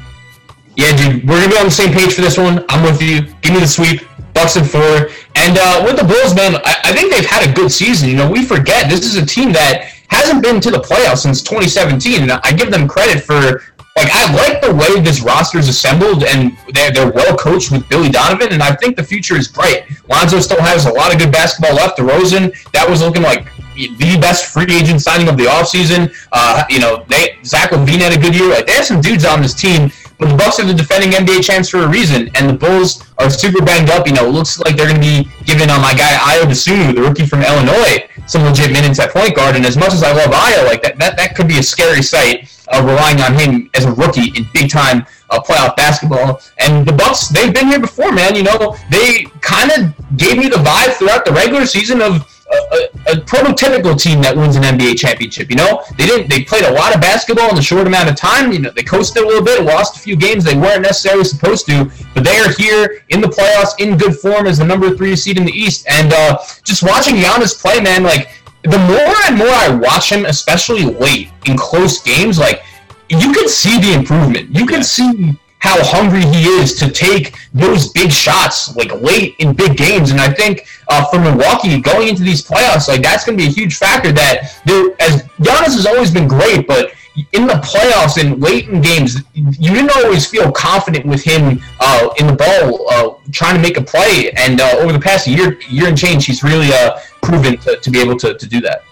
Yeah, 0.79 0.95
dude, 0.95 1.27
we're 1.27 1.35
gonna 1.41 1.51
be 1.51 1.57
on 1.57 1.65
the 1.65 1.71
same 1.71 1.91
page 1.91 2.13
for 2.13 2.21
this 2.21 2.37
one. 2.37 2.63
I'm 2.69 2.81
with 2.85 3.01
you. 3.01 3.23
Give 3.41 3.51
me 3.51 3.59
the 3.59 3.67
sweep. 3.67 3.99
Bucks 4.33 4.55
in 4.55 4.63
four. 4.63 5.09
And 5.35 5.57
uh, 5.59 5.83
with 5.83 5.97
the 5.97 6.05
Bulls, 6.05 6.33
man, 6.33 6.55
I, 6.63 6.75
I 6.85 6.93
think 6.93 7.11
they've 7.11 7.25
had 7.25 7.49
a 7.49 7.51
good 7.51 7.69
season. 7.69 8.07
You 8.07 8.15
know, 8.15 8.31
we 8.31 8.45
forget 8.45 8.89
this 8.89 9.03
is 9.03 9.17
a 9.17 9.25
team 9.25 9.51
that 9.51 9.91
hasn't 10.07 10.41
been 10.41 10.61
to 10.61 10.71
the 10.71 10.77
playoffs 10.77 11.17
since 11.17 11.41
2017. 11.41 12.21
And 12.21 12.31
I 12.31 12.53
give 12.53 12.71
them 12.71 12.87
credit 12.87 13.25
for 13.25 13.61
like 13.97 14.07
I 14.13 14.33
like 14.33 14.61
the 14.61 14.73
way 14.73 15.01
this 15.01 15.21
roster 15.21 15.57
is 15.57 15.67
assembled, 15.67 16.23
and 16.23 16.57
they're, 16.73 16.91
they're 16.91 17.11
well 17.11 17.35
coached 17.35 17.71
with 17.71 17.89
Billy 17.89 18.07
Donovan, 18.07 18.53
and 18.53 18.63
I 18.63 18.73
think 18.73 18.95
the 18.95 19.03
future 19.03 19.35
is 19.35 19.49
bright. 19.49 19.83
Lonzo 20.07 20.39
still 20.39 20.61
has 20.61 20.85
a 20.85 20.93
lot 20.93 21.11
of 21.11 21.19
good 21.19 21.33
basketball 21.33 21.75
left. 21.75 21.97
DeRozan, 21.97 22.55
that 22.71 22.89
was 22.89 23.01
looking 23.01 23.23
like 23.23 23.45
the 23.75 24.17
best 24.21 24.53
free 24.53 24.67
agent 24.69 25.01
signing 25.01 25.27
of 25.27 25.35
the 25.35 25.43
offseason. 25.43 26.15
Uh, 26.31 26.63
you 26.69 26.79
know, 26.79 27.03
they 27.09 27.37
Zach 27.43 27.71
LaVine 27.71 27.99
had 27.99 28.17
a 28.17 28.21
good 28.21 28.33
year. 28.33 28.49
Like 28.49 28.67
they 28.67 28.73
have 28.73 28.85
some 28.85 29.01
dudes 29.01 29.25
on 29.25 29.41
this 29.41 29.53
team, 29.53 29.91
but 30.19 30.29
the 30.29 30.35
Bucks 30.35 30.59
are 30.59 30.65
the 30.65 30.73
defending 30.73 31.11
NBA 31.11 31.43
champs 31.43 31.69
for 31.69 31.79
a 31.79 31.87
reason, 31.87 32.29
and 32.35 32.49
the 32.49 32.53
Bulls 32.53 33.03
are 33.17 33.29
super 33.29 33.63
banged 33.63 33.89
up. 33.89 34.05
You 34.05 34.13
know, 34.13 34.27
it 34.27 34.31
looks 34.31 34.59
like 34.59 34.75
they're 34.75 34.89
going 34.89 35.01
to 35.01 35.07
be 35.07 35.29
giving 35.45 35.69
on 35.69 35.81
my 35.81 35.93
guy 35.93 36.11
Ayo 36.11 36.43
Dosunmu, 36.43 36.93
the 36.93 37.01
rookie 37.01 37.25
from 37.25 37.41
Illinois, 37.41 38.05
some 38.27 38.43
legit 38.43 38.71
minutes 38.71 38.99
at 38.99 39.11
point 39.11 39.33
guard. 39.33 39.55
And 39.55 39.65
as 39.65 39.77
much 39.77 39.93
as 39.93 40.03
I 40.03 40.11
love 40.11 40.31
Ayo, 40.31 40.65
like 40.65 40.83
that, 40.83 40.99
that, 40.99 41.15
that 41.15 41.35
could 41.35 41.47
be 41.47 41.59
a 41.59 41.63
scary 41.63 42.03
sight. 42.03 42.53
Uh, 42.71 42.83
relying 42.85 43.19
on 43.19 43.33
him 43.33 43.67
as 43.73 43.85
a 43.85 43.91
rookie 43.93 44.29
in 44.37 44.45
big 44.53 44.69
time 44.69 45.03
uh, 45.31 45.41
playoff 45.41 45.75
basketball. 45.75 46.39
And 46.59 46.85
the 46.85 46.93
Bucks, 46.93 47.27
they've 47.27 47.51
been 47.51 47.65
here 47.65 47.79
before, 47.79 48.11
man. 48.11 48.35
You 48.35 48.43
know, 48.43 48.77
they 48.91 49.23
kind 49.41 49.71
of 49.71 50.17
gave 50.17 50.37
me 50.37 50.49
the 50.49 50.57
vibe 50.57 50.93
throughout 50.93 51.25
the 51.25 51.31
regular 51.31 51.65
season 51.65 51.99
of 51.99 52.27
a, 52.51 53.11
a, 53.11 53.15
prototypical 53.21 53.99
team 53.99 54.21
that 54.21 54.35
wins 54.35 54.55
an 54.55 54.63
NBA 54.63 54.97
championship. 54.97 55.49
You 55.49 55.57
know, 55.57 55.83
they 55.97 56.05
didn't. 56.05 56.29
They 56.29 56.43
played 56.43 56.65
a 56.65 56.71
lot 56.71 56.95
of 56.95 57.01
basketball 57.01 57.49
in 57.51 57.57
a 57.57 57.61
short 57.61 57.85
amount 57.85 58.09
of 58.09 58.15
time. 58.15 58.51
You 58.51 58.59
know, 58.59 58.71
they 58.71 58.83
coasted 58.83 59.23
a 59.23 59.27
little 59.27 59.43
bit, 59.43 59.63
lost 59.63 59.97
a 59.97 59.99
few 59.99 60.15
games 60.15 60.43
they 60.43 60.57
weren't 60.57 60.81
necessarily 60.81 61.23
supposed 61.23 61.65
to, 61.67 61.91
but 62.13 62.23
they 62.23 62.37
are 62.39 62.51
here 62.53 63.03
in 63.09 63.21
the 63.21 63.27
playoffs 63.27 63.79
in 63.79 63.97
good 63.97 64.15
form 64.15 64.47
as 64.47 64.57
the 64.57 64.65
number 64.65 64.95
three 64.95 65.15
seed 65.15 65.37
in 65.37 65.45
the 65.45 65.51
East. 65.51 65.85
And 65.89 66.11
uh, 66.11 66.39
just 66.63 66.83
watching 66.83 67.15
Giannis 67.15 67.59
play, 67.59 67.79
man, 67.79 68.03
like 68.03 68.29
the 68.63 68.77
more 68.77 69.15
and 69.27 69.37
more 69.37 69.47
I 69.47 69.75
watch 69.75 70.11
him, 70.11 70.25
especially 70.25 70.85
late 70.85 71.29
in 71.45 71.55
close 71.55 72.01
games, 72.01 72.39
like 72.39 72.63
you 73.09 73.31
can 73.31 73.47
see 73.47 73.79
the 73.79 73.93
improvement. 73.93 74.55
You 74.55 74.65
can 74.65 74.83
see 74.83 75.37
how 75.59 75.77
hungry 75.83 76.21
he 76.21 76.45
is 76.45 76.75
to 76.79 76.89
take 76.89 77.35
those 77.53 77.89
big 77.89 78.11
shots 78.11 78.75
like 78.75 78.91
late 79.01 79.35
in 79.39 79.53
big 79.53 79.77
games. 79.77 80.11
And 80.11 80.19
I 80.19 80.33
think 80.33 80.65
uh, 80.87 81.05
for 81.05 81.19
Milwaukee 81.19 81.79
going 81.79 82.07
into 82.07 82.23
these 82.23 82.45
playoffs, 82.45 82.87
like 82.87 83.01
that's 83.01 83.25
going 83.25 83.37
to 83.37 83.43
be 83.43 83.49
a 83.49 83.53
huge 83.53 83.77
factor. 83.77 84.11
That 84.11 84.61
there, 84.65 84.91
as 84.99 85.23
Giannis 85.39 85.75
has 85.75 85.85
always 85.85 86.11
been 86.11 86.27
great, 86.27 86.65
but 86.67 86.93
in 87.33 87.47
the 87.47 87.55
playoffs 87.55 88.21
and 88.23 88.41
late 88.41 88.69
in 88.69 88.81
games, 88.81 89.17
you 89.33 89.73
didn't 89.73 89.91
always 89.97 90.25
feel 90.25 90.51
confident 90.51 91.05
with 91.05 91.21
him 91.21 91.61
uh, 91.79 92.09
in 92.19 92.27
the 92.27 92.33
ball, 92.33 92.89
uh, 92.91 93.31
trying 93.31 93.55
to 93.55 93.61
make 93.61 93.77
a 93.77 93.81
play. 93.81 94.31
And 94.37 94.61
uh, 94.61 94.77
over 94.79 94.93
the 94.93 94.99
past 94.99 95.27
year, 95.27 95.59
year 95.69 95.87
and 95.87 95.97
change, 95.97 96.25
he's 96.25 96.43
really 96.43 96.71
uh, 96.71 96.99
proven 97.21 97.57
to, 97.57 97.77
to 97.77 97.91
be 97.91 97.99
able 97.99 98.17
to, 98.19 98.35
to 98.35 98.47
do 98.47 98.61
that. 98.61 98.83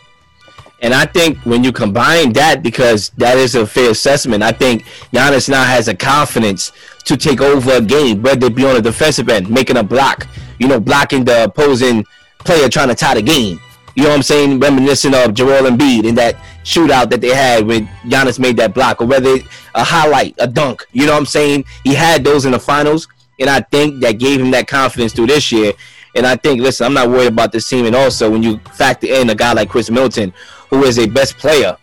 And 0.82 0.94
I 0.94 1.06
think 1.06 1.38
when 1.40 1.64
you 1.64 1.72
combine 1.72 2.34
that, 2.34 2.62
because 2.62 3.10
that 3.18 3.38
is 3.38 3.56
a 3.56 3.66
fair 3.66 3.92
assessment, 3.92 4.44
I 4.44 4.52
think 4.52 4.84
Giannis 5.12 5.50
now 5.50 5.64
has 5.64 5.88
a 5.88 5.96
confidence 5.96 6.72
to 7.06 7.18
take 7.18 7.42
over 7.42 7.74
a 7.74 7.82
game, 7.82 8.22
whether 8.22 8.48
it 8.48 8.56
be 8.56 8.66
on 8.66 8.76
the 8.76 8.82
defensive 8.82 9.30
end, 9.30 9.50
making 9.50 9.78
a 9.78 9.84
block, 9.84 10.28
you 10.60 10.68
know, 10.68 10.80
blocking 10.80 11.26
the 11.26 11.46
opposing 11.46 12.06
player 12.40 12.70
trying 12.70 12.90
to 12.90 12.96
tie 12.96 13.16
the 13.16 13.22
game. 13.22 13.60
You 13.96 14.04
know 14.04 14.10
what 14.10 14.18
I'm 14.18 14.24
saying? 14.24 14.60
Reminiscent 14.60 15.16
of 15.16 15.34
Joel 15.34 15.64
Embiid 15.64 16.06
in 16.06 16.14
that 16.16 16.36
shootout 16.64 17.10
that 17.10 17.22
they 17.22 17.30
had 17.30 17.66
when 17.66 17.88
Giannis 18.06 18.38
made 18.38 18.56
that 18.58 18.76
block, 18.76 19.02
or 19.02 19.08
whether 19.08 19.38
a 19.74 19.84
highlight, 19.84 20.36
a 20.38 20.46
dunk. 20.46 20.86
You 20.92 21.08
know 21.08 21.14
what 21.14 21.20
I'm 21.20 21.26
saying? 21.26 21.66
He 21.84 21.96
had 21.96 22.24
those 22.24 22.46
in 22.46 22.52
the 22.52 22.60
finals, 22.60 23.08
and 23.40 23.50
I 23.50 23.62
think 23.62 24.02
that 24.02 24.20
gave 24.20 24.40
him 24.40 24.52
that 24.52 24.68
confidence 24.68 25.14
through 25.14 25.28
this 25.28 25.52
year. 25.52 25.74
And 26.16 26.28
I 26.28 26.36
think, 26.36 26.62
listen, 26.62 26.86
I'm 26.86 26.94
not 26.94 27.10
worried 27.10 27.28
about 27.28 27.52
this 27.52 27.68
team. 27.68 27.86
And 27.86 27.96
also, 27.96 28.30
when 28.30 28.44
you 28.44 28.60
factor 28.74 29.08
in 29.08 29.30
a 29.30 29.36
guy 29.36 29.54
like 29.54 29.70
Khris 29.70 29.90
Middleton, 29.90 30.34
who 30.70 30.84
is 30.84 31.00
a 31.00 31.08
best 31.08 31.38
player 31.38 31.78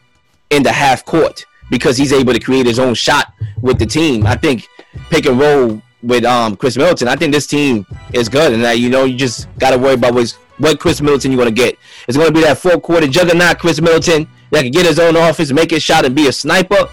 in 0.51 0.63
the 0.63 0.73
half 0.73 1.05
court 1.05 1.45
because 1.71 1.97
he's 1.97 2.13
able 2.13 2.33
to 2.33 2.41
create 2.41 2.67
his 2.67 2.79
own 2.79 2.95
shot 2.95 3.33
with 3.61 3.79
the 3.79 3.87
team. 3.87 4.27
I 4.27 4.37
think 4.37 4.69
pick 5.11 5.27
and 5.27 5.39
roll 5.39 5.83
with 6.03 6.25
um 6.25 6.57
Khris 6.57 6.77
Middleton. 6.77 7.09
I 7.09 7.17
think 7.17 7.33
this 7.33 7.47
team 7.47 7.87
is 8.13 8.29
good, 8.29 8.53
and 8.53 8.63
that 8.63 8.79
you 8.79 8.91
know 8.91 9.05
you 9.05 9.17
just 9.17 9.49
got 9.59 9.71
to 9.71 9.79
worry 9.79 9.95
about 9.95 10.15
what's, 10.15 10.35
what 10.59 10.79
Khris 10.79 11.01
Middleton 11.01 11.33
you're 11.33 11.43
going 11.43 11.55
to 11.55 11.63
get. 11.63 11.79
It's 12.07 12.17
going 12.17 12.29
to 12.29 12.35
be 12.35 12.43
that 12.43 12.59
four 12.59 12.79
quarter 12.81 13.07
juggernaut 13.07 13.59
Khris 13.59 13.81
Middleton 13.81 14.29
that 14.51 14.63
can 14.63 14.71
get 14.71 14.87
his 14.87 14.99
own 14.99 15.17
offense, 15.17 15.51
make 15.53 15.71
his 15.71 15.83
shot, 15.83 16.05
and 16.05 16.15
be 16.15 16.29
a 16.29 16.33
sniper, 16.33 16.89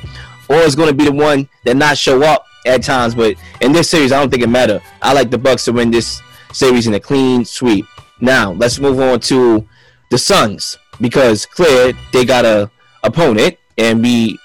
or 0.49 0.57
it's 0.57 0.76
going 0.76 0.89
to 0.89 0.95
be 0.95 1.05
the 1.05 1.11
one 1.11 1.47
that 1.65 1.76
not 1.76 1.97
show 1.97 2.23
up 2.23 2.45
at 2.65 2.84
times. 2.84 3.13
But 3.13 3.35
in 3.59 3.72
this 3.72 3.89
series, 3.89 4.11
I 4.11 4.19
don't 4.19 4.30
think 4.30 4.43
it 4.43 4.49
matter. 4.49 4.81
I 5.01 5.13
like 5.13 5.30
the 5.30 5.38
Bucks 5.38 5.65
to 5.65 5.73
win 5.73 5.91
this 5.91 6.22
series 6.53 6.88
in 6.88 6.93
a 6.93 6.99
clean 6.99 7.45
sweep. 7.45 7.85
Now 8.19 8.51
let's 8.53 8.80
move 8.80 8.99
on 8.99 9.19
to 9.22 9.68
the 10.09 10.18
Suns 10.18 10.77
because 10.99 11.45
clear 11.45 11.93
they 12.11 12.26
got 12.26 12.45
a 12.45 12.69
opponent 13.03 13.57
and 13.77 14.01
be 14.01 14.38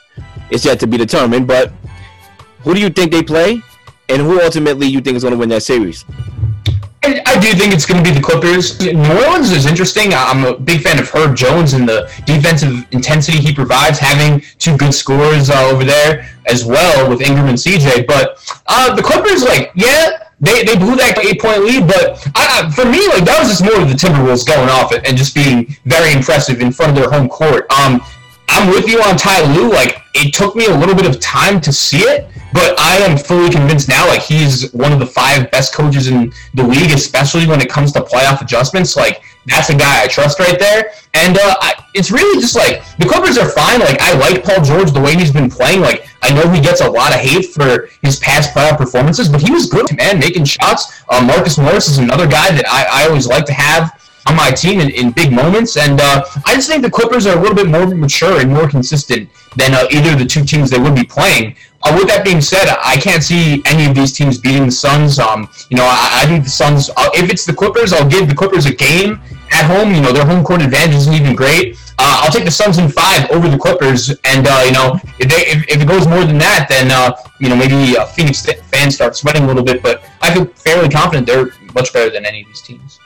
it's 0.50 0.64
yet 0.64 0.80
to 0.80 0.86
be 0.86 0.96
determined. 0.96 1.46
But 1.46 1.72
who 2.60 2.74
do 2.74 2.80
you 2.80 2.90
think 2.90 3.12
they 3.12 3.22
play, 3.22 3.62
and 4.08 4.22
who 4.22 4.40
ultimately 4.40 4.86
you 4.86 5.00
think 5.00 5.16
is 5.16 5.22
going 5.22 5.32
to 5.32 5.38
win 5.38 5.48
that 5.50 5.62
series? 5.62 6.04
I, 7.02 7.22
I 7.24 7.38
do 7.38 7.52
think 7.52 7.72
it's 7.72 7.86
going 7.86 8.02
to 8.02 8.10
be 8.10 8.14
the 8.14 8.22
Clippers. 8.22 8.80
New 8.80 9.24
Orleans 9.24 9.52
is 9.52 9.66
interesting. 9.66 10.12
I'm 10.12 10.44
a 10.44 10.58
big 10.58 10.80
fan 10.80 10.98
of 10.98 11.08
Herb 11.08 11.36
Jones 11.36 11.74
and 11.74 11.88
the 11.88 12.10
defensive 12.24 12.84
intensity 12.90 13.38
he 13.38 13.54
provides, 13.54 13.98
having 13.98 14.42
two 14.58 14.76
good 14.76 14.92
scorers 14.92 15.50
uh, 15.50 15.70
over 15.72 15.84
there 15.84 16.28
as 16.46 16.64
well 16.64 17.08
with 17.08 17.20
Ingram 17.20 17.46
and 17.46 17.58
CJ. 17.58 18.06
But 18.06 18.42
uh, 18.66 18.94
the 18.94 19.02
Clippers, 19.02 19.44
like, 19.44 19.70
yeah, 19.76 20.25
they, 20.40 20.64
they 20.64 20.76
blew 20.76 20.96
that 20.96 21.18
eight 21.18 21.40
point 21.40 21.64
lead, 21.64 21.86
but 21.86 22.20
I, 22.34 22.70
for 22.70 22.84
me, 22.84 23.08
like 23.08 23.24
that 23.24 23.40
was 23.40 23.48
just 23.48 23.64
more 23.64 23.80
of 23.80 23.88
the 23.88 23.94
Timberwolves 23.94 24.46
going 24.46 24.68
off 24.68 24.92
and 24.92 25.16
just 25.16 25.34
being 25.34 25.74
very 25.84 26.12
impressive 26.12 26.60
in 26.60 26.72
front 26.72 26.92
of 26.92 26.96
their 26.96 27.10
home 27.10 27.28
court. 27.28 27.70
Um, 27.72 28.02
I'm 28.48 28.68
with 28.68 28.86
you 28.86 29.00
on 29.02 29.16
Ty 29.16 29.54
Lue. 29.54 29.70
Like 29.70 30.02
it 30.16 30.32
took 30.32 30.56
me 30.56 30.66
a 30.66 30.74
little 30.74 30.94
bit 30.94 31.06
of 31.06 31.20
time 31.20 31.60
to 31.60 31.72
see 31.72 31.98
it, 31.98 32.28
but 32.52 32.78
I 32.80 32.96
am 32.96 33.18
fully 33.18 33.50
convinced 33.50 33.88
now. 33.88 34.06
Like 34.08 34.22
he's 34.22 34.72
one 34.72 34.92
of 34.92 34.98
the 34.98 35.06
five 35.06 35.50
best 35.50 35.74
coaches 35.74 36.08
in 36.08 36.32
the 36.54 36.62
league, 36.62 36.90
especially 36.90 37.46
when 37.46 37.60
it 37.60 37.68
comes 37.68 37.92
to 37.92 38.00
playoff 38.00 38.40
adjustments. 38.40 38.96
Like 38.96 39.22
that's 39.44 39.68
a 39.68 39.76
guy 39.76 40.02
I 40.02 40.06
trust 40.06 40.38
right 40.40 40.58
there. 40.58 40.92
And 41.12 41.36
uh, 41.36 41.54
I, 41.60 41.84
it's 41.94 42.10
really 42.10 42.40
just 42.40 42.56
like 42.56 42.82
the 42.96 43.04
Clippers 43.04 43.36
are 43.36 43.48
fine. 43.50 43.80
Like 43.80 44.00
I 44.00 44.14
like 44.18 44.42
Paul 44.42 44.64
George 44.64 44.90
the 44.90 45.00
way 45.00 45.14
he's 45.14 45.32
been 45.32 45.50
playing. 45.50 45.80
Like 45.82 46.08
I 46.22 46.32
know 46.32 46.50
he 46.50 46.60
gets 46.60 46.80
a 46.80 46.90
lot 46.90 47.14
of 47.14 47.20
hate 47.20 47.46
for 47.52 47.88
his 48.02 48.18
past 48.18 48.54
playoff 48.54 48.78
performances, 48.78 49.28
but 49.28 49.42
he 49.42 49.52
was 49.52 49.66
good, 49.66 49.86
man, 49.96 50.18
making 50.18 50.46
shots. 50.46 51.02
Uh, 51.10 51.22
Marcus 51.22 51.58
Morris 51.58 51.88
is 51.88 51.98
another 51.98 52.26
guy 52.26 52.50
that 52.52 52.64
I, 52.66 53.04
I 53.04 53.08
always 53.08 53.26
like 53.26 53.44
to 53.46 53.52
have 53.52 54.00
on 54.26 54.36
my 54.36 54.50
team 54.50 54.80
in, 54.80 54.90
in 54.90 55.12
big 55.12 55.32
moments. 55.32 55.76
And 55.76 56.00
uh, 56.00 56.24
I 56.44 56.54
just 56.54 56.68
think 56.68 56.82
the 56.82 56.90
Clippers 56.90 57.26
are 57.26 57.36
a 57.36 57.40
little 57.40 57.54
bit 57.54 57.68
more 57.68 57.86
mature 57.86 58.40
and 58.40 58.50
more 58.52 58.68
consistent 58.68 59.28
than 59.56 59.74
uh, 59.74 59.86
either 59.90 60.12
of 60.12 60.18
the 60.18 60.26
two 60.26 60.44
teams 60.44 60.70
they 60.70 60.78
would 60.78 60.94
be 60.94 61.04
playing. 61.04 61.56
Uh, 61.82 61.94
with 61.96 62.08
that 62.08 62.24
being 62.24 62.40
said, 62.40 62.66
I 62.82 62.96
can't 62.96 63.22
see 63.22 63.62
any 63.64 63.88
of 63.88 63.94
these 63.94 64.12
teams 64.12 64.38
beating 64.38 64.66
the 64.66 64.72
Suns. 64.72 65.18
Um, 65.18 65.48
you 65.70 65.76
know, 65.76 65.84
I, 65.84 66.22
I 66.22 66.26
think 66.26 66.44
the 66.44 66.50
Suns. 66.50 66.90
Uh, 66.96 67.10
if 67.14 67.30
it's 67.30 67.44
the 67.44 67.54
Clippers, 67.54 67.92
I'll 67.92 68.08
give 68.08 68.28
the 68.28 68.34
Clippers 68.34 68.66
a 68.66 68.74
game 68.74 69.20
at 69.52 69.66
home. 69.66 69.94
You 69.94 70.00
know, 70.00 70.12
their 70.12 70.26
home 70.26 70.42
court 70.42 70.62
advantage 70.62 70.96
isn't 70.96 71.14
even 71.14 71.36
great. 71.36 71.76
Uh, 71.98 72.22
I'll 72.22 72.32
take 72.32 72.44
the 72.44 72.50
Suns 72.50 72.78
in 72.78 72.88
five 72.88 73.30
over 73.30 73.48
the 73.48 73.56
Clippers, 73.56 74.10
and 74.24 74.46
uh, 74.48 74.62
you 74.66 74.72
know, 74.72 74.98
if, 75.18 75.30
they, 75.30 75.46
if, 75.46 75.68
if, 75.68 75.80
it 75.80 75.88
goes 75.88 76.06
more 76.06 76.24
than 76.24 76.36
that, 76.38 76.66
then 76.68 76.90
uh, 76.90 77.16
you 77.40 77.48
know 77.48 77.56
maybe 77.56 77.94
Phoenix 78.14 78.44
fans 78.44 78.96
start 78.96 79.16
sweating 79.16 79.44
a 79.44 79.46
little 79.46 79.62
bit. 79.62 79.82
But 79.82 80.04
I 80.20 80.34
feel 80.34 80.46
fairly 80.46 80.88
confident 80.88 81.26
they're 81.26 81.50
much 81.74 81.92
better 81.92 82.10
than 82.10 82.26
any 82.26 82.42
of 82.42 82.48
these 82.48 82.62
teams. 82.62 82.98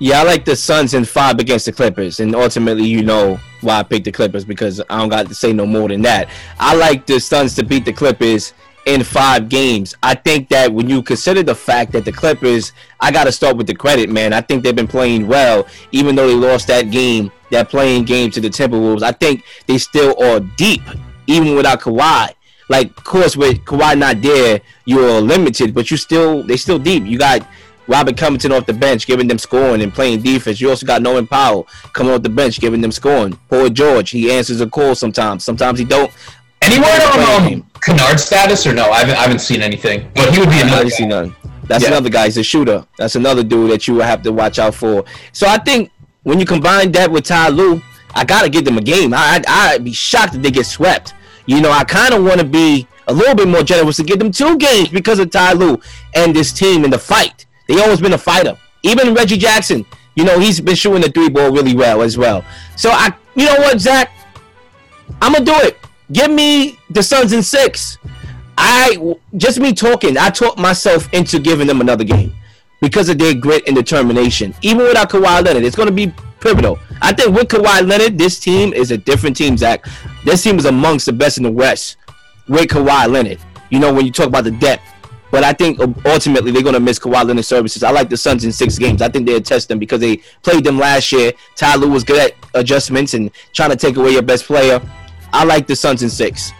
Yeah, 0.00 0.20
I 0.20 0.24
like 0.24 0.44
the 0.44 0.56
Suns 0.56 0.92
in 0.94 1.04
five 1.04 1.38
against 1.38 1.66
the 1.66 1.72
Clippers, 1.72 2.18
and 2.20 2.34
ultimately, 2.34 2.84
you 2.84 3.02
know 3.02 3.38
why 3.60 3.78
I 3.78 3.82
picked 3.84 4.04
the 4.04 4.12
Clippers 4.12 4.44
because 4.44 4.80
I 4.90 4.98
don't 4.98 5.08
got 5.08 5.28
to 5.28 5.34
say 5.34 5.52
no 5.52 5.66
more 5.66 5.88
than 5.88 6.02
that. 6.02 6.28
I 6.58 6.74
like 6.74 7.06
the 7.06 7.20
Suns 7.20 7.54
to 7.54 7.64
beat 7.64 7.84
the 7.84 7.92
Clippers 7.92 8.54
in 8.86 9.04
five 9.04 9.48
games. 9.48 9.94
I 10.02 10.14
think 10.14 10.48
that 10.50 10.72
when 10.72 10.88
you 10.88 11.02
consider 11.02 11.42
the 11.42 11.54
fact 11.54 11.92
that 11.92 12.04
the 12.04 12.12
Clippers, 12.12 12.72
I 13.00 13.12
got 13.12 13.24
to 13.24 13.32
start 13.32 13.56
with 13.56 13.66
the 13.66 13.74
credit, 13.74 14.10
man. 14.10 14.32
I 14.32 14.40
think 14.40 14.62
they've 14.62 14.74
been 14.74 14.88
playing 14.88 15.26
well, 15.26 15.66
even 15.92 16.14
though 16.16 16.26
they 16.26 16.34
lost 16.34 16.66
that 16.66 16.90
game, 16.90 17.30
that 17.50 17.70
play-in 17.70 18.04
game 18.04 18.30
to 18.32 18.40
the 18.40 18.50
Timberwolves. 18.50 19.02
I 19.02 19.12
think 19.12 19.44
they 19.66 19.78
still 19.78 20.20
are 20.22 20.40
deep, 20.40 20.82
even 21.26 21.54
without 21.54 21.80
Kawhi. 21.80 22.34
Like, 22.68 22.96
of 22.96 23.04
course, 23.04 23.36
with 23.36 23.64
Kawhi 23.64 23.96
not 23.96 24.22
there, 24.22 24.60
you're 24.86 25.20
limited, 25.20 25.74
but 25.74 25.90
you 25.90 25.96
still 25.96 26.42
they 26.42 26.56
still 26.56 26.78
deep. 26.78 27.04
You 27.04 27.18
got 27.18 27.46
Robert 27.86 28.16
Covington 28.16 28.52
off 28.52 28.66
the 28.66 28.72
bench, 28.72 29.06
giving 29.06 29.28
them 29.28 29.38
scoring 29.38 29.82
and 29.82 29.92
playing 29.92 30.22
defense. 30.22 30.60
You 30.60 30.70
also 30.70 30.86
got 30.86 31.02
Norman 31.02 31.26
Powell 31.26 31.66
coming 31.92 32.12
off 32.12 32.22
the 32.22 32.28
bench, 32.28 32.60
giving 32.60 32.80
them 32.80 32.92
scoring. 32.92 33.38
Paul 33.48 33.68
George, 33.68 34.10
he 34.10 34.30
answers 34.30 34.60
a 34.60 34.66
call 34.66 34.94
sometimes. 34.94 35.44
Sometimes 35.44 35.78
he 35.78 35.84
don't. 35.84 36.10
Any 36.62 36.78
word 36.78 37.02
on 37.02 37.52
um, 37.52 37.70
Kennard 37.82 38.18
status 38.18 38.66
or 38.66 38.72
no? 38.72 38.90
I 38.90 39.00
haven't, 39.00 39.16
I 39.16 39.22
haven't 39.22 39.40
seen 39.40 39.60
anything. 39.60 40.10
But 40.14 40.32
he 40.32 40.40
would 40.40 40.48
be 40.48 40.60
another. 40.60 40.88
Seen 40.88 41.08
none. 41.08 41.36
That's 41.64 41.84
yeah. 41.84 41.90
another 41.90 42.08
guy. 42.08 42.24
He's 42.24 42.38
a 42.38 42.42
shooter. 42.42 42.86
That's 42.96 43.16
another 43.16 43.42
dude 43.42 43.70
that 43.70 43.86
you 43.86 43.94
will 43.94 44.02
have 44.02 44.22
to 44.22 44.32
watch 44.32 44.58
out 44.58 44.74
for. 44.74 45.04
So 45.32 45.46
I 45.46 45.58
think 45.58 45.90
when 46.22 46.40
you 46.40 46.46
combine 46.46 46.92
that 46.92 47.10
with 47.10 47.24
Ty 47.24 47.50
Lue, 47.50 47.82
I 48.14 48.24
gotta 48.24 48.48
give 48.48 48.64
them 48.64 48.78
a 48.78 48.82
game. 48.82 49.12
I, 49.12 49.42
I 49.46 49.74
I'd 49.74 49.84
be 49.84 49.92
shocked 49.92 50.34
if 50.34 50.42
they 50.42 50.50
get 50.50 50.66
swept. 50.66 51.14
You 51.46 51.60
know, 51.60 51.70
I 51.70 51.84
kind 51.84 52.14
of 52.14 52.24
want 52.24 52.40
to 52.40 52.46
be 52.46 52.86
a 53.08 53.12
little 53.12 53.34
bit 53.34 53.48
more 53.48 53.62
generous 53.62 53.96
to 53.96 54.02
give 54.02 54.18
them 54.18 54.30
two 54.30 54.56
games 54.56 54.88
because 54.88 55.18
of 55.18 55.30
Ty 55.30 55.52
Lue 55.52 55.78
and 56.14 56.34
this 56.34 56.52
team 56.52 56.84
in 56.84 56.90
the 56.90 56.98
fight 56.98 57.43
They 57.66 57.80
always 57.82 58.00
been 58.00 58.12
a 58.12 58.18
fighter. 58.18 58.56
Even 58.82 59.14
Reggie 59.14 59.38
Jackson, 59.38 59.86
you 60.14 60.24
know, 60.24 60.38
he's 60.38 60.60
been 60.60 60.76
shooting 60.76 61.02
the 61.02 61.10
three 61.10 61.28
ball 61.28 61.50
really 61.50 61.74
well 61.74 62.02
as 62.02 62.18
well. 62.18 62.44
So 62.76 62.90
I, 62.90 63.12
you 63.34 63.46
know 63.46 63.56
what, 63.56 63.80
Zach, 63.80 64.12
I'm 65.20 65.32
gonna 65.32 65.44
do 65.44 65.54
it. 65.66 65.78
Give 66.12 66.30
me 66.30 66.78
the 66.90 67.02
Suns 67.02 67.32
in 67.32 67.42
six. 67.42 67.98
I 68.56 69.16
just 69.36 69.58
me 69.58 69.72
talking. 69.72 70.16
I 70.18 70.30
talked 70.30 70.58
myself 70.58 71.12
into 71.12 71.38
giving 71.38 71.66
them 71.66 71.80
another 71.80 72.04
game 72.04 72.32
because 72.80 73.08
of 73.08 73.18
their 73.18 73.34
grit 73.34 73.66
and 73.66 73.74
determination. 73.74 74.54
Even 74.62 74.86
without 74.86 75.10
Kawhi 75.10 75.44
Leonard, 75.44 75.64
it's 75.64 75.76
gonna 75.76 75.90
be 75.90 76.12
pivotal. 76.40 76.78
I 77.00 77.12
think 77.12 77.34
with 77.34 77.48
Kawhi 77.48 77.86
Leonard, 77.88 78.18
this 78.18 78.38
team 78.38 78.72
is 78.72 78.90
a 78.90 78.98
different 78.98 79.36
team, 79.36 79.56
Zach. 79.56 79.86
This 80.24 80.42
team 80.42 80.58
is 80.58 80.66
amongst 80.66 81.06
the 81.06 81.12
best 81.12 81.38
in 81.38 81.44
the 81.44 81.50
West 81.50 81.96
with 82.46 82.68
Kawhi 82.68 83.08
Leonard. 83.08 83.38
You 83.70 83.80
know, 83.80 83.92
when 83.92 84.04
you 84.06 84.12
talk 84.12 84.26
about 84.26 84.44
the 84.44 84.52
depth. 84.52 84.82
But 85.34 85.42
I 85.42 85.52
think 85.52 85.80
ultimately 86.06 86.52
they're 86.52 86.62
going 86.62 86.74
to 86.74 86.80
miss 86.80 87.00
Kawhi 87.00 87.26
Leonard 87.26 87.44
services. 87.44 87.82
I 87.82 87.90
like 87.90 88.08
the 88.08 88.16
Suns 88.16 88.44
in 88.44 88.52
six 88.52 88.78
games. 88.78 89.02
I 89.02 89.08
think 89.08 89.26
they'll 89.26 89.40
test 89.40 89.68
them 89.68 89.80
because 89.80 89.98
they 89.98 90.18
played 90.44 90.62
them 90.62 90.78
last 90.78 91.10
year. 91.10 91.32
Ty 91.56 91.74
Lue 91.74 91.90
was 91.90 92.04
good 92.04 92.30
at 92.30 92.36
adjustments 92.54 93.14
and 93.14 93.32
trying 93.52 93.70
to 93.70 93.76
take 93.76 93.96
away 93.96 94.12
your 94.12 94.22
best 94.22 94.44
player. 94.44 94.80
I 95.32 95.42
like 95.42 95.66
the 95.66 95.74
Suns 95.74 96.04
in 96.04 96.08
six. 96.08 96.52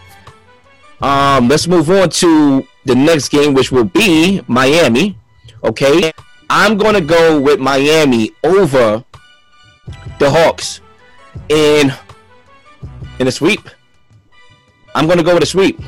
Um, 1.01 1.47
let's 1.47 1.67
move 1.67 1.89
on 1.89 2.09
to 2.09 2.67
the 2.83 2.95
next 2.95 3.29
game, 3.29 3.53
which 3.53 3.71
will 3.71 3.85
be 3.85 4.41
Miami. 4.49 5.17
Okay, 5.63 6.11
I'm 6.49 6.77
gonna 6.77 6.99
go 6.99 7.39
with 7.39 7.61
Miami 7.61 8.33
over 8.43 9.05
the 10.19 10.29
Hawks 10.29 10.81
in 11.47 11.93
in 13.19 13.27
a 13.29 13.31
sweep. 13.31 13.69
I'm 14.93 15.07
gonna 15.07 15.23
go 15.23 15.33
with 15.33 15.43
a 15.43 15.45
sweep. 15.45 15.79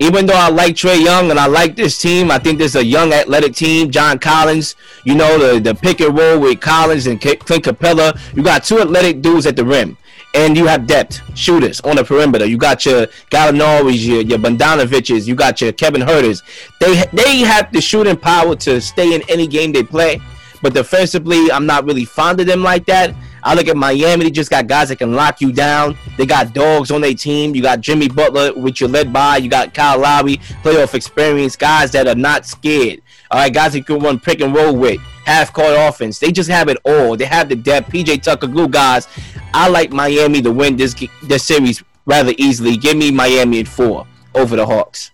Even 0.00 0.26
though 0.26 0.34
I 0.34 0.48
like 0.48 0.74
Trae 0.74 1.02
Young 1.02 1.30
and 1.30 1.38
I 1.38 1.46
like 1.46 1.76
this 1.76 2.00
team, 2.00 2.30
I 2.30 2.38
think 2.38 2.58
this 2.58 2.74
is 2.74 2.82
a 2.82 2.84
young 2.84 3.12
athletic 3.12 3.54
team. 3.54 3.90
John 3.90 4.18
Collins, 4.18 4.74
you 5.04 5.14
know 5.14 5.38
the 5.38 5.60
the 5.60 5.74
pick 5.74 6.00
and 6.00 6.16
roll 6.16 6.40
with 6.40 6.60
Collins 6.60 7.06
and 7.06 7.20
Clint 7.20 7.40
Capela. 7.40 8.18
You 8.34 8.42
got 8.42 8.64
two 8.64 8.80
athletic 8.80 9.22
dudes 9.22 9.46
at 9.46 9.56
the 9.56 9.64
rim 9.64 9.96
and 10.34 10.56
you 10.56 10.66
have 10.66 10.86
depth 10.86 11.20
shooters 11.38 11.80
on 11.82 11.96
the 11.96 12.04
perimeter. 12.04 12.44
You 12.44 12.58
got 12.58 12.84
your 12.84 13.06
Gallinari's, 13.30 14.06
your 14.06 14.20
your 14.22 14.38
Bogdanoviches, 14.38 15.26
you 15.26 15.34
got 15.34 15.60
your 15.60 15.72
Kevin 15.72 16.02
Huerters. 16.02 16.42
They 16.80 17.04
they 17.12 17.38
have 17.38 17.72
the 17.72 17.80
shooting 17.80 18.16
power 18.16 18.56
to 18.56 18.80
stay 18.80 19.14
in 19.14 19.22
any 19.28 19.46
game 19.46 19.72
they 19.72 19.84
play, 19.84 20.20
but 20.60 20.74
defensively, 20.74 21.50
I'm 21.50 21.66
not 21.66 21.84
really 21.84 22.04
fond 22.04 22.40
of 22.40 22.46
them 22.46 22.62
like 22.62 22.84
that. 22.86 23.14
I 23.44 23.54
look 23.54 23.68
at 23.68 23.76
Miami; 23.76 24.24
they 24.24 24.30
just 24.30 24.50
got 24.50 24.66
guys 24.66 24.88
that 24.88 24.96
can 24.96 25.12
lock 25.12 25.40
you 25.40 25.52
down. 25.52 25.96
They 26.16 26.26
got 26.26 26.54
dogs 26.54 26.90
on 26.90 27.02
their 27.02 27.14
team. 27.14 27.54
You 27.54 27.62
got 27.62 27.80
Jimmy 27.80 28.08
Butler, 28.08 28.54
which 28.54 28.80
you're 28.80 28.88
led 28.88 29.12
by. 29.12 29.36
You 29.36 29.50
got 29.50 29.74
Kyle 29.74 29.98
Lowry, 29.98 30.38
playoff 30.62 30.94
experience, 30.94 31.54
guys 31.54 31.90
that 31.92 32.06
are 32.08 32.14
not 32.14 32.46
scared. 32.46 33.02
All 33.30 33.38
right, 33.38 33.52
guys 33.52 33.74
that 33.74 33.86
can 33.86 33.98
run 33.98 34.18
pick 34.18 34.40
and 34.40 34.54
roll 34.54 34.74
with 34.74 35.00
half 35.24 35.52
court 35.52 35.74
offense. 35.76 36.18
They 36.18 36.32
just 36.32 36.48
have 36.48 36.68
it 36.68 36.78
all. 36.84 37.16
They 37.16 37.26
have 37.26 37.48
the 37.48 37.56
depth. 37.56 37.90
PJ 37.90 38.22
Tucker, 38.22 38.46
glue 38.46 38.68
guys. 38.68 39.08
I 39.52 39.68
like 39.68 39.92
Miami 39.92 40.40
to 40.42 40.52
win 40.52 40.76
this 40.76 40.94
this 41.22 41.44
series 41.44 41.82
rather 42.06 42.32
easily. 42.38 42.76
Give 42.76 42.96
me 42.96 43.10
Miami 43.10 43.60
at 43.60 43.68
four 43.68 44.06
over 44.34 44.56
the 44.56 44.64
Hawks. 44.64 45.10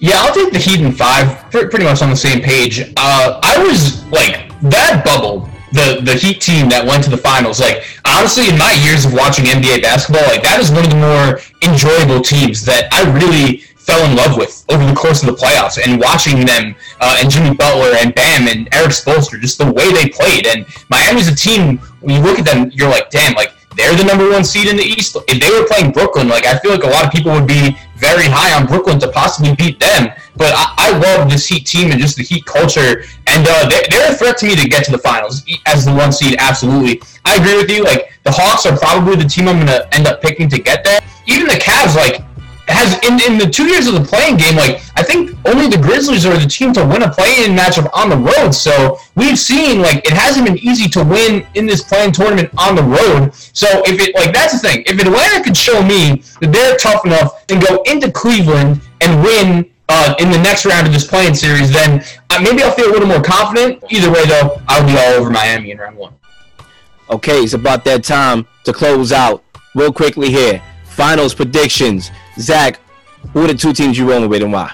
Yeah, 0.00 0.14
I'll 0.16 0.34
take 0.34 0.52
the 0.52 0.58
Heat 0.58 0.80
in 0.80 0.92
five. 0.92 1.50
Pretty 1.50 1.84
much 1.84 2.02
on 2.02 2.10
the 2.10 2.16
same 2.16 2.40
page. 2.40 2.80
Uh, 2.96 3.40
I 3.42 3.62
was 3.62 4.04
like 4.06 4.48
that 4.62 5.02
bubble. 5.04 5.48
The, 5.72 6.00
the 6.02 6.14
Heat 6.14 6.40
team 6.40 6.68
that 6.70 6.86
went 6.86 7.04
to 7.04 7.10
the 7.10 7.18
finals, 7.18 7.60
like 7.60 7.84
honestly, 8.06 8.48
in 8.48 8.56
my 8.56 8.72
years 8.84 9.04
of 9.04 9.12
watching 9.12 9.44
NBA 9.44 9.82
basketball, 9.82 10.24
like 10.24 10.42
that 10.42 10.60
is 10.60 10.70
one 10.72 10.84
of 10.84 10.90
the 10.90 10.96
more 10.96 11.40
enjoyable 11.60 12.24
teams 12.24 12.64
that 12.64 12.88
I 12.92 13.04
really 13.12 13.68
fell 13.76 14.04
in 14.04 14.14
love 14.14 14.36
with 14.36 14.64
over 14.68 14.84
the 14.84 14.94
course 14.94 15.22
of 15.22 15.28
the 15.28 15.36
playoffs 15.36 15.80
and 15.80 15.98
watching 16.00 16.44
them 16.44 16.76
uh, 17.00 17.16
and 17.20 17.30
Jimmy 17.30 17.54
Butler 17.56 17.96
and 17.96 18.14
Bam 18.14 18.46
and 18.46 18.68
Erik 18.74 18.92
Spoelstra, 18.92 19.40
just 19.40 19.56
the 19.56 19.72
way 19.72 19.92
they 19.92 20.08
played. 20.08 20.46
And 20.46 20.66
Miami's 20.90 21.28
a 21.28 21.34
team, 21.34 21.78
when 22.00 22.16
you 22.16 22.22
look 22.22 22.38
at 22.38 22.44
them, 22.44 22.70
you're 22.74 22.90
like, 22.90 23.08
damn, 23.08 23.34
like 23.34 23.52
they're 23.76 23.96
the 23.96 24.04
number 24.04 24.28
one 24.28 24.44
seed 24.44 24.68
in 24.68 24.76
the 24.76 24.82
East. 24.82 25.16
If 25.26 25.40
they 25.40 25.48
were 25.48 25.66
playing 25.66 25.92
Brooklyn, 25.92 26.28
like 26.28 26.44
I 26.44 26.58
feel 26.58 26.70
like 26.70 26.84
a 26.84 26.88
lot 26.88 27.06
of 27.06 27.10
people 27.10 27.32
would 27.32 27.46
be 27.46 27.78
very 27.98 28.26
high 28.26 28.58
on 28.58 28.66
Brooklyn 28.66 28.98
to 29.00 29.10
possibly 29.10 29.54
beat 29.54 29.78
them. 29.78 30.10
But 30.36 30.52
I, 30.54 30.74
I 30.78 30.98
love 30.98 31.28
this 31.28 31.46
Heat 31.46 31.66
team 31.66 31.90
and 31.90 32.00
just 32.00 32.16
the 32.16 32.22
Heat 32.22 32.46
culture, 32.46 33.02
and 33.26 33.46
uh, 33.48 33.68
they're, 33.68 33.82
they're, 33.90 34.12
a 34.12 34.14
threat 34.14 34.38
to 34.38 34.46
me 34.46 34.54
to 34.56 34.68
get 34.68 34.84
to 34.84 34.92
the 34.92 34.98
finals 34.98 35.44
as 35.66 35.84
the 35.84 35.92
one 35.92 36.12
seed. 36.12 36.36
Absolutely, 36.38 37.02
I 37.24 37.36
agree 37.36 37.56
with 37.56 37.70
you. 37.70 37.82
Like 37.82 38.12
the 38.22 38.30
Hawks 38.30 38.66
are 38.66 38.76
probably 38.76 39.16
the 39.16 39.28
team 39.28 39.48
I'm 39.48 39.66
to 39.66 39.92
end 39.94 40.06
up 40.06 40.22
picking 40.22 40.48
to 40.50 40.58
get 40.58 40.84
there. 40.84 41.00
Even 41.26 41.46
the 41.46 41.54
Cavs, 41.54 41.96
like 41.96 42.22
has 42.68 42.94
in, 43.06 43.20
in 43.30 43.38
the 43.38 43.48
two 43.48 43.66
years 43.66 43.86
of 43.86 43.94
the 43.94 44.04
play-in 44.04 44.36
game, 44.36 44.56
like 44.56 44.82
I 44.96 45.02
think 45.02 45.36
only 45.46 45.68
the 45.68 45.78
Grizzlies 45.78 46.26
are 46.26 46.36
the 46.36 46.46
team 46.46 46.72
to 46.74 46.84
win 46.84 47.02
a 47.02 47.10
play-in 47.10 47.56
matchup 47.56 47.88
on 47.94 48.08
the 48.10 48.16
road. 48.16 48.52
So 48.52 48.98
we've 49.16 49.38
seen 49.38 49.80
like 49.80 50.04
it 50.06 50.12
hasn't 50.12 50.46
been 50.46 50.58
easy 50.58 50.88
to 50.90 51.04
win 51.04 51.46
in 51.54 51.66
this 51.66 51.82
play-in 51.82 52.12
tournament 52.12 52.50
on 52.58 52.74
the 52.74 52.82
road. 52.82 53.34
So 53.34 53.66
if 53.86 54.00
it 54.00 54.14
like 54.14 54.32
that's 54.32 54.60
the 54.60 54.68
thing, 54.68 54.82
if 54.86 55.00
Atlanta 55.00 55.42
could 55.42 55.56
show 55.56 55.82
me 55.82 56.22
that 56.40 56.52
they're 56.52 56.76
tough 56.76 57.04
enough 57.04 57.44
and 57.48 57.64
go 57.64 57.82
into 57.86 58.10
Cleveland 58.10 58.80
and 59.00 59.22
win 59.22 59.70
uh, 59.88 60.14
in 60.18 60.30
the 60.30 60.38
next 60.38 60.66
round 60.66 60.86
of 60.86 60.92
this 60.92 61.06
play-in 61.06 61.34
series, 61.34 61.72
then 61.72 62.04
uh, 62.30 62.40
maybe 62.40 62.62
I'll 62.62 62.72
feel 62.72 62.90
a 62.90 62.92
little 62.92 63.08
more 63.08 63.22
confident. 63.22 63.82
Either 63.90 64.10
way, 64.10 64.24
though, 64.26 64.60
I'll 64.68 64.86
be 64.86 64.96
all 64.98 65.20
over 65.20 65.30
Miami 65.30 65.70
in 65.70 65.78
round 65.78 65.96
one. 65.96 66.14
Okay, 67.10 67.42
it's 67.42 67.54
about 67.54 67.84
that 67.84 68.04
time 68.04 68.46
to 68.64 68.72
close 68.72 69.12
out 69.12 69.42
real 69.74 69.92
quickly 69.92 70.30
here. 70.30 70.62
Finals 70.90 71.32
predictions. 71.32 72.10
Zach, 72.38 72.80
who 73.32 73.44
are 73.44 73.48
the 73.48 73.54
two 73.54 73.72
teams 73.72 73.98
you 73.98 74.08
rolling 74.08 74.28
with 74.28 74.42
and 74.42 74.52
why? 74.52 74.72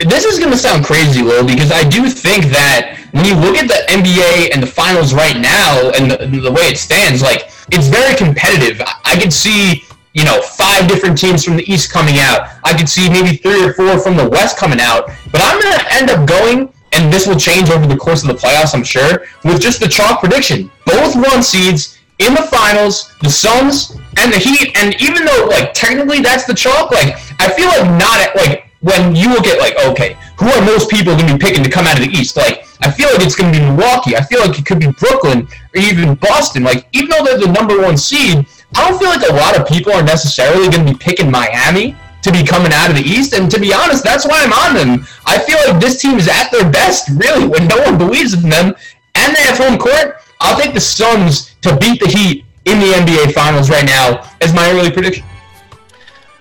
This 0.00 0.24
is 0.24 0.38
going 0.38 0.52
to 0.52 0.56
sound 0.56 0.84
crazy, 0.84 1.22
Will, 1.22 1.44
because 1.46 1.72
I 1.72 1.88
do 1.88 2.08
think 2.08 2.44
that 2.46 3.08
when 3.10 3.24
you 3.24 3.34
look 3.34 3.56
at 3.56 3.66
the 3.66 3.82
NBA 3.88 4.54
and 4.54 4.62
the 4.62 4.66
finals 4.66 5.12
right 5.12 5.36
now 5.36 5.90
and 5.96 6.10
the, 6.10 6.40
the 6.40 6.52
way 6.52 6.62
it 6.62 6.78
stands, 6.78 7.20
like 7.20 7.50
it's 7.72 7.88
very 7.88 8.14
competitive. 8.14 8.80
I 9.04 9.18
could 9.20 9.32
see 9.32 9.84
you 10.14 10.24
know, 10.24 10.40
five 10.42 10.88
different 10.88 11.16
teams 11.16 11.44
from 11.44 11.56
the 11.56 11.70
East 11.70 11.92
coming 11.92 12.16
out. 12.18 12.48
I 12.64 12.76
could 12.76 12.88
see 12.88 13.08
maybe 13.08 13.36
three 13.36 13.64
or 13.64 13.72
four 13.74 13.98
from 14.00 14.16
the 14.16 14.28
West 14.28 14.56
coming 14.56 14.80
out. 14.80 15.10
But 15.30 15.42
I'm 15.44 15.60
going 15.60 15.78
to 15.78 15.94
end 15.94 16.10
up 16.10 16.28
going, 16.28 16.72
and 16.92 17.12
this 17.12 17.26
will 17.26 17.36
change 17.38 17.70
over 17.70 17.86
the 17.86 17.96
course 17.96 18.22
of 18.22 18.28
the 18.28 18.34
playoffs, 18.34 18.74
I'm 18.74 18.82
sure, 18.82 19.26
with 19.44 19.60
just 19.60 19.80
the 19.80 19.88
chalk 19.88 20.20
prediction. 20.20 20.70
Both 20.86 21.14
one 21.14 21.42
seeds 21.42 21.97
in 22.18 22.34
the 22.34 22.42
finals, 22.42 23.14
the 23.22 23.30
Suns 23.30 23.96
and 24.16 24.32
the 24.32 24.38
Heat, 24.38 24.76
and 24.76 25.00
even 25.00 25.24
though 25.24 25.46
like 25.50 25.72
technically 25.74 26.20
that's 26.20 26.46
the 26.46 26.54
chalk, 26.54 26.90
like 26.90 27.14
I 27.40 27.50
feel 27.52 27.68
like 27.68 27.86
not 27.98 28.20
at, 28.20 28.36
like 28.36 28.64
when 28.80 29.14
you 29.14 29.30
look 29.30 29.46
at 29.46 29.58
like 29.58 29.76
okay, 29.90 30.16
who 30.38 30.46
are 30.48 30.64
most 30.64 30.90
people 30.90 31.16
to 31.16 31.24
be 31.26 31.38
picking 31.38 31.64
to 31.64 31.70
come 31.70 31.86
out 31.86 31.98
of 31.98 32.04
the 32.04 32.10
East? 32.10 32.36
Like 32.36 32.64
I 32.80 32.90
feel 32.90 33.08
like 33.12 33.22
it's 33.22 33.36
to 33.36 33.50
be 33.50 33.60
Milwaukee. 33.60 34.16
I 34.16 34.22
feel 34.22 34.40
like 34.40 34.58
it 34.58 34.66
could 34.66 34.80
be 34.80 34.90
Brooklyn 34.92 35.48
or 35.74 35.80
even 35.80 36.14
Boston. 36.16 36.62
Like 36.62 36.86
even 36.92 37.10
though 37.10 37.24
they're 37.24 37.38
the 37.38 37.52
number 37.52 37.80
one 37.80 37.96
seed, 37.96 38.46
I 38.74 38.88
don't 38.88 38.98
feel 38.98 39.08
like 39.08 39.28
a 39.28 39.34
lot 39.34 39.58
of 39.58 39.66
people 39.66 39.92
are 39.92 40.02
necessarily 40.02 40.68
to 40.70 40.84
be 40.84 40.94
picking 40.94 41.30
Miami 41.30 41.96
to 42.22 42.32
be 42.32 42.44
coming 42.44 42.72
out 42.72 42.90
of 42.90 42.96
the 42.96 43.02
East. 43.02 43.32
And 43.32 43.50
to 43.50 43.60
be 43.60 43.72
honest, 43.72 44.04
that's 44.04 44.26
why 44.26 44.42
I'm 44.42 44.52
on 44.52 44.74
them. 44.74 45.06
I 45.26 45.38
feel 45.38 45.58
like 45.66 45.80
this 45.80 46.00
team 46.00 46.18
is 46.18 46.28
at 46.28 46.50
their 46.50 46.70
best, 46.70 47.08
really, 47.10 47.46
when 47.46 47.66
no 47.68 47.78
one 47.82 47.96
believes 47.96 48.34
in 48.34 48.48
them, 48.48 48.74
and 49.14 49.36
they 49.36 49.42
have 49.42 49.58
home 49.58 49.78
court. 49.78 50.20
I'll 50.40 50.60
take 50.60 50.74
the 50.74 50.80
Suns 50.80 51.54
to 51.62 51.76
beat 51.76 52.00
the 52.00 52.08
Heat 52.08 52.44
in 52.64 52.78
the 52.78 52.86
NBA 52.86 53.32
Finals 53.32 53.70
right 53.70 53.84
now 53.84 54.30
as 54.40 54.52
my 54.54 54.70
early 54.70 54.90
prediction. 54.90 55.24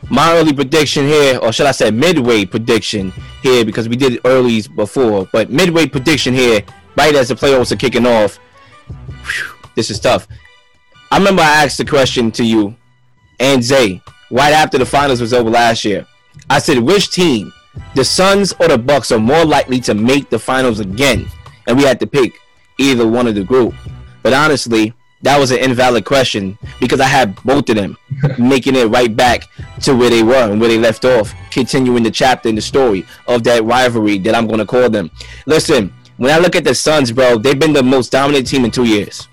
My 0.09 0.33
early 0.33 0.53
prediction 0.53 1.05
here, 1.05 1.37
or 1.39 1.51
should 1.51 1.65
I 1.65 1.71
say 1.71 1.91
midway 1.91 2.45
prediction 2.45 3.11
here, 3.41 3.65
because 3.65 3.89
we 3.89 3.95
did 3.95 4.21
earlys 4.23 4.73
before, 4.73 5.27
but 5.33 5.49
midway 5.49 5.87
prediction 5.87 6.33
here, 6.33 6.63
right 6.95 7.15
as 7.15 7.29
the 7.29 7.35
playoffs 7.35 7.71
are 7.71 7.75
kicking 7.75 8.05
off. 8.05 8.37
Whew, 8.87 9.55
this 9.75 9.89
is 9.89 9.99
tough. 9.99 10.27
I 11.11 11.17
remember 11.17 11.41
I 11.41 11.63
asked 11.63 11.77
the 11.77 11.85
question 11.85 12.31
to 12.33 12.43
you 12.43 12.75
and 13.39 13.63
Zay 13.63 14.01
right 14.31 14.53
after 14.53 14.77
the 14.77 14.85
finals 14.85 15.21
was 15.21 15.33
over 15.33 15.49
last 15.49 15.85
year. 15.85 16.05
I 16.49 16.59
said, 16.59 16.79
which 16.79 17.11
team, 17.11 17.51
the 17.95 18.03
Suns 18.03 18.53
or 18.59 18.67
the 18.67 18.77
Bucks, 18.77 19.11
are 19.11 19.19
more 19.19 19.45
likely 19.45 19.79
to 19.81 19.93
make 19.93 20.29
the 20.29 20.39
finals 20.39 20.79
again? 20.79 21.27
And 21.67 21.77
we 21.77 21.83
had 21.83 21.99
to 21.99 22.07
pick 22.07 22.33
either 22.77 23.07
one 23.07 23.27
of 23.27 23.35
the 23.35 23.43
group. 23.43 23.73
But 24.23 24.33
honestly, 24.33 24.93
that 25.21 25.39
was 25.39 25.51
an 25.51 25.59
invalid 25.59 26.05
question 26.05 26.57
because 26.79 26.99
I 26.99 27.05
had 27.05 27.35
both 27.43 27.69
of 27.69 27.75
them 27.75 27.97
making 28.37 28.75
it 28.75 28.85
right 28.85 29.13
back 29.15 29.45
to 29.81 29.95
where 29.95 30.09
they 30.09 30.23
were 30.23 30.51
and 30.51 30.59
where 30.59 30.69
they 30.69 30.77
left 30.77 31.05
off, 31.05 31.33
continuing 31.49 32.03
the 32.03 32.11
chapter 32.11 32.49
in 32.49 32.55
the 32.55 32.61
story 32.61 33.05
of 33.27 33.43
that 33.43 33.63
rivalry 33.63 34.19
that 34.19 34.35
I'm 34.35 34.47
going 34.47 34.59
to 34.59 34.65
call 34.65 34.89
them. 34.89 35.09
Listen, 35.45 35.93
when 36.17 36.33
I 36.33 36.39
look 36.39 36.55
at 36.55 36.63
the 36.63 36.75
Suns, 36.75 37.11
bro, 37.11 37.37
they've 37.37 37.57
been 37.57 37.73
the 37.73 37.83
most 37.83 38.11
dominant 38.11 38.47
team 38.47 38.65
in 38.65 38.71
two 38.71 38.85
years 38.85 39.27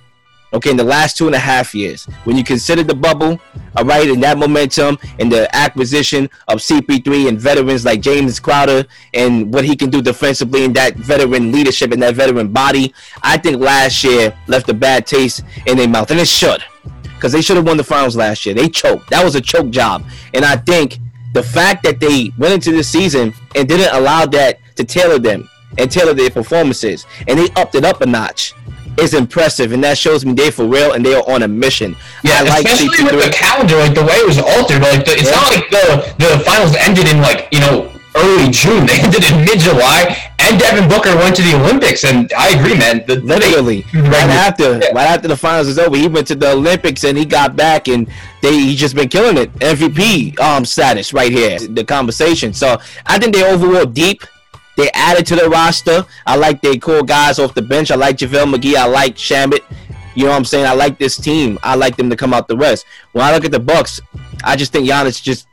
okay, 0.54 0.70
in 0.70 0.76
the 0.76 0.84
last 0.84 1.16
two 1.16 1.26
and 1.26 1.34
a 1.34 1.38
half 1.38 1.74
years. 1.74 2.06
When 2.24 2.36
you 2.36 2.44
consider 2.44 2.82
the 2.82 2.94
bubble, 2.94 3.40
all 3.76 3.84
right, 3.84 4.08
and 4.08 4.22
that 4.22 4.38
momentum 4.38 4.98
and 5.18 5.30
the 5.30 5.54
acquisition 5.54 6.30
of 6.48 6.60
CP3 6.60 7.28
and 7.28 7.38
veterans 7.38 7.84
like 7.84 8.00
Jae 8.00 8.40
Crowder 8.40 8.86
and 9.12 9.52
what 9.52 9.64
he 9.64 9.74
can 9.76 9.90
do 9.90 10.00
defensively 10.00 10.64
and 10.64 10.74
that 10.76 10.94
veteran 10.94 11.52
leadership 11.52 11.92
and 11.92 12.00
that 12.02 12.14
veteran 12.14 12.52
body, 12.52 12.94
I 13.22 13.36
think 13.36 13.58
last 13.58 14.04
year 14.04 14.36
left 14.46 14.68
a 14.68 14.74
bad 14.74 15.06
taste 15.06 15.42
in 15.66 15.76
their 15.76 15.88
mouth. 15.88 16.10
And 16.10 16.20
it 16.20 16.28
should, 16.28 16.62
because 17.02 17.32
they 17.32 17.42
should 17.42 17.56
have 17.56 17.66
won 17.66 17.76
the 17.76 17.84
finals 17.84 18.16
last 18.16 18.46
year. 18.46 18.54
They 18.54 18.68
choked. 18.68 19.10
That 19.10 19.24
was 19.24 19.34
a 19.34 19.40
choke 19.40 19.70
job. 19.70 20.04
And 20.32 20.44
I 20.44 20.56
think 20.56 20.98
the 21.32 21.42
fact 21.42 21.82
that 21.82 21.98
they 21.98 22.32
went 22.38 22.54
into 22.54 22.70
the 22.70 22.84
season 22.84 23.34
and 23.56 23.68
didn't 23.68 23.92
allow 23.92 24.24
that 24.26 24.60
to 24.76 24.84
tailor 24.84 25.18
them 25.18 25.48
and 25.78 25.90
tailor 25.90 26.14
their 26.14 26.30
performances, 26.30 27.06
and 27.26 27.38
they 27.38 27.48
upped 27.56 27.74
it 27.74 27.84
up 27.84 28.00
a 28.00 28.06
notch. 28.06 28.54
It's 28.96 29.12
impressive, 29.14 29.72
and 29.72 29.82
that 29.84 29.98
shows 29.98 30.24
me 30.24 30.32
they 30.32 30.50
for 30.50 30.64
real 30.66 30.92
and 30.92 31.04
they 31.04 31.14
are 31.14 31.28
on 31.28 31.42
a 31.42 31.48
mission. 31.48 31.96
Yeah, 32.22 32.38
I 32.38 32.42
like 32.42 32.64
especially 32.66 32.88
CP3. 32.96 33.16
with 33.16 33.24
the 33.26 33.30
calendar, 33.32 33.76
like 33.76 33.94
the 33.94 34.02
way 34.04 34.14
it 34.14 34.26
was 34.26 34.38
altered. 34.38 34.82
Like 34.82 35.04
the, 35.04 35.12
it's 35.14 35.24
Yeah. 35.24 35.30
not 35.36 35.54
like 35.54 35.70
the 35.70 36.14
the 36.18 36.44
finals 36.44 36.74
ended 36.76 37.08
in 37.08 37.20
like 37.20 37.48
you 37.52 37.60
know 37.60 37.90
early 38.16 38.50
June. 38.50 38.86
They 38.90 39.00
ended 39.00 39.24
in 39.24 39.44
mid 39.44 39.58
July, 39.58 40.16
and 40.38 40.60
Devin 40.60 40.88
Booker 40.88 41.16
went 41.16 41.34
to 41.36 41.42
the 41.42 41.54
Olympics. 41.56 42.04
And 42.04 42.32
I 42.36 42.50
agree, 42.50 42.76
man. 42.78 43.02
The, 43.06 43.16
Literally, 43.16 43.84
they- 43.92 44.00
right 44.00 44.30
after, 44.30 44.78
Yeah. 44.78 44.92
right 44.94 45.08
after 45.08 45.26
the 45.26 45.36
finals 45.36 45.66
was 45.66 45.78
over, 45.78 45.96
he 45.96 46.06
went 46.06 46.28
to 46.28 46.36
the 46.36 46.52
Olympics 46.52 47.02
and 47.02 47.18
he 47.18 47.24
got 47.24 47.56
back, 47.56 47.88
and 47.88 48.06
they 48.42 48.52
he 48.56 48.76
just 48.76 48.94
been 48.94 49.08
killing 49.08 49.36
it. 49.38 49.52
MVP 49.58 50.38
um 50.38 50.64
status 50.64 51.12
right 51.12 51.32
here, 51.32 51.58
the 51.58 51.84
conversation. 51.84 52.52
So 52.54 52.78
I 53.06 53.18
think 53.18 53.34
they 53.34 53.44
overall 53.44 53.86
deep. 53.86 54.22
They 54.76 54.90
added 54.92 55.26
to 55.26 55.36
the 55.36 55.48
roster. 55.48 56.04
I 56.26 56.36
like 56.36 56.60
they 56.60 56.78
cool 56.78 57.02
guys 57.02 57.38
off 57.38 57.54
the 57.54 57.62
bench. 57.62 57.90
I 57.90 57.94
like 57.94 58.16
JaVale 58.16 58.54
McGee. 58.54 58.76
I 58.76 58.86
like 58.86 59.16
Shamet. 59.16 59.60
You 60.14 60.24
know 60.24 60.30
what 60.30 60.36
I'm 60.36 60.44
saying? 60.44 60.66
I 60.66 60.74
like 60.74 60.98
this 60.98 61.16
team. 61.16 61.58
I 61.62 61.74
like 61.74 61.96
them 61.96 62.08
to 62.10 62.16
come 62.16 62.32
out 62.32 62.48
the 62.48 62.56
rest. 62.56 62.86
When 63.12 63.24
I 63.24 63.32
look 63.32 63.44
at 63.44 63.50
the 63.50 63.60
Bucks, 63.60 64.00
I 64.44 64.56
just 64.56 64.72
think 64.72 64.88
Giannis 64.88 65.22
just 65.22 65.46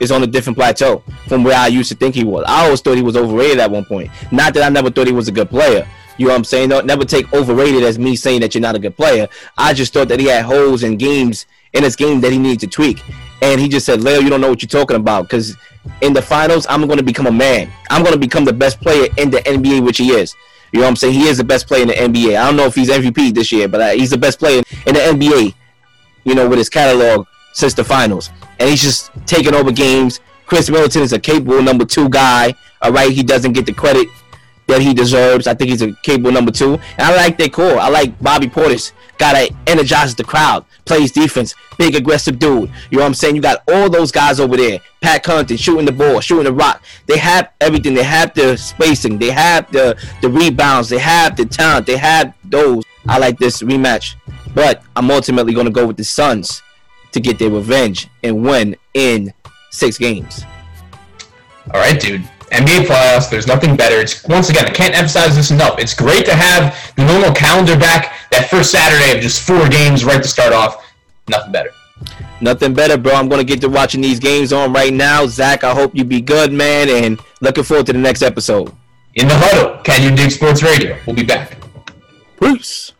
is 0.00 0.10
on 0.10 0.22
a 0.22 0.26
different 0.26 0.58
plateau 0.58 1.02
from 1.28 1.44
where 1.44 1.56
I 1.56 1.68
used 1.68 1.90
to 1.90 1.96
think 1.96 2.14
he 2.14 2.24
was. 2.24 2.44
I 2.46 2.64
always 2.64 2.80
thought 2.80 2.96
he 2.96 3.02
was 3.02 3.16
overrated 3.16 3.60
at 3.60 3.70
one 3.70 3.84
point. 3.84 4.10
Not 4.30 4.52
that 4.54 4.64
I 4.64 4.68
never 4.68 4.90
thought 4.90 5.06
he 5.06 5.12
was 5.12 5.28
a 5.28 5.32
good 5.32 5.48
player. 5.48 5.86
You 6.18 6.26
know 6.26 6.32
what 6.32 6.38
I'm 6.38 6.44
saying? 6.44 6.68
Don't 6.68 6.86
never 6.86 7.04
take 7.04 7.32
overrated 7.32 7.82
as 7.84 7.98
me 7.98 8.16
saying 8.16 8.40
that 8.40 8.54
you're 8.54 8.62
not 8.62 8.74
a 8.74 8.78
good 8.78 8.96
player. 8.96 9.28
I 9.56 9.72
just 9.72 9.92
thought 9.92 10.08
that 10.08 10.20
he 10.20 10.26
had 10.26 10.44
holes 10.44 10.82
in 10.82 10.96
games 10.96 11.46
in 11.72 11.84
his 11.84 11.96
game 11.96 12.20
that 12.20 12.32
he 12.32 12.38
needed 12.38 12.60
to 12.60 12.66
tweak. 12.66 13.02
And 13.42 13.60
he 13.60 13.68
just 13.68 13.84
said, 13.84 14.02
Leo, 14.02 14.20
you 14.20 14.30
don't 14.30 14.40
know 14.40 14.48
what 14.48 14.62
you're 14.62 14.68
talking 14.68 14.96
about. 14.96 15.22
Because 15.24 15.56
in 16.00 16.12
the 16.12 16.22
finals, 16.22 16.66
I'm 16.70 16.86
going 16.86 16.98
to 16.98 17.04
become 17.04 17.26
a 17.26 17.32
man. 17.32 17.70
I'm 17.90 18.02
going 18.02 18.14
to 18.14 18.20
become 18.20 18.44
the 18.44 18.52
best 18.52 18.80
player 18.80 19.08
in 19.18 19.30
the 19.30 19.38
NBA, 19.38 19.84
which 19.84 19.98
he 19.98 20.10
is. 20.10 20.34
You 20.72 20.78
know 20.78 20.86
what 20.86 20.90
I'm 20.90 20.96
saying? 20.96 21.14
He 21.14 21.28
is 21.28 21.36
the 21.38 21.44
best 21.44 21.66
player 21.66 21.82
in 21.82 21.88
the 21.88 21.94
NBA. 21.94 22.40
I 22.40 22.46
don't 22.46 22.56
know 22.56 22.64
if 22.66 22.74
he's 22.74 22.88
MVP 22.88 23.34
this 23.34 23.52
year, 23.52 23.68
but 23.68 23.80
uh, 23.80 23.90
he's 23.90 24.10
the 24.10 24.16
best 24.16 24.38
player 24.38 24.62
in 24.86 24.94
the 24.94 25.00
NBA 25.00 25.54
you 26.24 26.34
know, 26.34 26.48
with 26.48 26.58
his 26.58 26.68
catalog 26.68 27.26
since 27.52 27.74
the 27.74 27.84
finals. 27.84 28.30
And 28.58 28.68
he's 28.68 28.82
just 28.82 29.10
taking 29.26 29.54
over 29.54 29.72
games. 29.72 30.20
Khris 30.46 30.70
Middleton 30.70 31.02
is 31.02 31.12
a 31.12 31.18
capable 31.18 31.62
number 31.62 31.84
two 31.84 32.08
guy. 32.08 32.54
All 32.80 32.92
right, 32.92 33.10
he 33.10 33.22
doesn't 33.22 33.52
get 33.52 33.66
the 33.66 33.72
credit 33.72 34.08
that 34.66 34.80
he 34.80 34.94
deserves. 34.94 35.46
I 35.46 35.54
think 35.54 35.70
he's 35.70 35.82
a 35.82 35.92
capable 36.02 36.32
number 36.32 36.50
two. 36.50 36.74
And 36.74 37.00
I 37.00 37.16
like 37.16 37.38
their 37.38 37.48
core. 37.48 37.78
I 37.78 37.88
like 37.88 38.18
Bobby 38.20 38.46
Portis. 38.46 38.92
Guy 39.18 39.32
that 39.32 39.50
energizes 39.66 40.14
the 40.14 40.24
crowd, 40.24 40.64
plays 40.84 41.12
defense, 41.12 41.54
big 41.78 41.94
aggressive 41.94 42.38
dude. 42.38 42.70
You 42.90 42.98
know 42.98 43.04
what 43.04 43.08
I'm 43.08 43.14
saying? 43.14 43.36
You 43.36 43.42
got 43.42 43.62
all 43.68 43.88
those 43.88 44.10
guys 44.10 44.40
over 44.40 44.56
there. 44.56 44.80
Pat 45.00 45.24
Connaughton 45.24 45.58
shooting 45.58 45.84
the 45.84 45.92
ball, 45.92 46.20
shooting 46.20 46.44
the 46.44 46.52
rock. 46.52 46.82
They 47.06 47.18
have 47.18 47.52
everything. 47.60 47.94
They 47.94 48.02
have 48.02 48.34
the 48.34 48.56
spacing. 48.56 49.18
They 49.18 49.30
have 49.30 49.70
the 49.70 49.96
the 50.22 50.28
rebounds. 50.28 50.88
They 50.88 50.98
have 50.98 51.36
the 51.36 51.44
talent. 51.44 51.86
They 51.86 51.96
have 51.96 52.34
those. 52.44 52.84
I 53.06 53.18
like 53.18 53.38
this 53.38 53.62
rematch, 53.62 54.14
but 54.54 54.82
I'm 54.96 55.10
ultimately 55.10 55.54
going 55.54 55.66
to 55.66 55.72
go 55.72 55.86
with 55.86 55.96
the 55.96 56.04
Suns 56.04 56.62
to 57.12 57.20
get 57.20 57.38
their 57.38 57.50
revenge 57.50 58.08
and 58.22 58.44
win 58.44 58.76
in 58.94 59.32
six 59.70 59.98
games. 59.98 60.44
All 61.72 61.80
right, 61.80 62.00
dude. 62.00 62.28
NBA 62.52 62.86
playoffs. 62.86 63.30
There's 63.30 63.46
nothing 63.46 63.76
better. 63.76 64.00
It's 64.00 64.24
once 64.28 64.50
again, 64.50 64.66
I 64.66 64.70
can't 64.70 64.94
emphasize 64.94 65.34
this 65.34 65.50
enough. 65.50 65.78
It's 65.78 65.94
great 65.94 66.24
to 66.26 66.34
have 66.34 66.94
the 66.96 67.04
normal 67.04 67.32
calendar 67.32 67.76
back. 67.76 68.30
That 68.30 68.48
first 68.48 68.70
Saturday 68.70 69.16
of 69.16 69.22
just 69.22 69.46
four 69.46 69.68
games 69.68 70.04
right 70.04 70.22
to 70.22 70.28
start 70.28 70.52
off. 70.52 70.84
Nothing 71.28 71.52
better. 71.52 71.70
Nothing 72.40 72.74
better, 72.74 72.96
bro. 72.96 73.12
I'm 73.12 73.28
gonna 73.28 73.44
get 73.44 73.60
to 73.60 73.68
watching 73.68 74.00
these 74.00 74.18
games 74.18 74.52
on 74.52 74.72
right 74.72 74.92
now. 74.92 75.26
Zach, 75.26 75.64
I 75.64 75.72
hope 75.72 75.94
you 75.94 76.04
be 76.04 76.20
good, 76.20 76.52
man, 76.52 76.88
and 76.88 77.20
looking 77.40 77.64
forward 77.64 77.86
to 77.86 77.92
the 77.92 77.98
next 77.98 78.22
episode. 78.22 78.72
In 79.14 79.28
the 79.28 79.34
huddle, 79.36 79.80
Can 79.82 80.02
You 80.02 80.16
Dig 80.16 80.30
Sports 80.30 80.62
Radio. 80.62 80.98
We'll 81.06 81.16
be 81.16 81.22
back. 81.22 81.58
Peace. 82.40 82.92